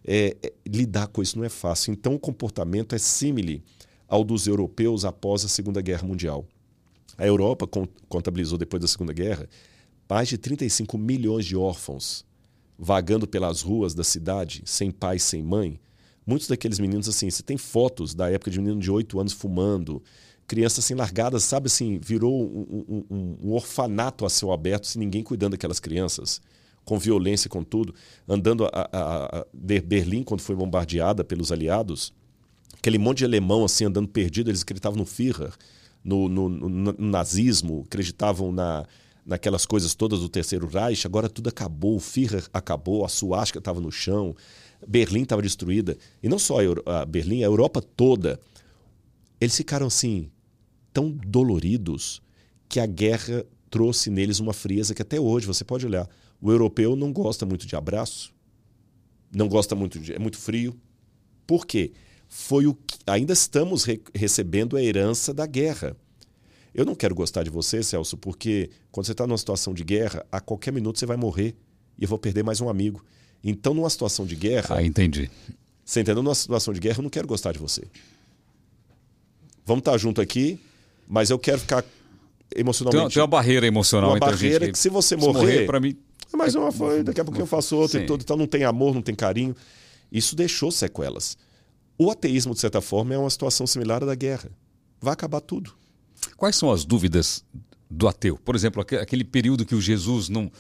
É, 0.05 0.37
é, 0.43 0.53
lidar 0.67 1.07
com 1.07 1.23
isso 1.23 1.39
não 1.39 1.47
é 1.47 1.49
fácil. 1.49 1.95
Então, 1.95 2.15
o 2.15 2.19
comportamento 2.19 2.95
é 2.95 2.99
símile 2.99 3.63
ao 4.07 4.23
dos 4.23 4.47
europeus 4.47 5.07
após 5.07 5.47
a 5.47 5.49
Segunda 5.49 5.81
Guerra 5.81 6.07
Mundial. 6.07 6.47
A 7.17 7.27
Europa 7.27 7.67
contabilizou, 8.07 8.59
depois 8.59 8.83
da 8.83 8.87
Segunda 8.87 9.15
Guerra, 9.15 9.49
mais 10.07 10.29
de 10.29 10.37
35 10.37 10.99
milhões 10.99 11.47
de 11.47 11.57
órfãos 11.57 12.23
vagando 12.79 13.27
pelas 13.27 13.63
ruas 13.63 13.95
da 13.95 14.05
cidade, 14.05 14.63
sem 14.67 14.91
pai, 14.91 15.19
sem 15.19 15.43
mãe. 15.43 15.81
Muitos 16.27 16.49
daqueles 16.49 16.79
meninos, 16.79 17.09
assim, 17.09 17.29
você 17.31 17.43
tem 17.43 17.57
fotos 17.57 18.15
da 18.15 18.31
época 18.31 18.51
de 18.51 18.59
menino 18.59 18.81
de 18.81 18.91
8 18.91 19.21
anos 19.21 19.33
fumando, 19.33 20.03
crianças 20.47 20.85
assim 20.85 20.95
largadas, 20.95 21.43
sabe 21.45 21.67
assim, 21.67 21.99
virou 21.99 22.45
um, 22.45 23.05
um, 23.11 23.39
um 23.43 23.53
orfanato 23.53 24.25
a 24.25 24.31
céu 24.31 24.53
aberto, 24.53 24.87
sem 24.87 25.01
ninguém 25.01 25.23
cuidando 25.23 25.53
daquelas 25.53 25.81
crianças, 25.81 26.41
com 26.85 26.99
violência, 26.99 27.49
com 27.49 27.63
tudo. 27.63 27.95
Andando 28.29 28.65
a, 28.67 28.71
a, 28.73 29.39
a 29.41 29.47
Berlim, 29.53 30.23
quando 30.23 30.41
foi 30.41 30.55
bombardeada 30.55 31.25
pelos 31.25 31.51
aliados, 31.51 32.13
aquele 32.75 32.99
monte 32.99 33.19
de 33.19 33.25
alemão 33.25 33.65
assim 33.65 33.85
andando 33.85 34.09
perdido, 34.09 34.51
eles 34.51 34.63
acreditavam 34.63 34.99
no 34.99 35.07
Führer, 35.07 35.53
no, 36.03 36.29
no, 36.29 36.49
no, 36.49 36.69
no 36.69 36.95
nazismo, 36.99 37.83
acreditavam 37.87 38.53
na, 38.53 38.85
naquelas 39.25 39.65
coisas 39.65 39.95
todas 39.95 40.21
do 40.21 40.29
Terceiro 40.29 40.67
Reich, 40.67 41.07
agora 41.07 41.29
tudo 41.29 41.49
acabou, 41.49 41.97
o 41.97 42.01
Führer 42.01 42.45
acabou, 42.53 43.05
a 43.05 43.09
suástica 43.09 43.59
estava 43.59 43.81
no 43.81 43.91
chão, 43.91 44.37
Berlim 44.87 45.23
estava 45.23 45.43
destruída. 45.43 45.97
E 46.23 46.29
não 46.29 46.39
só 46.39 46.59
a, 46.87 47.03
a 47.03 47.05
Berlim, 47.05 47.43
a 47.43 47.47
Europa 47.47 47.81
toda. 47.81 48.41
Eles 49.41 49.57
ficaram 49.57 49.87
assim, 49.87 50.31
tão 50.93 51.11
doloridos, 51.11 52.23
que 52.69 52.81
a 52.81 52.87
guerra 52.87 53.45
trouxe 53.71 54.11
neles 54.11 54.41
uma 54.41 54.53
frieza 54.53 54.95
que 54.95 55.03
até 55.03 55.21
hoje, 55.21 55.47
você 55.47 55.65
pode 55.65 55.85
olhar, 55.85 56.09
o 56.41 56.51
europeu 56.51 56.95
não 56.95 57.13
gosta 57.13 57.45
muito 57.45 57.67
de 57.67 57.75
abraço, 57.75 58.33
não 59.35 59.49
gosta 59.49 59.75
muito 59.75 59.99
de. 59.99 60.13
é 60.13 60.19
muito 60.19 60.39
frio. 60.39 60.79
Por 61.47 61.67
quê? 61.67 61.93
Foi 62.29 62.67
o 62.67 62.75
que, 62.75 62.99
ainda 63.07 63.33
estamos 63.33 63.85
re, 63.85 64.01
recebendo 64.15 64.77
a 64.77 64.83
herança 64.83 65.35
da 65.35 65.47
guerra. 65.47 65.97
Eu 66.75 66.85
não 66.85 66.95
quero 66.95 67.15
gostar 67.15 67.43
de 67.43 67.51
você, 67.51 67.83
Celso, 67.83 68.17
porque 68.17 68.71
quando 68.91 69.07
você 69.07 69.13
está 69.13 69.27
numa 69.27 69.39
situação 69.39 69.73
de 69.73 69.85
guerra, 69.85 70.25
a 70.31 70.41
qualquer 70.41 70.73
minuto 70.73 70.99
você 70.99 71.07
vai 71.07 71.17
morrer 71.17 71.55
e 71.99 72.03
eu 72.05 72.09
vou 72.09 72.19
perder 72.19 72.43
mais 72.43 72.61
um 72.61 72.69
amigo. 72.69 73.05
Então, 73.45 73.75
numa 73.75 73.91
situação 73.91 74.25
de 74.25 74.35
guerra. 74.35 74.77
Ah, 74.79 74.83
entendi. 74.83 75.31
Você 75.85 76.01
entendeu? 76.01 76.23
Numa 76.23 76.35
situação 76.35 76.73
de 76.73 76.81
guerra, 76.81 76.99
eu 76.99 77.03
não 77.03 77.11
quero 77.11 77.29
gostar 77.29 77.53
de 77.53 77.59
você. 77.59 77.83
Vamos 79.67 79.83
estar 79.83 79.97
junto 79.99 80.21
aqui, 80.21 80.59
mas 81.07 81.29
eu 81.29 81.39
quero 81.39 81.59
ficar 81.59 81.85
emocionalmente. 82.57 83.05
Tem, 83.05 83.15
tem 83.15 83.23
uma 83.23 83.27
barreira 83.27 83.67
emocional 83.67 84.11
uma 84.11 84.17
entre 84.17 84.31
barreira 84.31 84.65
a 84.65 84.67
gente. 84.67 84.73
que, 84.73 84.79
se 84.79 84.89
você 84.89 85.15
morrer. 85.15 85.33
Morrer 85.33 85.67
para 85.67 85.81
mim. 85.81 85.97
Mas 86.33 86.55
uma 86.55 86.73
foi, 86.73 87.03
daqui 87.03 87.21
a 87.21 87.25
pouco 87.25 87.41
eu 87.41 87.47
faço 87.47 87.77
outra 87.77 87.99
Sim. 87.99 88.05
e 88.05 88.07
tudo. 88.07 88.23
Então 88.23 88.37
não 88.37 88.47
tem 88.47 88.65
amor, 88.65 88.95
não 88.95 89.03
tem 89.03 89.15
carinho. 89.15 89.55
Isso 90.11 90.35
deixou 90.35 90.71
sequelas. 90.71 91.37
O 91.99 92.11
ateísmo, 92.11 92.55
de 92.55 92.61
certa 92.61 92.81
forma, 92.81 93.15
é 93.15 93.19
uma 93.19 93.31
situação 93.31 93.67
similar 93.67 94.03
à 94.03 94.07
da 94.07 94.15
guerra. 94.15 94.51
Vai 95.01 95.13
acabar 95.13 95.41
tudo. 95.41 95.73
Quais 96.37 96.57
são 96.57 96.73
as 96.73 96.85
dúvidas 96.85 97.45
do 97.89 98.09
ateu? 98.09 98.37
Por 98.37 98.57
exemplo, 98.57 98.83
aquele 98.83 99.25
período 99.25 99.65
que 99.65 99.75
o 99.75 99.81
Jesus 99.81 100.29
não. 100.29 100.51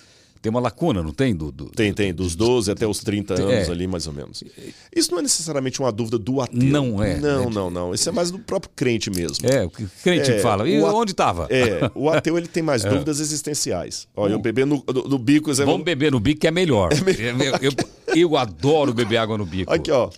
Tem 0.45 0.51
uma 0.51 0.61
lacuna, 0.61 1.03
não 1.03 1.11
tem? 1.11 1.35
Do, 1.35 1.51
do 1.51 1.71
tem, 1.71 1.91
tem. 1.95 2.13
Dos 2.13 2.37
12 2.37 2.71
até 2.71 2.87
os 2.87 2.99
30 2.99 3.33
anos 3.33 3.67
é. 3.67 3.73
ali, 3.73 3.87
mais 3.87 4.07
ou 4.07 4.13
menos. 4.13 4.45
Isso 4.95 5.11
não 5.11 5.21
é 5.21 5.23
necessariamente 5.23 5.81
uma 5.81 5.91
dúvida 5.91 6.19
do 6.19 6.39
ateu. 6.39 6.63
Não 6.63 7.03
é. 7.03 7.17
Não, 7.17 7.45
é. 7.45 7.51
não, 7.51 7.71
não. 7.71 7.95
Isso 7.95 8.11
é 8.11 8.13
mais 8.13 8.31
do 8.31 8.39
próprio 8.39 8.71
crente 8.77 9.09
mesmo. 9.09 9.39
É, 9.49 9.65
o 9.65 9.71
crente 9.71 10.31
É, 10.31 10.41
fala. 10.41 10.69
E 10.69 10.79
o 10.79 10.85
onde 10.85 11.13
estava? 11.13 11.47
É, 11.49 11.91
o 11.95 12.11
ateu 12.11 12.37
ele 12.37 12.47
tem 12.47 12.63
mais 12.63 12.85
dúvidas 12.85 13.21
existenciais. 13.21 14.07
Olha, 14.15 14.35
eu 14.35 14.39
beber 14.39 14.67
no, 14.67 14.85
no, 14.87 15.09
no 15.09 15.19
bico... 15.19 15.51
Zé, 15.55 15.65
Vamos 15.65 15.83
beber 15.83 16.13
no 16.13 16.21
bico 16.21 16.43
que 16.43 16.47
é 16.47 16.51
melhor. 16.51 16.91
Eu, 17.25 17.71
eu- 17.71 18.15
eu 18.15 18.37
adoro 18.37 18.93
beber 18.93 19.17
água 19.17 19.39
no 19.39 19.47
bico. 19.47 19.73
Aqui, 19.73 19.91
ó. 19.91 20.11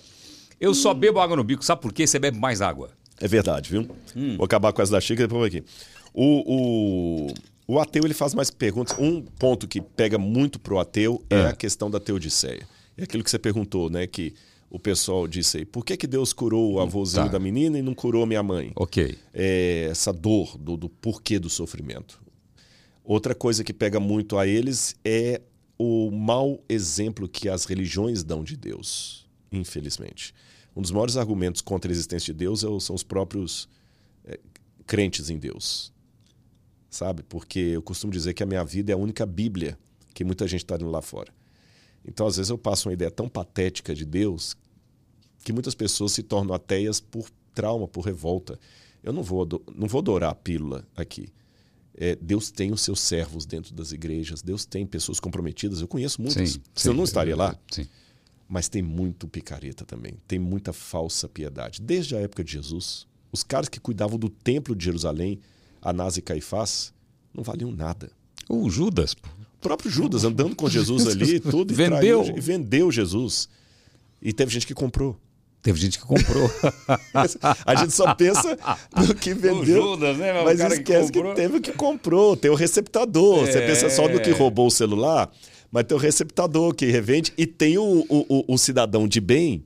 Eu 0.60 0.74
só 0.74 0.92
bebo 0.92 1.20
água 1.20 1.36
no 1.36 1.44
bico. 1.44 1.64
Sabe 1.64 1.80
por 1.82 1.92
quê? 1.92 2.04
Você 2.04 2.18
bebe 2.18 2.36
mais 2.36 2.60
água. 2.60 2.90
É 3.20 3.28
verdade, 3.28 3.70
viu? 3.70 3.88
Hum. 4.16 4.36
Vou 4.36 4.44
acabar 4.44 4.72
com 4.72 4.82
essa 4.82 4.90
da 4.90 5.00
xícara 5.00 5.24
e 5.24 5.28
depois 5.28 5.38
vou 5.38 5.46
aqui. 5.46 5.64
O, 6.12 7.26
o, 7.26 7.34
o 7.66 7.78
ateu 7.80 8.04
ele 8.04 8.14
faz 8.14 8.34
mais 8.34 8.50
perguntas. 8.50 8.96
Um 8.98 9.22
ponto 9.22 9.66
que 9.66 9.80
pega 9.80 10.18
muito 10.18 10.58
pro 10.58 10.78
ateu 10.78 11.24
é, 11.28 11.36
é 11.36 11.46
a 11.46 11.52
questão 11.52 11.90
da 11.90 11.98
teodiceia. 11.98 12.66
É 12.96 13.04
aquilo 13.04 13.24
que 13.24 13.30
você 13.30 13.38
perguntou, 13.38 13.90
né? 13.90 14.06
Que 14.06 14.34
o 14.70 14.78
pessoal 14.78 15.26
disse 15.26 15.58
aí, 15.58 15.64
por 15.64 15.84
que, 15.84 15.96
que 15.96 16.06
Deus 16.06 16.32
curou 16.32 16.74
o 16.74 16.80
avôzinho 16.80 17.26
tá. 17.26 17.32
da 17.32 17.38
menina 17.38 17.78
e 17.78 17.82
não 17.82 17.94
curou 17.94 18.26
minha 18.26 18.42
mãe? 18.42 18.72
Ok. 18.76 19.16
É, 19.32 19.88
essa 19.90 20.12
dor 20.12 20.56
do, 20.58 20.76
do 20.76 20.88
porquê 20.88 21.38
do 21.38 21.50
sofrimento. 21.50 22.20
Outra 23.04 23.34
coisa 23.34 23.62
que 23.62 23.72
pega 23.72 24.00
muito 24.00 24.36
a 24.36 24.46
eles 24.46 24.96
é 25.04 25.40
o 25.78 26.10
mau 26.10 26.62
exemplo 26.68 27.28
que 27.28 27.48
as 27.48 27.64
religiões 27.64 28.24
dão 28.24 28.42
de 28.42 28.56
Deus, 28.56 29.26
infelizmente. 29.52 30.34
Um 30.74 30.82
dos 30.82 30.90
maiores 30.90 31.16
argumentos 31.16 31.60
contra 31.60 31.90
a 31.90 31.92
existência 31.92 32.32
de 32.32 32.38
Deus 32.38 32.64
é 32.64 32.80
são 32.80 32.96
os 32.96 33.02
próprios 33.02 33.68
é, 34.24 34.38
crentes 34.86 35.30
em 35.30 35.38
Deus. 35.38 35.92
Sabe? 36.90 37.22
Porque 37.22 37.58
eu 37.58 37.82
costumo 37.82 38.12
dizer 38.12 38.34
que 38.34 38.42
a 38.42 38.46
minha 38.46 38.64
vida 38.64 38.92
é 38.92 38.94
a 38.94 38.98
única 38.98 39.26
Bíblia 39.26 39.78
que 40.14 40.24
muita 40.24 40.46
gente 40.48 40.64
está 40.64 40.76
indo 40.76 40.90
lá 40.90 41.02
fora. 41.02 41.32
Então, 42.04 42.26
às 42.26 42.36
vezes, 42.36 42.50
eu 42.50 42.56
passo 42.56 42.88
uma 42.88 42.94
ideia 42.94 43.10
tão 43.10 43.28
patética 43.28 43.94
de 43.94 44.04
Deus 44.04 44.56
que 45.44 45.52
muitas 45.52 45.74
pessoas 45.74 46.12
se 46.12 46.22
tornam 46.22 46.54
ateias 46.54 47.00
por 47.00 47.28
trauma, 47.54 47.86
por 47.86 48.02
revolta. 48.02 48.58
Eu 49.02 49.12
não 49.12 49.22
vou, 49.22 49.46
não 49.74 49.88
vou 49.88 50.00
adorar 50.00 50.30
a 50.30 50.34
pílula 50.34 50.86
aqui. 50.96 51.28
É, 51.94 52.14
Deus 52.16 52.50
tem 52.50 52.72
os 52.72 52.82
seus 52.82 53.00
servos 53.00 53.46
dentro 53.46 53.74
das 53.74 53.90
igrejas, 53.90 54.42
Deus 54.42 54.66
tem 54.66 54.86
pessoas 54.86 55.18
comprometidas. 55.18 55.80
Eu 55.80 55.88
conheço 55.88 56.20
muitas. 56.20 56.50
Sim, 56.50 56.62
sim, 56.74 56.88
eu 56.88 56.94
não 56.94 57.04
estaria 57.04 57.34
lá. 57.34 57.56
Sim. 57.70 57.86
Mas 58.48 58.68
tem 58.68 58.82
muito 58.82 59.26
picareta 59.26 59.84
também. 59.84 60.14
Tem 60.28 60.38
muita 60.38 60.72
falsa 60.72 61.28
piedade. 61.28 61.80
Desde 61.80 62.14
a 62.14 62.20
época 62.20 62.44
de 62.44 62.52
Jesus, 62.52 63.06
os 63.32 63.42
caras 63.42 63.68
que 63.68 63.80
cuidavam 63.80 64.18
do 64.18 64.28
templo 64.28 64.74
de 64.74 64.84
Jerusalém, 64.84 65.40
Anás 65.86 66.16
e 66.16 66.20
Caifás, 66.20 66.92
não 67.32 67.44
valiam 67.44 67.70
nada. 67.70 68.10
O 68.48 68.68
Judas. 68.68 69.12
O 69.12 69.60
próprio 69.60 69.88
Judas, 69.88 70.24
andando 70.24 70.56
com 70.56 70.68
Jesus 70.68 71.06
ali, 71.08 71.38
tudo. 71.38 71.72
vendeu. 71.72 72.24
E, 72.36 72.40
vendeu 72.40 72.90
Jesus. 72.90 73.48
E 74.20 74.32
teve 74.32 74.52
gente 74.52 74.66
que 74.66 74.74
comprou. 74.74 75.16
Teve 75.62 75.78
gente 75.78 75.98
que 75.98 76.04
comprou. 76.04 76.50
a 77.64 77.74
gente 77.76 77.92
só 77.92 78.14
pensa 78.16 78.58
no 78.96 79.14
que 79.14 79.32
vendeu. 79.32 79.60
O 79.60 79.64
Judas, 79.92 80.16
né? 80.16 80.32
Mas, 80.44 80.58
esquece 80.58 81.12
que, 81.12 81.22
que, 81.22 81.34
teve 81.34 81.60
que 81.60 81.72
comprou. 81.72 82.36
Tem 82.36 82.50
o 82.50 82.54
receptador. 82.56 83.44
É... 83.44 83.52
Você 83.52 83.60
pensa 83.60 83.90
só 83.90 84.08
no 84.08 84.20
que 84.20 84.30
roubou 84.32 84.66
o 84.66 84.70
celular, 84.70 85.30
mas 85.70 85.84
tem 85.84 85.96
o 85.96 86.00
receptador 86.00 86.74
que 86.74 86.86
revende 86.86 87.32
e 87.38 87.46
tem 87.46 87.78
o, 87.78 88.04
o, 88.08 88.26
o, 88.28 88.54
o 88.54 88.58
cidadão 88.58 89.06
de 89.06 89.20
bem 89.20 89.64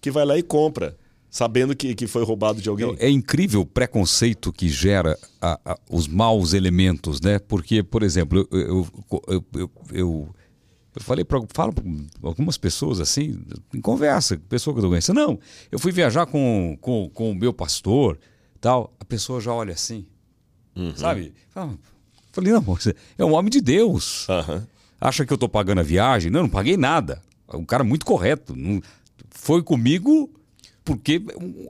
que 0.00 0.12
vai 0.12 0.24
lá 0.24 0.38
e 0.38 0.42
compra 0.42 0.96
sabendo 1.36 1.76
que, 1.76 1.94
que 1.94 2.06
foi 2.06 2.24
roubado 2.24 2.62
de 2.62 2.68
alguém. 2.70 2.96
É 2.98 3.10
incrível 3.10 3.60
o 3.60 3.66
preconceito 3.66 4.50
que 4.50 4.70
gera 4.70 5.18
a, 5.38 5.60
a, 5.66 5.78
os 5.90 6.08
maus 6.08 6.54
elementos, 6.54 7.20
né? 7.20 7.38
Porque, 7.38 7.82
por 7.82 8.02
exemplo, 8.02 8.48
eu, 8.50 8.58
eu, 8.58 9.44
eu, 9.54 9.70
eu 9.92 10.28
eu 10.94 11.02
falei 11.02 11.26
para 11.26 11.38
falo 11.52 11.74
para 11.74 11.84
algumas 12.22 12.56
pessoas 12.56 13.00
assim, 13.00 13.38
em 13.74 13.82
conversa, 13.82 14.40
pessoa 14.48 14.72
que 14.72 14.78
eu 14.78 14.84
tô 14.84 14.88
conhecendo. 14.88 15.20
Não, 15.20 15.38
eu 15.70 15.78
fui 15.78 15.92
viajar 15.92 16.24
com, 16.24 16.74
com, 16.80 17.10
com 17.10 17.32
o 17.32 17.34
meu 17.34 17.52
pastor, 17.52 18.18
tal. 18.58 18.96
A 18.98 19.04
pessoa 19.04 19.38
já 19.38 19.52
olha 19.52 19.74
assim, 19.74 20.06
uhum. 20.74 20.96
sabe? 20.96 21.34
Falei, 22.32 22.50
não, 22.50 22.62
você 22.62 22.96
é 23.18 23.24
um 23.26 23.34
homem 23.34 23.50
de 23.50 23.60
Deus. 23.60 24.26
Uhum. 24.26 24.62
Acha 24.98 25.26
que 25.26 25.32
eu 25.34 25.36
tô 25.36 25.50
pagando 25.50 25.80
a 25.80 25.84
viagem? 25.84 26.30
Não, 26.30 26.44
não 26.44 26.48
paguei 26.48 26.78
nada. 26.78 27.20
É 27.46 27.56
um 27.58 27.64
cara 27.66 27.84
muito 27.84 28.06
correto. 28.06 28.56
Não, 28.56 28.80
foi 29.28 29.62
comigo 29.62 30.30
porque 30.86 31.20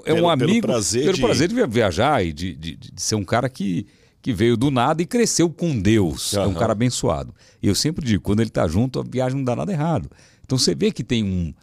é 0.04 0.12
um 0.12 0.16
pelo, 0.16 0.28
amigo. 0.28 0.52
Pelo 0.52 0.60
prazer, 0.60 1.02
pelo 1.02 1.14
de... 1.14 1.20
prazer 1.20 1.48
de 1.48 1.66
viajar 1.66 2.24
e 2.24 2.32
de, 2.32 2.54
de, 2.54 2.76
de 2.76 3.02
ser 3.02 3.16
um 3.16 3.24
cara 3.24 3.48
que 3.48 3.86
que 4.26 4.32
veio 4.32 4.56
do 4.56 4.72
nada 4.72 5.00
e 5.00 5.06
cresceu 5.06 5.48
com 5.48 5.78
Deus. 5.78 6.32
Uhum. 6.32 6.42
É 6.42 6.46
um 6.48 6.54
cara 6.54 6.72
abençoado. 6.72 7.32
E 7.62 7.68
eu 7.68 7.76
sempre 7.76 8.04
digo, 8.04 8.24
quando 8.24 8.40
ele 8.40 8.48
está 8.48 8.66
junto, 8.66 8.98
a 8.98 9.04
viagem 9.04 9.36
não 9.36 9.44
dá 9.44 9.54
nada 9.54 9.70
errado. 9.70 10.10
Então 10.44 10.58
você 10.58 10.74
vê 10.74 10.90
que 10.90 11.04
tem 11.04 11.22
um. 11.22 11.54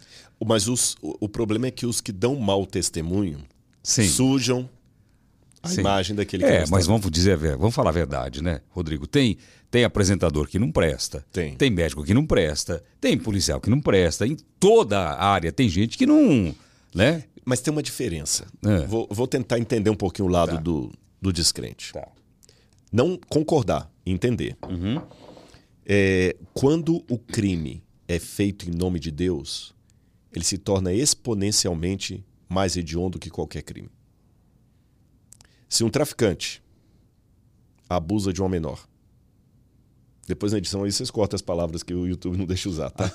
Mas 0.46 0.70
os, 0.70 0.96
o 1.02 1.28
problema 1.28 1.68
é 1.68 1.72
que 1.72 1.86
os 1.86 2.00
que 2.00 2.14
dão 2.14 2.38
mau 2.38 2.66
testemunho 2.66 3.40
Sim. 3.84 4.08
sujam 4.08 4.70
a 5.62 5.68
Sim. 5.68 5.82
imagem 5.82 6.16
daquele 6.16 6.46
É, 6.46 6.64
mas 6.70 6.88
vamos 6.88 7.12
dizer, 7.12 7.38
vamos 7.38 7.76
falar 7.76 7.90
a 7.90 7.94
verdade, 7.94 8.42
né, 8.42 8.62
Rodrigo? 8.70 9.06
Tem, 9.08 9.38
tem 9.70 9.84
apresentador 9.84 10.48
que 10.48 10.58
não 10.58 10.72
presta, 10.72 11.26
tem. 11.34 11.56
tem 11.56 11.70
médico 11.70 12.02
que 12.02 12.14
não 12.14 12.26
presta, 12.26 12.82
tem 13.02 13.18
policial 13.18 13.60
que 13.60 13.70
não 13.70 13.82
presta, 13.82 14.26
em 14.26 14.38
toda 14.58 15.00
a 15.00 15.28
área 15.28 15.52
tem 15.52 15.68
gente 15.68 15.98
que 15.98 16.06
não. 16.06 16.56
Né? 16.96 17.24
Mas 17.46 17.62
tem 17.62 17.72
uma 17.72 17.84
diferença. 17.84 18.46
É. 18.66 18.86
Vou, 18.86 19.08
vou, 19.10 19.28
tentar 19.28 19.60
entender 19.60 19.90
um 19.90 19.96
pouquinho 19.96 20.28
o 20.28 20.32
lado 20.32 20.56
tá. 20.56 20.62
do, 20.62 20.92
do 21.22 21.34
descrente. 21.34 21.94
Tá 21.94 22.08
não 22.94 23.20
concordar, 23.28 23.92
entender. 24.06 24.56
Uhum. 24.70 25.02
É, 25.84 26.36
quando 26.54 27.04
o 27.10 27.18
crime 27.18 27.84
é 28.08 28.20
feito 28.20 28.70
em 28.70 28.72
nome 28.72 29.00
de 29.00 29.10
Deus, 29.10 29.74
ele 30.32 30.46
se 30.46 30.60
torna 30.60 30.94
exponencialmente 30.94 32.24
mais 32.48 32.78
hediondo 32.78 33.18
que 33.18 33.32
qualquer 33.32 33.64
crime. 33.64 33.90
Se 35.68 35.84
um 35.84 35.90
traficante 35.90 36.62
abusa 37.90 38.32
de 38.32 38.42
uma 38.42 38.50
menor, 38.50 38.88
depois 40.28 40.52
na 40.52 40.60
edição 40.60 40.84
aí 40.84 40.92
vocês 40.92 41.10
cortam 41.10 41.36
as 41.36 41.42
palavras 41.42 41.82
que 41.82 41.96
o 41.96 42.08
YouTube 42.08 42.38
não 42.38 42.46
deixa 42.46 42.70
usar, 42.70 42.92
tá? 42.92 43.10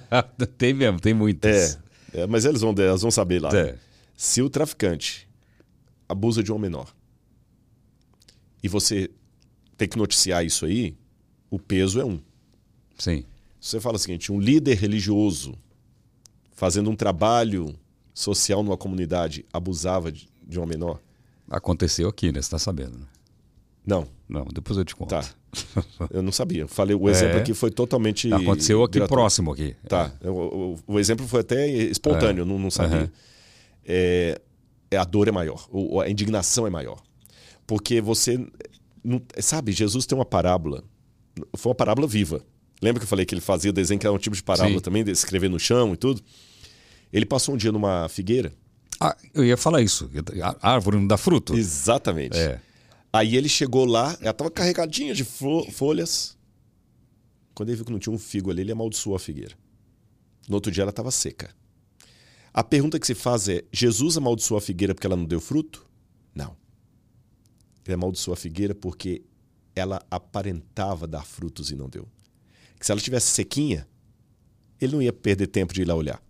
tem 0.56 0.72
mesmo, 0.72 0.98
tem 0.98 1.12
muitas. 1.12 1.74
É, 1.74 1.78
é, 2.12 2.26
mas 2.26 2.44
eles 2.44 2.60
vão, 2.60 2.74
elas 2.78 3.02
vão 3.02 3.10
saber 3.10 3.40
lá. 3.40 3.50
É. 3.56 3.76
Se 4.16 4.42
o 4.42 4.50
traficante 4.50 5.28
abusa 6.08 6.42
de 6.42 6.50
uma 6.50 6.58
menor 6.58 6.92
e 8.62 8.68
você 8.68 9.10
tem 9.76 9.88
que 9.88 9.98
noticiar 9.98 10.44
isso 10.44 10.66
aí, 10.66 10.96
o 11.50 11.58
peso 11.58 12.00
é 12.00 12.04
um. 12.04 12.20
Sim. 12.98 13.24
Você 13.60 13.80
fala 13.80 13.96
o 13.96 13.98
seguinte: 13.98 14.32
um 14.32 14.40
líder 14.40 14.74
religioso 14.76 15.54
fazendo 16.52 16.90
um 16.90 16.96
trabalho 16.96 17.78
social 18.12 18.62
numa 18.62 18.76
comunidade 18.76 19.44
abusava 19.52 20.10
de, 20.10 20.28
de 20.46 20.58
uma 20.58 20.66
menor. 20.66 21.00
Aconteceu 21.48 22.08
aqui, 22.08 22.26
né? 22.26 22.34
Você 22.42 22.46
está 22.46 22.58
sabendo, 22.58 22.98
né? 22.98 23.06
Não. 23.86 24.08
Não, 24.28 24.44
depois 24.44 24.76
eu 24.76 24.84
te 24.84 24.94
conto. 24.94 25.10
Tá. 25.10 25.24
Eu 26.10 26.22
não 26.22 26.32
sabia. 26.32 26.66
Falei, 26.68 26.94
o 26.94 27.08
exemplo 27.08 27.38
é... 27.38 27.40
aqui 27.40 27.54
foi 27.54 27.70
totalmente. 27.70 28.32
Aconteceu 28.32 28.82
aqui 28.82 28.98
gratuito. 28.98 29.14
próximo 29.14 29.52
aqui. 29.52 29.74
Tá. 29.88 30.12
É. 30.20 30.30
O, 30.30 30.76
o, 30.86 30.94
o, 30.94 30.98
exemplo 30.98 31.26
foi 31.26 31.40
até 31.40 31.68
espontâneo, 31.68 32.42
é. 32.42 32.44
não, 32.44 32.58
não 32.58 32.70
sabia. 32.70 33.02
Uhum. 33.02 33.08
É, 33.84 34.40
a 34.96 35.04
dor 35.04 35.28
é 35.28 35.32
maior, 35.32 35.68
a 36.04 36.08
indignação 36.08 36.66
é 36.66 36.70
maior. 36.70 37.02
Porque 37.66 38.00
você 38.00 38.38
não, 39.04 39.20
sabe, 39.38 39.72
Jesus 39.72 40.06
tem 40.06 40.16
uma 40.16 40.24
parábola. 40.24 40.82
Foi 41.56 41.70
uma 41.70 41.74
parábola 41.74 42.06
viva. 42.06 42.42
Lembra 42.82 43.00
que 43.00 43.04
eu 43.04 43.08
falei 43.08 43.26
que 43.26 43.34
ele 43.34 43.40
fazia 43.40 43.72
desenho 43.72 43.98
que 43.98 44.06
era 44.06 44.14
um 44.14 44.18
tipo 44.18 44.36
de 44.36 44.42
parábola 44.42 44.78
Sim. 44.78 44.82
também, 44.82 45.04
de 45.04 45.10
escrever 45.10 45.48
no 45.48 45.58
chão 45.58 45.94
e 45.94 45.96
tudo? 45.96 46.22
Ele 47.12 47.26
passou 47.26 47.54
um 47.54 47.58
dia 47.58 47.72
numa 47.72 48.08
figueira. 48.08 48.52
Ah, 49.00 49.16
eu 49.34 49.44
ia 49.44 49.56
falar 49.56 49.80
isso. 49.82 50.10
A 50.60 50.72
árvore 50.72 50.96
não 50.96 51.06
dá 51.06 51.16
fruto? 51.16 51.56
Exatamente. 51.56 52.36
É. 52.36 52.60
Aí 53.18 53.34
ele 53.34 53.48
chegou 53.48 53.84
lá, 53.84 54.16
ela 54.20 54.30
estava 54.30 54.48
carregadinha 54.48 55.12
de 55.12 55.24
folhas. 55.24 56.38
Quando 57.52 57.70
ele 57.70 57.74
viu 57.74 57.84
que 57.84 57.90
não 57.90 57.98
tinha 57.98 58.14
um 58.14 58.18
figo 58.18 58.48
ali, 58.48 58.60
ele 58.60 58.70
amaldiçoou 58.70 59.16
a 59.16 59.18
figueira. 59.18 59.56
No 60.48 60.54
outro 60.54 60.70
dia 60.70 60.82
ela 60.82 60.90
estava 60.90 61.10
seca. 61.10 61.52
A 62.54 62.62
pergunta 62.62 62.96
que 62.96 63.04
se 63.04 63.16
faz 63.16 63.48
é: 63.48 63.64
Jesus 63.72 64.16
amaldiçoou 64.16 64.56
a 64.56 64.60
figueira 64.60 64.94
porque 64.94 65.04
ela 65.08 65.16
não 65.16 65.24
deu 65.24 65.40
fruto? 65.40 65.84
Não. 66.32 66.56
Ele 67.84 67.94
amaldiçoou 67.94 68.34
a 68.34 68.36
figueira 68.36 68.72
porque 68.72 69.24
ela 69.74 70.00
aparentava 70.08 71.04
dar 71.08 71.24
frutos 71.24 71.72
e 71.72 71.74
não 71.74 71.88
deu. 71.88 72.06
Que 72.78 72.86
se 72.86 72.92
ela 72.92 73.00
tivesse 73.00 73.32
sequinha, 73.32 73.88
ele 74.80 74.92
não 74.92 75.02
ia 75.02 75.12
perder 75.12 75.48
tempo 75.48 75.74
de 75.74 75.82
ir 75.82 75.88
lá 75.88 75.96
olhar. 75.96 76.22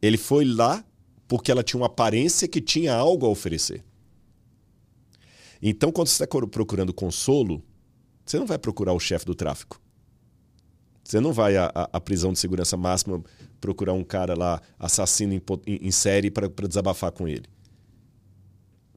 Ele 0.00 0.18
foi 0.18 0.44
lá 0.44 0.84
porque 1.26 1.50
ela 1.50 1.64
tinha 1.64 1.80
uma 1.80 1.86
aparência 1.86 2.46
que 2.46 2.60
tinha 2.60 2.94
algo 2.94 3.26
a 3.26 3.28
oferecer. 3.28 3.84
Então, 5.68 5.90
quando 5.90 6.08
você 6.08 6.22
está 6.22 6.46
procurando 6.46 6.92
consolo, 6.92 7.62
você 8.24 8.38
não 8.38 8.46
vai 8.46 8.58
procurar 8.58 8.92
o 8.92 9.00
chefe 9.00 9.24
do 9.24 9.34
tráfico. 9.34 9.80
Você 11.02 11.18
não 11.20 11.32
vai 11.32 11.56
à, 11.56 11.70
à, 11.74 12.00
prisão 12.00 12.32
de 12.32 12.38
segurança 12.38 12.76
máxima 12.76 13.22
procurar 13.60 13.92
um 13.92 14.04
cara 14.04 14.34
lá, 14.34 14.60
assassino 14.78 15.32
em, 15.34 15.42
em, 15.66 15.90
série, 15.90 16.30
para 16.30 16.48
desabafar 16.68 17.10
com 17.12 17.26
ele 17.26 17.48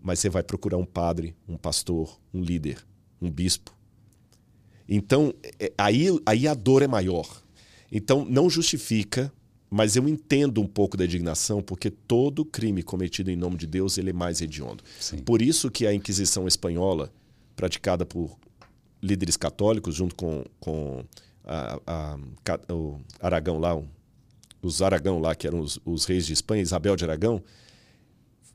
mas 0.02 0.20
você 0.20 0.30
vai 0.30 0.44
procurar 0.44 0.78
um 0.78 0.86
padre, 0.86 1.36
um 1.48 1.58
pastor, 1.58 2.20
um 2.34 2.42
líder, 2.42 2.86
um 3.22 3.30
bispo. 3.30 3.76
Então, 4.88 5.34
é, 5.60 5.72
aí, 5.78 6.08
aí 6.26 6.48
a 6.48 6.54
dor 6.54 6.82
é 6.82 6.88
maior. 6.88 7.28
Então, 7.92 8.26
não 8.26 8.50
justifica, 8.50 9.32
mas 9.70 9.96
eu 9.96 10.08
entendo 10.08 10.62
um 10.62 10.68
pouco 10.68 10.98
da 10.98 11.06
indignação, 11.06 11.62
porque 11.62 11.92
todo 11.92 12.44
crime 12.44 12.82
cometido 12.82 13.30
em 13.30 13.36
nome 13.36 13.56
de 13.56 13.68
Deus 13.68 13.98
ele 13.98 14.10
é 14.10 14.14
mais 14.14 14.42
hediondo. 14.42 14.84
Sim. 15.00 15.20
Por 15.20 15.42
isso 15.42 15.70
que 15.70 15.86
a 15.86 15.94
Inquisição 15.94 16.48
Espanhola, 16.48 17.12
praticada 17.56 18.06
por 18.06 18.38
líderes 19.02 19.38
católicos, 19.38 19.96
junto 19.96 20.16
com, 20.16 20.44
com 20.60 21.04
a, 21.46 21.80
a, 21.86 22.18
o 22.74 23.00
Aragão 23.20 23.60
lá, 23.60 23.80
os 24.62 24.82
Aragão 24.82 25.20
lá, 25.20 25.36
que 25.36 25.46
eram 25.46 25.60
os, 25.60 25.80
os 25.86 26.06
reis 26.06 26.26
de 26.26 26.34
Espanha, 26.34 26.62
Isabel 26.62 26.96
de 26.96 27.04
Aragão, 27.04 27.42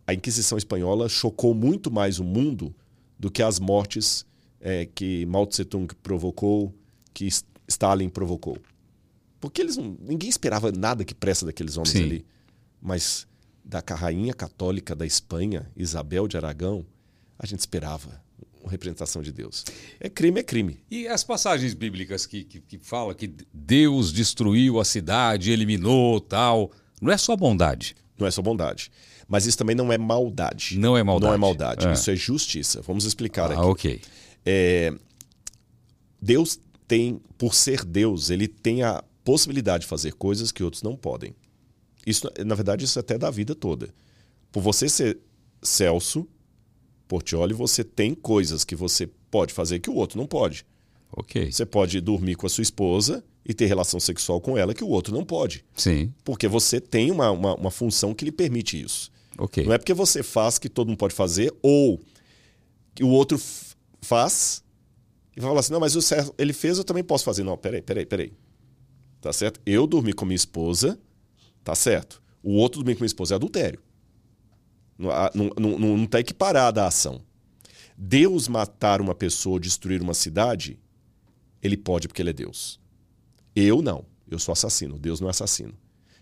a 0.06 0.12
Inquisição 0.12 0.58
Espanhola 0.58 1.08
chocou 1.08 1.54
muito 1.54 1.90
mais 1.90 2.18
o 2.18 2.24
mundo 2.24 2.74
do 3.18 3.30
que 3.30 3.42
as 3.42 3.58
mortes 3.58 4.26
é, 4.60 4.86
que 4.86 5.24
Mao 5.26 5.46
Tse 5.46 5.64
Tung 5.64 5.94
provocou, 6.02 6.74
que 7.12 7.28
Stalin 7.68 8.08
provocou. 8.08 8.58
Porque 9.44 9.62
eles 9.62 9.76
não, 9.76 9.96
ninguém 10.00 10.28
esperava 10.28 10.72
nada 10.72 11.04
que 11.04 11.14
presta 11.14 11.46
daqueles 11.46 11.76
homens 11.76 11.92
Sim. 11.92 12.02
ali. 12.02 12.26
Mas 12.80 13.26
da 13.64 13.80
rainha 13.94 14.34
católica 14.34 14.94
da 14.94 15.06
Espanha, 15.06 15.70
Isabel 15.76 16.28
de 16.28 16.36
Aragão, 16.36 16.84
a 17.38 17.46
gente 17.46 17.60
esperava 17.60 18.22
uma 18.62 18.70
representação 18.70 19.22
de 19.22 19.32
Deus. 19.32 19.64
É 20.00 20.08
crime, 20.08 20.40
é 20.40 20.42
crime. 20.42 20.80
E 20.90 21.06
as 21.06 21.22
passagens 21.22 21.74
bíblicas 21.74 22.26
que, 22.26 22.44
que, 22.44 22.60
que 22.60 22.78
falam 22.78 23.14
que 23.14 23.34
Deus 23.52 24.12
destruiu 24.12 24.80
a 24.80 24.84
cidade, 24.84 25.50
eliminou 25.50 26.20
tal, 26.20 26.70
não 27.00 27.12
é 27.12 27.16
só 27.16 27.36
bondade. 27.36 27.94
Não 28.18 28.26
é 28.26 28.30
só 28.30 28.40
bondade. 28.40 28.90
Mas 29.28 29.46
isso 29.46 29.58
também 29.58 29.74
não 29.74 29.92
é 29.92 29.98
maldade. 29.98 30.78
Não 30.78 30.96
é 30.96 31.02
maldade. 31.02 31.28
Não 31.28 31.34
é 31.34 31.38
maldade. 31.38 31.86
É. 31.86 31.92
Isso 31.92 32.10
é 32.10 32.16
justiça. 32.16 32.80
Vamos 32.82 33.04
explicar 33.04 33.50
ah, 33.50 33.54
aqui. 33.54 33.62
ok. 33.62 34.00
É, 34.46 34.94
Deus 36.20 36.58
tem, 36.86 37.20
por 37.36 37.54
ser 37.54 37.84
Deus, 37.84 38.30
ele 38.30 38.46
tem 38.46 38.82
a 38.82 39.02
possibilidade 39.24 39.82
de 39.82 39.88
fazer 39.88 40.12
coisas 40.12 40.52
que 40.52 40.62
outros 40.62 40.82
não 40.82 40.96
podem. 40.96 41.34
Isso, 42.06 42.30
na 42.44 42.54
verdade, 42.54 42.84
isso 42.84 42.98
é 42.98 43.00
até 43.00 43.16
da 43.16 43.30
vida 43.30 43.54
toda. 43.54 43.88
Por 44.52 44.62
você 44.62 44.88
ser 44.88 45.18
Celso 45.62 46.28
Portioli, 47.08 47.54
você 47.54 47.82
tem 47.82 48.14
coisas 48.14 48.64
que 48.64 48.76
você 48.76 49.08
pode 49.30 49.52
fazer 49.52 49.80
que 49.80 49.90
o 49.90 49.94
outro 49.94 50.18
não 50.18 50.26
pode. 50.26 50.66
Ok. 51.16 51.50
Você 51.50 51.64
pode 51.64 52.00
dormir 52.00 52.34
com 52.34 52.46
a 52.46 52.50
sua 52.50 52.62
esposa 52.62 53.24
e 53.46 53.54
ter 53.54 53.66
relação 53.66 53.98
sexual 53.98 54.40
com 54.40 54.58
ela 54.58 54.74
que 54.74 54.84
o 54.84 54.88
outro 54.88 55.14
não 55.14 55.24
pode. 55.24 55.64
Sim. 55.76 56.12
Porque 56.24 56.46
você 56.48 56.80
tem 56.80 57.10
uma, 57.10 57.30
uma, 57.30 57.54
uma 57.54 57.70
função 57.70 58.14
que 58.14 58.24
lhe 58.24 58.32
permite 58.32 58.80
isso. 58.80 59.10
Ok. 59.38 59.64
Não 59.64 59.72
é 59.72 59.78
porque 59.78 59.94
você 59.94 60.22
faz 60.22 60.58
que 60.58 60.68
todo 60.68 60.88
mundo 60.88 60.98
pode 60.98 61.14
fazer 61.14 61.52
ou 61.62 62.00
que 62.94 63.02
o 63.02 63.08
outro 63.08 63.40
faz 64.00 64.62
e 65.36 65.40
vai 65.40 65.50
falar 65.50 65.60
assim, 65.60 65.72
não, 65.72 65.80
mas 65.80 65.96
o 65.96 66.00
ele 66.38 66.52
fez, 66.52 66.78
eu 66.78 66.84
também 66.84 67.02
posso 67.02 67.24
fazer. 67.24 67.42
Não, 67.42 67.56
peraí, 67.56 67.82
peraí, 67.82 68.06
peraí. 68.06 68.32
Tá 69.24 69.32
certo? 69.32 69.58
Eu 69.64 69.86
dormi 69.86 70.12
com 70.12 70.26
minha 70.26 70.36
esposa, 70.36 71.00
tá 71.64 71.74
certo. 71.74 72.22
O 72.42 72.56
outro 72.56 72.80
dormir 72.80 72.94
com 72.94 73.00
minha 73.00 73.06
esposa 73.06 73.34
é 73.34 73.36
adultério. 73.36 73.82
Não, 74.98 75.10
não, 75.34 75.78
não, 75.78 75.96
não 75.96 76.06
tá 76.06 76.20
equiparada 76.20 76.82
a 76.82 76.88
ação. 76.88 77.22
Deus 77.96 78.48
matar 78.48 79.00
uma 79.00 79.14
pessoa, 79.14 79.58
destruir 79.58 80.02
uma 80.02 80.12
cidade, 80.12 80.78
ele 81.62 81.74
pode 81.74 82.06
porque 82.06 82.20
ele 82.20 82.28
é 82.28 82.32
Deus. 82.34 82.78
Eu 83.56 83.80
não. 83.80 84.04
Eu 84.28 84.38
sou 84.38 84.52
assassino. 84.52 84.98
Deus 84.98 85.20
não 85.20 85.28
é 85.28 85.30
assassino. 85.30 85.72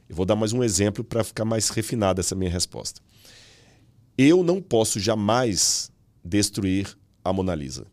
Eu 0.09 0.15
vou 0.15 0.24
dar 0.24 0.37
mais 0.37 0.53
um 0.53 0.62
exemplo 0.62 1.03
para 1.03 1.24
ficar 1.24 1.45
mais 1.45 1.70
refinada 1.70 2.20
essa 2.20 2.37
minha 2.37 2.53
resposta. 2.53 3.01
Eu 4.16 4.45
não 4.45 4.62
posso 4.62 5.01
jamais 5.01 5.91
destruir 6.24 6.97
a 7.24 7.33
Mona 7.33 7.57
Lisa. 7.57 7.85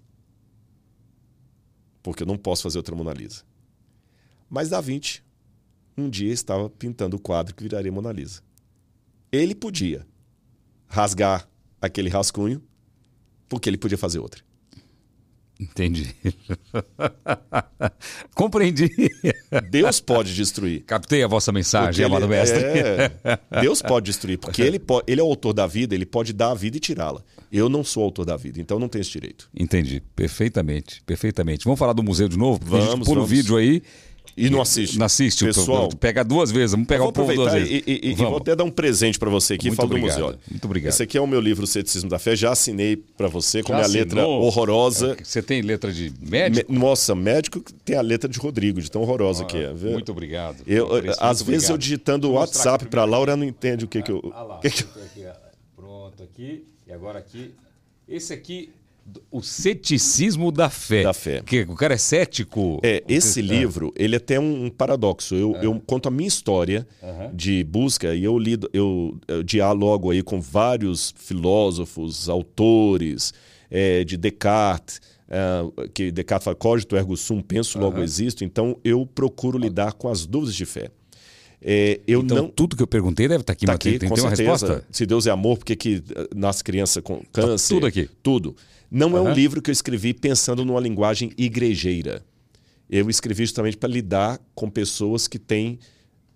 Porque 2.03 2.21
eu 2.21 2.27
não 2.27 2.37
posso 2.37 2.61
fazer 2.61 2.77
outra 2.77 2.95
Mona 2.95 3.11
Lisa. 3.11 3.48
Mas 4.49 4.69
Da 4.69 4.81
Vinci 4.81 5.21
um 5.99 6.09
dia 6.09 6.31
estava 6.31 6.69
pintando 6.69 7.17
o 7.17 7.19
quadro 7.19 7.53
que 7.53 7.61
viraria 7.61 7.91
Mona 7.91 8.11
Lisa. 8.11 8.41
Ele 9.31 9.53
podia 9.53 10.07
rasgar 10.87 11.47
aquele 11.81 12.09
rascunho, 12.09 12.61
porque 13.47 13.69
ele 13.69 13.77
podia 13.77 13.97
fazer 13.97 14.19
outra. 14.19 14.41
Entendi. 15.59 16.15
Compreendi. 18.33 18.89
Deus 19.69 19.99
pode 19.99 20.33
destruir. 20.33 20.83
Captei 20.83 21.21
a 21.21 21.27
vossa 21.27 21.51
mensagem, 21.51 22.05
amado 22.05 22.29
mestre. 22.29 22.59
É, 22.63 23.11
Deus 23.59 23.81
pode 23.81 24.05
destruir, 24.05 24.37
porque 24.37 24.61
ele, 24.61 24.79
pode, 24.79 25.03
ele 25.11 25.19
é 25.19 25.23
o 25.23 25.27
autor 25.27 25.51
da 25.51 25.67
vida, 25.67 25.93
ele 25.93 26.05
pode 26.05 26.31
dar 26.31 26.51
a 26.51 26.55
vida 26.55 26.77
e 26.77 26.79
tirá-la. 26.79 27.21
Eu 27.51 27.67
não 27.67 27.83
sou 27.83 28.03
autor 28.03 28.25
da 28.25 28.37
vida, 28.37 28.61
então 28.61 28.79
não 28.79 28.87
tenho 28.87 29.01
esse 29.01 29.11
direito. 29.11 29.49
Entendi. 29.53 30.01
Perfeitamente. 30.15 31.03
Perfeitamente. 31.05 31.65
Vamos 31.65 31.77
falar 31.77 31.91
do 31.91 32.03
museu 32.03 32.29
de 32.29 32.37
novo? 32.37 32.61
Vamos. 32.63 33.05
Pôr 33.05 33.17
o 33.17 33.25
vídeo 33.25 33.57
aí. 33.57 33.83
E 34.39 34.49
não 34.49 34.61
assiste. 34.61 34.97
Não 34.97 35.05
assiste. 35.05 35.43
Pessoal, 35.43 35.89
pega 35.89 36.23
duas 36.23 36.51
vezes. 36.51 36.71
Vamos 36.71 36.87
pegar 36.87 37.05
o 37.05 37.11
povo 37.11 37.33
duas 37.33 37.53
vezes. 37.53 37.69
E, 37.69 37.83
e, 37.85 38.11
e 38.11 38.13
vou 38.15 38.37
até 38.37 38.55
dar 38.55 38.63
um 38.63 38.71
presente 38.71 39.19
para 39.19 39.29
você 39.29 39.55
aqui. 39.55 39.67
Muito 39.67 39.77
falo 39.77 39.89
obrigado. 39.89 40.17
do 40.17 40.23
museu. 40.23 40.39
Muito 40.49 40.65
obrigado. 40.65 40.93
Esse 40.93 41.03
aqui 41.03 41.17
é 41.17 41.21
o 41.21 41.27
meu 41.27 41.41
livro 41.41 41.67
Ceticismo 41.67 42.09
da 42.09 42.17
Fé. 42.17 42.35
Já 42.35 42.51
assinei 42.51 42.95
para 42.95 43.27
você 43.27 43.61
com 43.61 43.73
a 43.73 43.85
letra 43.85 44.25
horrorosa. 44.25 45.17
É, 45.19 45.23
você 45.23 45.41
tem 45.41 45.61
letra 45.61 45.91
de 45.91 46.13
médico? 46.21 46.71
Me, 46.71 46.79
nossa, 46.79 47.13
médico 47.13 47.61
tem 47.83 47.95
a 47.95 48.01
letra 48.01 48.29
de 48.29 48.39
Rodrigo, 48.39 48.81
de 48.81 48.89
tão 48.89 49.01
horrosa 49.01 49.43
ah, 49.43 49.45
que 49.45 49.57
é. 49.57 49.73
Muito 49.73 50.11
obrigado. 50.11 50.63
Eu, 50.65 50.87
às 51.19 51.41
vezes 51.41 51.41
obrigado. 51.41 51.71
eu 51.71 51.77
digitando 51.77 52.29
o 52.29 52.33
WhatsApp 52.33 52.85
para 52.85 53.03
Laura 53.03 53.35
não 53.35 53.43
entende 53.43 53.85
o 53.85 53.87
que, 53.87 53.99
ah, 53.99 54.01
que 54.01 54.11
eu. 54.11 54.31
Ah 54.33 54.43
lá, 54.43 54.59
que 54.61 54.69
que... 54.69 55.27
Pronto, 55.75 56.23
aqui. 56.23 56.65
E 56.87 56.91
agora 56.91 57.19
aqui. 57.19 57.53
Esse 58.07 58.33
aqui 58.33 58.71
o 59.31 59.41
ceticismo 59.41 60.51
da 60.51 60.69
fé. 60.69 61.03
Da 61.03 61.13
fé. 61.13 61.41
Que 61.45 61.61
o 61.61 61.75
cara 61.75 61.93
é 61.93 61.97
cético. 61.97 62.79
É, 62.83 63.03
esse 63.07 63.41
livro, 63.41 63.93
ele 63.95 64.15
é 64.15 64.17
até 64.17 64.39
um 64.39 64.69
paradoxo. 64.69 65.35
Eu, 65.35 65.55
é. 65.55 65.65
eu 65.65 65.81
conto 65.85 66.07
a 66.07 66.11
minha 66.11 66.27
história 66.27 66.87
uhum. 67.01 67.35
de 67.35 67.63
busca 67.63 68.15
e 68.15 68.23
eu 68.23 68.37
lido, 68.37 68.69
eu, 68.73 69.17
eu, 69.27 69.43
dialogo 69.43 70.11
aí 70.11 70.21
com 70.21 70.41
vários 70.41 71.13
filósofos, 71.17 72.29
autores, 72.29 73.33
é, 73.69 74.03
de 74.03 74.17
Descartes, 74.17 75.01
é, 75.29 75.87
que 75.93 76.11
Descartes 76.11 76.45
fala 76.45 76.55
cogito 76.55 76.95
ergo 76.95 77.15
sum, 77.15 77.41
penso 77.41 77.79
logo 77.79 77.97
uhum. 77.97 78.03
existo. 78.03 78.43
Então 78.43 78.77
eu 78.83 79.05
procuro 79.05 79.57
lidar 79.57 79.93
com 79.93 80.09
as 80.09 80.25
dúvidas 80.25 80.55
de 80.55 80.65
fé. 80.65 80.89
É, 81.61 81.99
eu 82.07 82.21
então, 82.21 82.37
não... 82.37 82.47
tudo 82.47 82.75
que 82.75 82.81
eu 82.81 82.87
perguntei 82.87 83.27
deve 83.27 83.41
estar 83.41 83.53
aqui, 83.53 83.65
tá 83.65 83.73
aqui 83.73 83.99
tem, 83.99 84.07
com 84.07 84.15
tem 84.15 84.23
certeza. 84.23 84.49
uma 84.49 84.51
resposta? 84.51 84.85
Se 84.91 85.05
Deus 85.05 85.27
é 85.27 85.31
amor, 85.31 85.57
por 85.57 85.65
que, 85.65 85.75
que 85.75 86.03
nasce 86.33 86.63
criança 86.63 87.01
com 87.01 87.21
câncer? 87.33 87.67
Tá 87.67 87.75
tudo 87.75 87.85
aqui. 87.85 88.09
Tudo. 88.23 88.55
Não 88.91 89.11
uhum. 89.11 89.17
é 89.17 89.21
um 89.21 89.33
livro 89.33 89.61
que 89.61 89.69
eu 89.69 89.73
escrevi 89.73 90.13
pensando 90.13 90.65
numa 90.65 90.79
linguagem 90.79 91.31
igrejeira. 91.37 92.23
Eu 92.89 93.09
escrevi 93.09 93.45
justamente 93.45 93.77
para 93.77 93.89
lidar 93.89 94.39
com 94.55 94.69
pessoas 94.69 95.27
que 95.27 95.37
têm 95.37 95.79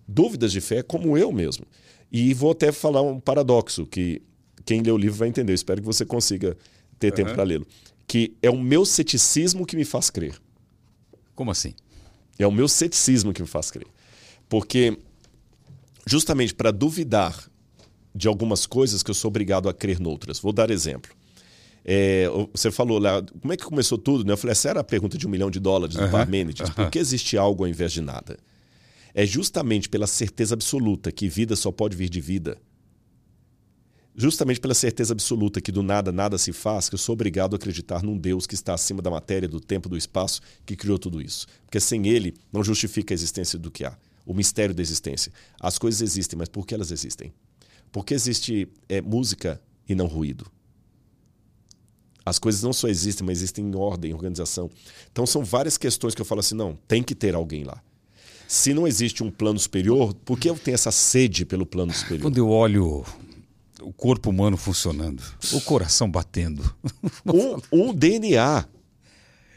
dúvidas 0.06 0.52
de 0.52 0.60
fé, 0.60 0.82
como 0.82 1.18
eu 1.18 1.32
mesmo. 1.32 1.66
E 2.12 2.32
vou 2.32 2.52
até 2.52 2.70
falar 2.70 3.02
um 3.02 3.18
paradoxo 3.18 3.84
que 3.86 4.22
quem 4.64 4.82
lê 4.82 4.90
o 4.90 4.96
livro 4.96 5.16
vai 5.16 5.28
entender. 5.28 5.52
Eu 5.52 5.56
espero 5.56 5.80
que 5.80 5.86
você 5.86 6.04
consiga 6.04 6.56
ter 6.98 7.08
uhum. 7.08 7.16
tempo 7.16 7.34
para 7.34 7.42
lê-lo. 7.42 7.66
Que 8.06 8.36
é 8.40 8.50
o 8.50 8.56
meu 8.56 8.84
ceticismo 8.84 9.66
que 9.66 9.76
me 9.76 9.84
faz 9.84 10.10
crer. 10.10 10.40
Como 11.34 11.50
assim? 11.50 11.74
É 12.38 12.46
o 12.46 12.52
meu 12.52 12.68
ceticismo 12.68 13.32
que 13.32 13.42
me 13.42 13.48
faz 13.48 13.70
crer. 13.70 13.86
Porque, 14.48 14.96
justamente 16.06 16.54
para 16.54 16.70
duvidar 16.70 17.50
de 18.14 18.28
algumas 18.28 18.64
coisas 18.66 19.02
que 19.02 19.10
eu 19.10 19.14
sou 19.14 19.28
obrigado 19.28 19.68
a 19.68 19.74
crer 19.74 19.98
noutras. 19.98 20.38
Vou 20.38 20.52
dar 20.52 20.70
exemplo. 20.70 21.10
É, 21.84 22.26
você 22.52 22.70
falou 22.70 22.98
lá, 22.98 23.22
como 23.40 23.52
é 23.52 23.56
que 23.56 23.64
começou 23.64 23.98
tudo? 23.98 24.24
Né? 24.24 24.32
Eu 24.32 24.36
falei, 24.36 24.52
essa 24.52 24.70
era 24.70 24.80
a 24.80 24.84
pergunta 24.84 25.18
de 25.18 25.26
um 25.26 25.30
milhão 25.30 25.50
de 25.50 25.60
dólares 25.60 25.96
do 25.96 26.08
Parmênides. 26.08 26.70
Por 26.70 26.90
que 26.90 26.98
existe 26.98 27.36
algo 27.36 27.64
ao 27.64 27.68
invés 27.68 27.92
de 27.92 28.00
nada? 28.00 28.38
É 29.12 29.26
justamente 29.26 29.88
pela 29.88 30.06
certeza 30.06 30.54
absoluta 30.54 31.12
que 31.12 31.28
vida 31.28 31.54
só 31.54 31.70
pode 31.70 31.96
vir 31.96 32.08
de 32.08 32.20
vida. 32.20 32.56
Justamente 34.16 34.60
pela 34.60 34.74
certeza 34.74 35.12
absoluta 35.12 35.60
que 35.60 35.72
do 35.72 35.82
nada 35.82 36.12
nada 36.12 36.38
se 36.38 36.52
faz, 36.52 36.88
que 36.88 36.94
eu 36.94 36.98
sou 36.98 37.14
obrigado 37.14 37.54
a 37.54 37.56
acreditar 37.56 38.02
num 38.02 38.16
Deus 38.16 38.46
que 38.46 38.54
está 38.54 38.72
acima 38.72 39.02
da 39.02 39.10
matéria, 39.10 39.48
do 39.48 39.60
tempo, 39.60 39.88
do 39.88 39.96
espaço, 39.96 40.40
que 40.64 40.76
criou 40.76 40.98
tudo 40.98 41.20
isso. 41.20 41.46
Porque 41.64 41.80
sem 41.80 42.06
ele 42.06 42.34
não 42.52 42.62
justifica 42.62 43.12
a 43.12 43.16
existência 43.16 43.58
do 43.58 43.70
que 43.70 43.84
há, 43.84 43.96
o 44.24 44.32
mistério 44.32 44.74
da 44.74 44.82
existência. 44.82 45.32
As 45.60 45.78
coisas 45.78 46.00
existem, 46.00 46.38
mas 46.38 46.48
por 46.48 46.64
que 46.64 46.74
elas 46.74 46.92
existem? 46.92 47.32
Porque 47.90 48.14
existe 48.14 48.68
é, 48.88 49.00
música 49.00 49.60
e 49.88 49.94
não 49.94 50.06
ruído. 50.06 50.46
As 52.24 52.38
coisas 52.38 52.62
não 52.62 52.72
só 52.72 52.88
existem, 52.88 53.26
mas 53.26 53.38
existem 53.38 53.64
em 53.66 53.76
ordem, 53.76 54.10
em 54.10 54.14
organização. 54.14 54.70
Então 55.12 55.26
são 55.26 55.44
várias 55.44 55.76
questões 55.76 56.14
que 56.14 56.20
eu 56.20 56.24
falo 56.24 56.40
assim, 56.40 56.54
não, 56.54 56.78
tem 56.88 57.02
que 57.02 57.14
ter 57.14 57.34
alguém 57.34 57.64
lá. 57.64 57.82
Se 58.48 58.72
não 58.72 58.86
existe 58.86 59.22
um 59.22 59.30
plano 59.30 59.58
superior, 59.58 60.14
por 60.24 60.38
que 60.38 60.48
eu 60.48 60.56
tenho 60.56 60.74
essa 60.74 60.90
sede 60.90 61.44
pelo 61.44 61.66
plano 61.66 61.92
superior? 61.92 62.22
Quando 62.22 62.38
eu 62.38 62.48
olho 62.48 63.04
o 63.82 63.92
corpo 63.92 64.30
humano 64.30 64.56
funcionando, 64.56 65.22
o 65.52 65.60
coração 65.60 66.10
batendo. 66.10 66.74
Um, 67.26 67.88
um 67.88 67.94
DNA. 67.94 68.66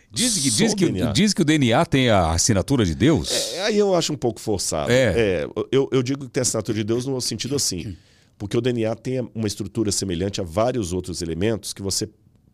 Diz 0.09 0.35
que, 0.35 0.49
diz, 0.49 0.73
que, 0.73 0.85
DNA. 0.85 1.11
diz 1.11 1.33
que 1.33 1.41
o 1.41 1.45
DNA 1.45 1.85
tem 1.85 2.09
a 2.09 2.31
assinatura 2.31 2.85
de 2.85 2.95
Deus? 2.95 3.53
É, 3.53 3.61
aí 3.63 3.77
eu 3.77 3.93
acho 3.93 4.13
um 4.13 4.17
pouco 4.17 4.39
forçado. 4.39 4.91
É. 4.91 5.43
é 5.43 5.49
eu, 5.71 5.89
eu 5.91 6.01
digo 6.01 6.25
que 6.25 6.31
tem 6.31 6.41
a 6.41 6.43
assinatura 6.43 6.77
de 6.77 6.83
Deus 6.83 7.05
no 7.05 7.19
sentido 7.21 7.55
assim. 7.55 7.95
Porque 8.37 8.55
o 8.55 8.61
DNA 8.61 8.95
tem 8.95 9.29
uma 9.33 9.47
estrutura 9.47 9.91
semelhante 9.91 10.39
a 10.39 10.43
vários 10.43 10.93
outros 10.93 11.21
elementos 11.21 11.73
que 11.73 11.81
você 11.81 12.07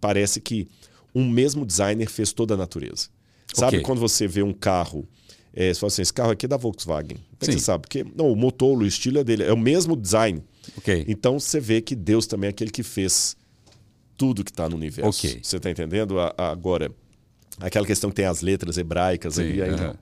parece 0.03 0.41
que 0.41 0.67
um 1.15 1.25
mesmo 1.25 1.65
designer 1.65 2.09
fez 2.09 2.33
toda 2.33 2.56
a 2.56 2.57
natureza. 2.57 3.07
Sabe 3.53 3.77
okay. 3.77 3.82
quando 3.85 3.99
você 3.99 4.27
vê 4.27 4.43
um 4.43 4.51
carro, 4.51 5.07
é, 5.53 5.73
você 5.73 5.80
fala 5.80 5.88
assim, 5.88 6.01
esse 6.01 6.14
carro 6.14 6.32
aqui 6.32 6.45
é 6.45 6.49
da 6.49 6.57
Volkswagen. 6.57 7.15
Como 7.40 7.53
você 7.53 7.57
sabe? 7.57 7.83
Porque 7.83 8.06
não, 8.14 8.30
o 8.30 8.35
motor, 8.35 8.77
o 8.77 8.85
estilo 8.85 9.19
é 9.19 9.23
dele, 9.23 9.43
é 9.43 9.53
o 9.53 9.57
mesmo 9.57 9.95
design. 9.95 10.43
Okay. 10.77 11.06
Então 11.07 11.40
você 11.40 11.57
vê 11.57 11.80
que 11.80 11.95
Deus 11.95 12.27
também 12.27 12.48
é 12.48 12.49
aquele 12.49 12.69
que 12.69 12.83
fez 12.83 13.38
tudo 14.17 14.43
que 14.43 14.51
está 14.51 14.67
no 14.67 14.75
universo. 14.75 15.25
Okay. 15.25 15.40
Você 15.41 15.56
está 15.56 15.72
entendendo? 15.72 16.17
agora, 16.38 16.91
aquela 17.61 17.85
questão 17.85 18.09
que 18.09 18.17
tem 18.17 18.25
as 18.25 18.41
letras 18.41 18.77
hebraicas 18.77 19.35
Sim, 19.35 19.43
ali, 19.43 19.61
aí 19.61 19.72
não. 19.72 19.98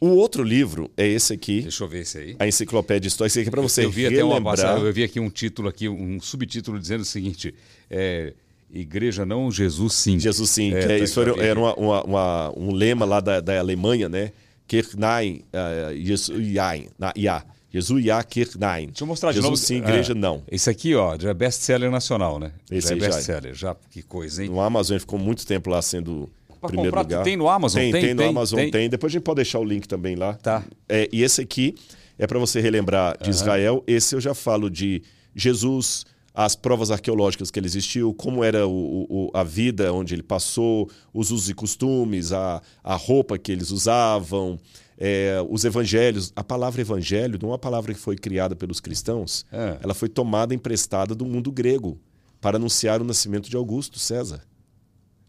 O 0.00 0.08
outro 0.08 0.42
livro 0.42 0.90
é 0.96 1.06
esse 1.06 1.34
aqui. 1.34 1.60
Deixa 1.62 1.84
eu 1.84 1.88
ver 1.88 2.00
esse 2.00 2.16
aí. 2.16 2.36
A 2.38 2.46
Enciclopédia 2.46 3.08
Histórica. 3.08 3.32
Esse 3.32 3.40
aqui 3.40 3.48
é 3.48 3.50
para 3.50 3.62
você 3.62 3.82
eu, 3.82 3.84
eu 3.84 3.90
vi 3.90 4.02
relembrar. 4.02 4.28
até 4.28 4.40
uma 4.40 4.50
passagem, 4.50 4.86
eu 4.86 4.92
vi 4.92 5.02
aqui 5.02 5.20
um 5.20 5.28
título 5.28 5.68
aqui, 5.68 5.88
um 5.88 6.20
subtítulo 6.20 6.78
dizendo 6.78 7.00
o 7.00 7.04
seguinte: 7.04 7.54
é, 7.90 8.32
Igreja 8.70 9.24
não, 9.24 9.50
Jesus 9.50 9.94
sim. 9.94 10.18
Jesus 10.18 10.50
sim. 10.50 10.74
É, 10.74 10.92
é, 10.92 10.98
isso 10.98 11.20
era, 11.20 11.42
era 11.42 11.58
uma, 11.58 11.74
uma, 11.74 12.02
uma, 12.02 12.52
um 12.56 12.72
lema 12.72 13.04
lá 13.04 13.20
da, 13.20 13.40
da 13.40 13.58
Alemanha, 13.58 14.08
né? 14.08 14.32
Kirchnein, 14.66 15.42
uh, 15.52 15.96
Jesus 15.96 16.38
Ja. 17.14 17.44
Jesus 17.72 18.04
Ja 18.04 18.22
Kirchnein. 18.22 18.86
Deixa 18.86 19.04
eu 19.04 19.06
mostrar 19.06 19.32
Jesus 19.32 19.44
de 19.44 19.50
novo. 19.50 19.56
sim, 19.56 19.76
igreja 19.76 20.12
é, 20.12 20.14
não. 20.14 20.42
Esse 20.50 20.70
aqui, 20.70 20.94
ó, 20.94 21.16
já 21.18 21.30
é 21.30 21.34
best-seller 21.34 21.90
nacional, 21.90 22.38
né? 22.38 22.52
Esse 22.70 22.88
já 22.88 22.94
é 22.94 22.98
best-seller. 22.98 23.54
Já, 23.54 23.76
que 23.90 24.02
coisa, 24.02 24.42
hein? 24.42 24.50
No 24.50 24.60
Amazon 24.60 24.98
ficou 24.98 25.18
muito 25.18 25.46
tempo 25.46 25.70
lá 25.70 25.82
sendo 25.82 26.30
pra 26.60 26.68
primeiro 26.68 26.90
comprar, 26.90 27.02
lugar. 27.02 27.24
Tem 27.24 27.36
no 27.36 27.48
Amazon? 27.48 27.80
Tem, 27.80 27.92
tem, 27.92 28.00
tem 28.00 28.14
no 28.14 28.22
tem, 28.22 28.28
Amazon, 28.30 28.58
tem. 28.58 28.70
tem. 28.70 28.88
Depois 28.88 29.10
a 29.10 29.14
gente 29.14 29.22
pode 29.22 29.36
deixar 29.36 29.58
o 29.58 29.64
link 29.64 29.86
também 29.86 30.16
lá. 30.16 30.34
Tá. 30.34 30.64
É, 30.88 31.08
e 31.12 31.22
esse 31.22 31.40
aqui 31.40 31.74
é 32.18 32.26
para 32.26 32.38
você 32.38 32.60
relembrar 32.60 33.16
de 33.18 33.24
uhum. 33.24 33.30
Israel. 33.30 33.84
Esse 33.86 34.14
eu 34.14 34.20
já 34.20 34.34
falo 34.34 34.70
de 34.70 35.02
Jesus, 35.34 36.06
as 36.36 36.54
provas 36.54 36.90
arqueológicas 36.90 37.50
que 37.50 37.58
ele 37.58 37.66
existiu, 37.66 38.12
como 38.12 38.44
era 38.44 38.68
o, 38.68 39.06
o, 39.08 39.30
a 39.32 39.42
vida 39.42 39.90
onde 39.90 40.14
ele 40.14 40.22
passou, 40.22 40.90
os 41.14 41.30
usos 41.30 41.48
e 41.48 41.54
costumes, 41.54 42.30
a, 42.30 42.60
a 42.84 42.94
roupa 42.94 43.38
que 43.38 43.50
eles 43.50 43.70
usavam, 43.70 44.58
é, 44.98 45.38
os 45.48 45.64
evangelhos. 45.64 46.34
A 46.36 46.44
palavra 46.44 46.82
evangelho 46.82 47.38
não 47.40 47.48
é 47.48 47.52
uma 47.52 47.58
palavra 47.58 47.94
que 47.94 47.98
foi 47.98 48.16
criada 48.16 48.54
pelos 48.54 48.80
cristãos, 48.80 49.46
é. 49.50 49.78
ela 49.82 49.94
foi 49.94 50.10
tomada 50.10 50.54
emprestada 50.54 51.14
do 51.14 51.24
mundo 51.24 51.50
grego 51.50 51.98
para 52.38 52.58
anunciar 52.58 53.00
o 53.00 53.04
nascimento 53.04 53.48
de 53.48 53.56
Augusto 53.56 53.98
César. 53.98 54.42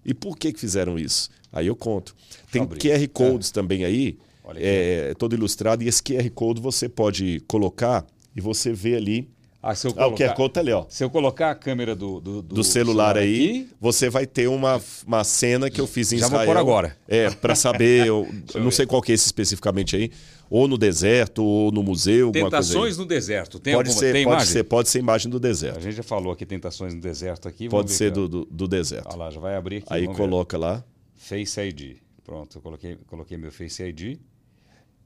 E 0.04 0.14
por 0.14 0.38
que, 0.38 0.52
que 0.52 0.60
fizeram 0.60 1.00
isso? 1.00 1.30
Aí 1.54 1.68
eu 1.68 1.76
conto. 1.76 2.14
Tem 2.52 2.68
QR 2.68 3.08
Codes 3.14 3.50
é. 3.50 3.54
também 3.54 3.86
aí, 3.86 4.18
é, 4.58 5.14
todo 5.18 5.34
ilustrado, 5.34 5.86
e 5.86 5.88
esse 5.88 6.04
QR 6.04 6.30
Code 6.32 6.60
você 6.60 6.90
pode 6.90 7.42
colocar 7.48 8.06
e 8.36 8.42
você 8.42 8.74
vê 8.74 8.96
ali 8.96 9.37
ah, 9.70 9.76
se 9.76 9.86
eu 9.86 9.94
colocar, 9.94 10.24
ah, 10.24 10.28
o 10.28 10.32
QR 10.32 10.36
Code 10.36 10.54
tá 10.54 10.60
ali, 10.62 10.72
ó. 10.72 10.86
Se 10.88 11.04
eu 11.04 11.10
colocar 11.10 11.52
a 11.52 11.56
câmera 11.56 11.94
do, 11.94 12.22
do, 12.22 12.42
do, 12.42 12.56
do 12.56 12.64
celular, 12.64 13.16
celular, 13.16 13.18
aí, 13.18 13.50
aqui, 13.64 13.70
você 13.82 14.10
vai 14.10 14.26
ter 14.26 14.48
uma, 14.48 14.82
uma 15.06 15.26
cena 15.26 15.70
que 15.70 15.82
eu 15.82 15.86
fiz 15.86 16.14
em 16.14 16.18
já 16.18 16.26
Israel. 16.26 16.40
Já 16.40 16.46
vou 16.46 16.56
por 16.56 16.60
agora. 16.60 16.98
É, 17.06 17.30
para 17.30 17.54
saber, 17.54 18.08
eu, 18.08 18.26
eu 18.56 18.64
não 18.64 18.72
sei 18.72 18.86
qual 18.86 19.02
que 19.02 19.12
é 19.12 19.16
esse 19.16 19.26
especificamente 19.26 19.98
aí, 19.98 20.10
ou 20.50 20.70
no 20.70 20.78
deserto, 20.78 21.44
ou 21.44 21.70
no 21.70 21.84
museu, 21.84 22.32
Tentações 22.32 22.98
no 22.98 23.06
deserto. 23.06 23.60
Tem 23.60 23.74
pode 23.74 23.90
alguma, 23.90 24.00
ser, 24.00 24.14
tem 24.14 24.24
pode 24.24 24.36
imagem? 24.36 24.54
ser, 24.54 24.64
pode 24.64 24.88
ser 24.88 25.00
imagem 25.00 25.30
do 25.30 25.38
deserto. 25.38 25.80
A 25.80 25.82
gente 25.82 25.98
já 25.98 26.04
falou 26.04 26.32
aqui 26.32 26.46
Tentações 26.46 26.94
no 26.94 27.02
deserto 27.02 27.50
aqui. 27.50 27.68
Pode 27.68 27.92
ser 27.92 28.10
do, 28.10 28.26
do, 28.30 28.46
do, 28.46 28.68
deserto. 28.70 29.08
Olha 29.10 29.18
lá, 29.18 29.30
já 29.32 29.40
vai 29.42 29.58
abrir 29.58 29.80
aqui. 29.80 29.88
Aí 29.90 30.08
coloca 30.08 30.58
ver. 30.58 30.64
lá. 30.64 30.84
Face 31.18 31.60
ID. 31.60 31.98
Pronto, 32.24 32.58
eu 32.58 32.62
coloquei, 32.62 32.98
coloquei 33.06 33.38
meu 33.38 33.52
Face 33.52 33.84
ID. 33.84 34.18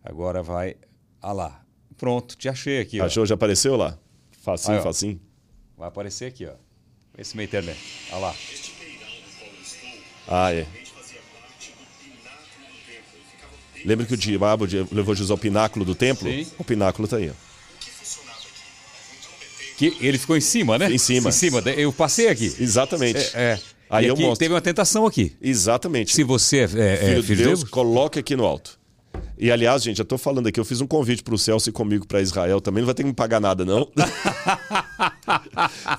Agora 0.03 0.43
vai. 0.43 0.75
Ah 1.19 1.33
lá. 1.33 1.63
Pronto, 1.97 2.35
te 2.37 2.47
achei 2.47 2.79
aqui. 2.79 3.01
Achou? 3.01 3.23
Ó. 3.23 3.25
Já 3.25 3.33
apareceu 3.33 3.75
lá? 3.75 3.97
Facinho, 4.41 4.77
Aí, 4.77 4.83
facinho. 4.83 5.21
Vai 5.77 5.87
aparecer 5.87 6.25
aqui, 6.25 6.47
ó. 6.47 6.53
Esse 7.17 7.37
meio 7.37 7.45
internet. 7.45 7.79
Olha 8.11 8.19
lá. 8.19 8.35
Ah, 10.27 10.53
é. 10.53 10.65
Lembra 13.85 14.05
que 14.05 14.13
o 14.13 14.17
diabo 14.17 14.65
levou 14.91 15.15
Jesus 15.15 15.31
ao 15.31 15.37
pináculo 15.37 15.85
do 15.85 15.95
templo? 15.95 16.29
Sim. 16.29 16.47
O 16.57 16.63
pináculo 16.63 17.05
está 17.05 17.17
aí. 17.17 17.29
Ó. 17.29 17.33
Que 19.77 19.97
ele 19.99 20.17
ficou 20.17 20.37
em 20.37 20.41
cima, 20.41 20.77
né? 20.77 20.91
Em 20.91 20.97
cima. 20.97 21.29
Em 21.29 21.31
cima. 21.31 21.59
Eu 21.59 21.91
passei 21.91 22.27
aqui. 22.27 22.55
Exatamente. 22.59 23.19
É. 23.35 23.41
é. 23.41 23.59
Aí 23.89 24.07
eu 24.07 24.15
mostro. 24.15 24.37
Teve 24.37 24.53
uma 24.53 24.61
tentação 24.61 25.05
aqui. 25.05 25.35
Exatamente. 25.41 26.13
Se 26.13 26.23
você 26.23 26.59
é, 26.59 26.63
é, 26.63 26.67
filho, 26.67 26.77
filho 26.77 27.23
de 27.23 27.35
Deus, 27.35 27.59
Deus, 27.59 27.69
coloque 27.69 28.19
aqui 28.19 28.35
no 28.35 28.45
alto. 28.45 28.79
E 29.41 29.51
aliás, 29.51 29.81
gente, 29.81 29.97
já 29.97 30.03
estou 30.03 30.19
falando 30.19 30.45
aqui, 30.45 30.59
eu 30.59 30.63
fiz 30.63 30.81
um 30.81 30.85
convite 30.85 31.23
para 31.23 31.33
o 31.33 31.37
Celso 31.37 31.67
e 31.67 31.71
comigo 31.71 32.05
para 32.05 32.21
Israel 32.21 32.61
também, 32.61 32.83
não 32.83 32.85
vai 32.85 32.93
ter 32.93 33.01
que 33.01 33.09
me 33.09 33.15
pagar 33.15 33.39
nada, 33.39 33.65
não. 33.65 33.89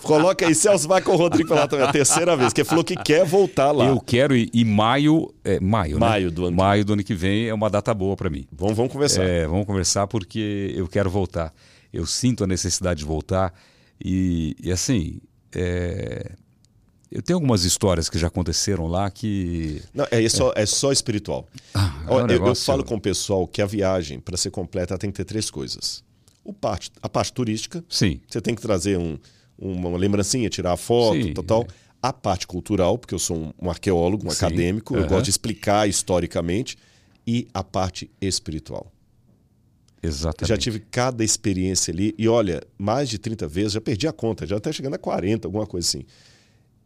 Coloca 0.00 0.46
aí, 0.46 0.54
Celso 0.54 0.86
vai 0.86 1.02
com 1.02 1.10
o 1.10 1.16
Rodrigo 1.16 1.52
lá 1.52 1.66
também, 1.66 1.84
a 1.84 1.90
terceira 1.90 2.36
vez, 2.36 2.52
que 2.52 2.62
falou 2.62 2.84
que 2.84 2.94
quer 2.94 3.26
voltar 3.26 3.72
lá. 3.72 3.86
Eu 3.86 3.98
quero 3.98 4.36
ir, 4.36 4.48
e 4.54 4.64
maio, 4.64 5.34
é, 5.42 5.58
maio, 5.58 5.98
maio 5.98 6.26
né? 6.26 6.30
do 6.30 6.46
ano. 6.46 6.56
Maio 6.56 6.84
do 6.84 6.92
ano 6.92 7.02
que 7.02 7.16
vem 7.16 7.48
é 7.48 7.52
uma 7.52 7.68
data 7.68 7.92
boa 7.92 8.14
para 8.14 8.30
mim. 8.30 8.46
Vamos, 8.52 8.76
vamos 8.76 8.92
conversar. 8.92 9.24
É, 9.24 9.44
vamos 9.44 9.66
conversar 9.66 10.06
porque 10.06 10.72
eu 10.76 10.86
quero 10.86 11.10
voltar. 11.10 11.52
Eu 11.92 12.06
sinto 12.06 12.44
a 12.44 12.46
necessidade 12.46 13.00
de 13.00 13.04
voltar 13.04 13.52
e, 14.00 14.56
e 14.62 14.70
assim, 14.70 15.18
é, 15.52 16.30
eu 17.12 17.20
tenho 17.20 17.36
algumas 17.36 17.64
histórias 17.64 18.08
que 18.08 18.18
já 18.18 18.28
aconteceram 18.28 18.86
lá 18.86 19.10
que. 19.10 19.82
Não, 19.92 20.06
é, 20.10 20.26
só, 20.28 20.52
é 20.56 20.64
só 20.64 20.90
espiritual. 20.90 21.46
Ah, 21.74 22.04
é 22.08 22.10
um 22.10 22.26
eu, 22.26 22.46
eu, 22.46 22.54
falo 22.54 22.82
com 22.82 22.94
o 22.94 23.00
pessoal 23.00 23.46
que 23.46 23.60
a 23.60 23.66
viagem, 23.66 24.18
para 24.18 24.36
ser 24.36 24.50
completa, 24.50 24.96
tem 24.96 25.10
que 25.10 25.16
ter 25.16 25.24
três 25.24 25.50
coisas. 25.50 26.02
O 26.42 26.52
parte, 26.52 26.90
a 27.02 27.08
parte 27.08 27.32
turística. 27.32 27.84
Sim. 27.88 28.20
Você 28.26 28.40
tem 28.40 28.54
que 28.54 28.62
trazer 28.62 28.98
um, 28.98 29.18
uma 29.58 29.96
lembrancinha, 29.96 30.48
tirar 30.48 30.72
a 30.72 30.76
foto, 30.76 31.22
Sim, 31.22 31.34
tal, 31.34 31.44
tal. 31.44 31.62
É. 31.62 31.66
A 32.00 32.12
parte 32.12 32.46
cultural, 32.46 32.98
porque 32.98 33.14
eu 33.14 33.18
sou 33.18 33.54
um, 33.60 33.70
arqueólogo, 33.70 34.26
um 34.26 34.30
Sim. 34.30 34.36
acadêmico, 34.36 34.96
eu 34.96 35.06
gosto 35.06 35.24
de 35.24 35.30
explicar 35.30 35.88
historicamente. 35.88 36.76
E 37.24 37.46
a 37.54 37.62
parte 37.62 38.10
espiritual. 38.20 38.90
Exatamente. 40.02 40.48
Já 40.48 40.56
tive 40.56 40.80
cada 40.80 41.22
experiência 41.22 41.92
ali. 41.92 42.12
E 42.18 42.26
olha, 42.26 42.60
mais 42.76 43.08
de 43.08 43.16
30 43.16 43.46
vezes, 43.46 43.74
já 43.74 43.80
perdi 43.80 44.08
a 44.08 44.12
conta, 44.12 44.44
já 44.44 44.56
até 44.56 44.72
chegando 44.72 44.94
a 44.94 44.98
40, 44.98 45.46
alguma 45.46 45.64
coisa 45.64 45.86
assim. 45.86 46.04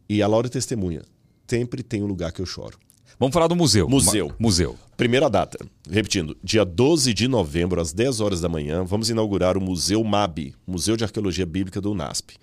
E 0.09 0.21
a 0.21 0.27
Laura 0.27 0.49
testemunha. 0.49 1.01
Sempre 1.47 1.83
tem 1.83 2.03
um 2.03 2.07
lugar 2.07 2.31
que 2.31 2.41
eu 2.41 2.45
choro. 2.45 2.77
Vamos 3.19 3.33
falar 3.33 3.47
do 3.47 3.55
museu. 3.55 3.89
Museu. 3.89 4.31
Museu. 4.37 4.75
Primeira 4.95 5.29
data. 5.29 5.57
Repetindo, 5.89 6.37
dia 6.43 6.63
12 6.63 7.13
de 7.13 7.27
novembro, 7.27 7.81
às 7.81 7.91
10 7.91 8.19
horas 8.19 8.41
da 8.41 8.49
manhã, 8.49 8.83
vamos 8.83 9.09
inaugurar 9.09 9.57
o 9.57 9.61
Museu 9.61 10.03
MAB, 10.03 10.53
Museu 10.67 10.95
de 10.95 11.03
Arqueologia 11.03 11.45
Bíblica 11.45 11.81
do 11.81 11.91
UNASP. 11.91 12.35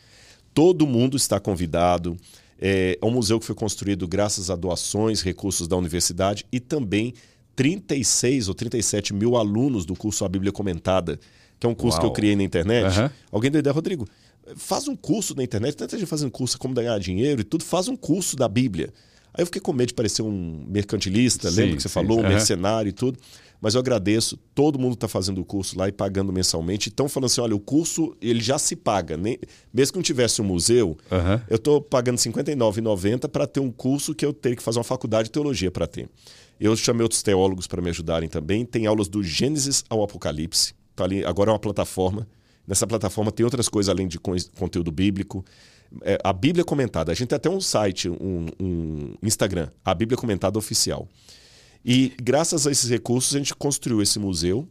Todo 0.53 0.87
mundo 0.87 1.17
está 1.17 1.39
convidado. 1.39 2.17
É, 2.61 2.99
é 3.01 3.07
um 3.07 3.11
museu 3.11 3.39
que 3.39 3.47
foi 3.47 3.55
construído 3.55 4.07
graças 4.09 4.51
a 4.51 4.57
doações, 4.57 5.21
recursos 5.21 5.69
da 5.69 5.77
universidade 5.77 6.45
e 6.51 6.59
também 6.59 7.15
36 7.55 8.49
ou 8.49 8.55
37 8.55 9.15
mil 9.15 9.37
alunos 9.37 9.85
do 9.85 9.95
curso 9.95 10.25
A 10.25 10.29
Bíblia 10.29 10.53
Comentada, 10.53 11.19
que 11.59 11.67
é 11.67 11.71
um 11.71 11.75
curso 11.75 11.99
Uau. 11.99 12.01
que 12.01 12.07
eu 12.07 12.13
criei 12.13 12.35
na 12.35 12.43
internet. 12.43 12.99
Uhum. 12.99 13.11
Alguém 13.31 13.51
deu 13.51 13.61
ideia, 13.61 13.73
Rodrigo? 13.73 14.09
Faz 14.57 14.89
um 14.89 14.97
curso 14.97 15.35
na 15.35 15.43
internet, 15.43 15.75
tanta 15.75 15.97
gente 15.97 16.07
fazendo 16.07 16.31
curso 16.31 16.59
como 16.59 16.75
ganhar 16.75 16.99
dinheiro 16.99 17.41
e 17.41 17.45
tudo, 17.45 17.65
faz 17.65 17.89
um 17.89 17.97
curso 17.97 18.37
da 18.37 18.49
Bíblia. 18.49 18.93
Aí 19.33 19.43
eu 19.43 19.47
fiquei 19.47 19.61
com 19.61 19.73
medo 19.73 19.89
de 19.89 19.95
parecer 19.95 20.23
um 20.23 20.65
mercantilista, 20.69 21.51
sim, 21.51 21.57
lembra 21.57 21.77
que 21.77 21.83
você 21.83 21.89
sim. 21.89 21.95
falou, 21.95 22.19
um 22.19 22.23
uhum. 22.23 22.29
mercenário 22.29 22.89
e 22.89 22.93
tudo. 22.93 23.19
Mas 23.61 23.75
eu 23.75 23.81
agradeço, 23.81 24.39
todo 24.55 24.79
mundo 24.79 24.93
está 24.93 25.09
fazendo 25.09 25.41
o 25.41 25.45
curso 25.45 25.79
lá 25.79 25.89
e 25.89 25.93
pagando 25.93 26.31
mensalmente. 26.33 26.91
Então, 26.91 27.09
falando 27.09 27.27
assim: 27.27 27.41
olha, 27.41 27.57
o 27.57 27.59
curso 27.59 28.15
ele 28.21 28.41
já 28.41 28.59
se 28.59 28.77
paga. 28.77 29.17
Nem, 29.17 29.39
mesmo 29.73 29.93
que 29.95 29.99
não 29.99 30.03
tivesse 30.03 30.43
um 30.43 30.45
museu, 30.45 30.99
uhum. 31.11 31.41
eu 31.49 31.57
estou 31.57 31.81
pagando 31.81 32.19
R$ 32.19 32.31
59,90 32.31 33.27
para 33.29 33.47
ter 33.47 33.61
um 33.61 33.71
curso 33.71 34.15
que 34.15 34.25
eu 34.25 34.33
teria 34.35 34.57
que 34.57 34.63
fazer 34.63 34.79
uma 34.79 34.85
faculdade 34.85 35.29
de 35.29 35.33
teologia 35.33 35.71
para 35.71 35.87
ter. 35.87 36.09
Eu 36.61 36.77
chamei 36.77 37.03
outros 37.03 37.23
teólogos 37.23 37.67
para 37.67 37.81
me 37.81 37.89
ajudarem 37.89 38.29
também. 38.29 38.65
Tem 38.65 38.87
aulas 38.87 39.09
do 39.09 39.23
Gênesis 39.23 39.83
ao 39.89 40.03
Apocalipse. 40.03 40.75
Tá 40.95 41.05
ali, 41.05 41.25
agora 41.25 41.51
é 41.51 41.53
uma 41.53 41.59
plataforma 41.59 42.29
Nessa 42.67 42.87
plataforma 42.87 43.31
tem 43.31 43.45
outras 43.45 43.69
coisas 43.69 43.89
além 43.89 44.09
de 44.09 44.19
conteúdo 44.19 44.91
bíblico. 44.91 45.45
É, 46.03 46.19
a 46.25 46.33
Bíblia 46.33 46.65
Comentada. 46.65 47.13
A 47.13 47.15
gente 47.15 47.29
tem 47.29 47.37
até 47.37 47.49
um 47.51 47.61
site, 47.61 48.09
um, 48.09 48.47
um 48.59 49.15
Instagram, 49.23 49.69
a 49.85 49.95
Bíblia 49.95 50.17
Comentada 50.17 50.59
Oficial. 50.59 51.09
E 51.85 52.15
graças 52.21 52.67
a 52.67 52.71
esses 52.71 52.89
recursos 52.89 53.35
a 53.35 53.39
gente 53.39 53.55
construiu 53.55 54.01
esse 54.01 54.19
museu 54.19 54.67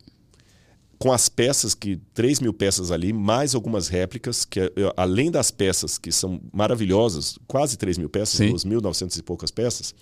com 0.98 1.12
as 1.12 1.28
peças, 1.28 1.76
que 1.76 1.98
3 2.14 2.40
mil 2.40 2.54
peças 2.54 2.90
ali, 2.90 3.12
mais 3.12 3.54
algumas 3.54 3.90
réplicas, 3.90 4.46
que 4.46 4.72
além 4.96 5.30
das 5.30 5.52
peças 5.52 5.98
que 5.98 6.12
são 6.12 6.40
maravilhosas, 6.52 7.38
quase 7.46 7.78
3 7.78 7.98
mil 7.98 8.10
peças, 8.10 8.40
2.900 8.40 9.20
e 9.20 9.22
poucas 9.22 9.52
peças. 9.52 9.94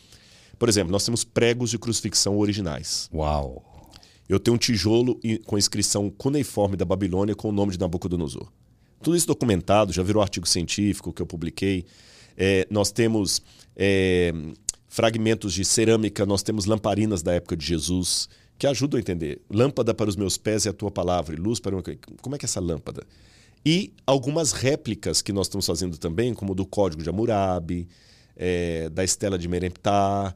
Por 0.59 0.69
exemplo, 0.69 0.91
nós 0.91 1.03
temos 1.03 1.23
pregos 1.23 1.71
de 1.71 1.79
crucifixão 1.79 2.37
originais. 2.37 3.09
Uau! 3.11 3.70
Eu 4.31 4.39
tenho 4.39 4.55
um 4.55 4.57
tijolo 4.57 5.19
com 5.45 5.57
inscrição 5.57 6.09
cuneiforme 6.09 6.77
da 6.77 6.85
Babilônia 6.85 7.35
com 7.35 7.49
o 7.49 7.51
nome 7.51 7.73
de 7.73 7.79
Nabucodonosor. 7.79 8.49
Tudo 9.03 9.17
isso 9.17 9.27
documentado, 9.27 9.91
já 9.91 10.01
virou 10.01 10.23
artigo 10.23 10.47
científico 10.47 11.11
que 11.11 11.21
eu 11.21 11.25
publiquei. 11.25 11.85
É, 12.37 12.65
nós 12.69 12.91
temos 12.91 13.41
é, 13.75 14.33
fragmentos 14.87 15.53
de 15.53 15.65
cerâmica, 15.65 16.25
nós 16.25 16.43
temos 16.43 16.65
lamparinas 16.65 17.21
da 17.21 17.33
época 17.33 17.57
de 17.57 17.65
Jesus, 17.65 18.29
que 18.57 18.65
ajudam 18.65 18.97
a 18.97 19.01
entender. 19.01 19.41
Lâmpada 19.49 19.93
para 19.93 20.09
os 20.09 20.15
meus 20.15 20.37
pés 20.37 20.65
é 20.65 20.69
a 20.69 20.73
tua 20.73 20.89
palavra, 20.89 21.35
e 21.35 21.37
luz 21.37 21.59
para 21.59 21.75
o 21.75 21.83
meu... 21.83 21.97
Como 22.21 22.33
é 22.33 22.39
que 22.39 22.45
é 22.45 22.47
essa 22.47 22.61
lâmpada? 22.61 23.03
E 23.65 23.91
algumas 24.07 24.53
réplicas 24.53 25.21
que 25.21 25.33
nós 25.33 25.47
estamos 25.47 25.65
fazendo 25.65 25.97
também, 25.97 26.33
como 26.33 26.55
do 26.55 26.65
Código 26.65 27.03
de 27.03 27.09
Hammurabi, 27.09 27.85
é, 28.37 28.87
da 28.89 29.03
Estela 29.03 29.37
de 29.37 29.49
Meremptah, 29.49 30.33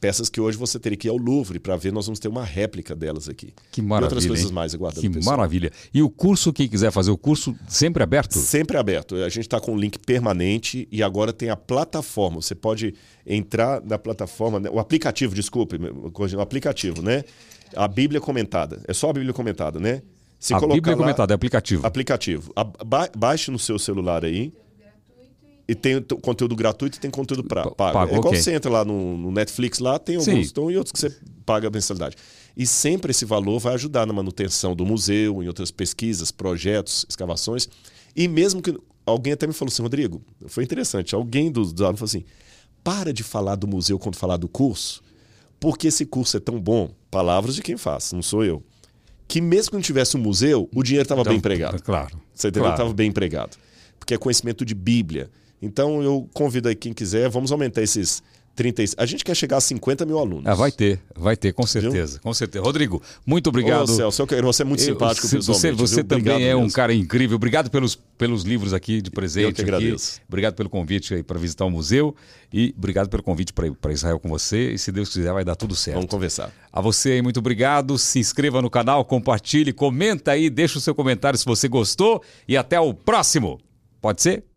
peças 0.00 0.28
que 0.28 0.40
hoje 0.40 0.56
você 0.56 0.78
teria 0.78 0.96
que 0.96 1.08
ir 1.08 1.10
ao 1.10 1.16
Louvre 1.16 1.58
para 1.58 1.76
ver, 1.76 1.92
nós 1.92 2.06
vamos 2.06 2.18
ter 2.18 2.28
uma 2.28 2.44
réplica 2.44 2.94
delas 2.94 3.28
aqui. 3.28 3.52
Que 3.70 3.82
maravilha. 3.82 4.02
E 4.02 4.04
outras 4.04 4.26
coisas 4.26 4.46
hein? 4.46 4.52
mais 4.52 4.74
aguardando. 4.74 5.00
Que 5.00 5.10
pessoal. 5.10 5.36
maravilha. 5.36 5.70
E 5.92 6.02
o 6.02 6.10
curso, 6.10 6.52
quem 6.52 6.68
quiser 6.68 6.90
fazer 6.90 7.10
o 7.10 7.18
curso, 7.18 7.54
sempre 7.68 8.02
aberto? 8.02 8.38
Sempre 8.38 8.76
aberto. 8.76 9.16
A 9.16 9.28
gente 9.28 9.40
está 9.40 9.60
com 9.60 9.72
um 9.72 9.76
link 9.76 9.98
permanente 9.98 10.88
e 10.90 11.02
agora 11.02 11.32
tem 11.32 11.50
a 11.50 11.56
plataforma. 11.56 12.40
Você 12.40 12.54
pode 12.54 12.94
entrar 13.26 13.82
na 13.82 13.98
plataforma, 13.98 14.58
né? 14.60 14.70
o 14.70 14.78
aplicativo, 14.78 15.34
desculpe, 15.34 15.76
o 15.76 16.40
aplicativo, 16.40 17.02
né? 17.02 17.24
A 17.76 17.86
Bíblia 17.86 18.20
comentada. 18.20 18.82
É 18.88 18.94
só 18.94 19.10
a 19.10 19.12
Bíblia 19.12 19.32
comentada, 19.32 19.78
né? 19.78 20.02
Se 20.38 20.54
a 20.54 20.60
Bíblia 20.60 20.94
lá, 20.94 21.02
comentada, 21.02 21.34
é 21.34 21.36
aplicativo. 21.36 21.86
Aplicativo. 21.86 22.52
Ba 22.86 23.10
baixe 23.16 23.50
no 23.50 23.58
seu 23.58 23.78
celular 23.78 24.24
aí. 24.24 24.52
E 25.68 25.74
tem 25.74 26.00
conteúdo 26.22 26.56
gratuito 26.56 26.96
e 26.96 27.00
tem 27.00 27.10
conteúdo 27.10 27.44
pra, 27.44 27.64
pago. 27.70 27.92
pago. 27.92 28.14
É 28.14 28.16
igual 28.16 28.28
okay. 28.30 28.42
você 28.42 28.54
entra 28.54 28.70
lá 28.70 28.84
no, 28.86 29.18
no, 29.18 29.30
Netflix, 29.30 29.78
lá 29.78 29.98
tem 29.98 30.16
alguns 30.16 30.46
estão, 30.46 30.70
e 30.70 30.76
outros 30.78 30.92
que 30.92 30.98
você 30.98 31.14
paga 31.44 31.68
a 31.68 31.70
mensalidade. 31.70 32.16
E 32.56 32.66
sempre 32.66 33.10
esse 33.10 33.26
valor 33.26 33.58
vai 33.58 33.74
ajudar 33.74 34.06
na 34.06 34.12
manutenção 34.14 34.74
do 34.74 34.86
museu, 34.86 35.42
em 35.42 35.46
outras 35.46 35.70
pesquisas, 35.70 36.30
projetos, 36.30 37.04
escavações. 37.08 37.68
E 38.16 38.26
mesmo 38.26 38.62
que. 38.62 38.74
Alguém 39.04 39.32
até 39.32 39.46
me 39.46 39.54
falou 39.54 39.72
assim, 39.72 39.80
Rodrigo, 39.80 40.20
foi 40.48 40.64
interessante. 40.64 41.14
Alguém 41.14 41.50
dos 41.50 41.72
do 41.72 41.82
alunos 41.82 41.98
falou 41.98 42.08
assim: 42.08 42.24
para 42.84 43.12
de 43.12 43.22
falar 43.22 43.54
do 43.56 43.66
museu 43.66 43.98
quando 43.98 44.16
falar 44.16 44.36
do 44.36 44.48
curso, 44.48 45.02
porque 45.58 45.88
esse 45.88 46.04
curso 46.04 46.36
é 46.36 46.40
tão 46.40 46.60
bom. 46.60 46.90
Palavras 47.10 47.54
de 47.54 47.62
quem 47.62 47.76
faz, 47.76 48.12
não 48.12 48.22
sou 48.22 48.44
eu. 48.44 48.62
Que 49.26 49.40
mesmo 49.40 49.70
que 49.70 49.76
não 49.76 49.82
tivesse 49.82 50.16
um 50.16 50.20
museu, 50.20 50.68
o 50.74 50.82
dinheiro 50.82 51.04
estava 51.04 51.22
então, 51.22 51.30
bem 51.30 51.38
empregado. 51.38 51.82
Claro. 51.82 52.20
Você 52.34 52.48
entendeu? 52.48 52.68
Estava 52.68 52.82
claro. 52.82 52.94
bem 52.94 53.08
empregado. 53.08 53.56
Porque 53.98 54.12
é 54.12 54.18
conhecimento 54.18 54.64
de 54.64 54.74
Bíblia 54.74 55.30
então 55.60 56.02
eu 56.02 56.28
convido 56.32 56.68
aí 56.68 56.74
quem 56.74 56.92
quiser, 56.92 57.28
vamos 57.28 57.52
aumentar 57.52 57.82
esses 57.82 58.22
30. 58.58 58.82
A 58.96 59.06
gente 59.06 59.24
quer 59.24 59.36
chegar 59.36 59.58
a 59.58 59.60
50 59.60 60.04
mil 60.04 60.18
alunos. 60.18 60.44
Ah, 60.44 60.54
vai 60.54 60.72
ter, 60.72 61.00
vai 61.14 61.36
ter, 61.36 61.52
com 61.52 61.64
certeza. 61.64 62.14
Viu? 62.14 62.22
Com 62.22 62.34
certeza. 62.34 62.64
Rodrigo, 62.64 63.00
muito 63.24 63.46
obrigado. 63.46 63.88
Ô, 63.88 63.94
Celso, 63.94 64.26
você 64.42 64.62
é 64.62 64.64
muito 64.64 64.82
simpático 64.82 65.28
eu, 65.32 65.40
Você, 65.40 65.70
você 65.70 66.02
também 66.02 66.44
é 66.44 66.56
um 66.56 66.68
cara 66.68 66.92
incrível. 66.92 67.36
Obrigado 67.36 67.70
pelos, 67.70 67.94
pelos 67.94 68.42
livros 68.42 68.74
aqui 68.74 69.00
de 69.00 69.12
presente. 69.12 69.44
Eu 69.44 69.52
que 69.52 69.62
agradeço. 69.62 70.16
Aqui. 70.16 70.24
Obrigado 70.26 70.54
pelo 70.56 70.68
convite 70.68 71.22
para 71.22 71.38
visitar 71.38 71.66
o 71.66 71.70
museu 71.70 72.16
e 72.52 72.74
obrigado 72.76 73.08
pelo 73.08 73.22
convite 73.22 73.52
para 73.52 73.92
Israel 73.92 74.18
com 74.18 74.28
você. 74.28 74.72
E 74.72 74.78
se 74.78 74.90
Deus 74.90 75.08
quiser, 75.08 75.32
vai 75.32 75.44
dar 75.44 75.54
tudo 75.54 75.76
certo. 75.76 75.94
Vamos 75.94 76.10
conversar. 76.10 76.52
A 76.72 76.80
você 76.80 77.12
aí, 77.12 77.22
muito 77.22 77.38
obrigado. 77.38 77.96
Se 77.96 78.18
inscreva 78.18 78.60
no 78.60 78.68
canal, 78.68 79.04
compartilhe, 79.04 79.72
comenta 79.72 80.32
aí, 80.32 80.50
deixa 80.50 80.78
o 80.78 80.80
seu 80.80 80.96
comentário 80.96 81.38
se 81.38 81.44
você 81.44 81.68
gostou 81.68 82.20
e 82.48 82.56
até 82.56 82.80
o 82.80 82.92
próximo. 82.92 83.60
Pode 84.00 84.20
ser? 84.20 84.47